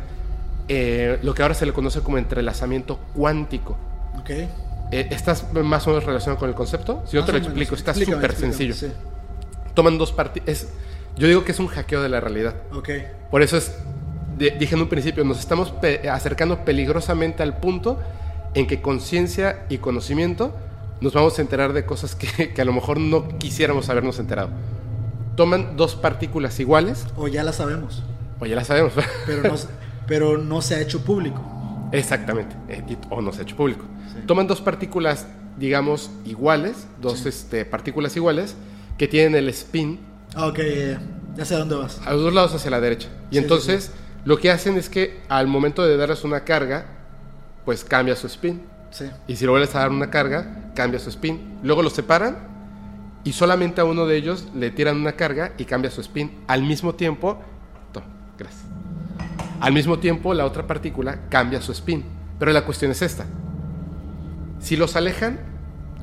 eh, 0.69 1.19
lo 1.23 1.35
que 1.35 1.43
ahora 1.43 1.55
se 1.55 1.67
le 1.67 1.73
conoce 1.73 2.01
como 2.01 2.17
entrelazamiento 2.19 2.99
cuántico. 3.15 3.77
Eh, 4.91 5.09
¿Estás 5.11 5.53
más 5.53 5.87
o 5.87 5.91
menos 5.91 6.05
relacionado 6.05 6.39
con 6.39 6.49
el 6.49 6.55
concepto? 6.55 7.03
Si 7.07 7.15
yo 7.15 7.21
Más 7.21 7.27
te 7.27 7.33
lo 7.33 7.39
menos. 7.39 7.49
explico, 7.49 7.75
está 7.75 7.93
súper 7.95 8.35
sencillo. 8.35 8.75
sí. 8.75 8.87
Toman 9.75 9.99
dos 9.99 10.13
partidas. 10.13 10.69
Yo 11.17 11.27
digo 11.29 11.45
que 11.45 11.53
es 11.53 11.59
un 11.59 11.67
hackeo 11.69 12.03
de 12.03 12.09
la 12.09 12.21
realidad. 12.21 12.55
Ok. 12.73 12.89
Por 13.31 13.43
eso 13.43 13.57
es, 13.57 13.75
dije 14.39 14.75
en 14.75 14.81
un 14.83 14.89
principio, 14.89 15.25
nos 15.25 15.39
estamos 15.41 15.71
pe- 15.71 16.09
acercando 16.09 16.65
peligrosamente 16.65 17.43
al 17.43 17.57
punto 17.59 17.99
en 18.55 18.67
que 18.67 18.81
conciencia 18.81 19.65
y 19.69 19.79
conocimiento 19.79 20.55
nos 21.01 21.13
vamos 21.13 21.39
a 21.39 21.43
enterar 21.43 21.73
de 21.73 21.85
cosas 21.85 22.15
que, 22.15 22.53
que 22.55 22.61
a 22.63 22.65
lo 22.65 22.73
mejor 22.73 22.99
no 22.99 23.29
quisiéramos 23.39 23.89
habernos 23.89 24.19
enterado. 24.19 24.51
Toman 25.37 25.77
dos 25.77 25.97
partículas 25.97 26.59
iguales, 26.61 27.07
O 27.17 27.27
ya 27.29 27.43
la 27.43 27.53
sabemos. 27.53 28.03
o 28.41 28.47
ya 28.47 28.55
las 28.57 28.69
sabemos, 28.69 28.93
Pero 29.27 29.43
no, 29.43 29.55
pero 30.07 30.39
no 30.39 30.63
se 30.63 30.77
ha 30.77 30.81
hecho 30.81 31.05
público. 31.05 31.43
exactamente, 31.93 32.55
eh, 32.69 32.83
o 33.11 33.21
no 33.21 33.33
se 33.33 33.41
ha 33.41 33.43
hecho 33.43 33.57
público. 33.57 33.85
Sí. 34.13 34.21
Toman 34.27 34.47
dos 34.47 34.61
partículas, 34.61 35.27
digamos, 35.59 36.11
iguales, 36.25 36.87
dos 37.01 37.19
Sí. 37.21 37.29
este, 37.29 37.65
partículas 37.65 38.15
iguales, 38.17 38.55
que 38.99 39.09
tienen 39.09 39.35
el 39.35 39.49
spin 39.49 40.01
Ah, 40.35 40.47
ok, 40.47 40.59
ya, 40.59 40.65
ya. 40.75 41.03
Ya 41.37 41.45
sé 41.45 41.55
a 41.55 41.59
dónde 41.59 41.75
vas. 41.77 42.01
a 42.05 42.13
los 42.13 42.23
dos 42.23 42.33
lados 42.35 42.55
hacia 42.55 42.71
la 42.71 42.81
derecha. 42.81 43.09
Y 43.31 43.35
Sí, 43.35 43.39
entonces 43.39 43.93
lo 44.25 44.39
que 44.39 44.51
hacen 44.51 44.77
es 44.77 44.89
que 44.89 45.21
al 45.29 45.47
momento 45.49 45.85
de 45.85 45.97
darles 45.97 46.25
una 46.25 46.45
carga, 46.45 46.87
pues 47.65 47.85
cambia 47.85 48.15
su 48.17 48.27
spin. 48.27 48.63
Sí. 48.91 49.07
Y 49.27 49.37
si 49.37 49.45
le 49.45 49.51
vuelves 49.51 49.75
a 49.75 49.81
dar 49.81 49.91
una 49.91 50.11
carga, 50.11 50.71
cambia 50.75 51.01
su 51.01 51.09
spin. 51.11 51.59
Luego 51.63 51.83
los 51.83 51.93
separan 51.93 52.37
y 53.25 53.33
solamente 53.33 53.81
a 53.81 53.85
uno 53.85 54.07
de 54.07 54.17
ellos 54.17 54.47
le 54.55 54.71
tiran 54.71 54.97
una 54.97 55.13
carga 55.13 55.53
y 55.59 55.65
cambia 55.65 55.91
su 55.91 56.01
spin. 56.01 56.43
Al 56.47 56.63
mismo 56.63 56.95
tiempo, 56.95 57.41
toma, 57.93 58.07
gracias. 58.39 58.63
Al 59.61 59.73
mismo 59.73 59.99
tiempo 59.99 60.35
la 60.35 60.45
otra 60.45 60.67
partícula 60.67 61.21
cambia 61.29 61.61
su 61.61 61.73
spin. 61.73 62.05
Pero 62.39 62.53
la 62.53 62.65
cuestión 62.65 62.91
es 62.91 63.03
esta. 63.03 63.25
Si 64.61 64.77
los 64.77 64.95
alejan, 64.97 65.39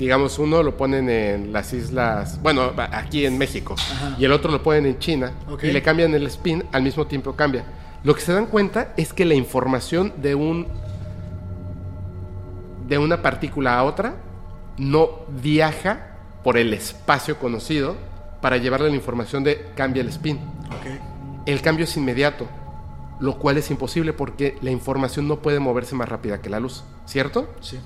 digamos 0.01 0.39
uno 0.39 0.63
lo 0.63 0.77
ponen 0.77 1.07
en 1.11 1.53
las 1.53 1.73
islas, 1.73 2.41
bueno, 2.41 2.71
aquí 2.75 3.23
en 3.23 3.37
México, 3.37 3.75
Ajá. 3.77 4.15
y 4.17 4.25
el 4.25 4.31
otro 4.31 4.51
lo 4.51 4.63
ponen 4.63 4.87
en 4.87 4.97
China, 4.97 5.31
y 5.61 5.67
le 5.67 5.83
cambian 5.83 6.11
el 6.15 6.25
spin, 6.25 6.63
al 6.71 6.81
mismo 6.81 7.05
tiempo 7.05 7.33
cambia. 7.33 7.65
Lo 8.03 8.15
que 8.15 8.21
se 8.21 8.33
dan 8.33 8.47
cuenta 8.47 8.93
es 8.97 9.13
que 9.13 9.25
la 9.25 9.35
información 9.35 10.13
de 10.17 10.33
un 10.33 10.67
de 12.87 12.97
una 12.97 13.21
partícula 13.21 13.77
a 13.77 13.83
otra 13.83 14.15
no 14.79 15.19
viaja 15.29 16.17
por 16.43 16.57
el 16.57 16.73
espacio 16.73 17.37
conocido 17.37 17.95
para 18.41 18.57
llevarle 18.57 18.89
la 18.89 18.95
información 18.95 19.43
de 19.43 19.67
cambia 19.75 20.01
el 20.01 20.09
spin. 20.09 20.37
Ok. 20.37 21.45
El 21.45 21.61
cambio 21.61 21.83
es 21.83 21.95
inmediato, 21.95 22.47
lo 23.19 23.37
cual 23.37 23.57
es 23.57 23.69
imposible 23.69 24.13
porque 24.13 24.57
la 24.61 24.71
información 24.71 25.27
no 25.27 25.43
puede 25.43 25.59
moverse 25.59 25.93
más 25.93 26.09
rápida 26.09 26.41
que 26.41 26.49
la 26.49 26.59
luz, 26.59 26.83
¿cierto? 27.05 27.47
Sí. 27.61 27.79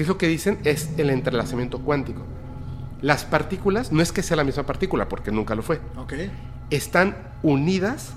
¿Qué 0.00 0.04
es 0.04 0.08
lo 0.08 0.16
que 0.16 0.28
dicen? 0.28 0.58
Es 0.64 0.88
el 0.96 1.10
entrelazamiento 1.10 1.78
cuántico. 1.80 2.22
Las 3.02 3.26
partículas, 3.26 3.92
no 3.92 4.00
es 4.00 4.12
que 4.12 4.22
sea 4.22 4.34
la 4.34 4.44
misma 4.44 4.62
partícula, 4.62 5.10
porque 5.10 5.30
nunca 5.30 5.54
lo 5.54 5.60
fue, 5.60 5.78
Ok. 5.98 6.14
están 6.70 7.14
unidas 7.42 8.14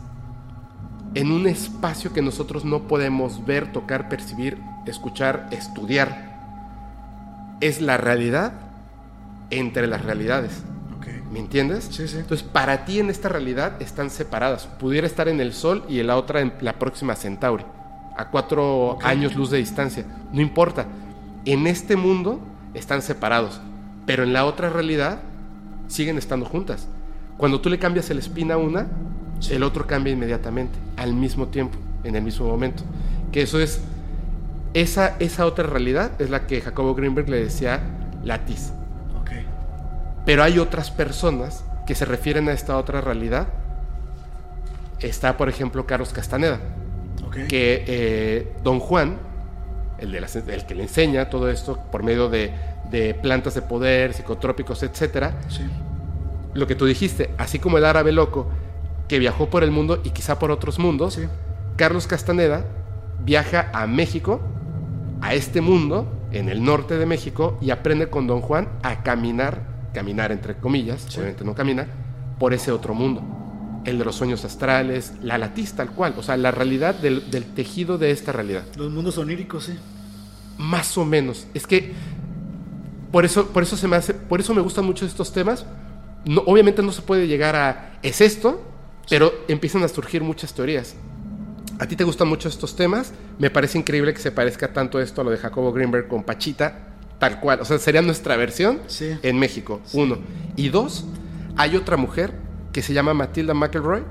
en 1.14 1.34
un 1.34 1.46
espacio 1.46 2.14
que 2.14 2.22
nosotros 2.22 2.64
no 2.64 2.84
podemos 2.84 3.46
ver, 3.46 3.74
tocar, 3.74 4.08
percibir, 4.08 4.58
escuchar, 4.86 5.50
estudiar. 5.52 7.58
Es 7.60 7.82
la 7.82 7.98
realidad 7.98 8.54
entre 9.50 9.86
las 9.86 10.06
realidades. 10.06 10.64
Ok. 10.98 11.08
¿Me 11.34 11.40
entiendes? 11.40 11.90
Sí, 11.92 12.08
sí. 12.08 12.20
Entonces, 12.20 12.48
para 12.48 12.86
ti 12.86 13.02
en 13.02 13.10
esta 13.10 13.28
realidad 13.28 13.82
están 13.82 14.10
separadas. 14.10 14.68
Pudiera 14.68 15.06
estar 15.06 15.28
en 15.28 15.42
el 15.42 15.52
Sol 15.52 15.84
y 15.90 16.00
en 16.00 16.08
la 16.08 16.16
otra 16.16 16.40
en 16.40 16.54
la 16.62 16.80
próxima 16.80 17.18
Centauri, 17.18 17.66
a 18.16 18.30
cuatro 18.30 18.92
Ok. 18.92 19.04
años 19.04 19.36
luz 19.36 19.52
de 19.52 19.58
distancia. 19.58 20.06
No 20.32 20.40
importa. 20.40 20.86
En 21.46 21.68
este 21.68 21.96
mundo 21.96 22.40
están 22.74 23.02
separados, 23.02 23.60
pero 24.06 24.24
en 24.24 24.34
la 24.34 24.46
otra 24.46 24.70
realidad 24.70 25.20
siguen 25.88 26.18
estando 26.18 26.46
juntas. 26.46 26.88
Cuando 27.38 27.60
tú 27.62 27.70
le 27.70 27.80
cambias 27.80 28.10
el 28.10 28.20
spin 28.20 28.52
a 28.52 28.58
una, 28.58 28.88
el 29.50 29.64
otro 29.64 29.86
cambia 29.86 30.14
inmediatamente, 30.14 30.78
al 30.98 31.14
mismo 31.14 31.48
tiempo, 31.48 31.78
en 32.04 32.16
el 32.16 32.24
mismo 32.24 32.48
momento. 32.48 32.84
Que 33.32 33.42
eso 33.42 33.60
es, 33.60 33.82
esa, 34.74 35.16
esa 35.20 35.46
otra 35.46 35.66
realidad 35.68 36.12
es 36.20 36.30
la 36.30 36.48
que 36.48 36.62
Jacobo 36.62 36.96
Greenberg 36.96 37.30
le 37.30 37.44
decía 37.44 37.82
latiz. 38.24 38.72
Ok. 39.20 39.32
Pero 40.26 40.44
hay 40.44 40.60
otras 40.60 40.92
personas 40.92 41.66
que 41.86 41.96
se 41.96 42.06
refieren 42.06 42.48
a 42.48 42.54
esta 42.54 42.78
otra 42.78 43.02
realidad. 43.02 43.48
Está, 45.00 45.36
por 45.36 45.50
ejemplo, 45.50 45.86
Carlos 45.86 46.14
Castaneda, 46.14 46.60
Ok. 47.28 47.36
que 47.50 47.84
eh, 47.88 48.54
Don 48.64 48.80
Juan, 48.80 49.18
el, 50.04 50.12
de 50.12 50.22
las- 50.22 50.36
el 50.36 50.66
que 50.66 50.76
le 50.76 50.84
enseña 50.84 51.30
todo 51.30 51.50
esto 51.50 51.80
por 51.92 52.04
medio 52.04 52.30
de, 52.30 52.52
de 52.92 53.14
plantas 53.16 53.56
de 53.56 53.62
poder, 53.62 54.14
psicotrópicos, 54.14 54.80
Sí. 54.80 54.90
lo 56.54 56.68
que 56.68 56.76
tú 56.76 56.86
dijiste, 56.86 57.34
así 57.38 57.58
como 57.60 57.78
el 57.78 57.86
árabe 57.86 58.12
loco 58.12 58.50
que 59.08 59.18
viajó 59.20 59.50
por 59.50 59.64
el 59.64 59.72
mundo 59.72 60.02
y 60.04 60.12
quizá 60.12 60.38
por 60.40 60.52
otros 60.52 60.78
mundos, 60.80 61.16
Sí. 61.16 61.24
Carlos 61.76 62.06
Castaneda 62.08 62.66
viaja 63.26 63.70
a 63.74 63.88
México, 63.88 64.42
a 65.22 65.34
este 65.34 65.62
mundo, 65.62 66.08
en 66.32 66.50
el 66.50 66.64
norte 66.64 66.98
de 66.98 67.06
México, 67.06 67.58
y 67.62 67.72
aprende 67.72 68.10
con 68.10 68.28
Don 68.28 68.42
Juan 68.42 68.68
a 68.84 69.04
caminar, 69.04 69.62
caminar 69.94 70.32
entre 70.32 70.56
comillas, 70.56 71.06
Sí. 71.08 71.18
obviamente 71.20 71.44
no 71.46 71.56
camina, 71.56 71.88
por 72.40 72.54
ese 72.54 72.72
otro 72.72 72.94
mundo. 72.94 73.22
El 73.86 73.98
de 74.00 74.06
los 74.06 74.16
sueños 74.16 74.44
astrales, 74.46 75.14
la 75.22 75.38
latiz 75.38 75.74
tal 75.74 75.92
cual, 75.92 76.14
o 76.18 76.24
sea, 76.24 76.38
la 76.38 76.52
realidad 76.52 76.96
del, 76.96 77.30
del 77.30 77.44
tejido 77.46 77.98
de 77.98 78.12
esta 78.12 78.32
realidad. 78.32 78.64
Los 78.78 78.92
mundos 78.92 79.18
oníricos, 79.18 79.66
sí. 79.66 79.78
Más 80.58 80.98
o 80.98 81.06
menos. 81.06 81.48
Es 81.54 81.66
que 81.68 81.94
por 83.12 83.26
eso, 83.26 83.48
por 83.48 83.64
eso 83.64 83.78
se 83.78 83.88
me 83.88 83.96
hace, 83.96 84.14
por 84.14 84.40
eso 84.40 84.54
me 84.54 84.62
gustan 84.62 84.86
mucho 84.86 85.06
estos 85.06 85.32
temas. 85.34 85.66
No, 86.26 86.42
obviamente 86.46 86.82
no 86.82 86.92
se 86.92 87.02
puede 87.02 87.28
llegar 87.28 87.56
a 87.56 88.00
es 88.02 88.22
esto, 88.22 88.62
pero 89.10 89.32
empiezan 89.48 89.84
a 89.84 89.88
surgir 89.88 90.24
muchas 90.24 90.54
teorías. 90.54 90.96
A 91.80 91.88
ti 91.88 91.96
te 91.96 92.04
gustan 92.04 92.28
mucho 92.28 92.48
estos 92.50 92.76
temas. 92.76 93.14
Me 93.40 93.50
parece 93.50 93.78
increíble 93.78 94.14
que 94.14 94.20
se 94.22 94.32
parezca 94.32 94.72
tanto 94.74 95.00
esto 95.00 95.22
a 95.22 95.24
lo 95.24 95.32
de 95.32 95.38
Jacobo 95.38 95.74
Greenberg 95.74 96.08
con 96.08 96.24
Pachita, 96.24 96.88
tal 97.20 97.40
cual. 97.40 97.60
O 97.62 97.66
sea, 97.66 97.78
sería 97.80 98.02
nuestra 98.02 98.36
versión 98.38 98.80
Sí. 98.88 99.18
en 99.22 99.38
México. 99.40 99.82
Uno. 99.94 100.18
Y 100.56 100.70
dos, 100.70 101.06
hay 101.58 101.76
otra 101.76 101.98
mujer 101.98 102.34
que 102.72 102.82
se 102.82 102.94
llama 102.94 103.14
Matilda 103.14 103.54
McElroy, 103.54 104.02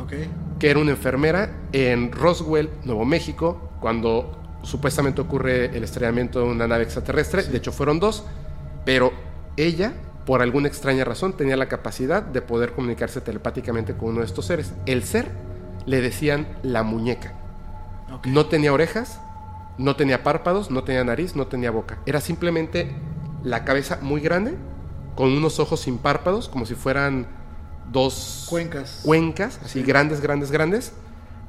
Ok. 0.00 0.12
que 0.58 0.70
era 0.70 0.78
una 0.80 0.90
enfermera 0.90 1.52
en 1.72 2.12
Roswell, 2.12 2.70
Nuevo 2.84 3.04
México, 3.04 3.70
cuando 3.80 4.41
supuestamente 4.62 5.20
ocurre 5.20 5.76
el 5.76 5.84
estrellamiento 5.84 6.38
de 6.40 6.46
una 6.46 6.66
nave 6.66 6.84
extraterrestre. 6.84 7.42
De 7.44 7.58
hecho, 7.58 7.72
fueron 7.72 8.00
dos, 8.00 8.24
pero 8.84 9.12
ella, 9.56 9.92
por 10.26 10.42
alguna 10.42 10.68
extraña 10.68 11.04
razón, 11.04 11.36
tenía 11.36 11.56
la 11.56 11.66
capacidad 11.68 12.22
de 12.22 12.42
poder 12.42 12.72
comunicarse 12.72 13.20
telepáticamente 13.20 13.94
con 13.94 14.10
uno 14.10 14.20
de 14.20 14.26
estos 14.26 14.46
seres. 14.46 14.72
El 14.86 15.02
ser 15.04 15.30
le 15.86 16.00
decían 16.00 16.46
la 16.62 16.82
muñeca. 16.82 17.34
No 18.24 18.46
tenía 18.46 18.72
orejas, 18.72 19.20
no 19.78 19.96
tenía 19.96 20.22
párpados, 20.22 20.70
no 20.70 20.84
tenía 20.84 21.02
nariz, 21.02 21.34
no 21.34 21.46
tenía 21.46 21.70
boca. 21.70 21.98
Era 22.06 22.20
simplemente 22.20 22.94
la 23.42 23.64
cabeza 23.64 23.98
muy 24.02 24.20
grande, 24.20 24.54
con 25.16 25.30
unos 25.32 25.58
ojos 25.60 25.80
sin 25.80 25.98
párpados, 25.98 26.48
como 26.48 26.66
si 26.66 26.74
fueran 26.74 27.26
dos 27.90 28.46
Cuencas. 28.48 29.00
cuencas, 29.04 29.58
así 29.64 29.80
Sí. 29.80 29.82
grandes, 29.82 30.20
grandes, 30.20 30.50
grandes. 30.50 30.92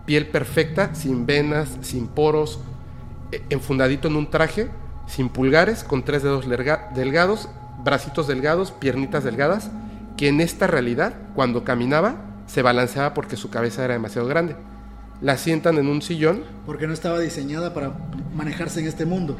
Piel 0.06 0.28
perfecta, 0.28 0.96
sin 0.96 1.26
venas, 1.26 1.78
sin 1.82 2.08
poros, 2.08 2.60
enfundadito 3.50 4.08
en 4.08 4.16
un 4.16 4.30
traje, 4.30 4.70
sin 5.08 5.30
pulgares, 5.30 5.84
con 5.84 6.04
tres 6.04 6.24
dedos 6.24 6.46
delgados, 6.48 7.50
bracitos 7.84 8.28
delgados, 8.28 8.72
piernitas 8.72 9.24
delgadas, 9.24 9.70
que 10.18 10.28
en 10.30 10.42
esta 10.42 10.68
realidad, 10.68 11.14
cuando 11.36 11.64
caminaba, 11.64 12.16
se 12.46 12.62
balanceaba 12.62 13.14
porque 13.14 13.36
su 13.36 13.50
cabeza 13.50 13.84
era 13.84 13.94
demasiado 13.94 14.28
grande. 14.28 14.56
La 15.22 15.38
sientan 15.38 15.78
en 15.78 15.88
un 15.88 16.02
sillón, 16.02 16.44
Porque 16.66 16.88
no 16.88 16.94
estaba 16.94 17.20
diseñada 17.20 17.74
para 17.74 17.94
manejarse 18.36 18.80
en 18.82 18.88
este 18.88 19.06
mundo. 19.06 19.38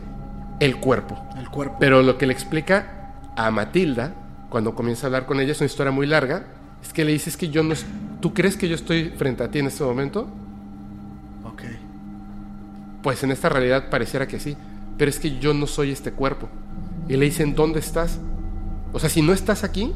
el 0.60 0.78
cuerpo. 0.78 1.22
El 1.38 1.50
cuerpo. 1.50 1.78
Pero 1.80 2.02
lo 2.02 2.18
que 2.18 2.26
le 2.26 2.34
explica 2.34 3.14
a 3.36 3.52
Matilda, 3.52 4.14
cuando 4.50 4.76
comienza 4.76 5.06
a 5.06 5.08
hablar 5.08 5.26
con 5.26 5.40
ella, 5.40 5.52
es 5.52 5.60
una 5.60 5.66
historia 5.66 5.92
muy 5.92 6.08
larga, 6.08 6.46
es 6.82 6.94
que 6.94 7.04
le 7.04 7.12
dice, 7.12 7.30
es 7.30 7.38
que 7.38 7.50
yo 7.50 7.64
no... 7.64 7.76
¿Tú 8.22 8.34
crees 8.34 8.56
que 8.56 8.70
yo 8.70 8.76
estoy 8.76 9.10
frente 9.10 9.44
a 9.44 9.50
ti 9.52 9.60
en 9.60 9.68
este 9.68 9.84
momento? 9.84 10.28
Pues 13.04 13.22
en 13.24 13.32
esta 13.32 13.50
realidad 13.50 13.90
pareciera 13.90 14.28
que 14.28 14.40
sí, 14.40 14.58
pero 14.98 15.10
es 15.10 15.20
que 15.20 15.38
yo 15.38 15.54
no 15.54 15.68
soy 15.68 15.92
este 15.92 16.14
cuerpo. 16.14 16.48
Y 17.08 17.18
le 17.18 17.26
dicen, 17.26 17.54
¿dónde 17.54 17.80
estás? 17.80 18.20
O 18.94 19.00
sea, 19.00 19.10
si 19.10 19.22
no 19.22 19.34
estás 19.34 19.64
aquí, 19.64 19.94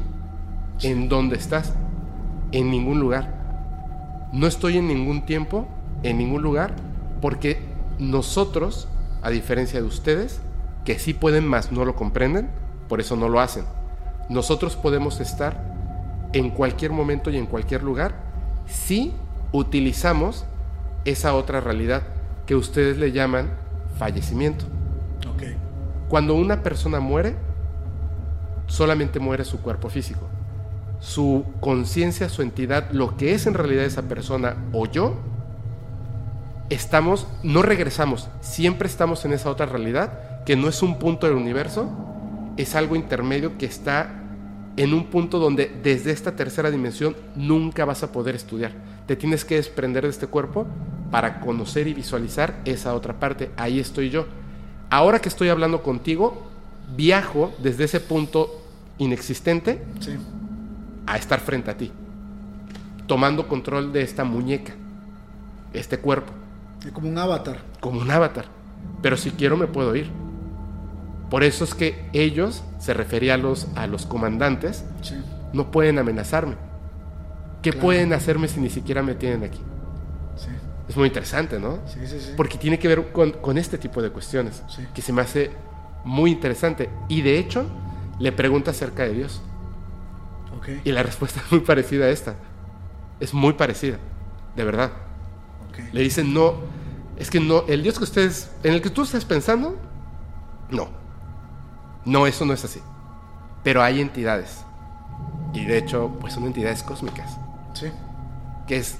¿en 0.82 1.08
dónde 1.08 1.36
estás? 1.36 1.72
En 2.52 2.70
ningún 2.70 3.00
lugar. 3.00 4.28
No 4.32 4.46
estoy 4.46 4.76
en 4.76 4.86
ningún 4.88 5.24
tiempo, 5.24 5.66
en 6.02 6.18
ningún 6.18 6.42
lugar, 6.42 6.76
porque 7.22 7.58
nosotros, 7.98 8.88
a 9.22 9.30
diferencia 9.30 9.80
de 9.80 9.86
ustedes, 9.86 10.40
que 10.84 10.98
sí 10.98 11.14
pueden 11.14 11.46
más, 11.46 11.72
no 11.72 11.86
lo 11.86 11.96
comprenden, 11.96 12.50
por 12.88 13.00
eso 13.00 13.16
no 13.16 13.30
lo 13.30 13.40
hacen. 13.40 13.64
Nosotros 14.28 14.76
podemos 14.76 15.20
estar 15.20 16.28
en 16.34 16.50
cualquier 16.50 16.92
momento 16.92 17.30
y 17.30 17.38
en 17.38 17.46
cualquier 17.46 17.82
lugar 17.82 18.14
si 18.66 19.14
utilizamos 19.52 20.44
esa 21.06 21.34
otra 21.34 21.60
realidad 21.60 22.02
que 22.48 22.56
ustedes 22.56 22.96
le 22.96 23.12
llaman 23.12 23.50
fallecimiento. 23.98 24.64
Cuando 26.08 26.34
una 26.34 26.62
persona 26.62 26.98
muere, 26.98 27.36
solamente 28.66 29.20
muere 29.20 29.44
su 29.44 29.60
cuerpo 29.60 29.90
físico. 29.90 30.26
Su 30.98 31.44
conciencia, 31.60 32.30
su 32.30 32.40
entidad, 32.40 32.90
lo 32.90 33.18
que 33.18 33.34
es 33.34 33.46
en 33.46 33.52
realidad 33.52 33.84
esa 33.84 34.04
persona 34.04 34.56
o 34.72 34.86
yo, 34.86 35.18
estamos, 36.70 37.26
no 37.42 37.60
regresamos, 37.60 38.30
siempre 38.40 38.88
estamos 38.88 39.26
en 39.26 39.34
esa 39.34 39.50
otra 39.50 39.66
realidad, 39.66 40.42
que 40.46 40.56
no 40.56 40.68
es 40.68 40.82
un 40.82 40.98
punto 40.98 41.26
del 41.26 41.36
universo, 41.36 41.90
es 42.56 42.74
algo 42.74 42.96
intermedio 42.96 43.58
que 43.58 43.66
está 43.66 44.22
en 44.78 44.94
un 44.94 45.06
punto 45.06 45.38
donde 45.38 45.70
desde 45.82 46.12
esta 46.12 46.36
tercera 46.36 46.70
dimensión 46.70 47.14
nunca 47.36 47.84
vas 47.84 48.02
a 48.02 48.12
poder 48.12 48.34
estudiar. 48.34 48.72
Te 49.06 49.16
tienes 49.16 49.44
que 49.44 49.56
desprender 49.56 50.04
de 50.04 50.10
este 50.10 50.26
cuerpo 50.28 50.66
para 51.10 51.40
conocer 51.40 51.86
y 51.88 51.94
visualizar 51.94 52.60
esa 52.64 52.94
otra 52.94 53.18
parte. 53.18 53.50
Ahí 53.56 53.80
estoy 53.80 54.08
yo. 54.10 54.26
Ahora 54.90 55.18
que 55.20 55.28
estoy 55.28 55.48
hablando 55.48 55.82
contigo, 55.82 56.46
viajo 56.96 57.52
desde 57.62 57.84
ese 57.84 58.00
punto 58.00 58.62
inexistente 58.98 59.82
Sí. 60.00 60.12
a 61.06 61.16
estar 61.16 61.40
frente 61.40 61.70
a 61.70 61.76
ti, 61.76 61.90
tomando 63.06 63.48
control 63.48 63.92
de 63.92 64.02
esta 64.02 64.24
muñeca, 64.24 64.74
este 65.72 65.98
cuerpo, 65.98 66.32
Es 66.84 66.92
como 66.92 67.08
un 67.08 67.18
avatar. 67.18 67.58
como 67.80 68.00
un 68.00 68.10
avatar. 68.10 68.46
Pero 69.02 69.16
si 69.16 69.30
quiero 69.32 69.56
me 69.56 69.66
puedo 69.66 69.94
ir. 69.96 70.08
Por 71.30 71.42
eso 71.44 71.64
es 71.64 71.74
que 71.74 72.08
ellos, 72.12 72.62
se 72.78 72.94
refería 72.94 73.34
a 73.34 73.36
los, 73.36 73.68
a 73.76 73.86
los 73.86 74.06
comandantes, 74.06 74.84
Sí. 75.02 75.14
no 75.52 75.70
pueden 75.70 75.98
amenazarme. 75.98 76.56
¿Qué 77.62 77.70
Claro. 77.70 77.82
pueden 77.86 78.12
hacerme 78.12 78.48
si 78.48 78.60
ni 78.60 78.70
siquiera 78.70 79.02
me 79.02 79.14
tienen 79.14 79.44
aquí? 79.44 79.60
Sí. 80.36 80.48
Es 80.88 80.96
muy 80.96 81.08
interesante, 81.08 81.58
¿no? 81.60 81.80
Sí. 81.86 81.98
Porque 82.36 82.56
tiene 82.56 82.78
que 82.78 82.88
ver 82.88 83.12
con, 83.12 83.32
con 83.32 83.58
este 83.58 83.76
tipo 83.78 84.00
de 84.00 84.10
cuestiones, 84.10 84.62
que 84.94 85.02
se 85.02 85.12
me 85.12 85.20
hace 85.22 85.50
muy 86.04 86.30
interesante. 86.30 86.88
Y 87.08 87.20
de 87.22 87.38
hecho, 87.38 87.66
le 88.18 88.32
pregunta 88.32 88.70
acerca 88.70 89.02
de 89.02 89.12
Dios. 89.12 89.42
Ok. 90.56 90.68
Y 90.84 90.92
la 90.92 91.02
respuesta 91.02 91.40
es 91.44 91.52
muy 91.52 91.60
parecida 91.60 92.06
a 92.06 92.08
esta. 92.08 92.36
Es 93.20 93.34
muy 93.34 93.52
parecida, 93.52 93.98
de 94.56 94.64
verdad. 94.64 94.92
Ok. 95.68 95.78
Le 95.92 96.00
dicen, 96.00 96.32
no, 96.32 96.54
es 97.18 97.28
que 97.30 97.40
no, 97.40 97.64
el 97.68 97.82
Dios 97.82 97.98
que 97.98 98.04
ustedes, 98.04 98.50
en 98.62 98.72
el 98.72 98.80
que 98.80 98.88
tú 98.90 99.02
estás 99.02 99.24
pensando, 99.26 99.76
no. 100.70 100.88
No, 102.08 102.26
eso 102.26 102.44
no 102.44 102.52
es 102.54 102.64
así. 102.64 102.80
Pero 103.62 103.82
hay 103.82 104.00
entidades. 104.00 104.64
Y 105.52 105.64
de 105.64 105.78
hecho, 105.78 106.10
pues 106.20 106.32
son 106.34 106.44
entidades 106.44 106.82
cósmicas. 106.82 107.36
Sí. 107.74 107.86
Que 108.66 108.78
es... 108.78 108.96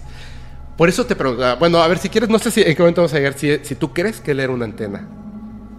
Por 0.76 0.88
eso 0.88 1.06
te 1.06 1.16
pregunto, 1.16 1.44
bueno, 1.58 1.78
a 1.78 1.88
ver 1.88 1.98
si 1.98 2.08
quieres, 2.08 2.30
no 2.30 2.38
sé 2.38 2.50
si 2.52 2.62
en 2.62 2.74
qué 2.76 2.82
momento 2.82 3.00
vamos 3.00 3.12
a 3.12 3.16
llegar, 3.16 3.32
si, 3.36 3.58
si 3.64 3.74
tú 3.74 3.92
crees 3.92 4.20
que 4.20 4.30
él 4.30 4.40
era 4.40 4.52
una 4.52 4.64
antena. 4.64 5.08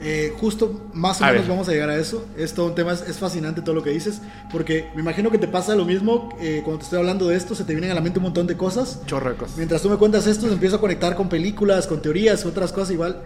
Eh, 0.01 0.33
justo 0.39 0.89
más 0.93 1.19
o 1.19 1.25
A 1.25 1.27
menos 1.27 1.43
ver. 1.43 1.49
vamos 1.51 1.67
a 1.69 1.71
llegar 1.71 1.89
a 1.89 1.95
eso. 1.97 2.25
Es 2.37 2.53
todo 2.53 2.67
un 2.67 2.75
tema, 2.75 2.93
es, 2.93 3.01
es 3.01 3.17
fascinante 3.17 3.61
todo 3.61 3.75
lo 3.75 3.83
que 3.83 3.89
dices, 3.91 4.21
porque 4.51 4.89
me 4.95 5.01
imagino 5.01 5.29
que 5.31 5.37
te 5.37 5.47
pasa 5.47 5.75
lo 5.75 5.85
mismo 5.85 6.29
eh, 6.41 6.61
cuando 6.63 6.79
te 6.79 6.83
estoy 6.85 6.99
hablando 6.99 7.27
de 7.27 7.35
esto, 7.37 7.55
se 7.55 7.63
te 7.63 7.73
vienen 7.73 7.91
a 7.91 7.93
la 7.95 8.01
mente 8.01 8.19
un 8.19 8.23
montón 8.23 8.47
de 8.47 8.57
cosas. 8.57 9.01
Chorro 9.05 9.29
de 9.31 9.35
cosas. 9.37 9.55
Mientras 9.57 9.81
tú 9.81 9.89
me 9.89 9.97
cuentas 9.97 10.27
esto, 10.27 10.47
me 10.47 10.53
empiezo 10.53 10.77
a 10.77 10.81
conectar 10.81 11.15
con 11.15 11.29
películas, 11.29 11.87
con 11.87 12.01
teorías, 12.01 12.45
otras 12.45 12.71
cosas 12.73 12.91
igual. 12.91 13.21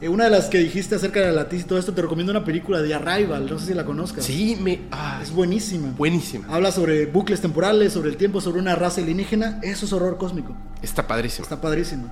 Eh, 0.00 0.08
una 0.10 0.24
de 0.24 0.30
las 0.30 0.46
que 0.46 0.58
dijiste 0.58 0.94
acerca 0.94 1.20
de 1.20 1.26
la 1.26 1.32
latiz 1.32 1.62
y 1.62 1.64
todo 1.64 1.78
esto, 1.78 1.94
te 1.94 2.02
recomiendo 2.02 2.30
una 2.30 2.44
película 2.44 2.82
de 2.82 2.92
Arrival, 2.92 3.46
no 3.48 3.58
sé 3.58 3.66
si 3.68 3.74
la 3.74 3.84
conozcas. 3.86 4.24
Sí, 4.24 4.58
me. 4.60 4.80
ah, 4.90 5.20
Es 5.22 5.30
buenísima. 5.32 5.92
buenísima. 5.96 6.46
Habla 6.52 6.70
sobre 6.70 7.06
bucles 7.06 7.40
temporales, 7.40 7.94
sobre 7.94 8.10
el 8.10 8.16
tiempo, 8.18 8.40
sobre 8.42 8.60
una 8.60 8.74
raza 8.74 9.00
alienígena. 9.00 9.58
Eso 9.62 9.86
es 9.86 9.92
horror 9.94 10.18
cósmico. 10.18 10.54
Está 10.82 11.06
padrísima. 11.06 11.44
Está 11.44 11.60
padrísimo. 11.60 12.10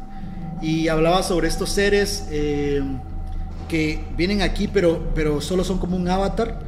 Y 0.63 0.89
hablaba 0.89 1.23
sobre 1.23 1.47
estos 1.49 1.69
seres 1.71 2.27
eh, 2.31 2.83
que 3.69 4.03
vienen 4.17 4.41
aquí, 4.41 4.67
pero, 4.67 5.11
pero 5.15 5.43
solo 5.43 5.63
son 5.63 5.79
como 5.79 5.95
un 5.97 6.09
avatar. 6.09 6.61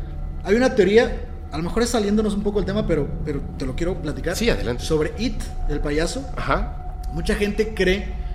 Hay 0.45 0.55
una 0.55 0.75
teoría, 0.75 1.23
a 1.51 1.57
lo 1.57 1.63
mejor 1.63 1.83
es 1.83 1.89
saliéndonos 1.91 2.35
un 2.35 2.43
poco 2.43 2.59
el 2.59 2.67
tema, 2.67 2.87
pero, 2.87 3.09
pero 3.25 3.41
te 3.59 3.65
lo 3.65 3.75
quiero 3.75 4.03
platicar. 4.03 4.37
Sí, 4.37 4.51
adelante. 4.51 4.85
Sobre 4.85 5.13
It, 5.19 5.41
el 5.71 5.81
payaso. 5.81 6.29
Ajá. 6.37 6.95
Mucha 7.15 7.35
gente 7.37 7.73
cree 7.75 8.26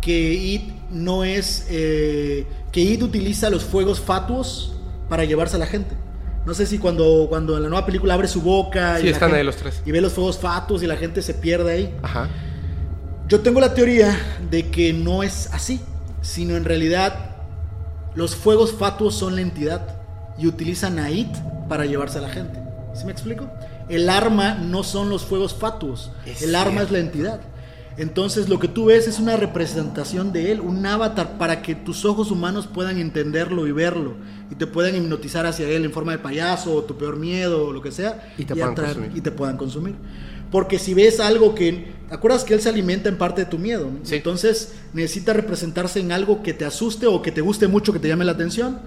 que 0.00 0.32
It 0.34 0.72
no 0.90 1.24
es. 1.24 1.66
eh, 1.70 2.46
que 2.72 2.80
It 2.80 3.02
utiliza 3.02 3.50
los 3.50 3.64
fuegos 3.64 4.00
fatuos 4.00 4.74
para 5.08 5.24
llevarse 5.24 5.56
a 5.56 5.58
la 5.58 5.66
gente. 5.66 5.94
No 6.46 6.54
sé 6.54 6.66
si 6.66 6.78
cuando, 6.78 7.26
cuando 7.28 7.56
en 7.56 7.62
la 7.64 7.68
nueva 7.68 7.84
película 7.86 8.14
abre 8.14 8.28
su 8.28 8.40
boca. 8.42 8.98
Sí, 8.98 9.06
y 9.06 9.08
están 9.10 9.28
gente- 9.30 9.40
ahí 9.40 9.44
los 9.44 9.56
tres. 9.56 9.82
Y 9.84 9.90
ve 9.92 10.00
los 10.00 10.12
fuegos 10.12 10.38
fatuos 10.38 10.82
y 10.82 10.86
la 10.86 10.96
gente 10.96 11.20
se 11.22 11.34
pierde 11.34 11.72
ahí. 11.72 11.94
Ajá. 12.02 12.28
Yo 13.28 13.40
tengo 13.40 13.60
la 13.60 13.74
teoría 13.74 14.16
de 14.50 14.70
que 14.70 14.92
no 14.94 15.22
es 15.22 15.48
así, 15.52 15.80
sino 16.22 16.56
en 16.56 16.64
realidad 16.64 17.36
los 18.14 18.34
fuegos 18.34 18.72
fatuos 18.72 19.14
son 19.14 19.34
la 19.36 19.42
entidad 19.42 19.96
y 20.38 20.46
utilizan 20.46 20.98
a 20.98 21.10
It 21.10 21.28
para 21.68 21.84
llevarse 21.84 22.18
a 22.18 22.22
la 22.22 22.30
gente. 22.30 22.58
¿Sí 22.94 23.04
me 23.04 23.12
explico? 23.12 23.46
El 23.90 24.08
arma 24.08 24.54
no 24.54 24.82
son 24.82 25.10
los 25.10 25.24
fuegos 25.24 25.54
fatuos, 25.54 26.10
Es 26.26 26.42
el 26.42 26.54
arma 26.54 26.82
es 26.82 26.90
la 26.90 26.98
entidad. 26.98 27.40
Entonces 27.98 28.48
lo 28.48 28.58
que 28.60 28.68
tú 28.68 28.86
ves 28.86 29.08
es 29.08 29.18
una 29.18 29.36
representación 29.36 30.32
de 30.32 30.52
él, 30.52 30.60
un 30.60 30.86
avatar 30.86 31.36
para 31.36 31.62
que 31.62 31.74
tus 31.74 32.04
ojos 32.04 32.30
humanos 32.30 32.66
puedan 32.66 32.96
entenderlo 32.98 33.66
y 33.66 33.72
verlo 33.72 34.14
y 34.50 34.54
te 34.54 34.66
puedan 34.68 34.94
hipnotizar 34.94 35.44
hacia 35.46 35.68
él 35.68 35.84
en 35.84 35.92
forma 35.92 36.12
de 36.12 36.18
payaso 36.18 36.72
o 36.74 36.84
tu 36.84 36.96
peor 36.96 37.16
miedo 37.16 37.66
o 37.66 37.72
lo 37.72 37.82
que 37.82 37.90
sea 37.90 38.32
Y 38.38 38.44
te 38.44 38.54
puedan 38.54 38.74
atraer- 38.76 38.94
consumir. 38.94 39.12
y 39.16 39.20
te 39.20 39.30
puedan 39.32 39.56
consumir. 39.56 39.94
Porque 40.50 40.78
si 40.78 40.94
ves 40.94 41.20
algo 41.20 41.54
que... 41.54 41.92
¿Te 42.08 42.14
acuerdas 42.14 42.44
que 42.44 42.54
él 42.54 42.60
se 42.62 42.70
alimenta 42.70 43.08
en 43.10 43.18
parte 43.18 43.42
de 43.44 43.50
tu 43.50 43.58
miedo? 43.58 43.90
Sí. 44.04 44.14
Entonces 44.14 44.74
necesita 44.94 45.34
representarse 45.34 46.00
en 46.00 46.10
algo 46.12 46.42
que 46.42 46.54
te 46.54 46.64
asuste 46.64 47.06
o 47.06 47.20
que 47.20 47.32
te 47.32 47.42
guste 47.42 47.68
mucho, 47.68 47.92
que 47.92 47.98
te 47.98 48.08
llame 48.08 48.24
la 48.24 48.32
atención. 48.32 48.78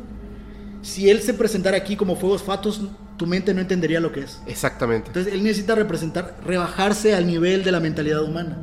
Si 0.82 1.10
él 1.12 1.22
se 1.22 1.36
presentara 1.36 1.78
aquí 1.78 1.96
como 1.96 2.16
fuegos 2.16 2.42
fatos, 2.42 2.82
tu 3.18 3.28
mente 3.28 3.54
no 3.54 3.62
entendería 3.62 4.00
lo 4.00 4.12
que 4.12 4.22
es. 4.22 4.40
Exactamente. 4.48 5.08
Entonces 5.10 5.32
él 5.34 5.44
necesita 5.44 5.76
representar, 5.76 6.38
rebajarse 6.44 7.14
al 7.14 7.28
nivel 7.28 7.64
de 7.64 7.72
la 7.72 7.80
mentalidad 7.80 8.24
humana. 8.24 8.58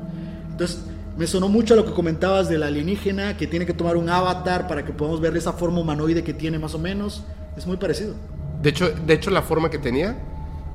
Entonces 0.58 0.80
me 1.16 1.24
sonó 1.28 1.48
mucho 1.48 1.74
a 1.74 1.76
lo 1.76 1.84
que 1.86 1.92
comentabas 1.92 2.48
del 2.48 2.64
alienígena, 2.64 3.36
que 3.36 3.46
tiene 3.46 3.64
que 3.64 3.72
tomar 3.74 3.96
un 3.96 4.10
avatar 4.10 4.66
para 4.66 4.84
que 4.84 4.92
podamos 4.92 5.20
ver 5.20 5.36
esa 5.36 5.52
forma 5.52 5.78
humanoide 5.78 6.24
que 6.24 6.34
tiene 6.34 6.58
más 6.58 6.74
o 6.74 6.80
menos. 6.80 7.22
Es 7.56 7.64
muy 7.64 7.76
parecido. 7.76 8.14
De 8.60 8.70
hecho, 8.70 8.90
de 8.90 9.14
hecho, 9.14 9.30
la 9.30 9.42
forma 9.42 9.70
que 9.70 9.78
tenía, 9.78 10.16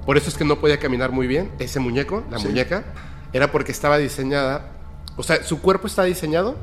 por 0.05 0.15
eso 0.15 0.29
es 0.29 0.37
que 0.37 0.45
no 0.45 0.57
podía 0.61 0.79
caminar 0.79 1.11
muy 1.11 1.27
bien, 1.27 1.51
ese 1.59 1.81
muñeco, 1.81 2.23
la 2.31 2.39
Sí. 2.39 2.47
muñeca, 2.47 2.85
era 3.33 3.51
porque 3.51 3.73
estaba 3.73 3.97
diseñada, 3.97 4.71
o 5.17 5.23
sea, 5.23 5.43
su 5.43 5.59
cuerpo 5.61 5.87
está 5.87 6.05
diseñado 6.05 6.55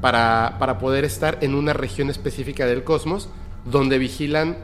para, 0.00 0.56
para 0.60 0.78
poder 0.78 1.04
estar 1.04 1.38
en 1.40 1.56
una 1.56 1.72
región 1.72 2.08
específica 2.08 2.66
del 2.66 2.84
cosmos 2.84 3.28
donde 3.64 3.98
vigilan 3.98 4.58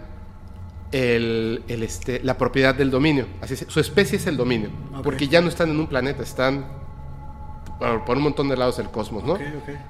el, 0.92 1.62
el, 1.66 1.82
este, 1.82 2.20
la 2.22 2.38
propiedad 2.38 2.72
del 2.74 2.90
dominio. 2.92 3.26
Así 3.40 3.56
se- 3.56 3.68
su 3.68 3.80
especie 3.80 4.16
es 4.18 4.26
el 4.28 4.36
dominio, 4.36 4.70
porque 5.02 5.26
ya 5.26 5.40
no 5.40 5.48
están 5.48 5.70
en 5.70 5.80
un 5.80 5.88
planeta, 5.88 6.22
están 6.22 6.66
por, 7.78 8.04
por 8.04 8.16
un 8.16 8.22
montón 8.24 8.48
de 8.48 8.56
lados 8.56 8.76
del 8.78 8.88
cosmos, 8.90 9.24
¿no? 9.24 9.36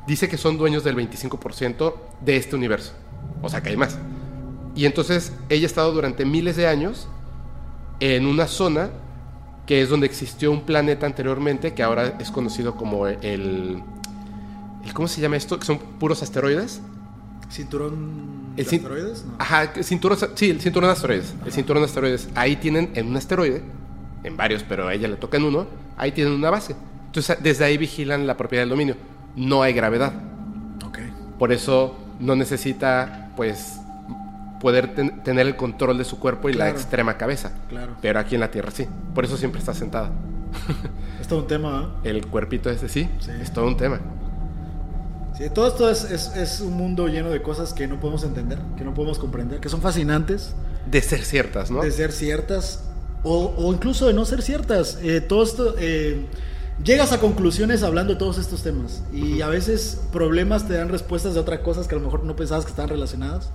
Dice 0.06 0.28
que 0.28 0.36
son 0.36 0.58
dueños 0.58 0.84
del 0.84 0.96
25% 0.96 1.94
de 2.20 2.36
este 2.36 2.56
universo, 2.56 2.92
o 3.42 3.48
sea 3.48 3.62
que 3.62 3.70
hay 3.70 3.76
más. 3.76 3.98
Y 4.74 4.84
entonces 4.86 5.32
ella 5.48 5.64
ha 5.64 5.66
estado 5.66 5.92
durante 5.92 6.24
miles 6.24 6.56
de 6.56 6.66
años 6.66 7.08
en 8.00 8.26
una 8.26 8.46
zona 8.46 8.90
que 9.66 9.80
es 9.82 9.88
donde 9.88 10.06
existió 10.06 10.52
un 10.52 10.60
planeta 10.62 11.06
anteriormente 11.06 11.74
que 11.74 11.82
ahora 11.82 12.16
es 12.20 12.30
conocido 12.30 12.76
como 12.76 13.06
el, 13.06 13.18
el- 14.84 14.92
¿cómo 14.92 15.08
se 15.08 15.20
llama 15.20 15.36
esto? 15.36 15.58
Que 15.58 15.64
son 15.66 15.78
puros 15.78 16.22
asteroides. 16.22 16.80
¿Cinturón 17.50 18.54
de 18.56 18.62
El 18.62 18.68
asteroides? 18.68 19.24
No. 19.24 19.34
Ajá, 19.38 19.72
cinturón, 19.82 20.18
sí, 20.34 20.50
el 20.50 20.60
cinturón 20.60 20.88
de 20.88 20.92
asteroides. 20.92 21.34
El 21.44 21.52
cinturón 21.52 21.82
de 21.82 21.86
asteroides. 21.86 22.28
Ahí 22.34 22.56
tienen 22.56 22.90
en 22.94 23.06
un 23.08 23.16
asteroide, 23.16 23.62
en 24.24 24.36
varios, 24.36 24.62
pero 24.62 24.88
a 24.88 24.94
ella 24.94 25.08
le 25.08 25.16
toca 25.16 25.36
en 25.36 25.44
uno, 25.44 25.66
ahí 25.96 26.12
tienen 26.12 26.32
una 26.34 26.50
base. 26.50 26.74
Entonces 27.16 27.42
desde 27.42 27.64
ahí 27.64 27.78
vigilan 27.78 28.26
la 28.26 28.36
propiedad 28.36 28.60
del 28.62 28.68
dominio. 28.68 28.94
No 29.36 29.62
hay 29.62 29.72
gravedad. 29.72 30.12
Ok. 30.86 30.98
Por 31.38 31.50
eso 31.50 31.96
no 32.20 32.36
necesita, 32.36 33.30
pues, 33.36 33.78
poder 34.60 34.94
ten- 34.94 35.22
tener 35.22 35.46
el 35.46 35.56
control 35.56 35.96
de 35.96 36.04
su 36.04 36.18
cuerpo 36.18 36.50
y 36.50 36.52
la 36.52 36.64
Claro. 36.66 36.76
extrema 36.78 37.16
cabeza. 37.16 37.52
Claro. 37.70 37.94
Pero 38.02 38.18
aquí 38.20 38.34
en 38.34 38.42
la 38.42 38.50
Tierra 38.50 38.70
sí. 38.70 38.86
Por 39.14 39.24
eso 39.24 39.38
siempre 39.38 39.60
está 39.60 39.72
sentada. 39.72 40.10
Es 41.20 41.26
todo 41.28 41.38
un 41.40 41.46
tema, 41.46 41.94
¿eh? 42.04 42.10
El 42.10 42.26
cuerpito 42.26 42.68
ese 42.70 42.88
sí, 42.90 43.08
Sí. 43.20 43.30
es 43.40 43.50
todo 43.50 43.66
un 43.66 43.76
tema. 43.78 43.98
Sí, 45.38 45.44
todo 45.50 45.68
esto 45.68 45.90
es, 45.90 46.04
es- 46.10 46.36
es 46.36 46.60
un 46.60 46.74
mundo 46.74 47.08
lleno 47.08 47.30
de 47.30 47.40
cosas 47.40 47.72
que 47.72 47.86
no 47.88 47.98
podemos 47.98 48.24
entender, 48.24 48.58
que 48.76 48.84
no 48.84 48.92
podemos 48.92 49.18
comprender, 49.18 49.58
que 49.60 49.68
son 49.70 49.80
fascinantes 49.80 50.54
De 50.86 51.00
ser 51.00 51.24
ciertas, 51.24 51.70
¿no? 51.70 51.80
de 51.82 51.90
ser 51.90 52.12
ciertas 52.12 52.84
o, 53.22 53.54
o 53.56 53.72
incluso 53.72 54.06
de 54.06 54.12
no 54.12 54.24
ser 54.26 54.42
ciertas. 54.42 54.98
Eh, 55.02 55.20
todo 55.22 55.42
esto, 55.42 55.74
eh, 55.78 56.26
llegas 56.84 57.12
a 57.12 57.18
conclusiones 57.20 57.82
hablando 57.82 58.12
de 58.14 58.18
todos 58.18 58.38
estos 58.38 58.62
temas 58.62 59.02
y 59.12 59.40
a 59.40 59.48
veces 59.48 60.00
problemas 60.12 60.66
te 60.68 60.74
dan 60.74 60.88
respuestas 60.88 61.34
de 61.34 61.40
otras 61.40 61.60
cosas 61.60 61.86
que 61.86 61.94
a 61.94 61.98
lo 61.98 62.04
mejor 62.04 62.24
no 62.24 62.36
pensabas 62.36 62.64
que 62.64 62.70
estaban 62.70 62.90
relacionadas. 62.90 63.50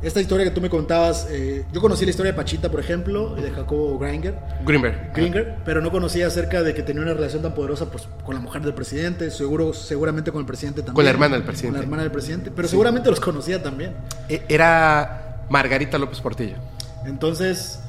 Esta 0.00 0.20
historia 0.20 0.44
que 0.44 0.52
tú 0.52 0.60
me 0.60 0.70
contabas, 0.70 1.26
eh, 1.28 1.64
yo 1.72 1.80
conocí 1.80 2.04
la 2.04 2.10
historia 2.12 2.30
de 2.30 2.36
Pachita, 2.36 2.70
por 2.70 2.78
ejemplo, 2.78 3.34
y 3.36 3.42
de 3.42 3.50
Jacobo 3.50 3.98
Gringer. 3.98 4.38
Greenberg. 4.64 5.12
Gringer, 5.12 5.56
pero 5.64 5.80
no 5.80 5.90
conocía 5.90 6.28
acerca 6.28 6.62
de 6.62 6.72
que 6.72 6.84
tenía 6.84 7.02
una 7.02 7.14
relación 7.14 7.42
tan 7.42 7.52
poderosa 7.52 7.90
pues, 7.90 8.08
con 8.24 8.36
la 8.36 8.40
mujer 8.40 8.62
del 8.62 8.74
presidente, 8.74 9.28
seguro, 9.32 9.72
seguramente 9.72 10.30
con 10.30 10.38
el 10.40 10.46
presidente 10.46 10.82
también. 10.82 10.94
Con 10.94 11.04
la 11.04 11.10
hermana 11.10 11.34
del 11.34 11.42
presidente. 11.44 11.70
Con 11.72 11.80
la 11.80 11.82
hermana 11.84 12.02
del 12.04 12.12
presidente, 12.12 12.52
pero 12.54 12.68
seguramente 12.68 13.10
los 13.10 13.18
conocía 13.18 13.60
también. 13.60 13.94
E- 14.28 14.44
Era 14.48 15.44
Margarita 15.50 15.98
López 15.98 16.20
Portillo. 16.20 16.58
Entonces, 17.04 17.80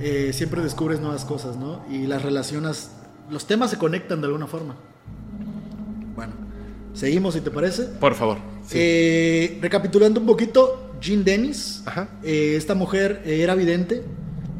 eh, 0.00 0.32
siempre 0.32 0.62
descubres 0.62 0.98
nuevas 0.98 1.24
cosas, 1.24 1.54
¿no? 1.54 1.84
Y 1.88 2.08
las 2.08 2.22
relacionas, 2.22 2.90
los 3.30 3.46
temas 3.46 3.70
se 3.70 3.78
conectan 3.78 4.20
de 4.20 4.26
alguna 4.26 4.46
forma. 4.46 4.76
Bueno, 6.14 6.32
seguimos 6.94 7.34
si 7.34 7.40
te 7.40 7.50
parece. 7.50 7.84
Por 7.84 8.14
favor. 8.14 8.38
Sí. 8.66 8.76
Eh, 8.80 9.58
recapitulando 9.60 10.20
un 10.20 10.26
poquito, 10.26 10.92
Jean 11.00 11.24
Dennis, 11.24 11.82
Ajá. 11.86 12.08
eh, 12.22 12.54
esta 12.56 12.74
mujer 12.74 13.22
eh, 13.24 13.42
era 13.42 13.54
vidente, 13.54 14.04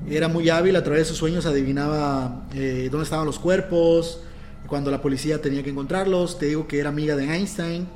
era 0.09 0.29
muy 0.29 0.49
hábil, 0.51 0.75
a 0.77 0.83
través 0.83 1.03
de 1.03 1.09
sus 1.11 1.19
sueños 1.19 1.47
adivinaba 1.47 2.47
eh, 2.55 2.89
dónde 2.91 3.05
estaban 3.05 3.27
los 3.27 3.39
cuerpos, 3.39 4.21
cuando 4.67 4.91
la 4.91 5.01
policía 5.03 5.41
tenía 5.41 5.63
que 5.63 5.71
encontrarlos, 5.71 6.39
te 6.39 6.47
digo 6.47 6.67
que 6.67 6.79
era 6.81 6.89
amiga 6.89 7.15
de 7.15 7.25
Einstein. 7.33 7.87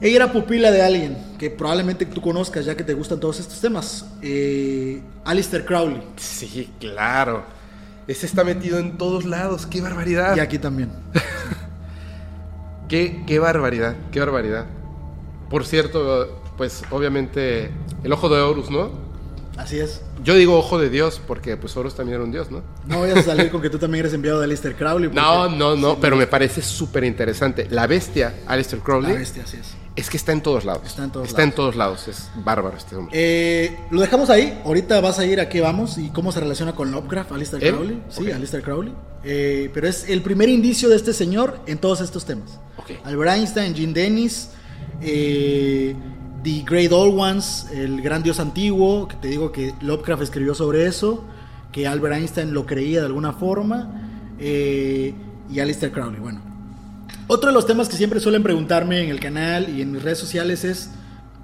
Ella 0.00 0.16
era 0.16 0.32
pupila 0.32 0.70
de 0.70 0.82
alguien 0.82 1.16
que 1.38 1.48
probablemente 1.50 2.04
tú 2.06 2.20
conozcas 2.20 2.64
ya 2.66 2.76
que 2.76 2.84
te 2.84 2.92
gustan 2.94 3.18
todos 3.20 3.40
estos 3.40 3.60
temas, 3.60 4.06
eh, 4.22 5.00
Alistair 5.24 5.64
Crowley, 5.64 6.02
Sí, 6.16 6.70
claro. 6.80 7.44
Ese 8.08 8.26
está 8.26 8.44
metido 8.44 8.78
en 8.78 8.98
todos 8.98 9.24
lados. 9.24 9.66
¡Qué 9.66 9.80
barbaridad! 9.80 10.36
y 10.36 10.40
aquí 10.40 10.58
también. 10.58 10.90
Qué, 12.88 13.24
qué 13.26 13.40
barbaridad, 13.40 13.96
qué 14.12 14.20
barbaridad. 14.20 14.66
Por 15.50 15.66
cierto, 15.66 16.40
pues 16.56 16.84
obviamente 16.90 17.70
el 18.04 18.12
ojo 18.12 18.28
de 18.28 18.40
Horus, 18.40 18.70
¿no? 18.70 18.92
Así 19.56 19.80
es. 19.80 20.02
Yo 20.22 20.34
digo 20.36 20.56
ojo 20.56 20.78
de 20.78 20.88
Dios 20.90 21.20
porque 21.26 21.56
pues 21.56 21.76
Horus 21.76 21.96
también 21.96 22.16
era 22.16 22.24
un 22.24 22.30
dios, 22.30 22.50
¿no? 22.50 22.62
No 22.86 23.00
vayas 23.00 23.18
a 23.18 23.22
salir 23.22 23.50
con 23.50 23.60
que 23.60 23.70
tú 23.70 23.78
también 23.78 24.00
eres 24.00 24.12
enviado 24.14 24.38
de 24.38 24.44
Alistair 24.44 24.76
Crowley. 24.76 25.10
No, 25.14 25.48
no, 25.48 25.74
no, 25.74 25.98
pero 25.98 26.14
me 26.14 26.26
parece 26.26 26.62
súper 26.62 27.04
interesante. 27.04 27.66
La 27.70 27.86
bestia, 27.86 28.34
Aleister 28.46 28.78
Crowley, 28.80 29.12
La 29.14 29.18
bestia, 29.18 29.42
así 29.44 29.56
es. 29.56 29.74
Es 29.96 30.10
que 30.10 30.16
está 30.18 30.32
en 30.32 30.42
todos 30.42 30.64
lados. 30.64 30.82
Está 30.86 31.04
en 31.04 31.10
todos 31.10 31.26
Está 31.26 31.42
en 31.42 31.48
lados. 31.48 31.56
todos 31.56 31.76
lados. 31.76 32.08
Es 32.08 32.30
bárbaro 32.44 32.76
este 32.76 32.96
hombre. 32.96 33.12
Eh, 33.14 33.76
lo 33.90 34.00
dejamos 34.02 34.28
ahí. 34.30 34.60
Ahorita 34.64 35.00
vas 35.00 35.18
a 35.18 35.24
ir 35.24 35.40
a 35.40 35.48
qué 35.48 35.62
vamos 35.62 35.96
y 35.96 36.10
cómo 36.10 36.32
se 36.32 36.40
relaciona 36.40 36.74
con 36.74 36.90
Lovecraft, 36.90 37.32
Alistair. 37.32 37.72
Crowley. 37.72 38.02
Sí. 38.10 38.30
Alistair 38.30 38.62
Crowley. 38.62 38.92
Eh, 39.24 39.70
pero 39.72 39.88
es 39.88 40.08
el 40.08 40.22
primer 40.22 40.48
indicio 40.50 40.88
de 40.90 40.96
este 40.96 41.12
señor 41.14 41.60
en 41.66 41.78
todos 41.78 42.00
estos 42.02 42.24
temas. 42.26 42.60
Ok. 42.76 42.92
Albert 43.04 43.32
Einstein, 43.36 43.74
Gene 43.74 43.92
Dennis, 43.94 44.50
eh, 45.00 45.96
The 46.42 46.62
Great 46.64 46.92
Old 46.92 47.18
Ones, 47.18 47.66
el 47.72 48.02
gran 48.02 48.22
dios 48.22 48.38
antiguo, 48.38 49.08
que 49.08 49.16
te 49.16 49.28
digo 49.28 49.50
que 49.50 49.74
Lovecraft 49.80 50.22
escribió 50.22 50.54
sobre 50.54 50.86
eso, 50.86 51.24
que 51.72 51.86
Albert 51.86 52.16
Einstein 52.16 52.52
lo 52.52 52.66
creía 52.66 53.00
de 53.00 53.06
alguna 53.06 53.32
forma, 53.32 54.02
y 54.38 55.58
Alistair 55.58 55.90
Crowley. 55.90 56.20
Bueno, 56.20 56.55
otro 57.26 57.50
de 57.50 57.54
los 57.54 57.66
temas 57.66 57.88
que 57.88 57.96
siempre 57.96 58.20
suelen 58.20 58.42
preguntarme 58.42 59.02
en 59.02 59.10
el 59.10 59.20
canal 59.20 59.68
y 59.68 59.82
en 59.82 59.92
mis 59.92 60.02
redes 60.02 60.18
sociales 60.18 60.64
es 60.64 60.90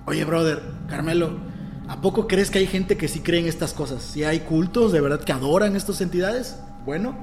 Oye, 0.04 0.24
brother, 0.24 0.60
Carmelo, 0.88 1.38
¿a 1.86 2.00
poco 2.00 2.26
crees 2.26 2.50
que 2.50 2.58
hay 2.58 2.66
gente 2.66 2.96
que 2.96 3.06
sí 3.06 3.20
cree 3.20 3.38
en 3.38 3.46
estas 3.46 3.72
cosas? 3.72 4.02
¿Si 4.02 4.24
hay 4.24 4.40
cultos 4.40 4.90
de 4.90 5.00
verdad 5.00 5.20
que 5.20 5.32
adoran 5.32 5.76
estas 5.76 6.00
entidades? 6.00 6.58
Bueno, 6.84 7.16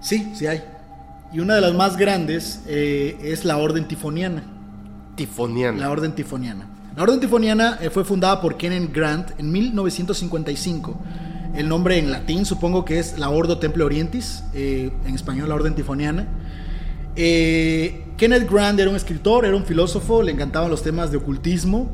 sí, 0.00 0.32
sí 0.34 0.46
hay. 0.46 0.62
Y 1.32 1.40
una 1.40 1.54
de 1.54 1.60
las 1.60 1.74
más 1.74 1.98
grandes 1.98 2.62
eh, 2.66 3.18
es 3.22 3.44
la 3.44 3.58
Orden 3.58 3.86
Tifoniana. 3.86 4.42
Tifoniana. 5.16 5.78
La 5.78 5.90
Orden 5.90 6.14
Tifoniana. 6.14 6.66
La 6.96 7.02
Orden 7.02 7.20
Tifoniana 7.20 7.78
eh, 7.82 7.90
fue 7.90 8.04
fundada 8.04 8.40
por 8.40 8.56
Kenneth 8.56 8.92
Grant 8.92 9.38
en 9.38 9.52
1955. 9.52 10.98
El 11.54 11.68
nombre 11.68 11.98
en 11.98 12.10
latín 12.10 12.46
supongo 12.46 12.86
que 12.86 12.98
es 12.98 13.18
la 13.18 13.28
Ordo 13.28 13.58
Temple 13.58 13.84
Orientis, 13.84 14.44
eh, 14.54 14.90
en 15.04 15.14
español 15.14 15.50
la 15.50 15.56
Orden 15.56 15.74
Tifoniana. 15.74 16.26
Eh, 17.22 18.02
Kenneth 18.16 18.50
Grant 18.50 18.80
era 18.80 18.88
un 18.88 18.96
escritor, 18.96 19.44
era 19.44 19.54
un 19.54 19.66
filósofo, 19.66 20.22
le 20.22 20.32
encantaban 20.32 20.70
los 20.70 20.82
temas 20.82 21.10
de 21.10 21.18
ocultismo 21.18 21.90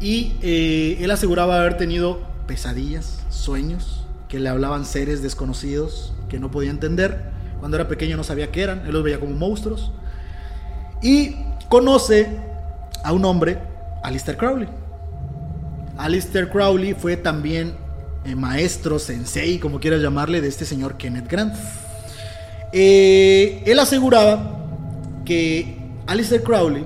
y 0.00 0.36
eh, 0.40 0.98
él 1.00 1.10
aseguraba 1.10 1.58
haber 1.58 1.76
tenido 1.76 2.20
pesadillas, 2.46 3.24
sueños, 3.28 4.06
que 4.28 4.38
le 4.38 4.48
hablaban 4.48 4.84
seres 4.84 5.20
desconocidos 5.20 6.14
que 6.28 6.38
no 6.38 6.52
podía 6.52 6.70
entender. 6.70 7.32
Cuando 7.58 7.76
era 7.76 7.88
pequeño 7.88 8.16
no 8.16 8.22
sabía 8.22 8.52
qué 8.52 8.62
eran, 8.62 8.86
él 8.86 8.92
los 8.92 9.02
veía 9.02 9.18
como 9.18 9.34
monstruos. 9.34 9.90
Y 11.02 11.34
conoce 11.68 12.28
a 13.02 13.12
un 13.12 13.24
hombre, 13.24 13.58
Alistair 14.04 14.36
Crowley. 14.36 14.68
Alistair 15.98 16.48
Crowley 16.50 16.94
fue 16.94 17.16
también 17.16 17.74
eh, 18.24 18.36
maestro, 18.36 19.00
sensei, 19.00 19.58
como 19.58 19.80
quieras 19.80 20.00
llamarle, 20.00 20.40
de 20.40 20.46
este 20.46 20.64
señor 20.64 20.98
Kenneth 20.98 21.28
Grant. 21.28 21.52
Eh, 22.72 23.62
él 23.66 23.78
aseguraba 23.78 24.66
que 25.24 25.76
Alistair 26.06 26.42
Crowley 26.42 26.84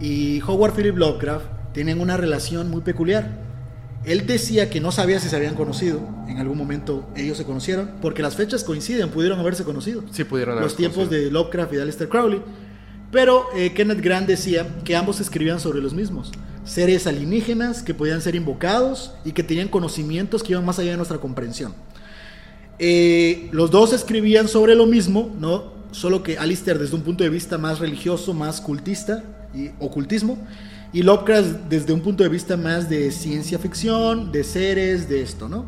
y 0.00 0.40
Howard 0.46 0.74
Philip 0.74 0.96
Lovecraft 0.96 1.46
tenían 1.72 2.00
una 2.00 2.16
relación 2.16 2.70
muy 2.70 2.80
peculiar. 2.80 3.46
Él 4.04 4.26
decía 4.26 4.70
que 4.70 4.80
no 4.80 4.90
sabía 4.90 5.20
si 5.20 5.28
se 5.28 5.36
habían 5.36 5.54
conocido, 5.54 6.00
en 6.28 6.38
algún 6.38 6.56
momento 6.56 7.06
ellos 7.16 7.36
se 7.36 7.44
conocieron, 7.44 7.90
porque 8.00 8.22
las 8.22 8.36
fechas 8.36 8.64
coinciden, 8.64 9.10
pudieron 9.10 9.38
haberse 9.38 9.64
conocido. 9.64 10.02
Sí, 10.12 10.24
pudieron 10.24 10.60
Los 10.60 10.76
tiempos 10.76 11.08
conocido. 11.08 11.24
de 11.24 11.30
Lovecraft 11.30 11.72
y 11.72 11.76
de 11.76 11.82
Alistair 11.82 12.08
Crowley. 12.08 12.40
Pero 13.10 13.46
eh, 13.54 13.72
Kenneth 13.74 14.00
Grant 14.00 14.26
decía 14.26 14.66
que 14.84 14.94
ambos 14.94 15.20
escribían 15.20 15.60
sobre 15.60 15.80
los 15.80 15.94
mismos. 15.94 16.30
Seres 16.64 17.06
alienígenas 17.06 17.82
que 17.82 17.94
podían 17.94 18.20
ser 18.20 18.34
invocados 18.34 19.12
y 19.24 19.32
que 19.32 19.42
tenían 19.42 19.68
conocimientos 19.68 20.42
que 20.42 20.52
iban 20.52 20.64
más 20.64 20.78
allá 20.78 20.92
de 20.92 20.96
nuestra 20.98 21.18
comprensión. 21.18 21.74
Eh, 22.78 23.48
los 23.50 23.70
dos 23.70 23.92
escribían 23.92 24.48
sobre 24.48 24.74
lo 24.74 24.86
mismo, 24.86 25.34
¿no? 25.38 25.72
Solo 25.90 26.22
que 26.22 26.38
Alistair 26.38 26.78
desde 26.78 26.94
un 26.94 27.02
punto 27.02 27.24
de 27.24 27.30
vista 27.30 27.58
más 27.58 27.80
religioso, 27.80 28.34
más 28.34 28.60
cultista 28.60 29.24
y 29.54 29.70
ocultismo, 29.80 30.38
y 30.92 31.02
Lovecraft 31.02 31.68
desde 31.68 31.92
un 31.92 32.00
punto 32.00 32.22
de 32.22 32.28
vista 32.28 32.56
más 32.56 32.88
de 32.88 33.10
ciencia 33.10 33.58
ficción, 33.58 34.30
de 34.30 34.44
seres, 34.44 35.08
de 35.08 35.22
esto, 35.22 35.48
¿no? 35.48 35.66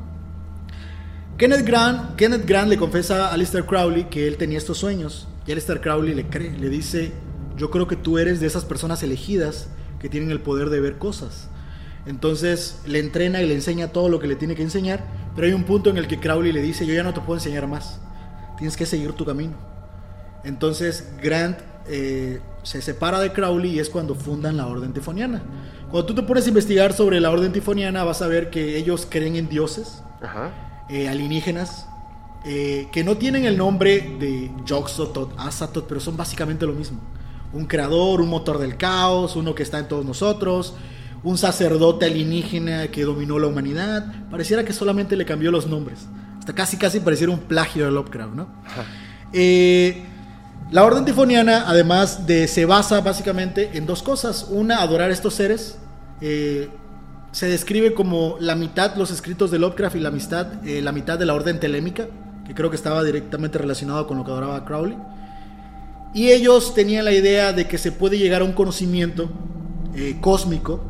Kenneth 1.36 1.66
Grant, 1.66 2.16
Kenneth 2.16 2.46
Grant 2.46 2.68
le 2.68 2.76
confesa 2.76 3.28
a 3.28 3.32
Alistair 3.32 3.64
Crowley 3.64 4.04
que 4.04 4.28
él 4.28 4.36
tenía 4.36 4.58
estos 4.58 4.78
sueños, 4.78 5.26
y 5.46 5.52
Alistair 5.52 5.80
Crowley 5.80 6.14
le 6.14 6.26
cree, 6.26 6.56
le 6.56 6.68
dice, 6.68 7.12
yo 7.56 7.70
creo 7.70 7.88
que 7.88 7.96
tú 7.96 8.18
eres 8.18 8.40
de 8.40 8.46
esas 8.46 8.64
personas 8.64 9.02
elegidas 9.02 9.68
que 9.98 10.08
tienen 10.08 10.30
el 10.30 10.40
poder 10.40 10.70
de 10.70 10.80
ver 10.80 10.98
cosas. 10.98 11.48
Entonces 12.06 12.80
le 12.86 12.98
entrena 12.98 13.42
y 13.42 13.46
le 13.48 13.54
enseña 13.54 13.88
todo 13.88 14.08
lo 14.08 14.18
que 14.20 14.26
le 14.26 14.36
tiene 14.36 14.54
que 14.54 14.62
enseñar, 14.62 15.04
pero 15.34 15.46
hay 15.46 15.52
un 15.52 15.64
punto 15.64 15.90
en 15.90 15.98
el 15.98 16.06
que 16.08 16.18
Crowley 16.18 16.52
le 16.52 16.62
dice, 16.62 16.86
yo 16.86 16.94
ya 16.94 17.02
no 17.02 17.12
te 17.12 17.20
puedo 17.20 17.38
enseñar 17.38 17.66
más, 17.66 18.00
tienes 18.56 18.76
que 18.76 18.86
seguir 18.86 19.12
tu 19.12 19.24
camino. 19.24 19.54
Entonces 20.44 21.06
Grant 21.22 21.58
eh, 21.88 22.40
se 22.62 22.80
separa 22.82 23.20
de 23.20 23.32
Crowley 23.32 23.72
y 23.72 23.78
es 23.78 23.90
cuando 23.90 24.14
fundan 24.14 24.56
la 24.56 24.66
Orden 24.66 24.92
Tifoniana. 24.92 25.42
Cuando 25.90 26.06
tú 26.06 26.14
te 26.14 26.22
pones 26.22 26.46
a 26.46 26.48
investigar 26.48 26.92
sobre 26.92 27.20
la 27.20 27.30
Orden 27.30 27.52
Tifoniana 27.52 28.04
vas 28.04 28.22
a 28.22 28.26
ver 28.28 28.50
que 28.50 28.76
ellos 28.78 29.06
creen 29.08 29.36
en 29.36 29.48
dioses, 29.48 30.02
Ajá. 30.22 30.86
eh, 30.88 31.08
alienígenas, 31.08 31.86
eh, 32.46 32.88
que 32.92 33.04
no 33.04 33.18
tienen 33.18 33.44
el 33.44 33.58
nombre 33.58 34.16
de 34.18 34.50
Yog-Sothoth, 34.64 35.32
Azathoth, 35.36 35.86
pero 35.86 36.00
son 36.00 36.16
básicamente 36.16 36.64
lo 36.64 36.72
mismo. 36.72 36.98
Un 37.52 37.66
creador, 37.66 38.20
un 38.22 38.30
motor 38.30 38.58
del 38.58 38.76
caos, 38.76 39.36
uno 39.36 39.54
que 39.54 39.62
está 39.62 39.78
en 39.78 39.88
todos 39.88 40.04
nosotros, 40.06 40.74
un 41.22 41.36
sacerdote 41.36 42.06
alienígena 42.06 42.88
que 42.88 43.04
dominó 43.04 43.38
la 43.38 43.46
humanidad. 43.46 44.06
Pareciera 44.30 44.64
que 44.64 44.72
solamente 44.72 45.16
le 45.16 45.24
cambió 45.24 45.50
los 45.50 45.66
nombres. 45.66 46.06
Hasta 46.38 46.54
casi 46.54 46.76
casi 46.76 47.00
pareciera 47.00 47.32
un 47.32 47.40
plagio 47.40 47.84
de 47.84 47.90
Lovecraft, 47.90 48.34
¿no? 48.34 48.48
Eh, 49.32 50.02
la 50.70 50.84
orden 50.84 51.04
tifoniana, 51.04 51.64
además 51.68 52.26
de, 52.26 52.48
se 52.48 52.64
basa 52.64 53.00
básicamente 53.00 53.70
en 53.74 53.86
dos 53.86 54.02
cosas. 54.02 54.46
Una, 54.48 54.80
adorar 54.80 55.10
a 55.10 55.12
estos 55.12 55.34
seres. 55.34 55.78
Eh, 56.20 56.68
se 57.32 57.46
describe 57.46 57.94
como 57.94 58.36
la 58.40 58.56
mitad 58.56 58.96
los 58.96 59.10
escritos 59.10 59.50
de 59.50 59.58
Lovecraft 59.58 59.96
y 59.96 60.00
la, 60.00 60.08
amistad, 60.08 60.66
eh, 60.66 60.82
la 60.82 60.92
mitad 60.92 61.18
de 61.18 61.26
la 61.26 61.34
orden 61.34 61.60
telémica, 61.60 62.08
que 62.46 62.54
creo 62.54 62.70
que 62.70 62.76
estaba 62.76 63.04
directamente 63.04 63.58
relacionado 63.58 64.06
con 64.06 64.16
lo 64.16 64.24
que 64.24 64.30
adoraba 64.30 64.64
Crowley. 64.64 64.96
Y 66.12 66.30
ellos 66.30 66.74
tenían 66.74 67.04
la 67.04 67.12
idea 67.12 67.52
de 67.52 67.68
que 67.68 67.78
se 67.78 67.92
puede 67.92 68.18
llegar 68.18 68.42
a 68.42 68.44
un 68.44 68.52
conocimiento 68.52 69.30
eh, 69.94 70.16
cósmico 70.20 70.89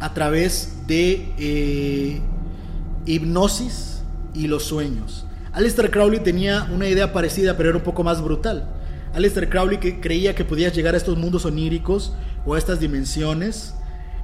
A 0.00 0.14
través 0.14 0.86
de 0.86 1.32
eh, 1.38 2.20
hipnosis 3.06 4.02
y 4.34 4.46
los 4.46 4.64
sueños. 4.64 5.26
Aleister 5.52 5.90
Crowley 5.90 6.20
tenía 6.20 6.68
una 6.72 6.88
idea 6.88 7.12
parecida, 7.12 7.56
pero 7.56 7.70
era 7.70 7.78
un 7.78 7.84
poco 7.84 8.04
más 8.04 8.22
brutal. 8.22 8.68
Aleister 9.14 9.48
Crowley 9.48 9.78
que 9.78 10.00
creía 10.00 10.34
que 10.34 10.44
podías 10.44 10.74
llegar 10.74 10.94
a 10.94 10.96
estos 10.96 11.18
mundos 11.18 11.44
oníricos 11.44 12.12
o 12.46 12.54
a 12.54 12.58
estas 12.58 12.78
dimensiones 12.78 13.74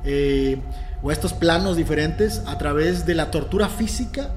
eh, 0.04 0.60
o 1.02 1.10
a 1.10 1.12
estos 1.12 1.32
planos 1.32 1.76
diferentes 1.76 2.42
a 2.46 2.58
través 2.58 3.06
de 3.06 3.14
la 3.14 3.30
tortura 3.30 3.68
física, 3.68 4.30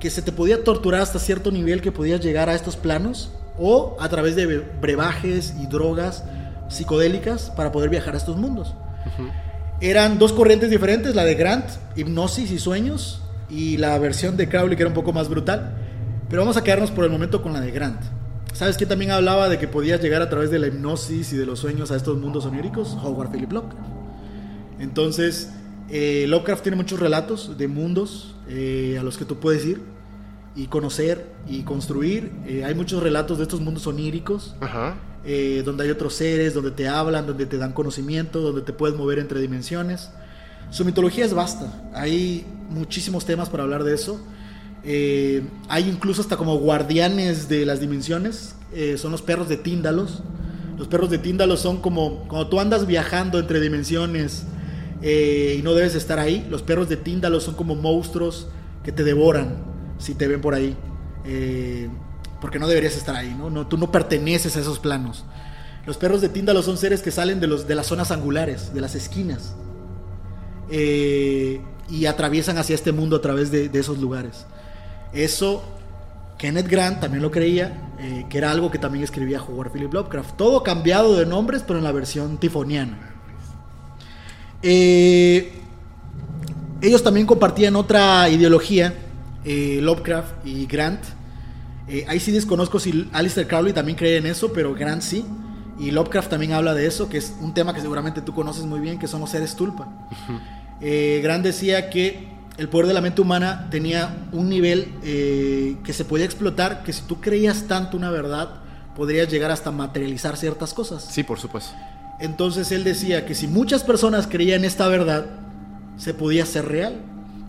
que 0.00 0.10
se 0.10 0.22
te 0.22 0.32
podía 0.32 0.64
torturar 0.64 1.00
hasta 1.00 1.18
cierto 1.18 1.52
nivel 1.52 1.80
que 1.80 1.92
podías 1.92 2.20
llegar 2.20 2.48
a 2.48 2.54
estos 2.54 2.76
planos, 2.76 3.30
o 3.58 3.96
a 4.00 4.08
través 4.08 4.34
de 4.34 4.58
brebajes 4.80 5.54
y 5.60 5.66
drogas 5.66 6.24
psicodélicas 6.68 7.50
para 7.50 7.70
poder 7.70 7.90
viajar 7.90 8.14
a 8.14 8.18
estos 8.18 8.36
mundos. 8.36 8.74
Eran 9.82 10.20
dos 10.20 10.32
corrientes 10.32 10.70
diferentes, 10.70 11.16
la 11.16 11.24
de 11.24 11.34
Grant, 11.34 11.64
hipnosis 11.96 12.52
y 12.52 12.60
sueños, 12.60 13.20
y 13.50 13.78
la 13.78 13.98
versión 13.98 14.36
de 14.36 14.48
Crowley 14.48 14.76
que 14.76 14.84
era 14.84 14.88
un 14.88 14.94
poco 14.94 15.12
más 15.12 15.28
brutal. 15.28 15.76
Pero 16.30 16.42
vamos 16.42 16.56
a 16.56 16.62
quedarnos 16.62 16.92
por 16.92 17.04
el 17.04 17.10
momento 17.10 17.42
con 17.42 17.52
la 17.52 17.60
de 17.60 17.72
Grant. 17.72 18.00
¿Sabes 18.52 18.76
quién 18.76 18.88
también 18.88 19.10
hablaba 19.10 19.48
de 19.48 19.58
que 19.58 19.66
podías 19.66 20.00
llegar 20.00 20.22
a 20.22 20.30
través 20.30 20.52
de 20.52 20.60
la 20.60 20.68
hipnosis 20.68 21.32
y 21.32 21.36
de 21.36 21.46
los 21.46 21.58
sueños 21.58 21.90
a 21.90 21.96
estos 21.96 22.16
mundos 22.16 22.46
oníricos? 22.46 22.96
Howard 23.02 23.32
Philip 23.32 23.50
Lovecraft. 23.50 23.88
Entonces, 24.78 25.50
eh, 25.90 26.26
Lovecraft 26.28 26.62
tiene 26.62 26.76
muchos 26.76 27.00
relatos 27.00 27.58
de 27.58 27.66
mundos 27.66 28.36
eh, 28.48 28.98
a 29.00 29.02
los 29.02 29.18
que 29.18 29.24
tú 29.24 29.40
puedes 29.40 29.66
ir 29.66 29.80
y 30.54 30.68
conocer 30.68 31.26
y 31.48 31.62
construir. 31.64 32.30
Eh, 32.46 32.64
hay 32.64 32.76
muchos 32.76 33.02
relatos 33.02 33.38
de 33.38 33.42
estos 33.42 33.60
mundos 33.60 33.84
oníricos 33.88 34.54
Ajá. 34.60 34.94
Eh, 35.24 35.62
donde 35.64 35.84
hay 35.84 35.90
otros 35.90 36.14
seres, 36.14 36.52
donde 36.52 36.72
te 36.72 36.88
hablan, 36.88 37.28
donde 37.28 37.46
te 37.46 37.56
dan 37.56 37.72
conocimiento, 37.72 38.40
donde 38.40 38.62
te 38.62 38.72
puedes 38.72 38.96
mover 38.96 39.20
entre 39.20 39.40
dimensiones. 39.40 40.10
Su 40.70 40.84
mitología 40.84 41.24
es 41.24 41.32
vasta, 41.32 41.90
hay 41.94 42.44
muchísimos 42.70 43.24
temas 43.24 43.48
para 43.48 43.62
hablar 43.62 43.84
de 43.84 43.94
eso. 43.94 44.20
Eh, 44.82 45.44
hay 45.68 45.88
incluso 45.88 46.22
hasta 46.22 46.36
como 46.36 46.58
guardianes 46.58 47.48
de 47.48 47.64
las 47.64 47.78
dimensiones, 47.78 48.56
eh, 48.74 48.96
son 48.98 49.12
los 49.12 49.22
perros 49.22 49.48
de 49.48 49.56
Tíndalos. 49.56 50.22
Los 50.76 50.88
perros 50.88 51.10
de 51.10 51.18
Tíndalos 51.18 51.60
son 51.60 51.80
como 51.80 52.26
cuando 52.26 52.48
tú 52.48 52.58
andas 52.58 52.86
viajando 52.86 53.38
entre 53.38 53.60
dimensiones 53.60 54.44
y 55.02 55.60
no 55.62 55.74
debes 55.74 55.94
estar 55.94 56.18
ahí. 56.18 56.46
Los 56.50 56.62
perros 56.62 56.88
de 56.88 56.96
Tíndalos 56.96 57.44
son 57.44 57.54
como 57.54 57.76
monstruos 57.76 58.48
que 58.82 58.90
te 58.90 59.04
devoran 59.04 59.58
si 59.98 60.14
te 60.14 60.26
ven 60.26 60.40
por 60.40 60.54
ahí. 60.54 60.76
Porque 62.42 62.58
no 62.58 62.66
deberías 62.66 62.96
estar 62.96 63.14
ahí, 63.14 63.34
¿no? 63.34 63.66
Tú 63.68 63.78
no 63.78 63.92
perteneces 63.92 64.56
a 64.56 64.60
esos 64.60 64.80
planos. 64.80 65.24
Los 65.86 65.96
perros 65.96 66.20
de 66.20 66.28
Tíndalos 66.28 66.64
son 66.64 66.76
seres 66.76 67.00
que 67.00 67.12
salen 67.12 67.40
de, 67.40 67.74
las 67.74 67.86
zonas 67.86 68.10
angulares, 68.10 68.74
de 68.74 68.80
las 68.80 68.96
esquinas. 68.96 69.54
Eh, 70.68 71.60
y 71.88 72.06
atraviesan 72.06 72.58
hacia 72.58 72.74
este 72.74 72.90
mundo 72.90 73.16
a 73.16 73.20
través 73.20 73.52
de, 73.52 73.70
esos 73.72 73.98
lugares. 73.98 74.44
Eso 75.12 75.62
Kenneth 76.36 76.66
Grant 76.66 77.00
también 77.00 77.22
lo 77.22 77.30
creía, 77.30 77.92
eh, 78.00 78.26
que 78.28 78.38
era 78.38 78.50
algo 78.50 78.72
que 78.72 78.78
también 78.78 79.04
escribía 79.04 79.40
Howard 79.40 79.70
Philip 79.70 79.94
Lovecraft. 79.94 80.36
Todo 80.36 80.64
cambiado 80.64 81.16
de 81.16 81.26
nombres, 81.26 81.62
pero 81.64 81.78
en 81.78 81.84
la 81.84 81.92
versión 81.92 82.38
tifoniana. 82.38 83.14
Eh, 84.62 85.52
ellos 86.80 87.04
también 87.04 87.24
compartían 87.24 87.76
otra 87.76 88.28
ideología, 88.28 88.94
eh, 89.44 89.78
Lovecraft 89.80 90.44
y 90.44 90.66
Grant. 90.66 91.21
Eh, 91.88 92.04
ahí 92.08 92.20
sí 92.20 92.30
desconozco 92.30 92.78
si 92.78 93.08
Alistair 93.12 93.48
Crowley 93.48 93.72
también 93.72 93.96
cree 93.96 94.16
en 94.18 94.26
eso, 94.26 94.52
pero 94.52 94.74
Grant 94.74 95.02
sí. 95.02 95.24
Y 95.78 95.90
Lovecraft 95.90 96.30
también 96.30 96.52
habla 96.52 96.74
de 96.74 96.86
eso, 96.86 97.08
que 97.08 97.18
es 97.18 97.34
un 97.40 97.54
tema 97.54 97.74
que 97.74 97.80
seguramente 97.80 98.20
tú 98.20 98.34
conoces 98.34 98.64
muy 98.64 98.80
bien, 98.80 98.98
que 98.98 99.08
son 99.08 99.20
los 99.20 99.30
seres 99.30 99.56
tulpa. 99.56 99.88
Eh, 100.80 101.20
Grant 101.22 101.44
decía 101.44 101.90
que 101.90 102.28
el 102.58 102.68
poder 102.68 102.86
de 102.86 102.94
la 102.94 103.00
mente 103.00 103.20
humana 103.20 103.68
tenía 103.70 104.28
un 104.32 104.48
nivel 104.48 104.92
eh, 105.02 105.76
que 105.82 105.92
se 105.92 106.04
podía 106.04 106.24
explotar, 106.24 106.82
que 106.84 106.92
si 106.92 107.02
tú 107.02 107.20
creías 107.20 107.64
tanto 107.66 107.96
una 107.96 108.10
verdad, 108.10 108.60
podrías 108.94 109.28
llegar 109.28 109.50
hasta 109.50 109.70
materializar 109.70 110.36
ciertas 110.36 110.74
cosas. 110.74 111.04
Sí, 111.10 111.22
por 111.22 111.40
supuesto. 111.40 111.72
Entonces 112.20 112.70
él 112.70 112.84
decía 112.84 113.26
que 113.26 113.34
si 113.34 113.48
muchas 113.48 113.82
personas 113.82 114.26
creían 114.26 114.64
esta 114.64 114.86
verdad, 114.86 115.26
se 115.96 116.14
podía 116.14 116.44
hacer 116.44 116.66
real. 116.68 117.00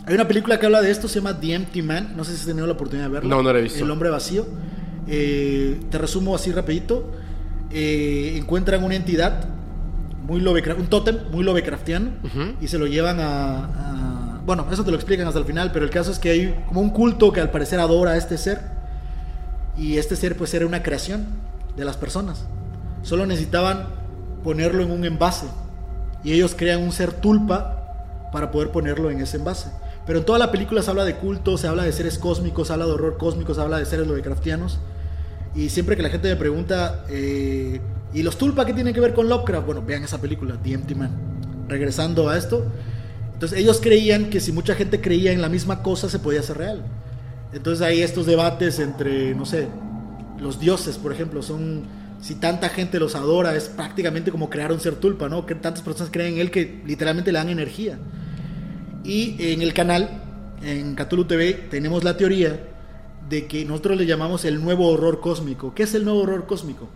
Hay 0.05 0.15
una 0.15 0.27
película 0.27 0.59
que 0.59 0.65
habla 0.65 0.81
de 0.81 0.91
esto, 0.91 1.07
se 1.07 1.15
llama 1.19 1.39
The 1.39 1.53
Empty 1.53 1.81
Man. 1.81 2.13
No 2.15 2.23
sé 2.23 2.33
si 2.33 2.41
has 2.41 2.45
tenido 2.45 2.67
la 2.67 2.73
oportunidad 2.73 3.07
de 3.07 3.13
verla. 3.13 3.29
No, 3.29 3.41
no 3.41 3.53
la 3.53 3.59
he 3.59 3.61
visto. 3.63 3.83
El 3.83 3.89
hombre 3.91 4.09
vacío. 4.09 4.45
Eh, 5.07 5.79
te 5.89 5.97
resumo 5.97 6.35
así 6.35 6.51
rapidito. 6.51 7.11
Eh, 7.71 8.35
encuentran 8.37 8.83
una 8.83 8.95
entidad, 8.95 9.45
muy 10.27 10.39
Lovecraft, 10.41 10.79
un 10.79 10.87
tótem 10.87 11.17
muy 11.31 11.43
Lovecraftiano, 11.43 12.11
y 12.61 12.67
se 12.67 12.77
lo 12.77 12.85
llevan 12.85 13.19
a, 13.19 13.65
a- 13.65 14.41
Bueno, 14.45 14.67
eso 14.71 14.83
te 14.83 14.91
lo 14.91 14.97
explican 14.97 15.25
hasta 15.27 15.39
el 15.39 15.45
final, 15.45 15.71
pero 15.71 15.85
el 15.85 15.91
caso 15.91 16.11
es 16.11 16.19
que 16.19 16.29
hay 16.31 16.63
como 16.67 16.81
un 16.81 16.89
culto 16.91 17.31
que 17.31 17.39
al 17.41 17.49
parecer 17.49 17.79
adora 17.79 18.11
a 18.11 18.17
este 18.17 18.37
ser. 18.37 18.59
Y 19.77 19.97
este 19.97 20.15
ser 20.15 20.37
pues 20.37 20.53
era 20.53 20.65
una 20.67 20.83
creación 20.83 21.25
de 21.75 21.83
las 21.85 21.97
personas. 21.97 22.45
Solo 23.01 23.25
necesitaban 23.25 23.87
ponerlo 24.43 24.83
en 24.83 24.91
un 24.91 25.03
envase. 25.05 25.47
Y 26.23 26.33
ellos 26.33 26.53
crean 26.55 26.81
un 26.83 26.91
ser 26.91 27.11
tulpa 27.13 28.29
para 28.31 28.51
poder 28.51 28.69
ponerlo 28.69 29.09
en 29.09 29.19
ese 29.21 29.37
envase. 29.37 29.69
Pero 30.05 30.19
en 30.19 30.25
toda 30.25 30.37
la 30.39 30.51
película 30.51 30.81
se 30.81 30.89
habla 30.89 31.05
de 31.05 31.15
cultos, 31.15 31.61
se 31.61 31.67
habla 31.67 31.83
de 31.83 31.91
seres 31.91 32.17
cósmicos, 32.17 32.67
se 32.67 32.73
habla 32.73 32.85
de 32.85 32.91
horror 32.91 33.17
cósmico, 33.17 33.53
se 33.53 33.61
habla 33.61 33.79
de 33.79 33.85
seres 33.85 34.07
Lovecraftianos. 34.07 34.79
Y 35.55 35.69
siempre 35.69 35.95
que 35.95 36.03
la 36.03 36.09
gente 36.09 36.27
me 36.27 36.35
pregunta, 36.35 37.05
eh, 37.09 37.79
¿y 38.13 38.23
los 38.23 38.37
tulpa 38.37 38.65
qué 38.65 38.73
tienen 38.73 38.93
que 38.93 38.99
ver 38.99 39.13
con 39.13 39.29
Lovecraft? 39.29 39.65
Bueno, 39.65 39.83
vean 39.85 40.03
esa 40.03 40.19
película, 40.19 40.57
The 40.61 40.73
Empty 40.73 40.95
Man. 40.95 41.11
Regresando 41.69 42.29
a 42.29 42.37
esto. 42.37 42.65
Entonces 43.33 43.59
ellos 43.59 43.79
creían 43.81 44.29
que 44.29 44.39
si 44.39 44.51
mucha 44.51 44.75
gente 44.75 44.99
creía 44.99 45.31
en 45.31 45.41
la 45.41 45.49
misma 45.49 45.83
cosa 45.83 46.09
se 46.09 46.19
podía 46.19 46.41
hacer 46.41 46.57
real. 46.57 46.83
Entonces 47.53 47.85
hay 47.85 48.01
estos 48.01 48.25
debates 48.25 48.79
entre, 48.79 49.35
no 49.35 49.45
sé, 49.45 49.67
los 50.39 50.59
dioses, 50.59 50.97
por 50.97 51.13
ejemplo, 51.13 51.43
son, 51.43 51.83
si 52.21 52.35
tanta 52.35 52.69
gente 52.69 52.99
los 52.99 53.15
adora, 53.15 53.55
es 53.55 53.69
prácticamente 53.69 54.31
como 54.31 54.49
crear 54.49 54.71
un 54.71 54.79
ser 54.79 54.95
tulpa, 54.95 55.29
¿no? 55.29 55.45
Que 55.45 55.55
tantas 55.55 55.83
personas 55.83 56.11
creen 56.11 56.33
en 56.33 56.39
él 56.39 56.51
que 56.51 56.81
literalmente 56.85 57.31
le 57.31 57.37
dan 57.37 57.49
energía. 57.49 57.99
Y 59.03 59.35
en 59.39 59.61
el 59.61 59.73
canal, 59.73 60.21
en 60.61 60.95
Cthulhu 60.95 61.25
TV, 61.25 61.53
tenemos 61.69 62.03
la 62.03 62.15
teoría 62.17 62.69
de 63.29 63.47
que 63.47 63.65
nosotros 63.65 63.97
le 63.97 64.05
llamamos 64.05 64.45
el 64.45 64.61
nuevo 64.63 64.87
horror 64.89 65.19
cósmico. 65.19 65.73
¿Qué 65.73 65.83
es 65.83 65.93
el 65.95 66.03
nuevo 66.05 66.21
horror 66.21 66.45
cósmico? 66.45 66.87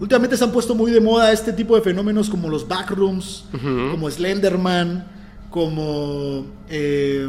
Últimamente 0.00 0.36
se 0.36 0.44
han 0.44 0.52
puesto 0.52 0.74
muy 0.74 0.90
de 0.90 1.00
moda 1.00 1.32
este 1.32 1.52
tipo 1.52 1.76
de 1.76 1.82
fenómenos 1.82 2.28
como 2.30 2.48
los 2.48 2.66
backrooms, 2.66 3.44
como 3.90 4.10
Slenderman, 4.10 5.06
como 5.50 6.46
eh, 6.68 7.28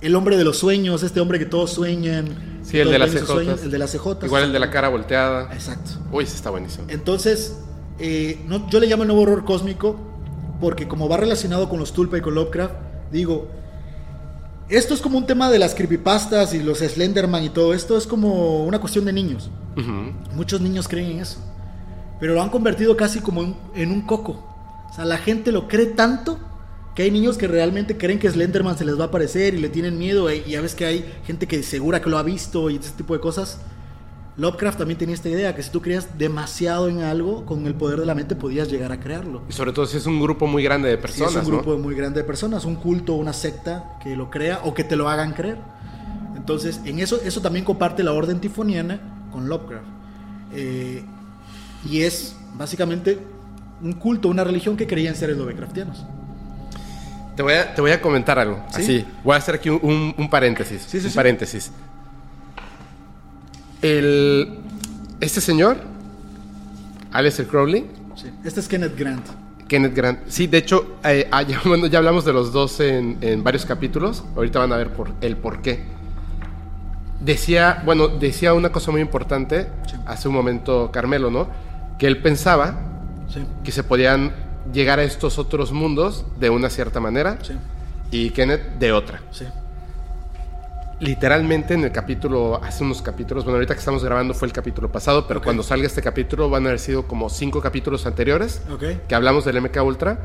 el 0.00 0.14
hombre 0.16 0.36
de 0.36 0.44
los 0.44 0.58
sueños, 0.58 1.02
este 1.02 1.20
hombre 1.20 1.38
que 1.38 1.46
todos 1.46 1.72
sueñan. 1.72 2.58
Sí, 2.62 2.78
el 2.78 2.90
de 2.90 2.98
las 2.98 3.08
el 3.08 3.70
de 3.70 3.86
cejotas. 3.88 4.26
Igual 4.26 4.44
el 4.44 4.52
de 4.52 4.58
la 4.58 4.70
cara 4.70 4.88
volteada. 4.88 5.52
Exacto. 5.54 5.92
Uy, 6.12 6.24
ese 6.24 6.36
está 6.36 6.50
buenísimo. 6.50 6.84
Entonces, 6.88 7.56
eh, 7.98 8.40
no- 8.46 8.68
yo 8.68 8.80
le 8.80 8.86
llamo 8.86 9.04
el 9.04 9.08
nuevo 9.08 9.22
horror 9.22 9.44
cósmico 9.44 9.96
porque 10.60 10.86
como 10.88 11.08
va 11.08 11.16
relacionado 11.16 11.68
con 11.68 11.78
los 11.78 11.92
Tulpa 11.92 12.18
y 12.18 12.20
con 12.20 12.34
Lovecraft, 12.34 12.74
digo, 13.12 13.48
esto 14.70 14.94
es 14.94 15.00
como 15.00 15.18
un 15.18 15.26
tema 15.26 15.50
de 15.50 15.58
las 15.58 15.74
creepypastas 15.74 16.54
y 16.54 16.62
los 16.62 16.78
Slenderman 16.78 17.44
y 17.44 17.50
todo 17.50 17.74
esto, 17.74 17.98
es 17.98 18.06
como 18.06 18.64
una 18.64 18.78
cuestión 18.78 19.04
de 19.04 19.12
niños. 19.12 19.50
Muchos 20.34 20.60
niños 20.60 20.88
creen 20.88 21.12
en 21.12 21.20
eso, 21.20 21.38
pero 22.20 22.34
lo 22.34 22.42
han 22.42 22.50
convertido 22.50 22.96
casi 22.96 23.20
como 23.20 23.42
en, 23.42 23.56
en 23.74 23.90
un 23.90 24.02
coco. 24.02 24.44
O 24.90 24.94
sea, 24.94 25.04
la 25.04 25.18
gente 25.18 25.52
lo 25.52 25.68
cree 25.68 25.86
tanto 25.86 26.38
que 26.94 27.02
hay 27.02 27.10
niños 27.10 27.36
que 27.36 27.46
realmente 27.46 27.96
creen 27.96 28.18
que 28.18 28.30
Slenderman 28.30 28.76
se 28.76 28.84
les 28.84 28.98
va 28.98 29.04
a 29.04 29.06
aparecer 29.08 29.54
y 29.54 29.58
le 29.58 29.68
tienen 29.68 29.98
miedo 29.98 30.28
eh, 30.28 30.42
y 30.46 30.50
ya 30.50 30.60
ves 30.60 30.74
que 30.74 30.84
hay 30.84 31.12
gente 31.24 31.46
que 31.46 31.62
segura 31.62 32.02
que 32.02 32.10
lo 32.10 32.18
ha 32.18 32.22
visto 32.22 32.70
y 32.70 32.76
ese 32.76 32.92
tipo 32.92 33.14
de 33.14 33.20
cosas. 33.20 33.58
Lovecraft 34.36 34.78
también 34.78 34.96
tenía 34.98 35.14
esta 35.14 35.28
idea, 35.28 35.54
que 35.54 35.62
si 35.62 35.70
tú 35.70 35.82
creías 35.82 36.16
demasiado 36.16 36.88
en 36.88 37.00
algo, 37.02 37.44
con 37.44 37.66
el 37.66 37.74
poder 37.74 38.00
de 38.00 38.06
la 38.06 38.14
mente 38.14 38.36
podías 38.36 38.70
llegar 38.70 38.90
a 38.92 38.98
crearlo. 39.00 39.42
Y 39.48 39.52
sobre 39.52 39.72
todo 39.72 39.86
si 39.86 39.96
es 39.98 40.06
un 40.06 40.20
grupo 40.20 40.46
muy 40.46 40.62
grande 40.62 40.88
de 40.88 40.96
Si 40.96 41.02
personas, 41.02 41.36
es 41.36 41.48
un 41.48 41.54
grupo 41.56 41.72
¿no? 41.72 41.78
muy 41.78 41.94
grande 41.94 42.20
de 42.20 42.24
personas, 42.24 42.64
un 42.64 42.76
culto, 42.76 43.14
una 43.14 43.32
secta 43.32 43.98
que 44.02 44.16
lo 44.16 44.30
crea 44.30 44.60
o 44.64 44.72
que 44.72 44.84
te 44.84 44.96
lo 44.96 45.08
hagan 45.10 45.32
creer. 45.32 45.58
Entonces, 46.36 46.80
en 46.86 47.00
eso, 47.00 47.20
eso 47.22 47.40
también 47.42 47.64
comparte 47.64 48.02
la 48.02 48.12
orden 48.12 48.40
tifoniana 48.40 48.98
con 49.30 49.48
Lovecraft. 49.48 49.84
Eh, 50.54 51.04
y 51.88 52.00
es 52.02 52.34
básicamente 52.54 53.18
un 53.82 53.92
culto, 53.94 54.28
una 54.28 54.44
religión 54.44 54.76
que 54.76 54.86
creía 54.86 55.10
en 55.10 55.16
seres 55.16 55.36
Lovecraftianos. 55.36 56.04
Te 57.36 57.42
voy 57.42 57.54
a, 57.54 57.74
te 57.74 57.80
voy 57.80 57.90
a 57.90 58.00
comentar 58.00 58.38
algo. 58.38 58.62
¿Sí? 58.74 58.82
Así. 58.82 59.06
Voy 59.24 59.34
a 59.34 59.38
hacer 59.38 59.54
aquí 59.56 59.68
un, 59.70 59.80
un- 59.82 60.14
un 60.16 60.30
paréntesis. 60.30 60.82
Sí, 60.86 61.00
sí, 61.00 61.08
un 61.08 61.14
paréntesis. 61.14 61.70
El, 63.82 64.58
este 65.20 65.40
señor, 65.40 65.78
Aleister 67.12 67.46
Crowley, 67.46 67.86
Sí. 68.16 68.30
Este 68.44 68.60
es 68.60 68.68
Kenneth 68.68 68.98
Grant. 68.98 69.26
Kenneth 69.66 69.94
Grant. 69.94 70.18
Sí, 70.28 70.46
de 70.46 70.58
hecho, 70.58 70.96
eh, 71.04 71.26
ah, 71.30 71.40
ya, 71.42 71.60
bueno, 71.64 71.86
ya 71.86 71.98
hablamos 71.98 72.24
de 72.26 72.32
los 72.34 72.52
dos 72.52 72.80
en, 72.80 73.16
en 73.22 73.42
varios 73.42 73.64
capítulos. 73.64 74.24
Ahorita 74.36 74.58
van 74.58 74.72
a 74.72 74.76
ver 74.76 74.92
por, 74.92 75.12
el 75.22 75.36
por 75.38 75.62
qué. 75.62 75.84
Decía, 77.20 77.82
bueno, 77.84 78.08
decía 78.08 78.52
una 78.54 78.70
cosa 78.72 78.90
muy 78.90 79.00
importante 79.00 79.68
Sí. 79.86 79.96
hace 80.06 80.28
un 80.28 80.34
momento 80.34 80.90
Carmelo, 80.92 81.30
¿no? 81.30 81.48
Que 81.98 82.06
él 82.08 82.18
pensaba 82.20 82.78
Sí, 83.32 83.40
que 83.62 83.70
se 83.72 83.84
podían 83.84 84.32
llegar 84.72 84.98
a 84.98 85.04
estos 85.04 85.38
otros 85.38 85.70
mundos 85.72 86.24
de 86.40 86.50
una 86.50 86.68
cierta 86.68 86.98
manera 87.00 87.38
sí, 87.42 87.52
y 88.10 88.30
Kenneth 88.30 88.78
de 88.78 88.92
otra. 88.92 89.22
sí. 89.30 89.44
Literalmente 91.00 91.72
en 91.74 91.84
el 91.84 91.92
capítulo, 91.92 92.62
hace 92.62 92.84
unos 92.84 93.00
capítulos, 93.00 93.44
bueno, 93.44 93.56
ahorita 93.56 93.72
que 93.74 93.78
estamos 93.80 94.04
grabando 94.04 94.34
fue 94.34 94.46
el 94.48 94.52
capítulo 94.52 94.92
pasado, 94.92 95.26
pero 95.26 95.40
cuando 95.40 95.62
salga 95.62 95.86
este 95.86 96.02
capítulo 96.02 96.50
van 96.50 96.64
a 96.66 96.68
haber 96.68 96.78
sido 96.78 97.06
como 97.06 97.30
cinco 97.30 97.62
capítulos 97.62 98.04
anteriores 98.06 98.62
Ok. 98.70 98.84
que 99.08 99.14
hablamos 99.14 99.46
del 99.46 99.62
MK 99.62 99.82
Ultra. 99.82 100.18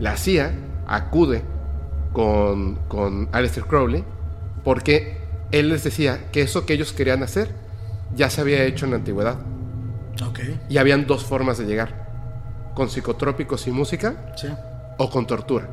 La 0.00 0.16
CIA 0.16 0.54
acude 0.86 1.42
con, 2.14 2.76
con 2.88 3.28
Aleister 3.32 3.64
Crowley 3.64 4.04
porque 4.64 5.18
él 5.52 5.68
les 5.68 5.84
decía 5.84 6.30
que 6.32 6.40
eso 6.40 6.64
que 6.64 6.72
ellos 6.72 6.92
querían 6.94 7.22
hacer 7.22 7.50
ya 8.16 8.30
se 8.30 8.40
había 8.40 8.64
hecho 8.64 8.86
en 8.86 8.92
la 8.92 8.96
antigüedad 8.96 9.36
Ok. 10.26 10.40
y 10.70 10.78
habían 10.78 11.06
dos 11.06 11.24
formas 11.24 11.58
de 11.58 11.66
llegar, 11.66 12.72
con 12.74 12.88
psicotrópicos 12.88 13.66
y 13.66 13.70
música 13.70 14.32
Sí. 14.36 14.48
o 14.96 15.10
con 15.10 15.26
tortura. 15.26 15.68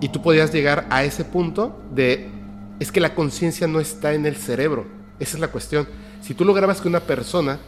Y 0.00 0.08
tú 0.10 0.22
podías 0.22 0.52
llegar 0.52 0.86
a 0.90 1.02
ese 1.04 1.24
punto 1.24 1.82
de, 1.92 2.30
es 2.80 2.90
que 2.90 2.98
la 3.00 3.14
conciencia 3.14 3.66
no 3.68 3.78
está 3.78 4.12
en 4.14 4.26
el 4.26 4.34
cerebro, 4.36 4.86
esa 5.20 5.36
es 5.36 5.40
la 5.40 5.48
cuestión. 5.48 5.86
Si 6.20 6.34
tú 6.34 6.44
lograbas 6.44 6.80
que 6.80 6.88
una 6.88 7.00
persona, 7.00 7.58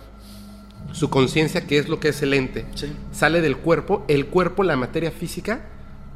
su 0.92 1.08
conciencia, 1.10 1.66
que 1.66 1.78
es 1.78 1.88
lo 1.88 2.00
que 2.00 2.08
es 2.08 2.20
el 2.22 2.34
ente, 2.34 2.66
Sí. 2.74 2.92
sale 3.12 3.40
del 3.40 3.56
cuerpo, 3.56 4.04
el 4.08 4.26
cuerpo, 4.26 4.62
la 4.64 4.76
materia 4.76 5.10
física, 5.10 5.60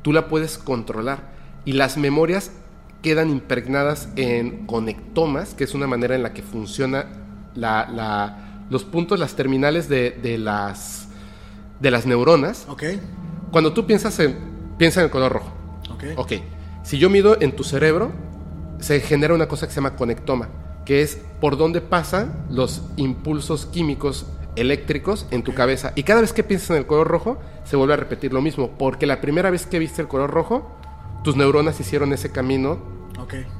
tú 0.02 0.12
la 0.12 0.28
puedes 0.28 0.58
controlar. 0.58 1.34
Y 1.64 1.72
las 1.72 1.96
memorias 1.96 2.50
quedan 3.02 3.30
impregnadas 3.30 4.08
en 4.16 4.66
conectomas, 4.66 5.54
que 5.54 5.64
es 5.64 5.74
una 5.74 5.86
manera 5.86 6.14
en 6.14 6.22
la 6.22 6.32
que 6.32 6.42
funciona 6.42 7.06
la- 7.54 7.88
la- 7.88 8.64
los 8.70 8.84
puntos, 8.84 9.18
las 9.20 9.34
terminales 9.36 9.88
de, 9.88 10.10
de 10.10 10.38
las, 10.38 11.08
de 11.80 11.90
las 11.90 12.04
neuronas. 12.06 12.66
Ok. 12.68 12.82
Cuando 13.52 13.72
tú 13.72 13.86
piensas 13.86 14.18
en, 14.18 14.36
piensa 14.76 15.00
en 15.00 15.04
el 15.04 15.10
color 15.10 15.32
rojo. 15.32 15.52
Ok. 15.90 16.04
Ok. 16.16 16.32
Si 16.82 16.98
yo 16.98 17.08
mido 17.10 17.40
en 17.40 17.54
tu 17.54 17.62
cerebro, 17.64 18.12
se 18.80 19.00
genera 19.00 19.34
una 19.34 19.48
cosa 19.48 19.66
que 19.66 19.72
se 19.72 19.76
llama 19.76 19.96
conectoma, 19.96 20.48
que 20.84 21.02
es 21.02 21.18
por 21.40 21.56
dónde 21.56 21.80
pasan 21.80 22.46
los 22.50 22.82
impulsos 22.96 23.66
químicos 23.66 24.26
eléctricos 24.56 25.26
en 25.30 25.42
tu 25.42 25.54
cabeza. 25.54 25.92
Y 25.96 26.02
cada 26.04 26.20
vez 26.22 26.32
que 26.32 26.42
piensas 26.42 26.70
en 26.70 26.76
el 26.76 26.86
color 26.86 27.08
rojo, 27.08 27.38
se 27.64 27.76
vuelve 27.76 27.94
a 27.94 27.96
repetir 27.96 28.32
lo 28.32 28.40
mismo, 28.40 28.70
porque 28.78 29.06
la 29.06 29.20
primera 29.20 29.50
vez 29.50 29.66
que 29.66 29.78
viste 29.78 30.00
el 30.02 30.08
color 30.08 30.30
rojo, 30.30 30.70
tus 31.24 31.36
neuronas 31.36 31.78
hicieron 31.80 32.12
ese 32.12 32.30
camino 32.30 32.78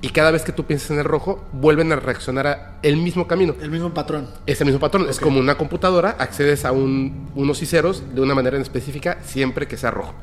y 0.02 0.10
cada 0.10 0.30
vez 0.30 0.42
que 0.42 0.52
tú 0.52 0.64
piensas 0.64 0.90
en 0.92 0.98
el 0.98 1.04
rojo, 1.04 1.42
vuelven 1.52 1.90
a 1.92 1.96
reaccionar 1.96 2.46
a 2.46 2.78
el 2.82 2.96
mismo 2.98 3.26
camino. 3.26 3.54
El 3.60 3.70
mismo 3.70 3.92
patrón. 3.92 4.28
Es 4.46 4.60
el 4.60 4.66
mismo 4.66 4.80
patrón, 4.80 5.06
es 5.10 5.18
como 5.18 5.40
una 5.40 5.56
computadora, 5.56 6.10
accedes 6.18 6.64
a 6.64 6.72
un- 6.72 7.30
unos 7.34 7.60
y 7.62 7.66
ceros 7.66 8.02
de 8.14 8.20
una 8.20 8.34
manera 8.34 8.56
en 8.56 8.62
específica 8.62 9.18
siempre 9.24 9.66
que 9.66 9.76
sea 9.76 9.90
rojo. 9.90 10.14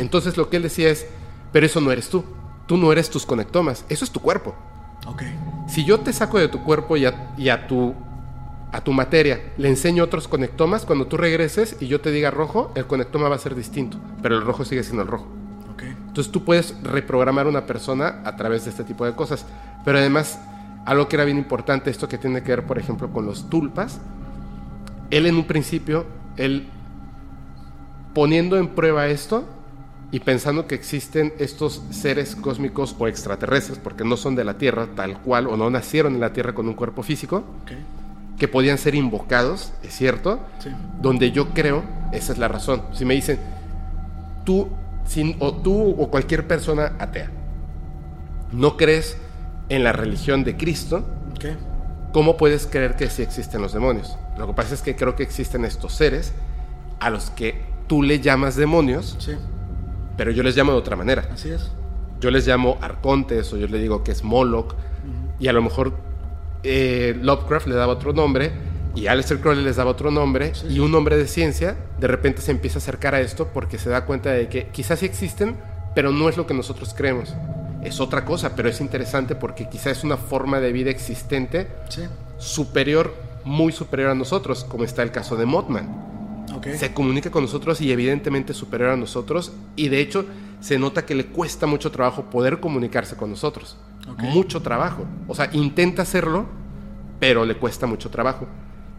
Entonces 0.00 0.36
lo 0.36 0.50
que 0.50 0.58
él 0.58 0.62
decía 0.64 0.90
es, 0.90 1.06
pero 1.52 1.66
eso 1.66 1.80
no 1.80 1.90
eres 1.92 2.08
tú, 2.10 2.24
tú 2.70 2.76
no 2.76 2.92
eres 2.92 3.10
tus 3.10 3.26
conectomas, 3.26 3.84
eso 3.88 4.04
es 4.04 4.12
tu 4.12 4.20
cuerpo. 4.20 4.54
Ok. 5.04 5.24
Si 5.66 5.84
yo 5.84 5.98
te 5.98 6.12
saco 6.12 6.38
de 6.38 6.46
tu 6.46 6.62
cuerpo 6.62 6.96
y 6.96 7.04
a, 7.04 7.34
y 7.36 7.48
a 7.48 7.66
tu, 7.66 7.96
a 8.70 8.80
tu 8.80 8.92
materia 8.92 9.40
le 9.56 9.68
enseño 9.68 10.04
otros 10.04 10.28
conectomas, 10.28 10.86
cuando 10.86 11.08
tú 11.08 11.16
regreses 11.16 11.76
y 11.80 11.88
yo 11.88 12.00
te 12.00 12.12
diga 12.12 12.30
rojo, 12.30 12.70
el 12.76 12.86
conectoma 12.86 13.28
va 13.28 13.34
a 13.34 13.40
ser 13.40 13.56
distinto, 13.56 13.98
pero 14.22 14.36
el 14.36 14.42
rojo 14.42 14.64
sigue 14.64 14.84
siendo 14.84 15.02
el 15.02 15.08
rojo. 15.08 15.26
Ok. 15.72 15.82
Entonces 15.82 16.30
tú 16.30 16.44
puedes 16.44 16.80
reprogramar 16.84 17.46
a 17.46 17.48
una 17.48 17.66
persona 17.66 18.22
a 18.24 18.36
través 18.36 18.62
de 18.66 18.70
este 18.70 18.84
tipo 18.84 19.04
de 19.04 19.16
cosas. 19.16 19.46
Pero 19.84 19.98
además, 19.98 20.38
algo 20.86 21.08
que 21.08 21.16
era 21.16 21.24
bien 21.24 21.38
importante, 21.38 21.90
esto 21.90 22.06
que 22.06 22.18
tiene 22.18 22.44
que 22.44 22.50
ver, 22.50 22.66
por 22.66 22.78
ejemplo, 22.78 23.10
con 23.12 23.26
los 23.26 23.50
tulpas, 23.50 23.98
él 25.10 25.26
en 25.26 25.34
un 25.34 25.44
principio, 25.48 26.06
él 26.36 26.68
poniendo 28.14 28.56
en 28.58 28.68
prueba 28.68 29.08
esto 29.08 29.44
y 30.12 30.20
pensando 30.20 30.66
que 30.66 30.74
existen 30.74 31.32
estos 31.38 31.82
seres 31.90 32.34
cósmicos 32.36 32.96
o 32.98 33.06
extraterrestres, 33.06 33.78
porque 33.78 34.04
no 34.04 34.16
son 34.16 34.34
de 34.34 34.44
la 34.44 34.54
Tierra 34.58 34.88
tal 34.96 35.20
cual, 35.22 35.46
o 35.46 35.56
no 35.56 35.70
nacieron 35.70 36.14
en 36.14 36.20
la 36.20 36.32
Tierra 36.32 36.52
con 36.54 36.66
un 36.68 36.74
cuerpo 36.74 37.02
físico, 37.02 37.44
que 38.38 38.48
podían 38.48 38.78
ser 38.78 38.94
invocados, 38.94 39.72
es 39.82 39.94
cierto, 39.94 40.40
Sí. 40.58 40.70
donde 41.00 41.30
yo 41.30 41.50
creo 41.50 41.82
esa 42.12 42.32
es 42.32 42.38
la 42.38 42.48
razón. 42.48 42.82
Si 42.92 43.04
me 43.04 43.14
dicen, 43.14 43.38
tú, 44.44 44.68
sin, 45.06 45.36
o 45.38 45.54
tú 45.54 45.90
o 45.98 46.10
cualquier 46.10 46.46
persona 46.48 46.92
atea, 46.98 47.30
no 48.52 48.76
crees 48.76 49.16
en 49.68 49.84
la 49.84 49.92
religión 49.92 50.44
de 50.44 50.56
Cristo. 50.56 51.04
¿cómo 52.12 52.36
puedes 52.36 52.66
creer 52.66 52.96
que 52.96 53.08
sí 53.08 53.22
existen 53.22 53.62
los 53.62 53.72
demonios? 53.72 54.16
Lo 54.36 54.48
que 54.48 54.52
pasa 54.52 54.74
es 54.74 54.82
que 54.82 54.96
creo 54.96 55.14
que 55.14 55.22
existen 55.22 55.64
estos 55.64 55.94
seres 55.94 56.32
a 56.98 57.08
los 57.08 57.30
que 57.30 57.62
tú 57.86 58.02
le 58.02 58.18
llamas 58.18 58.56
demonios, 58.56 59.16
Sí, 59.20 59.32
pero 60.20 60.32
yo 60.32 60.42
les 60.42 60.54
llamo 60.54 60.72
de 60.72 60.76
otra 60.78 60.96
manera. 60.96 61.30
así 61.32 61.48
es. 61.48 61.70
Yo 62.20 62.30
les 62.30 62.46
llamo 62.46 62.76
arcontes 62.82 63.50
o 63.54 63.56
yo 63.56 63.66
le 63.68 63.78
digo 63.78 64.04
que 64.04 64.12
es 64.12 64.22
Moloch 64.22 64.74
y 65.38 65.48
a 65.48 65.52
lo 65.54 65.62
mejor 65.62 65.94
eh, 66.62 67.16
Lovecraft 67.22 67.68
le 67.68 67.74
daba 67.74 67.94
otro 67.94 68.12
nombre 68.12 68.52
y 68.94 69.06
Aleister 69.06 69.40
Crowley 69.40 69.64
les 69.64 69.76
daba 69.76 69.92
otro 69.92 70.10
nombre 70.10 70.54
Sí, 70.54 70.66
y 70.68 70.78
un 70.80 70.94
hombre 70.94 71.16
de 71.16 71.26
ciencia 71.26 71.74
de 71.98 72.06
repente 72.06 72.42
se 72.42 72.50
empieza 72.50 72.76
a 72.76 72.82
acercar 72.82 73.14
a 73.14 73.22
esto 73.22 73.48
porque 73.54 73.78
se 73.78 73.88
da 73.88 74.04
cuenta 74.04 74.30
de 74.32 74.50
que 74.50 74.66
quizás 74.66 74.98
sí 74.98 75.06
existen, 75.06 75.56
pero 75.94 76.12
no 76.12 76.28
es 76.28 76.36
lo 76.36 76.46
que 76.46 76.52
nosotros 76.52 76.92
creemos. 76.92 77.34
Es 77.82 77.98
otra 77.98 78.26
cosa, 78.26 78.54
pero 78.54 78.68
es 78.68 78.82
interesante 78.82 79.34
porque 79.34 79.70
quizás 79.70 79.96
es 79.96 80.04
una 80.04 80.18
forma 80.18 80.60
de 80.60 80.70
vida 80.70 80.90
existente 80.90 81.66
Sí, 81.88 82.02
superior, 82.36 83.14
muy 83.44 83.72
superior 83.72 84.10
a 84.10 84.14
nosotros, 84.14 84.64
como 84.64 84.84
está 84.84 85.02
el 85.02 85.12
caso 85.12 85.36
de 85.36 85.46
Mothman 85.46 85.88
se 86.76 86.92
comunica 86.94 87.30
con 87.30 87.42
nosotros 87.44 87.80
y 87.80 87.90
evidentemente 87.92 88.52
es 88.52 88.58
superior 88.58 88.90
a 88.90 88.96
nosotros 88.96 89.52
y 89.76 89.88
de 89.88 90.00
hecho 90.00 90.24
se 90.60 90.78
nota 90.78 91.06
que 91.06 91.14
le 91.14 91.26
cuesta 91.26 91.66
mucho 91.66 91.90
trabajo 91.90 92.24
poder 92.24 92.60
comunicarse 92.60 93.16
con 93.16 93.30
nosotros. 93.30 93.76
Mucho 94.18 94.60
trabajo. 94.60 95.06
O 95.28 95.34
sea, 95.34 95.48
intenta 95.52 96.02
hacerlo, 96.02 96.46
pero 97.20 97.44
le 97.44 97.56
cuesta 97.56 97.86
mucho 97.86 98.10
trabajo. 98.10 98.46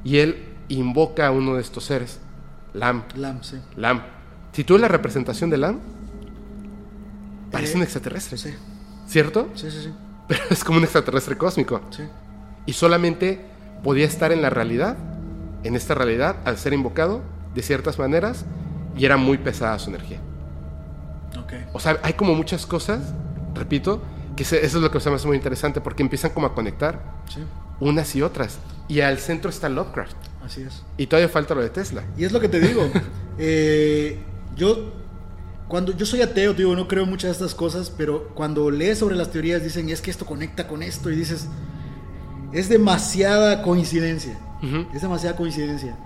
Y 0.03 0.18
él 0.18 0.45
invoca 0.69 1.28
a 1.28 1.32
uno 1.32 1.56
de 1.56 1.61
estos 1.61 1.84
seres, 1.86 2.19
Lam. 2.73 3.03
Lam, 3.15 3.44
sí. 3.44 3.57
Lam. 3.76 4.02
Si 4.53 4.64
tú 4.64 4.73
ves 4.73 4.82
la 4.82 4.88
representación 4.88 5.49
de 5.49 5.57
Lam, 5.57 5.80
parece 7.52 7.73
Eh, 7.73 7.78
un 7.78 7.84
extraterrestre, 7.84 8.38
Sí, 8.38 8.53
¿cierto? 9.07 9.49
sí, 9.56 9.69
sí, 9.69 9.82
sí. 9.84 9.94
Pero 10.28 10.41
es 10.49 10.64
como 10.64 10.78
un 10.78 10.84
extraterrestre 10.84 11.38
cósmico. 11.38 11.82
sí. 11.91 12.03
Y 12.65 12.73
solamente 12.73 13.44
podía 13.84 14.06
estar 14.06 14.32
en 14.32 14.41
la 14.41 14.49
realidad, 14.52 14.95
en 15.64 15.76
esta 15.76 15.95
realidad, 15.95 16.38
al 16.45 16.57
ser 16.57 16.73
invocado 16.73 17.22
de 17.53 17.61
ciertas 17.61 17.98
maneras, 17.99 18.45
y 18.98 19.06
era 19.06 19.18
muy 19.18 19.38
pesada 19.38 19.78
su 19.80 19.90
energía. 19.90 20.19
Ok. 21.40 21.53
O 21.73 21.80
sea, 21.80 21.98
hay 22.03 22.14
como 22.14 22.36
muchas 22.36 22.65
cosas, 22.65 23.14
repito, 23.56 24.02
que 24.36 24.44
eso 24.44 24.56
es 24.57 24.73
lo 24.73 24.91
que 24.91 24.99
se 24.99 25.10
me 25.10 25.15
hace 25.18 25.28
muy 25.28 25.38
interesante, 25.38 25.82
porque 25.82 26.03
empiezan 26.03 26.32
como 26.32 26.48
a 26.48 26.53
conectar 26.53 27.02
Sí, 27.28 27.41
unas 27.80 28.15
y 28.15 28.22
otras. 28.22 28.60
Y 28.88 29.02
al 29.02 29.18
centro 29.19 29.49
está 29.49 29.69
Lovecraft. 29.69 30.15
así 30.45 30.61
es. 30.64 30.84
Y 30.98 31.07
todavía 31.07 31.30
falta 31.30 31.56
lo 31.56 31.61
de 31.61 31.69
Tesla. 31.69 32.03
Y 32.18 32.26
es 32.26 32.32
lo 32.32 32.40
que 32.40 32.49
te 32.49 32.60
digo. 32.60 32.82
Eh, 33.44 34.19
yo, 34.56 34.91
cuando 35.68 35.95
yo 35.98 36.06
soy 36.06 36.22
ateo, 36.22 36.52
te 36.52 36.60
digo, 36.60 36.76
no 36.76 36.88
creo 36.88 37.06
en 37.06 37.10
muchas 37.10 37.30
de 37.30 37.32
estas 37.32 37.56
cosas, 37.56 37.90
pero 37.90 38.28
cuando 38.36 38.69
lees 38.69 38.99
sobre 38.99 39.15
las 39.15 39.32
teorías 39.32 39.64
dicen 39.64 39.90
es 39.90 40.02
que 40.02 40.11
esto 40.11 40.26
conecta 40.28 40.68
con 40.68 40.84
esto 40.84 41.10
y 41.10 41.15
dices, 41.15 41.48
es 42.52 42.69
demasiada 42.69 43.64
coincidencia. 43.64 44.38
Es 44.94 45.02
demasiada 45.02 45.36
coincidencia. 45.36 45.98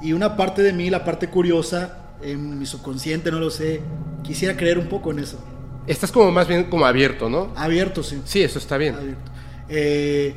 Y 0.00 0.12
una 0.12 0.36
parte 0.36 0.62
de 0.62 0.72
mí, 0.72 0.90
la 0.90 1.04
parte 1.04 1.28
curiosa, 1.28 1.98
en 2.22 2.58
mi 2.58 2.66
subconsciente, 2.66 3.30
no 3.30 3.38
lo 3.38 3.50
sé, 3.50 3.80
quisiera 4.22 4.56
creer 4.56 4.78
un 4.78 4.86
poco 4.86 5.10
en 5.10 5.20
eso. 5.20 5.38
Estás 5.86 6.12
como 6.12 6.30
más 6.30 6.46
bien 6.46 6.64
como 6.64 6.84
abierto, 6.84 7.30
¿no? 7.30 7.52
Abierto, 7.56 8.02
sí. 8.02 8.20
Sí, 8.24 8.42
eso 8.42 8.58
está 8.58 8.76
bien. 8.76 8.94
Abierto. 8.94 9.30
Eh, 9.68 10.36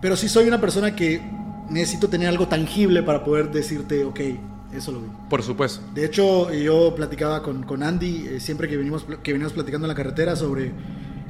pero 0.00 0.16
sí 0.16 0.28
soy 0.28 0.48
una 0.48 0.60
persona 0.60 0.94
que 0.94 1.20
necesito 1.68 2.08
tener 2.08 2.28
algo 2.28 2.48
tangible 2.48 3.02
para 3.02 3.24
poder 3.24 3.50
decirte, 3.50 4.04
ok, 4.04 4.20
eso 4.72 4.92
lo 4.92 5.00
vi. 5.00 5.08
Por 5.28 5.42
supuesto. 5.42 5.84
De 5.94 6.04
hecho, 6.04 6.52
yo 6.52 6.94
platicaba 6.94 7.42
con, 7.42 7.62
con 7.64 7.82
Andy 7.82 8.26
eh, 8.28 8.40
siempre 8.40 8.68
que 8.68 8.76
venimos, 8.76 9.06
que 9.22 9.32
venimos 9.32 9.52
platicando 9.52 9.86
en 9.86 9.88
la 9.88 9.94
carretera 9.94 10.36
sobre 10.36 10.72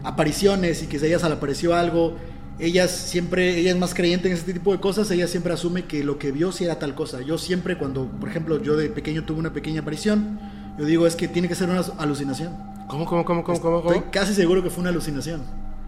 apariciones 0.05 0.82
y 0.82 0.86
que 0.86 0.99
si 0.99 1.07
a 1.07 1.09
ella 1.09 1.19
se 1.19 1.28
le 1.28 1.35
apareció 1.35 1.74
algo. 1.74 2.16
Ella 2.59 2.89
siempre, 2.89 3.59
ella 3.59 3.71
es 3.71 3.79
más 3.79 3.95
creyente 3.95 4.29
en 4.29 4.35
ese 4.35 4.53
tipo 4.53 4.73
de 4.73 4.81
cosas, 4.81 5.11
ella 5.13 5.29
siempre 5.29 5.53
asume 5.53 5.85
que 5.85 6.03
lo 6.03 6.19
que 6.19 6.33
vio 6.33 6.51
sí 6.51 6.65
era 6.65 6.79
tal 6.79 6.95
cosa. 6.95 7.21
Yo 7.21 7.39
siempre 7.39 7.79
cuando, 7.79 8.07
por 8.07 8.29
ejemplo, 8.29 8.61
yo 8.61 8.77
de 8.77 8.89
pequeño 8.89 9.25
tuve 9.25 9.39
una 9.39 9.53
pequeña 9.53 9.83
aparición, 9.83 10.41
yo 10.77 10.85
digo 10.85 11.07
es 11.07 11.15
que 11.15 11.29
tiene 11.29 11.47
que 11.49 11.55
ser 11.55 11.71
una 11.71 11.83
alucinación. 11.99 12.57
¿Cómo, 12.89 13.07
cómo, 13.07 13.25
cómo, 13.25 13.45
cómo, 13.45 13.61
cómo? 13.61 13.79
Estoy 13.93 14.11
casi 14.11 14.35
seguro 14.35 14.63
que 14.63 14.71
fue 14.71 14.81
una 14.81 14.91
alucinación. 14.91 15.43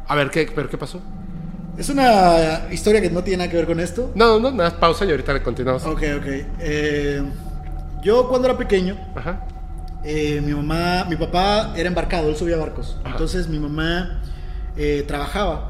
A 0.07 0.15
ver, 0.15 0.31
¿qué, 0.31 0.51
pero 0.55 0.69
qué 0.69 0.79
pasó? 0.79 1.01
Es 1.77 1.89
una 1.89 2.69
historia 2.71 3.01
que 3.01 3.11
no 3.11 3.25
tiene 3.25 3.39
nada 3.39 3.51
que 3.51 3.57
ver 3.57 3.67
con 3.67 3.81
esto. 3.81 4.13
No, 4.15 4.39
no, 4.39 4.51
nada, 4.51 4.71
más 4.71 4.75
pausa 4.75 5.05
y 5.05 5.11
ahorita 5.11 5.33
le 5.33 5.43
continuamos. 5.43 5.85
Ok, 5.87 6.03
ok. 6.19 6.27
Eh, 6.61 7.23
yo 8.03 8.29
cuando 8.29 8.49
era 8.49 8.57
pequeño, 8.57 8.97
Ajá. 9.15 9.47
Eh, 10.05 10.41
mi 10.45 10.53
mamá, 10.55 11.05
mi 11.09 11.17
papá 11.17 11.75
era 11.77 11.89
embarcado, 11.89 12.29
él 12.29 12.37
subía 12.37 12.57
barcos. 12.57 12.97
Ajá. 13.01 13.13
Entonces 13.13 13.49
mi 13.49 13.59
mamá 13.59 14.21
eh, 14.77 15.05
trabajaba 15.07 15.70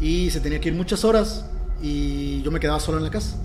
y 0.00 0.30
se 0.30 0.40
tenía 0.40 0.60
que 0.60 0.68
ir 0.68 0.74
muchas 0.74 1.04
horas 1.04 1.44
y 1.82 2.42
yo 2.42 2.50
me 2.50 2.60
quedaba 2.60 2.80
solo 2.80 2.98
en 2.98 3.04
la 3.04 3.10
casa. 3.10 3.36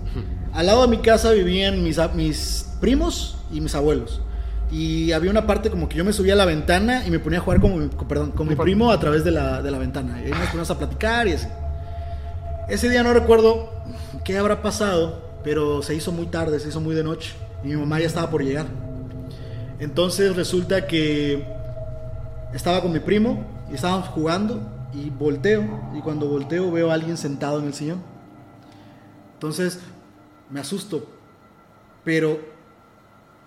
Al 0.52 0.66
lado 0.66 0.82
de 0.82 0.88
mi 0.88 0.98
casa 0.98 1.30
vivían 1.32 1.82
mis, 1.82 1.98
mis 2.14 2.68
primos 2.80 3.36
y 3.52 3.60
mis 3.60 3.74
abuelos. 3.74 4.20
Y 4.70 5.12
había 5.12 5.30
una 5.30 5.46
parte 5.46 5.70
como 5.70 5.88
que 5.88 5.96
yo 5.96 6.04
me 6.04 6.12
subía 6.12 6.32
a 6.32 6.36
la 6.36 6.44
ventana 6.46 7.04
y 7.06 7.10
me 7.10 7.18
ponía 7.18 7.38
a 7.38 7.42
jugar 7.42 7.60
con 7.60 7.78
mi, 7.78 7.88
con- 7.90 8.08
perdón, 8.08 8.30
con 8.32 8.48
mi 8.48 8.54
primo 8.56 8.90
a 8.90 8.98
través 8.98 9.24
de 9.24 9.30
la, 9.30 9.62
de 9.62 9.70
la 9.70 9.78
ventana. 9.78 10.20
Y 10.20 10.24
ahí 10.26 10.30
nos 10.30 10.46
poníamos 10.48 10.70
a 10.70 10.78
platicar 10.78 11.28
y 11.28 11.32
así. 11.32 11.46
Ese 12.68 12.88
día 12.88 13.02
no 13.02 13.12
recuerdo 13.12 13.70
qué 14.24 14.38
habrá 14.38 14.62
pasado, 14.62 15.22
pero 15.44 15.82
se 15.82 15.94
hizo 15.94 16.12
muy 16.12 16.26
tarde, 16.26 16.58
se 16.60 16.68
hizo 16.70 16.80
muy 16.80 16.94
de 16.94 17.04
noche. 17.04 17.34
Y 17.62 17.68
mi 17.68 17.76
mamá 17.76 18.00
ya 18.00 18.06
estaba 18.06 18.30
por 18.30 18.42
llegar. 18.42 18.66
Entonces 19.78 20.34
resulta 20.34 20.86
que 20.86 21.44
estaba 22.52 22.80
con 22.80 22.92
mi 22.92 23.00
primo 23.00 23.44
y 23.70 23.74
estábamos 23.74 24.08
jugando 24.08 24.60
y 24.94 25.10
volteo 25.10 25.64
y 25.94 26.00
cuando 26.00 26.28
volteo 26.28 26.70
veo 26.70 26.90
a 26.90 26.94
alguien 26.94 27.16
sentado 27.16 27.58
en 27.58 27.66
el 27.66 27.74
sillón. 27.74 28.02
Entonces 29.34 29.80
me 30.50 30.60
asusto, 30.60 31.06
pero 32.04 32.38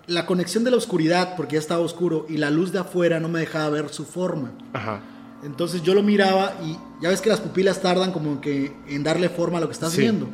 la 0.06 0.26
conexión 0.26 0.64
de 0.64 0.70
la 0.70 0.76
oscuridad, 0.76 1.36
porque 1.36 1.54
ya 1.54 1.60
estaba 1.60 1.80
oscuro, 1.80 2.24
y 2.28 2.36
la 2.38 2.50
luz 2.50 2.72
de 2.72 2.78
afuera 2.78 3.20
no 3.20 3.28
me 3.28 3.40
dejaba 3.40 3.68
ver 3.70 3.88
su 3.90 4.04
forma. 4.04 4.52
Ajá. 4.72 5.00
Entonces 5.44 5.82
yo 5.82 5.94
lo 5.94 6.02
miraba 6.02 6.54
y 6.64 6.76
ya 7.02 7.10
ves 7.10 7.20
que 7.20 7.28
las 7.28 7.40
pupilas 7.40 7.80
tardan 7.80 8.10
como 8.12 8.40
que 8.40 8.74
en 8.88 9.02
darle 9.04 9.28
forma 9.28 9.58
a 9.58 9.60
lo 9.60 9.68
que 9.68 9.74
estás 9.74 9.92
Sí. 9.92 10.00
viendo. 10.00 10.26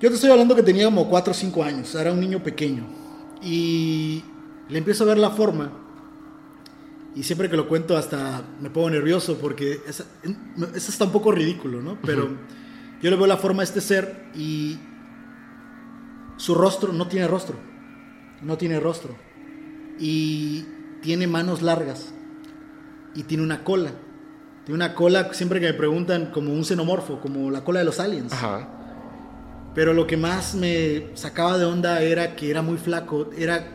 Yo 0.00 0.08
te 0.08 0.14
estoy 0.16 0.30
hablando 0.30 0.54
que 0.54 0.62
tenía 0.62 0.84
como 0.86 1.08
4 1.08 1.30
o 1.30 1.34
5 1.34 1.62
años, 1.64 1.94
era 1.94 2.12
un 2.12 2.20
niño 2.20 2.42
pequeño. 2.42 2.84
Y 3.42 4.22
le 4.68 4.78
empiezo 4.78 5.04
a 5.04 5.08
ver 5.08 5.18
la 5.18 5.30
forma. 5.30 5.70
Y 7.14 7.22
siempre 7.24 7.50
que 7.50 7.56
lo 7.56 7.68
cuento 7.68 7.96
hasta 7.96 8.42
me 8.60 8.70
pongo 8.70 8.88
nervioso 8.90 9.36
porque 9.38 9.80
es, 9.86 10.02
es 10.74 10.88
hasta 10.88 11.04
un 11.04 11.12
poco 11.12 11.30
ridículo, 11.30 11.82
¿no? 11.82 11.98
Pero 12.02 12.28
yo 13.02 13.10
le 13.10 13.16
veo 13.16 13.26
la 13.26 13.36
forma 13.36 13.62
a 13.62 13.64
este 13.64 13.80
ser 13.80 14.30
y 14.34 14.78
su 16.38 16.54
rostro 16.54 16.92
no 16.92 17.06
tiene 17.08 17.28
rostro. 17.28 17.56
No 18.40 18.56
tiene 18.56 18.80
rostro. 18.80 19.14
Y 19.98 20.64
tiene 21.02 21.26
manos 21.26 21.60
largas. 21.60 22.14
Y 23.14 23.24
tiene 23.24 23.42
una 23.44 23.62
cola. 23.62 23.92
Tiene 24.64 24.76
una 24.76 24.94
cola, 24.94 25.34
siempre 25.34 25.60
que 25.60 25.66
me 25.66 25.74
preguntan, 25.74 26.30
como 26.32 26.52
un 26.52 26.64
xenomorfo, 26.64 27.20
como 27.20 27.50
la 27.50 27.62
cola 27.62 27.80
de 27.80 27.84
los 27.84 28.00
aliens. 28.00 28.32
Ajá. 28.32 28.68
Pero 29.74 29.92
lo 29.92 30.06
que 30.06 30.16
más 30.16 30.54
me 30.54 31.10
sacaba 31.14 31.58
de 31.58 31.64
onda 31.64 32.00
era 32.02 32.36
que 32.36 32.50
era 32.50 32.62
muy 32.62 32.78
flaco, 32.78 33.30
era 33.36 33.68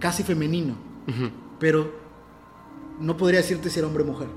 casi 0.00 0.22
femenino, 0.22 0.76
Ujú. 1.08 1.30
pero 1.60 2.05
no 3.00 3.16
podría 3.16 3.40
decirte 3.40 3.70
si 3.70 3.78
era 3.78 3.88
hombre 3.88 4.02
o 4.02 4.06
mujer. 4.06 4.28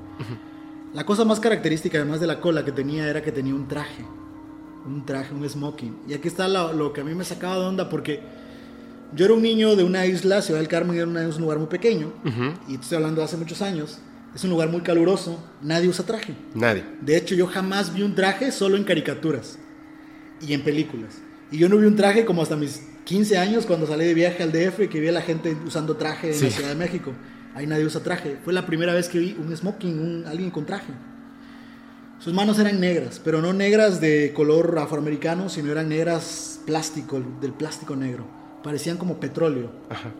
La 0.93 1.05
cosa 1.05 1.23
más 1.25 1.39
característica, 1.39 1.97
además 1.99 2.19
de 2.19 2.27
la 2.27 2.39
cola 2.41 2.65
que 2.65 2.71
tenía, 2.71 3.07
era 3.07 3.21
que 3.21 3.31
tenía 3.31 3.53
un 3.53 3.67
traje, 3.67 4.03
un 4.85 5.05
traje, 5.05 5.33
un 5.33 5.47
smoking. 5.47 5.97
Y 6.07 6.13
aquí 6.13 6.27
está 6.27 6.47
lo, 6.47 6.73
lo 6.73 6.93
que 6.93 7.01
a 7.01 7.03
mí 7.03 7.13
me 7.13 7.23
sacaba 7.23 7.55
de 7.59 7.65
onda 7.65 7.89
porque 7.89 8.21
yo 9.15 9.25
era 9.25 9.33
un 9.33 9.41
niño 9.41 9.75
de 9.75 9.83
una 9.83 10.05
isla, 10.05 10.41
Ciudad 10.41 10.59
del 10.59 10.67
Carmen 10.67 10.95
era 10.97 11.05
un 11.07 11.41
lugar 11.41 11.57
muy 11.59 11.67
pequeño, 11.67 12.11
y 12.67 12.75
estoy 12.75 12.95
hablando 12.97 13.21
de 13.21 13.25
hace 13.25 13.37
muchos 13.37 13.61
años, 13.61 13.99
es 14.35 14.43
un 14.43 14.49
lugar 14.51 14.69
muy 14.69 14.81
caluroso, 14.81 15.43
nadie 15.61 15.87
usa 15.87 16.05
traje. 16.05 16.35
Nadie. 16.53 16.83
De 17.01 17.17
hecho, 17.17 17.33
yo 17.35 17.47
jamás 17.47 17.93
vi 17.93 18.03
un 18.03 18.13
traje 18.15 18.51
solo 18.51 18.77
en 18.77 18.83
caricaturas 18.83 19.57
y 20.41 20.53
en 20.53 20.61
películas. 20.63 21.17
Y 21.51 21.57
yo 21.57 21.67
no 21.69 21.77
vi 21.77 21.85
un 21.87 21.95
traje 21.95 22.25
como 22.25 22.43
hasta 22.43 22.55
mis 22.55 22.83
15 23.05 23.37
años 23.39 23.65
cuando 23.65 23.87
salí 23.87 24.05
de 24.05 24.13
viaje 24.13 24.43
al 24.43 24.51
DF 24.51 24.81
y 24.83 24.87
que 24.87 24.99
vi 24.99 25.07
a 25.07 25.11
la 25.11 25.21
gente 25.21 25.57
usando 25.65 25.95
traje 25.97 26.27
en 26.29 26.33
Sí. 26.35 26.45
la 26.45 26.51
Ciudad 26.51 26.69
de 26.69 26.75
México. 26.75 27.11
Ahí 27.55 27.67
nadie 27.67 27.85
usa 27.85 28.01
traje. 28.01 28.37
Fue 28.43 28.53
la 28.53 28.65
primera 28.65 28.93
vez 28.93 29.09
que 29.09 29.19
vi 29.19 29.35
un 29.39 29.55
smoking, 29.55 29.99
un, 29.99 30.25
alguien 30.27 30.51
con 30.51 30.65
traje. 30.65 30.93
Sus 32.19 32.33
manos 32.33 32.59
eran 32.59 32.79
negras, 32.79 33.21
pero 33.23 33.41
no 33.41 33.53
negras 33.53 34.01
de 34.01 34.33
color 34.33 34.77
afroamericano, 34.77 35.47
sino 35.47 35.71
eran 35.71 35.87
negras 35.87 36.59
plástico, 36.65 37.21
del 37.39 37.53
plástico 37.53 37.95
negro. 37.95 38.25
Parecían 38.61 38.97
como 38.97 39.19
petróleo. 39.19 39.71
Ajá. 39.89 40.11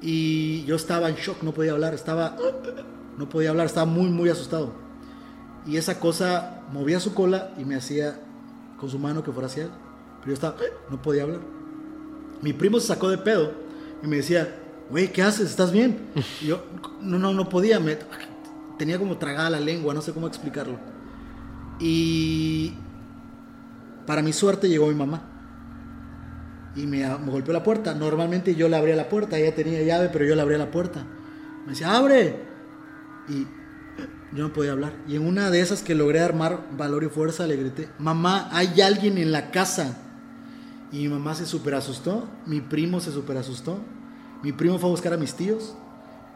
Y 0.00 0.64
yo 0.64 0.76
estaba 0.76 1.08
en 1.08 1.16
shock, 1.16 1.42
no 1.42 1.52
podía 1.52 1.72
hablar, 1.72 1.94
estaba 1.94 2.36
no 3.18 3.28
podía 3.28 3.50
hablar, 3.50 3.66
estaba 3.66 3.86
muy 3.86 4.08
muy 4.08 4.28
asustado. 4.28 4.72
Y 5.66 5.76
esa 5.76 6.00
cosa 6.00 6.62
movía 6.72 7.00
su 7.00 7.14
cola 7.14 7.52
y 7.58 7.64
me 7.64 7.74
hacía 7.74 8.20
con 8.78 8.90
su 8.90 8.98
mano 8.98 9.22
que 9.22 9.32
fuera 9.32 9.46
hacia 9.46 9.64
él, 9.64 9.70
pero 10.20 10.28
yo 10.28 10.34
estaba 10.34 10.56
no 10.90 11.00
podía 11.00 11.22
hablar. 11.22 11.40
Mi 12.42 12.52
primo 12.52 12.80
se 12.80 12.88
sacó 12.88 13.08
de 13.08 13.18
pedo 13.18 13.52
y 14.02 14.06
me 14.06 14.16
decía, 14.16 14.63
güey, 14.94 15.10
¿qué 15.10 15.22
haces? 15.22 15.50
¿Estás 15.50 15.72
bien? 15.72 15.98
Y 16.40 16.46
yo, 16.46 16.64
no, 17.00 17.18
no, 17.18 17.32
no 17.32 17.48
podía, 17.48 17.80
tenía 18.78 18.96
como 18.96 19.16
tragada 19.16 19.50
la 19.50 19.58
lengua, 19.58 19.92
no 19.92 20.00
sé 20.00 20.12
cómo 20.12 20.28
explicarlo. 20.28 20.78
Y 21.80 22.74
para 24.06 24.22
mi 24.22 24.32
suerte 24.32 24.68
llegó 24.68 24.86
mi 24.86 24.94
mamá. 24.94 25.20
Y 26.76 26.86
me, 26.86 26.98
me 27.18 27.32
golpeó 27.32 27.52
la 27.52 27.64
puerta. 27.64 27.92
Normalmente 27.92 28.54
yo 28.54 28.68
le 28.68 28.76
abría 28.76 28.94
la 28.94 29.08
puerta, 29.08 29.36
ella 29.36 29.52
tenía 29.52 29.82
llave, 29.82 30.10
pero 30.12 30.26
yo 30.26 30.36
le 30.36 30.42
abría 30.42 30.58
la 30.58 30.70
puerta. 30.70 31.04
Me 31.64 31.70
decía, 31.70 31.96
abre. 31.96 32.44
Y 33.28 33.48
yo 34.32 34.46
no 34.46 34.52
podía 34.52 34.70
hablar. 34.70 34.92
Y 35.08 35.16
en 35.16 35.26
una 35.26 35.50
de 35.50 35.58
esas 35.58 35.82
que 35.82 35.96
logré 35.96 36.20
armar 36.20 36.68
valor 36.76 37.02
y 37.02 37.08
fuerza, 37.08 37.48
le 37.48 37.56
grité, 37.56 37.88
mamá, 37.98 38.48
hay 38.52 38.80
alguien 38.80 39.18
en 39.18 39.32
la 39.32 39.50
casa. 39.50 39.98
Y 40.92 40.98
mi 40.98 41.08
mamá 41.08 41.34
se 41.34 41.46
super 41.46 41.74
asustó, 41.74 42.28
mi 42.46 42.60
primo 42.60 43.00
se 43.00 43.10
super 43.10 43.36
asustó, 43.36 43.80
mi 44.44 44.52
primo 44.52 44.78
fue 44.78 44.88
a 44.88 44.92
buscar 44.92 45.12
a 45.14 45.16
mis 45.16 45.34
tíos. 45.34 45.74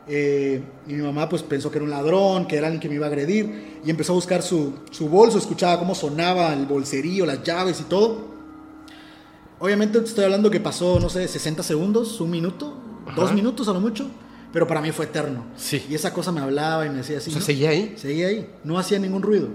eh, 0.08 0.62
y 0.86 0.94
mi 0.94 1.02
mamá 1.02 1.28
pues 1.28 1.42
pensó 1.42 1.70
que 1.70 1.76
era 1.76 1.84
un 1.84 1.90
ladrón, 1.90 2.46
que 2.46 2.56
era 2.56 2.66
alguien 2.68 2.80
que 2.80 2.88
me 2.88 2.94
iba 2.94 3.04
a 3.04 3.08
agredir. 3.10 3.80
Y 3.84 3.90
empezó 3.90 4.12
a 4.12 4.16
buscar 4.16 4.42
su, 4.42 4.72
su 4.90 5.08
bolso, 5.10 5.36
escuchaba 5.36 5.78
cómo 5.78 5.94
sonaba 5.94 6.54
el 6.54 6.64
bolserío, 6.64 7.26
las 7.26 7.42
llaves 7.42 7.80
y 7.80 7.84
todo. 7.84 8.26
Obviamente 9.58 10.00
te 10.00 10.06
estoy 10.06 10.24
hablando 10.24 10.50
que 10.50 10.60
pasó, 10.60 10.98
no 10.98 11.10
sé, 11.10 11.28
60 11.28 11.62
segundos, 11.62 12.20
un 12.22 12.30
minuto, 12.30 12.74
dos 13.14 13.34
minutos 13.34 13.68
a 13.68 13.72
lo 13.74 13.80
mucho. 13.80 14.06
Pero 14.50 14.66
para 14.66 14.80
mí 14.80 14.92
fue 14.92 15.04
eterno. 15.04 15.44
Sí. 15.56 15.84
Y 15.90 15.94
esa 15.94 16.14
cosa 16.14 16.32
me 16.32 16.40
hablaba 16.40 16.86
y 16.86 16.88
me 16.88 16.96
decía 16.98 17.18
así. 17.18 17.28
O 17.28 17.32
sea, 17.34 17.40
¿no? 17.40 17.44
seguía 17.46 17.68
ahí. 17.70 17.94
Seguía 17.98 18.28
ahí, 18.28 18.48
no 18.64 18.78
hacía 18.78 18.98
ningún 18.98 19.20
ruido. 19.20 19.48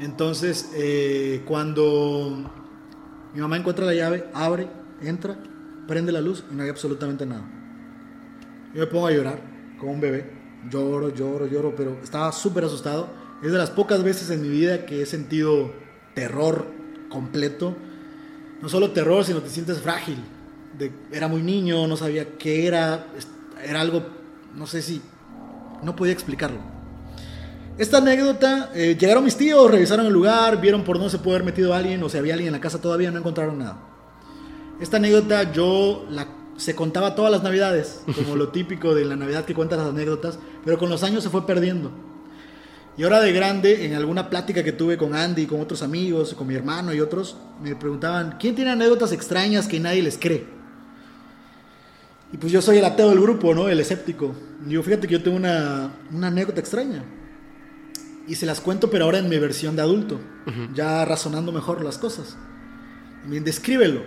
Entonces, 0.00 0.70
eh, 0.74 1.42
cuando 1.46 2.50
mi 3.32 3.40
mamá 3.40 3.56
encuentra 3.56 3.86
la 3.86 3.94
llave, 3.94 4.24
abre, 4.34 4.66
entra, 5.00 5.38
prende 5.86 6.12
la 6.12 6.20
luz 6.20 6.44
y 6.50 6.54
no 6.54 6.62
hay 6.62 6.68
absolutamente 6.68 7.26
nada. 7.26 7.42
Yo 8.74 8.80
me 8.80 8.86
pongo 8.86 9.06
a 9.06 9.12
llorar, 9.12 9.38
como 9.78 9.92
un 9.92 10.00
bebé. 10.00 10.30
Lloro, 10.70 11.14
lloro, 11.14 11.46
lloro, 11.46 11.74
pero 11.76 11.98
estaba 12.02 12.32
súper 12.32 12.64
asustado. 12.64 13.08
Es 13.42 13.52
de 13.52 13.58
las 13.58 13.70
pocas 13.70 14.02
veces 14.02 14.30
en 14.30 14.42
mi 14.42 14.48
vida 14.48 14.86
que 14.86 15.02
he 15.02 15.06
sentido 15.06 15.72
terror 16.14 16.66
completo. 17.08 17.76
No 18.62 18.68
solo 18.68 18.90
terror, 18.92 19.24
sino 19.24 19.40
te 19.40 19.50
sientes 19.50 19.78
frágil. 19.80 20.16
De- 20.78 20.92
era 21.12 21.28
muy 21.28 21.42
niño, 21.42 21.86
no 21.86 21.96
sabía 21.96 22.36
qué 22.38 22.66
era. 22.66 23.06
Era 23.64 23.80
algo, 23.80 24.04
no 24.56 24.66
sé 24.66 24.82
si... 24.82 25.00
No 25.82 25.94
podía 25.94 26.12
explicarlo. 26.14 26.58
Esta 27.76 27.98
anécdota, 27.98 28.70
eh, 28.74 28.96
llegaron 28.98 29.24
mis 29.24 29.36
tíos, 29.36 29.70
revisaron 29.70 30.06
el 30.06 30.12
lugar, 30.12 30.60
vieron 30.60 30.82
por 30.84 30.96
dónde 30.96 31.10
se 31.10 31.18
puede 31.18 31.36
haber 31.36 31.46
metido 31.46 31.74
alguien 31.74 32.02
o 32.02 32.08
si 32.08 32.16
había 32.16 32.34
alguien 32.34 32.48
en 32.48 32.52
la 32.54 32.60
casa 32.60 32.80
todavía, 32.80 33.10
no 33.10 33.18
encontraron 33.18 33.58
nada. 33.58 33.78
Esta 34.80 34.96
anécdota 34.96 35.52
yo 35.52 36.06
la, 36.10 36.28
se 36.56 36.74
contaba 36.74 37.14
todas 37.14 37.30
las 37.30 37.42
navidades, 37.42 38.02
como 38.14 38.36
lo 38.36 38.48
típico 38.52 38.94
de 38.94 39.04
la 39.04 39.16
navidad 39.16 39.44
que 39.44 39.54
cuentan 39.54 39.78
las 39.78 39.88
anécdotas, 39.88 40.38
pero 40.64 40.78
con 40.78 40.90
los 40.90 41.02
años 41.02 41.22
se 41.22 41.30
fue 41.30 41.46
perdiendo. 41.46 41.90
Y 42.96 43.02
ahora 43.02 43.20
de 43.20 43.32
grande, 43.32 43.86
en 43.86 43.94
alguna 43.94 44.30
plática 44.30 44.62
que 44.62 44.72
tuve 44.72 44.96
con 44.96 45.14
Andy, 45.14 45.46
con 45.46 45.60
otros 45.60 45.82
amigos, 45.82 46.34
con 46.34 46.46
mi 46.46 46.54
hermano 46.54 46.94
y 46.94 47.00
otros, 47.00 47.36
me 47.60 47.74
preguntaban, 47.74 48.36
¿quién 48.38 48.54
tiene 48.54 48.70
anécdotas 48.70 49.10
extrañas 49.10 49.66
que 49.66 49.80
nadie 49.80 50.02
les 50.02 50.16
cree? 50.16 50.46
Y 52.32 52.36
pues 52.36 52.52
yo 52.52 52.62
soy 52.62 52.78
el 52.78 52.84
ateo 52.84 53.10
del 53.10 53.20
grupo, 53.20 53.54
¿no? 53.54 53.68
El 53.68 53.80
escéptico. 53.80 54.34
Y 54.64 54.70
Digo, 54.70 54.82
fíjate 54.82 55.08
que 55.08 55.14
yo 55.14 55.22
tengo 55.22 55.36
una, 55.36 55.92
una 56.12 56.28
anécdota 56.28 56.60
extraña. 56.60 57.04
Y 58.26 58.36
se 58.36 58.46
las 58.46 58.60
cuento, 58.60 58.90
pero 58.90 59.04
ahora 59.04 59.18
en 59.18 59.28
mi 59.28 59.38
versión 59.38 59.76
de 59.76 59.82
adulto, 59.82 60.20
ya 60.72 61.04
razonando 61.04 61.52
mejor 61.52 61.84
las 61.84 61.98
cosas. 61.98 62.36
Y 63.24 63.28
me 63.28 63.40
descríbelo. 63.40 64.02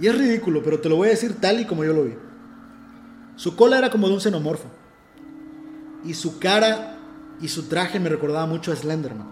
Y 0.00 0.06
es 0.06 0.18
ridículo, 0.18 0.62
pero 0.62 0.80
te 0.80 0.88
lo 0.88 0.96
voy 0.96 1.08
a 1.08 1.10
decir 1.10 1.34
tal 1.40 1.60
y 1.60 1.64
como 1.66 1.84
yo 1.84 1.92
lo 1.92 2.04
vi. 2.04 2.14
Su 3.36 3.56
cola 3.56 3.78
era 3.78 3.90
como 3.90 4.08
de 4.08 4.14
un 4.14 4.20
xenomorfo. 4.20 4.68
Y 6.04 6.14
su 6.14 6.38
cara 6.38 6.96
y 7.40 7.48
su 7.48 7.64
traje 7.64 8.00
me 8.00 8.08
recordaba 8.08 8.46
mucho 8.46 8.72
a 8.72 8.76
Slenderman. 8.76 9.26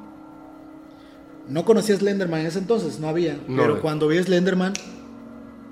No 1.49 1.65
conocía 1.65 1.95
a 1.95 1.99
Slenderman 1.99 2.41
en 2.41 2.47
ese 2.47 2.59
entonces, 2.59 3.01
no 3.01 3.09
había. 3.09 3.41
No, 3.49 3.63
pero 3.63 3.77
eh. 3.77 3.81
cuando 3.81 4.07
vi 4.09 4.19
a 4.19 4.23
Slenderman, 4.23 4.73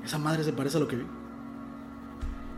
esa 0.04 0.18
madre 0.18 0.42
se 0.44 0.52
parece 0.52 0.76
a 0.76 0.80
lo 0.80 0.88
que 0.88 0.96
vi. 0.96 1.04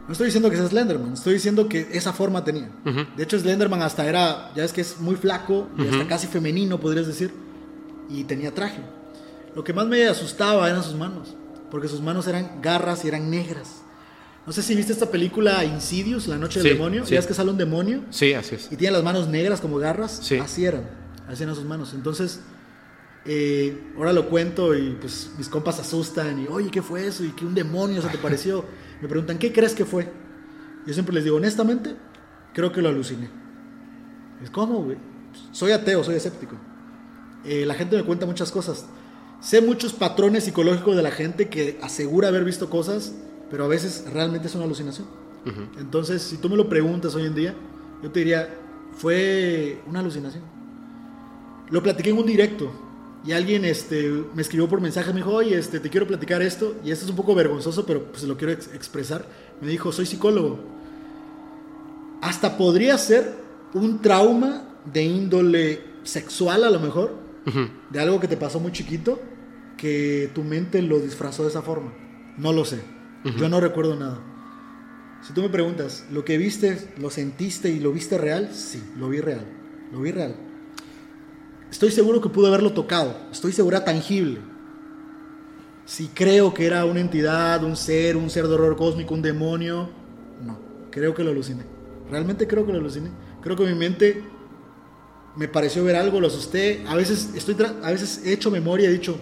No 0.06 0.12
estoy 0.12 0.26
diciendo 0.26 0.50
que 0.50 0.56
sea 0.56 0.66
Slenderman, 0.66 1.12
estoy 1.12 1.34
diciendo 1.34 1.68
que 1.68 1.88
esa 1.92 2.12
forma 2.12 2.42
tenía. 2.42 2.68
De 3.16 3.22
hecho, 3.22 3.38
Slenderman 3.38 3.82
hasta 3.82 4.06
era, 4.06 4.50
ya 4.56 4.64
es 4.64 4.72
que 4.72 4.80
es 4.80 4.98
muy 4.98 5.14
flaco 5.14 5.68
y 5.78 5.82
hasta 5.82 5.98
Ujú. 5.98 6.08
casi 6.08 6.26
femenino, 6.26 6.80
podrías 6.80 7.06
decir, 7.06 7.32
y 8.08 8.24
tenía 8.24 8.52
traje. 8.52 8.80
Lo 9.54 9.62
que 9.62 9.72
más 9.72 9.86
me 9.86 10.06
asustaba 10.08 10.68
eran 10.68 10.82
sus 10.82 10.94
manos, 10.96 11.36
porque 11.70 11.88
sus 11.88 12.00
manos 12.00 12.26
eran 12.26 12.60
garras 12.62 13.04
y 13.04 13.08
eran 13.08 13.30
negras. 13.30 13.82
No 14.46 14.52
sé 14.52 14.62
si 14.62 14.74
viste 14.74 14.92
esta 14.92 15.10
película 15.10 15.64
Insidious, 15.64 16.26
La 16.26 16.38
Noche 16.38 16.60
del 16.60 16.68
Sí, 16.72 16.74
Demonio, 16.76 17.04
sí. 17.04 17.12
ya 17.14 17.20
es 17.20 17.26
que 17.26 17.34
sale 17.34 17.50
un 17.50 17.58
demonio 17.58 18.02
Sí, 18.10 18.32
así 18.32 18.54
es. 18.56 18.72
y 18.72 18.76
tiene 18.76 18.92
las 18.92 19.04
manos 19.04 19.28
negras 19.28 19.60
como 19.60 19.76
garras, 19.78 20.18
Sí. 20.22 20.38
así 20.38 20.64
eran, 20.64 20.82
así 21.28 21.42
eran 21.42 21.54
sus 21.54 21.64
manos. 21.64 21.92
Entonces, 21.94 22.40
eh, 23.26 23.92
ahora 23.96 24.12
lo 24.12 24.28
cuento 24.28 24.74
y 24.74 24.96
pues 25.00 25.30
mis 25.36 25.48
compas 25.48 25.76
se 25.76 25.82
asustan 25.82 26.40
y, 26.42 26.46
oye, 26.48 26.70
¿qué 26.70 26.80
fue 26.82 27.06
eso? 27.06 27.22
¿Y 27.24 27.30
qué 27.32 27.44
un 27.44 27.54
demonio 27.54 28.00
se 28.02 28.08
te 28.08 28.18
pareció? 28.22 28.64
Me 29.02 29.08
preguntan, 29.08 29.38
¿qué 29.38 29.52
crees 29.52 29.74
que 29.74 29.84
fue? 29.84 30.10
Yo 30.86 30.94
siempre 30.94 31.14
les 31.14 31.24
digo, 31.24 31.36
honestamente, 31.36 31.94
creo 32.54 32.72
que 32.72 32.80
lo 32.80 32.88
aluciné. 32.88 33.28
Es 34.42 34.50
como, 34.50 34.82
güey. 34.82 34.96
Soy 35.52 35.72
ateo, 35.72 36.02
soy 36.02 36.14
escéptico. 36.16 36.56
Eh, 37.44 37.64
la 37.66 37.74
gente 37.74 37.96
me 37.96 38.02
cuenta 38.04 38.24
muchas 38.26 38.50
cosas. 38.50 38.86
Sé 39.40 39.60
muchos 39.62 39.92
patrones 39.92 40.44
psicológicos 40.44 40.96
de 40.96 41.02
la 41.02 41.10
gente 41.10 41.48
que 41.48 41.78
asegura 41.82 42.28
haber 42.28 42.44
visto 42.44 42.68
cosas, 42.68 43.12
pero 43.50 43.64
a 43.64 43.68
veces 43.68 44.04
realmente 44.12 44.48
es 44.48 44.54
una 44.54 44.64
alucinación. 44.64 45.06
Entonces, 45.78 46.20
si 46.22 46.36
tú 46.36 46.50
me 46.50 46.56
lo 46.56 46.68
preguntas 46.68 47.14
hoy 47.14 47.24
en 47.24 47.34
día, 47.34 47.54
yo 48.02 48.10
te 48.10 48.20
diría, 48.20 48.48
fue 48.96 49.80
una 49.86 50.00
alucinación. 50.00 50.42
Lo 51.70 51.82
platiqué 51.82 52.10
en 52.10 52.18
un 52.18 52.26
directo 52.26 52.70
y 53.24 53.32
alguien 53.32 53.64
este, 53.64 54.10
me 54.34 54.42
escribió 54.42 54.68
por 54.68 54.80
mensaje, 54.80 55.10
me 55.12 55.16
dijo, 55.20 55.32
oye, 55.32 55.56
este, 55.58 55.80
te 55.80 55.88
quiero 55.88 56.06
platicar 56.06 56.42
esto, 56.42 56.74
y 56.84 56.90
esto 56.90 57.04
es 57.04 57.10
un 57.10 57.16
poco 57.16 57.34
vergonzoso, 57.34 57.86
pero 57.86 58.04
pues 58.04 58.22
lo 58.24 58.36
quiero 58.36 58.52
ex- 58.52 58.72
expresar. 58.74 59.24
Me 59.60 59.68
dijo, 59.68 59.90
soy 59.92 60.04
psicólogo. 60.06 60.58
Hasta 62.20 62.58
podría 62.58 62.98
ser 62.98 63.34
un 63.72 64.00
trauma 64.02 64.64
de 64.92 65.02
índole 65.04 65.80
sexual 66.02 66.64
a 66.64 66.70
lo 66.70 66.80
mejor. 66.80 67.14
De 67.90 68.00
algo 68.00 68.20
que 68.20 68.28
te 68.28 68.36
pasó 68.36 68.60
muy 68.60 68.72
chiquito, 68.72 69.20
que 69.76 70.30
tu 70.34 70.42
mente 70.42 70.80
lo 70.82 70.98
disfrazó 71.00 71.42
de 71.42 71.50
esa 71.50 71.62
forma. 71.62 71.92
No 72.36 72.52
lo 72.52 72.64
sé. 72.64 72.80
Yo 73.36 73.48
no 73.48 73.60
recuerdo 73.60 73.96
nada. 73.96 74.18
Si 75.22 75.34
tú 75.34 75.42
me 75.42 75.50
preguntas, 75.50 76.06
¿lo 76.10 76.24
que 76.24 76.38
viste, 76.38 76.92
lo 76.98 77.10
sentiste 77.10 77.68
y 77.68 77.80
lo 77.80 77.92
viste 77.92 78.16
real? 78.16 78.50
Sí, 78.52 78.82
lo 78.98 79.10
vi 79.10 79.20
real. 79.20 79.44
Lo 79.92 80.00
vi 80.00 80.12
real. 80.12 80.34
Estoy 81.70 81.90
seguro 81.90 82.20
que 82.20 82.30
pude 82.30 82.48
haberlo 82.48 82.72
tocado. 82.72 83.16
Estoy 83.30 83.52
segura 83.52 83.84
tangible. 83.84 84.40
Si 85.84 86.08
creo 86.08 86.54
que 86.54 86.66
era 86.66 86.84
una 86.84 87.00
entidad, 87.00 87.62
un 87.64 87.76
ser, 87.76 88.16
un 88.16 88.30
ser 88.30 88.46
de 88.46 88.54
horror 88.54 88.76
cósmico, 88.76 89.12
un 89.12 89.22
demonio, 89.22 89.90
no. 90.42 90.58
Creo 90.90 91.14
que 91.14 91.22
lo 91.22 91.30
aluciné. 91.30 91.64
Realmente 92.10 92.46
creo 92.46 92.64
que 92.64 92.72
lo 92.72 92.78
aluciné. 92.78 93.10
Creo 93.42 93.56
que 93.56 93.64
mi 93.64 93.74
mente 93.74 94.22
me 95.36 95.48
pareció 95.48 95.84
ver 95.84 95.96
algo, 95.96 96.20
lo 96.20 96.26
asusté. 96.26 96.84
A 96.86 96.96
veces, 96.96 97.30
estoy 97.34 97.56
a 97.82 97.90
veces 97.90 98.22
he 98.24 98.32
hecho 98.32 98.50
memoria 98.50 98.88
y 98.88 98.90
he 98.90 98.92
dicho, 98.92 99.18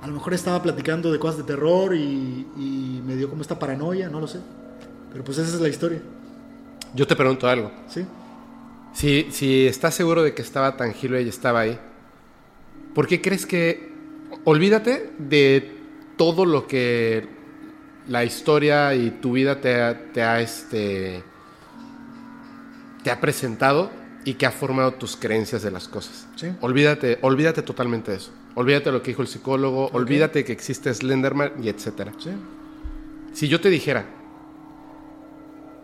a 0.00 0.06
lo 0.06 0.14
mejor 0.14 0.34
estaba 0.34 0.62
platicando 0.62 1.12
de 1.12 1.18
cosas 1.18 1.38
de 1.38 1.42
terror 1.44 1.94
y, 1.94 2.46
y 2.56 3.02
me 3.04 3.16
dio 3.16 3.28
como 3.28 3.42
esta 3.42 3.58
paranoia, 3.58 4.08
no 4.08 4.20
lo 4.20 4.26
sé. 4.26 4.40
Pero 5.12 5.24
pues 5.24 5.38
esa 5.38 5.54
es 5.54 5.60
la 5.60 5.68
historia, 5.68 6.00
Yo 6.94 7.06
te 7.06 7.16
pregunto 7.16 7.48
algo. 7.48 7.70
¿sí? 7.88 8.04
Si, 8.92 9.28
si 9.30 9.66
estás 9.66 9.94
seguro 9.94 10.22
de 10.22 10.34
que 10.34 10.42
estaba 10.42 10.76
tangible 10.76 11.22
y 11.22 11.28
estaba 11.28 11.60
ahí, 11.60 11.78
¿por 12.94 13.06
qué 13.06 13.20
crees 13.20 13.46
que... 13.46 13.90
Olvídate 14.44 15.12
de 15.18 15.76
todo 16.16 16.46
lo 16.46 16.66
que 16.66 17.28
la 18.06 18.24
historia 18.24 18.94
y 18.94 19.10
tu 19.10 19.32
vida 19.32 19.60
te 19.60 19.82
ha, 19.82 20.12
te 20.12 20.22
ha, 20.22 20.40
este, 20.40 21.22
te 23.02 23.10
ha 23.10 23.20
presentado 23.20 23.90
y 24.24 24.34
que 24.34 24.46
ha 24.46 24.50
formado 24.50 24.92
tus 24.94 25.16
creencias 25.16 25.62
de 25.62 25.70
las 25.70 25.88
cosas. 25.88 26.26
Sí. 26.36 26.52
Olvídate, 26.60 27.18
olvídate 27.22 27.62
totalmente 27.62 28.10
de 28.10 28.18
eso. 28.18 28.32
Olvídate 28.54 28.86
de 28.86 28.92
lo 28.92 29.02
que 29.02 29.10
dijo 29.12 29.22
el 29.22 29.28
psicólogo, 29.28 29.88
olvídate 29.92 30.44
que 30.44 30.52
existe 30.52 30.92
Slenderman 30.92 31.52
y 31.62 31.68
etcétera. 31.68 32.12
¿Sí? 32.18 32.30
Si 33.32 33.48
yo 33.48 33.60
te 33.60 33.70
dijera, 33.70 34.04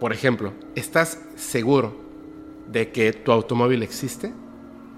por 0.00 0.12
ejemplo, 0.12 0.52
¿estás 0.74 1.18
seguro 1.36 1.96
de 2.68 2.90
que 2.90 3.12
tu 3.12 3.32
automóvil 3.32 3.82
existe? 3.82 4.32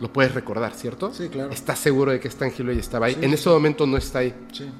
Lo 0.00 0.12
puedes 0.12 0.34
recordar, 0.34 0.74
¿cierto? 0.74 1.12
Sí, 1.12 1.28
claro. 1.28 1.50
¿Estás 1.50 1.78
seguro 1.78 2.12
de 2.12 2.20
que 2.20 2.28
es 2.28 2.36
tangible 2.36 2.74
y 2.74 2.78
estaba 2.78 3.06
ahí? 3.06 3.14
Sí, 3.14 3.24
en 3.24 3.34
ese 3.34 3.48
momento 3.48 3.86
no 3.86 3.96
está 3.96 4.20
ahí, 4.20 4.34
Sí, 4.52 4.70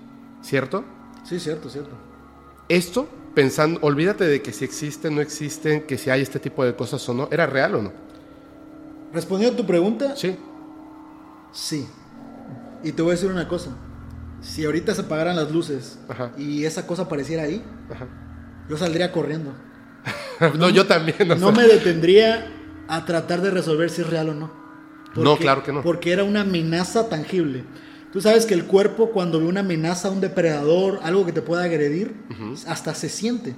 ¿cierto? 0.42 0.84
sí, 1.24 1.38
cierto, 1.40 1.68
cierto. 1.68 1.90
Esto, 2.68 3.08
pensando, 3.34 3.80
olvídate 3.82 4.24
de 4.24 4.42
que 4.42 4.52
si 4.52 4.64
existen, 4.64 5.14
no 5.14 5.20
existen, 5.20 5.82
que 5.82 5.98
si 5.98 6.10
hay 6.10 6.22
este 6.22 6.38
tipo 6.38 6.64
de 6.64 6.74
cosas 6.74 7.06
o 7.08 7.14
no, 7.14 7.28
¿era 7.30 7.46
real 7.46 7.74
o 7.76 7.82
no? 7.82 7.92
Respondiendo 9.12 9.54
a 9.54 9.56
tu 9.56 9.66
pregunta, 9.66 10.14
Sí. 10.16 10.36
sí. 11.52 11.86
Y 12.82 12.92
te 12.92 13.02
voy 13.02 13.10
a 13.12 13.14
decir 13.14 13.30
una 13.30 13.48
cosa. 13.48 13.70
si 14.40 14.64
ahorita 14.64 14.94
se 14.94 15.00
apagaran 15.00 15.34
las 15.34 15.50
luces 15.50 15.98
Ajá. 16.08 16.30
y 16.38 16.64
esa 16.64 16.86
cosa 16.86 17.02
apareciera 17.02 17.42
ahí, 17.42 17.64
Ajá. 17.92 18.06
yo 18.68 18.76
saldría 18.76 19.10
corriendo. 19.10 19.52
no, 20.58 20.68
yo 20.70 20.86
también. 20.86 21.16
No 21.40 21.50
me 21.50 21.64
detendría 21.64 22.46
a 22.86 23.04
tratar 23.04 23.40
de 23.42 23.50
resolver 23.50 23.90
si 23.90 24.02
es 24.02 24.08
real 24.08 24.28
o 24.28 24.34
no. 24.34 24.52
No, 25.16 25.36
claro 25.36 25.64
que 25.64 25.72
no. 25.72 25.82
Porque 25.82 26.12
era 26.12 26.22
una 26.22 26.42
amenaza 26.42 27.08
tangible. 27.08 27.64
Tú 28.12 28.20
sabes 28.20 28.46
que 28.46 28.54
el 28.54 28.64
cuerpo 28.66 29.10
cuando 29.10 29.40
ve 29.40 29.46
una 29.46 29.60
amenaza, 29.60 30.08
un 30.10 30.20
depredador, 30.20 31.00
algo 31.02 31.26
que 31.26 31.32
te 31.32 31.42
pueda 31.42 31.64
agredir, 31.64 32.14
hasta 32.68 32.94
se 32.94 33.08
siente. 33.08 33.56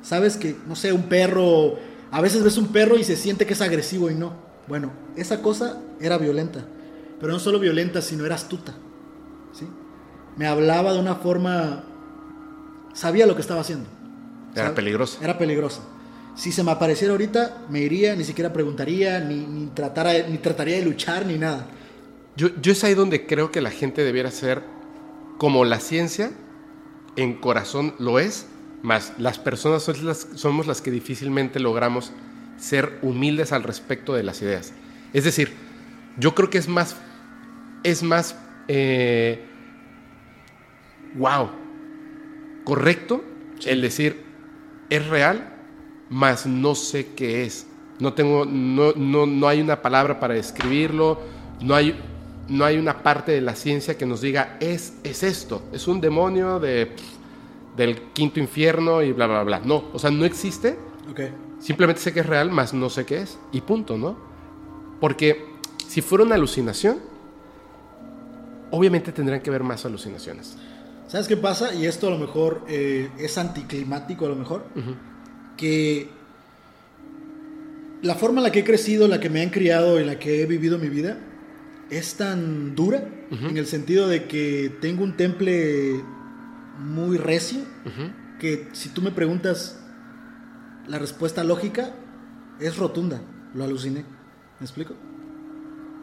Sabes 0.00 0.36
que, 0.38 0.56
no 0.66 0.74
sé, 0.76 0.92
un 0.94 1.02
perro, 1.04 1.74
a 2.10 2.20
veces 2.22 2.42
ves 2.42 2.56
un 2.56 2.68
perro 2.68 2.96
y 2.96 3.04
se 3.04 3.16
siente 3.16 3.44
que 3.46 3.52
es 3.52 3.60
agresivo 3.60 4.10
y 4.10 4.14
no. 4.14 4.45
Bueno, 4.68 4.92
esa 5.16 5.42
cosa 5.42 5.80
era 6.00 6.18
violenta. 6.18 6.64
Pero 7.20 7.32
no 7.32 7.38
solo 7.38 7.58
violenta, 7.58 8.02
sino 8.02 8.26
era 8.26 8.34
astuta. 8.34 8.74
¿sí? 9.52 9.66
Me 10.36 10.46
hablaba 10.46 10.92
de 10.92 10.98
una 10.98 11.14
forma... 11.16 11.84
Sabía 12.94 13.26
lo 13.26 13.34
que 13.34 13.42
estaba 13.42 13.60
haciendo. 13.60 13.88
Era 14.52 14.64
¿sabes? 14.64 14.76
peligroso. 14.76 15.18
Era 15.22 15.38
peligrosa. 15.38 15.82
Si 16.34 16.52
se 16.52 16.62
me 16.62 16.70
apareciera 16.70 17.12
ahorita, 17.12 17.64
me 17.70 17.80
iría, 17.80 18.14
ni 18.16 18.24
siquiera 18.24 18.52
preguntaría, 18.52 19.20
ni, 19.20 19.46
ni, 19.46 19.66
tratara, 19.68 20.12
ni 20.28 20.38
trataría 20.38 20.76
de 20.76 20.82
luchar, 20.82 21.24
ni 21.26 21.38
nada. 21.38 21.66
Yo, 22.36 22.48
yo 22.60 22.72
es 22.72 22.84
ahí 22.84 22.94
donde 22.94 23.26
creo 23.26 23.50
que 23.50 23.60
la 23.62 23.70
gente 23.70 24.02
debiera 24.04 24.30
ser 24.30 24.62
como 25.38 25.64
la 25.64 25.80
ciencia, 25.80 26.30
en 27.16 27.34
corazón 27.40 27.94
lo 27.98 28.18
es, 28.18 28.46
más 28.82 29.14
las 29.18 29.38
personas 29.38 29.82
son 29.82 30.04
las- 30.04 30.26
somos 30.34 30.66
las 30.66 30.82
que 30.82 30.90
difícilmente 30.90 31.60
logramos 31.60 32.12
ser 32.56 32.98
humildes 33.02 33.52
al 33.52 33.62
respecto 33.62 34.14
de 34.14 34.22
las 34.22 34.40
ideas. 34.42 34.72
Es 35.12 35.24
decir, 35.24 35.52
yo 36.18 36.34
creo 36.34 36.50
que 36.50 36.58
es 36.58 36.68
más, 36.68 36.96
es 37.82 38.02
más, 38.02 38.36
eh, 38.68 39.44
wow, 41.14 41.50
correcto 42.64 43.22
el 43.64 43.80
decir, 43.80 44.22
es 44.90 45.06
real, 45.06 45.54
mas 46.10 46.46
no 46.46 46.74
sé 46.74 47.14
qué 47.14 47.44
es. 47.44 47.66
No 47.98 48.12
tengo, 48.12 48.44
no, 48.44 48.92
no, 48.92 49.26
no 49.26 49.48
hay 49.48 49.60
una 49.60 49.80
palabra 49.80 50.20
para 50.20 50.34
describirlo, 50.34 51.20
no 51.62 51.74
hay, 51.74 51.98
no 52.48 52.64
hay 52.64 52.76
una 52.76 53.02
parte 53.02 53.32
de 53.32 53.40
la 53.40 53.54
ciencia 53.54 53.96
que 53.96 54.04
nos 54.04 54.20
diga, 54.20 54.58
es, 54.60 54.94
es 55.02 55.22
esto, 55.22 55.62
es 55.72 55.88
un 55.88 56.00
demonio 56.00 56.60
de, 56.60 56.90
del 57.76 58.00
quinto 58.12 58.38
infierno 58.38 59.02
y 59.02 59.12
bla, 59.12 59.26
bla, 59.26 59.42
bla. 59.42 59.60
No, 59.60 59.84
o 59.92 59.98
sea, 59.98 60.10
no 60.10 60.24
existe, 60.24 60.76
Ok. 61.10 61.20
Simplemente 61.58 62.00
sé 62.00 62.12
que 62.12 62.20
es 62.20 62.26
real, 62.26 62.50
mas 62.50 62.74
no 62.74 62.90
sé 62.90 63.04
qué 63.04 63.22
es, 63.22 63.38
y 63.52 63.60
punto, 63.60 63.96
¿no? 63.96 64.16
Porque 65.00 65.44
si 65.88 66.02
fuera 66.02 66.24
una 66.24 66.34
alucinación, 66.34 66.98
obviamente 68.70 69.12
tendrían 69.12 69.40
que 69.40 69.50
haber 69.50 69.62
más 69.62 69.84
alucinaciones. 69.84 70.56
¿Sabes 71.08 71.28
qué 71.28 71.36
pasa? 71.36 71.74
Y 71.74 71.86
esto 71.86 72.08
a 72.08 72.10
lo 72.10 72.18
mejor 72.18 72.64
eh, 72.68 73.10
es 73.18 73.38
anticlimático, 73.38 74.26
a 74.26 74.28
lo 74.28 74.36
mejor. 74.36 74.64
Que 75.56 76.08
la 78.02 78.14
forma 78.14 78.40
en 78.40 78.44
la 78.44 78.52
que 78.52 78.60
he 78.60 78.64
crecido, 78.64 79.06
la 79.08 79.20
que 79.20 79.30
me 79.30 79.42
han 79.42 79.50
criado 79.50 80.00
y 80.00 80.04
la 80.04 80.18
que 80.18 80.42
he 80.42 80.46
vivido 80.46 80.78
mi 80.78 80.88
vida, 80.88 81.18
es 81.90 82.16
tan 82.16 82.74
dura 82.74 83.08
en 83.30 83.56
el 83.56 83.66
sentido 83.66 84.08
de 84.08 84.24
que 84.24 84.72
tengo 84.80 85.04
un 85.04 85.16
temple 85.16 86.02
muy 86.78 87.16
recio 87.16 87.60
que 88.38 88.68
si 88.72 88.90
tú 88.90 89.02
me 89.02 89.12
preguntas 89.12 89.80
la 90.86 90.98
respuesta 90.98 91.44
lógica 91.44 91.92
es 92.60 92.76
rotunda. 92.76 93.20
Lo 93.54 93.64
aluciné. 93.64 94.04
¿Me 94.60 94.64
explico? 94.64 94.94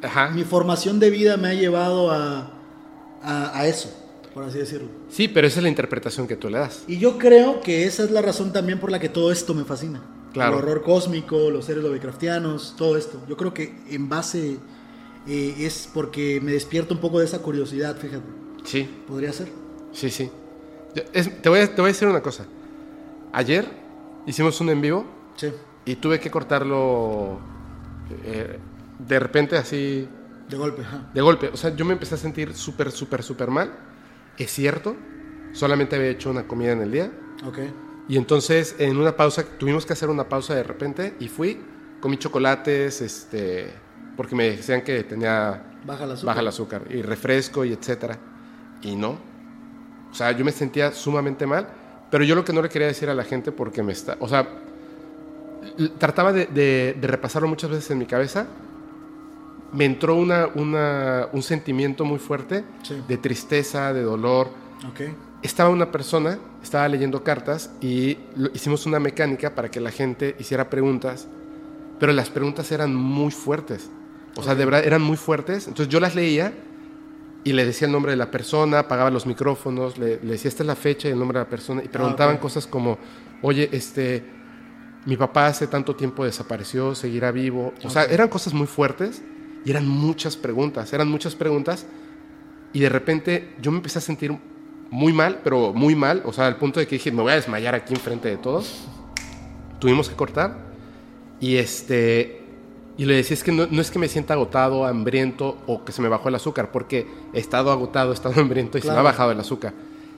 Ajá. 0.01 0.29
Mi 0.29 0.43
formación 0.43 0.99
de 0.99 1.09
vida 1.09 1.37
me 1.37 1.47
ha 1.49 1.53
llevado 1.53 2.11
a, 2.11 2.51
a, 3.21 3.57
a 3.59 3.67
eso, 3.67 3.89
por 4.33 4.43
así 4.43 4.57
decirlo. 4.57 4.89
Sí, 5.09 5.27
pero 5.27 5.47
esa 5.47 5.59
es 5.59 5.63
la 5.63 5.69
interpretación 5.69 6.27
que 6.27 6.35
tú 6.35 6.49
le 6.49 6.57
das. 6.59 6.83
Y 6.87 6.97
yo 6.97 7.17
creo 7.17 7.61
que 7.61 7.85
esa 7.85 8.03
es 8.03 8.11
la 8.11 8.21
razón 8.21 8.51
también 8.51 8.79
por 8.79 8.91
la 8.91 8.99
que 8.99 9.09
todo 9.09 9.31
esto 9.31 9.53
me 9.53 9.63
fascina. 9.63 10.01
Claro. 10.33 10.53
El 10.57 10.63
horror 10.63 10.83
cósmico, 10.83 11.49
los 11.51 11.65
seres 11.65 11.83
Lovecraftianos, 11.83 12.75
todo 12.77 12.97
esto. 12.97 13.21
Yo 13.29 13.37
creo 13.37 13.53
que 13.53 13.75
en 13.89 14.09
base 14.09 14.57
eh, 15.27 15.55
es 15.59 15.89
porque 15.93 16.41
me 16.41 16.51
despierta 16.51 16.93
un 16.93 16.99
poco 16.99 17.19
de 17.19 17.25
esa 17.25 17.39
curiosidad, 17.39 17.95
fíjate. 17.95 18.25
Sí, 18.65 18.89
Podría 19.07 19.31
ser. 19.31 19.47
sí, 19.93 20.09
sí. 20.09 20.29
Yo- 20.95 21.03
es- 21.13 21.41
te, 21.41 21.49
voy 21.49 21.59
a, 21.59 21.67
te 21.67 21.81
voy 21.81 21.89
a 21.89 21.93
decir 21.93 22.07
una 22.07 22.21
cosa. 22.21 22.45
Ayer 23.31 23.65
hicimos 24.25 24.59
un 24.61 24.69
en 24.69 24.81
vivo 24.81 25.05
Sí. 25.35 25.51
y 25.85 25.95
tuve 25.95 26.19
que 26.19 26.29
cortarlo 26.29 27.39
eh, 28.25 28.59
de 28.99 29.19
repente 29.19 29.57
así, 29.57 30.07
De 30.49 30.57
golpe, 30.57 30.81
ajá. 30.83 31.09
de 31.13 31.21
golpe. 31.21 31.47
O 31.47 31.57
sea, 31.57 31.75
yo 31.75 31.85
me 31.85 31.93
empecé 31.93 32.15
a 32.15 32.17
sentir 32.17 32.53
súper, 32.53 32.91
súper, 32.91 33.23
súper 33.23 33.49
mal. 33.49 33.71
Es 34.37 34.51
cierto, 34.51 34.95
solamente 35.53 35.95
había 35.95 36.09
hecho 36.09 36.29
una 36.29 36.43
comida 36.47 36.71
en 36.73 36.81
el 36.81 36.91
día. 36.91 37.11
Ok. 37.45 37.59
Y 38.07 38.17
entonces 38.17 38.75
en 38.79 38.97
una 38.97 39.15
pausa, 39.15 39.43
tuvimos 39.57 39.85
que 39.85 39.93
hacer 39.93 40.09
una 40.09 40.27
pausa 40.29 40.53
de 40.55 40.63
repente 40.63 41.15
y 41.19 41.27
fui, 41.29 41.61
comí 42.01 42.17
chocolates, 42.17 43.01
este, 43.01 43.71
porque 44.17 44.35
me 44.35 44.51
decían 44.51 44.81
que 44.83 45.03
tenía 45.03 45.63
Baja 45.85 46.05
la 46.05 46.13
azúcar. 46.13 46.27
baja 46.27 46.39
el 46.41 46.47
azúcar 46.47 46.81
y 46.89 47.01
refresco 47.01 47.63
y 47.65 47.73
etcétera. 47.73 48.17
Y 48.81 48.95
no. 48.95 49.17
O 50.11 50.13
sea, 50.13 50.31
yo 50.31 50.43
me 50.45 50.51
sentía 50.51 50.91
sumamente 50.91 51.47
mal, 51.47 51.67
pero 52.13 52.23
yo 52.25 52.35
lo 52.35 52.45
que 52.45 52.53
no 52.53 52.61
le 52.61 52.69
quería 52.69 52.85
decir 52.87 53.09
a 53.09 53.15
la 53.15 53.23
gente 53.23 53.51
porque 53.51 53.81
me 53.81 53.91
está, 53.91 54.17
o 54.19 54.27
sea, 54.27 54.47
trataba 55.97 56.31
de, 56.31 56.45
de- 56.45 56.95
de 57.01 57.07
repasarlo 57.07 57.47
muchas 57.47 57.71
veces 57.71 57.89
en 57.89 57.97
mi 57.97 58.05
cabeza. 58.05 58.45
Me 59.71 59.85
entró 59.85 60.15
una, 60.15 60.47
una- 60.53 61.27
un 61.33 61.41
sentimiento 61.41 62.05
muy 62.05 62.19
fuerte 62.19 62.63
Sí. 62.83 63.01
de 63.07 63.17
tristeza, 63.17 63.93
de 63.93 64.03
dolor, 64.03 64.49
Ok. 64.87 65.01
estaba 65.41 65.71
una 65.71 65.91
persona, 65.91 66.37
estaba 66.61 66.87
leyendo 66.87 67.23
cartas 67.23 67.71
y 67.81 68.19
lo- 68.35 68.51
hicimos 68.53 68.85
una 68.85 68.99
mecánica 68.99 69.55
para 69.55 69.71
que 69.71 69.79
la 69.79 69.89
gente 69.89 70.35
hiciera 70.37 70.69
preguntas, 70.69 71.27
pero 71.99 72.13
las 72.13 72.29
preguntas 72.29 72.71
eran 72.71 72.93
muy 72.93 73.31
fuertes. 73.31 73.89
O 74.35 74.43
sea, 74.43 74.53
de 74.53 74.65
verdad 74.65 74.83
eran 74.85 75.01
muy 75.01 75.17
fuertes. 75.17 75.67
Entonces 75.67 75.91
yo 75.91 75.99
las 75.99 76.13
leía 76.13 76.53
y 77.43 77.53
le 77.53 77.65
decía 77.65 77.87
el 77.87 77.91
nombre 77.91 78.11
de 78.11 78.17
la 78.17 78.31
persona, 78.31 78.79
apagaba 78.79 79.09
los 79.09 79.25
micrófonos, 79.25 79.97
le, 79.97 80.19
le 80.23 80.33
decía 80.33 80.49
esta 80.49 80.63
es 80.63 80.67
la 80.67 80.75
fecha 80.75 81.07
y 81.07 81.11
el 81.11 81.19
nombre 81.19 81.39
de 81.39 81.45
la 81.45 81.49
persona 81.49 81.83
y 81.83 81.87
preguntaban 81.87 82.35
ok. 82.35 82.41
cosas 82.41 82.67
como, 82.67 82.97
oye, 83.41 83.69
este, 83.71 84.23
mi 85.05 85.17
papá 85.17 85.47
hace 85.47 85.67
tanto 85.67 85.95
tiempo 85.95 86.23
desapareció, 86.23 86.95
seguirá 86.95 87.31
vivo. 87.31 87.73
O 87.83 87.89
sea, 87.89 88.05
eran 88.05 88.29
cosas 88.29 88.53
muy 88.53 88.67
fuertes 88.67 89.21
y 89.65 89.71
eran 89.71 89.87
muchas 89.87 90.37
preguntas, 90.37 90.93
eran 90.93 91.09
muchas 91.09 91.35
preguntas 91.35 91.85
y 92.71 92.79
de 92.79 92.89
repente 92.89 93.53
yo 93.61 93.71
me 93.71 93.77
empecé 93.77 93.99
a 93.99 94.01
sentir 94.01 94.37
muy 94.89 95.11
mal, 95.11 95.41
pero 95.43 95.73
muy 95.73 95.95
mal, 95.95 96.21
o 96.25 96.31
sea, 96.31 96.47
al 96.47 96.57
punto 96.57 96.79
de 96.79 96.87
que 96.87 96.95
dije, 96.95 97.11
me 97.11 97.21
voy 97.21 97.31
a 97.31 97.35
desmayar 97.35 97.75
aquí 97.75 97.93
enfrente 97.93 98.29
de 98.29 98.37
todos. 98.37 98.87
Tuvimos 99.79 100.07
que 100.07 100.15
cortar 100.15 100.57
y 101.39 101.57
este 101.57 102.42
y 102.97 103.05
le 103.05 103.15
decía 103.15 103.33
es 103.33 103.43
que 103.43 103.51
no, 103.51 103.67
no 103.69 103.81
es 103.81 103.89
que 103.91 103.99
me 103.99 104.07
sienta 104.07 104.33
agotado, 104.35 104.85
hambriento 104.85 105.57
o 105.67 105.83
que 105.83 105.91
se 105.91 106.01
me 106.01 106.09
bajó 106.09 106.29
el 106.29 106.35
azúcar, 106.35 106.71
porque 106.71 107.07
he 107.33 107.39
estado 107.39 107.71
agotado, 107.71 108.11
he 108.11 108.13
estado 108.13 108.35
hambriento 108.41 108.77
y 108.77 108.81
se 108.81 108.87
me 108.87 108.93
ha 108.93 109.01
bajado 109.03 109.31
el 109.31 109.39
azúcar. 109.39 109.73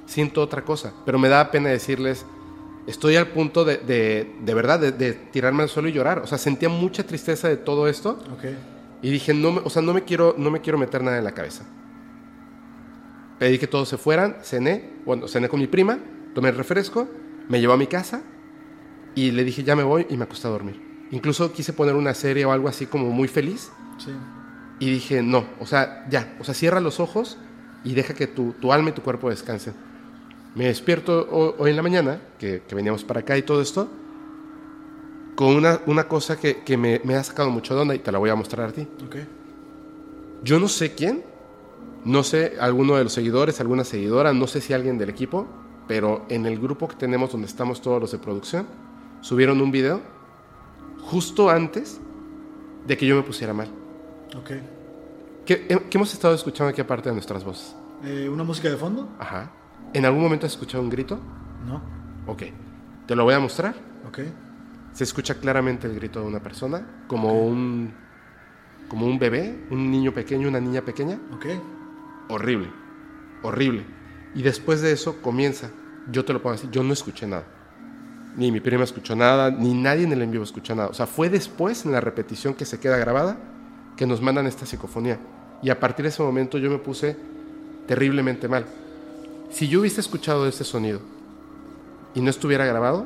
Siento 0.05 0.41
otra 0.41 0.63
cosa, 0.63 0.93
pero 1.05 1.17
me 1.17 1.29
da 1.29 1.49
pena 1.51 1.69
decirles, 1.69 2.25
estoy 2.85 3.15
al 3.15 3.27
punto 3.27 3.65
de, 3.65 3.77
de, 3.77 4.35
de 4.43 4.53
verdad, 4.53 4.79
de, 4.79 4.91
de 4.91 5.13
tirarme 5.13 5.63
al 5.63 5.69
suelo 5.69 5.89
y 5.89 5.93
llorar. 5.93 6.19
O 6.19 6.27
sea, 6.27 6.37
sentía 6.37 6.69
mucha 6.69 7.03
tristeza 7.03 7.47
de 7.47 7.57
todo 7.57 7.87
esto 7.87 8.19
y 9.01 9.09
dije, 9.09 9.33
no, 9.33 9.51
me- 9.53 9.61
o 9.63 9.69
sea, 9.69 9.81
no 9.81 9.93
me 9.93 10.03
quiero, 10.03 10.35
no 10.37 10.51
me 10.51 10.61
quiero 10.61 10.77
meter 10.77 11.01
nada 11.03 11.17
en 11.17 11.23
la 11.23 11.31
cabeza. 11.31 11.63
Pedí 13.39 13.57
que 13.57 13.67
todos 13.67 13.89
se 13.89 13.97
fueran, 13.97 14.37
cené, 14.43 14.91
bueno, 15.05 15.27
cené 15.27 15.49
con 15.49 15.59
mi 15.59 15.67
prima, 15.67 15.99
tomé 16.33 16.49
el 16.49 16.55
refresco, 16.55 17.07
me 17.49 17.59
llevó 17.59 17.73
a 17.73 17.77
mi 17.77 17.87
casa 17.87 18.21
y 19.13 19.31
le 19.31 19.43
dije, 19.43 19.63
ya 19.63 19.75
me 19.75 19.83
voy 19.83 20.05
y 20.09 20.15
me 20.17 20.23
acosté 20.23 20.47
a 20.47 20.51
dormir. 20.51 20.81
Incluso 21.11 21.51
quise 21.53 21.73
poner 21.73 21.95
una 21.95 22.13
serie 22.13 22.45
o 22.45 22.51
algo 22.51 22.67
así 22.67 22.85
como 22.87 23.09
muy 23.11 23.27
feliz 23.27 23.71
Sí. 23.97 24.11
y 24.79 24.89
dije, 24.91 25.21
no, 25.21 25.45
o 25.59 25.65
sea, 25.65 26.05
ya, 26.09 26.35
o 26.39 26.43
sea, 26.43 26.53
cierra 26.53 26.79
los 26.81 26.99
ojos 26.99 27.37
y 27.83 27.93
deja 27.93 28.13
que 28.13 28.27
tu, 28.27 28.53
tu 28.53 28.73
alma 28.73 28.89
y 28.89 28.93
tu 28.93 29.01
cuerpo 29.01 29.29
descansen. 29.29 29.73
Me 30.55 30.65
despierto 30.65 31.27
ho- 31.31 31.55
hoy 31.59 31.69
en 31.71 31.75
la 31.75 31.83
mañana, 31.83 32.19
que, 32.39 32.63
que 32.67 32.75
veníamos 32.75 33.03
para 33.03 33.19
acá 33.21 33.37
y 33.37 33.43
todo 33.43 33.61
esto, 33.61 33.87
con 35.35 35.55
una, 35.55 35.81
una 35.85 36.07
cosa 36.07 36.37
que, 36.39 36.63
que 36.63 36.77
me, 36.77 37.01
me 37.03 37.15
ha 37.15 37.23
sacado 37.23 37.49
mucho 37.49 37.75
de 37.75 37.81
onda 37.81 37.95
y 37.95 37.99
te 37.99 38.11
la 38.11 38.17
voy 38.19 38.29
a 38.29 38.35
mostrar 38.35 38.69
a 38.69 38.71
ti. 38.71 38.87
Ok. 39.05 39.15
Yo 40.43 40.59
no 40.59 40.67
sé 40.67 40.93
quién, 40.95 41.23
no 42.05 42.23
sé 42.23 42.53
alguno 42.59 42.95
de 42.95 43.03
los 43.03 43.13
seguidores, 43.13 43.59
alguna 43.59 43.83
seguidora, 43.83 44.33
no 44.33 44.47
sé 44.47 44.61
si 44.61 44.73
alguien 44.73 44.97
del 44.97 45.09
equipo, 45.09 45.47
pero 45.87 46.25
en 46.29 46.45
el 46.45 46.59
grupo 46.59 46.87
que 46.87 46.95
tenemos 46.95 47.31
donde 47.31 47.47
estamos 47.47 47.81
todos 47.81 47.99
los 48.01 48.11
de 48.11 48.17
producción, 48.17 48.65
subieron 49.21 49.59
un 49.61 49.71
video 49.71 50.01
justo 51.05 51.49
antes 51.49 51.99
de 52.85 52.97
que 52.97 53.05
yo 53.05 53.15
me 53.15 53.21
pusiera 53.21 53.53
mal. 53.53 53.67
Ok. 54.35 54.51
¿Qué, 55.45 55.65
eh, 55.69 55.79
qué 55.89 55.97
hemos 55.97 56.11
estado 56.13 56.33
escuchando 56.33 56.71
aquí 56.71 56.81
aparte 56.81 57.09
de 57.09 57.13
nuestras 57.13 57.43
voces? 57.43 57.75
Eh, 58.03 58.27
¿Una 58.27 58.43
música 58.43 58.69
de 58.69 58.77
fondo? 58.77 59.07
Ajá. 59.19 59.51
¿En 59.93 60.05
algún 60.05 60.23
momento 60.23 60.45
has 60.45 60.53
escuchado 60.53 60.83
un 60.83 60.89
grito? 60.89 61.19
No. 61.65 61.81
Ok. 62.27 62.43
Te 63.05 63.15
lo 63.15 63.23
voy 63.23 63.35
a 63.35 63.39
mostrar. 63.39 63.75
Ok. 64.07 64.19
Se 64.93 65.03
escucha 65.03 65.35
claramente 65.35 65.87
el 65.87 65.95
grito 65.95 66.21
de 66.21 66.27
una 66.27 66.41
persona, 66.41 67.03
como 67.07 67.45
un, 67.45 67.93
como 68.87 69.05
un 69.05 69.19
bebé, 69.19 69.67
un 69.69 69.91
niño 69.91 70.13
pequeño, 70.13 70.47
una 70.47 70.59
niña 70.59 70.81
pequeña. 70.81 71.19
Ok. 71.33 71.45
Horrible. 72.29 72.69
horrible. 73.43 73.85
Y 74.33 74.41
después 74.41 74.81
de 74.81 74.91
eso 74.91 75.21
comienza, 75.21 75.69
yo 76.11 76.25
te 76.25 76.33
lo 76.33 76.41
pongo 76.41 76.55
así, 76.55 76.67
yo 76.71 76.81
no 76.83 76.93
escuché 76.93 77.27
nada. 77.27 77.45
Ni 78.37 78.51
mi 78.51 78.59
prima 78.59 78.83
escuchó 78.83 79.15
nada, 79.15 79.49
ni 79.49 79.73
nadie 79.73 80.03
en 80.03 80.11
el 80.11 80.21
en 80.21 80.31
vivo 80.31 80.43
escuchó 80.43 80.75
nada. 80.75 80.89
O 80.89 80.93
sea, 80.93 81.05
fue 81.07 81.29
después, 81.29 81.85
en 81.85 81.91
la 81.93 82.01
repetición 82.01 82.53
que 82.53 82.65
se 82.65 82.79
queda 82.79 82.97
grabada, 82.97 83.37
que 83.95 84.05
nos 84.05 84.21
mandan 84.21 84.45
esta 84.45 84.65
psicofonía. 84.65 85.19
Y 85.61 85.69
a 85.69 85.79
partir 85.79 86.03
de 86.03 86.09
ese 86.09 86.21
momento 86.21 86.57
yo 86.57 86.69
me 86.69 86.77
puse 86.77 87.15
terriblemente 87.87 88.47
mal. 88.47 88.65
Si 89.49 89.67
yo 89.69 89.79
hubiese 89.81 90.01
escuchado 90.01 90.47
ese 90.47 90.63
sonido 90.65 90.99
y 92.13 92.19
no 92.21 92.29
estuviera 92.29 92.65
grabado, 92.65 93.05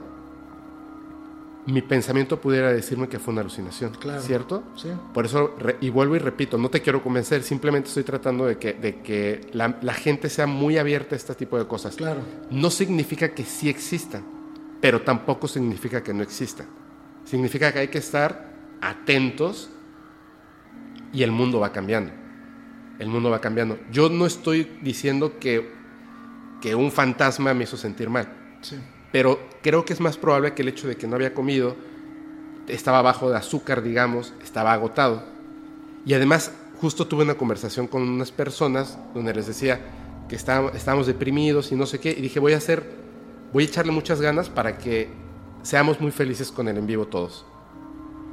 mi 1.67 1.81
pensamiento 1.83 2.41
pudiera 2.41 2.73
decirme 2.73 3.07
que 3.07 3.19
fue 3.19 3.31
una 3.33 3.41
alucinación, 3.41 3.91
Claro. 3.99 4.21
¿cierto? 4.21 4.63
Sí. 4.75 4.87
Por 5.13 5.25
eso, 5.25 5.55
y 5.81 5.89
vuelvo 5.91 6.15
y 6.15 6.19
repito, 6.19 6.57
no 6.57 6.69
te 6.69 6.81
quiero 6.81 7.03
convencer, 7.03 7.43
simplemente 7.43 7.89
estoy 7.89 8.03
tratando 8.03 8.45
de 8.47 8.57
que, 8.57 8.73
de 8.73 9.01
que 9.01 9.47
la, 9.53 9.77
la 9.81 9.93
gente 9.93 10.29
sea 10.29 10.47
muy 10.47 10.79
abierta 10.79 11.13
a 11.13 11.17
este 11.17 11.35
tipo 11.35 11.59
de 11.59 11.67
cosas. 11.67 11.95
Claro. 11.97 12.21
No 12.49 12.71
significa 12.71 13.29
que 13.35 13.43
sí 13.45 13.69
existan, 13.69 14.23
pero 14.81 15.01
tampoco 15.01 15.47
significa 15.47 16.01
que 16.03 16.13
no 16.13 16.23
existan. 16.23 16.67
Significa 17.25 17.71
que 17.71 17.79
hay 17.79 17.87
que 17.89 17.97
estar 17.97 18.49
atentos 18.81 19.69
y 21.11 21.23
el 21.23 21.31
mundo 21.31 21.59
va 21.59 21.71
cambiando. 21.71 22.11
El 22.99 23.07
mundo 23.07 23.29
va 23.29 23.39
cambiando. 23.41 23.79
Yo 23.91 24.09
no 24.09 24.25
estoy 24.25 24.77
diciendo 24.81 25.39
que, 25.39 25.71
que 26.61 26.75
un 26.75 26.91
fantasma 26.91 27.53
me 27.53 27.63
hizo 27.63 27.77
sentir 27.77 28.09
mal, 28.09 28.27
Sí. 28.61 28.77
pero 29.11 29.39
creo 29.61 29.85
que 29.85 29.93
es 29.93 30.01
más 30.01 30.17
probable 30.17 30.53
que 30.53 30.61
el 30.63 30.67
hecho 30.67 30.87
de 30.87 30.97
que 30.97 31.07
no 31.07 31.15
había 31.15 31.33
comido, 31.33 31.75
estaba 32.67 33.01
bajo 33.01 33.29
de 33.29 33.37
azúcar, 33.37 33.81
digamos, 33.81 34.33
estaba 34.43 34.73
agotado. 34.73 35.23
Y 36.05 36.13
además, 36.13 36.51
justo 36.81 37.07
tuve 37.07 37.23
una 37.23 37.35
conversación 37.35 37.87
con 37.87 38.01
unas 38.03 38.31
personas 38.31 38.97
donde 39.13 39.33
les 39.33 39.47
decía 39.47 39.79
que 40.27 40.35
estábamos, 40.35 40.75
estábamos 40.75 41.07
deprimidos 41.07 41.71
y 41.71 41.75
no 41.75 41.85
sé 41.85 41.99
qué, 41.99 42.11
y 42.11 42.21
dije, 42.21 42.39
voy 42.39 42.53
a 42.53 42.57
hacer, 42.57 42.83
voy 43.53 43.63
a 43.63 43.67
echarle 43.67 43.91
muchas 43.91 44.21
ganas 44.21 44.49
para 44.49 44.77
que 44.77 45.09
seamos 45.63 45.99
muy 45.99 46.11
felices 46.11 46.51
con 46.51 46.67
el 46.67 46.77
en 46.77 46.87
vivo 46.87 47.07
todos. 47.07 47.45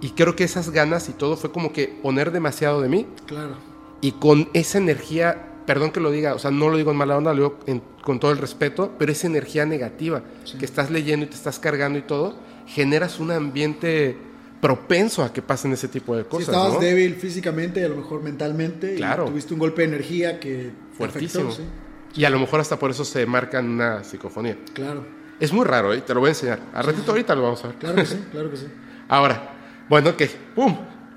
Y 0.01 0.10
creo 0.10 0.36
que 0.36 0.44
esas 0.44 0.70
ganas 0.70 1.09
y 1.09 1.12
todo 1.12 1.36
fue 1.36 1.51
como 1.51 1.72
que 1.72 1.88
poner 1.88 2.30
demasiado 2.30 2.80
de 2.82 2.88
mí 2.88 3.06
Claro. 3.26 3.56
y 4.02 4.12
con 4.12 4.48
esa 4.52 4.78
energía, 4.78 5.55
perdón 5.66 5.90
que 5.90 6.01
lo 6.01 6.10
diga, 6.10 6.34
o 6.34 6.38
sea, 6.38 6.51
no 6.51 6.68
lo 6.68 6.76
digo 6.76 6.90
en 6.90 6.97
mala 6.98 7.16
onda, 7.16 7.32
lo 7.32 7.36
digo 7.36 7.59
en- 7.66 7.82
con 8.02 8.20
todo 8.20 8.30
el 8.30 8.38
respeto, 8.38 8.93
pero 8.98 9.10
esa 9.10 9.26
energía 9.26 9.64
negativa 9.66 10.22
que 10.59 10.64
estás 10.64 10.90
leyendo 10.90 11.24
y 11.26 11.28
te 11.30 11.34
estás 11.34 11.59
cargando 11.59 11.98
y 11.98 12.02
todo, 12.02 12.36
generas 12.66 13.18
un 13.18 13.30
ambiente 13.32 14.16
propenso 14.60 15.22
a 15.22 15.32
que 15.32 15.43
pasen 15.43 15.72
ese 15.72 15.88
tipo 15.88 16.14
de 16.16 16.22
Si 16.24 16.28
cosas. 16.28 16.48
estabas 16.48 16.72
¿no? 16.74 16.80
débil 16.80 17.14
físicamente 17.16 17.80
y 17.80 17.84
a 17.84 17.88
lo 17.88 17.97
mejor 17.97 18.22
mentalmente, 18.22 18.94
Claro. 18.97 19.24
y 19.24 19.30
tuviste 19.30 19.55
un 19.55 19.60
golpe 19.60 19.82
de 19.82 19.88
energía 19.88 20.40
que 20.40 20.70
Fuertísimo. 20.97 21.48
afectó, 21.48 21.62
sí. 21.64 21.68
Y 22.16 22.24
a 22.24 22.30
lo 22.30 22.38
mejor 22.38 22.60
hasta 22.60 22.78
por 22.78 22.90
eso 22.90 23.05
se 23.05 23.26
marcan 23.26 23.68
una 23.68 24.02
psicofonía. 24.05 24.56
Claro, 24.72 25.05
Es 25.38 25.52
muy 25.52 25.64
raro, 25.66 25.93
¿eh? 25.93 26.01
te 26.01 26.14
lo 26.14 26.20
voy 26.20 26.28
a 26.28 26.30
enseñar. 26.30 26.60
A 26.72 26.80
ratito 26.82 27.10
ahorita 27.10 27.34
lo 27.34 27.43
vamos 27.43 27.62
a 27.64 27.68
ver. 27.68 27.76
claro 27.76 27.97
que 27.97 28.06
sí, 28.06 28.24
claro 28.30 28.51
que 28.51 28.56
sí. 28.56 28.66
Ahora, 29.09 29.52
bueno, 29.88 30.16
que, 30.16 30.26
¡pum! 30.55 30.76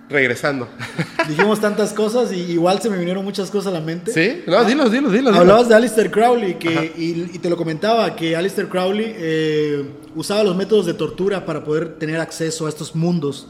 Regresando. 0.09 0.67
Dijimos 1.27 1.61
tantas 1.61 1.93
cosas 1.93 2.31
y 2.33 2.51
igual 2.51 2.81
se 2.81 2.89
me 2.89 2.97
vinieron 2.97 3.23
muchas 3.23 3.51
cosas 3.51 3.71
a 3.71 3.79
la 3.79 3.85
mente. 3.85 4.11
¿Sí? 4.11 4.43
No, 4.47 4.63
dilo, 4.65 4.89
dilo, 4.89 5.09
dilo. 5.09 5.29
dilo. 5.29 5.41
Hablabas 5.41 5.69
de 5.69 5.75
Alistair 5.75 6.09
Crowley 6.09 6.55
que, 6.55 6.93
y, 6.97 7.29
y 7.35 7.39
te 7.39 7.47
lo 7.49 7.55
comentaba 7.55 8.15
que 8.15 8.35
Alistair 8.35 8.67
Crowley 8.67 9.13
eh, 9.15 9.85
usaba 10.15 10.43
los 10.43 10.55
métodos 10.55 10.87
de 10.87 10.95
tortura 10.95 11.45
para 11.45 11.63
poder 11.63 11.99
tener 11.99 12.19
acceso 12.19 12.65
a 12.65 12.69
estos 12.69 12.95
mundos. 12.95 13.47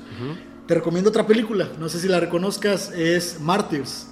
Te 0.67 0.75
recomiendo 0.75 1.09
otra 1.09 1.25
película, 1.25 1.69
no 1.79 1.87
sé 1.89 1.97
si 1.99 2.07
la 2.09 2.19
reconozcas, 2.19 2.91
es 2.91 3.39
Martyrs. 3.39 4.07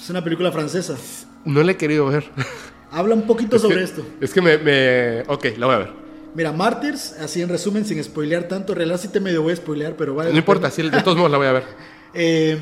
Es 0.00 0.08
una 0.08 0.22
película 0.22 0.50
francesa. 0.52 0.96
No 1.44 1.62
le 1.62 1.72
he 1.72 1.76
querido 1.76 2.06
ver. 2.06 2.24
Habla 2.90 3.14
un 3.14 3.22
poquito 3.26 3.56
Es 3.56 3.62
sobre 3.62 3.76
que- 3.76 3.82
esto. 3.84 4.04
Es 4.20 4.32
que 4.34 4.40
me, 4.42 4.58
me... 4.58 5.22
Ok, 5.28 5.46
la 5.58 5.66
voy 5.66 5.74
a 5.76 5.78
ver. 5.78 5.92
Mira, 6.34 6.52
Martyrs, 6.52 7.12
así 7.20 7.42
en 7.42 7.48
resumen, 7.48 7.84
sin 7.84 8.02
spoilear 8.02 8.44
tanto, 8.44 8.74
realidad 8.74 9.00
sí 9.00 9.08
te 9.08 9.18
medio 9.20 9.42
voy 9.42 9.52
a 9.52 9.56
spoilear, 9.56 9.96
pero 9.96 10.14
vale. 10.14 10.30
No 10.30 10.34
la 10.34 10.38
importa, 10.40 10.70
sí, 10.70 10.82
de 10.82 11.02
todos 11.02 11.16
modos 11.16 11.30
la 11.30 11.38
voy 11.38 11.46
a 11.46 11.52
ver. 11.52 11.64
Eh, 12.12 12.58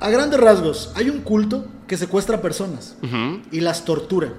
a 0.00 0.10
grandes 0.10 0.38
rasgos, 0.38 0.92
hay 0.94 1.08
un 1.08 1.20
culto 1.22 1.66
que 1.86 1.96
secuestra 1.96 2.42
personas 2.42 2.98
y 3.50 3.60
las 3.60 3.86
tortura. 3.86 4.34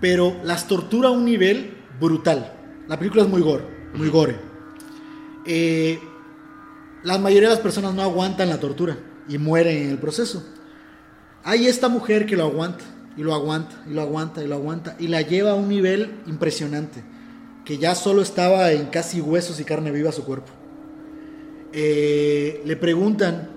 pero 0.00 0.36
las 0.42 0.66
tortura 0.66 1.08
a 1.08 1.12
un 1.12 1.24
nivel 1.24 1.72
brutal. 2.00 2.52
La 2.88 2.98
película 2.98 3.22
es 3.22 3.28
muy 3.28 3.40
gore, 3.42 3.62
muy 3.94 4.08
gore. 4.08 4.36
Eh, 5.44 6.00
la 7.04 7.18
mayoría 7.18 7.48
de 7.48 7.54
las 7.54 7.62
personas 7.62 7.94
no 7.94 8.02
aguantan 8.02 8.48
la 8.48 8.58
tortura 8.58 8.98
y 9.28 9.38
mueren 9.38 9.84
en 9.84 9.90
el 9.90 9.98
proceso. 9.98 10.44
Hay 11.46 11.68
esta 11.68 11.88
mujer 11.88 12.26
que 12.26 12.36
lo 12.36 12.42
aguanta 12.42 12.84
y 13.16 13.22
lo 13.22 13.32
aguanta 13.32 13.76
y 13.88 13.94
lo 13.94 14.02
aguanta 14.02 14.42
y 14.42 14.48
lo 14.48 14.56
aguanta 14.56 14.96
y 14.98 15.06
la 15.06 15.22
lleva 15.22 15.52
a 15.52 15.54
un 15.54 15.68
nivel 15.68 16.20
impresionante, 16.26 17.04
que 17.64 17.78
ya 17.78 17.94
solo 17.94 18.20
estaba 18.20 18.72
en 18.72 18.86
casi 18.86 19.20
huesos 19.20 19.60
y 19.60 19.64
carne 19.64 19.92
viva 19.92 20.10
su 20.10 20.24
cuerpo. 20.24 20.50
Eh, 21.72 22.62
le 22.64 22.74
preguntan 22.74 23.48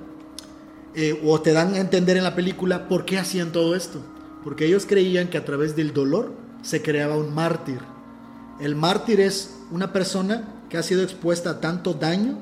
eh, 0.93 1.19
o 1.25 1.41
te 1.41 1.51
dan 1.51 1.73
a 1.73 1.79
entender 1.79 2.15
en 2.15 2.23
la 2.23 2.35
película 2.35 2.87
por 2.87 3.05
qué 3.05 3.17
hacían 3.17 3.51
todo 3.51 3.75
esto. 3.75 3.99
Porque 4.43 4.67
ellos 4.67 4.85
creían 4.85 5.27
que 5.27 5.39
a 5.39 5.45
través 5.45 5.75
del 5.75 5.91
dolor 5.91 6.31
se 6.61 6.83
creaba 6.83 7.17
un 7.17 7.33
mártir. 7.33 7.79
El 8.61 8.75
mártir 8.75 9.19
es 9.19 9.55
una 9.71 9.91
persona 9.91 10.47
que 10.69 10.77
ha 10.77 10.83
sido 10.83 11.01
expuesta 11.01 11.49
a 11.49 11.59
tanto 11.59 11.95
daño 11.95 12.37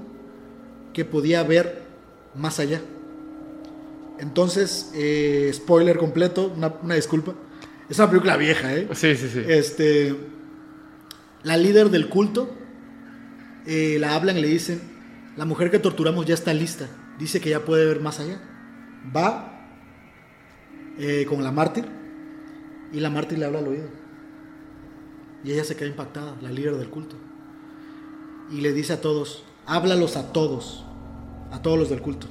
que 0.92 1.06
podía 1.06 1.42
ver 1.44 1.84
más 2.36 2.60
allá. 2.60 2.82
Entonces, 4.20 4.92
eh, 4.96 5.52
spoiler 5.54 5.98
completo, 5.98 6.52
una, 6.56 6.74
una 6.82 6.96
disculpa. 6.96 7.36
Es 7.90 8.00
una 8.00 8.10
película 8.10 8.36
vieja, 8.38 8.76
¿eh? 8.76 8.88
Sí, 8.94 9.16
sí, 9.16 9.30
sí. 9.30 9.42
Este, 9.48 10.16
la 11.44 11.56
líder 11.56 11.90
del 11.90 12.10
culto 12.10 12.50
eh, 13.66 13.98
la 14.00 14.16
hablan 14.16 14.38
y 14.38 14.42
le 14.42 14.48
dicen, 14.48 14.82
la 15.36 15.46
mujer 15.46 15.70
que 15.70 15.80
torturamos 15.80 16.26
ya 16.26 16.34
está 16.34 16.54
lista, 16.54 16.88
dice 17.20 17.40
que 17.42 17.50
ya 17.50 17.66
puede 17.66 17.86
ver 17.86 18.00
más 18.00 18.20
allá. 18.20 18.42
Va 19.16 19.70
eh, 20.98 21.26
con 21.28 21.44
la 21.44 21.52
mártir 21.52 21.86
y 22.92 23.00
la 23.00 23.10
mártir 23.10 23.40
le 23.40 23.46
habla 23.46 23.60
al 23.60 23.68
oído. 23.68 23.90
Y 25.44 25.52
ella 25.52 25.64
se 25.64 25.76
queda 25.76 25.90
impactada, 25.90 26.36
la 26.42 26.50
líder 26.50 26.76
del 26.78 26.90
culto. 26.90 27.16
Y 28.52 28.62
le 28.62 28.74
dice 28.74 28.94
a 28.94 29.02
todos, 29.02 29.44
háblalos 29.66 30.18
a 30.18 30.32
todos, 30.32 30.86
a 31.52 31.62
todos 31.62 31.78
los 31.78 31.90
del 31.90 32.02
culto. 32.02 32.28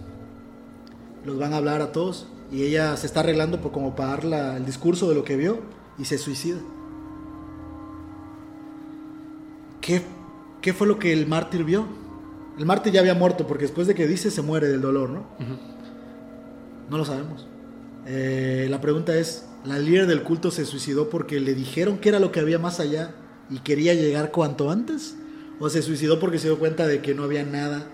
Los 1.26 1.38
van 1.38 1.52
a 1.52 1.56
hablar 1.58 1.82
a 1.82 1.92
todos 1.92 2.26
y 2.52 2.62
ella 2.62 2.96
se 2.96 3.06
está 3.06 3.20
arreglando 3.20 3.60
por 3.60 3.72
como 3.72 3.94
para 3.96 4.10
dar 4.10 4.24
la- 4.24 4.56
el 4.56 4.64
discurso 4.64 5.08
de 5.08 5.14
lo 5.16 5.24
que 5.24 5.36
vio 5.36 5.58
y 5.98 6.04
se 6.04 6.16
suicida. 6.18 6.58
¿Qué, 9.80 10.02
¿Qué 10.60 10.72
fue 10.72 10.86
lo 10.86 10.98
que 10.98 11.12
el 11.12 11.26
mártir 11.26 11.64
vio? 11.64 11.86
El 12.58 12.64
mártir 12.66 12.92
ya 12.92 13.00
había 13.00 13.14
muerto 13.14 13.46
porque 13.46 13.64
después 13.64 13.86
de 13.86 13.94
que 13.94 14.06
dice 14.06 14.30
se 14.30 14.42
muere 14.42 14.68
del 14.68 14.80
dolor, 14.80 15.10
¿no? 15.10 15.26
No 16.90 16.98
lo 16.98 17.04
sabemos. 17.04 17.46
Eh, 18.06 18.66
la 18.70 18.80
pregunta 18.80 19.14
es, 19.16 19.46
¿la 19.64 19.78
líder 19.78 20.06
del 20.06 20.22
culto 20.22 20.50
se 20.50 20.64
suicidó 20.64 21.10
porque 21.10 21.40
le 21.40 21.54
dijeron 21.54 21.98
que 21.98 22.08
era 22.08 22.20
lo 22.20 22.32
que 22.32 22.40
había 22.40 22.58
más 22.58 22.80
allá 22.80 23.14
y 23.50 23.58
quería 23.58 23.94
llegar 23.94 24.30
cuanto 24.30 24.70
antes? 24.70 25.16
¿O 25.58 25.68
se 25.68 25.82
suicidó 25.82 26.18
porque 26.20 26.38
se 26.38 26.48
dio 26.48 26.58
cuenta 26.58 26.86
de 26.86 27.00
que 27.02 27.14
no 27.14 27.24
había 27.24 27.44
nada? 27.44 27.86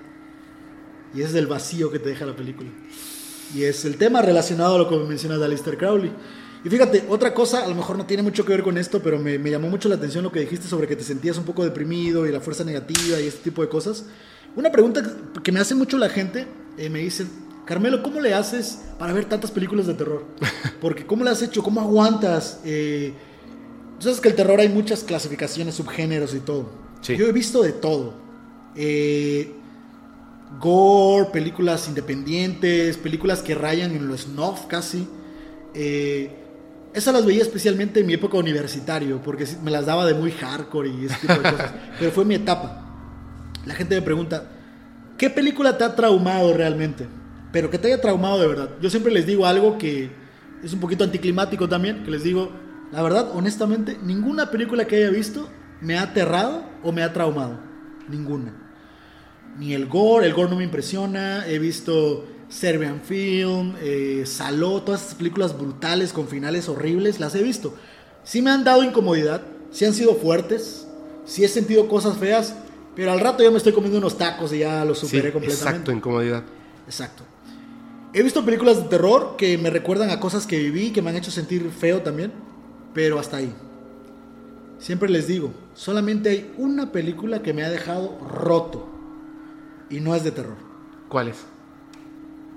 Y 1.14 1.20
ese 1.20 1.30
es 1.30 1.34
el 1.36 1.46
vacío 1.46 1.90
que 1.90 1.98
te 1.98 2.08
deja 2.10 2.24
la 2.26 2.36
película. 2.36 2.70
Y 3.54 3.64
es 3.64 3.84
el 3.84 3.96
tema 3.96 4.22
relacionado 4.22 4.76
a 4.76 4.78
lo 4.78 4.88
que 4.88 4.96
mencionas 4.96 5.38
de 5.38 5.44
Alistair 5.46 5.76
Crowley. 5.76 6.12
Y 6.64 6.68
fíjate, 6.68 7.04
otra 7.08 7.34
cosa, 7.34 7.64
a 7.64 7.68
lo 7.68 7.74
mejor 7.74 7.98
no 7.98 8.06
tiene 8.06 8.22
mucho 8.22 8.44
que 8.44 8.52
ver 8.52 8.62
con 8.62 8.78
esto, 8.78 9.02
pero 9.02 9.18
me, 9.18 9.38
me 9.38 9.50
llamó 9.50 9.68
mucho 9.68 9.88
la 9.88 9.96
atención 9.96 10.22
lo 10.22 10.30
que 10.30 10.40
dijiste 10.40 10.68
sobre 10.68 10.86
que 10.86 10.94
te 10.96 11.02
sentías 11.04 11.36
un 11.36 11.44
poco 11.44 11.64
deprimido 11.64 12.26
y 12.26 12.30
la 12.32 12.40
fuerza 12.40 12.62
negativa 12.64 13.20
y 13.20 13.26
este 13.26 13.42
tipo 13.42 13.62
de 13.62 13.68
cosas. 13.68 14.04
Una 14.54 14.70
pregunta 14.70 15.02
que- 15.02 15.42
que 15.42 15.50
me 15.52 15.58
hace 15.60 15.74
mucho 15.74 15.98
la 15.98 16.08
gente, 16.08 16.46
eh, 16.78 16.88
me 16.88 17.00
dicen, 17.00 17.28
Carmelo, 17.66 18.02
¿cómo 18.02 18.20
le 18.20 18.32
haces 18.34 18.78
para 18.98 19.12
ver 19.12 19.24
tantas 19.24 19.50
películas 19.50 19.86
de 19.86 19.94
terror? 19.94 20.24
Porque 20.80 21.04
¿cómo 21.04 21.24
le 21.24 21.30
has 21.30 21.42
hecho? 21.42 21.62
¿Cómo 21.62 21.80
aguantas? 21.80 22.60
Eh, 22.64 23.12
tú 23.98 24.04
sabes 24.04 24.20
que 24.20 24.28
el 24.28 24.34
terror 24.36 24.60
hay 24.60 24.68
muchas 24.68 25.02
clasificaciones, 25.02 25.74
subgéneros 25.74 26.32
y 26.34 26.40
todo. 26.40 26.70
Sí. 27.00 27.16
Yo 27.16 27.26
he 27.26 27.32
visto 27.32 27.62
de 27.62 27.72
todo. 27.72 28.14
Eh, 28.76 29.52
gore, 30.58 31.30
películas 31.32 31.88
independientes, 31.88 32.96
películas 32.96 33.40
que 33.42 33.54
rayan 33.54 33.92
en 33.92 34.08
lo 34.08 34.16
snuff 34.16 34.66
casi. 34.66 35.08
Eh, 35.74 36.38
esas 36.94 37.14
las 37.14 37.24
veía 37.24 37.42
especialmente 37.42 38.00
en 38.00 38.06
mi 38.06 38.14
época 38.14 38.36
universitario, 38.36 39.22
porque 39.22 39.46
me 39.62 39.70
las 39.70 39.86
daba 39.86 40.04
de 40.06 40.14
muy 40.14 40.30
hardcore 40.30 40.90
y 40.90 41.06
ese 41.06 41.16
tipo 41.20 41.34
de 41.34 41.50
cosas. 41.50 41.72
Pero 41.98 42.10
fue 42.10 42.24
mi 42.24 42.34
etapa. 42.34 42.86
La 43.64 43.74
gente 43.74 43.94
me 43.94 44.02
pregunta, 44.02 44.50
¿qué 45.16 45.30
película 45.30 45.78
te 45.78 45.84
ha 45.84 45.94
traumado 45.94 46.52
realmente? 46.52 47.06
Pero 47.52 47.70
que 47.70 47.78
te 47.78 47.88
haya 47.88 48.00
traumado 48.00 48.40
de 48.40 48.46
verdad. 48.46 48.70
Yo 48.80 48.90
siempre 48.90 49.12
les 49.12 49.26
digo 49.26 49.46
algo 49.46 49.78
que 49.78 50.10
es 50.62 50.72
un 50.72 50.80
poquito 50.80 51.04
anticlimático 51.04 51.68
también, 51.68 52.04
que 52.04 52.10
les 52.10 52.22
digo, 52.22 52.50
la 52.92 53.02
verdad, 53.02 53.30
honestamente, 53.34 53.98
ninguna 54.02 54.50
película 54.50 54.86
que 54.86 54.96
haya 54.96 55.10
visto 55.10 55.48
me 55.80 55.96
ha 55.96 56.02
aterrado 56.02 56.64
o 56.82 56.92
me 56.92 57.02
ha 57.02 57.12
traumado. 57.12 57.58
Ninguna 58.08 58.61
ni 59.58 59.74
el 59.74 59.86
gore, 59.86 60.26
el 60.26 60.34
gore 60.34 60.50
no 60.50 60.56
me 60.56 60.64
impresiona, 60.64 61.46
he 61.46 61.58
visto 61.58 62.24
Serbian 62.48 63.00
Film, 63.02 63.74
eh, 63.80 64.24
Saló, 64.26 64.82
todas 64.82 65.00
estas 65.02 65.14
películas 65.16 65.56
brutales 65.56 66.12
con 66.12 66.28
finales 66.28 66.68
horribles, 66.68 67.20
las 67.20 67.34
he 67.34 67.42
visto. 67.42 67.74
Sí 68.24 68.42
me 68.42 68.50
han 68.50 68.64
dado 68.64 68.84
incomodidad, 68.84 69.42
sí 69.70 69.84
han 69.84 69.94
sido 69.94 70.14
fuertes, 70.16 70.86
sí 71.24 71.44
he 71.44 71.48
sentido 71.48 71.88
cosas 71.88 72.18
feas, 72.18 72.54
pero 72.94 73.10
al 73.12 73.20
rato 73.20 73.42
ya 73.42 73.50
me 73.50 73.56
estoy 73.56 73.72
comiendo 73.72 73.98
unos 73.98 74.18
tacos 74.18 74.52
y 74.52 74.58
ya 74.60 74.84
los 74.84 74.98
Sí, 74.98 75.06
superé 75.06 75.32
completamente. 75.32 75.68
exacto, 75.70 75.92
incomodidad. 75.92 76.42
Exacto. 76.86 77.24
He 78.14 78.22
visto 78.22 78.44
películas 78.44 78.76
de 78.76 78.88
terror 78.90 79.36
que 79.38 79.56
me 79.56 79.70
recuerdan 79.70 80.10
a 80.10 80.20
cosas 80.20 80.46
que 80.46 80.58
viví, 80.58 80.90
que 80.90 81.00
me 81.00 81.08
han 81.10 81.16
hecho 81.16 81.30
sentir 81.30 81.70
feo 81.70 82.02
también, 82.02 82.32
pero 82.92 83.18
hasta 83.18 83.38
ahí. 83.38 83.52
Siempre 84.78 85.08
les 85.08 85.26
digo, 85.26 85.52
solamente 85.74 86.28
hay 86.28 86.52
una 86.58 86.92
película 86.92 87.40
que 87.40 87.54
me 87.54 87.64
ha 87.64 87.70
dejado 87.70 88.18
roto 88.28 88.91
y 89.92 90.00
no 90.00 90.16
es 90.16 90.24
de 90.24 90.32
terror. 90.32 90.56
¿Cuál 91.08 91.28
es? 91.28 91.36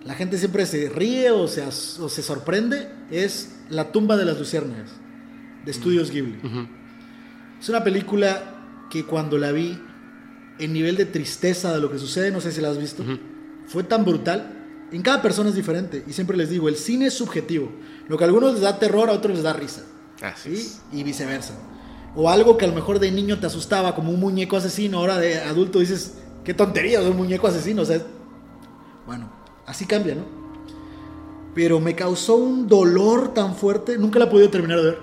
La 0.05 0.15
gente 0.15 0.37
siempre 0.37 0.65
se 0.65 0.89
ríe 0.89 1.31
o 1.31 1.47
se, 1.47 1.61
o 1.63 2.09
se 2.09 2.23
sorprende, 2.23 2.89
es 3.11 3.57
La 3.69 3.91
tumba 3.91 4.17
de 4.17 4.25
las 4.25 4.39
luciérnagas, 4.39 4.91
de 5.65 5.71
Estudios 5.71 6.11
Ghibli. 6.11 6.39
Es 7.59 7.69
una 7.69 7.83
película 7.83 8.87
que 8.89 9.05
cuando 9.05 9.37
la 9.37 9.51
vi, 9.51 9.77
en 10.59 10.73
nivel 10.73 10.95
de 10.95 11.05
tristeza 11.05 11.73
de 11.73 11.81
lo 11.81 11.91
que 11.91 11.99
sucede, 11.99 12.31
no 12.31 12.39
sé 12.39 12.51
si 12.51 12.61
la 12.61 12.69
has 12.69 12.77
visto, 12.77 13.03
fue 13.67 13.83
tan 13.83 14.05
brutal. 14.05 14.51
En 14.91 15.01
cada 15.01 15.21
persona 15.21 15.49
es 15.49 15.55
diferente. 15.55 16.03
Y 16.07 16.13
siempre 16.13 16.37
les 16.37 16.49
digo, 16.49 16.69
el 16.69 16.75
cine 16.75 17.07
es 17.07 17.15
subjetivo. 17.15 17.71
Lo 18.07 18.17
que 18.17 18.23
a 18.23 18.27
algunos 18.27 18.53
les 18.53 18.61
da 18.61 18.79
terror, 18.79 19.09
a 19.09 19.13
otros 19.13 19.33
les 19.33 19.43
da 19.43 19.51
risa. 19.51 19.83
Así 20.21 20.55
¿sí? 20.55 20.77
Y 20.93 21.03
viceversa. 21.03 21.55
O 22.15 22.29
algo 22.29 22.57
que 22.57 22.65
a 22.65 22.67
lo 22.67 22.75
mejor 22.75 22.99
de 22.99 23.11
niño 23.11 23.39
te 23.39 23.47
asustaba, 23.47 23.95
como 23.95 24.11
un 24.11 24.19
muñeco 24.19 24.55
asesino, 24.55 24.99
ahora 24.99 25.17
de 25.17 25.39
adulto 25.41 25.79
dices, 25.79 26.13
qué 26.45 26.53
tontería, 26.53 27.01
de 27.01 27.09
un 27.09 27.17
muñeco 27.17 27.47
asesino. 27.47 27.81
O 27.81 27.85
sea, 27.85 28.01
bueno, 29.05 29.29
así 29.65 29.85
cambia, 29.85 30.15
¿no? 30.15 30.23
Pero 31.53 31.79
me 31.79 31.95
causó 31.95 32.35
un 32.35 32.67
dolor 32.67 33.33
tan 33.33 33.55
fuerte, 33.55 33.97
nunca 33.97 34.19
la 34.19 34.25
he 34.25 34.29
podido 34.29 34.49
terminar 34.49 34.77
de 34.77 34.85
ver. 34.85 34.99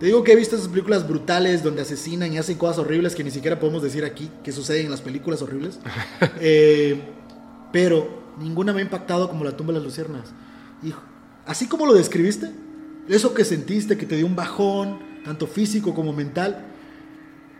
Te 0.00 0.06
digo 0.06 0.24
que 0.24 0.32
he 0.32 0.36
visto 0.36 0.56
esas 0.56 0.68
películas 0.68 1.06
brutales 1.06 1.62
donde 1.62 1.82
asesinan 1.82 2.32
y 2.32 2.38
hacen 2.38 2.56
cosas 2.56 2.78
horribles 2.78 3.14
que 3.14 3.22
ni 3.22 3.30
siquiera 3.30 3.60
podemos 3.60 3.82
decir 3.82 4.04
aquí 4.04 4.30
que 4.42 4.50
suceden 4.50 4.86
en 4.86 4.90
las 4.90 5.02
películas 5.02 5.42
horribles. 5.42 5.78
Eh, 6.40 7.00
pero 7.72 8.08
ninguna 8.38 8.72
me 8.72 8.80
ha 8.80 8.82
impactado 8.82 9.28
como 9.28 9.44
la 9.44 9.56
tumba 9.56 9.72
de 9.72 9.78
las 9.78 9.84
luciernas. 9.84 10.30
Y 10.82 10.92
así 11.46 11.68
como 11.68 11.86
lo 11.86 11.92
describiste, 11.92 12.50
eso 13.08 13.34
que 13.34 13.44
sentiste, 13.44 13.96
que 13.98 14.06
te 14.06 14.16
dio 14.16 14.26
un 14.26 14.34
bajón, 14.34 14.98
tanto 15.24 15.46
físico 15.46 15.94
como 15.94 16.12
mental, 16.12 16.66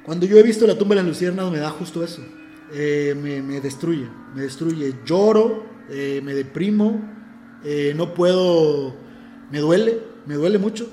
cuando 0.05 0.26
yo 0.26 0.38
he 0.38 0.42
visto 0.42 0.66
la 0.66 0.78
tumba 0.78 0.94
de 0.94 1.02
las 1.02 1.09
luciernas 1.09 1.51
me 1.51 1.59
da 1.59 1.70
justo 1.70 2.02
eso. 2.02 2.22
Eh, 2.72 3.16
me, 3.20 3.42
me 3.42 3.60
destruye, 3.60 4.09
me 4.34 4.42
destruye. 4.42 4.94
Lloro, 5.05 5.64
eh, 5.90 6.20
me 6.22 6.34
deprimo, 6.34 7.01
eh, 7.64 7.92
no 7.97 8.14
puedo, 8.14 8.94
me 9.51 9.59
duele, 9.59 10.01
me 10.26 10.34
duele 10.34 10.59
mucho. 10.59 10.88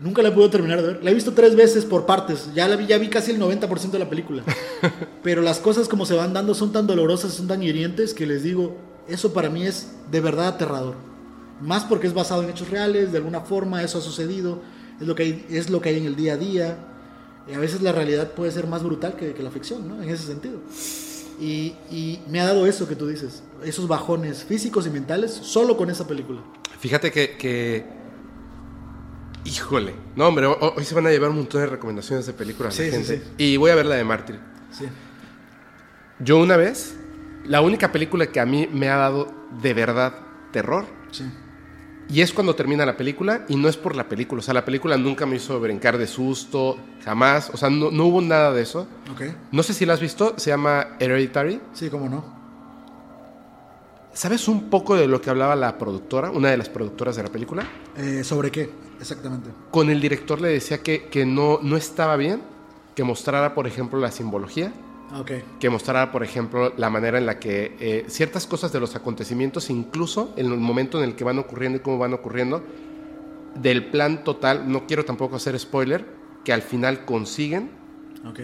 Nunca 0.00 0.22
la 0.22 0.34
puedo 0.34 0.50
terminar 0.50 0.82
de 0.82 0.88
ver. 0.88 1.04
La 1.04 1.10
he 1.10 1.14
visto 1.14 1.32
tres 1.32 1.54
veces 1.54 1.84
por 1.84 2.04
partes. 2.04 2.50
Ya 2.52 2.68
la 2.68 2.76
vi, 2.76 2.86
ya 2.86 2.98
vi 2.98 3.08
casi 3.08 3.30
el 3.30 3.40
90% 3.40 3.90
de 3.90 3.98
la 3.98 4.10
película. 4.10 4.42
Pero 5.22 5.40
las 5.40 5.60
cosas 5.60 5.88
como 5.88 6.04
se 6.04 6.14
van 6.14 6.34
dando 6.34 6.52
son 6.54 6.72
tan 6.72 6.86
dolorosas, 6.86 7.32
son 7.32 7.46
tan 7.46 7.62
hirientes 7.62 8.12
que 8.12 8.26
les 8.26 8.42
digo, 8.42 8.76
eso 9.08 9.32
para 9.32 9.48
mí 9.48 9.64
es 9.64 9.92
de 10.10 10.20
verdad 10.20 10.48
aterrador. 10.48 10.96
Más 11.60 11.84
porque 11.84 12.06
es 12.06 12.12
basado 12.12 12.42
en 12.42 12.50
hechos 12.50 12.68
reales, 12.70 13.12
de 13.12 13.18
alguna 13.18 13.40
forma 13.40 13.82
eso 13.82 13.98
ha 13.98 14.02
sucedido, 14.02 14.60
es 15.00 15.06
lo 15.06 15.14
que 15.14 15.22
hay, 15.22 15.46
es 15.48 15.70
lo 15.70 15.80
que 15.80 15.90
hay 15.90 15.98
en 15.98 16.06
el 16.06 16.16
día 16.16 16.34
a 16.34 16.36
día. 16.36 16.78
Y 17.48 17.52
a 17.54 17.58
veces 17.58 17.82
la 17.82 17.92
realidad 17.92 18.32
puede 18.32 18.50
ser 18.50 18.66
más 18.66 18.82
brutal 18.82 19.16
que, 19.16 19.34
que 19.34 19.42
la 19.42 19.50
ficción, 19.50 19.86
¿no? 19.88 20.02
En 20.02 20.08
ese 20.08 20.24
sentido. 20.26 20.58
Y, 21.40 21.74
y 21.90 22.20
me 22.28 22.40
ha 22.40 22.46
dado 22.46 22.66
eso 22.66 22.88
que 22.88 22.96
tú 22.96 23.06
dices, 23.06 23.42
esos 23.64 23.86
bajones 23.88 24.44
físicos 24.44 24.86
y 24.86 24.90
mentales 24.90 25.30
solo 25.32 25.76
con 25.76 25.90
esa 25.90 26.06
película. 26.06 26.40
Fíjate 26.78 27.10
que, 27.12 27.36
que- 27.36 27.84
Híjole. 29.44 29.94
No, 30.16 30.26
hombre, 30.28 30.46
ho- 30.46 30.74
hoy 30.76 30.84
se 30.84 30.94
van 30.94 31.06
a 31.06 31.10
llevar 31.10 31.30
un 31.30 31.36
montón 31.36 31.60
de 31.60 31.66
recomendaciones 31.66 32.24
de 32.26 32.32
películas 32.32 32.78
a 32.78 32.82
la 32.82 32.88
Sí, 32.88 32.90
sí, 32.96 33.04
gente. 33.06 33.24
sí. 33.26 33.32
Y 33.44 33.56
voy 33.58 33.70
a 33.70 33.74
ver 33.74 33.86
la 33.86 33.96
de 33.96 34.04
Mártir. 34.04 34.38
Sí. 34.70 34.86
Yo 36.20 36.38
una 36.38 36.56
vez, 36.56 36.94
la 37.44 37.60
única 37.60 37.92
película 37.92 38.26
que 38.28 38.40
a 38.40 38.46
mí 38.46 38.66
me 38.72 38.88
ha 38.88 38.96
dado 38.96 39.28
de 39.60 39.74
verdad 39.74 40.14
terror, 40.52 40.86
Sí. 41.10 41.24
Y 42.08 42.20
es 42.20 42.32
cuando 42.32 42.54
termina 42.54 42.84
la 42.84 42.96
película, 42.96 43.44
y 43.48 43.56
no 43.56 43.68
es 43.68 43.76
por 43.76 43.96
la 43.96 44.08
película. 44.08 44.40
O 44.40 44.42
sea, 44.42 44.54
la 44.54 44.64
película 44.64 44.96
nunca 44.96 45.26
me 45.26 45.36
hizo 45.36 45.58
brincar 45.60 45.98
de 45.98 46.06
susto, 46.06 46.76
jamás. 47.04 47.50
O 47.52 47.56
sea, 47.56 47.70
no, 47.70 47.90
no 47.90 48.06
hubo 48.06 48.20
nada 48.20 48.52
de 48.52 48.62
eso. 48.62 48.86
Ok. 49.12 49.22
No 49.52 49.62
sé 49.62 49.74
si 49.74 49.86
la 49.86 49.94
has 49.94 50.00
visto, 50.00 50.34
se 50.36 50.50
llama 50.50 50.96
Hereditary. 50.98 51.60
Sí, 51.72 51.88
cómo 51.90 52.08
no. 52.08 52.24
¿Sabes 54.12 54.46
un 54.46 54.70
poco 54.70 54.94
de 54.94 55.08
lo 55.08 55.20
que 55.20 55.30
hablaba 55.30 55.56
la 55.56 55.76
productora, 55.76 56.30
una 56.30 56.50
de 56.50 56.56
las 56.56 56.68
productoras 56.68 57.16
de 57.16 57.24
la 57.24 57.30
película? 57.30 57.66
Eh, 57.96 58.22
¿Sobre 58.22 58.50
qué? 58.50 58.70
Exactamente. 59.00 59.50
Con 59.72 59.90
el 59.90 60.00
director 60.00 60.40
le 60.40 60.48
decía 60.48 60.82
que, 60.82 61.06
que 61.06 61.26
no, 61.26 61.58
no 61.62 61.76
estaba 61.76 62.16
bien 62.16 62.54
que 62.94 63.04
mostrara, 63.04 63.54
por 63.54 63.66
ejemplo, 63.66 63.98
la 63.98 64.10
simbología, 64.10 64.72
Ok. 65.14 65.30
que 65.60 65.70
mostrara, 65.70 66.10
por 66.10 66.22
ejemplo, 66.24 66.72
la 66.76 66.90
manera 66.90 67.18
en 67.18 67.26
la 67.26 67.38
que 67.38 67.76
eh, 67.78 68.04
ciertas 68.08 68.46
cosas 68.46 68.72
de 68.72 68.80
los 68.80 68.96
acontecimientos, 68.96 69.70
incluso 69.70 70.32
en 70.36 70.46
el 70.46 70.58
momento 70.58 70.98
en 71.02 71.08
el 71.08 71.14
que 71.16 71.24
van 71.24 71.38
ocurriendo 71.38 71.78
y 71.78 71.80
cómo 71.82 71.98
van 71.98 72.12
ocurriendo, 72.14 72.64
del 73.54 73.86
plan 73.86 74.24
total, 74.24 74.70
no 74.70 74.86
quiero 74.86 75.04
tampoco 75.04 75.36
hacer 75.36 75.58
spoiler, 75.58 76.04
que 76.44 76.52
al 76.52 76.62
final 76.62 77.04
consiguen, 77.04 77.70
Ok. 78.28 78.40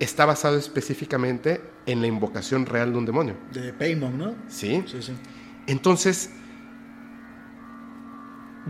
está 0.00 0.24
basado 0.26 0.56
específicamente 0.58 1.60
en 1.86 2.00
la 2.00 2.08
invocación 2.08 2.66
real 2.66 2.92
de 2.92 2.98
un 2.98 3.06
demonio. 3.06 3.34
De 3.52 3.72
Paymon, 3.72 4.18
¿no? 4.18 4.34
¿Sí? 4.48 4.82
Sí, 4.86 5.00
sí. 5.02 5.12
Entonces, 5.68 6.30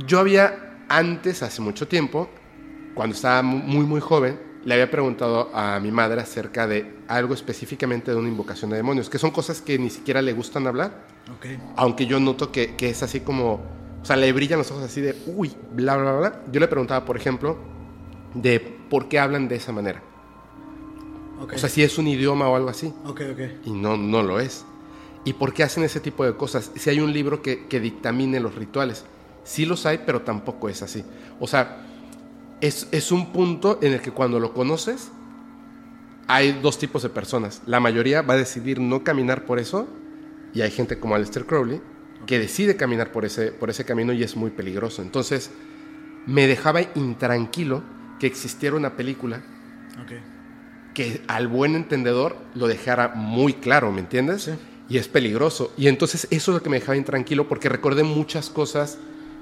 yo 0.06 0.18
había 0.20 0.84
antes, 0.88 1.42
hace 1.42 1.62
mucho 1.62 1.88
tiempo, 1.88 2.28
cuando 2.94 3.14
estaba 3.14 3.42
mu- 3.42 3.59
muy, 3.59 3.86
muy 3.86 4.00
joven, 4.00 4.38
le 4.64 4.74
había 4.74 4.90
preguntado 4.90 5.51
a 5.55 5.78
mi 5.80 5.90
madre 5.90 6.20
acerca 6.20 6.66
de 6.66 6.94
algo 7.09 7.34
específicamente 7.34 8.10
de 8.12 8.16
una 8.16 8.28
invocación 8.28 8.70
de 8.70 8.76
demonios, 8.76 9.10
que 9.10 9.18
son 9.18 9.30
cosas 9.30 9.60
que 9.60 9.78
ni 9.78 9.90
siquiera 9.90 10.22
le 10.22 10.32
gustan 10.32 10.66
hablar, 10.66 11.05
Ok. 11.36 11.47
aunque 11.76 12.06
yo 12.06 12.20
noto 12.20 12.52
que, 12.52 12.76
que 12.76 12.90
es 12.90 13.02
así 13.02 13.20
como, 13.20 13.60
o 14.02 14.05
sea, 14.05 14.16
le 14.16 14.32
brillan 14.32 14.59
los 14.59 14.70
ojos 14.70 14.84
así 14.84 15.01
de, 15.01 15.16
uy, 15.26 15.52
bla, 15.72 15.97
bla, 15.97 16.12
bla. 16.12 16.43
Yo 16.52 16.60
le 16.60 16.68
preguntaba, 16.68 17.05
por 17.05 17.16
ejemplo, 17.16 17.56
de 18.34 18.60
por 18.89 19.09
qué 19.09 19.18
hablan 19.18 19.48
de 19.48 19.56
esa 19.56 19.72
manera. 19.72 20.02
Ok. 21.40 21.55
O 21.55 21.59
sea, 21.59 21.68
si 21.68 21.82
es 21.82 21.98
un 21.98 22.06
idioma 22.06 22.48
o 22.48 22.56
algo 22.56 22.68
así. 22.68 22.93
Ok, 23.05 23.20
ok. 23.32 23.40
Y 23.66 23.70
no, 23.72 23.97
no 23.97 24.22
lo 24.22 24.39
es. 24.39 24.64
¿Y 25.24 25.34
por 25.34 25.52
qué 25.52 25.62
hacen 25.64 25.82
ese 25.84 26.01
tipo 26.01 26.24
de 26.24 26.36
cosas? 26.36 26.70
Si 26.74 26.90
hay 26.90 27.01
un 27.01 27.12
libro 27.12 27.43
que, 27.43 27.66
que 27.66 27.80
dictamine 27.80 28.40
los 28.40 28.55
rituales. 28.55 29.05
Sí 29.44 29.66
los 29.66 29.86
hay, 29.86 30.01
pero 30.06 30.22
tampoco 30.22 30.68
es 30.68 30.82
así. 30.82 31.05
O 31.40 31.47
sea, 31.47 31.84
es, 32.62 32.89
es 32.93 33.12
un 33.12 33.32
punto 33.32 33.78
en 33.82 33.93
el 33.93 34.01
que 34.01 34.12
cuando 34.12 34.40
lo 34.40 34.55
conoces, 34.55 35.10
hay 36.28 36.52
dos 36.62 36.78
tipos 36.78 37.02
de 37.02 37.10
personas. 37.10 37.60
La 37.66 37.80
mayoría 37.80 38.22
va 38.22 38.34
a 38.34 38.39
decidir 38.39 38.80
no 38.80 39.05
caminar 39.05 39.44
por 39.44 39.59
eso, 39.59 39.86
y 40.55 40.62
hay 40.62 40.70
gente 40.70 40.98
como 40.98 41.14
Aleister 41.14 41.44
Crowley 41.44 41.80
que 42.26 42.39
decide 42.39 42.76
caminar 42.76 43.10
por 43.10 43.24
ese, 43.24 43.51
por 43.51 43.68
ese 43.68 43.84
camino 43.84 44.12
y 44.12 44.22
es 44.22 44.36
muy 44.36 44.51
peligroso. 44.51 45.02
Entonces, 45.02 45.51
me 46.26 46.47
dejaba 46.47 46.82
intranquilo 46.94 47.82
que 48.20 48.26
existiera 48.28 48.76
una 48.76 48.97
película 48.97 49.43
que 50.94 51.22
al 51.26 51.48
buen 51.48 51.74
entendedor 51.74 52.36
lo 52.55 52.68
dejara 52.68 53.09
muy 53.09 53.55
claro, 53.55 53.90
¿me 53.90 54.01
entiendes? 54.01 54.43
Sí. 54.43 54.52
Y 54.89 54.98
es 54.98 55.09
peligroso. 55.09 55.72
Y 55.76 55.89
entonces 55.89 56.28
eso 56.30 56.52
es 56.52 56.55
lo 56.55 56.62
que 56.62 56.70
me 56.70 56.78
dejaba 56.78 56.97
intranquilo 56.97 57.48
porque 57.48 57.68
recordé 57.68 58.05
muchas 58.05 58.51
cosas 58.51 58.98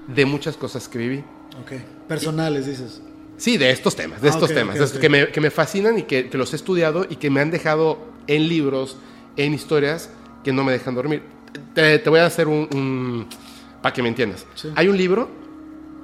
de 0.07 0.25
muchas 0.25 0.57
cosas 0.57 0.89
que 0.89 0.99
viví. 0.99 1.25
Ok. 1.61 1.73
Personales, 2.09 2.67
dices. 2.67 3.03
Sí, 3.41 3.57
de 3.57 3.71
estos 3.71 3.97
temas, 3.97 4.21
de 4.21 4.29
Ah, 4.29 4.33
estos 4.33 4.51
ok, 4.51 4.55
temas, 4.55 4.75
ok, 4.75 4.79
de 4.79 4.85
estos 4.85 4.97
ok. 4.99 5.01
Que, 5.01 5.09
me, 5.09 5.29
que 5.29 5.41
me 5.41 5.51
fascinan 5.51 5.99
y 5.99 6.03
que, 6.03 6.29
que 6.29 6.37
los 6.37 6.53
he 6.53 6.57
estudiado 6.57 7.07
y 7.09 7.17
que 7.17 7.31
me 7.31 7.41
han 7.41 7.51
dejado 7.51 7.99
en 8.27 8.49
libros, 8.49 8.99
en 9.37 9.55
historias 9.55 10.11
que 10.45 10.53
no 10.53 10.63
me 10.63 10.73
dejan 10.73 10.95
dormir. 10.95 11.23
Te, 11.75 11.99
te 11.99 12.11
voy 12.11 12.21
a 12.21 12.27
hacer 12.27 12.49
un... 12.49 13.27
para 13.83 13.95
que 13.95 14.03
me 14.03 14.09
entiendas. 14.11 14.45
Sí. 14.55 14.69
Hay 14.77 14.89
un 14.89 14.97
libro, 14.99 15.29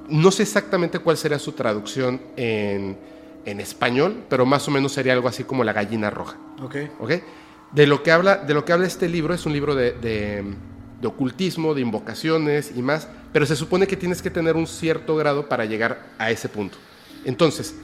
no 0.09 0.31
sé 0.31 0.41
exactamente 0.43 0.97
cuál 0.97 1.15
sería 1.15 1.37
su 1.37 1.51
traducción 1.51 2.19
en, 2.37 2.97
en 3.45 3.59
español, 3.61 4.23
pero 4.29 4.45
más 4.47 4.67
o 4.67 4.71
menos 4.71 4.91
sería 4.93 5.13
algo 5.13 5.27
así 5.27 5.43
como 5.43 5.63
La 5.63 5.73
gallina 5.73 6.09
roja. 6.09 6.37
Ok. 6.63 6.75
¿ok? 6.99 7.11
De 7.71 7.85
lo 7.85 8.01
que 8.01 8.11
habla, 8.11 8.37
de 8.37 8.53
lo 8.55 8.65
que 8.65 8.73
habla 8.73 8.87
este 8.87 9.07
libro 9.09 9.33
es 9.35 9.45
un 9.45 9.53
libro 9.53 9.75
de, 9.75 9.91
de- 9.91 10.43
de 11.01 11.07
ocultismo, 11.07 11.75
de 11.75 11.81
invocaciones 11.81 12.71
y 12.75 12.81
más, 12.81 13.07
pero 13.31 13.45
se 13.45 13.55
supone 13.55 13.85
que 13.85 13.95
tienes 13.95 14.23
que 14.23 14.31
tener 14.31 14.55
un 14.55 14.65
cierto 14.65 15.15
grado 15.15 15.47
para 15.47 15.65
llegar 15.65 16.07
a 16.17 16.31
ese 16.31 16.49
punto. 16.49 16.79
Entonces, 17.25 17.75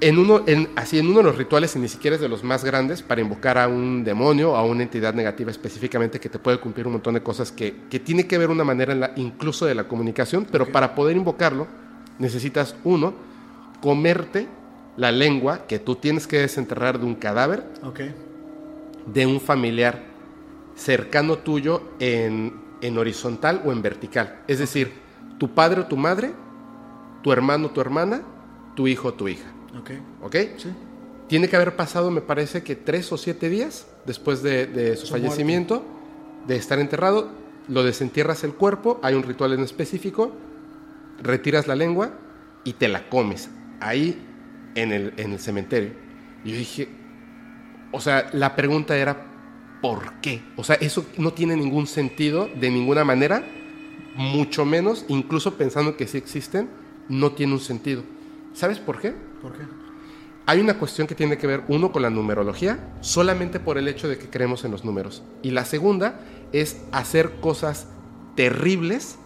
en 0.00 0.16
uno, 0.18 0.42
en, 0.46 0.68
así 0.76 0.98
en 0.98 1.08
uno 1.08 1.18
de 1.18 1.24
los 1.24 1.36
rituales, 1.36 1.74
y 1.74 1.80
ni 1.80 1.88
siquiera 1.88 2.14
es 2.14 2.20
de 2.22 2.28
los 2.28 2.44
más 2.44 2.64
grandes, 2.64 3.02
para 3.02 3.20
invocar 3.20 3.58
a 3.58 3.66
un 3.66 4.04
demonio 4.04 4.52
o 4.52 4.56
a 4.56 4.64
una 4.64 4.82
entidad 4.84 5.12
negativa 5.12 5.50
específicamente 5.50 6.20
que 6.20 6.28
te 6.28 6.38
puede 6.38 6.58
cumplir 6.60 6.86
un 6.86 6.92
montón 6.94 7.14
de 7.14 7.22
cosas 7.22 7.50
que, 7.50 7.74
que 7.90 7.98
tiene 7.98 8.26
que 8.28 8.38
ver 8.38 8.48
una 8.50 8.62
manera 8.64 8.92
en 8.92 9.00
la- 9.00 9.12
incluso 9.16 9.66
de 9.66 9.74
la 9.74 9.88
comunicación, 9.88 10.46
pero 10.50 10.70
para 10.70 10.94
poder 10.94 11.16
invocarlo 11.16 11.66
necesitas, 12.20 12.76
uno, 12.84 13.14
comerte 13.80 14.46
la 14.96 15.10
lengua 15.12 15.66
que 15.66 15.78
tú 15.78 15.96
tienes 15.96 16.26
que 16.26 16.38
desenterrar 16.40 16.98
de 16.98 17.06
un 17.06 17.14
cadáver 17.14 17.64
de 19.06 19.26
un 19.26 19.40
familiar 19.40 20.02
cercano 20.76 21.38
tuyo 21.38 21.82
en, 21.98 22.52
en 22.80 22.98
horizontal 22.98 23.62
o 23.64 23.72
en 23.72 23.82
vertical. 23.82 24.40
Es 24.46 24.58
decir, 24.60 24.92
tu 25.38 25.54
padre 25.54 25.80
o 25.82 25.86
tu 25.86 25.96
madre, 25.96 26.32
tu 27.22 27.32
hermano 27.32 27.70
tu 27.70 27.80
hermana, 27.80 28.22
tu 28.74 28.86
hijo 28.86 29.14
tu 29.14 29.28
hija. 29.28 29.50
Ok. 29.78 29.90
¿Ok? 30.22 30.36
Sí. 30.56 30.68
Tiene 31.28 31.48
que 31.48 31.56
haber 31.56 31.76
pasado, 31.76 32.10
me 32.10 32.20
parece 32.20 32.62
que 32.62 32.74
tres 32.74 33.12
o 33.12 33.18
siete 33.18 33.50
días 33.50 33.86
después 34.06 34.42
de, 34.42 34.66
de 34.66 34.96
su, 34.96 35.06
Su 35.06 35.12
fallecimiento, 35.12 35.84
de 36.46 36.56
estar 36.56 36.78
enterrado, 36.78 37.30
lo 37.68 37.84
desentierras 37.84 38.44
el 38.44 38.54
cuerpo, 38.54 38.98
hay 39.02 39.14
un 39.14 39.22
ritual 39.22 39.52
en 39.52 39.60
específico, 39.60 40.32
retiras 41.22 41.66
la 41.66 41.76
lengua 41.76 42.12
y 42.64 42.72
te 42.74 42.88
la 42.88 43.08
comes 43.10 43.50
ahí 43.80 44.18
en 44.74 44.92
el, 44.92 45.12
en 45.18 45.32
el 45.32 45.38
cementerio. 45.38 45.90
Y 46.44 46.52
yo 46.52 46.56
dije, 46.56 46.88
o 47.92 48.00
sea, 48.00 48.30
la 48.32 48.56
pregunta 48.56 48.96
era, 48.96 49.26
¿por 49.82 50.20
qué? 50.20 50.42
O 50.56 50.64
sea, 50.64 50.76
eso 50.76 51.04
no 51.18 51.32
tiene 51.32 51.56
ningún 51.56 51.86
sentido 51.86 52.48
de 52.58 52.70
ninguna 52.70 53.04
manera, 53.04 53.44
mucho 54.16 54.64
menos, 54.64 55.04
incluso 55.08 55.54
pensando 55.54 55.96
que 55.96 56.06
sí 56.06 56.18
existen, 56.18 56.68
no 57.08 57.32
tiene 57.32 57.54
un 57.54 57.60
sentido. 57.60 58.02
¿Sabes 58.54 58.78
por 58.78 59.00
qué? 59.00 59.14
¿Por 59.42 59.52
qué? 59.52 59.64
Hay 60.46 60.60
una 60.60 60.78
cuestión 60.78 61.06
que 61.06 61.14
tiene 61.14 61.36
que 61.36 61.46
ver, 61.46 61.62
uno, 61.68 61.92
con 61.92 62.02
la 62.02 62.10
numerología, 62.10 62.92
solamente 63.00 63.60
por 63.60 63.76
el 63.76 63.86
hecho 63.86 64.08
de 64.08 64.16
que 64.16 64.30
creemos 64.30 64.64
en 64.64 64.70
los 64.70 64.84
números. 64.84 65.22
Y 65.42 65.50
la 65.50 65.64
segunda 65.64 66.20
es 66.52 66.80
hacer 66.90 67.40
cosas 67.40 67.86
terribles 68.34 69.18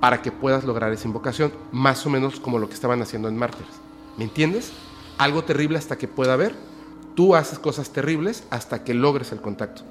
para 0.00 0.20
que 0.20 0.32
puedas 0.32 0.64
lograr 0.64 0.92
esa 0.92 1.06
invocación, 1.06 1.52
más 1.70 2.04
o 2.04 2.10
menos 2.10 2.40
como 2.40 2.58
lo 2.58 2.68
que 2.68 2.74
estaban 2.74 3.00
haciendo 3.00 3.28
en 3.28 3.36
Mártires. 3.36 3.74
¿Me 4.18 4.24
entiendes? 4.24 4.72
Algo 5.18 5.44
terrible 5.44 5.78
hasta 5.78 5.96
que 5.96 6.08
pueda 6.08 6.32
haber, 6.32 6.54
tú 7.14 7.36
haces 7.36 7.60
cosas 7.60 7.90
terribles 7.90 8.44
hasta 8.50 8.82
que 8.82 8.94
logres 8.94 9.30
el 9.30 9.40
contacto. 9.40 9.82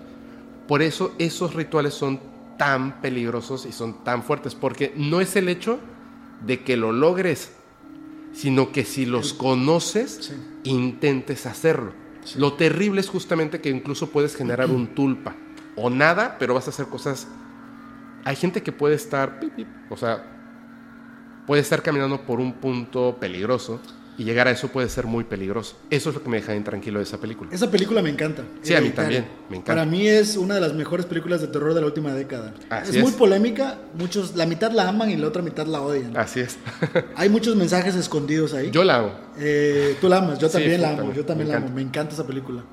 Por 0.68 0.82
eso 0.82 1.14
esos 1.18 1.54
rituales 1.54 1.94
son 1.94 2.20
tan 2.58 3.02
peligrosos 3.02 3.66
y 3.66 3.72
son 3.72 4.04
tan 4.04 4.24
fuertes, 4.24 4.56
porque 4.56 4.94
no 4.98 5.22
es 5.22 5.36
el 5.38 5.48
hecho 5.48 5.80
de 6.46 6.64
que 6.64 6.78
lo 6.78 6.92
logres, 6.92 7.52
sino 8.34 8.72
que 8.72 8.84
si 8.86 9.06
los 9.06 9.34
conoces, 9.34 10.12
Sí. 10.22 10.34
intentes 10.70 11.46
hacerlo. 11.46 11.94
Lo 12.38 12.54
terrible 12.54 13.02
es 13.02 13.10
justamente 13.10 13.62
que 13.62 13.70
incluso 13.70 14.10
puedes 14.12 14.36
generar 14.36 14.70
un 14.70 14.94
tulpa 14.94 15.36
o 15.76 15.90
nada, 15.90 16.38
pero 16.40 16.54
vas 16.54 16.68
a 16.68 16.70
hacer 16.70 16.86
cosas. 16.88 17.28
Hay 18.26 18.36
gente 18.36 18.62
que 18.62 18.72
puede 18.72 18.94
estar, 18.96 19.40
o 19.90 19.98
sea, 19.98 20.24
puede 21.48 21.62
estar 21.62 21.82
caminando 21.82 22.22
por 22.22 22.40
un 22.40 22.54
punto 22.54 23.18
peligroso 23.20 23.82
y 24.22 24.24
llegar 24.24 24.48
a 24.48 24.52
eso 24.52 24.68
puede 24.68 24.88
ser 24.88 25.08
muy 25.08 25.24
peligroso. 25.24 25.76
Eso 25.90 26.10
es 26.10 26.16
lo 26.16 26.22
que 26.22 26.30
me 26.30 26.38
deja 26.38 26.56
intranquilo 26.56 27.00
de 27.00 27.06
esa 27.06 27.18
película. 27.20 27.50
Esa 27.52 27.72
película 27.72 28.04
me 28.04 28.12
encanta. 28.12 28.44
Sí, 28.62 28.76
a 28.76 28.80
mí 28.80 28.88
Hereditario. 28.88 29.18
también, 29.20 29.26
me 29.50 29.58
encanta. 29.58 29.72
Para 29.82 29.86
mí 29.86 30.08
es 30.08 30.38
una 30.38 30.54
de 30.56 30.62
las 30.62 30.76
mejores 30.76 31.08
películas 31.08 31.42
de 31.42 31.48
terror 31.48 31.74
de 31.74 31.82
la 31.82 31.88
última 31.88 32.14
década. 32.14 32.54
Así 32.70 32.92
es, 32.92 32.96
es. 32.98 33.02
muy 33.04 33.14
polémica, 33.14 33.80
muchos, 33.96 34.36
la 34.36 34.46
mitad 34.46 34.72
la 34.72 34.88
aman 34.88 35.10
y 35.10 35.16
la 35.16 35.28
otra 35.28 35.42
mitad 35.42 35.66
la 35.66 35.82
odian. 35.82 36.16
Así 36.16 36.40
es. 36.42 36.60
Hay 37.16 37.30
muchos 37.30 37.56
mensajes 37.56 37.96
escondidos 37.96 38.54
ahí. 38.54 38.70
Yo 38.70 38.84
la 38.84 38.98
hago. 38.98 39.12
Eh, 39.40 39.96
tú 40.00 40.08
la 40.08 40.18
amas, 40.18 40.38
yo 40.38 40.50
también 40.52 40.76
sí, 40.76 40.82
la 40.82 40.90
amo, 40.92 41.14
yo 41.14 41.26
también 41.26 41.48
Me 41.48 41.54
la 41.56 41.60
amo, 41.62 41.70
me 41.74 41.82
encanta 41.82 42.14
esa 42.14 42.28
película. 42.28 42.64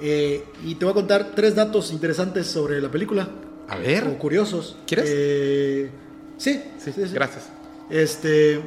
Eh, 0.00 0.44
y 0.64 0.76
te 0.76 0.84
voy 0.84 0.92
a 0.92 0.94
contar 0.94 1.32
tres 1.34 1.56
datos 1.56 1.90
interesantes 1.92 2.46
sobre 2.46 2.80
la 2.80 2.88
película. 2.88 3.28
A 3.68 3.76
ver. 3.78 4.06
O 4.06 4.16
curiosos. 4.18 4.76
¿Quieres? 4.86 5.06
Eh, 5.12 5.90
sí, 6.36 6.62
Sí, 6.78 6.92
sí, 6.92 7.06
sí. 7.08 7.14
gracias. 7.14 7.48
Este. 7.90 8.60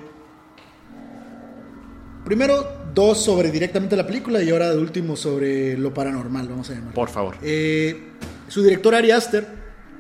Primero, 2.28 2.68
dos 2.94 3.24
sobre 3.24 3.52
directamente 3.52 3.96
la 3.96 4.06
película 4.06 4.44
y 4.44 4.50
ahora 4.50 4.70
de 4.72 4.78
último 4.78 5.16
sobre 5.16 5.78
lo 5.78 5.94
paranormal, 5.94 6.50
vamos 6.50 6.70
a 6.70 6.74
llamar. 6.74 6.94
Por 6.94 7.08
favor. 7.08 7.38
Eh, 7.42 8.10
su 8.50 8.62
director 8.62 8.94
Ari 8.94 9.12
Aster 9.12 9.48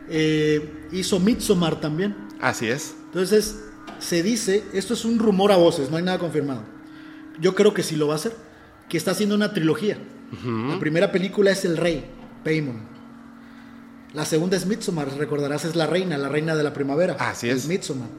eh, 0.09 0.89
hizo 0.91 1.21
Midsommar 1.21 1.79
también. 1.79 2.17
Así 2.41 2.67
es. 2.67 2.95
Entonces, 3.05 3.63
se 3.99 4.23
dice, 4.23 4.65
esto 4.73 4.93
es 4.93 5.05
un 5.05 5.19
rumor 5.19 5.53
a 5.53 5.55
voces, 5.55 5.89
no 5.89 5.95
hay 5.95 6.03
nada 6.03 6.19
confirmado. 6.19 6.63
Yo 7.39 7.55
creo 7.55 7.73
que 7.73 7.81
sí 7.81 7.95
lo 7.95 8.07
va 8.07 8.15
a 8.15 8.17
hacer, 8.17 8.33
que 8.89 8.97
está 8.97 9.11
haciendo 9.11 9.33
una 9.33 9.53
trilogía. 9.53 9.97
La 10.43 10.77
primera 10.81 11.13
película 11.13 11.51
es 11.51 11.63
El 11.63 11.77
Rey, 11.77 12.03
Paimon. 12.43 12.81
La 14.13 14.25
segunda 14.25 14.57
es 14.57 14.65
Midsommar, 14.65 15.17
recordarás, 15.17 15.63
es 15.63 15.77
la 15.77 15.87
reina, 15.87 16.17
la 16.17 16.27
reina 16.27 16.57
de 16.57 16.63
la 16.63 16.73
primavera. 16.73 17.15
Así 17.19 17.49
es. 17.49 17.69
Midsommar. 17.69 18.09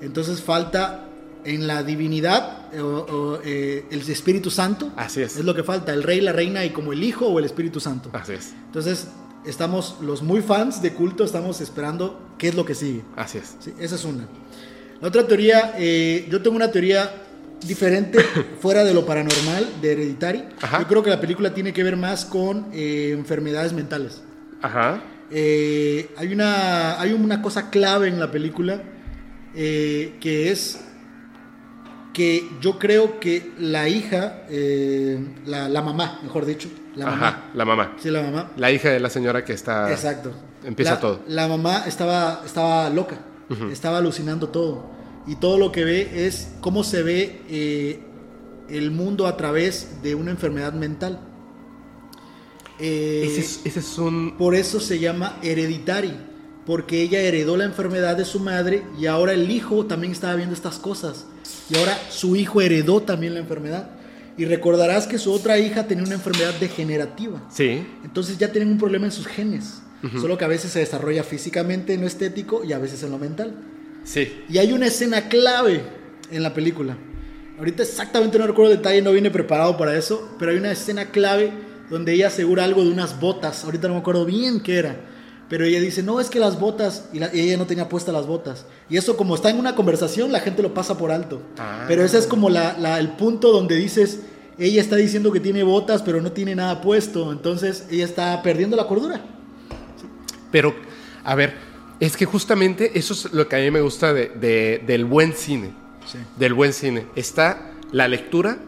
Entonces 0.00 0.40
falta 0.40 1.07
en 1.44 1.66
la 1.66 1.82
divinidad 1.82 2.72
eh, 2.72 2.80
o- 2.80 3.06
o, 3.06 3.40
eh, 3.44 3.86
el 3.90 4.00
Espíritu 4.10 4.50
Santo. 4.50 4.90
Así 4.96 5.22
es. 5.22 5.36
Es 5.36 5.44
lo 5.44 5.54
que 5.54 5.62
falta, 5.62 5.92
el 5.94 6.02
rey, 6.02 6.20
la 6.20 6.32
reina 6.32 6.64
y 6.64 6.70
como 6.70 6.92
el 6.92 7.02
hijo 7.02 7.26
o 7.26 7.38
el 7.38 7.44
Espíritu 7.44 7.80
Santo. 7.80 8.10
Así 8.12 8.32
es. 8.32 8.52
Entonces, 8.66 9.08
estamos, 9.46 9.96
los 10.02 10.22
muy 10.22 10.42
fans 10.42 10.82
de 10.82 10.92
culto, 10.92 11.24
estamos 11.24 11.60
esperando 11.60 12.20
qué 12.38 12.48
es 12.48 12.54
lo 12.54 12.64
que 12.64 12.74
sigue. 12.74 13.02
Así 13.16 13.38
es. 13.38 13.56
Sí, 13.60 13.72
esa 13.78 13.94
es 13.94 14.04
una. 14.04 14.26
La 15.00 15.08
otra 15.08 15.26
teoría, 15.26 15.74
eh, 15.78 16.26
yo 16.30 16.42
tengo 16.42 16.56
una 16.56 16.70
teoría 16.70 17.10
diferente 17.64 18.18
fuera 18.60 18.84
de 18.84 18.92
lo 18.94 19.06
paranormal, 19.06 19.66
de 19.80 19.92
Hereditary. 19.92 20.44
Ajá. 20.60 20.80
Yo 20.80 20.88
creo 20.88 21.02
que 21.02 21.10
la 21.10 21.20
película 21.20 21.54
tiene 21.54 21.72
que 21.72 21.82
ver 21.82 21.96
más 21.96 22.24
con 22.24 22.66
eh, 22.72 23.10
enfermedades 23.16 23.72
mentales. 23.72 24.22
Ajá. 24.60 25.02
Hay, 25.30 26.32
una, 26.32 26.98
hay 27.00 27.12
una 27.12 27.42
cosa 27.42 27.68
clave 27.70 28.08
en 28.08 28.18
la 28.18 28.30
película 28.30 28.82
que 29.54 30.50
es 30.50 30.80
que 32.18 32.48
yo 32.60 32.78
creo 32.78 33.20
que 33.20 33.52
la 33.58 33.88
hija, 33.88 34.42
eh, 34.50 35.18
la, 35.46 35.68
la 35.68 35.80
mamá, 35.82 36.18
mejor 36.24 36.44
dicho, 36.44 36.68
la 36.96 37.06
mamá. 37.06 37.50
La 37.54 37.64
mamá. 37.64 37.94
sí, 37.98 38.10
la 38.10 38.22
mamá, 38.22 38.50
La 38.56 38.72
hija 38.72 38.90
de 38.90 38.98
la 39.00 39.08
señora 39.08 39.44
que 39.44 39.52
está. 39.52 39.90
Exacto. 39.90 40.32
Empieza 40.64 40.94
La- 40.94 41.00
todo. 41.00 41.20
La 41.28 41.46
mamá 41.46 41.84
estaba, 41.86 42.42
estaba 42.44 42.90
loca, 42.90 43.18
estaba 43.70 43.98
alucinando 43.98 44.48
todo. 44.48 44.90
Y 45.28 45.36
todo 45.36 45.58
lo 45.58 45.70
que 45.70 45.84
ve 45.84 46.26
es 46.26 46.48
cómo 46.60 46.82
se 46.82 47.02
ve 47.04 47.42
eh, 47.48 48.00
el 48.68 48.90
mundo 48.90 49.26
a 49.28 49.36
través 49.36 50.02
de 50.02 50.14
una 50.16 50.30
enfermedad 50.32 50.72
mental. 50.72 51.20
Eh, 52.80 53.24
Ese 53.26 53.40
es, 53.40 53.60
ese 53.64 53.80
es 53.80 53.98
un. 53.98 54.36
por 54.36 54.54
eso 54.54 54.80
se 54.80 54.98
llama 54.98 55.38
hereditary, 55.42 56.14
porque 56.68 57.00
ella 57.00 57.22
heredó 57.22 57.56
la 57.56 57.64
enfermedad 57.64 58.14
de 58.14 58.26
su 58.26 58.40
madre 58.40 58.82
y 59.00 59.06
ahora 59.06 59.32
el 59.32 59.50
hijo 59.50 59.86
también 59.86 60.12
estaba 60.12 60.34
viendo 60.34 60.54
estas 60.54 60.78
cosas. 60.78 61.24
Y 61.70 61.78
ahora 61.78 61.98
su 62.10 62.36
hijo 62.36 62.60
heredó 62.60 63.00
también 63.00 63.32
la 63.32 63.40
enfermedad. 63.40 63.92
Y 64.36 64.44
recordarás 64.44 65.06
que 65.06 65.16
su 65.16 65.32
otra 65.32 65.58
hija 65.58 65.86
tenía 65.86 66.04
una 66.04 66.16
enfermedad 66.16 66.52
degenerativa. 66.60 67.42
Sí. 67.50 67.86
Entonces 68.04 68.36
ya 68.36 68.52
tienen 68.52 68.70
un 68.70 68.76
problema 68.76 69.06
en 69.06 69.12
sus 69.12 69.26
genes. 69.26 69.80
Solo 70.20 70.36
que 70.36 70.44
a 70.44 70.48
veces 70.48 70.70
se 70.70 70.80
desarrolla 70.80 71.24
físicamente 71.24 71.94
en 71.94 72.02
lo 72.02 72.06
estético 72.06 72.62
y 72.62 72.74
a 72.74 72.78
veces 72.78 73.02
en 73.02 73.12
lo 73.12 73.18
mental. 73.18 73.56
Sí. 74.04 74.44
Y 74.50 74.58
hay 74.58 74.72
una 74.72 74.88
escena 74.88 75.30
clave 75.30 75.80
en 76.30 76.42
la 76.42 76.52
película. 76.52 76.98
Ahorita 77.58 77.82
exactamente 77.82 78.38
no 78.38 78.46
recuerdo 78.46 78.72
el 78.72 78.76
detalle, 78.76 79.00
no 79.00 79.12
vine 79.12 79.30
preparado 79.30 79.78
para 79.78 79.96
eso, 79.96 80.36
pero 80.38 80.50
hay 80.50 80.58
una 80.58 80.72
escena 80.72 81.06
clave 81.06 81.50
donde 81.88 82.12
ella 82.12 82.26
asegura 82.26 82.64
algo 82.64 82.84
de 82.84 82.90
unas 82.90 83.18
botas. 83.18 83.64
Ahorita 83.64 83.88
no 83.88 83.94
me 83.94 84.00
acuerdo 84.00 84.26
bien 84.26 84.60
qué 84.60 84.76
era. 84.76 85.00
Pero 85.48 85.64
ella 85.64 85.80
dice, 85.80 86.02
no, 86.02 86.20
es 86.20 86.28
que 86.28 86.38
las 86.38 86.60
botas, 86.60 87.04
y, 87.12 87.18
la- 87.20 87.34
y 87.34 87.40
ella 87.40 87.56
no 87.56 87.66
tenía 87.66 87.88
puestas 87.88 88.12
las 88.14 88.26
botas. 88.26 88.66
Y 88.90 88.96
eso 88.98 89.16
como 89.16 89.34
está 89.34 89.48
en 89.50 89.58
una 89.58 89.74
conversación, 89.74 90.30
la 90.30 90.40
gente 90.40 90.62
lo 90.62 90.74
pasa 90.74 90.98
por 90.98 91.10
alto. 91.10 91.40
Ah. 91.58 91.84
Pero 91.88 92.04
ese 92.04 92.18
es 92.18 92.26
como 92.26 92.50
la- 92.50 92.76
la- 92.78 92.98
el 92.98 93.10
punto 93.12 93.50
donde 93.50 93.76
dices, 93.76 94.20
ella 94.58 94.80
está 94.82 94.96
diciendo 94.96 95.32
que 95.32 95.40
tiene 95.40 95.62
botas, 95.62 96.02
pero 96.02 96.20
no 96.20 96.32
tiene 96.32 96.54
nada 96.54 96.80
puesto. 96.82 97.32
Entonces 97.32 97.86
ella 97.90 98.04
está 98.04 98.42
perdiendo 98.42 98.76
la 98.76 98.86
cordura. 98.86 99.22
Pero, 100.50 100.74
a 101.24 101.34
ver, 101.34 101.54
es 102.00 102.16
que 102.16 102.24
justamente 102.26 102.98
eso 102.98 103.14
es 103.14 103.32
lo 103.32 103.48
que 103.48 103.56
a 103.56 103.58
mí 103.60 103.70
me 103.70 103.80
gusta 103.80 104.12
de- 104.12 104.28
de- 104.28 104.82
del 104.86 105.04
buen 105.04 105.32
cine. 105.32 105.72
Sí. 106.10 106.18
Del 106.36 106.54
buen 106.54 106.72
cine. 106.72 107.06
Está 107.16 107.72
la 107.92 108.06
lectura 108.08 108.58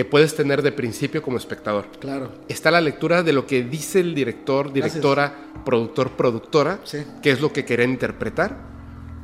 que 0.00 0.06
puedes 0.06 0.34
tener 0.34 0.62
de 0.62 0.72
principio 0.72 1.20
como 1.20 1.36
espectador. 1.36 1.84
Claro. 2.00 2.32
Está 2.48 2.70
la 2.70 2.80
lectura 2.80 3.22
de 3.22 3.34
lo 3.34 3.46
que 3.46 3.62
dice 3.62 4.00
el 4.00 4.14
director, 4.14 4.72
directora, 4.72 5.34
productor, 5.62 6.12
productora, 6.12 6.80
Sí. 6.84 7.04
que 7.22 7.30
es 7.30 7.42
lo 7.42 7.52
que 7.52 7.66
querían 7.66 7.90
interpretar. 7.90 8.56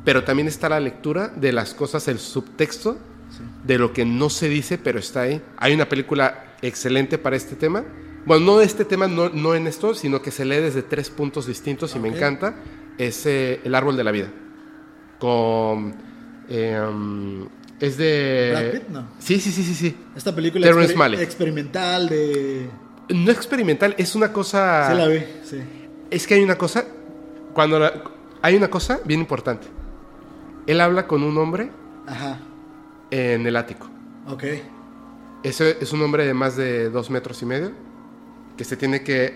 Pero 0.05 0.23
también 0.23 0.47
está 0.47 0.69
la 0.69 0.79
lectura 0.79 1.29
de 1.29 1.51
las 1.51 1.73
cosas, 1.73 2.07
el 2.07 2.19
subtexto, 2.19 2.95
de 3.63 3.79
lo 3.79 3.91
que 3.91 4.05
no 4.05 4.29
se 4.29 4.49
dice, 4.49 4.77
pero 4.77 4.99
está 4.99 5.21
ahí. 5.21 5.41
Hay 5.57 5.73
una 5.73 5.89
película 5.89 6.53
excelente 6.61 7.17
para 7.17 7.35
este 7.35 7.55
tema. 7.55 7.83
Bueno, 8.27 8.45
no 8.45 8.61
este 8.61 8.85
tema, 8.85 9.07
no, 9.07 9.29
no 9.29 9.55
en 9.55 9.65
esto, 9.65 9.95
sino 9.95 10.21
que 10.21 10.29
se 10.29 10.45
lee 10.45 10.57
desde 10.57 10.83
tres 10.83 11.09
puntos 11.09 11.47
distintos 11.47 11.95
y 11.95 11.99
me 11.99 12.09
encanta. 12.09 12.53
Es 12.99 13.25
eh, 13.25 13.61
El 13.63 13.73
Árbol 13.73 13.97
de 13.97 14.03
la 14.03 14.11
Vida. 14.11 14.31
Con... 15.17 15.95
eh, 16.49 16.79
um, 16.87 17.47
es 17.79 17.97
de... 17.97 18.49
Brad 18.51 18.71
Pitt, 18.71 18.89
¿no? 18.89 19.07
Sí, 19.19 19.39
sí, 19.39 19.51
sí, 19.51 19.63
sí, 19.63 19.73
sí. 19.73 19.95
Esta 20.15 20.33
película 20.33 20.65
Terrence 20.65 20.93
exper- 20.93 20.97
Malick. 20.97 21.19
experimental 21.21 22.09
de... 22.09 22.69
No 23.09 23.31
experimental, 23.31 23.95
es 23.97 24.15
una 24.15 24.33
cosa... 24.33 24.89
Se 24.89 24.95
la 24.95 25.07
ve, 25.07 25.41
sí. 25.43 25.57
Es 26.09 26.25
que 26.27 26.33
hay 26.35 26.43
una 26.43 26.57
cosa, 26.57 26.85
cuando 27.53 27.79
la- 27.79 28.03
hay 28.41 28.55
una 28.55 28.69
cosa 28.69 28.99
bien 29.05 29.19
importante. 29.19 29.67
Él 30.65 30.81
habla 30.81 31.07
con 31.07 31.23
un 31.23 31.37
hombre 31.37 31.69
Ajá. 32.05 32.39
en 33.11 33.45
el 33.47 33.55
ático. 33.55 33.89
Ok. 34.27 34.43
Ese 35.43 35.77
es 35.79 35.93
un 35.93 36.01
hombre 36.01 36.25
de 36.25 36.33
más 36.33 36.55
de 36.57 36.89
dos 36.89 37.09
metros 37.09 37.41
y 37.41 37.45
medio 37.45 37.71
que 38.57 38.63
se 38.63 38.75
tiene 38.75 39.03
que 39.03 39.33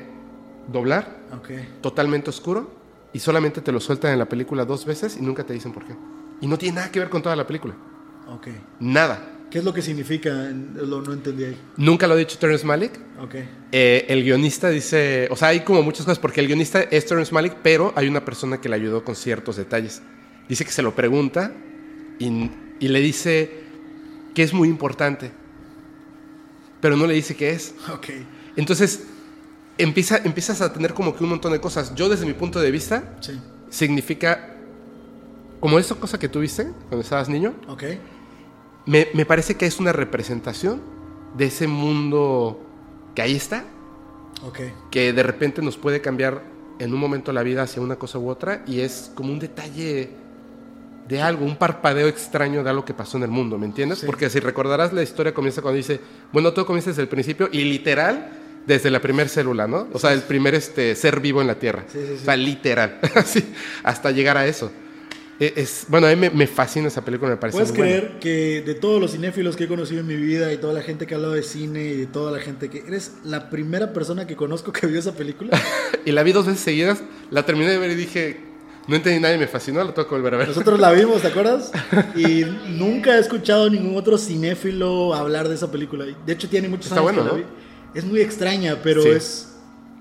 doblar, 0.67 1.19
Ok. 1.37 1.49
totalmente 1.81 2.29
oscuro, 2.29 2.71
y 3.13 3.19
solamente 3.19 3.61
te 3.61 3.71
lo 3.71 3.79
sueltan 3.79 4.11
en 4.13 4.19
la 4.19 4.25
película 4.27 4.65
dos 4.65 4.85
veces 4.85 5.15
y 5.17 5.21
nunca 5.21 5.43
te 5.45 5.53
dicen 5.53 5.71
por 5.71 5.85
qué. 5.85 5.93
Y 6.41 6.47
no 6.47 6.57
tiene 6.57 6.77
nada 6.77 6.91
que 6.91 6.99
ver 6.99 7.09
con 7.09 7.21
toda 7.21 7.35
la 7.35 7.45
película. 7.45 7.75
Ok. 8.33 8.47
Nada. 8.79 9.27
¿Qué 9.49 9.57
es 9.59 9.65
lo 9.65 9.73
que 9.73 9.81
significa? 9.81 10.29
Lo, 10.75 11.01
no 11.01 11.11
entendí 11.11 11.43
ahí. 11.43 11.57
Nunca 11.77 12.07
lo 12.07 12.13
ha 12.13 12.17
dicho 12.17 12.37
Terrence 12.37 12.65
Malick. 12.65 12.93
Ok. 13.21 13.35
Eh, 13.73 14.05
el 14.07 14.23
guionista 14.23 14.69
dice, 14.69 15.27
o 15.29 15.35
sea, 15.35 15.49
hay 15.49 15.59
como 15.61 15.83
muchas 15.83 16.05
cosas, 16.05 16.19
porque 16.19 16.39
el 16.39 16.47
guionista 16.47 16.81
es 16.83 17.05
Terrence 17.05 17.33
Malick, 17.33 17.55
pero 17.61 17.91
hay 17.95 18.07
una 18.07 18.23
persona 18.23 18.61
que 18.61 18.69
le 18.69 18.75
ayudó 18.75 19.03
con 19.03 19.15
ciertos 19.15 19.57
detalles. 19.57 20.01
Dice 20.47 20.63
que 20.63 20.71
se 20.71 20.81
lo 20.81 20.95
pregunta 20.95 21.51
y, 22.19 22.49
y 22.79 22.87
le 22.87 22.99
dice 23.01 23.51
que 24.33 24.43
es 24.43 24.53
muy 24.53 24.69
importante, 24.69 25.31
pero 26.79 26.95
no 26.95 27.05
le 27.05 27.13
dice 27.13 27.35
qué 27.35 27.51
es. 27.51 27.75
Ok. 27.93 28.07
Entonces, 28.55 29.03
empieza, 29.77 30.17
empiezas 30.23 30.61
a 30.61 30.71
tener 30.71 30.93
como 30.93 31.13
que 31.15 31.23
un 31.25 31.29
montón 31.31 31.51
de 31.51 31.59
cosas. 31.59 31.93
Yo, 31.95 32.07
desde 32.07 32.25
mi 32.25 32.33
punto 32.33 32.59
de 32.61 32.71
vista, 32.71 33.17
Sí. 33.19 33.37
significa, 33.69 34.55
como 35.59 35.77
esa 35.77 35.95
cosa 35.95 36.17
que 36.17 36.29
tuviste 36.29 36.63
cuando 36.87 37.01
estabas 37.01 37.27
niño, 37.29 37.53
Ok. 37.67 37.83
Me, 38.85 39.07
me 39.13 39.25
parece 39.25 39.55
que 39.55 39.65
es 39.65 39.79
una 39.79 39.91
representación 39.91 40.81
de 41.37 41.45
ese 41.45 41.67
mundo 41.67 42.59
que 43.15 43.21
ahí 43.21 43.35
está, 43.35 43.65
que 44.89 45.13
de 45.13 45.23
repente 45.23 45.61
nos 45.61 45.77
puede 45.77 46.01
cambiar 46.01 46.43
en 46.79 46.93
un 46.93 46.99
momento 46.99 47.31
la 47.31 47.43
vida 47.43 47.63
hacia 47.63 47.81
una 47.81 47.97
cosa 47.97 48.17
u 48.17 48.29
otra 48.29 48.63
y 48.65 48.79
es 48.79 49.11
como 49.13 49.31
un 49.31 49.39
detalle 49.39 50.09
de 51.07 51.21
algo, 51.21 51.45
un 51.45 51.57
parpadeo 51.57 52.07
extraño 52.07 52.63
de 52.63 52.69
algo 52.69 52.85
que 52.85 52.93
pasó 52.93 53.17
en 53.17 53.23
el 53.23 53.29
mundo, 53.29 53.57
¿me 53.57 53.65
entiendes? 53.65 53.99
Sí. 53.99 54.05
Porque 54.05 54.29
si 54.29 54.39
recordarás 54.39 54.93
la 54.93 55.03
historia 55.03 55.33
comienza 55.33 55.61
cuando 55.61 55.77
dice, 55.77 55.99
bueno, 56.31 56.53
todo 56.53 56.65
comienza 56.65 56.89
desde 56.89 57.03
el 57.03 57.07
principio 57.07 57.49
y 57.51 57.63
literal 57.65 58.37
desde 58.65 58.89
la 58.89 59.01
primera 59.01 59.27
célula, 59.27 59.67
¿no? 59.67 59.87
O 59.93 59.99
sea, 59.99 60.13
el 60.13 60.21
primer 60.21 60.55
este, 60.55 60.95
ser 60.95 61.19
vivo 61.19 61.41
en 61.41 61.47
la 61.47 61.55
Tierra. 61.55 61.83
Sí, 61.91 61.99
sí. 62.05 62.13
O 62.21 62.25
sea, 62.25 62.35
literal, 62.35 62.99
Así, 63.15 63.53
hasta 63.83 64.11
llegar 64.11 64.37
a 64.37 64.45
eso. 64.45 64.71
E- 65.41 65.53
Es, 65.57 65.85
bueno, 65.89 66.05
a 66.07 66.11
mí 66.11 66.15
me, 66.15 66.29
me 66.29 66.45
fascina 66.47 66.87
esa 66.87 67.03
película, 67.03 67.31
me 67.31 67.37
parece 67.37 67.57
¿Puedes 67.57 67.71
muy 67.71 67.79
buena. 67.79 67.97
creer 67.97 68.19
que 68.19 68.61
de 68.61 68.75
todos 68.75 69.01
los 69.01 69.11
cinéfilos 69.11 69.55
que 69.55 69.63
he 69.63 69.67
conocido 69.67 70.01
en 70.01 70.07
mi 70.07 70.15
vida 70.15 70.53
y 70.53 70.57
toda 70.57 70.71
la 70.73 70.81
gente 70.83 71.07
que 71.07 71.15
ha 71.15 71.17
hablado 71.17 71.33
de 71.33 71.41
cine 71.43 71.83
y 71.85 71.97
de 71.97 72.05
toda 72.05 72.31
la 72.31 72.39
gente 72.39 72.69
que... 72.69 72.83
Eres 72.87 73.13
la 73.23 73.49
primera 73.49 73.91
persona 73.91 74.27
que 74.27 74.35
conozco 74.35 74.71
que 74.71 74.85
vio 74.87 74.99
esa 74.99 75.13
película? 75.13 75.59
Y 76.05 76.11
la 76.11 76.23
vi 76.23 76.31
dos 76.31 76.45
veces 76.45 76.61
seguidas, 76.61 77.03
la 77.31 77.45
terminé 77.45 77.69
de 77.71 77.77
ver 77.77 77.91
y 77.91 77.95
dije, 77.95 78.39
no 78.87 78.95
entendí 78.95 79.19
nada 79.19 79.35
y 79.35 79.37
me 79.37 79.47
fascinó, 79.47 79.83
la 79.83 79.93
tengo 79.93 80.07
que 80.07 80.15
volver 80.15 80.33
a 80.33 80.37
ver. 80.37 80.47
Nosotros 80.47 80.79
la 80.79 80.91
vimos, 80.91 81.21
¿te 81.21 81.27
acuerdas? 81.27 81.71
Y 82.15 82.43
nunca 82.69 83.17
he 83.17 83.19
escuchado 83.19 83.65
a 83.65 83.69
ningún 83.69 83.95
otro 83.97 84.17
cinéfilo 84.17 85.13
hablar 85.13 85.47
de 85.49 85.55
esa 85.55 85.71
película. 85.71 86.05
De 86.25 86.33
hecho, 86.33 86.47
tiene 86.49 86.67
muchos 86.69 86.87
Está 86.87 87.01
años 87.01 87.13
bueno, 87.15 87.21
que 87.23 87.37
la 87.39 87.43
¿no? 87.43 87.49
vi. 87.93 87.99
Es 87.99 88.05
muy 88.05 88.19
extraña, 88.21 88.77
pero 88.83 89.01
Sí. 89.03 89.09
es... 89.09 89.47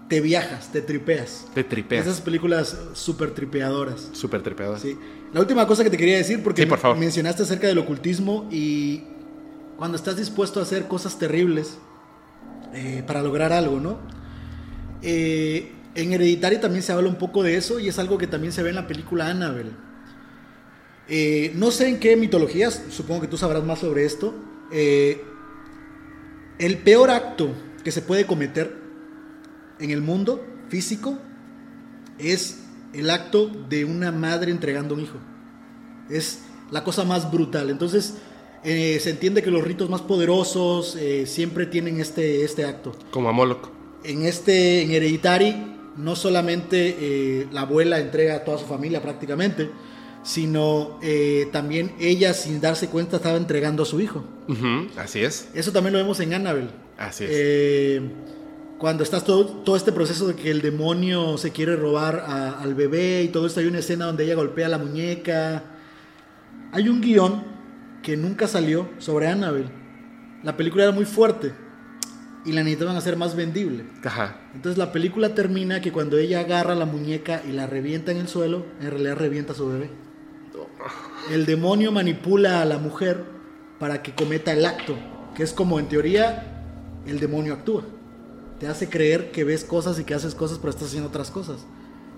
Te 0.09 0.21
viajas, 0.21 0.73
te 0.73 0.81
tripeas. 0.83 1.47
Te 1.55 1.63
tripeas. 1.63 2.05
Esas 2.07 2.21
películas 2.21 2.77
súper 2.95 3.31
tripeadoras. 3.31 4.09
Súper 4.13 4.43
tripeador. 4.43 4.81
Sí. 4.81 4.99
La 5.33 5.41
última 5.41 5.67
cosa 5.67 5.85
que 5.85 5.91
te 5.91 5.97
quería 5.97 6.17
decir, 6.17 6.43
porque 6.43 6.63
Sí, 6.63 6.69
por 6.69 6.79
favor. 6.79 6.97
mencionaste 6.99 7.43
acerca 7.45 7.67
del 7.69 7.79
ocultismo 7.79 8.49
y 8.51 9.03
cuando 9.77 9.97
estás 9.97 10.17
dispuesto 10.17 10.61
a 10.61 10.65
hacer 10.65 10.89
cosas 10.89 11.19
terribles 11.19 11.79
eh, 12.75 13.03
para 13.07 13.23
lograr 13.23 13.53
algo, 13.53 13.79
¿no? 13.81 13.99
Eh, 15.03 15.73
en 15.95 16.13
Hereditary 16.13 16.59
también 16.61 16.83
se 16.83 16.93
habla 16.93 17.09
un 17.09 17.17
poco 17.17 17.43
de 17.43 17.57
eso 17.57 17.79
y 17.81 17.89
es 17.89 17.99
algo 17.99 18.19
que 18.19 18.27
también 18.27 18.53
se 18.53 18.63
ve 18.63 18.71
en 18.71 18.77
la 18.77 18.87
película 18.87 19.29
Annabelle. 19.29 19.71
Eh, 21.09 21.53
no 21.57 21.71
sé 21.71 21.89
en 21.89 21.99
qué 21.99 22.17
mitologías, 22.17 22.83
supongo 22.91 23.23
que 23.23 23.27
tú 23.29 23.37
sabrás 23.37 23.65
más 23.65 23.79
sobre 23.81 24.05
esto. 24.05 24.35
eh, 24.73 25.25
el 26.59 26.77
peor 26.79 27.11
acto 27.11 27.51
que 27.83 27.91
se 27.91 28.03
puede 28.03 28.27
cometer 28.27 28.77
en 29.79 29.91
el 29.91 30.03
mundo 30.03 30.45
físico 30.69 31.19
es 32.19 32.60
el 32.93 33.11
acto 33.11 33.51
de 33.69 33.85
una 33.85 34.13
madre 34.13 34.51
entregando 34.51 34.95
un 34.95 35.01
hijo. 35.01 35.19
Es 36.09 36.41
la 36.71 36.85
cosa 36.85 37.05
más 37.05 37.31
brutal. 37.31 37.71
Entonces, 37.71 38.15
eh, 38.65 38.99
se 39.01 39.11
entiende 39.11 39.43
que 39.43 39.51
los 39.51 39.65
ritos 39.65 39.89
más 39.89 40.03
poderosos 40.03 40.97
eh, 40.97 41.27
siempre 41.27 41.67
tienen 41.67 42.01
este, 42.01 42.45
este 42.45 42.65
acto. 42.65 42.93
Como 43.11 43.29
a 43.29 43.33
Moloch. 43.33 43.71
En 44.05 44.25
este, 44.25 44.83
en 44.83 44.91
Hereditary, 44.93 45.57
no 45.97 46.17
solamente 46.17 46.97
eh, 46.99 47.49
la 47.53 47.63
abuela 47.63 47.99
entrega 47.99 48.37
a 48.37 48.45
toda 48.45 48.59
su 48.59 48.67
familia 48.67 49.03
prácticamente, 49.03 49.71
sino 50.23 50.99
también 51.51 51.95
ella, 51.99 52.35
sin 52.35 52.61
darse 52.61 52.89
cuenta, 52.89 53.17
estaba 53.17 53.39
entregando 53.39 53.85
a 53.85 53.87
su 53.87 54.03
hijo. 54.03 54.23
Así 54.99 55.21
es. 55.21 55.49
Eso 55.55 55.73
también 55.73 55.95
lo 55.95 55.99
vemos 55.99 56.21
en 56.21 56.35
Annabelle. 56.35 56.69
Así 56.99 57.25
es. 57.25 58.03
Cuando 58.81 59.03
estás 59.05 59.25
todo, 59.25 59.45
todo 59.47 59.77
este 59.77 59.93
proceso 59.93 60.27
de 60.27 60.35
que 60.35 60.51
el 60.51 60.63
demonio 60.63 61.37
se 61.37 61.51
quiere 61.51 61.77
robar 61.77 62.25
a- 62.27 62.61
al 62.63 62.75
bebé 62.75 63.23
y 63.23 63.29
todo 63.29 63.47
esto, 63.47 63.61
hay 63.61 63.67
una 63.67 63.81
escena 63.81 64.07
donde 64.07 64.25
ella 64.25 64.35
golpea 64.37 64.71
la 64.71 64.79
muñeca. 64.79 65.65
Hay 66.73 66.89
un 66.89 67.03
guion 67.03 67.45
que 68.03 68.17
nunca 68.17 68.49
salió 68.49 68.89
sobre 68.97 69.29
Annabelle. 69.29 69.69
La 70.43 70.57
película 70.57 70.85
era 70.85 70.93
muy 70.93 71.05
fuerte 71.05 71.53
y 72.47 72.53
la 72.53 72.63
necesitaban 72.63 72.97
hacer 72.97 73.19
más 73.19 73.37
vendible. 73.37 73.85
Ajá. 74.03 74.41
Entonces 74.55 74.79
la 74.79 74.93
película 74.93 75.35
termina 75.35 75.83
que 75.83 75.93
cuando 75.93 76.17
ella 76.17 76.41
agarra 76.41 76.75
la 76.75 76.87
muñeca 76.87 77.43
y 77.47 77.53
la 77.53 77.67
revienta 77.67 78.13
en 78.13 78.17
el 78.19 78.29
suelo, 78.29 78.65
en 78.81 78.91
realidad 78.93 79.17
revienta 79.17 79.53
a 79.53 79.57
su 79.57 79.69
bebé. 79.69 79.91
El 81.31 81.45
demonio 81.45 81.93
manipula 81.93 82.63
a 82.63 82.65
la 82.65 82.79
mujer 82.79 83.25
para 83.79 84.03
que 84.03 84.15
cometa 84.15 84.53
el 84.53 84.65
acto, 84.65 84.97
que 85.35 85.43
es 85.43 85.53
como 85.53 85.79
en 85.79 85.87
teoría 85.89 86.65
el 87.07 87.21
demonio 87.21 87.53
actúa. 87.53 87.85
Te 88.61 88.69
hace 88.69 88.89
creer 88.89 89.33
que 89.33 89.43
ves 89.43 89.65
cosas 89.65 89.99
y 89.99 90.05
que 90.05 90.15
haces 90.15 90.35
cosas, 90.35 90.59
pero 90.59 90.71
estás 90.71 90.89
haciendo 90.89 91.09
otras 91.09 91.31
cosas. 91.31 91.61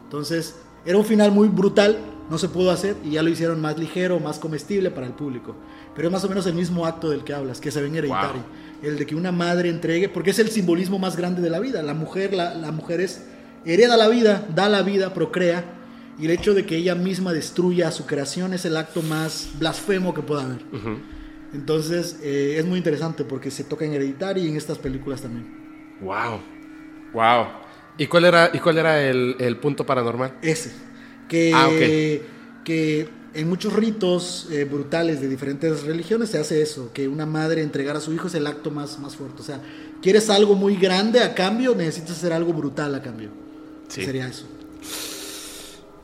Entonces, 0.04 0.56
era 0.84 0.98
un 0.98 1.04
final 1.04 1.30
muy 1.30 1.48
brutal, 1.48 1.98
no 2.28 2.36
se 2.36 2.48
pudo 2.48 2.72
hacer 2.72 2.96
y 3.04 3.12
ya 3.12 3.22
lo 3.22 3.30
hicieron 3.30 3.60
más 3.60 3.78
ligero, 3.78 4.18
más 4.18 4.38
comestible 4.38 4.90
para 4.90 5.06
el 5.06 5.12
público. 5.12 5.54
Pero 5.94 6.08
es 6.08 6.12
más 6.12 6.24
o 6.24 6.28
menos 6.28 6.44
el 6.46 6.54
mismo 6.54 6.84
acto 6.84 7.10
del 7.10 7.22
que 7.22 7.32
hablas, 7.32 7.60
que 7.60 7.70
se 7.70 7.80
ve 7.80 7.86
en 7.86 7.94
Hereditary. 7.94 8.40
El 8.82 8.98
de 8.98 9.06
que 9.06 9.14
una 9.14 9.30
madre 9.30 9.68
entregue, 9.68 10.08
porque 10.08 10.30
es 10.30 10.38
el 10.40 10.50
simbolismo 10.50 10.98
más 10.98 11.16
grande 11.16 11.40
de 11.40 11.50
la 11.50 11.60
vida. 11.60 11.82
La 11.82 11.94
mujer, 11.94 12.34
la, 12.34 12.54
la 12.54 12.72
mujer 12.72 13.00
es, 13.00 13.22
hereda 13.64 13.96
la 13.96 14.08
vida, 14.08 14.46
da 14.52 14.68
la 14.68 14.82
vida, 14.82 15.14
procrea. 15.14 15.64
Y 16.18 16.24
el 16.24 16.32
hecho 16.32 16.54
de 16.54 16.66
que 16.66 16.76
ella 16.76 16.96
misma 16.96 17.32
destruya 17.32 17.92
su 17.92 18.04
creación 18.06 18.52
es 18.52 18.64
el 18.64 18.76
acto 18.76 19.02
más 19.02 19.50
blasfemo 19.60 20.12
que 20.12 20.22
pueda 20.22 20.42
haber. 20.42 20.62
Ujú. 20.72 20.98
Entonces, 21.54 22.18
eh, 22.22 22.56
es 22.58 22.64
muy 22.64 22.78
interesante 22.78 23.24
porque 23.24 23.50
se 23.50 23.62
toca 23.62 23.84
en 23.84 23.92
Hereditary 23.92 24.42
y 24.42 24.48
en 24.48 24.56
estas 24.56 24.78
películas 24.78 25.22
también. 25.22 25.61
Wow. 26.02 26.40
Wow. 27.12 27.46
¿Y 27.98 28.06
cuál 28.06 28.24
era, 28.24 28.50
y 28.52 28.58
cuál 28.58 28.78
era 28.78 29.02
el, 29.02 29.36
el 29.38 29.56
punto 29.58 29.84
paranormal? 29.86 30.38
Ese. 30.42 30.72
Que, 31.28 31.52
Ah, 31.54 31.68
que 32.64 33.08
en 33.34 33.48
muchos 33.48 33.72
ritos 33.72 34.48
eh, 34.50 34.64
brutales 34.64 35.20
de 35.20 35.28
diferentes 35.28 35.84
religiones 35.84 36.30
se 36.30 36.38
hace 36.38 36.60
eso, 36.62 36.92
que 36.92 37.08
una 37.08 37.26
madre 37.26 37.62
entregar 37.62 37.96
a 37.96 38.00
su 38.00 38.12
hijo 38.12 38.26
es 38.26 38.34
el 38.34 38.46
acto 38.46 38.70
más, 38.70 38.98
más 38.98 39.16
fuerte. 39.16 39.40
O 39.40 39.44
sea, 39.44 39.60
quieres 40.00 40.28
algo 40.30 40.54
muy 40.54 40.76
grande 40.76 41.20
a 41.20 41.34
cambio, 41.34 41.74
necesitas 41.74 42.18
hacer 42.18 42.32
algo 42.32 42.52
brutal 42.52 42.94
a 42.94 43.02
cambio. 43.02 43.30
Sí. 43.88 44.04
Sería 44.04 44.26
eso. 44.26 44.46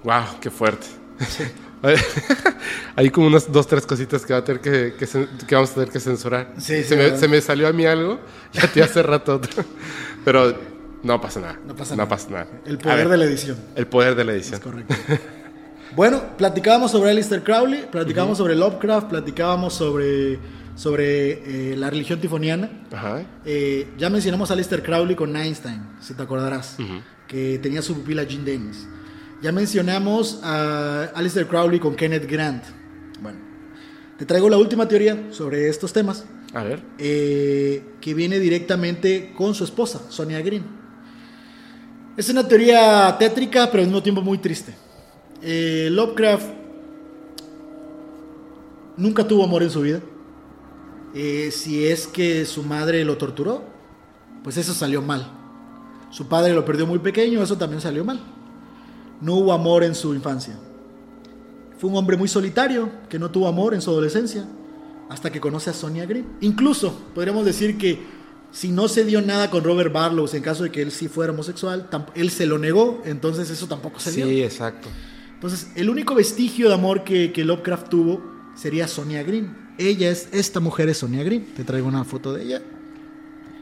Wow, 0.05 0.41
qué 0.41 0.51
fuerte. 0.51 0.87
Hay 2.97 3.11
como 3.11 3.27
unas 3.29 3.51
dos, 3.51 3.67
tres 3.67 3.87
cositas 3.87 4.25
que, 4.27 4.33
va 4.33 4.41
a 4.41 4.45
tener 4.45 4.61
que, 4.61 4.95
que 4.99 5.07
que 5.47 5.55
vamos 5.55 5.71
a 5.71 5.75
tener 5.75 5.89
que 5.91 6.01
censurar. 6.01 6.53
Sí, 6.59 6.83
sí, 6.83 6.85
se, 6.85 6.97
me, 6.97 7.17
se 7.17 7.29
me 7.29 7.41
salió 7.41 7.69
a 7.69 7.73
mí 7.73 7.87
algo, 7.87 8.19
ya 8.53 8.67
te 8.73 8.83
hace 8.83 9.03
rato 9.03 9.37
otro. 9.37 9.65
Pero 10.25 10.55
no 11.03 11.21
pasa 11.21 11.41
nada. 11.41 11.59
No 11.67 11.75
pasa 11.77 11.93
no 11.95 11.99
nada. 11.99 12.09
Pasa 12.09 12.31
nada. 12.31 12.47
El 12.67 12.77
A 12.77 12.79
poder 12.79 12.97
ver, 12.99 13.09
de 13.09 13.17
la 13.17 13.25
edición. 13.25 13.57
El 13.77 13.87
poder 13.87 14.15
de 14.17 14.25
la 14.25 14.33
Es 14.33 14.39
edición. 14.43 14.61
correcto. 14.61 14.95
bueno, 15.95 16.23
platicábamos 16.37 16.91
sobre 16.91 17.11
Alistair 17.11 17.43
Crowley, 17.45 17.87
platicábamos 17.91 18.39
sobre 18.39 18.55
Lovecraft, 18.57 19.09
platicábamos 19.09 19.75
sobre, 19.75 20.39
sobre 20.75 21.73
eh, 21.73 21.77
la 21.77 21.89
religión 21.91 22.21
tifoniana. 22.21 22.69
Ajá. 22.93 23.23
Eh, 23.45 23.89
ya 23.97 24.11
mencionamos 24.11 24.51
a 24.51 24.55
Alistair 24.55 24.83
Crowley 24.83 25.15
con 25.15 25.37
Einstein, 25.37 25.83
si 26.01 26.15
te 26.15 26.23
acordarás, 26.23 26.77
Ujú. 26.81 27.01
que 27.29 27.59
tenía 27.63 27.81
su 27.83 27.95
pupila 27.95 28.25
Jean 28.25 28.45
Dennis. 28.45 28.87
Ya 29.41 29.53
mencionamos 29.53 30.41
a 30.43 31.05
Alistair 31.15 31.47
Crowley 31.47 31.79
con 31.79 31.95
Kenneth 31.95 32.29
Grant. 32.29 32.65
Bueno, 33.23 33.39
te 34.19 34.27
traigo 34.27 34.49
la 34.49 34.57
última 34.59 34.89
teoría 34.89 35.29
sobre 35.31 35.69
estos 35.69 35.93
temas, 35.93 36.25
A 36.53 36.65
ver. 36.65 36.83
eh, 36.99 37.85
que 38.01 38.15
viene 38.15 38.41
directamente 38.41 39.33
con 39.37 39.55
su 39.55 39.63
esposa, 39.65 40.01
Sonia 40.09 40.41
Green. 40.41 40.65
Es 42.17 42.29
una 42.31 42.47
teoría 42.49 43.15
tétrica, 43.17 43.71
pero 43.71 43.83
al 43.83 43.87
mismo 43.89 44.03
tiempo 44.03 44.23
muy 44.23 44.39
triste. 44.39 44.75
Eh, 45.41 45.89
Lovecraft 45.93 46.47
nunca 48.97 49.27
tuvo 49.27 49.45
amor 49.45 49.63
en 49.63 49.71
su 49.71 49.83
vida. 49.83 50.01
Eh, 51.15 51.51
si 51.53 51.87
es 51.87 52.09
que 52.09 52.45
su 52.45 52.65
madre 52.65 53.05
lo 53.05 53.17
torturó, 53.17 53.63
pues 54.43 54.57
eso 54.57 54.75
salió 54.75 55.01
mal. 55.01 55.31
Su 56.11 56.27
padre 56.27 56.55
lo 56.55 56.65
perdió 56.65 56.89
muy 56.89 56.99
pequeño, 56.99 57.41
eso 57.41 57.57
también 57.57 57.81
salió 57.81 58.05
mal. 58.05 58.21
No 59.21 59.35
hubo 59.35 59.53
amor 59.53 59.85
en 59.85 59.95
su 59.95 60.15
infancia. 60.15 60.57
Fue 61.79 61.91
un 61.91 61.97
hombre 61.97 62.17
muy 62.17 62.29
solitario, 62.29 62.91
que 63.09 63.19
no 63.19 63.31
tuvo 63.31 63.49
amor 63.49 63.75
en 63.75 63.81
su 63.81 63.91
adolescencia, 63.91 64.45
hasta 65.09 65.31
que 65.31 65.41
conoce 65.41 65.71
a 65.71 65.73
Sonia 65.73 66.07
Green. 66.07 66.27
Incluso 66.41 66.99
podríamos 67.15 67.45
decir 67.45 67.79
que 67.79 68.01
si 68.51 68.71
no 68.71 68.89
se 68.89 69.05
dio 69.05 69.21
nada 69.21 69.51
con 69.51 69.63
Robert 69.63 69.93
Barlow, 69.93 70.29
en 70.33 70.43
caso 70.43 70.65
de 70.65 70.71
que 70.71 70.83
él 70.83 70.91
sí 70.91 71.09
fuera 71.09 71.33
homosexual, 71.33 71.89
él 72.15 72.31
se 72.31 72.47
lo 72.47 72.59
negó, 72.59 73.03
entonces 73.05 73.51
eso 73.51 73.67
tampoco 73.67 74.01
se 74.01 74.13
dio. 74.13 74.27
Sí, 74.27 74.43
exacto. 74.43 74.89
Entonces, 75.35 75.69
el 75.77 75.89
único 75.89 76.15
vestigio 76.15 76.69
de 76.69 76.75
amor 76.75 77.05
que, 77.05 77.33
que 77.33 77.45
Lovecraft 77.45 77.89
tuvo 77.89 78.23
sería 78.57 78.89
Sonia 78.89 79.23
Green. 79.23 79.57
Ella 79.79 80.11
es, 80.11 80.29
esta 80.33 80.59
mujer 80.59 80.89
es 80.89 80.99
Sonia 80.99 81.23
Green. 81.23 81.47
Te 81.55 81.63
traigo 81.63 81.87
una 81.87 82.03
foto 82.03 82.33
de 82.33 82.43
ella. 82.43 82.63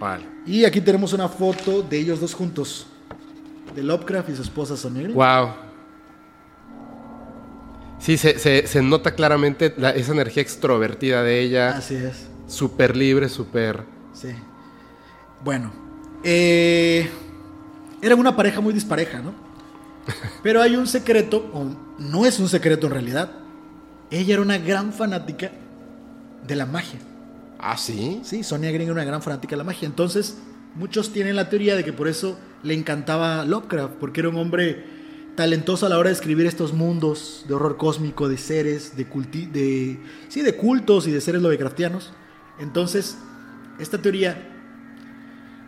Vale. 0.00 0.24
Y 0.46 0.64
aquí 0.64 0.80
tenemos 0.80 1.12
una 1.12 1.28
foto 1.28 1.82
de 1.82 1.98
ellos 1.98 2.20
dos 2.20 2.32
juntos. 2.32 2.86
De 3.76 3.82
Lovecraft 3.82 4.30
y 4.30 4.36
su 4.36 4.42
esposa 4.42 4.76
Sonia 4.76 5.02
Green. 5.02 5.14
Wow. 5.14 5.50
Sí, 7.98 8.16
se, 8.18 8.38
se- 8.38 8.66
se 8.66 8.82
nota 8.82 9.14
claramente 9.14 9.74
la- 9.78 9.90
esa 9.90 10.12
energía 10.12 10.42
extrovertida 10.42 11.22
de 11.22 11.40
ella. 11.40 11.76
Así 11.76 11.94
es. 11.94 12.26
Súper 12.46 12.96
libre, 12.96 13.28
súper... 13.28 13.84
Sí. 14.12 14.28
Bueno. 15.44 15.72
eh, 16.24 17.08
eran 18.02 18.18
una 18.18 18.34
pareja 18.36 18.60
muy 18.60 18.72
dispareja, 18.74 19.20
¿no? 19.20 19.32
Pero 20.42 20.60
hay 20.62 20.76
un 20.76 20.86
secreto, 20.86 21.50
o 21.52 21.66
no 21.98 22.26
es 22.26 22.38
un 22.38 22.48
secreto 22.48 22.86
en 22.86 22.92
realidad. 22.92 23.30
Ella 24.10 24.34
era 24.34 24.42
una 24.42 24.58
gran 24.58 24.92
fanática 24.92 25.50
de 26.46 26.54
la 26.56 26.66
magia. 26.66 27.00
Ah, 27.58 27.76
sí. 27.76 28.20
Sí, 28.22 28.42
Sonia 28.44 28.70
Green 28.70 28.84
era 28.84 28.92
una 28.92 29.04
gran 29.04 29.22
fanática 29.22 29.52
de 29.52 29.56
la 29.58 29.64
magia. 29.64 29.86
Entonces, 29.86 30.36
muchos 30.76 31.12
tienen 31.12 31.36
la 31.36 31.48
teoría 31.48 31.74
de 31.74 31.84
que 31.84 31.92
por 31.92 32.06
eso 32.06 32.38
le 32.62 32.74
encantaba 32.74 33.44
Lovecraft, 33.44 33.94
porque 33.94 34.20
era 34.20 34.28
un 34.28 34.36
hombre 34.36 34.84
talentoso 35.34 35.86
a 35.86 35.88
la 35.88 35.98
hora 35.98 36.08
de 36.08 36.14
escribir 36.14 36.46
estos 36.46 36.72
mundos 36.72 37.44
de 37.48 37.54
horror 37.54 37.76
cósmico, 37.76 38.28
de 38.28 38.38
seres, 38.38 38.96
de, 38.96 39.06
culti 39.06 39.46
de, 39.46 39.98
sí, 40.28 40.42
de 40.42 40.56
cultos 40.56 41.06
y 41.06 41.10
de 41.10 41.20
seres 41.20 41.42
Lovecraftianos. 41.42 42.12
Entonces, 42.58 43.18
esta 43.78 44.00
teoría, 44.00 44.36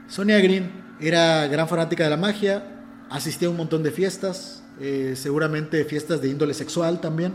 Sonia 0.09 0.39
Green 0.39 0.71
era 1.01 1.47
gran 1.49 1.69
fanática 1.69 2.05
de 2.05 2.11
la 2.11 2.17
magia, 2.17 2.65
asistía 3.11 3.49
a 3.49 3.51
un 3.51 3.57
montón 3.57 3.83
de 3.83 3.91
fiestas, 3.91 4.63
eh, 4.81 5.15
seguramente 5.17 5.85
fiestas 5.85 6.21
de 6.21 6.29
índole 6.29 6.55
sexual 6.55 7.01
también. 7.01 7.35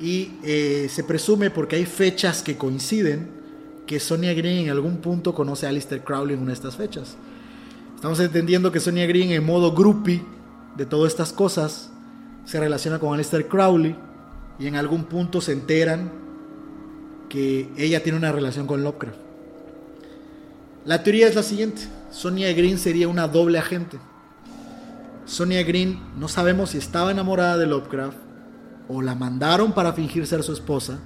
Y 0.00 0.32
eh, 0.42 0.88
se 0.90 1.04
presume, 1.04 1.50
porque 1.50 1.76
hay 1.76 1.86
fechas 1.86 2.42
que 2.42 2.56
coinciden, 2.56 3.43
que 3.86 4.00
Sonia 4.00 4.32
Green 4.34 4.64
en 4.64 4.70
algún 4.70 4.98
punto 4.98 5.34
conoce 5.34 5.66
a 5.66 5.68
Alistair 5.68 6.02
Crowley 6.02 6.34
en 6.34 6.42
una 6.42 6.50
de 6.50 6.54
estas 6.54 6.76
fechas. 6.76 7.16
Estamos 7.94 8.20
entendiendo 8.20 8.72
que 8.72 8.80
Sonia 8.80 9.06
Green, 9.06 9.30
en 9.32 9.44
modo 9.44 9.72
groupie 9.72 10.22
de 10.76 10.86
todas 10.86 11.12
estas 11.12 11.32
cosas, 11.32 11.90
se 12.44 12.60
relaciona 12.60 12.98
con 12.98 13.14
Alistair 13.14 13.48
Crowley 13.48 13.96
y 14.58 14.66
en 14.66 14.76
algún 14.76 15.04
punto 15.04 15.40
se 15.40 15.52
enteran 15.52 16.12
que 17.28 17.70
ella 17.76 18.02
tiene 18.02 18.18
una 18.18 18.32
relación 18.32 18.66
con 18.66 18.82
Lovecraft. 18.82 19.18
La 20.84 21.02
teoría 21.02 21.28
es 21.28 21.34
la 21.34 21.42
siguiente: 21.42 21.82
Sonia 22.10 22.52
Green 22.52 22.78
sería 22.78 23.08
una 23.08 23.26
doble 23.28 23.58
agente. 23.58 23.98
Sonia 25.24 25.62
Green 25.62 25.98
no 26.18 26.28
sabemos 26.28 26.70
si 26.70 26.78
estaba 26.78 27.10
enamorada 27.10 27.56
de 27.56 27.66
Lovecraft 27.66 28.18
o 28.88 29.00
la 29.00 29.14
mandaron 29.14 29.72
para 29.72 29.94
fingir 29.94 30.26
ser 30.26 30.42
su 30.42 30.52
esposa, 30.52 31.00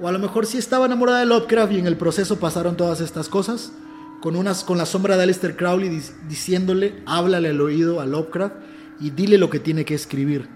o 0.00 0.08
a 0.08 0.12
lo 0.12 0.18
mejor 0.18 0.46
sí 0.46 0.58
estaba 0.58 0.86
enamorada 0.86 1.20
de 1.20 1.26
Lovecraft 1.26 1.72
y 1.72 1.78
en 1.78 1.86
el 1.86 1.96
proceso 1.96 2.38
pasaron 2.38 2.76
todas 2.76 3.00
estas 3.00 3.28
cosas, 3.28 3.72
con, 4.20 4.36
unas, 4.36 4.64
con 4.64 4.78
la 4.78 4.86
sombra 4.86 5.16
de 5.16 5.22
Aleister 5.24 5.56
Crowley 5.56 5.88
dic- 5.90 6.12
diciéndole, 6.28 7.02
háblale 7.06 7.50
al 7.50 7.60
oído 7.60 8.00
a 8.00 8.06
Lovecraft 8.06 8.54
y 9.00 9.10
dile 9.10 9.38
lo 9.38 9.48
que 9.50 9.60
tiene 9.60 9.84
que 9.84 9.94
escribir. 9.94 10.48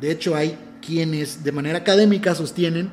De 0.00 0.10
hecho, 0.10 0.36
hay 0.36 0.58
quienes 0.80 1.42
de 1.44 1.52
manera 1.52 1.78
académica 1.78 2.34
sostienen 2.34 2.90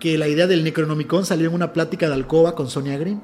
que 0.00 0.18
la 0.18 0.28
idea 0.28 0.46
del 0.46 0.64
Necronomicon 0.64 1.24
salió 1.24 1.48
en 1.48 1.54
una 1.54 1.72
plática 1.72 2.08
de 2.08 2.14
alcoba 2.14 2.54
con 2.54 2.68
Sonia 2.68 2.98
Green, 2.98 3.22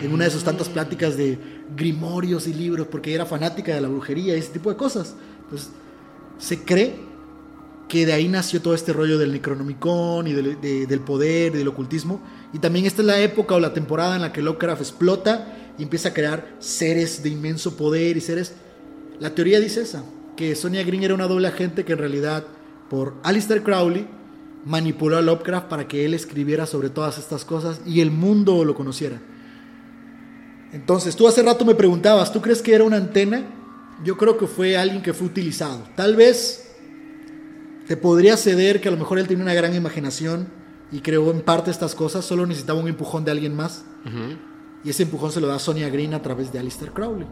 en 0.00 0.12
una 0.12 0.24
de 0.24 0.30
sus 0.30 0.44
tantas 0.44 0.68
pláticas 0.68 1.16
de 1.16 1.38
grimorios 1.76 2.46
y 2.46 2.54
libros, 2.54 2.86
porque 2.88 3.14
era 3.14 3.26
fanática 3.26 3.74
de 3.74 3.80
la 3.80 3.88
brujería 3.88 4.36
y 4.36 4.38
ese 4.38 4.52
tipo 4.52 4.70
de 4.70 4.76
cosas. 4.76 5.14
Entonces, 5.44 5.70
se 6.38 6.62
cree 6.64 7.07
que 7.88 8.04
de 8.04 8.12
ahí 8.12 8.28
nació 8.28 8.60
todo 8.60 8.74
este 8.74 8.92
rollo 8.92 9.18
del 9.18 9.32
Necronomicon 9.32 10.26
y 10.26 10.32
del, 10.32 10.60
de- 10.60 10.86
del 10.86 11.00
poder 11.00 11.54
y 11.54 11.58
del 11.58 11.68
ocultismo. 11.68 12.20
Y 12.52 12.58
también 12.58 12.84
esta 12.86 13.02
es 13.02 13.06
la 13.06 13.20
época 13.20 13.54
o 13.54 13.60
la 13.60 13.72
temporada 13.72 14.16
en 14.16 14.22
la 14.22 14.32
que 14.32 14.42
Lovecraft 14.42 14.82
explota 14.82 15.56
y 15.78 15.82
empieza 15.84 16.10
a 16.10 16.14
crear 16.14 16.54
seres 16.58 17.22
de 17.22 17.30
inmenso 17.30 17.76
poder 17.76 18.16
y 18.16 18.20
seres... 18.20 18.52
La 19.20 19.34
teoría 19.34 19.58
dice 19.58 19.80
esa, 19.82 20.04
que 20.36 20.54
Sonia 20.54 20.84
Green 20.84 21.02
era 21.02 21.14
una 21.14 21.26
doble 21.26 21.48
agente 21.48 21.84
que 21.84 21.92
en 21.92 21.98
realidad 21.98 22.44
por 22.90 23.14
Alistair 23.22 23.62
Crowley 23.62 24.06
manipuló 24.64 25.16
a 25.16 25.22
Lovecraft 25.22 25.66
para 25.68 25.88
que 25.88 26.04
él 26.04 26.14
escribiera 26.14 26.66
sobre 26.66 26.90
todas 26.90 27.16
estas 27.18 27.44
cosas 27.44 27.80
y 27.86 28.00
el 28.00 28.10
mundo 28.10 28.64
lo 28.64 28.74
conociera. 28.74 29.18
Entonces, 30.72 31.16
tú 31.16 31.26
hace 31.26 31.42
rato 31.42 31.64
me 31.64 31.74
preguntabas, 31.74 32.32
¿tú 32.32 32.42
crees 32.42 32.60
que 32.60 32.74
era 32.74 32.84
una 32.84 32.98
antena? 32.98 33.44
Yo 34.04 34.16
creo 34.18 34.36
que 34.36 34.46
fue 34.46 34.76
alguien 34.76 35.02
que 35.02 35.14
fue 35.14 35.26
utilizado. 35.26 35.82
Tal 35.96 36.14
vez 36.14 36.67
te 37.88 37.96
podría 37.96 38.36
ceder 38.36 38.80
que 38.80 38.88
a 38.88 38.90
lo 38.90 38.98
mejor 38.98 39.18
él 39.18 39.26
tenía 39.26 39.42
una 39.42 39.54
gran 39.54 39.74
imaginación 39.74 40.46
y 40.92 41.00
creó 41.00 41.30
en 41.30 41.40
parte 41.40 41.70
estas 41.70 41.94
cosas, 41.94 42.24
solo 42.24 42.46
necesitaba 42.46 42.78
un 42.78 42.86
empujón 42.86 43.24
de 43.24 43.30
alguien 43.30 43.56
más. 43.56 43.84
Y 44.84 44.90
ese 44.90 45.04
empujón 45.04 45.32
se 45.32 45.40
lo 45.40 45.48
da 45.48 45.58
Sonia 45.58 45.88
Green 45.88 46.12
a 46.12 46.22
través 46.22 46.52
de 46.52 46.58
Alistair 46.58 46.92
Crowley. 46.92 47.26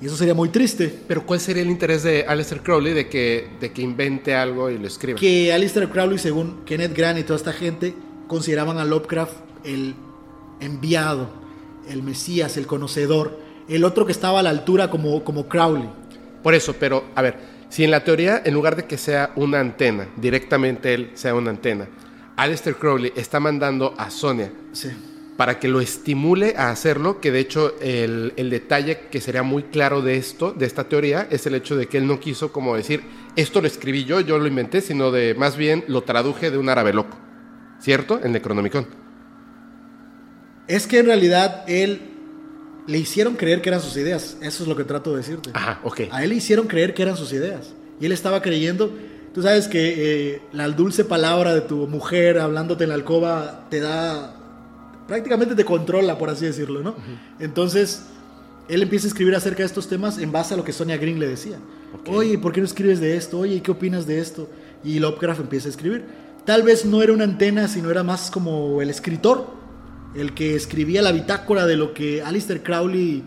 Y 0.00 0.06
eso 0.06 0.16
sería 0.16 0.34
muy 0.34 0.50
triste. 0.50 0.94
Pero 1.08 1.24
¿cuál 1.24 1.40
sería 1.40 1.62
el 1.62 1.70
interés 1.70 2.02
de 2.02 2.26
Aleister 2.26 2.62
Crowley 2.62 2.92
de 2.92 3.08
que, 3.08 3.48
de 3.60 3.72
que 3.72 3.80
invente 3.80 4.34
algo 4.34 4.68
y 4.68 4.78
lo 4.78 4.86
escriba? 4.86 5.18
Que 5.18 5.54
Alistair 5.54 5.88
Crowley, 5.88 6.18
según 6.18 6.64
Kenneth 6.66 6.94
Grant 6.94 7.18
y 7.18 7.22
toda 7.22 7.38
esta 7.38 7.54
gente, 7.54 7.94
consideraban 8.28 8.76
a 8.76 8.84
Lovecraft 8.84 9.36
el 9.64 9.94
enviado, 10.60 11.30
el 11.88 12.02
Mesías, 12.02 12.58
el 12.58 12.66
conocedor, 12.66 13.38
el 13.68 13.84
otro 13.84 14.04
que 14.04 14.12
estaba 14.12 14.40
a 14.40 14.42
la 14.42 14.50
altura 14.50 14.90
como, 14.90 15.24
como 15.24 15.48
Crowley. 15.48 15.88
Por 16.42 16.54
eso, 16.54 16.74
pero 16.78 17.04
a 17.14 17.22
ver, 17.22 17.55
si 17.68 17.84
en 17.84 17.90
la 17.90 18.04
teoría, 18.04 18.40
en 18.44 18.54
lugar 18.54 18.76
de 18.76 18.84
que 18.84 18.96
sea 18.98 19.30
una 19.36 19.60
antena, 19.60 20.08
directamente 20.16 20.94
él 20.94 21.10
sea 21.14 21.34
una 21.34 21.50
antena, 21.50 21.88
Aleister 22.36 22.76
Crowley 22.76 23.12
está 23.16 23.40
mandando 23.40 23.94
a 23.98 24.10
Sonia 24.10 24.52
Sí. 24.72 24.90
para 25.36 25.58
que 25.58 25.68
lo 25.68 25.80
estimule 25.80 26.54
a 26.56 26.70
hacerlo, 26.70 27.20
que 27.20 27.30
de 27.32 27.40
hecho 27.40 27.74
el, 27.80 28.32
el 28.36 28.50
detalle 28.50 29.00
que 29.10 29.20
sería 29.20 29.42
muy 29.42 29.64
claro 29.64 30.00
de 30.02 30.16
esto, 30.16 30.52
de 30.52 30.66
esta 30.66 30.84
teoría, 30.84 31.26
es 31.30 31.46
el 31.46 31.54
hecho 31.54 31.76
de 31.76 31.86
que 31.86 31.98
él 31.98 32.06
no 32.06 32.20
quiso 32.20 32.52
como 32.52 32.76
decir, 32.76 33.02
esto 33.36 33.60
lo 33.60 33.66
escribí 33.66 34.04
yo, 34.04 34.20
yo 34.20 34.38
lo 34.38 34.46
inventé, 34.46 34.80
sino 34.80 35.10
de 35.10 35.34
más 35.34 35.56
bien 35.56 35.84
lo 35.88 36.02
traduje 36.02 36.50
de 36.50 36.58
un 36.58 36.68
árabe 36.68 36.92
loco, 36.92 37.16
¿cierto? 37.80 38.20
El 38.22 38.32
Necronomicon. 38.32 38.86
Es 40.68 40.86
que 40.86 40.98
en 40.98 41.06
realidad 41.06 41.64
él 41.68 42.15
le 42.86 42.98
hicieron 42.98 43.34
creer 43.34 43.62
que 43.62 43.68
eran 43.68 43.80
sus 43.80 43.96
ideas. 43.96 44.36
Eso 44.40 44.62
es 44.62 44.68
lo 44.68 44.76
que 44.76 44.84
trato 44.84 45.10
de 45.10 45.18
decirte. 45.18 45.50
Ajá, 45.52 45.80
ok. 45.82 46.02
A 46.10 46.22
él 46.22 46.30
le 46.30 46.36
hicieron 46.36 46.66
creer 46.66 46.94
que 46.94 47.02
eran 47.02 47.16
sus 47.16 47.32
ideas. 47.32 47.72
Y 48.00 48.06
él 48.06 48.12
estaba 48.12 48.42
creyendo. 48.42 48.90
Tú 49.34 49.42
sabes 49.42 49.68
que 49.68 50.34
eh, 50.34 50.42
la 50.52 50.68
dulce 50.68 51.04
palabra 51.04 51.54
de 51.54 51.60
tu 51.60 51.86
mujer 51.86 52.38
hablándote 52.38 52.84
en 52.84 52.90
la 52.90 52.94
alcoba 52.94 53.66
te 53.70 53.80
da. 53.80 54.34
prácticamente 55.06 55.54
te 55.54 55.64
controla, 55.64 56.16
por 56.16 56.30
así 56.30 56.46
decirlo, 56.46 56.82
¿no? 56.82 56.96
Entonces, 57.38 58.06
él 58.68 58.82
empieza 58.82 59.06
a 59.06 59.08
escribir 59.08 59.34
acerca 59.34 59.58
de 59.58 59.66
estos 59.66 59.88
temas 59.88 60.18
en 60.18 60.32
base 60.32 60.54
a 60.54 60.56
lo 60.56 60.64
que 60.64 60.72
Sonia 60.72 60.96
Green 60.96 61.18
le 61.18 61.28
decía. 61.28 61.58
Oye, 62.08 62.38
¿por 62.38 62.52
qué 62.52 62.60
no 62.60 62.66
escribes 62.66 63.00
de 63.00 63.16
esto? 63.16 63.40
Oye, 63.40 63.60
¿qué 63.62 63.70
opinas 63.70 64.06
de 64.06 64.20
esto? 64.20 64.48
Y 64.84 64.98
Lovecraft 64.98 65.40
empieza 65.40 65.68
a 65.68 65.70
escribir. 65.70 66.04
Tal 66.44 66.62
vez 66.62 66.84
no 66.84 67.02
era 67.02 67.12
una 67.12 67.24
antena, 67.24 67.68
sino 67.68 67.90
era 67.90 68.02
más 68.02 68.30
como 68.30 68.80
el 68.80 68.88
escritor, 68.88 69.46
el 70.16 70.34
que 70.34 70.54
escribía 70.54 71.02
la 71.02 71.12
bitácora 71.12 71.66
de 71.66 71.76
lo 71.76 71.92
que 71.94 72.22
Alistair 72.22 72.62
Crowley. 72.62 73.22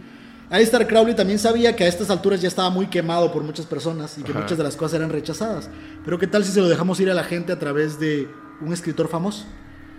Alistair 0.50 0.88
Crowley 0.88 1.16
también 1.16 1.38
sabía 1.38 1.76
que 1.76 1.84
a 1.84 1.88
estas 1.88 2.10
alturas 2.10 2.42
ya 2.42 2.48
estaba 2.48 2.70
muy 2.72 2.88
quemado 2.88 3.32
por 3.32 3.44
muchas 3.44 3.66
personas 3.68 4.18
y 4.18 4.24
que 4.24 4.32
Ajá. 4.32 4.42
muchas 4.42 4.58
de 4.58 4.64
las 4.64 4.76
cosas 4.76 4.96
eran 4.96 5.12
rechazadas. 5.12 5.70
Pero 6.04 6.18
¿qué 6.18 6.26
tal 6.28 6.44
si 6.44 6.52
se 6.52 6.60
lo 6.62 6.68
dejamos 6.68 7.00
ir 7.00 7.10
a 7.12 7.14
la 7.14 7.24
gente 7.24 7.52
a 7.54 7.60
través 7.60 8.00
de 8.00 8.28
un 8.62 8.74
escritor 8.74 9.08
famoso? 9.08 9.46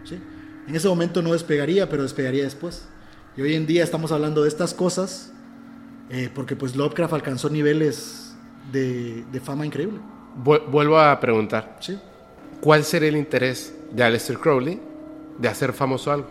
¿Sí? 0.05 0.19
En 0.67 0.75
ese 0.75 0.89
momento 0.89 1.23
no 1.23 1.33
despegaría, 1.33 1.89
pero 1.89 2.03
despegaría 2.03 2.43
después. 2.45 2.85
Y 3.37 3.43
hoy 3.43 3.55
en 3.55 3.67
día 3.67 3.85
estamos 3.85 4.11
hablando 4.11 4.43
de 4.43 4.49
estas 4.49 4.75
cosas 4.75 5.33
eh, 6.11 6.29
porque 6.35 6.57
pues 6.57 6.75
Lovecraft 6.75 7.15
alcanzó 7.15 7.49
niveles 7.51 8.35
de, 8.73 9.25
de 9.31 9.41
fama 9.41 9.65
increíble. 9.65 10.01
Vu- 10.45 10.65
vuelvo 10.69 10.99
a 10.99 11.19
preguntar, 11.21 11.77
¿sí? 11.81 11.97
¿cuál 12.61 12.83
sería 12.85 13.09
el 13.09 13.17
interés 13.17 13.73
de 13.93 14.03
Aleister 14.03 14.37
Crowley 14.39 14.81
de 15.39 15.49
hacer 15.49 15.73
famoso 15.73 16.11
algo? 16.11 16.29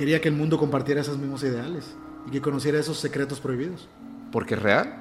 Quería 0.00 0.18
que 0.18 0.28
el 0.28 0.34
mundo 0.34 0.56
compartiera 0.56 1.02
esos 1.02 1.18
mismos 1.18 1.42
ideales 1.42 1.84
y 2.26 2.30
que 2.30 2.40
conociera 2.40 2.78
esos 2.78 2.98
secretos 2.98 3.38
prohibidos. 3.38 3.86
¿Porque 4.32 4.54
es 4.54 4.62
real? 4.62 4.94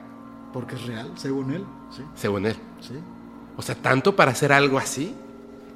Porque 0.51 0.76
es 0.76 0.85
real, 0.85 1.13
según 1.15 1.53
él. 1.53 1.63
¿sí? 1.89 2.01
Según 2.15 2.45
él. 2.45 2.57
¿sí? 2.81 2.95
O 3.55 3.61
sea, 3.61 3.76
tanto 3.76 4.17
para 4.17 4.31
hacer 4.31 4.51
algo 4.51 4.77
así, 4.77 5.15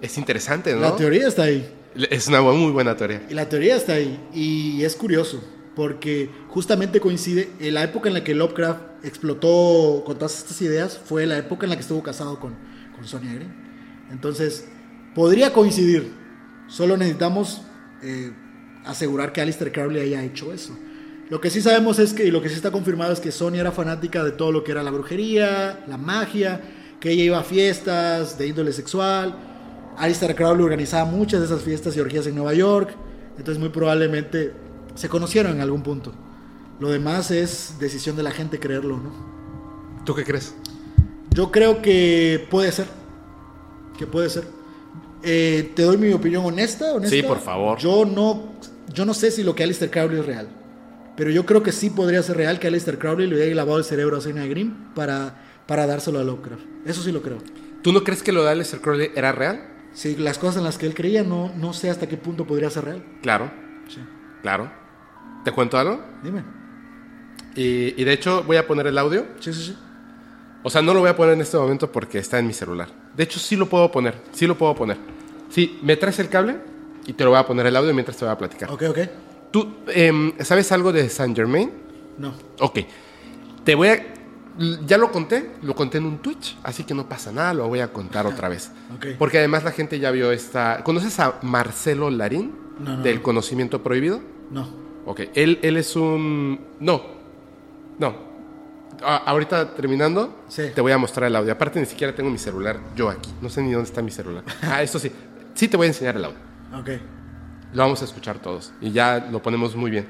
es 0.01 0.17
interesante, 0.17 0.73
¿no? 0.75 0.81
La 0.81 0.97
teoría 0.97 1.25
está 1.25 1.43
ahí. 1.43 1.73
Es 2.09 2.27
una 2.27 2.41
muy 2.41 2.73
buena 2.73 2.97
teoría. 2.97 3.25
Y 3.29 3.33
la 3.33 3.47
teoría 3.47 3.77
está 3.77 3.93
ahí. 3.93 4.19
Y 4.33 4.83
es 4.83 4.93
curioso, 4.97 5.41
porque 5.73 6.29
justamente 6.49 6.99
coincide 6.99 7.49
en 7.61 7.75
la 7.75 7.83
época 7.85 8.09
en 8.09 8.15
la 8.15 8.25
que 8.25 8.35
Lovecraft 8.35 9.05
explotó 9.05 10.03
con 10.05 10.17
todas 10.17 10.37
estas 10.37 10.61
ideas, 10.61 10.99
fue 11.01 11.25
la 11.25 11.37
época 11.37 11.65
en 11.65 11.69
la 11.69 11.77
que 11.77 11.83
estuvo 11.83 12.03
casado 12.03 12.41
con, 12.41 12.55
con 12.93 13.07
Sonia 13.07 13.33
Green. 13.33 13.55
Entonces, 14.11 14.67
podría 15.15 15.53
coincidir. 15.53 16.11
Solo 16.67 16.97
necesitamos 16.97 17.61
eh, 18.01 18.33
asegurar 18.85 19.33
que 19.33 19.41
Alistair 19.41 19.71
Crowley 19.71 20.01
haya 20.01 20.23
hecho 20.23 20.53
eso. 20.53 20.77
Lo 21.29 21.41
que 21.41 21.49
sí 21.49 21.61
sabemos 21.61 21.99
es 21.99 22.13
que, 22.13 22.25
y 22.25 22.31
lo 22.31 22.41
que 22.41 22.49
sí 22.49 22.55
está 22.55 22.71
confirmado 22.71 23.13
es 23.13 23.19
que 23.19 23.31
Sonia 23.31 23.61
era 23.61 23.71
fanática 23.71 24.23
de 24.23 24.31
todo 24.31 24.51
lo 24.51 24.63
que 24.63 24.71
era 24.71 24.83
la 24.83 24.91
brujería, 24.91 25.83
la 25.87 25.97
magia, 25.97 26.61
que 26.99 27.11
ella 27.11 27.23
iba 27.23 27.39
a 27.39 27.43
fiestas 27.43 28.37
de 28.37 28.47
índole 28.47 28.71
sexual. 28.71 29.35
Alistair 29.97 30.35
Crowley 30.35 30.63
organizaba 30.63 31.05
muchas 31.05 31.39
de 31.39 31.45
esas 31.45 31.61
fiestas 31.61 31.95
y 31.95 31.99
orgías 31.99 32.27
en 32.27 32.35
Nueva 32.35 32.53
York. 32.53 32.95
Entonces 33.37 33.59
muy 33.59 33.69
probablemente 33.69 34.53
se 34.95 35.09
conocieron 35.09 35.53
en 35.53 35.61
algún 35.61 35.81
punto. 35.81 36.13
Lo 36.79 36.89
demás 36.89 37.31
es 37.31 37.75
decisión 37.79 38.15
de 38.15 38.23
la 38.23 38.31
gente 38.31 38.59
creerlo, 38.59 38.97
¿no? 38.97 40.03
¿Tú 40.05 40.13
qué 40.13 40.23
crees? 40.23 40.53
Yo 41.31 41.51
creo 41.51 41.81
que 41.81 42.45
puede 42.49 42.71
ser. 42.71 42.87
Que 43.97 44.05
puede 44.05 44.29
ser. 44.29 44.43
Eh, 45.23 45.71
te 45.75 45.83
doy 45.83 45.97
mi 45.97 46.11
opinión 46.11 46.45
honesta, 46.45 46.93
honesta. 46.93 47.15
Sí, 47.15 47.23
por 47.23 47.39
favor. 47.39 47.79
Yo 47.79 48.05
no, 48.05 48.53
yo 48.91 49.05
no 49.05 49.13
sé 49.13 49.31
si 49.31 49.43
lo 49.43 49.55
que 49.55 49.63
Alistair 49.63 49.91
Crowley 49.91 50.19
es 50.19 50.25
real. 50.25 50.47
Pero 51.15 51.29
yo 51.29 51.45
creo 51.45 51.61
que 51.61 51.71
sí 51.71 51.89
podría 51.91 52.23
ser 52.23 52.37
real 52.37 52.59
que 52.59 52.67
Alistair 52.67 52.97
Crowley 52.97 53.27
le 53.27 53.35
hubiera 53.35 53.53
lavado 53.55 53.77
el 53.77 53.83
cerebro 53.83 54.17
a 54.17 54.21
Sonia 54.21 54.45
Grimm 54.47 54.93
para, 54.95 55.35
para 55.67 55.85
dárselo 55.85 56.19
a 56.19 56.23
Lovecraft. 56.23 56.63
Eso 56.85 57.03
sí 57.03 57.11
lo 57.11 57.21
creo. 57.21 57.37
¿Tú 57.83 57.91
no 57.93 58.03
crees 58.03 58.23
que 58.23 58.31
lo 58.31 58.43
de 58.43 58.49
Aleister 58.49 58.81
Crowley 58.81 59.11
era 59.15 59.31
real? 59.31 59.63
Sí, 59.93 60.15
las 60.15 60.39
cosas 60.39 60.57
en 60.57 60.63
las 60.63 60.77
que 60.79 60.87
él 60.87 60.95
creía 60.95 61.23
no, 61.23 61.51
no 61.55 61.71
sé 61.73 61.89
hasta 61.91 62.07
qué 62.07 62.17
punto 62.17 62.45
podría 62.47 62.69
ser 62.71 62.85
real. 62.85 63.03
Claro, 63.21 63.51
Sí. 63.87 63.99
claro. 64.41 64.71
¿Te 65.45 65.51
cuento 65.51 65.77
algo? 65.77 66.01
Dime. 66.23 66.43
Y, 67.55 68.01
y 68.01 68.03
de 68.03 68.13
hecho 68.13 68.43
voy 68.43 68.57
a 68.57 68.65
poner 68.65 68.87
el 68.87 68.97
audio. 68.97 69.25
Sí, 69.39 69.53
sí, 69.53 69.61
sí. 69.65 69.77
O 70.63 70.69
sea, 70.69 70.81
no 70.81 70.93
lo 70.93 71.01
voy 71.01 71.09
a 71.09 71.15
poner 71.15 71.33
en 71.35 71.41
este 71.41 71.57
momento 71.57 71.91
porque 71.91 72.17
está 72.17 72.39
en 72.39 72.47
mi 72.47 72.53
celular. 72.53 72.87
De 73.15 73.23
hecho, 73.23 73.37
sí 73.39 73.55
lo 73.55 73.67
puedo 73.69 73.91
poner. 73.91 74.15
Sí 74.31 74.47
lo 74.47 74.57
puedo 74.57 74.73
poner. 74.73 74.97
Sí, 75.49 75.77
me 75.83 75.97
traes 75.97 76.17
el 76.19 76.29
cable 76.29 76.57
y 77.05 77.13
te 77.13 77.23
lo 77.23 77.31
voy 77.31 77.39
a 77.39 77.45
poner 77.45 77.65
el 77.67 77.75
audio 77.75 77.93
mientras 77.93 78.17
te 78.17 78.25
voy 78.25 78.33
a 78.33 78.37
platicar. 78.37 78.71
Ok, 78.71 78.83
ok. 78.89 78.97
¿Tú 79.51 79.75
em, 79.87 80.33
sabes 80.39 80.71
algo 80.71 80.91
de 80.91 81.09
Saint 81.09 81.35
Germain? 81.35 81.71
No. 82.17 82.33
Ok. 82.59 82.79
Te 83.63 83.75
voy 83.75 83.87
a... 83.89 84.07
Ya 84.85 84.97
lo 84.99 85.11
conté, 85.11 85.51
lo 85.63 85.73
conté 85.75 85.97
en 85.97 86.05
un 86.05 86.19
Twitch, 86.19 86.57
así 86.61 86.83
que 86.83 86.93
no 86.93 87.09
pasa 87.09 87.31
nada, 87.31 87.55
lo 87.55 87.67
voy 87.67 87.79
a 87.79 87.91
contar 87.91 88.27
otra 88.27 88.49
vez. 88.49 88.71
Ok. 88.95 89.05
Porque 89.17 89.39
además 89.39 89.63
la 89.63 89.71
gente 89.71 89.99
ya 89.99 90.11
vio 90.11 90.31
esta... 90.31 90.83
¿Conoces 90.83 91.19
a 91.19 91.39
Marcelo 91.41 92.09
Larín? 92.11 92.53
No, 92.79 92.97
no, 92.97 93.03
Del 93.03 93.17
no. 93.17 93.23
conocimiento 93.23 93.81
prohibido. 93.81 94.19
No. 94.51 94.67
Ok, 95.05 95.21
él, 95.33 95.59
él 95.63 95.77
es 95.77 95.95
un... 95.95 96.59
No, 96.79 97.01
no. 97.99 98.15
A- 99.03 99.17
ahorita 99.17 99.73
terminando, 99.73 100.33
Sí. 100.47 100.63
te 100.73 100.81
voy 100.81 100.91
a 100.91 100.97
mostrar 100.97 101.27
el 101.27 101.35
audio. 101.35 101.51
Aparte, 101.53 101.79
ni 101.79 101.85
siquiera 101.87 102.13
tengo 102.15 102.29
mi 102.29 102.37
celular 102.37 102.79
yo 102.95 103.09
aquí. 103.09 103.31
No 103.41 103.49
sé 103.49 103.61
ni 103.63 103.71
dónde 103.71 103.87
está 103.89 104.01
mi 104.01 104.11
celular. 104.11 104.43
Ah, 104.61 104.81
eso 104.83 104.99
sí. 104.99 105.11
Sí 105.55 105.67
te 105.67 105.75
voy 105.77 105.85
a 105.85 105.89
enseñar 105.89 106.15
el 106.15 106.25
audio. 106.25 106.37
Ok. 106.73 106.89
Lo 107.73 107.83
vamos 107.83 108.01
a 108.01 108.05
escuchar 108.05 108.39
todos. 108.39 108.73
Y 108.81 108.91
ya 108.91 109.27
lo 109.31 109.41
ponemos 109.41 109.75
muy 109.75 109.89
bien. 109.91 110.07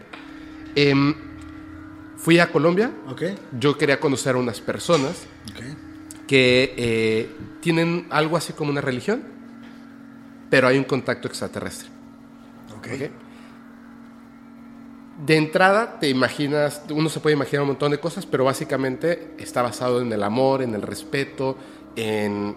Em, 0.75 1.13
fui 2.17 2.39
a 2.39 2.51
Colombia. 2.51 2.91
Ok. 3.09 3.23
Yo 3.59 3.77
quería 3.77 3.99
conocer 3.99 4.35
a 4.35 4.39
unas 4.39 4.59
personas 4.61 5.25
Ok. 5.51 5.63
que 6.27 6.73
eh, 6.77 7.35
tienen 7.61 8.07
algo 8.09 8.37
así 8.37 8.53
como 8.53 8.71
una 8.71 8.81
religión, 8.81 9.23
pero 10.49 10.67
hay 10.67 10.77
un 10.77 10.83
contacto 10.83 11.27
extraterrestre. 11.27 11.89
Ok. 12.77 12.87
¿ok? 12.95 13.11
De 15.25 15.37
entrada 15.37 15.99
te 15.99 16.09
imaginas, 16.09 16.81
uno 16.89 17.07
se 17.07 17.19
puede 17.19 17.35
imaginar 17.35 17.61
un 17.61 17.69
montón 17.69 17.91
de 17.91 17.99
cosas, 17.99 18.25
pero 18.25 18.43
básicamente 18.45 19.35
está 19.37 19.61
basado 19.61 20.01
en 20.01 20.11
el 20.11 20.23
amor, 20.23 20.63
en 20.63 20.73
el 20.73 20.81
respeto, 20.81 21.55
en, 21.95 22.55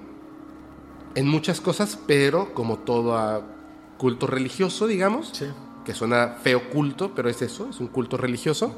en 1.15 1.29
muchas 1.29 1.61
cosas, 1.61 1.99
pero 2.07 2.55
como 2.55 2.79
todo 2.79 3.17
ah, 3.17 3.43
culto 3.99 4.27
religioso, 4.27 4.87
digamos, 4.87 5.31
Sí. 5.33 5.47
que 5.85 5.95
suena 5.95 6.37
feo 6.43 6.69
culto, 6.71 7.13
pero 7.15 7.29
es 7.29 7.41
eso, 7.43 7.69
es 7.71 7.79
un 7.81 7.87
culto 7.89 8.17
religioso, 8.17 8.77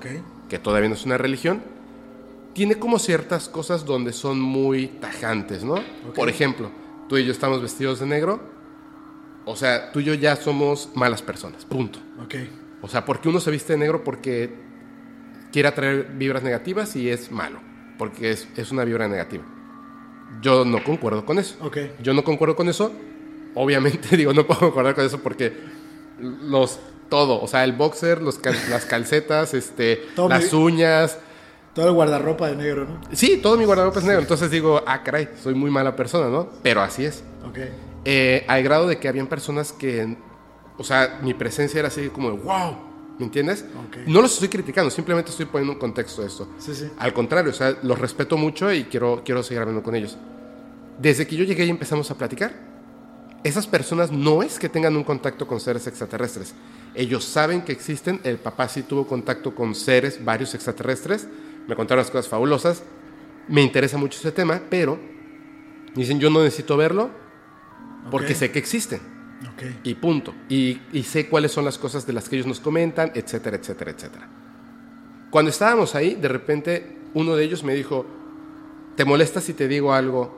que 0.49 0.59
todavía 0.59 0.89
no 0.89 0.95
es 0.95 1.05
una 1.07 1.16
religión, 1.19 1.62
tiene 2.53 2.77
como 2.78 2.99
ciertas 2.99 3.49
cosas 3.49 3.85
donde 3.85 4.12
son 4.12 4.40
muy 4.40 4.89
tajantes, 4.89 5.65
¿no? 5.65 5.77
Por 6.15 6.28
ejemplo, 6.28 6.70
tú 7.09 7.16
y 7.16 7.24
yo 7.24 7.32
estamos 7.32 7.62
vestidos 7.62 8.01
de 8.01 8.07
negro, 8.07 8.40
o 9.45 9.57
sea, 9.57 9.90
tú 9.93 10.01
y 10.01 10.05
yo 10.05 10.15
ya 10.15 10.36
somos 10.36 10.90
malas 10.95 11.23
personas, 11.23 11.65
punto. 11.65 11.99
Ok. 12.23 12.35
O 12.82 12.89
sea, 12.89 13.05
porque 13.05 13.28
uno 13.28 13.40
se 13.40 13.51
viste 13.51 13.73
de 13.73 13.78
negro 13.78 14.05
porque 14.05 14.53
quiere 15.53 15.69
atraer 15.69 16.12
vibras 16.16 16.43
negativas 16.43 16.95
y 16.97 17.09
es 17.09 17.31
malo, 17.32 17.59
porque 17.97 18.31
es, 18.32 18.49
es 18.57 18.70
una 18.70 18.85
vibra 18.85 19.09
negativa. 19.09 19.44
Yo 20.42 20.65
no 20.67 20.84
concuerdo 20.84 21.25
con 21.25 21.39
eso. 21.39 21.57
Yo 22.02 22.12
no 22.12 22.23
concuerdo 22.23 22.55
con 22.55 22.68
eso. 22.68 22.92
Obviamente, 23.61 24.17
digo, 24.17 24.33
no 24.33 24.47
puedo 24.47 24.61
concordar 24.61 24.95
con 24.95 25.05
eso 25.05 25.19
porque 25.19 25.53
los 26.20 26.78
todo, 27.09 27.41
o 27.41 27.47
sea, 27.49 27.65
el 27.65 27.73
boxer, 27.73 28.20
los 28.23 28.39
cal- 28.39 28.57
las 28.70 28.85
calcetas, 28.85 29.55
este, 29.55 29.97
Todo 30.15 30.28
las 30.28 30.53
mi- 30.53 30.59
uñas, 30.59 31.19
Todo 31.75 31.87
el 31.89 31.93
guardarropa 31.95 32.49
de 32.49 32.57
negro, 32.57 32.85
¿no? 32.87 33.01
sí, 33.12 33.39
todo 33.43 33.57
mi 33.57 33.65
guardarropa 33.65 33.99
es 34.01 34.05
negro. 34.05 34.20
Entonces 34.20 34.51
digo, 34.51 34.83
ah, 34.87 35.03
caray, 35.03 35.28
soy 35.43 35.55
muy 35.55 35.70
mala 35.70 35.97
persona, 35.97 36.28
¿no? 36.28 36.51
Pero 36.62 36.81
así 36.83 37.05
es. 37.05 37.23
Ok. 37.49 37.59
Eh, 38.05 38.45
al 38.49 38.62
grado 38.62 38.87
de 38.89 38.99
que 38.99 39.09
habían 39.09 39.27
personas 39.27 39.73
que, 39.73 40.17
o 40.77 40.85
sea, 40.85 41.19
mi 41.23 41.35
presencia 41.35 41.78
era 41.78 41.89
así 41.89 42.09
como 42.09 42.31
de, 42.31 42.39
wow, 42.39 42.77
¿me 43.19 43.25
entiendes? 43.25 43.65
Ok. 43.89 43.99
No 44.07 44.20
los 44.23 44.35
estoy 44.35 44.49
criticando, 44.49 44.91
simplemente 44.91 45.31
estoy 45.31 45.47
poniendo 45.47 45.73
un 45.75 45.78
contexto 45.78 46.23
de 46.23 46.28
esto. 46.28 46.49
Sí, 46.59 46.75
sí. 46.75 46.91
Al 46.99 47.12
contrario, 47.15 47.51
o 47.53 47.55
sea, 47.55 47.77
los 47.83 47.99
respeto 47.99 48.37
mucho 48.37 48.73
y 48.73 48.85
quiero, 48.85 49.23
quiero 49.25 49.43
seguir 49.43 49.61
hablando 49.61 49.83
con 49.83 49.95
ellos. 49.95 50.17
Desde 50.99 51.27
que 51.27 51.37
yo 51.37 51.45
llegué 51.45 51.65
y 51.65 51.70
empezamos 51.70 52.11
a 52.11 52.17
platicar, 52.17 52.53
esas 53.44 53.67
personas 53.67 54.10
no 54.10 54.42
es 54.42 54.58
que 54.58 54.68
tengan 54.68 54.97
un 54.97 55.05
contacto 55.05 55.47
con 55.47 55.60
seres 55.60 55.86
extraterrestres. 55.86 56.55
Ellos 56.94 57.25
saben 57.25 57.62
que 57.62 57.73
existen. 57.73 58.20
El 58.25 58.39
papá 58.39 58.68
sí 58.68 58.83
tuvo 58.83 59.07
contacto 59.07 59.55
con 59.55 59.75
seres, 59.75 60.25
varios 60.25 60.55
extraterrestres. 60.55 61.28
Me 61.67 61.76
contaron 61.76 62.02
las 62.02 62.10
cosas 62.10 62.28
fabulosas. 62.28 62.83
Me 63.47 63.62
interesa 63.62 63.97
mucho 63.97 64.18
ese 64.18 64.33
tema, 64.33 64.60
pero 64.68 64.99
dicen, 65.94 66.18
yo 66.18 66.31
no 66.31 66.42
necesito 66.42 66.76
verlo 66.76 67.10
porque 68.10 68.34
sé 68.34 68.50
que 68.50 68.58
existen. 68.58 69.00
Y 69.84 69.94
punto. 69.94 70.34
Y, 70.49 70.81
y 70.92 71.05
sé 71.05 71.28
cuáles 71.28 71.52
son 71.52 71.65
las 71.65 71.78
cosas 71.78 72.07
de 72.07 72.12
las 72.12 72.28
que 72.28 72.36
ellos 72.36 72.47
nos 72.47 72.60
comentan, 72.60 73.12
etcétera, 73.15 73.57
etcétera, 73.57 73.92
etcétera. 73.92 74.28
Cuando 75.31 75.50
estábamos 75.50 75.94
ahí, 75.94 76.15
de 76.15 76.28
repente 76.28 76.97
uno 77.15 77.36
de 77.36 77.44
ellos 77.44 77.62
me 77.62 77.75
dijo, 77.75 78.05
¿te 78.97 79.05
molesta 79.05 79.41
si 79.41 79.52
te 79.55 79.68
digo 79.68 79.92
algo 79.92 80.34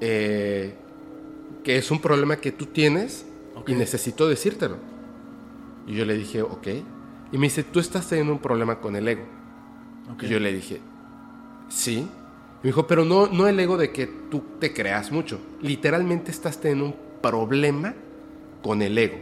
eh, 0.00 0.74
que 1.66 1.76
es 1.76 1.90
un 1.90 2.00
problema 2.00 2.36
que 2.36 2.52
tú 2.52 2.66
tienes 2.66 3.26
y 3.66 3.74
necesito 3.74 4.28
decírtelo? 4.28 4.76
Y 5.88 5.94
yo 5.94 6.04
le 6.04 6.16
dije, 6.16 6.40
ok. 6.40 6.68
Y 7.32 7.38
me 7.38 7.48
dice, 7.48 7.64
tú 7.64 7.80
estás 7.80 8.08
teniendo 8.08 8.32
un 8.32 8.38
problema 8.38 8.78
con 8.78 8.94
el 8.94 9.08
ego. 9.08 9.24
Y 10.22 10.28
yo 10.28 10.38
le 10.38 10.52
dije, 10.52 10.80
sí. 11.68 11.96
Y 11.96 12.62
me 12.62 12.68
dijo, 12.68 12.86
pero 12.86 13.04
no, 13.04 13.26
no 13.26 13.48
el 13.48 13.58
ego 13.58 13.76
de 13.76 13.90
que 13.90 14.06
tú 14.06 14.44
te 14.60 14.72
creas 14.72 15.10
mucho. 15.10 15.40
Literalmente 15.60 16.30
estás 16.30 16.60
teniendo 16.60 16.84
un 16.84 16.96
problema 17.20 17.96
con 18.62 18.80
el 18.80 18.96
ego. 18.96 19.18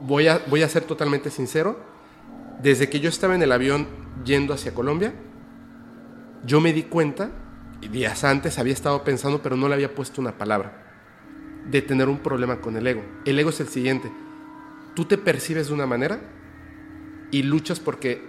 Voy 0.00 0.26
a, 0.26 0.42
voy 0.48 0.64
a 0.64 0.68
ser 0.68 0.82
totalmente 0.82 1.30
sincero. 1.30 1.78
Desde 2.60 2.90
que 2.90 2.98
yo 2.98 3.08
estaba 3.08 3.36
en 3.36 3.42
el 3.42 3.52
avión 3.52 3.86
yendo 4.24 4.52
hacia 4.52 4.74
Colombia, 4.74 5.14
yo 6.44 6.60
me 6.60 6.72
di 6.72 6.82
cuenta, 6.82 7.30
y 7.80 7.86
días 7.86 8.24
antes 8.24 8.58
había 8.58 8.72
estado 8.72 9.04
pensando, 9.04 9.42
pero 9.42 9.56
no 9.56 9.68
le 9.68 9.74
había 9.74 9.94
puesto 9.94 10.20
una 10.20 10.36
palabra, 10.36 10.85
de 11.70 11.82
tener 11.82 12.08
un 12.08 12.18
problema 12.18 12.60
con 12.60 12.76
el 12.76 12.86
ego. 12.86 13.02
El 13.24 13.38
ego 13.38 13.50
es 13.50 13.60
el 13.60 13.68
siguiente. 13.68 14.10
Tú 14.94 15.04
te 15.04 15.18
percibes 15.18 15.68
de 15.68 15.74
una 15.74 15.86
manera 15.86 16.20
y 17.30 17.42
luchas 17.42 17.80
porque 17.80 18.22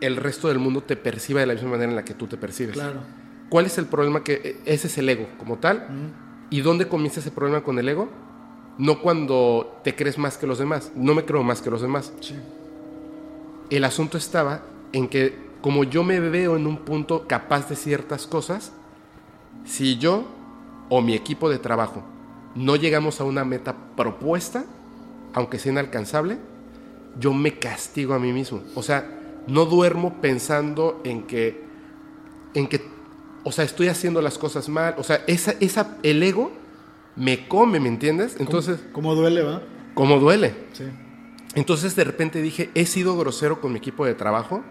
el 0.00 0.16
resto 0.16 0.48
del 0.48 0.58
mundo 0.58 0.82
te 0.82 0.96
perciba 0.96 1.40
de 1.40 1.46
la 1.46 1.54
misma 1.54 1.70
manera 1.70 1.90
en 1.90 1.96
la 1.96 2.04
que 2.04 2.14
tú 2.14 2.26
te 2.26 2.36
percibes. 2.36 2.74
Claro. 2.74 3.00
¿Cuál 3.48 3.66
es 3.66 3.78
el 3.78 3.86
problema? 3.86 4.24
Que 4.24 4.34
eh, 4.34 4.60
ese 4.64 4.86
es 4.86 4.98
el 4.98 5.08
ego 5.08 5.28
como 5.38 5.58
tal. 5.58 5.86
¿Y 6.50 6.60
dónde 6.60 6.88
comienza 6.88 7.20
ese 7.20 7.30
problema 7.30 7.62
con 7.62 7.78
el 7.78 7.88
ego? 7.88 8.10
No 8.78 9.00
cuando 9.00 9.80
te 9.84 9.94
crees 9.94 10.18
más 10.18 10.38
que 10.38 10.46
los 10.46 10.58
demás. 10.58 10.92
No 10.94 11.14
me 11.14 11.24
creo 11.24 11.42
más 11.42 11.62
que 11.62 11.70
los 11.70 11.82
demás. 11.82 12.12
Sí. 12.20 12.34
El 13.70 13.84
asunto 13.84 14.18
estaba 14.18 14.62
en 14.92 15.08
que 15.08 15.36
como 15.60 15.84
yo 15.84 16.02
me 16.02 16.20
veo 16.20 16.56
en 16.56 16.66
un 16.66 16.78
punto 16.78 17.26
capaz 17.26 17.68
de 17.68 17.76
ciertas 17.76 18.26
cosas, 18.26 18.72
si 19.64 19.96
yo 19.96 20.24
o 20.88 21.00
mi 21.00 21.14
equipo 21.14 21.48
de 21.48 21.58
trabajo 21.58 22.02
no 22.54 22.76
llegamos 22.76 23.20
a 23.20 23.24
una 23.24 23.44
meta 23.44 23.74
propuesta, 23.96 24.64
aunque 25.32 25.58
sea 25.58 25.72
inalcanzable, 25.72 26.38
yo 27.18 27.32
me 27.32 27.58
castigo 27.58 28.14
a 28.14 28.18
mí 28.18 28.32
mismo. 28.32 28.62
O 28.74 28.82
sea, 28.82 29.20
no 29.46 29.64
duermo 29.64 30.20
pensando 30.20 31.00
en 31.04 31.24
que, 31.24 31.62
en 32.54 32.68
que, 32.68 32.82
o 33.44 33.52
sea, 33.52 33.64
estoy 33.64 33.88
haciendo 33.88 34.22
las 34.22 34.38
cosas 34.38 34.68
mal. 34.68 34.94
O 34.98 35.02
sea, 35.02 35.22
esa, 35.26 35.54
esa, 35.60 35.96
el 36.02 36.22
ego 36.22 36.52
me 37.16 37.48
come, 37.48 37.80
¿me 37.80 37.88
entiendes? 37.88 38.36
Entonces, 38.38 38.80
¿Cómo 38.92 39.14
duele, 39.14 39.42
va? 39.42 39.62
¿cómo 39.94 40.18
duele? 40.18 40.54
Sí. 40.72 40.84
Entonces 41.54 41.94
de 41.96 42.04
repente 42.04 42.40
dije, 42.40 42.70
he 42.74 42.86
sido 42.86 43.16
grosero 43.16 43.60
con 43.60 43.72
mi 43.72 43.78
equipo 43.78 44.06
de 44.06 44.14
trabajo 44.14 44.62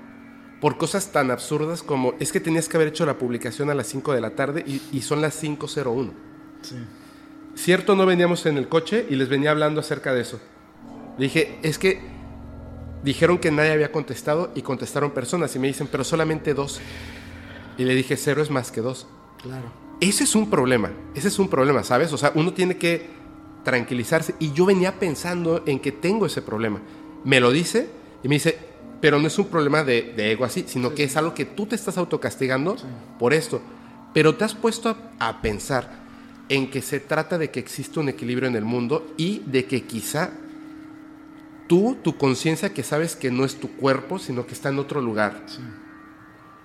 por 0.59 0.77
cosas 0.77 1.11
tan 1.11 1.29
absurdas 1.29 1.83
como, 1.83 2.13
es 2.19 2.31
que 2.31 2.39
tenías 2.39 2.67
que 2.67 2.77
haber 2.77 2.89
hecho 2.89 3.05
la 3.05 3.17
publicación 3.17 3.69
a 3.69 3.75
las 3.75 3.87
5 3.87 4.13
de 4.13 4.21
la 4.21 4.35
tarde 4.35 4.63
y, 4.65 4.81
y 4.91 5.01
son 5.01 5.21
las 5.21 5.41
5.01. 5.43 6.11
Sí. 6.61 6.75
Cierto, 7.61 7.95
no 7.95 8.07
veníamos 8.07 8.47
en 8.47 8.57
el 8.57 8.67
coche 8.67 9.05
y 9.07 9.15
les 9.15 9.29
venía 9.29 9.51
hablando 9.51 9.81
acerca 9.81 10.15
de 10.15 10.21
eso. 10.21 10.39
Le 11.19 11.25
dije, 11.25 11.59
es 11.61 11.77
que 11.77 12.01
dijeron 13.03 13.37
que 13.37 13.51
nadie 13.51 13.71
había 13.71 13.91
contestado 13.91 14.51
y 14.55 14.63
contestaron 14.63 15.11
personas 15.11 15.55
y 15.55 15.59
me 15.59 15.67
dicen, 15.67 15.87
pero 15.91 16.03
solamente 16.03 16.55
dos. 16.55 16.81
Y 17.77 17.83
le 17.83 17.93
dije, 17.93 18.17
cero 18.17 18.41
es 18.41 18.49
más 18.49 18.71
que 18.71 18.81
dos. 18.81 19.05
Claro. 19.43 19.71
Ese 19.99 20.23
es 20.23 20.33
un 20.33 20.49
problema, 20.49 20.91
ese 21.13 21.27
es 21.27 21.37
un 21.37 21.49
problema, 21.49 21.83
¿sabes? 21.83 22.11
O 22.13 22.17
sea, 22.17 22.31
uno 22.33 22.51
tiene 22.51 22.77
que 22.77 23.05
tranquilizarse. 23.63 24.33
Y 24.39 24.53
yo 24.53 24.65
venía 24.65 24.97
pensando 24.97 25.61
en 25.67 25.79
que 25.79 25.91
tengo 25.91 26.25
ese 26.25 26.41
problema. 26.41 26.81
Me 27.23 27.39
lo 27.39 27.51
dice 27.51 27.89
y 28.23 28.27
me 28.27 28.37
dice, 28.37 28.57
pero 29.01 29.19
no 29.19 29.27
es 29.27 29.37
un 29.37 29.45
problema 29.45 29.83
de, 29.83 30.13
de 30.17 30.31
ego 30.31 30.45
así, 30.45 30.65
sino 30.65 30.95
que 30.95 31.03
es 31.03 31.15
algo 31.15 31.35
que 31.35 31.45
tú 31.45 31.67
te 31.67 31.75
estás 31.75 31.99
autocastigando 31.99 32.75
por 33.19 33.35
esto. 33.35 33.61
Pero 34.15 34.33
te 34.33 34.45
has 34.45 34.55
puesto 34.55 34.89
a, 34.89 35.27
a 35.29 35.43
pensar 35.43 36.00
en 36.49 36.69
que 36.69 36.81
se 36.81 36.99
trata 36.99 37.37
de 37.37 37.51
que 37.51 37.59
existe 37.59 37.99
un 37.99 38.09
equilibrio 38.09 38.47
en 38.47 38.55
el 38.55 38.65
mundo 38.65 39.13
y 39.17 39.39
de 39.45 39.65
que 39.65 39.83
quizá 39.83 40.31
tú, 41.67 41.97
tu 42.03 42.17
conciencia 42.17 42.73
que 42.73 42.83
sabes 42.83 43.15
que 43.15 43.31
no 43.31 43.45
es 43.45 43.55
tu 43.55 43.71
cuerpo, 43.77 44.19
sino 44.19 44.45
que 44.45 44.53
está 44.53 44.69
en 44.69 44.79
otro 44.79 45.01
lugar, 45.01 45.45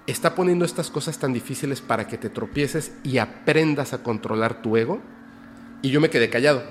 está 0.07 0.35
poniendo 0.35 0.65
estas 0.65 0.91
cosas 0.91 1.19
tan 1.19 1.33
difíciles 1.33 1.81
para 1.81 2.09
que 2.09 2.19
te 2.19 2.31
tropieces 2.31 2.93
y 3.05 3.19
aprendas 3.19 3.93
a 3.93 4.03
controlar 4.03 4.63
tu 4.63 4.77
ego. 4.77 5.01
Y 5.83 5.91
yo 5.91 6.01
me 6.01 6.11
quedé 6.11 6.29
callado. 6.31 6.65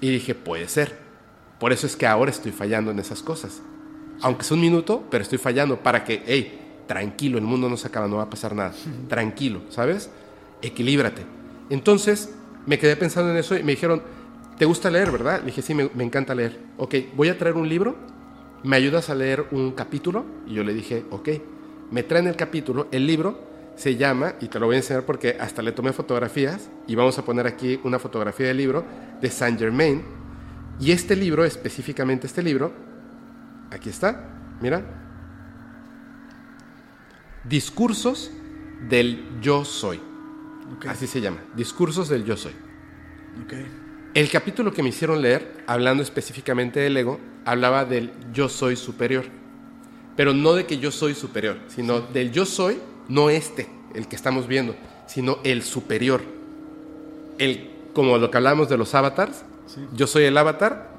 Y 0.00 0.10
dije, 0.10 0.34
puede 0.34 0.68
ser. 0.68 0.98
Por 1.58 1.72
eso 1.72 1.86
es 1.86 1.96
que 1.96 2.06
ahora 2.06 2.30
estoy 2.30 2.52
fallando 2.52 2.90
en 2.90 2.98
esas 2.98 3.22
cosas. 3.22 3.60
Aunque 4.22 4.42
es 4.42 4.50
un 4.50 4.60
minuto, 4.60 5.06
pero 5.10 5.22
estoy 5.22 5.38
fallando 5.38 5.82
para 5.82 6.04
que, 6.04 6.22
hey, 6.26 6.84
tranquilo, 6.86 7.38
el 7.38 7.44
mundo 7.44 7.68
no 7.68 7.76
se 7.76 7.88
acaba, 7.88 8.08
no 8.08 8.16
va 8.16 8.24
a 8.24 8.30
pasar 8.30 8.54
nada. 8.54 8.72
Tranquilo, 9.08 9.62
¿sabes? 9.68 10.10
Equilíbrate. 10.62 11.39
Entonces, 11.70 12.34
me 12.66 12.78
quedé 12.78 12.96
pensando 12.96 13.30
en 13.30 13.38
eso 13.38 13.56
y 13.56 13.62
me 13.62 13.72
dijeron, 13.72 14.02
¿te 14.58 14.64
gusta 14.64 14.90
leer, 14.90 15.10
verdad? 15.10 15.40
Le 15.40 15.46
dije, 15.46 15.62
sí, 15.62 15.74
me, 15.74 15.88
encanta 16.04 16.34
leer. 16.34 16.58
Ok, 16.76 16.96
voy 17.14 17.28
a 17.28 17.38
traer 17.38 17.56
un 17.56 17.68
libro, 17.68 17.96
¿me 18.64 18.76
ayudas 18.76 19.08
a 19.08 19.14
leer 19.14 19.46
un 19.52 19.72
capítulo? 19.72 20.24
Y 20.46 20.54
yo 20.54 20.64
le 20.64 20.74
dije, 20.74 21.04
ok. 21.10 21.28
Me 21.90 22.02
traen 22.02 22.26
el 22.26 22.36
capítulo, 22.36 22.88
el 22.92 23.06
libro 23.06 23.48
se 23.76 23.96
llama, 23.96 24.34
y 24.40 24.48
te 24.48 24.58
lo 24.58 24.66
voy 24.66 24.74
a 24.76 24.78
enseñar 24.78 25.04
porque 25.04 25.36
hasta 25.40 25.62
le 25.62 25.72
tomé 25.72 25.92
fotografías, 25.92 26.68
y 26.86 26.94
vamos 26.94 27.18
a 27.18 27.24
poner 27.24 27.46
aquí 27.46 27.80
una 27.84 27.98
fotografía 27.98 28.48
del 28.48 28.58
libro 28.58 28.84
de 29.20 29.30
Saint 29.30 29.58
Germain. 29.58 30.02
Y 30.78 30.92
este 30.92 31.16
libro, 31.16 31.44
específicamente 31.44 32.26
este 32.26 32.42
libro, 32.42 32.72
aquí 33.70 33.88
está, 33.88 34.28
mira. 34.60 34.82
Discursos 37.44 38.30
del 38.88 39.40
yo 39.40 39.64
soy. 39.64 40.09
Ok. 40.76 40.86
Así 40.86 41.06
se 41.06 41.20
llama, 41.20 41.38
Discursos 41.56 42.08
del 42.08 42.24
yo 42.24 42.36
soy. 42.36 42.52
El 44.14 44.30
capítulo 44.30 44.72
que 44.72 44.82
me 44.82 44.88
hicieron 44.88 45.22
leer, 45.22 45.62
hablando 45.66 46.02
específicamente 46.02 46.80
del 46.80 46.96
ego, 46.96 47.18
hablaba 47.44 47.84
del 47.84 48.12
yo 48.32 48.48
soy 48.48 48.76
superior. 48.76 49.24
Pero 50.16 50.34
no 50.34 50.52
de 50.54 50.66
que 50.66 50.78
yo 50.78 50.90
soy 50.90 51.14
superior, 51.14 51.58
sino 51.68 52.00
del 52.00 52.32
yo 52.32 52.44
soy, 52.44 52.78
no 53.08 53.30
este, 53.30 53.68
el 53.94 54.08
que 54.08 54.16
estamos 54.16 54.46
viendo, 54.46 54.74
sino 55.06 55.38
el 55.44 55.62
superior. 55.62 56.22
El, 57.38 57.70
como 57.94 58.18
lo 58.18 58.30
que 58.30 58.36
hablábamos 58.36 58.68
de 58.68 58.76
los 58.76 58.94
avatars, 58.94 59.44
Sí. 59.66 59.80
yo 59.94 60.08
soy 60.08 60.24
el 60.24 60.36
avatar, 60.36 60.90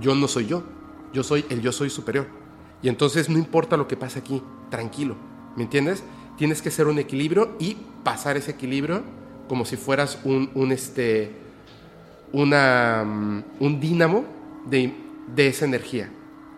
yo 0.00 0.12
no 0.16 0.26
soy 0.26 0.46
yo, 0.46 0.64
yo 1.12 1.22
soy 1.22 1.44
el 1.50 1.60
yo 1.62 1.70
soy 1.70 1.88
superior. 1.88 2.26
Y 2.82 2.88
entonces 2.88 3.28
no 3.28 3.38
importa 3.38 3.76
lo 3.76 3.86
que 3.86 3.96
pase 3.96 4.18
aquí, 4.18 4.42
tranquilo, 4.70 5.14
¿me 5.56 5.62
entiendes? 5.62 6.02
Tienes 6.38 6.62
que 6.62 6.70
ser 6.70 6.86
un 6.86 6.98
equilibrio 6.98 7.56
y 7.58 7.76
pasar 8.04 8.36
ese 8.36 8.52
equilibrio 8.52 9.02
como 9.48 9.64
si 9.64 9.76
fueras 9.76 10.20
un, 10.24 10.50
un, 10.54 10.72
este, 10.72 11.32
una, 12.32 13.04
mm, 13.04 13.44
un 13.60 13.80
dínamo 13.80 14.24
de, 14.66 14.94
de 15.34 15.48
esa 15.48 15.64
energía, 15.64 16.10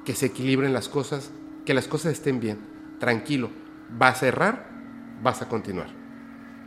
que 0.05 0.15
se 0.15 0.27
equilibren 0.27 0.73
las 0.73 0.89
cosas, 0.89 1.31
que 1.65 1.75
las 1.75 1.89
cosas 1.89 2.13
estén 2.13 2.41
bien, 2.41 2.59
tranquilo, 2.99 3.51
vas 3.97 4.23
a 4.23 4.29
errar, 4.29 4.69
vas 5.23 5.41
a 5.41 5.49
continuar. 5.49 5.89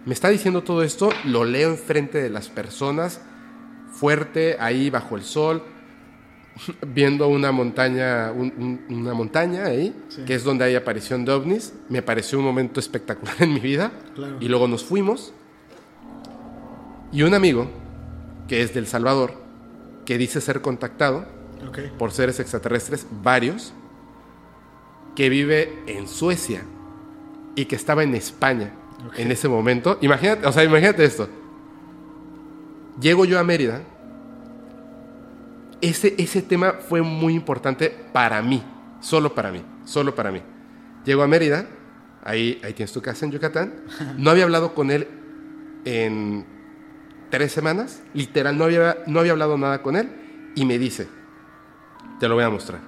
Me 0.05 0.13
está 0.13 0.29
diciendo 0.29 0.63
todo 0.63 0.83
esto, 0.83 1.11
lo 1.23 1.45
leo 1.45 1.69
enfrente 1.69 2.21
de 2.21 2.29
las 2.29 2.49
personas, 2.49 3.21
fuerte, 3.91 4.57
ahí 4.59 4.89
bajo 4.89 5.15
el 5.15 5.23
sol, 5.23 5.63
viendo 6.87 7.27
una 7.27 7.51
montaña, 7.51 8.31
un- 8.31 8.53
un- 8.89 8.97
una 9.01 9.13
montaña 9.13 9.65
ahí, 9.65 9.95
Sí. 10.09 10.23
que 10.25 10.35
es 10.35 10.43
donde 10.43 10.65
hay 10.65 10.75
aparición 10.75 11.25
de 11.25 11.31
ovnis. 11.31 11.73
Me 11.89 12.01
pareció 12.01 12.37
un 12.39 12.45
momento 12.45 12.79
espectacular 12.79 13.35
en 13.39 13.53
mi 13.53 13.59
vida. 13.59 13.91
Claro. 14.15 14.37
Y 14.39 14.47
luego 14.47 14.67
nos 14.67 14.83
fuimos. 14.83 15.33
Y 17.11 17.23
un 17.23 17.33
amigo, 17.33 17.67
que 18.47 18.61
es 18.61 18.73
del 18.73 18.87
Salvador, 18.87 19.33
que 20.05 20.17
dice 20.17 20.41
ser 20.41 20.61
contactado 20.61 21.25
por 21.97 22.11
seres 22.11 22.39
extraterrestres, 22.39 23.07
varios, 23.23 23.73
que 25.15 25.29
vive 25.29 25.81
en 25.87 26.07
Suecia 26.07 26.63
y 27.55 27.65
que 27.65 27.75
estaba 27.75 28.03
en 28.03 28.15
España 28.15 28.73
en 29.15 29.31
ese 29.31 29.47
momento. 29.47 29.97
Imagínate, 30.01 30.45
o 30.47 30.51
sea, 30.51 30.63
imagínate 30.63 31.05
esto. 31.05 31.29
Llego 32.99 33.25
yo 33.25 33.39
a 33.39 33.43
Mérida. 33.43 33.81
Ese, 35.83 36.15
ese 36.17 36.41
tema 36.41 36.75
fue 36.87 37.01
muy 37.01 37.33
importante 37.33 37.89
para 38.13 38.41
mí, 38.41 38.63
solo 39.01 39.35
para 39.35 39.51
mí, 39.51 39.61
solo 39.83 40.15
para 40.15 40.31
mí. 40.31 40.41
Llego 41.03 41.23
a 41.23 41.27
Mérida, 41.27 41.67
ahí, 42.23 42.61
ahí 42.63 42.73
tienes 42.73 42.93
tu 42.93 43.01
casa 43.01 43.25
en 43.25 43.33
Yucatán. 43.33 43.73
No 44.17 44.29
había 44.29 44.45
hablado 44.45 44.75
con 44.75 44.91
él 44.91 45.09
en 45.83 46.45
tres 47.29 47.51
semanas, 47.51 48.01
literal, 48.13 48.57
no 48.57 48.63
había, 48.63 48.99
no 49.07 49.19
había 49.19 49.33
hablado 49.33 49.57
nada 49.57 49.81
con 49.81 49.97
él, 49.97 50.09
y 50.55 50.63
me 50.63 50.79
dice, 50.79 51.09
te 52.17 52.29
lo 52.29 52.35
voy 52.35 52.45
a 52.45 52.49
mostrar. 52.49 52.79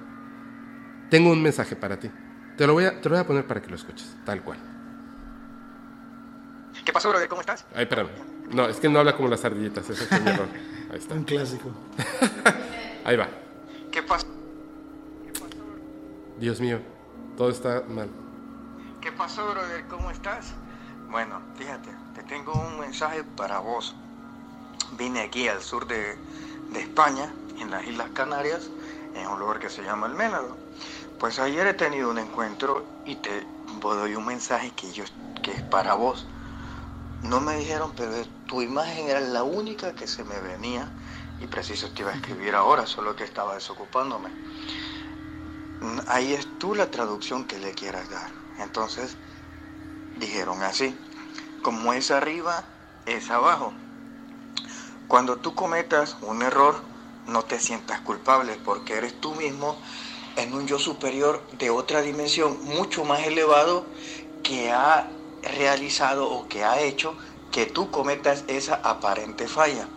Tengo 1.10 1.30
un 1.30 1.42
mensaje 1.42 1.76
para 1.76 2.00
ti. 2.00 2.10
Te 2.56 2.66
lo 2.66 2.72
voy 2.72 2.84
a, 2.84 2.98
te 2.98 3.10
lo 3.10 3.16
voy 3.16 3.24
a 3.24 3.26
poner 3.26 3.46
para 3.46 3.60
que 3.60 3.68
lo 3.68 3.76
escuches, 3.76 4.16
tal 4.24 4.40
cual. 4.42 4.58
¿Qué 6.82 6.94
pasó, 6.94 7.10
brother? 7.10 7.28
¿Cómo 7.28 7.42
estás? 7.42 7.66
Ay, 7.74 7.82
espérame. 7.82 8.08
No, 8.54 8.66
es 8.66 8.78
que 8.78 8.88
no 8.88 9.00
habla 9.00 9.14
como 9.14 9.28
las 9.28 9.44
ardillitas, 9.44 9.90
ese 9.90 10.06
fue 10.06 10.20
mi 10.20 10.30
error. 10.30 10.48
Ahí 10.90 10.98
está. 10.98 11.14
Un 11.16 11.24
clásico. 11.24 11.70
Ahí 13.06 13.14
va. 13.16 13.28
¿Qué 13.92 14.02
pasó? 14.02 14.26
Dios 16.40 16.60
mío, 16.60 16.80
todo 17.36 17.50
está 17.50 17.84
mal. 17.86 18.10
¿Qué 19.00 19.12
pasó, 19.12 19.48
brother? 19.48 19.86
¿Cómo 19.86 20.10
estás? 20.10 20.54
Bueno, 21.08 21.40
fíjate, 21.54 21.88
te 22.16 22.24
tengo 22.24 22.52
un 22.54 22.80
mensaje 22.80 23.22
para 23.22 23.60
vos. 23.60 23.94
Vine 24.98 25.20
aquí 25.20 25.46
al 25.46 25.62
sur 25.62 25.86
de, 25.86 26.18
de 26.72 26.80
España, 26.80 27.32
en 27.60 27.70
las 27.70 27.86
Islas 27.86 28.10
Canarias, 28.10 28.70
en 29.14 29.28
un 29.28 29.38
lugar 29.38 29.60
que 29.60 29.70
se 29.70 29.84
llama 29.84 30.08
El 30.08 30.14
Ménado. 30.14 30.56
Pues 31.20 31.38
ayer 31.38 31.64
he 31.68 31.74
tenido 31.74 32.10
un 32.10 32.18
encuentro 32.18 32.84
y 33.04 33.14
te 33.14 33.46
doy 33.80 34.16
un 34.16 34.26
mensaje 34.26 34.72
que, 34.72 34.92
yo, 34.92 35.04
que 35.44 35.52
es 35.52 35.62
para 35.62 35.94
vos. 35.94 36.26
No 37.22 37.40
me 37.40 37.56
dijeron, 37.56 37.92
pero 37.96 38.10
tu 38.46 38.62
imagen 38.62 39.08
era 39.08 39.20
la 39.20 39.44
única 39.44 39.94
que 39.94 40.08
se 40.08 40.24
me 40.24 40.40
venía 40.40 40.90
y 41.40 41.46
preciso 41.46 41.90
te 41.90 42.02
iba 42.02 42.12
a 42.12 42.14
escribir 42.14 42.54
ahora, 42.54 42.86
solo 42.86 43.14
que 43.14 43.24
estaba 43.24 43.54
desocupándome. 43.54 44.30
Ahí 46.08 46.32
es 46.32 46.46
tú 46.58 46.74
la 46.74 46.90
traducción 46.90 47.44
que 47.44 47.58
le 47.58 47.74
quieras 47.74 48.08
dar. 48.10 48.30
Entonces, 48.58 49.16
dijeron 50.16 50.62
así, 50.62 50.98
como 51.62 51.92
es 51.92 52.10
arriba, 52.10 52.64
es 53.04 53.30
abajo. 53.30 53.74
Cuando 55.08 55.38
tú 55.38 55.54
cometas 55.54 56.16
un 56.22 56.42
error, 56.42 56.82
no 57.26 57.42
te 57.44 57.60
sientas 57.60 58.00
culpable 58.00 58.58
porque 58.64 58.94
eres 58.94 59.20
tú 59.20 59.34
mismo 59.34 59.76
en 60.36 60.54
un 60.54 60.66
yo 60.66 60.78
superior 60.78 61.46
de 61.52 61.70
otra 61.70 62.02
dimensión 62.02 62.58
mucho 62.64 63.04
más 63.04 63.26
elevado 63.26 63.86
que 64.42 64.70
ha 64.72 65.10
realizado 65.42 66.30
o 66.30 66.48
que 66.48 66.64
ha 66.64 66.80
hecho 66.80 67.16
que 67.50 67.66
tú 67.66 67.90
cometas 67.90 68.44
esa 68.48 68.74
aparente 68.76 69.48
falla. 69.48 69.88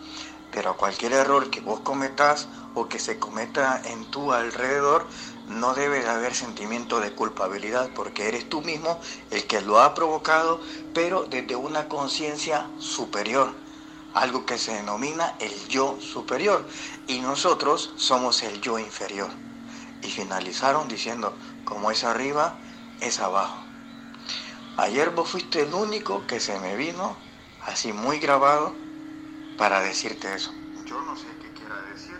Pero 0.52 0.76
cualquier 0.76 1.12
error 1.12 1.50
que 1.50 1.60
vos 1.60 1.80
cometas 1.80 2.48
o 2.74 2.88
que 2.88 2.98
se 2.98 3.18
cometa 3.18 3.80
en 3.84 4.10
tu 4.10 4.32
alrededor, 4.32 5.06
no 5.48 5.74
debe 5.74 6.00
de 6.00 6.08
haber 6.08 6.34
sentimiento 6.34 7.00
de 7.00 7.12
culpabilidad 7.12 7.90
porque 7.94 8.28
eres 8.28 8.48
tú 8.48 8.62
mismo 8.62 9.00
el 9.30 9.46
que 9.46 9.60
lo 9.60 9.80
ha 9.80 9.94
provocado, 9.94 10.60
pero 10.92 11.24
desde 11.24 11.56
una 11.56 11.88
conciencia 11.88 12.70
superior, 12.78 13.52
algo 14.14 14.46
que 14.46 14.58
se 14.58 14.72
denomina 14.74 15.36
el 15.40 15.68
yo 15.68 15.98
superior, 16.00 16.66
y 17.06 17.20
nosotros 17.20 17.92
somos 17.96 18.42
el 18.42 18.60
yo 18.60 18.78
inferior. 18.78 19.30
Y 20.02 20.10
finalizaron 20.10 20.88
diciendo, 20.88 21.36
como 21.64 21.90
es 21.90 22.04
arriba, 22.04 22.56
es 23.00 23.20
abajo. 23.20 23.58
Ayer 24.76 25.10
vos 25.10 25.28
fuiste 25.28 25.62
el 25.62 25.74
único 25.74 26.26
que 26.26 26.40
se 26.40 26.58
me 26.58 26.76
vino, 26.76 27.16
así 27.66 27.92
muy 27.92 28.18
grabado, 28.18 28.74
para 29.60 29.82
decirte 29.82 30.34
eso. 30.34 30.52
Yo 30.86 31.02
no 31.02 31.14
sé 31.14 31.26
qué 31.42 31.60
quiera 31.60 31.74
decir. 31.92 32.16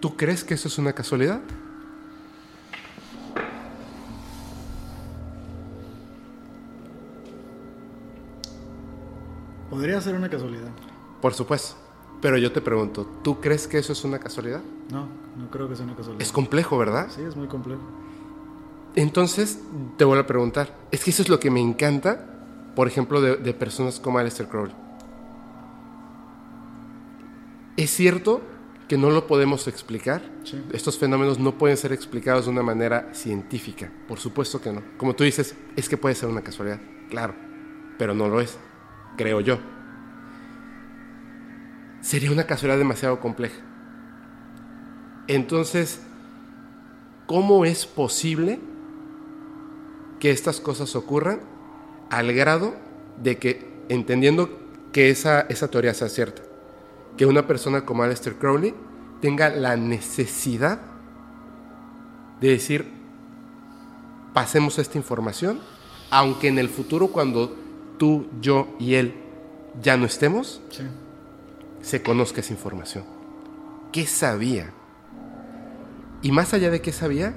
¿Tú 0.00 0.16
crees 0.16 0.44
que 0.44 0.54
eso 0.54 0.66
es 0.66 0.78
una 0.78 0.94
casualidad? 0.94 1.42
Podría 9.68 10.00
ser 10.00 10.14
una 10.14 10.30
casualidad. 10.30 10.70
Por 11.20 11.34
supuesto. 11.34 11.76
Pero 12.22 12.38
yo 12.38 12.50
te 12.50 12.62
pregunto, 12.62 13.06
¿tú 13.22 13.38
crees 13.40 13.68
que 13.68 13.76
eso 13.76 13.92
es 13.92 14.04
una 14.04 14.18
casualidad? 14.18 14.62
No, 14.90 15.06
no 15.36 15.50
creo 15.50 15.68
que 15.68 15.76
sea 15.76 15.84
una 15.84 15.96
casualidad. 15.96 16.22
Es 16.22 16.32
complejo, 16.32 16.78
¿verdad? 16.78 17.08
Sí, 17.14 17.20
es 17.20 17.36
muy 17.36 17.48
complejo. 17.48 17.82
Entonces, 18.94 19.58
te 19.98 20.04
vuelvo 20.06 20.22
a 20.22 20.26
preguntar. 20.26 20.74
Es 20.90 21.04
que 21.04 21.10
eso 21.10 21.20
es 21.20 21.28
lo 21.28 21.38
que 21.38 21.50
me 21.50 21.60
encanta, 21.60 22.24
por 22.74 22.88
ejemplo, 22.88 23.20
de, 23.20 23.36
de 23.36 23.52
personas 23.52 24.00
como 24.00 24.18
Aleister 24.18 24.48
Crowley. 24.48 24.81
Es 27.76 27.90
cierto 27.90 28.42
que 28.88 28.98
no 28.98 29.10
lo 29.10 29.26
podemos 29.26 29.68
explicar. 29.68 30.22
Sí. 30.44 30.62
Estos 30.72 30.98
fenómenos 30.98 31.38
no 31.38 31.56
pueden 31.56 31.76
ser 31.76 31.92
explicados 31.92 32.44
de 32.44 32.50
una 32.50 32.62
manera 32.62 33.08
científica. 33.14 33.90
Por 34.06 34.18
supuesto 34.18 34.60
que 34.60 34.72
no. 34.72 34.82
Como 34.98 35.14
tú 35.14 35.24
dices, 35.24 35.54
es 35.76 35.88
que 35.88 35.96
puede 35.96 36.14
ser 36.14 36.28
una 36.28 36.42
casualidad. 36.42 36.80
Claro, 37.08 37.34
pero 37.98 38.14
no 38.14 38.28
lo 38.28 38.40
es. 38.40 38.58
Creo 39.16 39.40
yo. 39.40 39.58
Sería 42.02 42.30
una 42.30 42.44
casualidad 42.44 42.78
demasiado 42.78 43.20
compleja. 43.20 43.60
Entonces, 45.28 46.00
¿cómo 47.26 47.64
es 47.64 47.86
posible 47.86 48.58
que 50.18 50.30
estas 50.30 50.60
cosas 50.60 50.94
ocurran 50.96 51.40
al 52.10 52.32
grado 52.32 52.74
de 53.22 53.38
que, 53.38 53.66
entendiendo 53.88 54.60
que 54.92 55.10
esa, 55.10 55.42
esa 55.42 55.68
teoría 55.68 55.94
sea 55.94 56.08
cierta, 56.08 56.42
que 57.16 57.26
una 57.26 57.46
persona 57.46 57.84
como 57.84 58.02
Aleister 58.02 58.36
Crowley 58.36 58.74
tenga 59.20 59.50
la 59.50 59.76
necesidad 59.76 60.80
de 62.40 62.48
decir, 62.48 62.86
pasemos 64.32 64.78
esta 64.78 64.98
información, 64.98 65.60
aunque 66.10 66.48
en 66.48 66.58
el 66.58 66.68
futuro 66.68 67.08
cuando 67.08 67.54
tú, 67.98 68.26
yo 68.40 68.68
y 68.78 68.94
él 68.94 69.14
ya 69.80 69.96
no 69.96 70.06
estemos, 70.06 70.60
Sí. 70.70 70.82
se 71.82 72.02
conozca 72.02 72.40
esa 72.40 72.52
información. 72.52 73.04
¿Qué 73.92 74.06
sabía? 74.06 74.70
Y 76.22 76.32
más 76.32 76.54
allá 76.54 76.70
de 76.70 76.80
qué 76.80 76.92
sabía, 76.92 77.34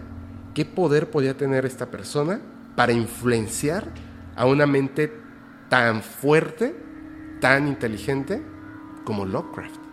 ¿qué 0.54 0.66
poder 0.66 1.10
podía 1.12 1.36
tener 1.38 1.66
esta 1.66 1.88
persona 1.92 2.40
para 2.76 2.94
influenciar 2.94 3.92
a 4.36 4.46
una 4.46 4.66
mente 4.66 5.12
tan 5.70 6.02
fuerte, 6.02 6.76
tan 7.42 7.68
inteligente 7.68 8.42
como 9.06 9.26
Lovecraft? 9.26 9.86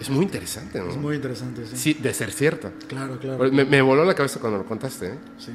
Es 0.00 0.08
muy 0.08 0.24
interesante, 0.24 0.80
¿no? 0.80 0.88
Es 0.88 0.96
muy 0.96 1.16
interesante, 1.16 1.66
sí. 1.66 1.76
Sí, 1.76 1.94
de 1.94 2.14
ser 2.14 2.32
cierto. 2.32 2.72
Claro, 2.88 3.18
claro. 3.18 3.52
Me, 3.52 3.66
me 3.66 3.82
voló 3.82 4.02
la 4.04 4.14
cabeza 4.14 4.40
cuando 4.40 4.58
lo 4.58 4.64
contaste. 4.64 5.08
¿eh? 5.08 5.18
Sí. 5.38 5.52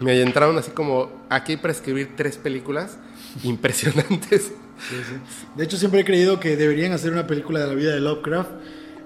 Me 0.00 0.20
entraron 0.22 0.56
así 0.56 0.70
como 0.70 1.26
aquí 1.28 1.58
para 1.58 1.72
escribir 1.72 2.14
tres 2.16 2.38
películas 2.38 2.96
impresionantes. 3.42 4.44
Sí, 4.88 4.96
sí. 5.08 5.14
De 5.54 5.64
hecho, 5.64 5.76
siempre 5.76 6.00
he 6.00 6.04
creído 6.04 6.40
que 6.40 6.56
deberían 6.56 6.92
hacer 6.92 7.12
una 7.12 7.26
película 7.26 7.60
de 7.60 7.66
la 7.66 7.74
vida 7.74 7.94
de 7.94 8.00
Lovecraft. 8.00 8.50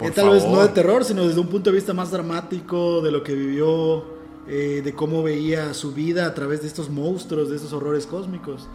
Eh, 0.01 0.11
tal 0.15 0.31
vez 0.31 0.45
no 0.45 0.63
de 0.63 0.69
terror, 0.69 1.05
sino 1.05 1.27
desde 1.27 1.41
un 1.41 1.49
punto 1.49 1.71
de 1.71 1.77
vista 1.77 1.93
más 1.93 2.13
dramático, 2.13 3.01
de 3.03 3.11
lo 3.11 3.23
que 3.25 3.35
vivió, 3.35 4.05
eh, 4.47 4.83
de 4.85 4.95
cómo 4.95 5.23
veía 5.23 5.75
su 5.75 5.93
vida 5.93 6.27
a 6.27 6.35
través 6.35 6.61
de 6.61 6.69
estos 6.69 6.91
monstruos, 6.91 7.51
de 7.51 7.57
estos 7.57 7.73
horrores 7.73 8.07
cósmicos. 8.07 8.69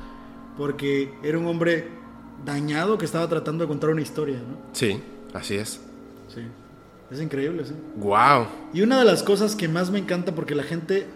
Porque 0.57 1.13
era 1.23 1.37
un 1.37 1.47
hombre 1.47 2.00
dañado 2.45 2.97
que 2.97 3.05
estaba 3.05 3.27
tratando 3.27 3.63
de 3.63 3.67
contar 3.67 3.89
una 3.89 4.01
historia, 4.01 4.37
¿no? 4.37 4.57
Sí, 4.73 5.01
así 5.33 5.55
es. 5.55 5.79
Sí. 6.33 6.41
Es 7.11 7.19
increíble, 7.19 7.65
sí. 7.65 7.73
Wow. 7.97 8.47
Y 8.73 8.81
una 8.81 8.99
de 8.99 9.05
las 9.05 9.21
cosas 9.21 9.55
que 9.55 9.67
más 9.67 9.91
me 9.91 9.99
encanta, 9.99 10.33
porque 10.33 10.55
la 10.55 10.63
gente 10.63 11.07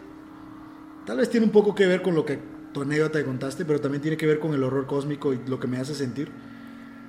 tal 1.06 1.18
vez 1.18 1.30
tiene 1.30 1.45
un 1.45 1.52
poco 1.52 1.74
que 1.74 1.88
ver 1.88 2.02
con 2.02 2.16
lo 2.16 2.26
que 2.26 2.40
tu 2.74 2.82
anécdota 2.82 3.20
que 3.20 3.26
contaste, 3.26 3.64
pero 3.64 3.80
también 3.80 4.02
tiene 4.02 4.18
que 4.18 4.26
ver 4.26 4.40
con 4.40 4.54
el 4.54 4.62
horror 4.64 4.88
cósmico 4.88 5.34
y 5.34 5.40
lo 5.48 5.60
que 5.60 5.68
me 5.68 5.78
hace 5.78 5.95
sentir. 5.95 6.30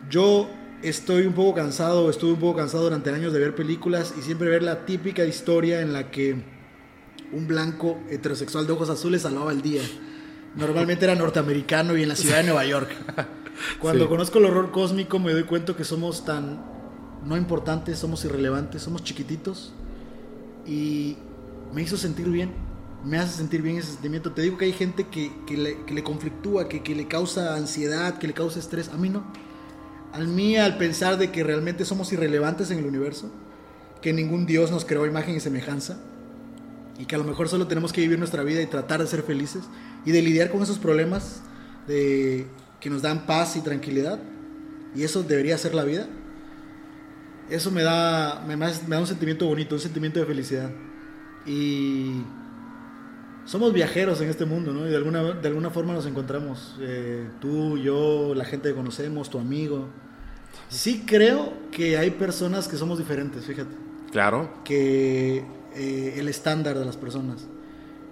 Yo 0.08 0.48
estoy 0.82 1.26
un 1.26 1.32
poco 1.32 1.54
cansado, 1.54 2.08
estuve 2.08 2.34
un 2.34 2.38
poco 2.38 2.58
cansado 2.58 2.84
durante 2.84 3.10
años 3.10 3.32
de 3.32 3.40
ver 3.40 3.56
películas 3.56 4.14
y 4.16 4.22
siempre 4.22 4.48
ver 4.48 4.62
la 4.62 4.86
típica 4.86 5.24
historia 5.24 5.80
en 5.80 5.92
la 5.92 6.12
que 6.12 6.36
un 7.32 7.48
blanco 7.48 7.98
heterosexual 8.08 8.68
de 8.68 8.72
ojos 8.72 8.88
azules 8.88 9.22
salvaba 9.22 9.50
el 9.50 9.62
día. 9.62 9.82
Normalmente 10.54 11.04
era 11.04 11.16
norteamericano 11.16 11.96
y 11.96 12.04
en 12.04 12.08
la 12.08 12.16
ciudad 12.16 12.36
de 12.36 12.44
Nueva 12.44 12.64
York. 12.64 12.90
Cuando 13.80 14.04
Sí. 14.04 14.08
conozco 14.08 14.38
el 14.38 14.46
horror 14.46 14.70
cósmico 14.70 15.18
me 15.18 15.32
doy 15.32 15.44
cuenta 15.44 15.74
que 15.74 15.84
somos 15.84 16.24
tan 16.24 16.60
no 17.24 17.36
importantes, 17.36 17.98
somos 17.98 18.24
irrelevantes, 18.24 18.82
somos 18.82 19.02
chiquititos 19.02 19.72
y 20.66 21.16
me 21.72 21.82
hizo 21.82 21.96
sentir 21.96 22.28
bien, 22.28 22.52
me 23.04 23.18
hace 23.18 23.36
sentir 23.36 23.62
bien 23.62 23.76
ese 23.78 23.92
sentimiento. 23.92 24.32
Te 24.32 24.42
digo 24.42 24.56
que 24.58 24.66
hay 24.66 24.72
gente 24.72 25.08
que, 25.08 25.32
que 25.46 25.56
le, 25.56 25.84
que 25.84 25.94
le 25.94 26.02
conflictúa, 26.02 26.68
que, 26.68 26.82
que 26.82 26.94
le 26.94 27.06
causa 27.08 27.56
ansiedad, 27.56 28.18
que 28.18 28.26
le 28.26 28.34
causa 28.34 28.58
estrés. 28.58 28.88
A 28.88 28.96
mí 28.96 29.08
no. 29.08 29.24
A 30.12 30.18
mí 30.20 30.56
al 30.56 30.78
pensar 30.78 31.18
de 31.18 31.30
que 31.30 31.44
realmente 31.44 31.84
somos 31.84 32.12
irrelevantes 32.12 32.70
en 32.70 32.78
el 32.78 32.86
universo, 32.86 33.30
que 34.00 34.12
ningún 34.12 34.46
Dios 34.46 34.70
nos 34.70 34.84
creó 34.84 35.04
imagen 35.06 35.36
y 35.36 35.40
semejanza, 35.40 35.98
y 36.98 37.04
que 37.06 37.14
a 37.14 37.18
lo 37.18 37.24
mejor 37.24 37.48
solo 37.48 37.66
tenemos 37.66 37.92
que 37.92 38.00
vivir 38.00 38.18
nuestra 38.18 38.42
vida 38.42 38.62
y 38.62 38.66
tratar 38.66 39.00
de 39.00 39.06
ser 39.06 39.22
felices 39.22 39.64
y 40.06 40.12
de 40.12 40.22
lidiar 40.22 40.50
con 40.50 40.62
esos 40.62 40.78
problemas 40.78 41.42
de, 41.86 42.46
que 42.80 42.90
nos 42.90 43.02
dan 43.02 43.26
paz 43.26 43.56
y 43.56 43.60
tranquilidad, 43.60 44.18
y 44.94 45.02
eso 45.02 45.22
debería 45.22 45.56
ser 45.58 45.74
la 45.74 45.84
vida, 45.84 46.06
eso 47.50 47.70
me 47.70 47.82
da, 47.82 48.42
me, 48.46 48.56
me 48.56 48.66
da 48.66 49.00
un 49.00 49.06
sentimiento 49.06 49.46
bonito, 49.46 49.74
un 49.74 49.80
sentimiento 49.80 50.18
de 50.20 50.26
felicidad. 50.26 50.70
Y 51.46 52.22
somos 53.44 53.72
viajeros 53.72 54.20
en 54.20 54.28
este 54.28 54.44
mundo, 54.44 54.72
¿no? 54.72 54.86
Y 54.86 54.90
de 54.90 54.96
alguna, 54.96 55.22
de 55.22 55.48
alguna 55.48 55.70
forma 55.70 55.92
nos 55.92 56.06
encontramos, 56.06 56.76
eh, 56.80 57.28
tú, 57.40 57.78
yo, 57.78 58.34
la 58.34 58.44
gente 58.44 58.70
que 58.70 58.74
conocemos, 58.74 59.30
tu 59.30 59.38
amigo. 59.38 59.88
Sí 60.68 61.04
creo 61.06 61.52
que 61.70 61.96
hay 61.98 62.10
personas 62.10 62.66
que 62.66 62.76
somos 62.76 62.98
diferentes, 62.98 63.44
fíjate, 63.44 63.74
Claro. 64.10 64.50
que 64.64 65.44
eh, 65.74 66.14
el 66.16 66.28
estándar 66.28 66.78
de 66.78 66.84
las 66.84 66.96
personas. 66.96 67.46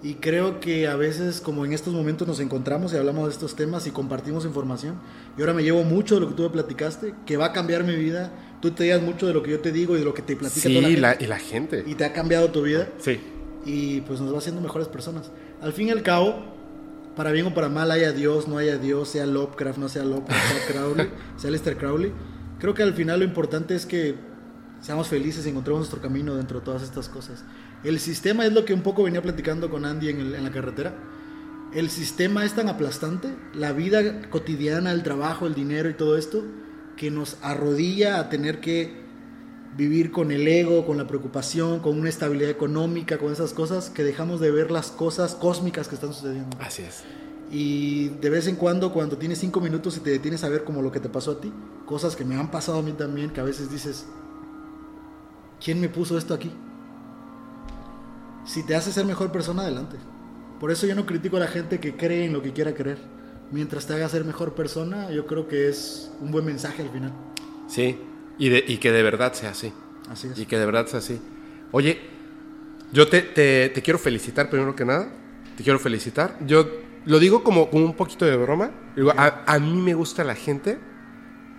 Y 0.05 0.17
creo 0.17 0.61
que 0.61 0.87
a 0.87 0.97
veces, 0.97 1.41
como 1.41 1.65
en 1.65 1.73
estos 1.73 1.95
momentos 1.95 2.29
nos 2.29 2.39
encontramos 2.39 2.93
y 2.93 2.97
hablamos 2.99 3.25
de 3.27 3.33
estos 3.33 3.57
temas 3.57 3.87
y 3.87 3.91
compartimos 3.91 4.45
información, 4.45 4.97
y 5.37 5.41
ahora 5.41 5.55
me 5.55 5.63
llevo 5.65 5.83
mucho 5.83 6.17
de 6.17 6.21
lo 6.21 6.29
que 6.29 6.35
tú 6.35 6.43
me 6.43 6.51
platicaste, 6.51 7.15
que 7.25 7.37
va 7.39 7.47
a 7.47 7.53
cambiar 7.53 7.85
mi 7.85 7.97
vida. 7.97 8.31
Tú 8.61 8.71
te 8.73 8.85
llevas 8.85 9.03
mucho 9.03 9.27
de 9.27 9.33
lo 9.33 9.43
que 9.43 9.51
yo 9.53 9.61
te 9.61 9.73
digo 9.73 9.97
y 9.97 10.01
de 10.01 10.05
lo 10.05 10.13
que 10.13 10.21
te 10.21 10.37
platica 10.37 10.69
Sí, 10.69 10.75
toda 10.75 10.89
la 10.91 10.99
la- 10.99 11.09
gente, 11.13 11.25
y 11.25 11.27
la 11.27 11.39
gente. 11.39 11.85
y 11.87 11.95
te 11.95 12.05
ha 12.05 12.13
cambiado 12.13 12.51
tu 12.51 12.61
vida 12.63 12.89
Sí. 12.99 13.19
y 13.65 14.03
pues 14.03 14.21
nos 14.21 14.33
va 14.35 14.39
haciendo 14.39 14.61
mejores 14.61 14.89
personas. 14.89 15.31
Al 15.63 15.73
fin 15.73 15.89
y 15.89 15.91
al 15.91 16.03
cabo, 16.03 16.53
para 17.17 17.33
bien 17.33 17.47
o 17.47 17.55
para 17.55 17.71
mal, 17.71 17.91
haya 17.91 18.13
Dios, 18.13 18.47
no 18.47 18.59
haya 18.59 18.77
Dios, 18.77 19.09
sea 19.09 19.25
Lovecraft, 19.25 19.79
no 19.79 19.89
sea 19.89 20.05
Lovecraft, 20.05 20.43
sea 20.53 20.67
Crowley, 20.75 21.09
sea 21.39 21.51
Lester 21.51 21.79
Crowley, 21.79 22.13
creo 22.59 22.75
que 22.75 22.83
al 22.83 22.93
final 22.93 23.21
lo 23.21 23.25
importante 23.25 23.75
es 23.75 23.87
que 23.87 24.17
seamos 24.83 25.09
felices 25.09 25.47
y 25.47 25.49
encontremos 25.49 25.81
nuestro 25.81 26.03
camino 26.03 26.35
dentro 26.35 26.59
de 26.59 26.65
todas 26.67 26.83
estas 26.83 27.09
cosas. 27.09 27.43
El 27.85 28.01
sistema 28.01 28.47
es 28.47 28.53
lo 28.53 28.65
que 28.65 28.73
un 28.75 28.83
poco 28.83 29.03
venía 29.03 29.23
platicando 29.23 29.69
con 29.71 29.85
Andy 29.85 30.09
en, 30.09 30.21
el- 30.21 30.35
en 30.35 30.43
la 30.45 30.51
carretera. 30.51 30.95
El 31.75 31.91
sistema 31.91 32.45
es 32.45 32.55
tan 32.55 32.69
aplastante, 32.69 33.35
la 33.55 33.73
vida 33.73 34.29
cotidiana, 34.31 34.93
el 34.93 35.03
trabajo, 35.03 35.47
el 35.47 35.55
dinero 35.55 35.91
y 35.91 35.95
todo 35.95 36.17
esto, 36.17 36.45
que 36.97 37.11
nos 37.11 37.37
arrodilla 37.43 38.21
a 38.21 38.29
tener 38.29 38.61
que 38.61 39.03
vivir 39.77 40.13
con 40.13 40.31
el 40.31 40.47
ego, 40.47 40.87
con 40.87 40.97
la 40.97 41.09
preocupación, 41.09 41.81
con 41.81 41.99
una 41.99 42.09
estabilidad 42.09 42.49
económica, 42.51 43.19
con 43.19 43.33
esas 43.33 43.53
cosas, 43.53 43.91
que 43.91 44.05
dejamos 44.05 44.39
de 44.41 44.53
ver 44.53 44.71
las 44.71 44.93
cosas 44.93 45.35
cósmicas 45.35 45.89
que 45.89 45.97
están 45.97 46.15
sucediendo. 46.15 46.57
Así 46.61 46.83
es. 46.83 47.03
Y 47.51 48.09
de 48.21 48.31
vez 48.31 48.47
en 48.47 48.55
cuando, 48.55 48.93
cuando 48.93 49.19
tienes 49.19 49.39
cinco 49.41 49.61
minutos 49.61 49.97
y 49.97 50.01
te 50.01 50.11
detienes 50.11 50.45
a 50.45 50.49
ver 50.49 50.63
como 50.63 50.81
lo 50.81 50.93
que 50.93 51.01
te 51.01 51.09
pasó 51.09 51.33
a 51.33 51.41
ti, 51.41 51.53
cosas 51.87 52.15
que 52.15 52.25
me 52.25 52.37
han 52.37 52.53
pasado 52.53 52.79
a 52.79 52.83
mí 52.83 52.93
también, 52.93 53.31
que 53.31 53.41
a 53.41 53.45
veces 53.45 53.69
dices, 53.71 54.07
¿quién 55.63 55.81
me 55.81 55.89
puso 55.89 56.17
esto 56.17 56.35
aquí? 56.35 56.53
Si 58.45 58.63
te 58.65 58.75
hace 58.75 58.93
ser 58.93 59.05
mejor 59.07 59.33
persona, 59.33 59.63
adelante. 59.63 59.97
Por 60.61 60.71
eso 60.71 60.87
yo 60.87 60.95
no 60.95 61.07
critico 61.07 61.37
a 61.37 61.41
la 61.41 61.47
gente 61.49 61.81
que 61.81 61.97
cree 61.97 62.25
en 62.27 62.33
lo 62.33 62.43
que 62.43 62.53
quiera 62.53 62.75
creer. 62.75 62.99
Mientras 63.51 63.87
te 63.87 63.95
haga 63.95 64.09
ser 64.09 64.25
mejor 64.25 64.55
persona, 64.55 65.11
yo 65.11 65.27
creo 65.27 65.47
que 65.49 65.69
es 65.69 66.11
un 66.21 66.31
buen 66.31 66.45
mensaje 66.45 66.83
al 66.83 66.91
final. 66.91 67.13
Sí. 67.69 67.99
Y, 68.39 68.49
de- 68.49 68.65
y 68.67 68.79
que 68.79 68.91
de 68.93 69.03
verdad 69.03 69.33
sea 69.33 69.51
así. 69.51 69.73
Así 70.11 70.29
es. 70.29 70.39
Y 70.39 70.47
que 70.47 70.59
de 70.59 70.67
verdad 70.67 70.87
sea 70.87 70.99
así. 70.99 71.21
Oye, 71.73 72.01
yo 72.93 73.09
te, 73.09 73.23
te- 73.23 73.69
te 73.71 73.83
quiero 73.83 73.99
felicitar 73.99 74.49
primero 74.51 74.75
que 74.75 74.85
nada. 74.85 75.09
Te 75.57 75.63
quiero 75.63 75.79
felicitar. 75.79 76.37
Yo 76.47 76.67
lo 77.07 77.19
digo 77.19 77.45
como, 77.45 77.71
como 77.71 77.85
un 77.85 77.95
poquito 77.95 78.25
de 78.25 78.37
broma. 78.37 78.71
Digo, 78.97 79.13
a, 79.17 79.45
a 79.47 79.59
mí 79.59 79.81
me 79.81 79.95
gusta 79.95 80.25
la 80.25 80.35
gente 80.35 80.79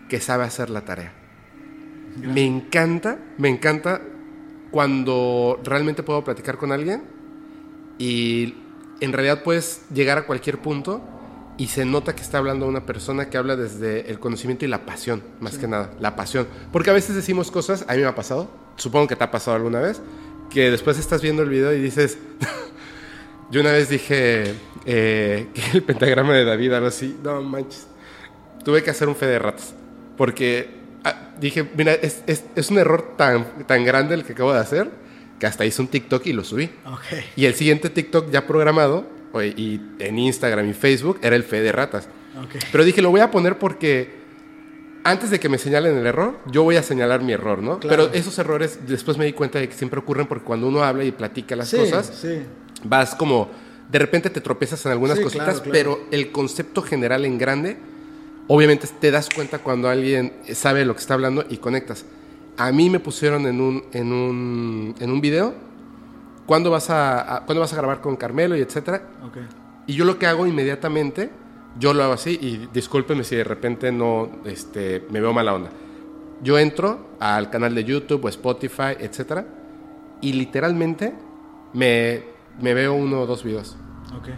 que 0.09 0.19
sabe 0.19 0.43
hacer 0.43 0.69
la 0.69 0.81
tarea. 0.81 1.13
Me 2.17 2.45
encanta, 2.45 3.19
me 3.37 3.49
encanta 3.49 4.01
cuando 4.75 5.57
realmente 5.63 6.03
puedo 6.03 6.25
platicar 6.25 6.57
con 6.57 6.73
alguien 6.73 7.05
y 7.97 8.55
en 8.99 9.13
realidad 9.13 9.41
puedes 9.41 9.83
llegar 9.89 10.17
a 10.17 10.25
cualquier 10.25 10.57
punto 10.57 11.01
y 11.57 11.67
se 11.67 11.85
nota 11.85 12.13
que 12.13 12.21
está 12.21 12.39
hablando 12.39 12.67
una 12.67 12.85
persona 12.85 13.29
que 13.29 13.37
habla 13.37 13.55
desde 13.55 14.11
el 14.11 14.19
conocimiento 14.19 14.65
y 14.65 14.67
la 14.67 14.85
pasión, 14.85 15.23
más 15.39 15.57
que 15.57 15.69
nada, 15.69 15.91
la 16.01 16.17
pasión. 16.17 16.45
Porque 16.73 16.89
a 16.89 16.93
veces 16.93 17.15
decimos 17.15 17.51
cosas, 17.51 17.85
a 17.87 17.93
mí 17.93 18.01
me 18.01 18.07
ha 18.07 18.15
pasado, 18.15 18.51
supongo 18.75 19.07
que 19.07 19.15
te 19.15 19.23
ha 19.23 19.31
pasado 19.31 19.55
alguna 19.55 19.79
vez, 19.79 20.01
que 20.49 20.69
después 20.69 20.99
estás 20.99 21.21
viendo 21.21 21.41
el 21.41 21.47
video 21.47 21.73
y 21.73 21.79
dices, 21.79 22.17
yo 23.51 23.61
una 23.61 23.71
vez 23.71 23.87
dije 23.87 24.55
eh, 24.85 25.47
que 25.53 25.77
el 25.77 25.83
pentagrama 25.83 26.33
de 26.33 26.43
David, 26.43 26.73
algo 26.73 26.87
así, 26.87 27.17
no 27.23 27.41
manches, 27.41 27.87
tuve 28.65 28.83
que 28.83 28.89
hacer 28.89 29.07
un 29.07 29.15
fe 29.15 29.27
de 29.27 29.39
ratas, 29.39 29.73
porque 30.17 30.84
dije, 31.39 31.67
mira, 31.75 31.93
es, 31.93 32.23
es- 32.27 32.43
es 32.55 32.69
un 32.69 32.77
error 32.77 33.13
tan, 33.17 33.45
tan 33.67 33.83
grande 33.83 34.15
el 34.15 34.23
que 34.23 34.33
acabo 34.33 34.53
de 34.53 34.59
hacer 34.59 34.89
que 35.39 35.45
hasta 35.47 35.65
hice 35.65 35.81
un 35.81 35.89
TikTok 35.89 36.25
y 36.27 36.33
lo 36.33 36.43
subí. 36.45 36.69
Y 37.35 37.45
el 37.45 37.53
siguiente 37.55 37.89
TikTok 37.89 38.31
ya 38.31 38.47
programado, 38.47 39.05
y 39.57 39.81
en 39.99 40.17
Instagram 40.17 40.69
y 40.69 40.73
Facebook, 40.73 41.19
era 41.21 41.35
el 41.35 41.43
fe 41.43 41.61
de 41.61 41.71
ratas. 41.73 42.07
Pero 42.71 42.83
dije, 42.85 43.01
lo 43.01 43.09
voy 43.11 43.19
a 43.19 43.31
poner 43.31 43.57
porque 43.59 44.23
antes 45.03 45.29
de 45.29 45.39
que 45.39 45.49
me 45.49 45.57
señalen 45.57 45.97
el 45.97 46.05
error, 46.07 46.39
yo 46.47 46.63
voy 46.63 46.77
a 46.77 46.83
señalar 46.83 47.21
mi 47.21 47.33
error, 47.33 47.59
¿no? 47.61 47.79
Claro. 47.79 48.05
Pero 48.07 48.17
esos 48.17 48.39
errores 48.39 48.79
después 48.87 49.17
me 49.17 49.25
di 49.25 49.33
cuenta 49.33 49.59
de 49.59 49.67
que 49.69 49.75
siempre 49.75 49.99
ocurren 49.99 50.25
porque 50.25 50.45
cuando 50.45 50.67
uno 50.67 50.83
habla 50.83 51.03
y 51.03 51.11
platica 51.11 51.55
las 51.55 51.67
Sí, 51.69 51.77
cosas, 51.77 52.11
sí. 52.21 52.43
vas 52.83 53.13
como, 53.13 53.51
de 53.91 53.99
repente 53.99 54.29
te 54.29 54.39
tropiezas 54.41 54.83
en 54.85 54.93
algunas 54.93 55.17
Sí, 55.17 55.23
cositas, 55.23 55.59
claro, 55.59 55.63
claro. 55.63 55.71
pero 55.99 55.99
el 56.11 56.31
concepto 56.31 56.81
general 56.81 57.23
en 57.25 57.37
grande, 57.37 57.77
obviamente 58.47 58.87
te 58.99 59.11
das 59.11 59.29
cuenta 59.29 59.59
cuando 59.59 59.89
alguien 59.89 60.33
sabe 60.53 60.85
lo 60.85 60.93
que 60.93 60.99
está 61.01 61.13
hablando 61.15 61.45
y 61.49 61.57
conectas. 61.57 62.05
A 62.57 62.71
mí 62.71 62.89
me 62.89 62.99
pusieron 62.99 63.45
en 63.47 63.59
un, 63.59 63.83
en 63.91 64.13
un, 64.13 64.95
en 64.99 65.11
un 65.11 65.21
video, 65.21 65.53
¿cuándo 66.45 66.71
vas 66.71 66.89
a, 66.89 67.35
a- 67.37 67.45
¿cuándo 67.45 67.59
vas 67.61 67.73
a 67.73 67.77
grabar 67.77 68.01
con 68.01 68.15
Carmelo 68.15 68.55
y 68.55 68.61
etcétera? 68.61 69.01
Ok. 69.25 69.37
Y 69.87 69.93
yo 69.93 70.05
lo 70.05 70.17
que 70.17 70.25
hago 70.27 70.47
inmediatamente, 70.47 71.29
yo 71.79 71.93
lo 71.93 72.03
hago 72.03 72.13
así, 72.13 72.37
y 72.41 72.67
discúlpenme 72.73 73.23
si 73.23 73.35
de 73.35 73.43
repente 73.43 73.91
no 73.91 74.29
este, 74.45 75.05
me 75.11 75.19
veo 75.21 75.33
mala 75.33 75.53
onda. 75.53 75.69
Yo 76.41 76.57
entro 76.57 77.09
al 77.19 77.49
canal 77.49 77.75
de 77.75 77.83
YouTube 77.83 78.23
o 78.25 78.29
Spotify, 78.29 78.95
etcétera, 78.99 79.45
y 80.21 80.33
literalmente 80.33 81.13
me, 81.73 82.23
me 82.61 82.73
veo 82.73 82.93
uno 82.93 83.21
o 83.21 83.25
dos 83.25 83.43
videos. 83.43 83.75
Ok. 84.17 84.29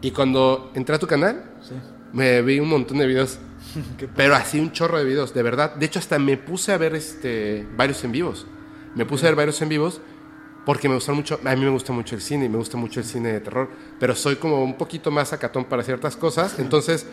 Y 0.00 0.10
cuando 0.12 0.70
entré 0.74 0.94
a 0.94 0.98
tu 0.98 1.06
canal, 1.06 1.44
Sí. 1.60 1.74
me 2.12 2.40
vi 2.42 2.60
un 2.60 2.68
montón 2.68 2.98
de 2.98 3.06
videos, 3.06 3.38
pero 4.16 4.34
así 4.34 4.60
un 4.60 4.72
chorro 4.72 4.98
de 4.98 5.04
videos, 5.04 5.34
de 5.34 5.42
verdad. 5.42 5.74
De 5.74 5.86
hecho, 5.86 5.98
hasta 5.98 6.18
me 6.18 6.36
puse 6.36 6.72
a 6.72 6.78
ver 6.78 6.94
este, 6.94 7.66
varios 7.76 8.02
en 8.04 8.12
vivos. 8.12 8.46
Me 8.94 9.04
puse 9.04 9.26
a 9.26 9.30
ver 9.30 9.36
varios 9.36 9.60
en 9.62 9.68
vivos 9.68 10.00
porque 10.64 10.88
me 10.88 10.96
gusta 10.96 11.12
mucho, 11.12 11.40
a 11.42 11.56
mí 11.56 11.64
me 11.64 11.70
gusta 11.70 11.92
mucho 11.94 12.14
el 12.14 12.20
cine 12.20 12.44
y 12.44 12.48
me 12.48 12.58
gusta 12.58 12.76
mucho 12.76 13.00
el 13.00 13.06
cine 13.06 13.32
de 13.32 13.40
terror, 13.40 13.70
pero 13.98 14.14
soy 14.14 14.36
como 14.36 14.62
un 14.62 14.76
poquito 14.76 15.10
más 15.10 15.32
acatón 15.32 15.64
para 15.64 15.82
ciertas 15.82 16.14
cosas. 16.14 16.58
Entonces, 16.58 17.06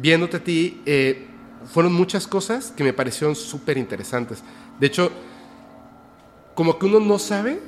viéndote 0.00 0.38
a 0.38 0.40
ti, 0.42 0.82
eh, 0.84 1.28
fueron 1.66 1.92
muchas 1.92 2.26
cosas 2.26 2.72
que 2.76 2.82
me 2.82 2.92
parecieron 2.92 3.36
súper 3.36 3.78
interesantes. 3.78 4.42
De 4.80 4.88
hecho, 4.88 5.12
como 6.54 6.78
que 6.78 6.86
uno 6.86 6.98
no 6.98 7.18
sabe 7.18 7.60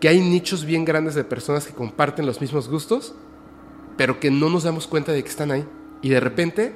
que 0.00 0.08
hay 0.08 0.20
nichos 0.20 0.64
bien 0.64 0.84
grandes 0.84 1.14
de 1.14 1.24
personas 1.24 1.66
que 1.66 1.72
comparten 1.72 2.26
los 2.26 2.40
mismos 2.40 2.68
gustos, 2.68 3.14
pero 3.96 4.18
que 4.18 4.30
no 4.30 4.50
nos 4.50 4.64
damos 4.64 4.86
cuenta 4.86 5.12
de 5.12 5.22
que 5.22 5.30
están 5.30 5.52
ahí. 5.52 5.64
Y 6.02 6.08
de 6.08 6.20
repente, 6.20 6.74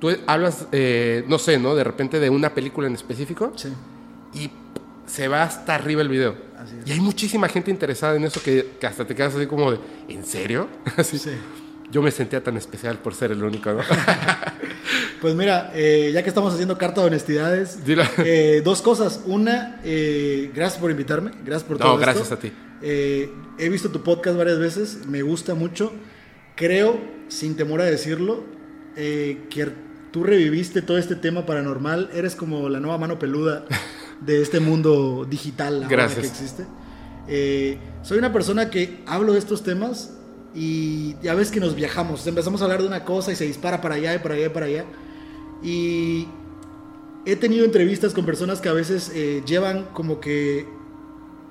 tú 0.00 0.10
hablas, 0.26 0.66
eh, 0.72 1.24
no 1.28 1.38
sé, 1.38 1.58
¿no? 1.58 1.74
De 1.74 1.84
repente 1.84 2.20
de 2.20 2.30
una 2.30 2.54
película 2.54 2.86
en 2.86 2.94
específico 2.94 3.52
Sí. 3.56 3.68
y 4.34 4.50
se 5.06 5.28
va 5.28 5.42
hasta 5.44 5.74
arriba 5.74 6.02
el 6.02 6.08
video. 6.08 6.36
Así 6.58 6.74
es. 6.82 6.88
Y 6.88 6.92
hay 6.92 7.00
muchísima 7.00 7.48
gente 7.48 7.70
interesada 7.70 8.16
en 8.16 8.24
eso 8.24 8.40
que, 8.42 8.72
que 8.80 8.86
hasta 8.86 9.04
te 9.06 9.14
quedas 9.14 9.34
así 9.34 9.46
como 9.46 9.72
de, 9.72 9.78
¿en 10.08 10.24
serio? 10.24 10.68
Así. 10.96 11.18
Sí. 11.18 11.30
Yo 11.92 12.02
me 12.02 12.10
sentía 12.10 12.42
tan 12.42 12.56
especial 12.56 12.98
por 12.98 13.14
ser 13.14 13.30
el 13.30 13.42
único, 13.42 13.72
¿no? 13.72 13.80
Pues 15.20 15.34
mira, 15.34 15.72
eh, 15.74 16.10
ya 16.12 16.22
que 16.22 16.28
estamos 16.28 16.52
haciendo 16.52 16.76
carta 16.76 17.00
de 17.00 17.06
honestidades, 17.08 17.78
eh, 18.18 18.60
dos 18.62 18.82
cosas. 18.82 19.22
Una, 19.24 19.80
eh, 19.82 20.50
gracias 20.54 20.78
por 20.80 20.90
invitarme, 20.90 21.30
gracias 21.44 21.64
por 21.64 21.78
todo 21.78 21.88
No, 21.94 21.98
gracias 21.98 22.24
esto. 22.24 22.34
a 22.34 22.38
ti. 22.38 22.52
Eh, 22.82 23.32
he 23.58 23.68
visto 23.70 23.90
tu 23.90 24.02
podcast 24.02 24.36
varias 24.36 24.58
veces, 24.58 25.06
me 25.08 25.22
gusta 25.22 25.54
mucho. 25.54 25.92
Creo, 26.54 27.00
sin 27.28 27.56
temor 27.56 27.80
a 27.80 27.84
decirlo, 27.84 28.44
eh, 28.94 29.46
que 29.50 29.62
tú 30.16 30.24
reviviste 30.24 30.80
todo 30.80 30.96
este 30.96 31.14
tema 31.14 31.44
paranormal. 31.44 32.08
Eres 32.14 32.34
como 32.34 32.70
la 32.70 32.80
nueva 32.80 32.96
mano 32.96 33.18
peluda 33.18 33.66
de 34.22 34.40
este 34.40 34.60
mundo 34.60 35.26
digital 35.28 35.84
Gracias. 35.90 36.20
que 36.20 36.26
existe. 36.26 36.64
Eh, 37.28 37.76
soy 38.02 38.16
una 38.16 38.32
persona 38.32 38.70
que 38.70 39.02
hablo 39.04 39.34
de 39.34 39.38
estos 39.38 39.62
temas 39.62 40.14
y 40.54 41.16
ya 41.20 41.34
ves 41.34 41.50
que 41.50 41.60
nos 41.60 41.74
viajamos. 41.74 42.26
Empezamos 42.26 42.62
a 42.62 42.64
hablar 42.64 42.80
de 42.80 42.88
una 42.88 43.04
cosa 43.04 43.30
y 43.30 43.36
se 43.36 43.44
dispara 43.44 43.82
para 43.82 43.96
allá 43.96 44.14
y 44.14 44.18
para 44.20 44.36
allá 44.36 44.46
y 44.46 44.48
para 44.48 44.66
allá. 44.66 44.84
Y 45.62 46.28
he 47.26 47.36
tenido 47.36 47.66
entrevistas 47.66 48.14
con 48.14 48.24
personas 48.24 48.62
que 48.62 48.70
a 48.70 48.72
veces 48.72 49.12
eh, 49.14 49.42
llevan 49.46 49.84
como 49.92 50.18
que 50.18 50.66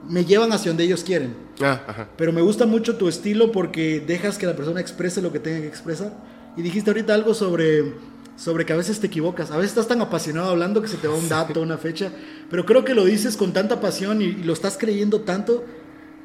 me 0.10 0.26
llevan 0.26 0.52
hacia 0.53 0.72
donde 0.72 0.85
ellos 0.85 1.03
quieren. 1.03 1.35
Ah, 1.61 1.84
ajá. 1.85 2.10
Pero 2.18 2.34
me 2.34 2.42
gusta 2.42 2.66
mucho 2.66 2.95
tu 2.95 3.08
estilo 3.08 3.52
porque 3.52 4.00
dejas 4.00 4.40
que 4.40 4.48
la 4.48 4.56
persona 4.56 4.82
exprese 4.82 5.22
lo 5.22 5.32
que 5.32 5.40
tenga 5.40 5.61
que 5.61 5.68
expresar. 5.68 6.14
Y 6.58 6.64
dijiste 6.64 6.90
ahorita 6.90 7.14
algo 7.14 7.35
sobre, 7.35 7.94
sobre 8.36 8.66
que 8.66 8.74
a 8.74 8.76
veces 8.76 9.00
te 9.00 9.08
equivocas. 9.08 9.52
A 9.52 9.56
veces 9.58 9.72
estás 9.72 9.88
tan 9.88 10.02
apasionado 10.02 10.50
hablando 10.50 10.82
que 10.82 10.88
se 10.88 10.98
te 10.98 11.08
va 11.08 11.16
un 11.16 11.30
dato, 11.30 11.62
una 11.62 11.78
fecha. 11.78 12.12
Pero 12.50 12.66
creo 12.66 12.84
que 12.84 12.94
lo 12.94 13.06
dices 13.06 13.38
con 13.38 13.54
tanta 13.54 13.80
pasión 13.82 14.22
y, 14.22 14.26
y 14.26 14.44
lo 14.44 14.54
estás 14.54 14.78
creyendo 14.78 15.22
tanto 15.22 15.64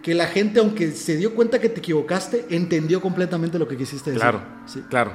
que 0.03 0.15
la 0.15 0.27
gente, 0.27 0.61
aunque 0.61 0.93
se 0.93 1.17
dio 1.17 1.35
cuenta 1.35 1.59
que 1.61 1.69
te 1.69 1.81
equivocaste, 1.81 2.47
entendió 2.51 3.01
completamente 3.01 3.59
lo 3.59 3.69
que 3.69 3.77
quisiste 3.77 4.11
decir. 4.11 4.23
Claro, 4.23 4.43
Sí. 4.67 4.83
claro. 4.89 5.13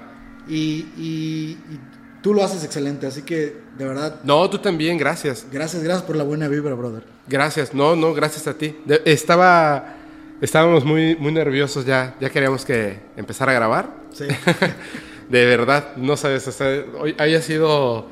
Y, 0.47 0.85
y- 0.97 1.57
y 1.71 1.79
tú 2.21 2.33
lo 2.35 2.43
haces 2.43 2.63
excelente. 2.63 3.07
Así 3.07 3.23
que, 3.23 3.57
de 3.77 3.85
verdad, 3.85 4.19
No, 4.23 4.47
tú 4.49 4.59
también, 4.59 4.97
gracias. 4.97 5.47
gracias, 5.51 5.83
gracias 5.83 6.03
por 6.05 6.15
la 6.15 6.23
buena 6.23 6.47
vibra, 6.47 6.75
brother. 6.75 7.03
Gracias, 7.27 7.73
no, 7.73 7.95
no, 7.95 8.13
gracias 8.13 8.47
a 8.47 8.53
ti. 8.53 8.75
De- 8.85 9.01
estaba, 9.05 9.95
estábamos 10.39 10.85
muy, 10.85 11.15
muy 11.15 11.31
nerviosos 11.33 11.83
ya, 11.85 12.15
ya 12.21 12.29
queríamos 12.29 12.63
que 12.63 12.99
empezar 13.17 13.49
a 13.49 13.53
grabar. 13.53 13.89
Sí. 14.13 14.25
De 15.29 15.45
verdad, 15.45 15.95
no 15.95 16.17
sabes, 16.17 16.43
sea, 16.43 16.85
hoy 16.99 17.15
haya 17.17 17.41
sido, 17.41 18.07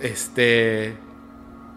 este, 0.00 0.96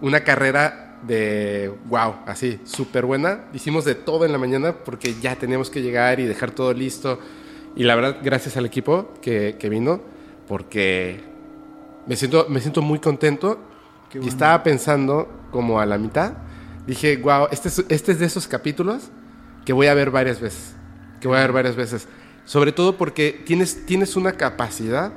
una 0.02 0.24
carrera 0.24 1.00
de, 1.06 1.72
wow, 1.86 2.16
así, 2.26 2.60
súper 2.64 3.06
buena. 3.06 3.46
Hicimos 3.54 3.86
de 3.86 3.96
todo 3.96 4.26
en 4.26 4.32
la 4.32 4.38
mañana 4.38 4.74
porque 4.74 5.16
ya 5.22 5.36
teníamos 5.36 5.70
que 5.70 5.82
llegar 5.82 6.20
y 6.20 6.26
dejar 6.26 6.52
todo 6.52 6.74
listo. 6.74 7.20
Y 7.76 7.84
la 7.84 7.96
verdad, 7.96 8.18
gracias 8.24 8.58
al 8.58 8.66
equipo 8.66 9.14
que, 9.22 9.58
que 9.60 9.70
vino, 9.70 10.02
porque 10.48 11.22
me 12.08 12.16
siento, 12.16 12.48
me 12.50 12.62
siento 12.62 12.82
muy 12.82 13.00
contento. 13.00 13.60
Qué 14.10 14.18
Y 14.18 14.22
bueno. 14.22 14.32
estaba 14.32 14.64
pensando 14.64 15.28
como 15.52 15.80
a 15.80 15.86
la 15.86 15.98
mitad, 15.98 16.34
dije, 16.88 17.18
wow, 17.18 17.48
este 17.52 17.68
es, 17.70 17.86
este 17.90 18.12
es 18.14 18.20
de 18.20 18.26
esos 18.26 18.48
capítulos 18.48 19.10
que 19.66 19.74
voy 19.74 19.88
a 19.88 19.94
ver 19.94 20.12
varias 20.12 20.40
veces, 20.40 20.74
que 21.20 21.28
voy 21.28 21.38
a 21.38 21.42
ver 21.42 21.52
varias 21.52 21.76
veces. 21.76 22.08
Sobre 22.46 22.72
todo 22.72 22.98
porque 22.98 23.42
tienes, 23.46 23.86
tienes 23.86 24.16
una 24.16 24.34
capacidad 24.34 25.14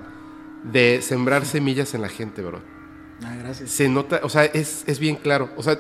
de 0.63 1.01
sembrar 1.03 1.45
semillas 1.45 1.95
en 1.95 2.03
la 2.03 2.09
gente, 2.09 2.43
bro. 2.43 2.61
Ah, 3.25 3.35
gracias. 3.39 3.71
Se 3.71 3.89
nota, 3.89 4.21
o 4.23 4.29
sea, 4.29 4.45
es, 4.45 4.85
es 4.87 4.99
bien 4.99 5.17
claro. 5.17 5.51
O 5.57 5.63
sea, 5.63 5.79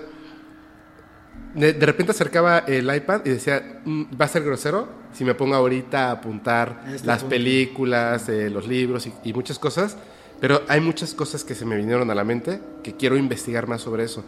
de, 1.54 1.72
de 1.72 1.86
repente 1.86 2.12
acercaba 2.12 2.58
el 2.58 2.94
iPad 2.94 3.22
y 3.24 3.30
decía, 3.30 3.80
"Mm, 3.84 4.04
va 4.20 4.24
a 4.26 4.28
ser 4.28 4.42
grosero 4.42 4.88
si 5.12 5.24
me 5.24 5.34
pongo 5.34 5.54
ahorita 5.54 6.08
a 6.08 6.12
apuntar 6.12 6.84
este 6.92 7.06
las 7.06 7.20
punto. 7.20 7.30
películas, 7.30 8.28
eh, 8.28 8.50
los 8.50 8.66
libros 8.66 9.06
y, 9.06 9.12
y 9.24 9.32
muchas 9.32 9.58
cosas. 9.58 9.96
Pero 10.40 10.62
hay 10.68 10.80
muchas 10.80 11.14
cosas 11.14 11.44
que 11.44 11.54
se 11.54 11.64
me 11.64 11.76
vinieron 11.76 12.10
a 12.10 12.14
la 12.14 12.22
mente 12.24 12.60
que 12.82 12.94
quiero 12.94 13.16
investigar 13.16 13.66
más 13.66 13.80
sobre 13.80 14.04
eso. 14.04 14.22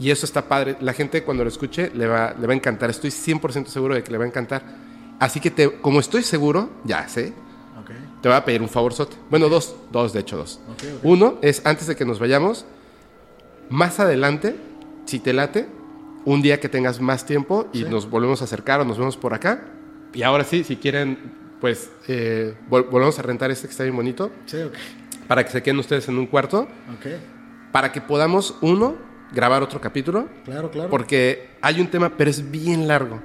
Y 0.00 0.10
eso 0.10 0.26
está 0.26 0.48
padre. 0.48 0.76
La 0.80 0.92
gente 0.92 1.22
cuando 1.22 1.44
lo 1.44 1.48
escuche 1.48 1.92
le 1.94 2.08
va, 2.08 2.34
le 2.38 2.46
va 2.48 2.52
a 2.52 2.56
encantar. 2.56 2.90
Estoy 2.90 3.10
100% 3.10 3.66
seguro 3.66 3.94
de 3.94 4.02
que 4.02 4.10
le 4.10 4.18
va 4.18 4.24
a 4.24 4.26
encantar. 4.26 4.62
Así 5.22 5.38
que 5.38 5.52
te, 5.52 5.70
como 5.80 6.00
estoy 6.00 6.24
seguro, 6.24 6.68
ya 6.82 7.06
sé, 7.06 7.32
Ok. 7.80 7.90
te 8.20 8.28
voy 8.28 8.36
a 8.36 8.44
pedir 8.44 8.60
un 8.60 8.68
favor, 8.68 8.92
Sote. 8.92 9.16
Bueno, 9.30 9.48
dos, 9.48 9.76
dos, 9.92 10.12
de 10.12 10.18
hecho, 10.18 10.36
dos. 10.36 10.58
Ok, 10.72 10.82
ok. 10.96 11.00
Uno 11.04 11.38
es, 11.42 11.64
antes 11.64 11.86
de 11.86 11.94
que 11.94 12.04
nos 12.04 12.18
vayamos, 12.18 12.64
más 13.70 14.00
adelante, 14.00 14.56
si 15.06 15.20
te 15.20 15.32
late, 15.32 15.68
un 16.24 16.42
día 16.42 16.58
que 16.58 16.68
tengas 16.68 17.00
más 17.00 17.24
tiempo 17.24 17.68
y 17.72 17.84
Sí. 17.84 17.84
nos 17.88 18.10
volvemos 18.10 18.40
a 18.40 18.46
acercar 18.46 18.80
o 18.80 18.84
nos 18.84 18.98
vemos 18.98 19.16
por 19.16 19.32
acá. 19.32 19.62
Y 20.12 20.22
ahora 20.24 20.42
sí, 20.42 20.64
si 20.64 20.74
quieren, 20.74 21.32
pues, 21.60 21.88
eh, 22.08 22.56
vol- 22.68 22.90
volvemos 22.90 23.16
a 23.20 23.22
rentar 23.22 23.52
este 23.52 23.68
que 23.68 23.70
está 23.70 23.84
bien 23.84 23.94
bonito, 23.94 24.32
Sí, 24.46 24.60
ok. 24.60 24.74
para 25.28 25.44
que 25.44 25.52
se 25.52 25.62
queden 25.62 25.78
ustedes 25.78 26.08
en 26.08 26.18
un 26.18 26.26
cuarto, 26.26 26.62
Ok. 26.98 27.06
para 27.70 27.92
que 27.92 28.00
podamos, 28.00 28.56
uno, 28.60 28.96
grabar 29.32 29.62
otro 29.62 29.80
capítulo, 29.80 30.28
Claro, 30.44 30.68
claro. 30.72 30.90
porque 30.90 31.50
hay 31.62 31.80
un 31.80 31.86
tema, 31.86 32.16
pero 32.16 32.28
es 32.28 32.50
bien 32.50 32.88
largo 32.88 33.20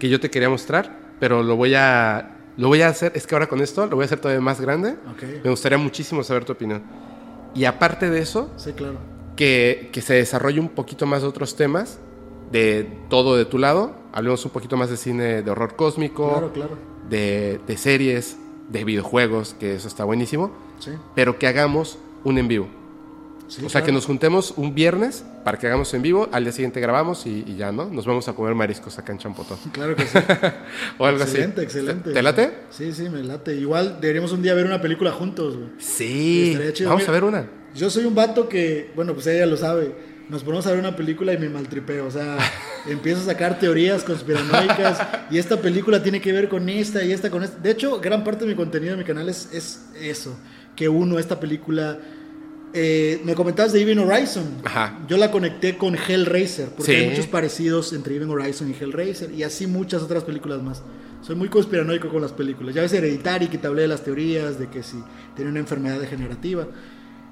que 0.00 0.08
yo 0.08 0.18
te 0.18 0.28
quería 0.28 0.48
mostrar, 0.50 1.05
pero 1.20 1.42
lo 1.42 1.56
voy 1.56 1.74
a 1.74 2.32
lo 2.56 2.68
voy 2.68 2.80
a 2.80 2.88
hacer, 2.88 3.12
es 3.14 3.26
que 3.26 3.34
ahora 3.34 3.48
con 3.48 3.60
esto 3.60 3.86
lo 3.86 3.96
voy 3.96 4.04
a 4.04 4.06
hacer 4.06 4.18
todavía 4.18 4.40
más 4.40 4.60
grande. 4.60 4.92
Ok. 5.12 5.22
Me 5.44 5.50
gustaría 5.50 5.76
muchísimo 5.76 6.22
saber 6.22 6.44
tu 6.46 6.52
opinión. 6.52 6.82
Y 7.54 7.66
aparte 7.66 8.08
de 8.08 8.20
eso, 8.20 8.50
Sí, 8.56 8.72
claro. 8.72 8.96
que, 9.36 9.90
que 9.92 10.00
se 10.00 10.14
desarrolle 10.14 10.58
un 10.60 10.70
poquito 10.70 11.04
más 11.04 11.20
de 11.20 11.28
otros 11.28 11.54
temas, 11.56 11.98
de 12.50 12.88
todo 13.10 13.36
de 13.36 13.44
tu 13.44 13.58
lado. 13.58 13.94
Hablemos 14.12 14.42
un 14.46 14.50
poquito 14.52 14.76
más 14.78 14.88
de 14.88 14.96
cine 14.96 15.42
de 15.42 15.50
horror 15.50 15.76
cósmico, 15.76 16.30
Claro, 16.30 16.52
claro. 16.52 16.78
de, 17.10 17.60
de 17.66 17.76
series, 17.76 18.38
de 18.70 18.84
videojuegos, 18.84 19.54
que 19.60 19.74
eso 19.74 19.86
está 19.88 20.04
buenísimo, 20.04 20.50
Sí. 20.78 20.92
pero 21.14 21.38
que 21.38 21.46
hagamos 21.48 21.98
un 22.24 22.38
en 22.38 22.48
vivo. 22.48 22.68
Sí, 23.48 23.64
o 23.64 23.68
sea, 23.68 23.82
que 23.82 23.92
nos 23.92 24.06
juntemos 24.06 24.54
un 24.56 24.74
viernes 24.74 25.24
para 25.44 25.58
que 25.58 25.66
hagamos 25.66 25.92
en 25.94 26.02
vivo, 26.02 26.28
al 26.32 26.44
día 26.44 26.52
siguiente 26.52 26.80
grabamos 26.80 27.26
y, 27.26 27.44
y 27.46 27.56
ya, 27.56 27.72
¿no? 27.72 27.86
Nos 27.86 28.06
vamos 28.06 28.28
a 28.28 28.32
comer 28.34 28.54
mariscos 28.54 28.98
acá 28.98 29.12
en 29.12 29.18
Champotón. 29.18 29.58
Claro 29.72 29.94
que 29.94 30.06
sí. 30.06 30.18
o 30.98 31.06
algo 31.06 31.22
excelente, 31.22 31.60
así. 31.60 31.64
excelente. 31.64 32.12
¿Te 32.12 32.22
late? 32.22 32.52
Sí, 32.70 32.92
sí, 32.92 33.08
me 33.08 33.22
late. 33.22 33.54
Igual 33.54 33.98
deberíamos 34.00 34.32
un 34.32 34.42
día 34.42 34.54
ver 34.54 34.66
una 34.66 34.80
película 34.80 35.12
juntos, 35.12 35.56
güey. 35.56 35.68
Sí. 35.78 36.58
Chido. 36.72 36.90
Vamos 36.90 37.02
Mira, 37.02 37.10
a 37.10 37.14
ver 37.14 37.24
una. 37.24 37.46
Yo 37.74 37.90
soy 37.90 38.04
un 38.04 38.14
vato 38.14 38.48
que, 38.48 38.90
bueno, 38.96 39.14
pues 39.14 39.26
ella 39.26 39.46
lo 39.46 39.56
sabe. 39.56 39.94
Nos 40.28 40.42
ponemos 40.42 40.66
a 40.66 40.70
ver 40.70 40.80
una 40.80 40.96
película 40.96 41.32
y 41.32 41.38
me 41.38 41.48
maltripeo. 41.48 42.06
O 42.06 42.10
sea, 42.10 42.38
empiezo 42.88 43.20
a 43.20 43.24
sacar 43.24 43.58
teorías 43.58 44.02
conspiranoicas. 44.02 44.98
y 45.30 45.38
esta 45.38 45.60
película 45.60 46.02
tiene 46.02 46.20
que 46.20 46.32
ver 46.32 46.48
con 46.48 46.68
esta 46.68 47.04
y 47.04 47.12
esta 47.12 47.30
con 47.30 47.44
esta. 47.44 47.58
De 47.58 47.70
hecho, 47.70 48.00
gran 48.00 48.24
parte 48.24 48.44
de 48.44 48.50
mi 48.50 48.56
contenido 48.56 48.94
en 48.94 48.98
mi 48.98 49.04
canal 49.04 49.28
es, 49.28 49.48
es 49.52 49.86
eso. 50.00 50.36
Que 50.74 50.88
uno, 50.88 51.18
esta 51.18 51.38
película. 51.38 51.98
Eh, 52.78 53.22
me 53.24 53.34
comentabas 53.34 53.72
de 53.72 53.80
Even 53.80 53.98
Horizon. 54.00 54.44
Ajá. 54.64 54.98
Yo 55.08 55.16
la 55.16 55.30
conecté 55.30 55.78
con 55.78 55.96
Hellraiser. 55.96 56.68
Porque 56.68 56.92
Sí. 56.92 56.98
hay 57.04 57.08
muchos 57.10 57.26
parecidos 57.26 57.94
entre 57.94 58.14
Even 58.16 58.28
Horizon 58.28 58.68
y 58.70 58.74
Hellraiser. 58.74 59.32
Y 59.32 59.42
así 59.44 59.66
muchas 59.66 60.02
otras 60.02 60.24
películas 60.24 60.62
más. 60.62 60.82
Soy 61.22 61.36
muy 61.36 61.48
conspiranoico 61.48 62.10
con 62.10 62.20
las 62.20 62.32
películas. 62.32 62.74
Ya 62.74 62.82
ves 62.82 62.92
Hereditary, 62.92 63.48
que 63.48 63.56
te 63.56 63.66
hablé 63.66 63.82
de 63.82 63.88
las 63.88 64.04
teorías, 64.04 64.58
de 64.58 64.68
que 64.68 64.82
si 64.82 65.02
tiene 65.34 65.50
una 65.50 65.60
enfermedad 65.60 65.98
degenerativa. 65.98 66.66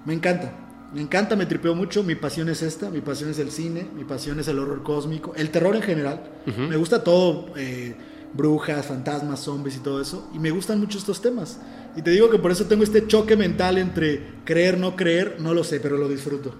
Me 0.06 0.14
encanta. 0.14 0.52
Me 0.94 1.02
encanta, 1.02 1.36
me 1.36 1.44
tripeo 1.44 1.74
mucho. 1.74 2.02
Mi 2.02 2.14
pasión 2.14 2.48
es 2.48 2.62
esta. 2.62 2.88
Mi 2.88 3.02
pasión 3.02 3.28
es 3.30 3.38
el 3.38 3.50
cine. 3.50 3.86
Mi 3.94 4.04
pasión 4.04 4.40
es 4.40 4.48
el 4.48 4.58
horror 4.58 4.82
cósmico. 4.82 5.34
El 5.36 5.50
terror 5.50 5.76
en 5.76 5.82
general. 5.82 6.22
Me 6.46 6.76
gusta 6.76 7.04
todo. 7.04 7.52
eh, 7.56 7.94
brujas, 8.36 8.86
fantasmas, 8.86 9.38
zombies 9.40 9.76
y 9.76 9.78
todo 9.78 10.00
eso. 10.00 10.28
Y 10.34 10.40
me 10.40 10.50
gustan 10.50 10.80
mucho 10.80 10.98
estos 10.98 11.20
temas. 11.22 11.60
Y 11.96 12.02
te 12.02 12.10
digo 12.10 12.28
que 12.30 12.38
por 12.38 12.50
eso 12.50 12.66
tengo 12.66 12.82
este 12.82 13.06
choque 13.06 13.36
mental 13.36 13.78
entre 13.78 14.20
creer, 14.44 14.78
no 14.78 14.96
creer. 14.96 15.36
No 15.38 15.54
lo 15.54 15.62
sé, 15.64 15.78
pero 15.80 15.96
lo 15.96 16.08
disfruto. 16.08 16.54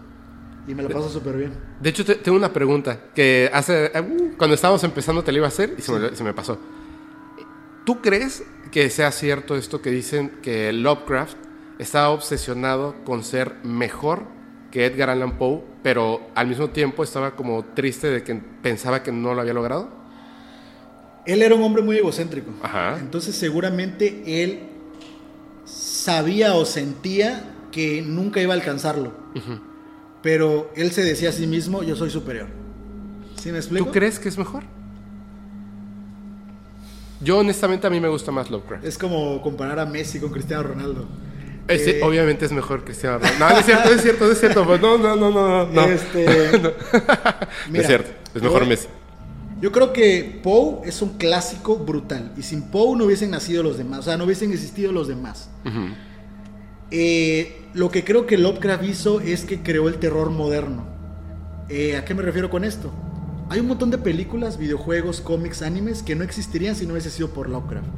Y 0.66 0.74
me 0.74 0.82
la 0.82 0.88
paso 0.88 1.10
súper 1.10 1.36
bien. 1.36 1.52
De 1.80 1.90
hecho, 1.90 2.04
te- 2.04 2.14
tengo 2.14 2.38
una 2.38 2.52
pregunta 2.52 2.98
que 3.14 3.50
hace. 3.52 3.86
eh, 3.86 4.00
uh, 4.00 4.36
Cuando 4.38 4.54
estábamos 4.54 4.82
empezando 4.84 5.22
te 5.22 5.32
la 5.32 5.38
iba 5.38 5.46
a 5.46 5.48
hacer 5.48 5.74
y 5.76 5.82
se, 5.82 5.92
me, 5.92 6.14
se 6.16 6.24
me 6.24 6.32
pasó. 6.32 6.58
¿Tú 7.84 8.00
crees 8.00 8.44
que 8.70 8.88
sea 8.88 9.10
cierto 9.12 9.56
esto 9.56 9.82
que 9.82 9.90
dicen 9.90 10.38
que 10.42 10.72
Lovecraft 10.72 11.36
estaba 11.78 12.08
obsesionado 12.10 12.94
con 13.04 13.24
ser 13.24 13.56
mejor 13.62 14.22
que 14.70 14.86
Edgar 14.86 15.10
Allan 15.10 15.36
Poe, 15.36 15.62
pero 15.82 16.20
al 16.34 16.46
mismo 16.46 16.70
tiempo 16.70 17.02
estaba 17.04 17.36
como 17.36 17.62
triste 17.74 18.08
de 18.08 18.22
que 18.24 18.34
pensaba 18.62 19.02
que 19.02 19.12
no 19.12 19.34
lo 19.34 19.40
había 19.42 19.52
logrado? 19.52 19.90
Él 21.26 21.42
era 21.42 21.54
un 21.54 21.62
hombre 21.62 21.82
muy 21.82 21.96
egocéntrico. 21.98 22.50
Ajá. 22.62 22.98
Entonces 22.98 23.34
seguramente 23.36 24.22
él 24.42 24.60
sabía 26.04 26.54
o 26.54 26.66
sentía 26.66 27.42
que 27.72 28.02
nunca 28.02 28.40
iba 28.42 28.52
a 28.52 28.56
alcanzarlo. 28.56 29.12
Pero 30.22 30.70
él 30.76 30.90
se 30.92 31.02
decía 31.02 31.30
a 31.30 31.32
sí 31.32 31.46
mismo, 31.46 31.82
yo 31.82 31.96
soy 31.96 32.10
superior. 32.10 32.48
¿Sí 33.40 33.50
me 33.50 33.58
explico? 33.58 33.86
¿Tú 33.86 33.92
crees 33.92 34.18
que 34.18 34.28
es 34.28 34.36
mejor? 34.36 34.64
Yo 37.20 37.38
honestamente 37.38 37.86
a 37.86 37.90
mí 37.90 38.00
me 38.00 38.08
gusta 38.08 38.30
más 38.30 38.50
Lovecraft. 38.50 38.84
Es 38.84 38.98
como 38.98 39.40
comparar 39.40 39.78
a 39.78 39.86
Messi 39.86 40.20
con 40.20 40.30
Cristiano 40.30 40.62
Ronaldo. 40.62 41.06
Este, 41.68 42.00
Eh, 42.00 42.02
obviamente 42.04 42.44
es 42.44 42.52
mejor 42.52 42.84
Cristiano 42.84 43.18
Ronaldo. 43.18 43.38
No, 43.38 43.50
no 43.50 43.58
es 43.58 43.64
cierto, 43.64 43.88
es 43.94 44.02
cierto, 44.02 44.26
no 44.26 44.32
es 44.32 44.40
cierto. 44.40 44.66
pues 44.66 44.80
No, 44.82 44.98
no, 44.98 45.16
no, 45.16 45.30
no, 45.30 45.66
no. 45.66 45.84
Este, 45.88 46.26
No 46.62 46.70
mira, 47.70 47.80
es 47.80 47.86
cierto, 47.86 48.10
es 48.34 48.42
mejor 48.42 48.66
Messi. 48.66 48.88
Yo 49.64 49.72
creo 49.72 49.94
que 49.94 50.40
Poe 50.42 50.86
es 50.86 51.00
un 51.00 51.16
clásico 51.16 51.78
brutal. 51.78 52.32
Y 52.36 52.42
sin 52.42 52.64
Poe 52.64 52.98
no 52.98 53.06
hubiesen 53.06 53.30
nacido 53.30 53.62
los 53.62 53.78
demás. 53.78 54.00
O 54.00 54.02
sea, 54.02 54.18
no 54.18 54.24
hubiesen 54.24 54.52
existido 54.52 54.92
los 54.92 55.08
demás. 55.08 55.48
Eh, 56.90 57.62
lo 57.72 57.90
que 57.90 58.04
creo 58.04 58.26
que 58.26 58.36
Lovecraft 58.36 58.84
hizo 58.84 59.20
es 59.22 59.46
que 59.46 59.62
creó 59.62 59.88
el 59.88 59.94
terror 59.96 60.28
moderno. 60.28 60.84
Eh, 61.70 61.96
¿A 61.96 62.04
qué 62.04 62.12
me 62.12 62.20
refiero 62.20 62.50
con 62.50 62.62
esto? 62.62 62.92
Hay 63.48 63.60
un 63.60 63.68
montón 63.68 63.90
de 63.90 63.96
películas, 63.96 64.58
videojuegos, 64.58 65.22
cómics, 65.22 65.62
animes 65.62 66.02
que 66.02 66.14
no 66.14 66.24
existirían 66.24 66.76
si 66.76 66.84
no 66.84 66.92
hubiese 66.92 67.08
sido 67.08 67.30
por 67.30 67.48
Lovecraft. 67.48 67.88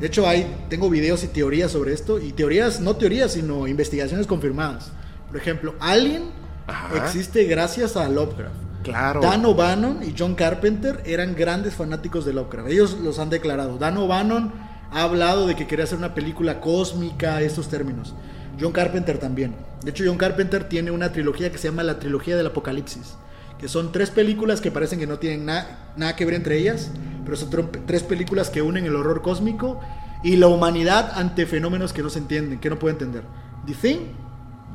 De 0.00 0.08
hecho, 0.08 0.26
hay, 0.26 0.52
tengo 0.68 0.90
videos 0.90 1.22
y 1.22 1.28
teorías 1.28 1.70
sobre 1.70 1.92
esto. 1.92 2.18
Y 2.18 2.32
teorías, 2.32 2.80
no 2.80 2.96
teorías, 2.96 3.34
sino 3.34 3.68
investigaciones 3.68 4.26
confirmadas. 4.26 4.90
Por 5.28 5.36
ejemplo, 5.36 5.76
Alien 5.78 6.24
Ajá. 6.66 6.96
existe 6.96 7.44
gracias 7.44 7.96
a 7.96 8.08
Lovecraft. 8.08 8.71
Claro. 8.82 9.20
Dan 9.20 9.44
O'Bannon 9.44 10.02
y 10.02 10.14
John 10.18 10.34
Carpenter 10.34 11.02
eran 11.06 11.34
grandes 11.34 11.74
fanáticos 11.74 12.24
de 12.24 12.32
Lovecraft. 12.32 12.68
Ellos 12.68 12.98
los 13.02 13.18
han 13.18 13.30
declarado. 13.30 13.78
Dan 13.78 13.96
O'Bannon 13.96 14.52
ha 14.90 15.02
hablado 15.02 15.46
de 15.46 15.54
que 15.56 15.66
quería 15.66 15.84
hacer 15.84 15.98
una 15.98 16.14
película 16.14 16.60
cósmica, 16.60 17.40
estos 17.40 17.68
términos. 17.68 18.14
John 18.60 18.72
Carpenter 18.72 19.18
también. 19.18 19.54
De 19.82 19.90
hecho, 19.90 20.04
John 20.06 20.18
Carpenter 20.18 20.64
tiene 20.68 20.90
una 20.90 21.12
trilogía 21.12 21.50
que 21.50 21.58
se 21.58 21.68
llama 21.68 21.82
la 21.82 21.98
trilogía 21.98 22.36
del 22.36 22.46
apocalipsis. 22.46 23.14
Que 23.58 23.68
son 23.68 23.92
tres 23.92 24.10
películas 24.10 24.60
que 24.60 24.70
parecen 24.70 24.98
que 24.98 25.06
no 25.06 25.18
tienen 25.18 25.46
na- 25.46 25.92
nada 25.96 26.16
que 26.16 26.24
ver 26.24 26.34
entre 26.34 26.58
ellas, 26.58 26.90
pero 27.24 27.36
son 27.36 27.70
tres 27.86 28.02
películas 28.02 28.50
que 28.50 28.60
unen 28.62 28.84
el 28.84 28.96
horror 28.96 29.22
cósmico 29.22 29.80
y 30.24 30.36
la 30.36 30.48
humanidad 30.48 31.12
ante 31.14 31.46
fenómenos 31.46 31.92
que 31.92 32.02
no 32.02 32.10
se 32.10 32.18
entienden, 32.18 32.58
que 32.58 32.70
no 32.70 32.78
puede 32.78 32.94
entender. 32.94 33.22
The 33.66 33.74
Thing, 33.74 33.98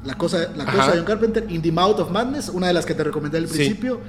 la 0.08 0.16
cosa, 0.18 0.50
la 0.56 0.66
cosa 0.66 0.92
de 0.92 0.98
John 0.98 1.06
Carpenter, 1.06 1.45
In 1.50 1.61
the 1.61 1.72
Mouth 1.72 2.00
of 2.00 2.10
Madness, 2.11 2.50
una 2.50 2.68
de 2.68 2.74
las 2.74 2.86
que 2.86 2.95
te 2.95 3.03
recomendé 3.03 3.38
al 3.38 3.48
Sí. 3.48 3.56
principio, 3.56 4.00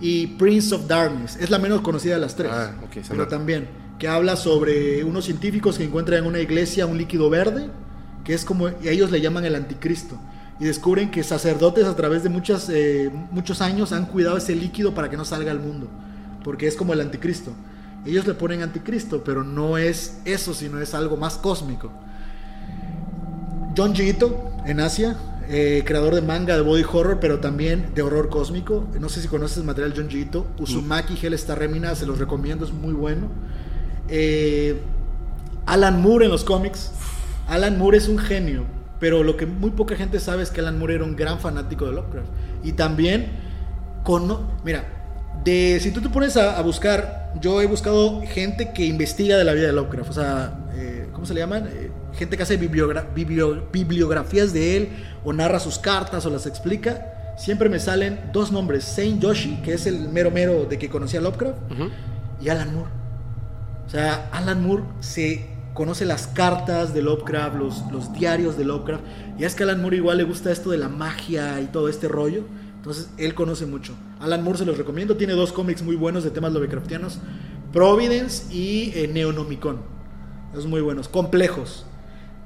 y 0.00 0.28
Prince 0.28 0.74
of 0.74 0.86
Darkness, 0.86 1.36
es 1.36 1.50
la 1.50 1.58
menos 1.58 1.82
conocida 1.82 2.14
de 2.14 2.20
las 2.20 2.34
tres, 2.36 2.50
Ah, 2.52 2.72
ok, 2.84 2.96
esa 2.96 3.10
pero 3.10 3.28
también, 3.28 3.68
que 3.98 4.08
habla 4.08 4.36
sobre 4.36 5.04
unos 5.04 5.26
científicos 5.26 5.76
que 5.76 5.84
encuentran 5.84 6.20
en 6.20 6.26
una 6.26 6.38
iglesia 6.40 6.86
un 6.86 6.96
líquido 6.96 7.28
verde, 7.28 7.68
que 8.24 8.32
es 8.32 8.44
como, 8.46 8.68
y 8.68 8.88
ellos 8.88 9.10
le 9.10 9.20
llaman 9.20 9.44
el 9.44 9.54
anticristo, 9.54 10.16
y 10.58 10.64
descubren 10.64 11.10
que 11.10 11.22
sacerdotes 11.22 11.84
a 11.86 11.96
través 11.96 12.22
de 12.22 12.28
muchas, 12.28 12.68
eh, 12.70 13.10
muchos 13.30 13.60
años 13.60 13.92
han 13.92 14.06
cuidado 14.06 14.36
ese 14.36 14.54
líquido 14.54 14.94
para 14.94 15.10
que 15.10 15.16
no 15.16 15.24
salga 15.24 15.50
al 15.50 15.60
mundo, 15.60 15.88
porque 16.44 16.66
es 16.66 16.76
como 16.76 16.92
el 16.92 17.00
anticristo. 17.00 17.52
Ellos 18.06 18.26
le 18.26 18.32
ponen 18.34 18.62
anticristo, 18.62 19.22
pero 19.24 19.44
no 19.44 19.76
es 19.76 20.20
eso, 20.24 20.54
sino 20.54 20.80
es 20.80 20.94
algo 20.94 21.18
más 21.18 21.34
cósmico. 21.36 21.90
John 23.76 23.94
Ito 23.96 24.50
en 24.66 24.80
Asia, 24.80 25.16
eh, 25.52 25.82
creador 25.84 26.14
de 26.14 26.22
manga 26.22 26.54
de 26.54 26.62
body 26.62 26.84
horror, 26.84 27.18
pero 27.20 27.40
también 27.40 27.90
de 27.92 28.02
horror 28.02 28.28
cósmico. 28.28 28.86
No 29.00 29.08
sé 29.08 29.20
si 29.20 29.26
conoces 29.26 29.58
el 29.58 29.64
material 29.64 29.92
John 29.96 30.08
Ito. 30.08 30.46
Uzumaki 30.60 31.18
Hell 31.20 31.34
Star 31.34 31.58
Remina, 31.58 31.92
se 31.96 32.06
los 32.06 32.20
recomiendo, 32.20 32.64
es 32.64 32.72
muy 32.72 32.92
bueno. 32.92 33.26
Eh, 34.08 34.80
Alan 35.66 36.00
Moore 36.00 36.26
en 36.26 36.30
los 36.30 36.44
cómics. 36.44 36.92
Alan 37.48 37.78
Moore 37.78 37.98
es 37.98 38.06
un 38.06 38.18
genio, 38.18 38.64
pero 39.00 39.24
lo 39.24 39.36
que 39.36 39.44
muy 39.44 39.72
poca 39.72 39.96
gente 39.96 40.20
sabe 40.20 40.44
es 40.44 40.50
que 40.50 40.60
Alan 40.60 40.78
Moore 40.78 40.94
era 40.94 41.04
un 41.04 41.16
gran 41.16 41.40
fanático 41.40 41.84
de 41.84 41.94
Lovecraft. 41.94 42.28
Y 42.62 42.74
también, 42.74 43.32
cono 44.04 44.52
mira, 44.64 44.84
de, 45.42 45.80
si 45.80 45.90
tú 45.90 46.00
te 46.00 46.10
pones 46.10 46.36
a, 46.36 46.62
buscar, 46.62 47.32
yo 47.40 47.60
he 47.60 47.66
buscado 47.66 48.22
gente 48.22 48.72
que 48.72 48.84
investiga 48.84 49.36
de 49.36 49.42
la 49.42 49.52
vida 49.52 49.66
de 49.66 49.72
Lovecraft, 49.72 50.10
o 50.10 50.12
sea, 50.12 50.60
eh, 50.74 51.08
¿cómo 51.12 51.26
se 51.26 51.34
le 51.34 51.40
llaman? 51.40 51.68
Gente 52.14 52.36
que 52.36 52.42
hace 52.42 52.56
bibliogra- 52.58 53.06
biblio- 53.14 53.62
bibliografías 53.72 54.52
de 54.52 54.76
él, 54.76 54.88
o 55.24 55.32
narra 55.32 55.58
sus 55.60 55.78
cartas, 55.78 56.24
o 56.26 56.30
las 56.30 56.46
explica. 56.46 57.34
Siempre 57.38 57.68
me 57.68 57.78
salen 57.78 58.20
dos 58.32 58.52
nombres, 58.52 58.84
Saint 58.84 59.20
Yoshi, 59.22 59.60
que 59.64 59.72
es 59.74 59.86
el 59.86 60.08
mero 60.10 60.30
mero 60.30 60.66
de 60.66 60.78
que 60.78 60.88
conocía 60.90 61.20
a 61.20 61.22
Lovecraft, 61.22 61.56
y 62.42 62.48
Alan 62.48 62.74
Moore. 62.74 62.90
O 63.86 63.90
sea, 63.90 64.28
Alan 64.32 64.62
Moore 64.62 64.82
se 65.00 65.46
conoce 65.74 66.04
las 66.04 66.26
cartas 66.26 66.92
de 66.94 67.02
Lovecraft, 67.02 67.56
los, 67.56 67.82
los 67.90 68.12
diarios 68.12 68.56
de 68.58 68.64
Lovecraft. 68.64 69.02
Y 69.38 69.44
es 69.44 69.54
que 69.54 69.62
a 69.62 69.66
Alan 69.66 69.80
Moore 69.80 69.96
igual 69.96 70.18
le 70.18 70.24
gusta 70.24 70.52
esto 70.52 70.70
de 70.70 70.78
la 70.78 70.88
magia 70.88 71.60
y 71.60 71.66
todo 71.66 71.88
este 71.88 72.06
rollo. 72.08 72.44
Entonces, 72.76 73.08
él 73.18 73.34
conoce 73.34 73.66
mucho. 73.66 73.94
Alan 74.20 74.42
Moore 74.42 74.58
se 74.58 74.64
los 74.66 74.76
recomiendo. 74.78 75.16
Tiene 75.16 75.32
dos 75.34 75.52
cómics 75.52 75.82
muy 75.82 75.96
buenos 75.96 76.24
de 76.24 76.30
temas 76.30 76.52
Lovecraftianos. 76.52 77.18
Providence 77.72 78.52
y 78.54 78.92
eh, 78.94 79.08
Neonomicon. 79.12 79.78
Es 80.56 80.66
muy 80.66 80.80
buenos. 80.80 81.08
Complejos. 81.08 81.86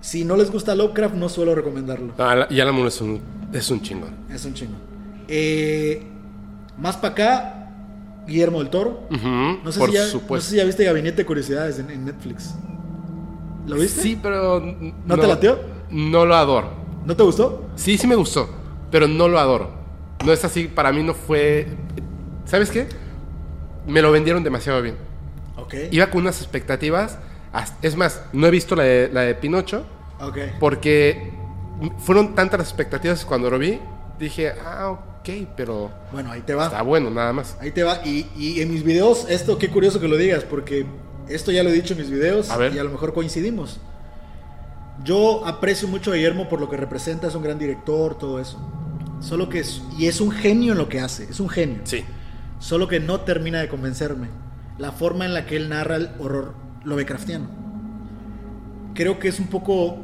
Si 0.05 0.23
no 0.23 0.36
les 0.36 0.50
gusta 0.50 0.74
Lovecraft, 0.74 1.15
no 1.15 1.31
suelo 1.31 1.55
recomendarlo. 1.55 2.12
No, 2.18 2.24
Ala- 2.24 2.47
y 2.50 2.60
Alan 2.60 2.74
Moore 2.74 2.89
es 2.89 3.00
un, 3.00 3.20
es 3.55 3.70
un 3.70 3.81
chingón. 3.81 4.10
Es 4.31 4.44
un 4.44 4.52
chingo. 4.52 4.74
Eh, 5.28 6.02
más 6.76 6.99
para 6.99 7.12
acá, 7.15 7.70
Guillermo 8.26 8.58
del 8.58 8.68
Toro. 8.68 9.08
No 9.08 9.73
sé, 9.73 9.78
por 9.78 9.89
si 9.89 9.94
ya, 9.97 10.02
no 10.05 10.10
supuesto. 10.10 10.44
sé 10.44 10.50
si 10.50 10.57
ya 10.58 10.65
viste 10.65 10.84
Gabinete 10.84 11.16
de 11.16 11.24
Curiosidades 11.24 11.78
en, 11.78 11.89
en 11.91 12.05
Netflix. 12.05 12.55
¿Lo 13.66 13.76
viste? 13.76 14.02
Sí, 14.02 14.18
pero... 14.23 14.60
¿No 15.07 15.16
te 15.18 15.26
latió? 15.26 15.58
No 15.91 16.26
lo 16.26 16.34
adoro. 16.36 16.68
¿No 17.07 17.16
te 17.16 17.23
gustó? 17.23 17.65
Sí, 17.74 17.97
sí 17.97 18.07
me 18.07 18.15
gustó, 18.15 18.47
pero 18.91 19.08
no 19.08 19.26
lo 19.26 19.39
adoro. 19.39 19.70
No 20.23 20.33
es 20.34 20.44
así, 20.44 20.65
para 20.68 20.92
mí 20.92 21.02
no 21.02 21.15
fue... 21.15 21.66
¿Sabes 22.44 22.70
qué? 22.70 22.89
Me 23.86 24.02
lo 24.02 24.12
vendieron 24.12 24.44
demasiado 24.44 24.83
bien. 24.83 24.97
Ok. 25.57 25.74
Iba 25.92 26.08
con 26.10 26.20
unas 26.20 26.42
expectativas... 26.42 27.18
Es 27.83 27.97
más, 27.97 28.20
no 28.33 28.47
he 28.47 28.50
visto 28.50 28.74
la 28.74 28.83
de, 28.83 29.10
la 29.12 29.20
de 29.23 29.34
Pinocho 29.34 29.84
Ok. 30.20 30.39
porque 30.58 31.33
fueron 31.99 32.34
tantas 32.34 32.58
las 32.58 32.68
expectativas 32.68 33.24
cuando 33.24 33.50
lo 33.50 33.58
vi. 33.58 33.81
Dije, 34.18 34.52
ah, 34.65 34.91
ok, 34.91 35.28
pero 35.57 35.91
Bueno, 36.12 36.31
ahí 36.33 36.41
te 36.42 36.55
va. 36.55 36.66
está 36.66 36.83
bueno, 36.83 37.10
nada 37.10 37.33
más. 37.33 37.57
Ahí 37.60 37.70
te 37.70 37.83
va. 37.83 38.00
Y, 38.05 38.26
y 38.36 38.60
en 38.60 38.73
mis 38.73 38.83
videos, 38.84 39.26
esto, 39.28 39.58
qué 39.58 39.68
curioso 39.70 40.00
que 40.00 40.08
lo 40.08 40.16
digas, 40.16 40.44
porque 40.44 40.86
esto 41.28 41.50
ya 41.52 41.62
lo 41.62 41.70
he 41.70 41.73
dicho 41.73 41.94
en 41.94 42.00
mis 42.00 42.10
videos 42.10 42.50
A 42.50 42.57
ver. 42.57 42.74
y 42.74 42.78
a 42.78 42.84
lo 42.84 42.91
mejor 42.91 43.12
coincidimos. 43.15 43.81
Yo 45.02 45.44
aprecio 45.47 45.89
mucho 45.89 46.12
a 46.12 46.15
Guillermo 46.15 46.49
por 46.49 46.60
lo 46.60 46.70
que 46.70 46.76
representa, 46.76 47.26
es 47.26 47.34
un 47.34 47.42
gran 47.42 47.58
director, 47.58 48.16
todo 48.16 48.41
eso. 48.41 48.58
Solo 49.20 49.49
que 49.49 49.60
es, 49.60 49.83
y 49.99 50.07
es 50.07 50.20
un 50.20 50.31
genio 50.31 50.73
en 50.73 50.78
lo 50.78 50.89
que 50.89 51.00
hace, 51.00 51.24
es 51.24 51.41
un 51.41 51.49
genio. 51.49 51.81
Sí. 51.84 52.05
Solo 52.60 52.86
que 52.89 53.00
no 53.00 53.20
termina 53.20 53.60
de 53.60 53.68
convencerme 53.68 54.28
la 54.78 54.92
forma 54.92 55.24
en 55.24 55.34
la 55.34 55.47
que 55.47 55.57
él 55.57 55.68
narra 55.68 55.97
el 55.97 56.10
horror 56.18 56.55
Lovecraftiano. 56.85 57.47
Creo 58.95 59.19
que 59.19 59.29
es 59.29 59.41
un 59.41 59.47
poco 59.47 59.99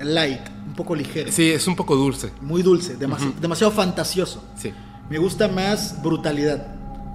light, 0.00 0.40
un 0.66 0.74
poco 0.74 0.94
ligero. 0.94 1.30
Sí, 1.32 1.50
es 1.50 1.66
un 1.66 1.76
poco 1.76 1.96
dulce. 1.96 2.30
Muy 2.40 2.62
dulce, 2.62 2.98
demasi- 2.98 3.34
demasiado 3.40 3.72
fantasioso. 3.72 4.44
Sí. 4.56 4.72
Me 5.08 5.18
gusta 5.18 5.48
más 5.48 6.02
brutalidad, 6.02 6.66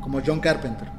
como 0.01 0.21
John 0.25 0.39
Carpenter. 0.39 0.89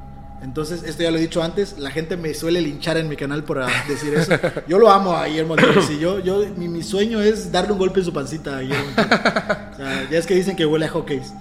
Entonces, 0.41 0.83
esto 0.83 1.03
ya 1.03 1.11
lo 1.11 1.17
he 1.17 1.21
dicho 1.21 1.43
antes, 1.43 1.77
la 1.77 1.91
gente 1.91 2.15
me 2.15 2.33
suele 2.33 2.61
linchar 2.61 2.97
en 2.97 3.09
mi 3.09 3.15
canal 3.17 3.43
por 3.43 3.59
decir 3.87 4.13
eso. 4.13 4.31
Yo 4.67 4.79
lo 4.79 4.89
amo 4.89 5.13
a 5.13 5.25
Guillermo 5.27 5.55
del 5.55 5.65
Toro. 5.65 5.81
yo, 5.99 6.19
yo, 6.19 6.45
mi, 6.55 6.69
mi 6.69 6.81
sueño 6.81 7.19
es 7.19 7.51
darle 7.51 7.73
un 7.73 7.77
golpe 7.77 7.99
en 7.99 8.05
su 8.05 8.13
pancita 8.13 8.57
a 8.57 8.61
Guillermo. 8.61 8.91
O 8.97 9.75
sea, 9.75 10.07
ya 10.09 10.17
es 10.17 10.25
que 10.25 10.35
dicen 10.35 10.55
que 10.55 10.65
huele 10.65 10.85
a 10.85 10.89
hockeys. 10.89 11.33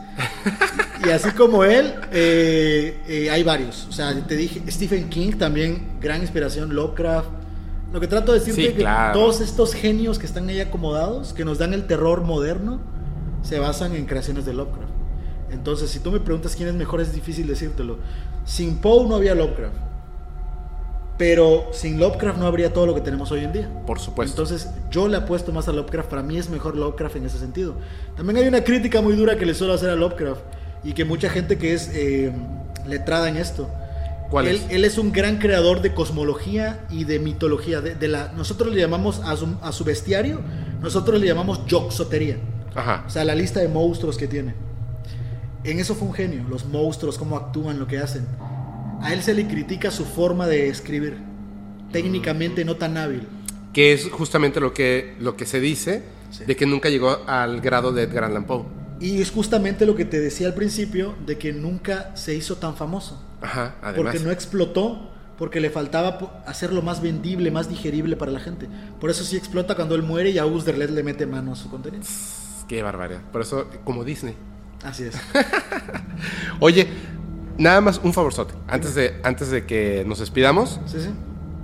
Y 1.06 1.10
así 1.10 1.30
como 1.30 1.62
él, 1.62 1.94
eh, 2.10 3.00
eh, 3.06 3.30
hay 3.30 3.42
varios. 3.44 3.86
O 3.88 3.92
sea, 3.92 4.12
te 4.26 4.36
dije, 4.36 4.62
Stephen 4.68 5.08
King 5.08 5.32
también, 5.38 5.98
gran 6.00 6.20
inspiración, 6.20 6.74
Lovecraft. 6.74 7.28
Lo 7.92 8.00
que 8.00 8.08
trato 8.08 8.32
de 8.32 8.40
decirte 8.40 8.60
Sí, 8.60 8.66
es 8.66 8.72
que 8.74 8.80
claro. 8.80 9.18
todos 9.18 9.40
estos 9.40 9.74
genios 9.74 10.18
que 10.18 10.26
están 10.26 10.48
ahí 10.48 10.60
acomodados, 10.60 11.32
que 11.32 11.44
nos 11.44 11.58
dan 11.58 11.72
el 11.72 11.86
terror 11.86 12.22
moderno, 12.22 12.80
se 13.42 13.58
basan 13.60 13.94
en 13.94 14.06
creaciones 14.06 14.44
de 14.44 14.54
Lovecraft. 14.54 14.97
Entonces, 15.50 15.90
si 15.90 16.00
tú 16.00 16.10
me 16.10 16.20
preguntas 16.20 16.54
quién 16.56 16.68
es 16.68 16.74
mejor, 16.74 17.00
es 17.00 17.12
difícil 17.12 17.46
decírtelo. 17.46 17.98
Sin 18.44 18.76
Poe 18.76 19.06
no 19.08 19.14
había 19.16 19.34
Lovecraft. 19.34 19.74
Pero 21.16 21.68
sin 21.72 21.98
Lovecraft 21.98 22.38
no 22.38 22.46
habría 22.46 22.72
todo 22.72 22.86
lo 22.86 22.94
que 22.94 23.00
tenemos 23.00 23.32
hoy 23.32 23.44
en 23.44 23.52
día. 23.52 23.68
Por 23.86 23.98
supuesto. 23.98 24.40
Entonces, 24.40 24.70
yo 24.90 25.08
le 25.08 25.16
apuesto 25.16 25.52
más 25.52 25.66
a 25.66 25.72
Lovecraft. 25.72 26.08
Para 26.08 26.22
mí 26.22 26.38
es 26.38 26.48
mejor 26.48 26.76
Lovecraft 26.76 27.16
en 27.16 27.26
ese 27.26 27.38
sentido. 27.38 27.74
También 28.16 28.36
hay 28.36 28.46
una 28.46 28.62
crítica 28.62 29.00
muy 29.02 29.16
dura 29.16 29.36
que 29.36 29.44
le 29.44 29.54
suelo 29.54 29.74
hacer 29.74 29.90
a 29.90 29.96
Lovecraft. 29.96 30.40
Y 30.84 30.92
que 30.92 31.04
mucha 31.04 31.28
gente 31.28 31.58
que 31.58 31.74
es 31.74 31.90
eh, 31.92 32.32
letrada 32.86 33.28
en 33.28 33.36
esto. 33.36 33.68
¿Cuál 34.30 34.46
él, 34.46 34.56
es? 34.56 34.66
él 34.70 34.84
es 34.84 34.96
un 34.96 35.10
gran 35.10 35.38
creador 35.38 35.82
de 35.82 35.92
cosmología 35.92 36.86
y 36.90 37.02
de 37.04 37.18
mitología. 37.18 37.80
De, 37.80 37.96
de 37.96 38.08
la, 38.08 38.32
nosotros 38.36 38.72
le 38.72 38.80
llamamos 38.80 39.20
a 39.24 39.36
su, 39.36 39.56
a 39.60 39.72
su 39.72 39.84
bestiario, 39.84 40.40
nosotros 40.80 41.20
le 41.20 41.26
llamamos 41.26 41.66
yoxotería. 41.66 42.36
Ajá. 42.74 43.04
O 43.06 43.10
sea, 43.10 43.24
la 43.24 43.34
lista 43.34 43.58
de 43.58 43.68
monstruos 43.68 44.16
que 44.16 44.28
tiene. 44.28 44.54
En 45.70 45.80
eso 45.80 45.94
fue 45.94 46.08
un 46.08 46.14
genio, 46.14 46.44
los 46.48 46.64
monstruos, 46.64 47.18
cómo 47.18 47.36
actúan, 47.36 47.78
lo 47.78 47.86
que 47.86 47.98
hacen. 47.98 48.26
A 49.02 49.12
él 49.12 49.22
se 49.22 49.34
le 49.34 49.46
critica 49.46 49.90
su 49.90 50.04
forma 50.06 50.46
de 50.46 50.68
escribir, 50.68 51.18
técnicamente 51.92 52.64
no 52.64 52.76
tan 52.76 52.96
hábil. 52.96 53.28
Que 53.74 53.92
es 53.92 54.08
justamente 54.10 54.60
lo 54.60 54.72
que, 54.72 55.14
lo 55.20 55.36
que 55.36 55.44
se 55.46 55.60
dice 55.60 56.02
Sí. 56.30 56.44
de 56.44 56.56
que 56.56 56.66
nunca 56.66 56.90
llegó 56.90 57.18
al 57.26 57.60
grado 57.62 57.92
de 57.92 58.02
Edgar 58.02 58.24
Allan 58.24 58.44
Poe. 58.44 58.64
Y 59.00 59.20
es 59.22 59.30
justamente 59.30 59.86
lo 59.86 59.94
que 59.94 60.04
te 60.04 60.20
decía 60.20 60.46
al 60.46 60.54
principio, 60.54 61.14
de 61.26 61.38
que 61.38 61.52
nunca 61.52 62.14
se 62.16 62.34
hizo 62.34 62.56
tan 62.56 62.76
famoso. 62.76 63.22
Ajá, 63.40 63.76
además. 63.80 64.12
Porque 64.12 64.26
no 64.26 64.30
explotó, 64.30 65.10
porque 65.38 65.60
le 65.60 65.70
faltaba 65.70 66.42
hacerlo 66.46 66.82
más 66.82 67.00
vendible, 67.00 67.50
más 67.50 67.68
digerible 67.68 68.16
para 68.16 68.32
la 68.32 68.40
gente. 68.40 68.68
Por 69.00 69.08
eso 69.10 69.22
sí 69.24 69.36
explota 69.36 69.74
cuando 69.74 69.94
él 69.94 70.02
muere 70.02 70.30
y 70.30 70.38
a 70.38 70.42
August 70.42 70.66
Derlet 70.66 70.90
le 70.90 71.02
mete 71.02 71.26
mano 71.26 71.52
a 71.52 71.56
su 71.56 71.70
contenido. 71.70 72.02
Qué 72.68 72.82
barbaridad. 72.82 73.20
Por 73.32 73.42
eso, 73.42 73.66
como 73.84 74.04
Disney. 74.04 74.34
Así 74.84 75.04
es. 75.04 75.14
Oye, 76.60 76.88
nada 77.58 77.80
más 77.80 78.00
un 78.02 78.12
favorzote. 78.12 78.54
Antes 78.68 78.94
de, 78.94 79.20
antes 79.24 79.50
de 79.50 79.66
que 79.66 80.04
nos 80.06 80.18
despidamos, 80.20 80.80
Sí, 80.86 81.00
sí. 81.00 81.10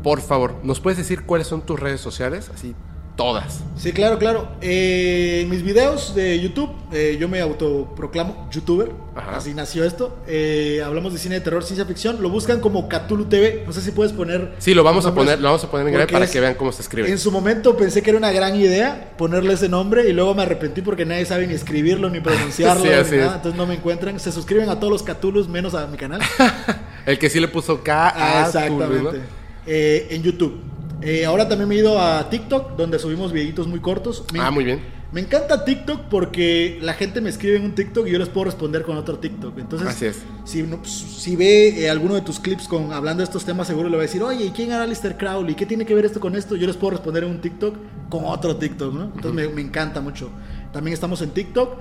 por 0.02 0.20
favor, 0.20 0.56
¿nos 0.62 0.80
puedes 0.80 0.98
decir 0.98 1.24
cuáles 1.24 1.46
son 1.46 1.62
tus 1.62 1.78
redes 1.78 2.00
sociales? 2.00 2.50
Así, 2.54 2.74
todas. 3.16 3.60
Sí, 3.76 3.92
claro, 3.92 4.18
claro. 4.18 4.48
Eh, 4.60 5.40
en 5.42 5.50
mis 5.50 5.62
videos 5.62 6.14
de 6.14 6.40
YouTube, 6.40 6.70
eh, 6.92 7.16
yo 7.20 7.28
me 7.28 7.40
autoproclamo 7.40 8.48
youtuber. 8.50 8.90
Ajá. 9.14 9.36
Así 9.36 9.54
nació 9.54 9.84
esto. 9.84 10.16
Eh, 10.26 10.82
hablamos 10.84 11.12
de 11.12 11.18
cine 11.20 11.36
de 11.36 11.40
terror, 11.40 11.62
ciencia 11.62 11.84
ficción. 11.84 12.20
Lo 12.20 12.28
buscan 12.30 12.60
como 12.60 12.88
Cthulhu 12.88 13.26
TV. 13.26 13.62
No 13.66 13.72
sé 13.72 13.80
si 13.82 13.92
puedes 13.92 14.12
poner. 14.12 14.54
Sí, 14.58 14.74
lo 14.74 14.82
vamos 14.82 15.06
a 15.06 15.14
poner, 15.14 15.38
lo 15.40 15.48
vamos 15.48 15.62
a 15.64 15.70
poner 15.70 15.86
en 15.86 15.92
grave 15.94 16.10
para 16.12 16.24
es- 16.24 16.30
que 16.32 16.40
vean 16.40 16.54
cómo 16.54 16.72
se 16.72 16.82
escribe. 16.82 17.08
En 17.10 17.18
su 17.18 17.30
momento 17.30 17.76
pensé 17.76 18.02
que 18.02 18.10
era 18.10 18.18
una 18.18 18.32
gran 18.32 18.56
idea 18.56 19.12
ponerle 19.16 19.54
ese 19.54 19.68
nombre 19.68 20.08
y 20.08 20.12
luego 20.12 20.34
me 20.34 20.42
arrepentí 20.42 20.82
porque 20.82 21.04
nadie 21.04 21.24
sabe 21.26 21.46
ni 21.46 21.54
escribirlo 21.54 22.10
ni 22.10 22.20
pronunciarlo. 22.20 22.82
Sí, 22.84 22.88
ni 22.88 22.94
así 22.94 23.16
nada, 23.16 23.28
es. 23.30 23.34
entonces 23.36 23.56
no 23.58 23.66
me 23.66 23.74
encuentran. 23.74 24.18
Se 24.18 24.32
suscriben 24.32 24.68
a 24.68 24.80
todos 24.80 24.92
los 24.92 25.02
Cthulhus 25.04 25.48
menos 25.48 25.74
a 25.74 25.86
mi 25.86 25.96
canal. 25.96 26.20
El 27.06 27.18
que 27.18 27.28
sí 27.30 27.38
le 27.38 27.48
puso 27.48 27.82
K 27.84 28.08
Ah, 28.08 28.42
a 28.44 28.46
exactamente. 28.46 29.20
En 29.66 30.22
YouTube. 30.22 30.60
Eh, 31.04 31.26
ahora 31.26 31.46
también 31.48 31.68
me 31.68 31.74
he 31.74 31.78
ido 31.78 32.00
a 32.00 32.30
TikTok, 32.30 32.76
donde 32.76 32.98
subimos 32.98 33.30
videitos 33.30 33.66
muy 33.66 33.80
cortos. 33.80 34.24
Me, 34.32 34.40
Ah, 34.40 34.50
muy 34.50 34.64
bien. 34.64 34.80
Me 35.12 35.20
encanta 35.20 35.64
TikTok 35.64 36.08
porque 36.10 36.78
la 36.80 36.94
gente 36.94 37.20
me 37.20 37.28
escribe 37.28 37.56
en 37.56 37.64
un 37.64 37.74
TikTok 37.74 38.08
y 38.08 38.10
yo 38.10 38.18
les 38.18 38.28
puedo 38.30 38.46
responder 38.46 38.82
con 38.82 38.96
otro 38.96 39.18
TikTok. 39.18 39.58
Entonces, 39.58 39.86
Así 39.86 40.06
es. 40.06 40.22
Si, 40.44 40.62
pues, 40.62 40.90
si 40.90 41.36
ve 41.36 41.84
eh, 41.84 41.90
alguno 41.90 42.14
de 42.14 42.22
tus 42.22 42.40
clips 42.40 42.66
con, 42.66 42.92
hablando 42.92 43.20
de 43.20 43.24
estos 43.24 43.44
temas, 43.44 43.66
seguro 43.66 43.88
le 43.90 43.96
va 43.96 44.02
a 44.02 44.06
decir, 44.06 44.22
oye, 44.22 44.46
¿y 44.46 44.50
quién 44.50 44.72
era 44.72 44.82
Alistair 44.82 45.16
Crowley? 45.16 45.54
¿Qué 45.54 45.66
tiene 45.66 45.84
que 45.84 45.94
ver 45.94 46.06
esto 46.06 46.18
con 46.20 46.34
esto? 46.34 46.56
Yo 46.56 46.66
les 46.66 46.76
puedo 46.76 46.92
responder 46.92 47.22
en 47.22 47.30
un 47.30 47.40
TikTok 47.40 47.76
con 48.08 48.24
otro 48.24 48.56
TikTok, 48.56 48.94
¿no? 48.94 49.04
Entonces 49.14 49.34
me, 49.34 49.46
me 49.48 49.60
encanta 49.60 50.00
mucho. 50.00 50.30
También 50.72 50.94
estamos 50.94 51.20
en 51.22 51.30
TikTok. 51.30 51.76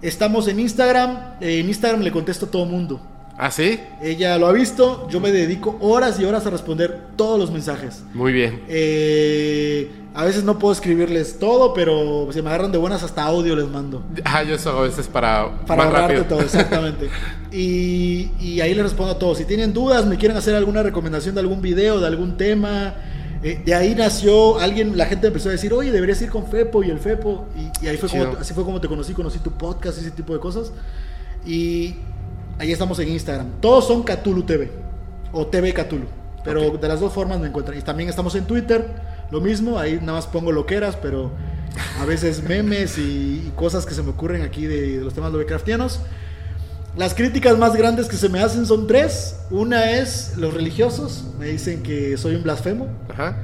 Estamos 0.00 0.48
en 0.48 0.58
Instagram. 0.58 1.36
Eh, 1.40 1.60
en 1.60 1.68
Instagram 1.68 2.00
le 2.00 2.10
contesto 2.10 2.46
a 2.46 2.50
todo 2.50 2.64
mundo. 2.64 3.00
¿Ah, 3.38 3.50
sí? 3.50 3.80
Ella 4.02 4.38
lo 4.38 4.46
ha 4.46 4.52
visto, 4.52 5.08
yo 5.08 5.18
me 5.20 5.32
dedico 5.32 5.76
horas 5.80 6.20
y 6.20 6.24
horas 6.24 6.46
a 6.46 6.50
responder 6.50 7.00
todos 7.16 7.38
los 7.38 7.50
mensajes. 7.50 8.02
Muy 8.14 8.32
bien. 8.32 8.62
Eh, 8.68 9.90
a 10.14 10.24
veces 10.24 10.44
no 10.44 10.58
puedo 10.58 10.72
escribirles 10.72 11.38
todo, 11.38 11.72
pero 11.72 12.28
si 12.32 12.42
me 12.42 12.50
agarran 12.50 12.70
de 12.70 12.78
buenas 12.78 13.02
hasta 13.02 13.24
audio 13.24 13.56
les 13.56 13.66
mando. 13.68 14.02
Ah, 14.24 14.42
yo 14.42 14.54
eso 14.54 14.70
a 14.78 14.82
veces 14.82 15.08
para, 15.08 15.50
Para 15.66 15.84
más 15.84 15.86
ahorrarte 15.86 16.14
rápido. 16.18 16.36
todo, 16.36 16.42
exactamente. 16.44 17.08
y, 17.52 18.30
y 18.38 18.60
ahí 18.60 18.74
les 18.74 18.84
respondo 18.84 19.12
a 19.12 19.18
todos. 19.18 19.38
Si 19.38 19.44
tienen 19.46 19.72
dudas, 19.72 20.04
me 20.06 20.18
quieren 20.18 20.36
hacer 20.36 20.54
alguna 20.54 20.82
recomendación 20.82 21.34
de 21.34 21.40
algún 21.40 21.62
video, 21.62 22.00
de 22.00 22.06
algún 22.06 22.36
tema. 22.36 22.94
eh, 23.42 23.60
de 23.64 23.74
ahí 23.74 23.94
nació 23.94 24.58
alguien, 24.60 24.96
la 24.96 25.06
gente 25.06 25.28
empezó 25.28 25.48
a 25.48 25.52
decir, 25.52 25.72
oye, 25.72 25.90
deberías 25.90 26.20
ir 26.22 26.28
con 26.30 26.46
Fepo 26.46 26.84
y 26.84 26.90
el 26.90 26.98
Fepo. 26.98 27.46
Y, 27.56 27.84
y 27.86 27.88
ahí 27.88 27.96
fue 27.96 28.08
como, 28.10 28.24
así 28.38 28.52
fue 28.52 28.64
como 28.64 28.80
te 28.80 28.88
conocí, 28.88 29.14
conocí 29.14 29.38
tu 29.38 29.52
podcast 29.52 29.96
y 29.98 30.00
ese 30.02 30.10
tipo 30.10 30.34
de 30.34 30.38
cosas. 30.40 30.70
Y 31.44 31.96
ahí 32.62 32.70
estamos 32.70 32.98
en 33.00 33.08
Instagram. 33.08 33.60
Todos 33.60 33.88
son 33.88 34.04
Cthulhu 34.04 34.44
TV 34.44 34.70
o 35.32 35.46
TV 35.48 35.74
Cthulhu. 35.74 36.06
Pero 36.44 36.70
de 36.70 36.88
las 36.88 37.00
dos 37.00 37.12
formas 37.12 37.40
me 37.40 37.48
encuentran. 37.48 37.76
Y 37.76 37.82
también 37.82 38.08
estamos 38.08 38.36
en 38.36 38.44
Twitter, 38.44 38.86
lo 39.32 39.40
mismo. 39.40 39.78
Ahí 39.78 39.98
nada 40.00 40.12
más 40.12 40.28
pongo 40.28 40.52
loqueras, 40.52 40.96
pero 40.96 41.32
a 42.00 42.04
veces 42.04 42.42
memes 42.48 42.98
y, 42.98 43.44
y 43.46 43.52
cosas 43.56 43.84
que 43.84 43.94
se 43.94 44.02
me 44.02 44.10
ocurren 44.10 44.42
aquí 44.42 44.66
de, 44.66 44.98
de 44.98 45.04
los 45.04 45.12
temas 45.12 45.32
Lovecraftianos. 45.32 46.00
Las 46.96 47.14
críticas 47.14 47.58
más 47.58 47.74
grandes 47.74 48.06
que 48.06 48.16
se 48.16 48.28
me 48.28 48.40
hacen 48.40 48.64
son 48.64 48.86
tres. 48.86 49.40
Una 49.50 49.90
es 49.90 50.34
los 50.36 50.54
religiosos, 50.54 51.24
me 51.40 51.46
dicen 51.46 51.82
que 51.82 52.16
soy 52.16 52.36
un 52.36 52.44
blasfemo. 52.44 52.86
Ajá. 53.08 53.38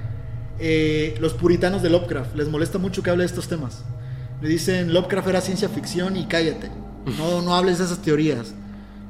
Eh, 0.60 1.16
los 1.20 1.34
puritanos 1.34 1.82
de 1.82 1.90
Lovecraft, 1.90 2.36
les 2.36 2.48
molesta 2.48 2.78
mucho 2.78 3.02
que 3.02 3.10
hable 3.10 3.22
de 3.22 3.26
estos 3.26 3.48
temas. 3.48 3.82
Me 4.40 4.48
dicen, 4.48 4.92
Lovecraft 4.92 5.28
era 5.28 5.40
ciencia 5.40 5.68
ficción 5.68 6.16
y 6.16 6.26
cállate. 6.26 6.70
No, 7.16 7.40
no 7.40 7.54
hables 7.54 7.78
de 7.78 7.84
esas 7.84 8.02
teorías. 8.02 8.52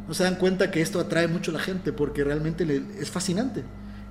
No 0.09 0.15
se 0.15 0.25
dan 0.25 0.37
cuenta 0.37 0.71
que 0.71 0.81
esto 0.81 1.01
atrae 1.01 1.29
mucho 1.29 1.51
a 1.53 1.55
la 1.55 1.61
gente 1.61 1.93
porque 1.93 2.25
realmente 2.25 2.67
es 2.99 3.11
fascinante. 3.11 3.65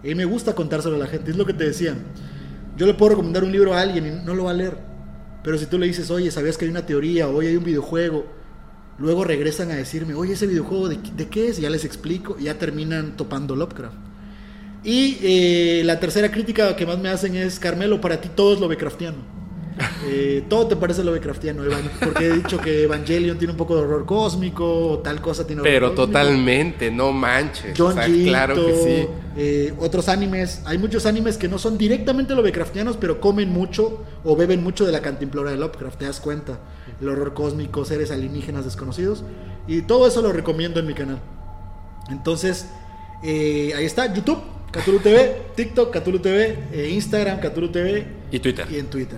Y 0.03 0.15
me 0.15 0.25
gusta 0.25 0.55
contárselo 0.55 0.95
a 0.95 0.99
la 0.99 1.07
gente. 1.07 1.31
Es 1.31 1.37
lo 1.37 1.45
que 1.45 1.53
te 1.53 1.65
decía. 1.65 1.95
Yo 2.77 2.85
le 2.85 2.93
puedo 2.93 3.11
recomendar 3.11 3.43
un 3.43 3.51
libro 3.51 3.73
a 3.73 3.81
alguien 3.81 4.05
y 4.07 4.25
no 4.25 4.35
lo 4.35 4.45
va 4.45 4.51
a 4.51 4.53
leer. 4.53 4.77
Pero 5.43 5.57
si 5.57 5.65
tú 5.65 5.79
le 5.79 5.87
dices, 5.87 6.11
oye, 6.11 6.31
¿sabías 6.31 6.57
que 6.57 6.65
hay 6.65 6.71
una 6.71 6.85
teoría? 6.85 7.27
O, 7.27 7.37
Oye, 7.37 7.49
hay 7.49 7.57
un 7.57 7.63
videojuego. 7.63 8.27
Luego 8.99 9.23
regresan 9.23 9.71
a 9.71 9.75
decirme, 9.75 10.13
oye, 10.15 10.33
ese 10.33 10.47
videojuego, 10.47 10.89
¿de, 10.89 10.99
qué- 11.01 11.11
de 11.11 11.27
qué 11.29 11.49
es? 11.49 11.59
Y 11.59 11.63
ya 11.63 11.69
les 11.69 11.85
explico. 11.85 12.37
Y 12.39 12.45
ya 12.45 12.57
terminan 12.59 13.17
topando 13.17 13.55
Lovecraft. 13.55 13.95
Y 14.83 15.17
eh, 15.21 15.83
la 15.85 15.99
tercera 15.99 16.31
crítica 16.31 16.75
que 16.75 16.85
más 16.85 16.99
me 16.99 17.09
hacen 17.09 17.35
es, 17.35 17.59
Carmelo, 17.59 17.99
para 18.01 18.21
ti 18.21 18.29
todo 18.35 18.53
es 18.53 18.59
Lovecraftiano. 18.59 19.17
Eh, 20.09 20.45
todo 20.47 20.67
te 20.67 20.75
parece 20.75 21.03
Lovecraftiano, 21.03 21.63
Evan- 21.65 21.89
porque 21.99 22.27
he 22.27 22.33
dicho 22.33 22.59
que 22.59 22.83
Evangelion 22.83 23.37
tiene 23.37 23.51
un 23.51 23.57
poco 23.57 23.75
de 23.75 23.81
horror 23.81 24.05
cósmico, 24.05 24.91
o 24.91 24.99
tal 24.99 25.19
cosa 25.21 25.45
tiene 25.45 25.61
horror 25.61 25.73
Pero 25.73 25.87
cósmico. 25.89 26.05
totalmente, 26.07 26.91
no 26.91 27.11
manches. 27.11 27.73
John 27.77 27.91
O 27.91 27.93
sea, 27.93 28.03
Gito, 28.05 28.29
claro 28.29 28.55
que 28.55 28.73
sí. 28.75 29.07
eh, 29.37 29.73
otros 29.79 30.07
animes. 30.07 30.61
Hay 30.65 30.77
muchos 30.77 31.05
animes 31.05 31.37
que 31.37 31.47
no 31.47 31.57
son 31.59 31.77
directamente 31.77 32.33
Lovecraftianos, 32.35 32.95
pero 32.97 33.19
comen 33.19 33.49
mucho 33.51 34.03
o 34.23 34.35
beben 34.35 34.63
mucho 34.63 34.85
de 34.85 34.91
la 34.93 35.01
cantimplora 35.01 35.51
de 35.51 35.57
Lovecraft, 35.57 35.99
te 35.99 36.05
das 36.05 36.19
cuenta. 36.21 36.59
El 37.01 37.09
horror 37.09 37.33
cósmico, 37.33 37.83
seres 37.83 38.09
alienígenas 38.11 38.63
desconocidos. 38.65 39.23
Y 39.67 39.81
todo 39.81 40.07
eso 40.07 40.21
lo 40.21 40.31
recomiendo 40.31 40.79
en 40.79 40.85
mi 40.87 40.93
canal. 40.93 41.19
Entonces, 42.09 42.67
eh, 43.23 43.73
ahí 43.75 43.85
está, 43.85 44.13
YouTube, 44.13 44.39
Cthulhu 44.71 44.99
TV, 44.99 45.41
TikTok, 45.55 45.95
Cthulhu 45.97 46.19
TV, 46.19 46.57
eh, 46.71 46.89
Instagram, 46.91 47.39
Cthulhu 47.41 47.69
TV 47.69 48.07
Y 48.31 48.39
Twitter. 48.39 48.65
y 48.71 48.77
en 48.77 48.85
Twitter. 48.87 49.17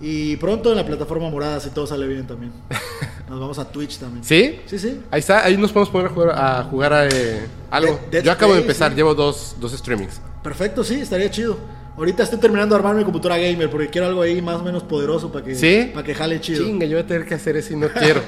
Y 0.00 0.36
pronto 0.36 0.70
en 0.70 0.76
la 0.76 0.84
plataforma 0.84 1.30
morada, 1.30 1.58
si 1.60 1.70
todo 1.70 1.86
sale 1.86 2.06
bien 2.06 2.26
también. 2.26 2.52
Nos 3.28 3.40
vamos 3.40 3.58
a 3.58 3.64
Twitch 3.70 3.98
también. 3.98 4.22
¿Sí? 4.24 4.60
Sí, 4.66 4.78
sí. 4.78 5.00
Ahí 5.10 5.20
está, 5.20 5.44
ahí 5.44 5.56
nos 5.56 5.72
podemos 5.72 5.88
poner 5.90 6.06
a 6.06 6.10
jugar 6.10 6.30
a, 6.38 6.62
jugar 6.64 6.92
a, 6.92 7.08
eh, 7.08 7.46
algo. 7.70 7.98
Dead 8.10 8.22
Yo 8.22 8.30
acabo 8.30 8.54
de 8.54 8.60
empezar, 8.60 8.90
sí. 8.92 8.96
llevo 8.96 9.14
dos, 9.16 9.56
dos 9.58 9.72
streamings. 9.72 10.20
Perfecto, 10.44 10.84
sí, 10.84 10.94
estaría 11.00 11.28
chido. 11.30 11.58
Ahorita 11.96 12.22
estoy 12.22 12.38
terminando 12.38 12.74
de 12.76 12.78
armar 12.78 12.94
mi 12.94 13.02
computadora 13.02 13.38
gamer 13.38 13.68
porque 13.70 13.88
quiero 13.88 14.06
algo 14.06 14.22
ahí 14.22 14.40
más 14.42 14.56
o 14.60 14.62
menos 14.62 14.82
poderoso 14.84 15.32
para 15.32 15.44
que, 15.44 15.54
¿Sí? 15.56 15.90
para 15.92 16.06
que 16.06 16.14
jale 16.14 16.40
chido. 16.40 16.62
Chinga, 16.64 16.86
yo 16.86 16.96
voy 16.98 17.02
a 17.04 17.06
tener 17.06 17.26
que 17.26 17.34
hacer 17.34 17.56
eso 17.56 17.72
y 17.72 17.76
no 17.76 17.88
quiero. 17.92 18.20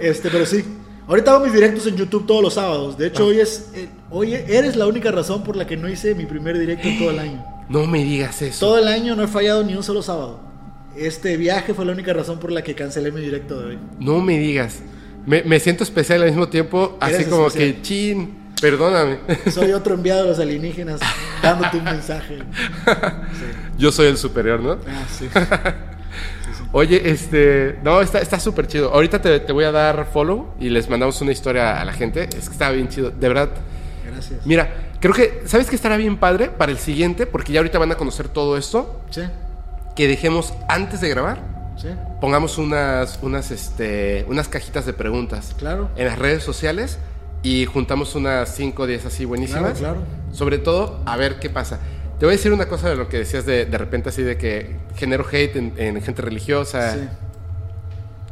Este, 0.00 0.30
pero 0.30 0.46
sí. 0.46 0.64
Ahorita 1.08 1.32
hago 1.32 1.44
mis 1.44 1.52
directos 1.52 1.86
en 1.86 1.96
YouTube 1.96 2.26
todos 2.26 2.42
los 2.42 2.54
sábados. 2.54 2.96
De 2.96 3.08
hecho, 3.08 3.24
Ah. 3.24 3.26
hoy 3.26 3.40
es 3.40 3.70
eh, 3.74 3.88
hoy 4.10 4.32
eres 4.34 4.76
la 4.76 4.86
única 4.86 5.10
razón 5.10 5.44
por 5.44 5.56
la 5.56 5.66
que 5.66 5.76
no 5.76 5.88
hice 5.88 6.14
mi 6.14 6.26
primer 6.26 6.58
directo 6.58 6.88
en 6.88 6.98
todo 6.98 7.10
el 7.10 7.18
año. 7.18 7.44
no 7.68 7.86
me 7.86 8.02
digas 8.02 8.40
eso. 8.40 8.60
Todo 8.66 8.78
el 8.78 8.88
año 8.88 9.14
no 9.14 9.24
he 9.24 9.28
fallado 9.28 9.62
ni 9.62 9.74
un 9.74 9.82
solo 9.82 10.00
sábado. 10.00 10.40
Este 10.96 11.36
viaje 11.36 11.74
fue 11.74 11.84
la 11.84 11.92
única 11.92 12.12
razón 12.12 12.38
por 12.38 12.50
la 12.50 12.62
que 12.62 12.74
cancelé 12.74 13.12
mi 13.12 13.20
directo 13.20 13.60
de 13.60 13.66
hoy. 13.66 13.78
No 13.98 14.20
me 14.20 14.38
digas. 14.38 14.80
Me, 15.26 15.42
me 15.42 15.60
siento 15.60 15.84
especial 15.84 16.22
al 16.22 16.28
mismo 16.28 16.48
tiempo, 16.48 16.96
así 17.00 17.24
como 17.24 17.48
especial. 17.48 17.74
que, 17.74 17.82
chin, 17.82 18.52
perdóname. 18.60 19.18
Soy 19.50 19.72
otro 19.72 19.94
enviado 19.94 20.22
de 20.22 20.28
los 20.28 20.38
alienígenas 20.38 21.00
dándote 21.42 21.78
un 21.78 21.84
mensaje. 21.84 22.38
Yo 23.78 23.92
soy 23.92 24.06
el 24.06 24.16
superior, 24.16 24.60
¿no? 24.60 24.78
Ah, 24.88 25.04
sí. 25.18 25.28
Oye, 26.72 27.10
este, 27.10 27.78
no, 27.82 28.00
está 28.00 28.20
está 28.20 28.38
súper 28.40 28.66
chido. 28.66 28.92
Ahorita 28.92 29.20
te, 29.20 29.40
te 29.40 29.52
voy 29.52 29.64
a 29.64 29.72
dar 29.72 30.08
follow 30.12 30.54
y 30.60 30.70
les 30.70 30.88
mandamos 30.88 31.20
una 31.20 31.32
historia 31.32 31.80
a 31.80 31.84
la 31.84 31.92
gente. 31.92 32.24
Es 32.24 32.48
que 32.48 32.52
está 32.52 32.70
bien 32.70 32.88
chido, 32.88 33.10
de 33.10 33.28
verdad. 33.28 33.50
Gracias. 34.06 34.46
Mira, 34.46 34.92
creo 35.00 35.12
que, 35.12 35.42
¿sabes 35.46 35.68
qué 35.68 35.76
estará 35.76 35.96
bien 35.96 36.16
padre 36.16 36.48
para 36.48 36.72
el 36.72 36.78
siguiente? 36.78 37.26
Porque 37.26 37.52
ya 37.52 37.60
ahorita 37.60 37.78
van 37.78 37.92
a 37.92 37.96
conocer 37.96 38.28
todo 38.28 38.56
esto. 38.56 39.00
Sí, 39.10 39.22
Que 39.96 40.06
dejemos 40.06 40.52
antes 40.68 41.00
de 41.00 41.08
grabar, 41.08 41.38
sí, 41.76 41.88
pongamos 42.20 42.58
unas, 42.58 43.18
unas, 43.22 43.50
este, 43.50 44.24
unas 44.28 44.48
cajitas 44.48 44.86
de 44.86 44.92
preguntas 44.92 45.54
claro. 45.58 45.90
en 45.96 46.06
las 46.06 46.18
redes 46.18 46.44
sociales 46.44 46.98
y 47.42 47.64
juntamos 47.66 48.14
unas 48.14 48.54
5 48.54 48.82
o 48.82 48.86
10 48.86 49.06
así 49.06 49.24
buenísimas. 49.24 49.78
Claro, 49.78 49.96
claro. 49.96 50.02
Sobre 50.32 50.58
todo, 50.58 51.00
a 51.06 51.16
ver 51.16 51.38
qué 51.38 51.48
pasa. 51.50 51.80
Te 52.18 52.26
voy 52.26 52.34
a 52.34 52.36
decir 52.36 52.52
una 52.52 52.66
cosa 52.66 52.88
de 52.88 52.96
lo 52.96 53.08
que 53.08 53.18
decías 53.18 53.44
de, 53.46 53.66
de 53.66 53.78
repente 53.78 54.08
así 54.08 54.22
de 54.22 54.36
que 54.38 54.76
genero 54.96 55.24
hate 55.30 55.56
en, 55.56 55.72
en 55.76 56.00
gente 56.02 56.22
religiosa. 56.22 56.94
Sí. 56.94 57.08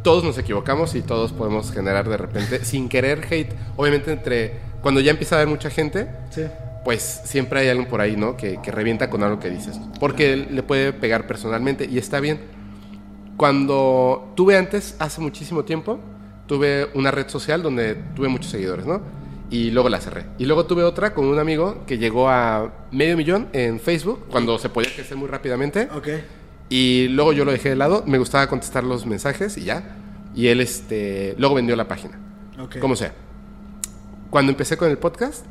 Todos 0.03 0.23
nos 0.25 0.37
equivocamos 0.37 0.95
y 0.95 1.03
todos 1.03 1.33
podemos 1.33 1.73
generar 1.73 2.09
de 2.09 2.17
repente, 2.17 2.65
sin 2.65 2.89
querer 2.89 3.27
hate. 3.31 3.53
Obviamente 3.77 4.13
entre, 4.13 4.53
cuando 4.83 5.01
ya 5.01 5.11
empieza 5.11 5.37
a 5.37 5.39
haber 5.39 5.49
mucha 5.49 5.71
gente, 5.71 6.09
Sí, 6.31 6.43
pues 6.85 7.23
siempre 7.25 7.61
hay 7.61 7.69
alguien 7.69 7.89
por 7.89 8.01
ahí, 8.01 8.17
¿no? 8.17 8.37
Que, 8.37 8.61
que 8.63 8.71
revienta 8.71 9.11
con 9.11 9.23
algo 9.23 9.41
que 9.41 9.51
dices. 9.51 9.81
Porque 9.99 10.37
le 10.37 10.63
puede 10.63 10.93
pegar 10.93 11.27
personalmente 11.27 11.89
y 11.91 11.99
está 11.99 12.21
bien. 12.21 12.41
Cuando 13.37 14.33
tuve 14.37 14.57
antes, 14.57 14.97
hace 14.99 15.21
muchísimo 15.21 15.65
tiempo, 15.65 15.99
tuve 16.47 16.89
una 16.95 17.11
red 17.11 17.29
social 17.29 17.63
donde 17.63 17.95
tuve 18.15 18.29
muchos 18.29 18.51
seguidores, 18.51 18.87
¿no? 18.87 19.01
Y 19.51 19.71
luego 19.71 19.89
la 19.89 20.01
cerré. 20.01 20.27
Y 20.39 20.47
luego 20.47 20.67
tuve 20.67 20.85
otra 20.85 21.15
con 21.15 21.27
un 21.27 21.39
amigo 21.39 21.85
que 21.87 21.99
llegó 21.99 22.29
a 22.29 22.73
medio 22.91 23.17
millón 23.17 23.49
en 23.53 23.81
Facebook, 23.81 24.27
cuando 24.31 24.59
se 24.59 24.69
podía 24.69 24.93
crecer 24.95 25.17
muy 25.17 25.29
rápidamente. 25.29 25.89
ok. 25.95 26.09
Y 26.71 27.09
luego 27.09 27.33
yo 27.33 27.45
lo 27.45 27.53
dejé 27.53 27.69
de 27.71 27.77
lado, 27.77 28.05
me 28.07 28.19
gustaba 28.19 28.47
contestar 28.49 28.85
los 28.85 29.05
mensajes 29.05 29.57
y 29.59 29.65
ya. 29.65 29.97
Y 30.35 30.49
él, 30.49 30.61
este, 30.61 31.35
luego 31.39 31.55
vendió 31.55 31.77
la 31.77 31.87
página. 31.87 32.19
ok. 32.59 32.79
Como 32.79 32.97
sea. 32.97 33.13
Cuando 34.31 34.51
empecé 34.51 34.77
con 34.77 34.91
el 34.91 34.99
podcast, 34.99 35.47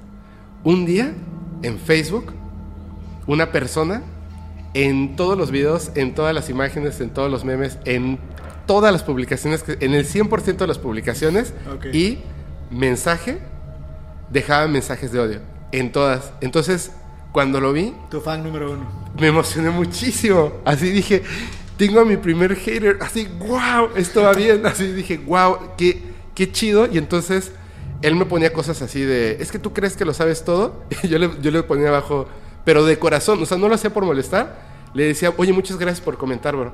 un 0.64 0.85
día 0.85 1.14
en 1.61 1.80
Facebook, 1.80 2.33
una 3.27 3.51
persona 3.51 4.03
en 4.74 5.16
todos 5.16 5.38
los 5.38 5.51
videos, 5.51 5.92
en 5.95 6.16
todas 6.16 6.33
las 6.33 6.50
imágenes, 6.50 7.00
en 7.00 7.09
todos 7.11 7.30
los 7.30 7.45
memes, 7.45 7.77
en 7.85 8.19
todas 8.66 8.92
las 8.92 9.03
publicaciones, 9.03 9.64
en 9.67 9.93
el 9.93 10.06
100% 10.08 10.58
de 10.58 10.67
las 10.67 10.80
publicaciones 10.80 11.53
y 11.93 12.19
mensaje, 12.72 13.40
dejaba 14.30 14.67
mensajes 14.67 15.11
de 15.11 15.19
odio. 15.19 15.40
En 15.72 15.92
todas. 15.92 16.33
Entonces, 16.42 16.92
cuando 17.32 17.59
lo 17.59 17.74
vi, 17.74 17.93
Tu 18.09 18.22
fan 18.22 18.43
número 18.43 18.72
uno. 18.72 18.85
me 19.19 19.27
emocioné 19.27 19.69
muchísimo. 19.69 20.53
Así 20.66 20.90
dije, 20.92 21.24
tengo 21.77 22.00
a 22.00 22.06
mi 22.06 22.17
primer 22.17 22.56
hater. 22.56 23.00
Así, 23.01 23.27
wow, 23.40 23.90
esto 23.95 24.22
va 24.22 24.33
bien. 24.33 24.66
Así 24.66 24.92
dije, 24.92 25.17
wow, 25.17 25.58
qué, 25.77 26.00
qué 26.35 26.51
chido. 26.51 26.88
Y 26.92 26.98
entonces 27.00 27.51
él 28.03 28.15
me 28.15 28.25
ponía 28.25 28.51
cosas 28.53 28.82
así 28.82 29.01
de, 29.01 29.38
es 29.40 29.51
que 29.51 29.57
tú 29.59 29.72
crees 29.73 29.95
que 29.95 30.06
lo 30.06 30.14
sabes 30.14 30.43
todo. 30.43 30.83
Y 31.03 31.07
yo 31.07 31.17
le, 31.17 31.32
yo 31.41 31.51
le 31.51 31.64
ponía 31.64 31.88
abajo, 31.88 32.27
pero 32.65 32.85
de 32.85 32.99
corazón, 32.99 33.41
o 33.41 33.45
sea, 33.45 33.57
no 33.57 33.67
lo 33.69 33.75
hacía 33.75 33.91
por 33.93 34.06
molestar. 34.06 34.73
Le 34.93 35.06
decía, 35.06 35.33
oye, 35.38 35.53
muchas 35.53 35.77
gracias 35.77 36.01
por 36.01 36.17
comentar, 36.17 36.56
bro. 36.56 36.73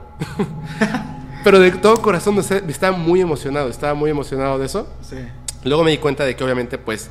pero 1.43 1.59
de 1.59 1.71
todo 1.71 2.01
corazón, 2.01 2.37
o 2.37 2.43
sea, 2.43 2.57
estaba 2.67 2.97
muy 2.97 3.21
emocionado, 3.21 3.69
estaba 3.69 3.93
muy 3.93 4.09
emocionado 4.09 4.59
de 4.59 4.65
eso. 4.65 4.87
Sí. 5.01 5.17
Luego 5.63 5.83
me 5.83 5.91
di 5.91 5.97
cuenta 5.99 6.25
de 6.25 6.35
que 6.35 6.43
obviamente 6.43 6.77
pues 6.77 7.09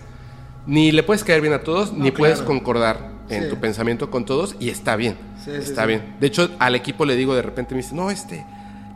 ni 0.66 0.92
le 0.92 1.02
puedes 1.02 1.24
caer 1.24 1.40
bien 1.40 1.54
a 1.54 1.62
todos, 1.62 1.92
ni 1.92 2.10
puedes 2.10 2.40
concordar 2.42 3.10
en 3.28 3.44
Sí. 3.44 3.48
tu 3.50 3.56
pensamiento 3.56 4.10
con 4.10 4.24
todos 4.24 4.56
y 4.58 4.68
está 4.70 4.96
bien. 4.96 5.16
Sí, 5.44 5.50
sí, 5.52 5.56
está 5.70 5.86
bien. 5.86 6.16
De 6.18 6.26
hecho, 6.26 6.50
al 6.58 6.74
equipo 6.74 7.04
le 7.04 7.14
digo 7.14 7.34
de 7.34 7.42
repente, 7.42 7.74
me 7.74 7.82
dice, 7.82 7.94
no, 7.94 8.10
este, 8.10 8.44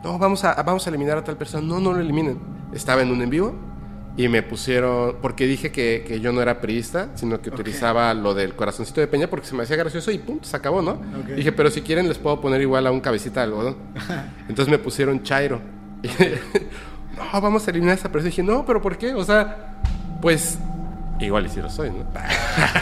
no, 0.03 0.19
vamos 0.19 0.43
a, 0.43 0.61
vamos 0.63 0.85
a 0.85 0.89
eliminar 0.89 1.17
a 1.17 1.23
tal 1.23 1.37
persona. 1.37 1.65
No, 1.65 1.79
no 1.79 1.93
lo 1.93 1.99
eliminen. 1.99 2.39
Estaba 2.73 3.01
en 3.01 3.11
un 3.11 3.21
en 3.21 3.29
vivo 3.29 3.55
y 4.15 4.27
me 4.27 4.43
pusieron, 4.43 5.15
porque 5.21 5.47
dije 5.47 5.71
que, 5.71 6.03
que 6.07 6.19
yo 6.19 6.31
no 6.31 6.41
era 6.41 6.61
priista, 6.61 7.09
sino 7.15 7.41
que 7.41 7.49
utilizaba 7.49 8.13
lo 8.13 8.35
del 8.35 8.53
corazoncito 8.53 9.01
de 9.01 9.07
peña 9.07 9.27
porque 9.27 9.47
se 9.47 9.55
me 9.55 9.63
hacía 9.63 9.75
gracioso 9.75 10.11
y 10.11 10.19
punto, 10.19 10.47
se 10.47 10.55
acabó, 10.55 10.81
¿no? 10.81 11.01
Dije, 11.35 11.51
pero 11.51 11.71
si 11.71 11.81
quieren 11.81 12.07
les 12.07 12.19
puedo 12.19 12.39
poner 12.39 12.61
igual 12.61 12.85
a 12.85 12.91
un 12.91 12.99
cabecita 12.99 13.39
de 13.39 13.45
algodón. 13.45 13.77
Entonces 14.47 14.71
me 14.71 14.77
pusieron 14.77 15.23
Chairo. 15.23 15.61
no, 17.17 17.41
vamos 17.41 17.67
a 17.67 17.71
eliminar 17.71 17.97
esa 17.97 18.11
persona. 18.11 18.29
dije, 18.29 18.43
no, 18.43 18.65
pero 18.65 18.81
¿por 18.81 18.97
qué? 18.97 19.15
O 19.15 19.23
sea, 19.23 19.81
pues 20.21 20.59
igual 21.19 21.45
y 21.47 21.49
si 21.49 21.59
lo 21.59 21.69
soy, 21.69 21.89
¿no? 21.89 22.05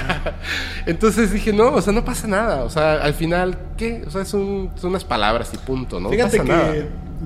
Entonces 0.86 1.32
dije, 1.32 1.54
no, 1.54 1.74
o 1.74 1.82
sea, 1.82 1.94
no 1.94 2.04
pasa 2.04 2.28
nada. 2.28 2.64
O 2.64 2.70
sea, 2.70 2.96
al 2.96 3.14
final, 3.14 3.58
¿qué? 3.78 4.04
O 4.06 4.10
sea, 4.10 4.26
son, 4.26 4.72
son 4.76 4.90
unas 4.90 5.06
palabras 5.06 5.54
y 5.54 5.58
punto, 5.58 6.00
¿no? 6.00 6.10
Fíjate 6.10 6.40
pasa 6.40 6.44
que 6.44 6.50
nada. 6.50 6.74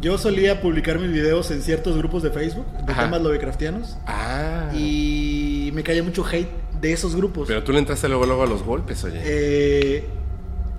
Yo 0.01 0.17
solía 0.17 0.61
publicar 0.61 0.99
mis 0.99 1.11
videos 1.11 1.49
en 1.51 1.61
ciertos 1.61 1.97
grupos 1.97 2.21
de 2.23 2.31
Facebook 2.31 2.65
de 2.85 2.91
Ajá. 2.91 3.03
temas 3.03 3.21
lovecraftianos 3.21 3.97
Ah. 4.05 4.71
y 4.75 5.71
me 5.73 5.83
caía 5.83 6.03
mucho 6.03 6.25
hate 6.25 6.49
de 6.81 6.91
esos 6.93 7.15
grupos. 7.15 7.47
Pero 7.47 7.63
tú 7.63 7.71
le 7.71 7.79
entraste 7.79 8.07
luego, 8.09 8.25
luego 8.25 8.43
a 8.43 8.47
los 8.47 8.63
golpes, 8.63 9.03
oye. 9.03 9.21
Eh, 9.23 10.05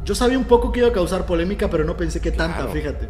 yo 0.04 0.14
sabía 0.14 0.38
un 0.38 0.44
poco 0.44 0.70
que 0.72 0.80
iba 0.80 0.88
a 0.88 0.92
causar 0.92 1.26
polémica, 1.26 1.68
pero 1.70 1.84
no 1.84 1.96
pensé 1.96 2.20
que 2.20 2.30
tanta, 2.30 2.56
Claro. 2.58 2.72
fíjate. 2.72 3.08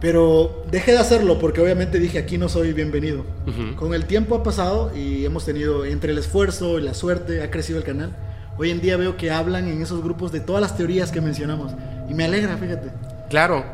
Pero 0.00 0.64
dejé 0.70 0.92
de 0.92 0.98
hacerlo 0.98 1.38
porque 1.38 1.60
obviamente 1.60 1.98
dije 2.00 2.18
aquí 2.18 2.36
no 2.36 2.48
soy 2.48 2.72
bienvenido. 2.72 3.20
Ujú. 3.46 3.76
Con 3.76 3.94
el 3.94 4.06
tiempo 4.06 4.34
ha 4.34 4.42
pasado 4.42 4.90
y 4.96 5.24
hemos 5.24 5.44
tenido 5.44 5.84
entre 5.84 6.10
el 6.12 6.18
esfuerzo 6.18 6.78
y 6.78 6.82
la 6.82 6.94
suerte 6.94 7.40
ha 7.42 7.50
crecido 7.50 7.78
el 7.78 7.84
canal. 7.84 8.16
Hoy 8.58 8.70
en 8.70 8.80
día 8.80 8.96
veo 8.96 9.16
que 9.16 9.30
hablan 9.30 9.68
en 9.68 9.80
esos 9.80 10.02
grupos 10.02 10.32
de 10.32 10.40
todas 10.40 10.60
las 10.60 10.76
teorías 10.76 11.12
que 11.12 11.20
mencionamos 11.20 11.72
y 12.08 12.14
me 12.14 12.24
alegra, 12.24 12.56
fíjate. 12.58 12.88
Claro. 13.30 13.64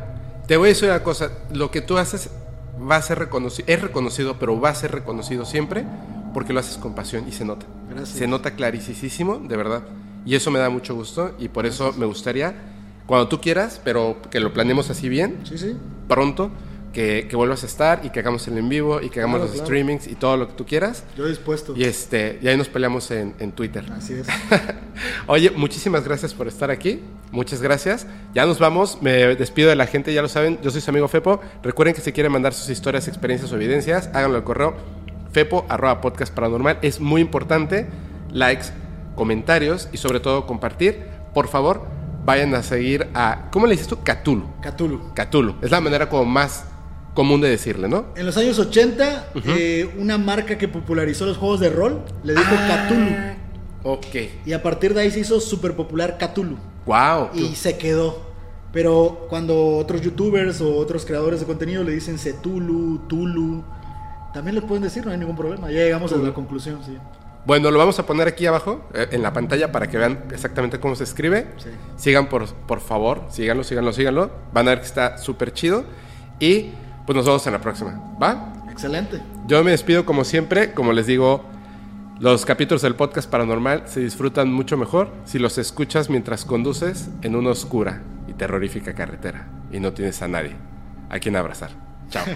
Te 0.49 0.57
voy 0.57 0.67
a 0.67 0.69
decir 0.71 0.89
una 0.89 1.03
cosa. 1.05 1.31
Lo 1.53 1.71
que 1.71 1.81
tú 1.83 1.99
haces 1.99 2.31
va 2.91 2.97
a 2.97 3.03
ser 3.03 3.19
reconocido, 3.19 3.69
es 3.69 3.81
reconocido, 3.83 4.39
pero 4.39 4.59
va 4.61 4.71
a 4.71 4.75
ser 4.75 4.91
reconocido 4.93 5.45
siempre 5.45 5.85
porque 6.33 6.53
lo 6.53 6.61
haces 6.61 6.79
con 6.79 6.95
pasión 6.95 7.29
y 7.29 7.33
se 7.33 7.45
nota. 7.45 7.67
Gracias. 7.91 8.19
Se 8.19 8.27
nota 8.27 8.53
clarísimo, 8.53 9.39
de 9.39 9.57
verdad. 9.57 9.83
Y 10.25 10.35
eso 10.35 10.51
me 10.51 10.59
da 10.59 10.71
mucho 10.71 10.95
gusto 10.95 11.33
y 11.39 11.49
por 11.49 11.67
eso 11.67 11.93
me 11.99 12.07
gustaría, 12.07 12.55
cuando 13.07 13.29
tú 13.29 13.41
quieras, 13.41 13.81
pero 13.85 14.17
que 14.31 14.41
lo 14.41 14.53
planeemos 14.53 14.91
así 14.91 15.09
bien, 15.09 15.41
Sí, 15.45 15.59
sí. 15.59 15.77
pronto, 16.09 16.51
que, 16.99 17.29
que 17.29 17.37
vuelvas 17.37 17.63
a 17.63 17.67
estar 17.67 18.01
y 18.05 18.11
que 18.11 18.19
hagamos 18.19 18.49
el 18.49 18.59
en 18.59 18.69
vivo 18.69 19.01
y 19.01 19.09
que 19.09 19.21
hagamos 19.21 19.37
Claro, 19.37 19.45
los 19.45 19.53
claro. 19.53 19.67
streamings 19.67 20.09
y 20.09 20.17
todo 20.17 20.37
lo 20.37 20.49
que 20.49 20.55
tú 20.55 20.67
quieras. 20.67 21.05
Yo 21.17 21.29
dispuesto. 21.29 21.73
Y, 21.77 21.85
este, 21.85 22.41
y 22.43 22.49
ahí 22.49 22.57
nos 22.57 22.69
peleamos 22.69 23.09
en, 23.13 23.37
en 23.39 23.53
Twitter. 23.53 23.85
Así 23.97 24.15
es. 24.15 24.27
Oye, 25.29 25.53
muchísimas 25.53 26.03
gracias 26.03 26.35
por 26.35 26.49
estar 26.49 26.73
aquí. 26.73 27.01
Muchas 27.31 27.63
gracias. 27.63 28.09
Ya 28.35 28.47
nos 28.47 28.59
vamos. 28.59 29.01
Me 29.01 29.13
despido 29.37 29.69
de 29.69 29.77
la 29.77 29.87
gente, 29.87 30.13
ya 30.13 30.23
lo 30.23 30.29
saben. 30.29 30.59
Yo 30.61 30.73
soy 30.73 30.81
su 30.81 30.91
amigo 30.91 31.07
Fepo. 31.07 31.41
Recuerden 31.63 31.95
que 31.95 32.01
si 32.01 32.11
quieren 32.11 32.33
mandar 32.33 32.53
sus 32.53 32.69
historias, 32.69 33.07
experiencias 33.07 33.53
o 33.53 33.55
evidencias, 33.55 34.11
háganlo 34.13 34.37
al 34.37 34.43
correo 34.43 34.75
fepo 35.31 35.67
arroba 35.69 36.01
podcast 36.01 36.35
paranormal. 36.35 36.81
Es 36.83 36.99
muy 36.99 37.21
importante. 37.21 37.87
Likes, 38.33 38.73
comentarios 39.15 39.89
y 39.93 39.99
sobre 39.99 40.19
todo 40.19 40.47
compartir. 40.49 41.05
Por 41.33 41.47
favor, 41.47 41.87
vayan 42.25 42.57
a 42.57 42.65
seguir 42.65 43.07
a. 43.15 43.51
¿Cómo 43.53 43.69
le 43.69 43.75
dices 43.75 43.87
tú? 43.87 43.99
Cthulhu. 44.03 44.49
Cthulhu. 44.63 45.15
Cthulhu. 45.15 45.55
Es 45.63 45.71
la 45.71 45.81
manera 45.81 46.09
como 46.09 46.25
más 46.25 46.65
común 47.19 47.41
de 47.41 47.49
decirle, 47.49 47.89
¿no? 47.89 48.05
En 48.15 48.27
los 48.27 48.37
años 48.37 48.61
80, 48.61 49.31
eh, 49.45 49.93
una 49.99 50.19
marca 50.19 50.57
que 50.57 50.69
popularizó 50.69 51.27
los 51.27 51.37
juegos 51.37 51.59
de 51.59 51.69
rol 51.69 52.05
le 52.23 52.33
dijo 52.33 52.47
Ah. 52.49 52.87
Cthulhu. 52.87 53.93
Ok. 53.97 54.17
Y 54.47 54.53
a 54.53 54.63
partir 54.63 54.95
de 54.95 55.01
ahí 55.01 55.11
se 55.11 55.19
hizo 55.19 55.41
súper 55.41 55.75
popular 55.75 56.17
Cthulhu. 56.17 56.57
Wow. 56.87 57.31
Y 57.35 57.57
se 57.57 57.77
quedó. 57.77 58.23
Pero 58.73 59.27
cuando 59.29 59.79
otros 59.79 60.01
youtubers 60.01 60.61
o 60.61 60.77
otros 60.77 61.05
creadores 61.05 61.41
de 61.41 61.47
contenido 61.47 61.83
le 61.83 61.91
dicen 61.91 62.19
Cthulhu, 62.19 63.01
Tulu, 63.09 63.65
también 64.33 64.55
le 64.55 64.63
pueden 64.63 64.85
decir, 64.85 65.05
no 65.05 65.11
hay 65.11 65.19
ningún 65.19 65.35
problema. 65.35 65.73
Ya 65.73 65.81
llegamos 65.81 66.13
a 66.13 66.19
la 66.19 66.33
conclusión, 66.33 66.79
sí. 66.87 66.97
Bueno, 67.47 67.73
lo 67.73 67.79
vamos 67.81 67.99
a 67.99 68.07
poner 68.07 68.29
aquí 68.29 68.47
abajo 68.47 68.85
eh, 68.95 69.09
en 69.11 69.23
la 69.25 69.33
pantalla 69.33 69.73
para 69.73 69.89
que 69.89 69.99
vean 69.99 70.27
exactamente 70.31 70.79
cómo 70.79 70.95
se 70.95 71.03
escribe. 71.03 71.49
Sí. 71.57 71.71
Sigan 71.97 72.29
por, 72.29 72.47
por 72.47 72.79
favor, 72.79 73.23
síganlo, 73.31 73.65
síganlo, 73.65 73.93
síganlo. 73.93 74.31
Van 74.53 74.69
a 74.69 74.71
ver 74.71 74.81
que 74.83 74.87
está 74.87 75.19
súper 75.19 75.53
chido. 75.53 75.83
Y 76.39 76.67
pues 77.09 77.17
nos 77.17 77.25
vemos 77.25 77.47
en 77.47 77.55
la 77.55 77.61
próxima. 77.63 77.99
¿Va? 78.23 78.53
Excelente. 78.71 79.23
Yo 79.47 79.65
me 79.65 79.71
despido 79.71 80.05
como 80.05 80.25
siempre. 80.25 80.75
Como 80.75 80.93
les 80.93 81.07
digo, 81.07 81.43
los 82.21 82.45
capítulos 82.45 82.83
del 82.83 82.97
podcast 82.97 83.31
paranormal 83.31 83.85
se 83.87 84.01
disfrutan 84.01 84.53
mucho 84.53 84.77
mejor 84.77 85.11
si 85.25 85.39
los 85.39 85.57
escuchas 85.57 86.11
mientras 86.11 86.45
conduces 86.45 87.09
en 87.23 87.35
una 87.35 87.49
oscura 87.49 88.03
y 88.27 88.35
terrorífica 88.35 88.93
carretera 88.93 89.49
y 89.73 89.81
no 89.81 89.95
tienes 89.95 90.21
a 90.21 90.29
nadie 90.29 90.55
a 91.09 91.19
quien 91.19 91.37
abrazar. 91.37 91.71
Chao. 92.11 92.27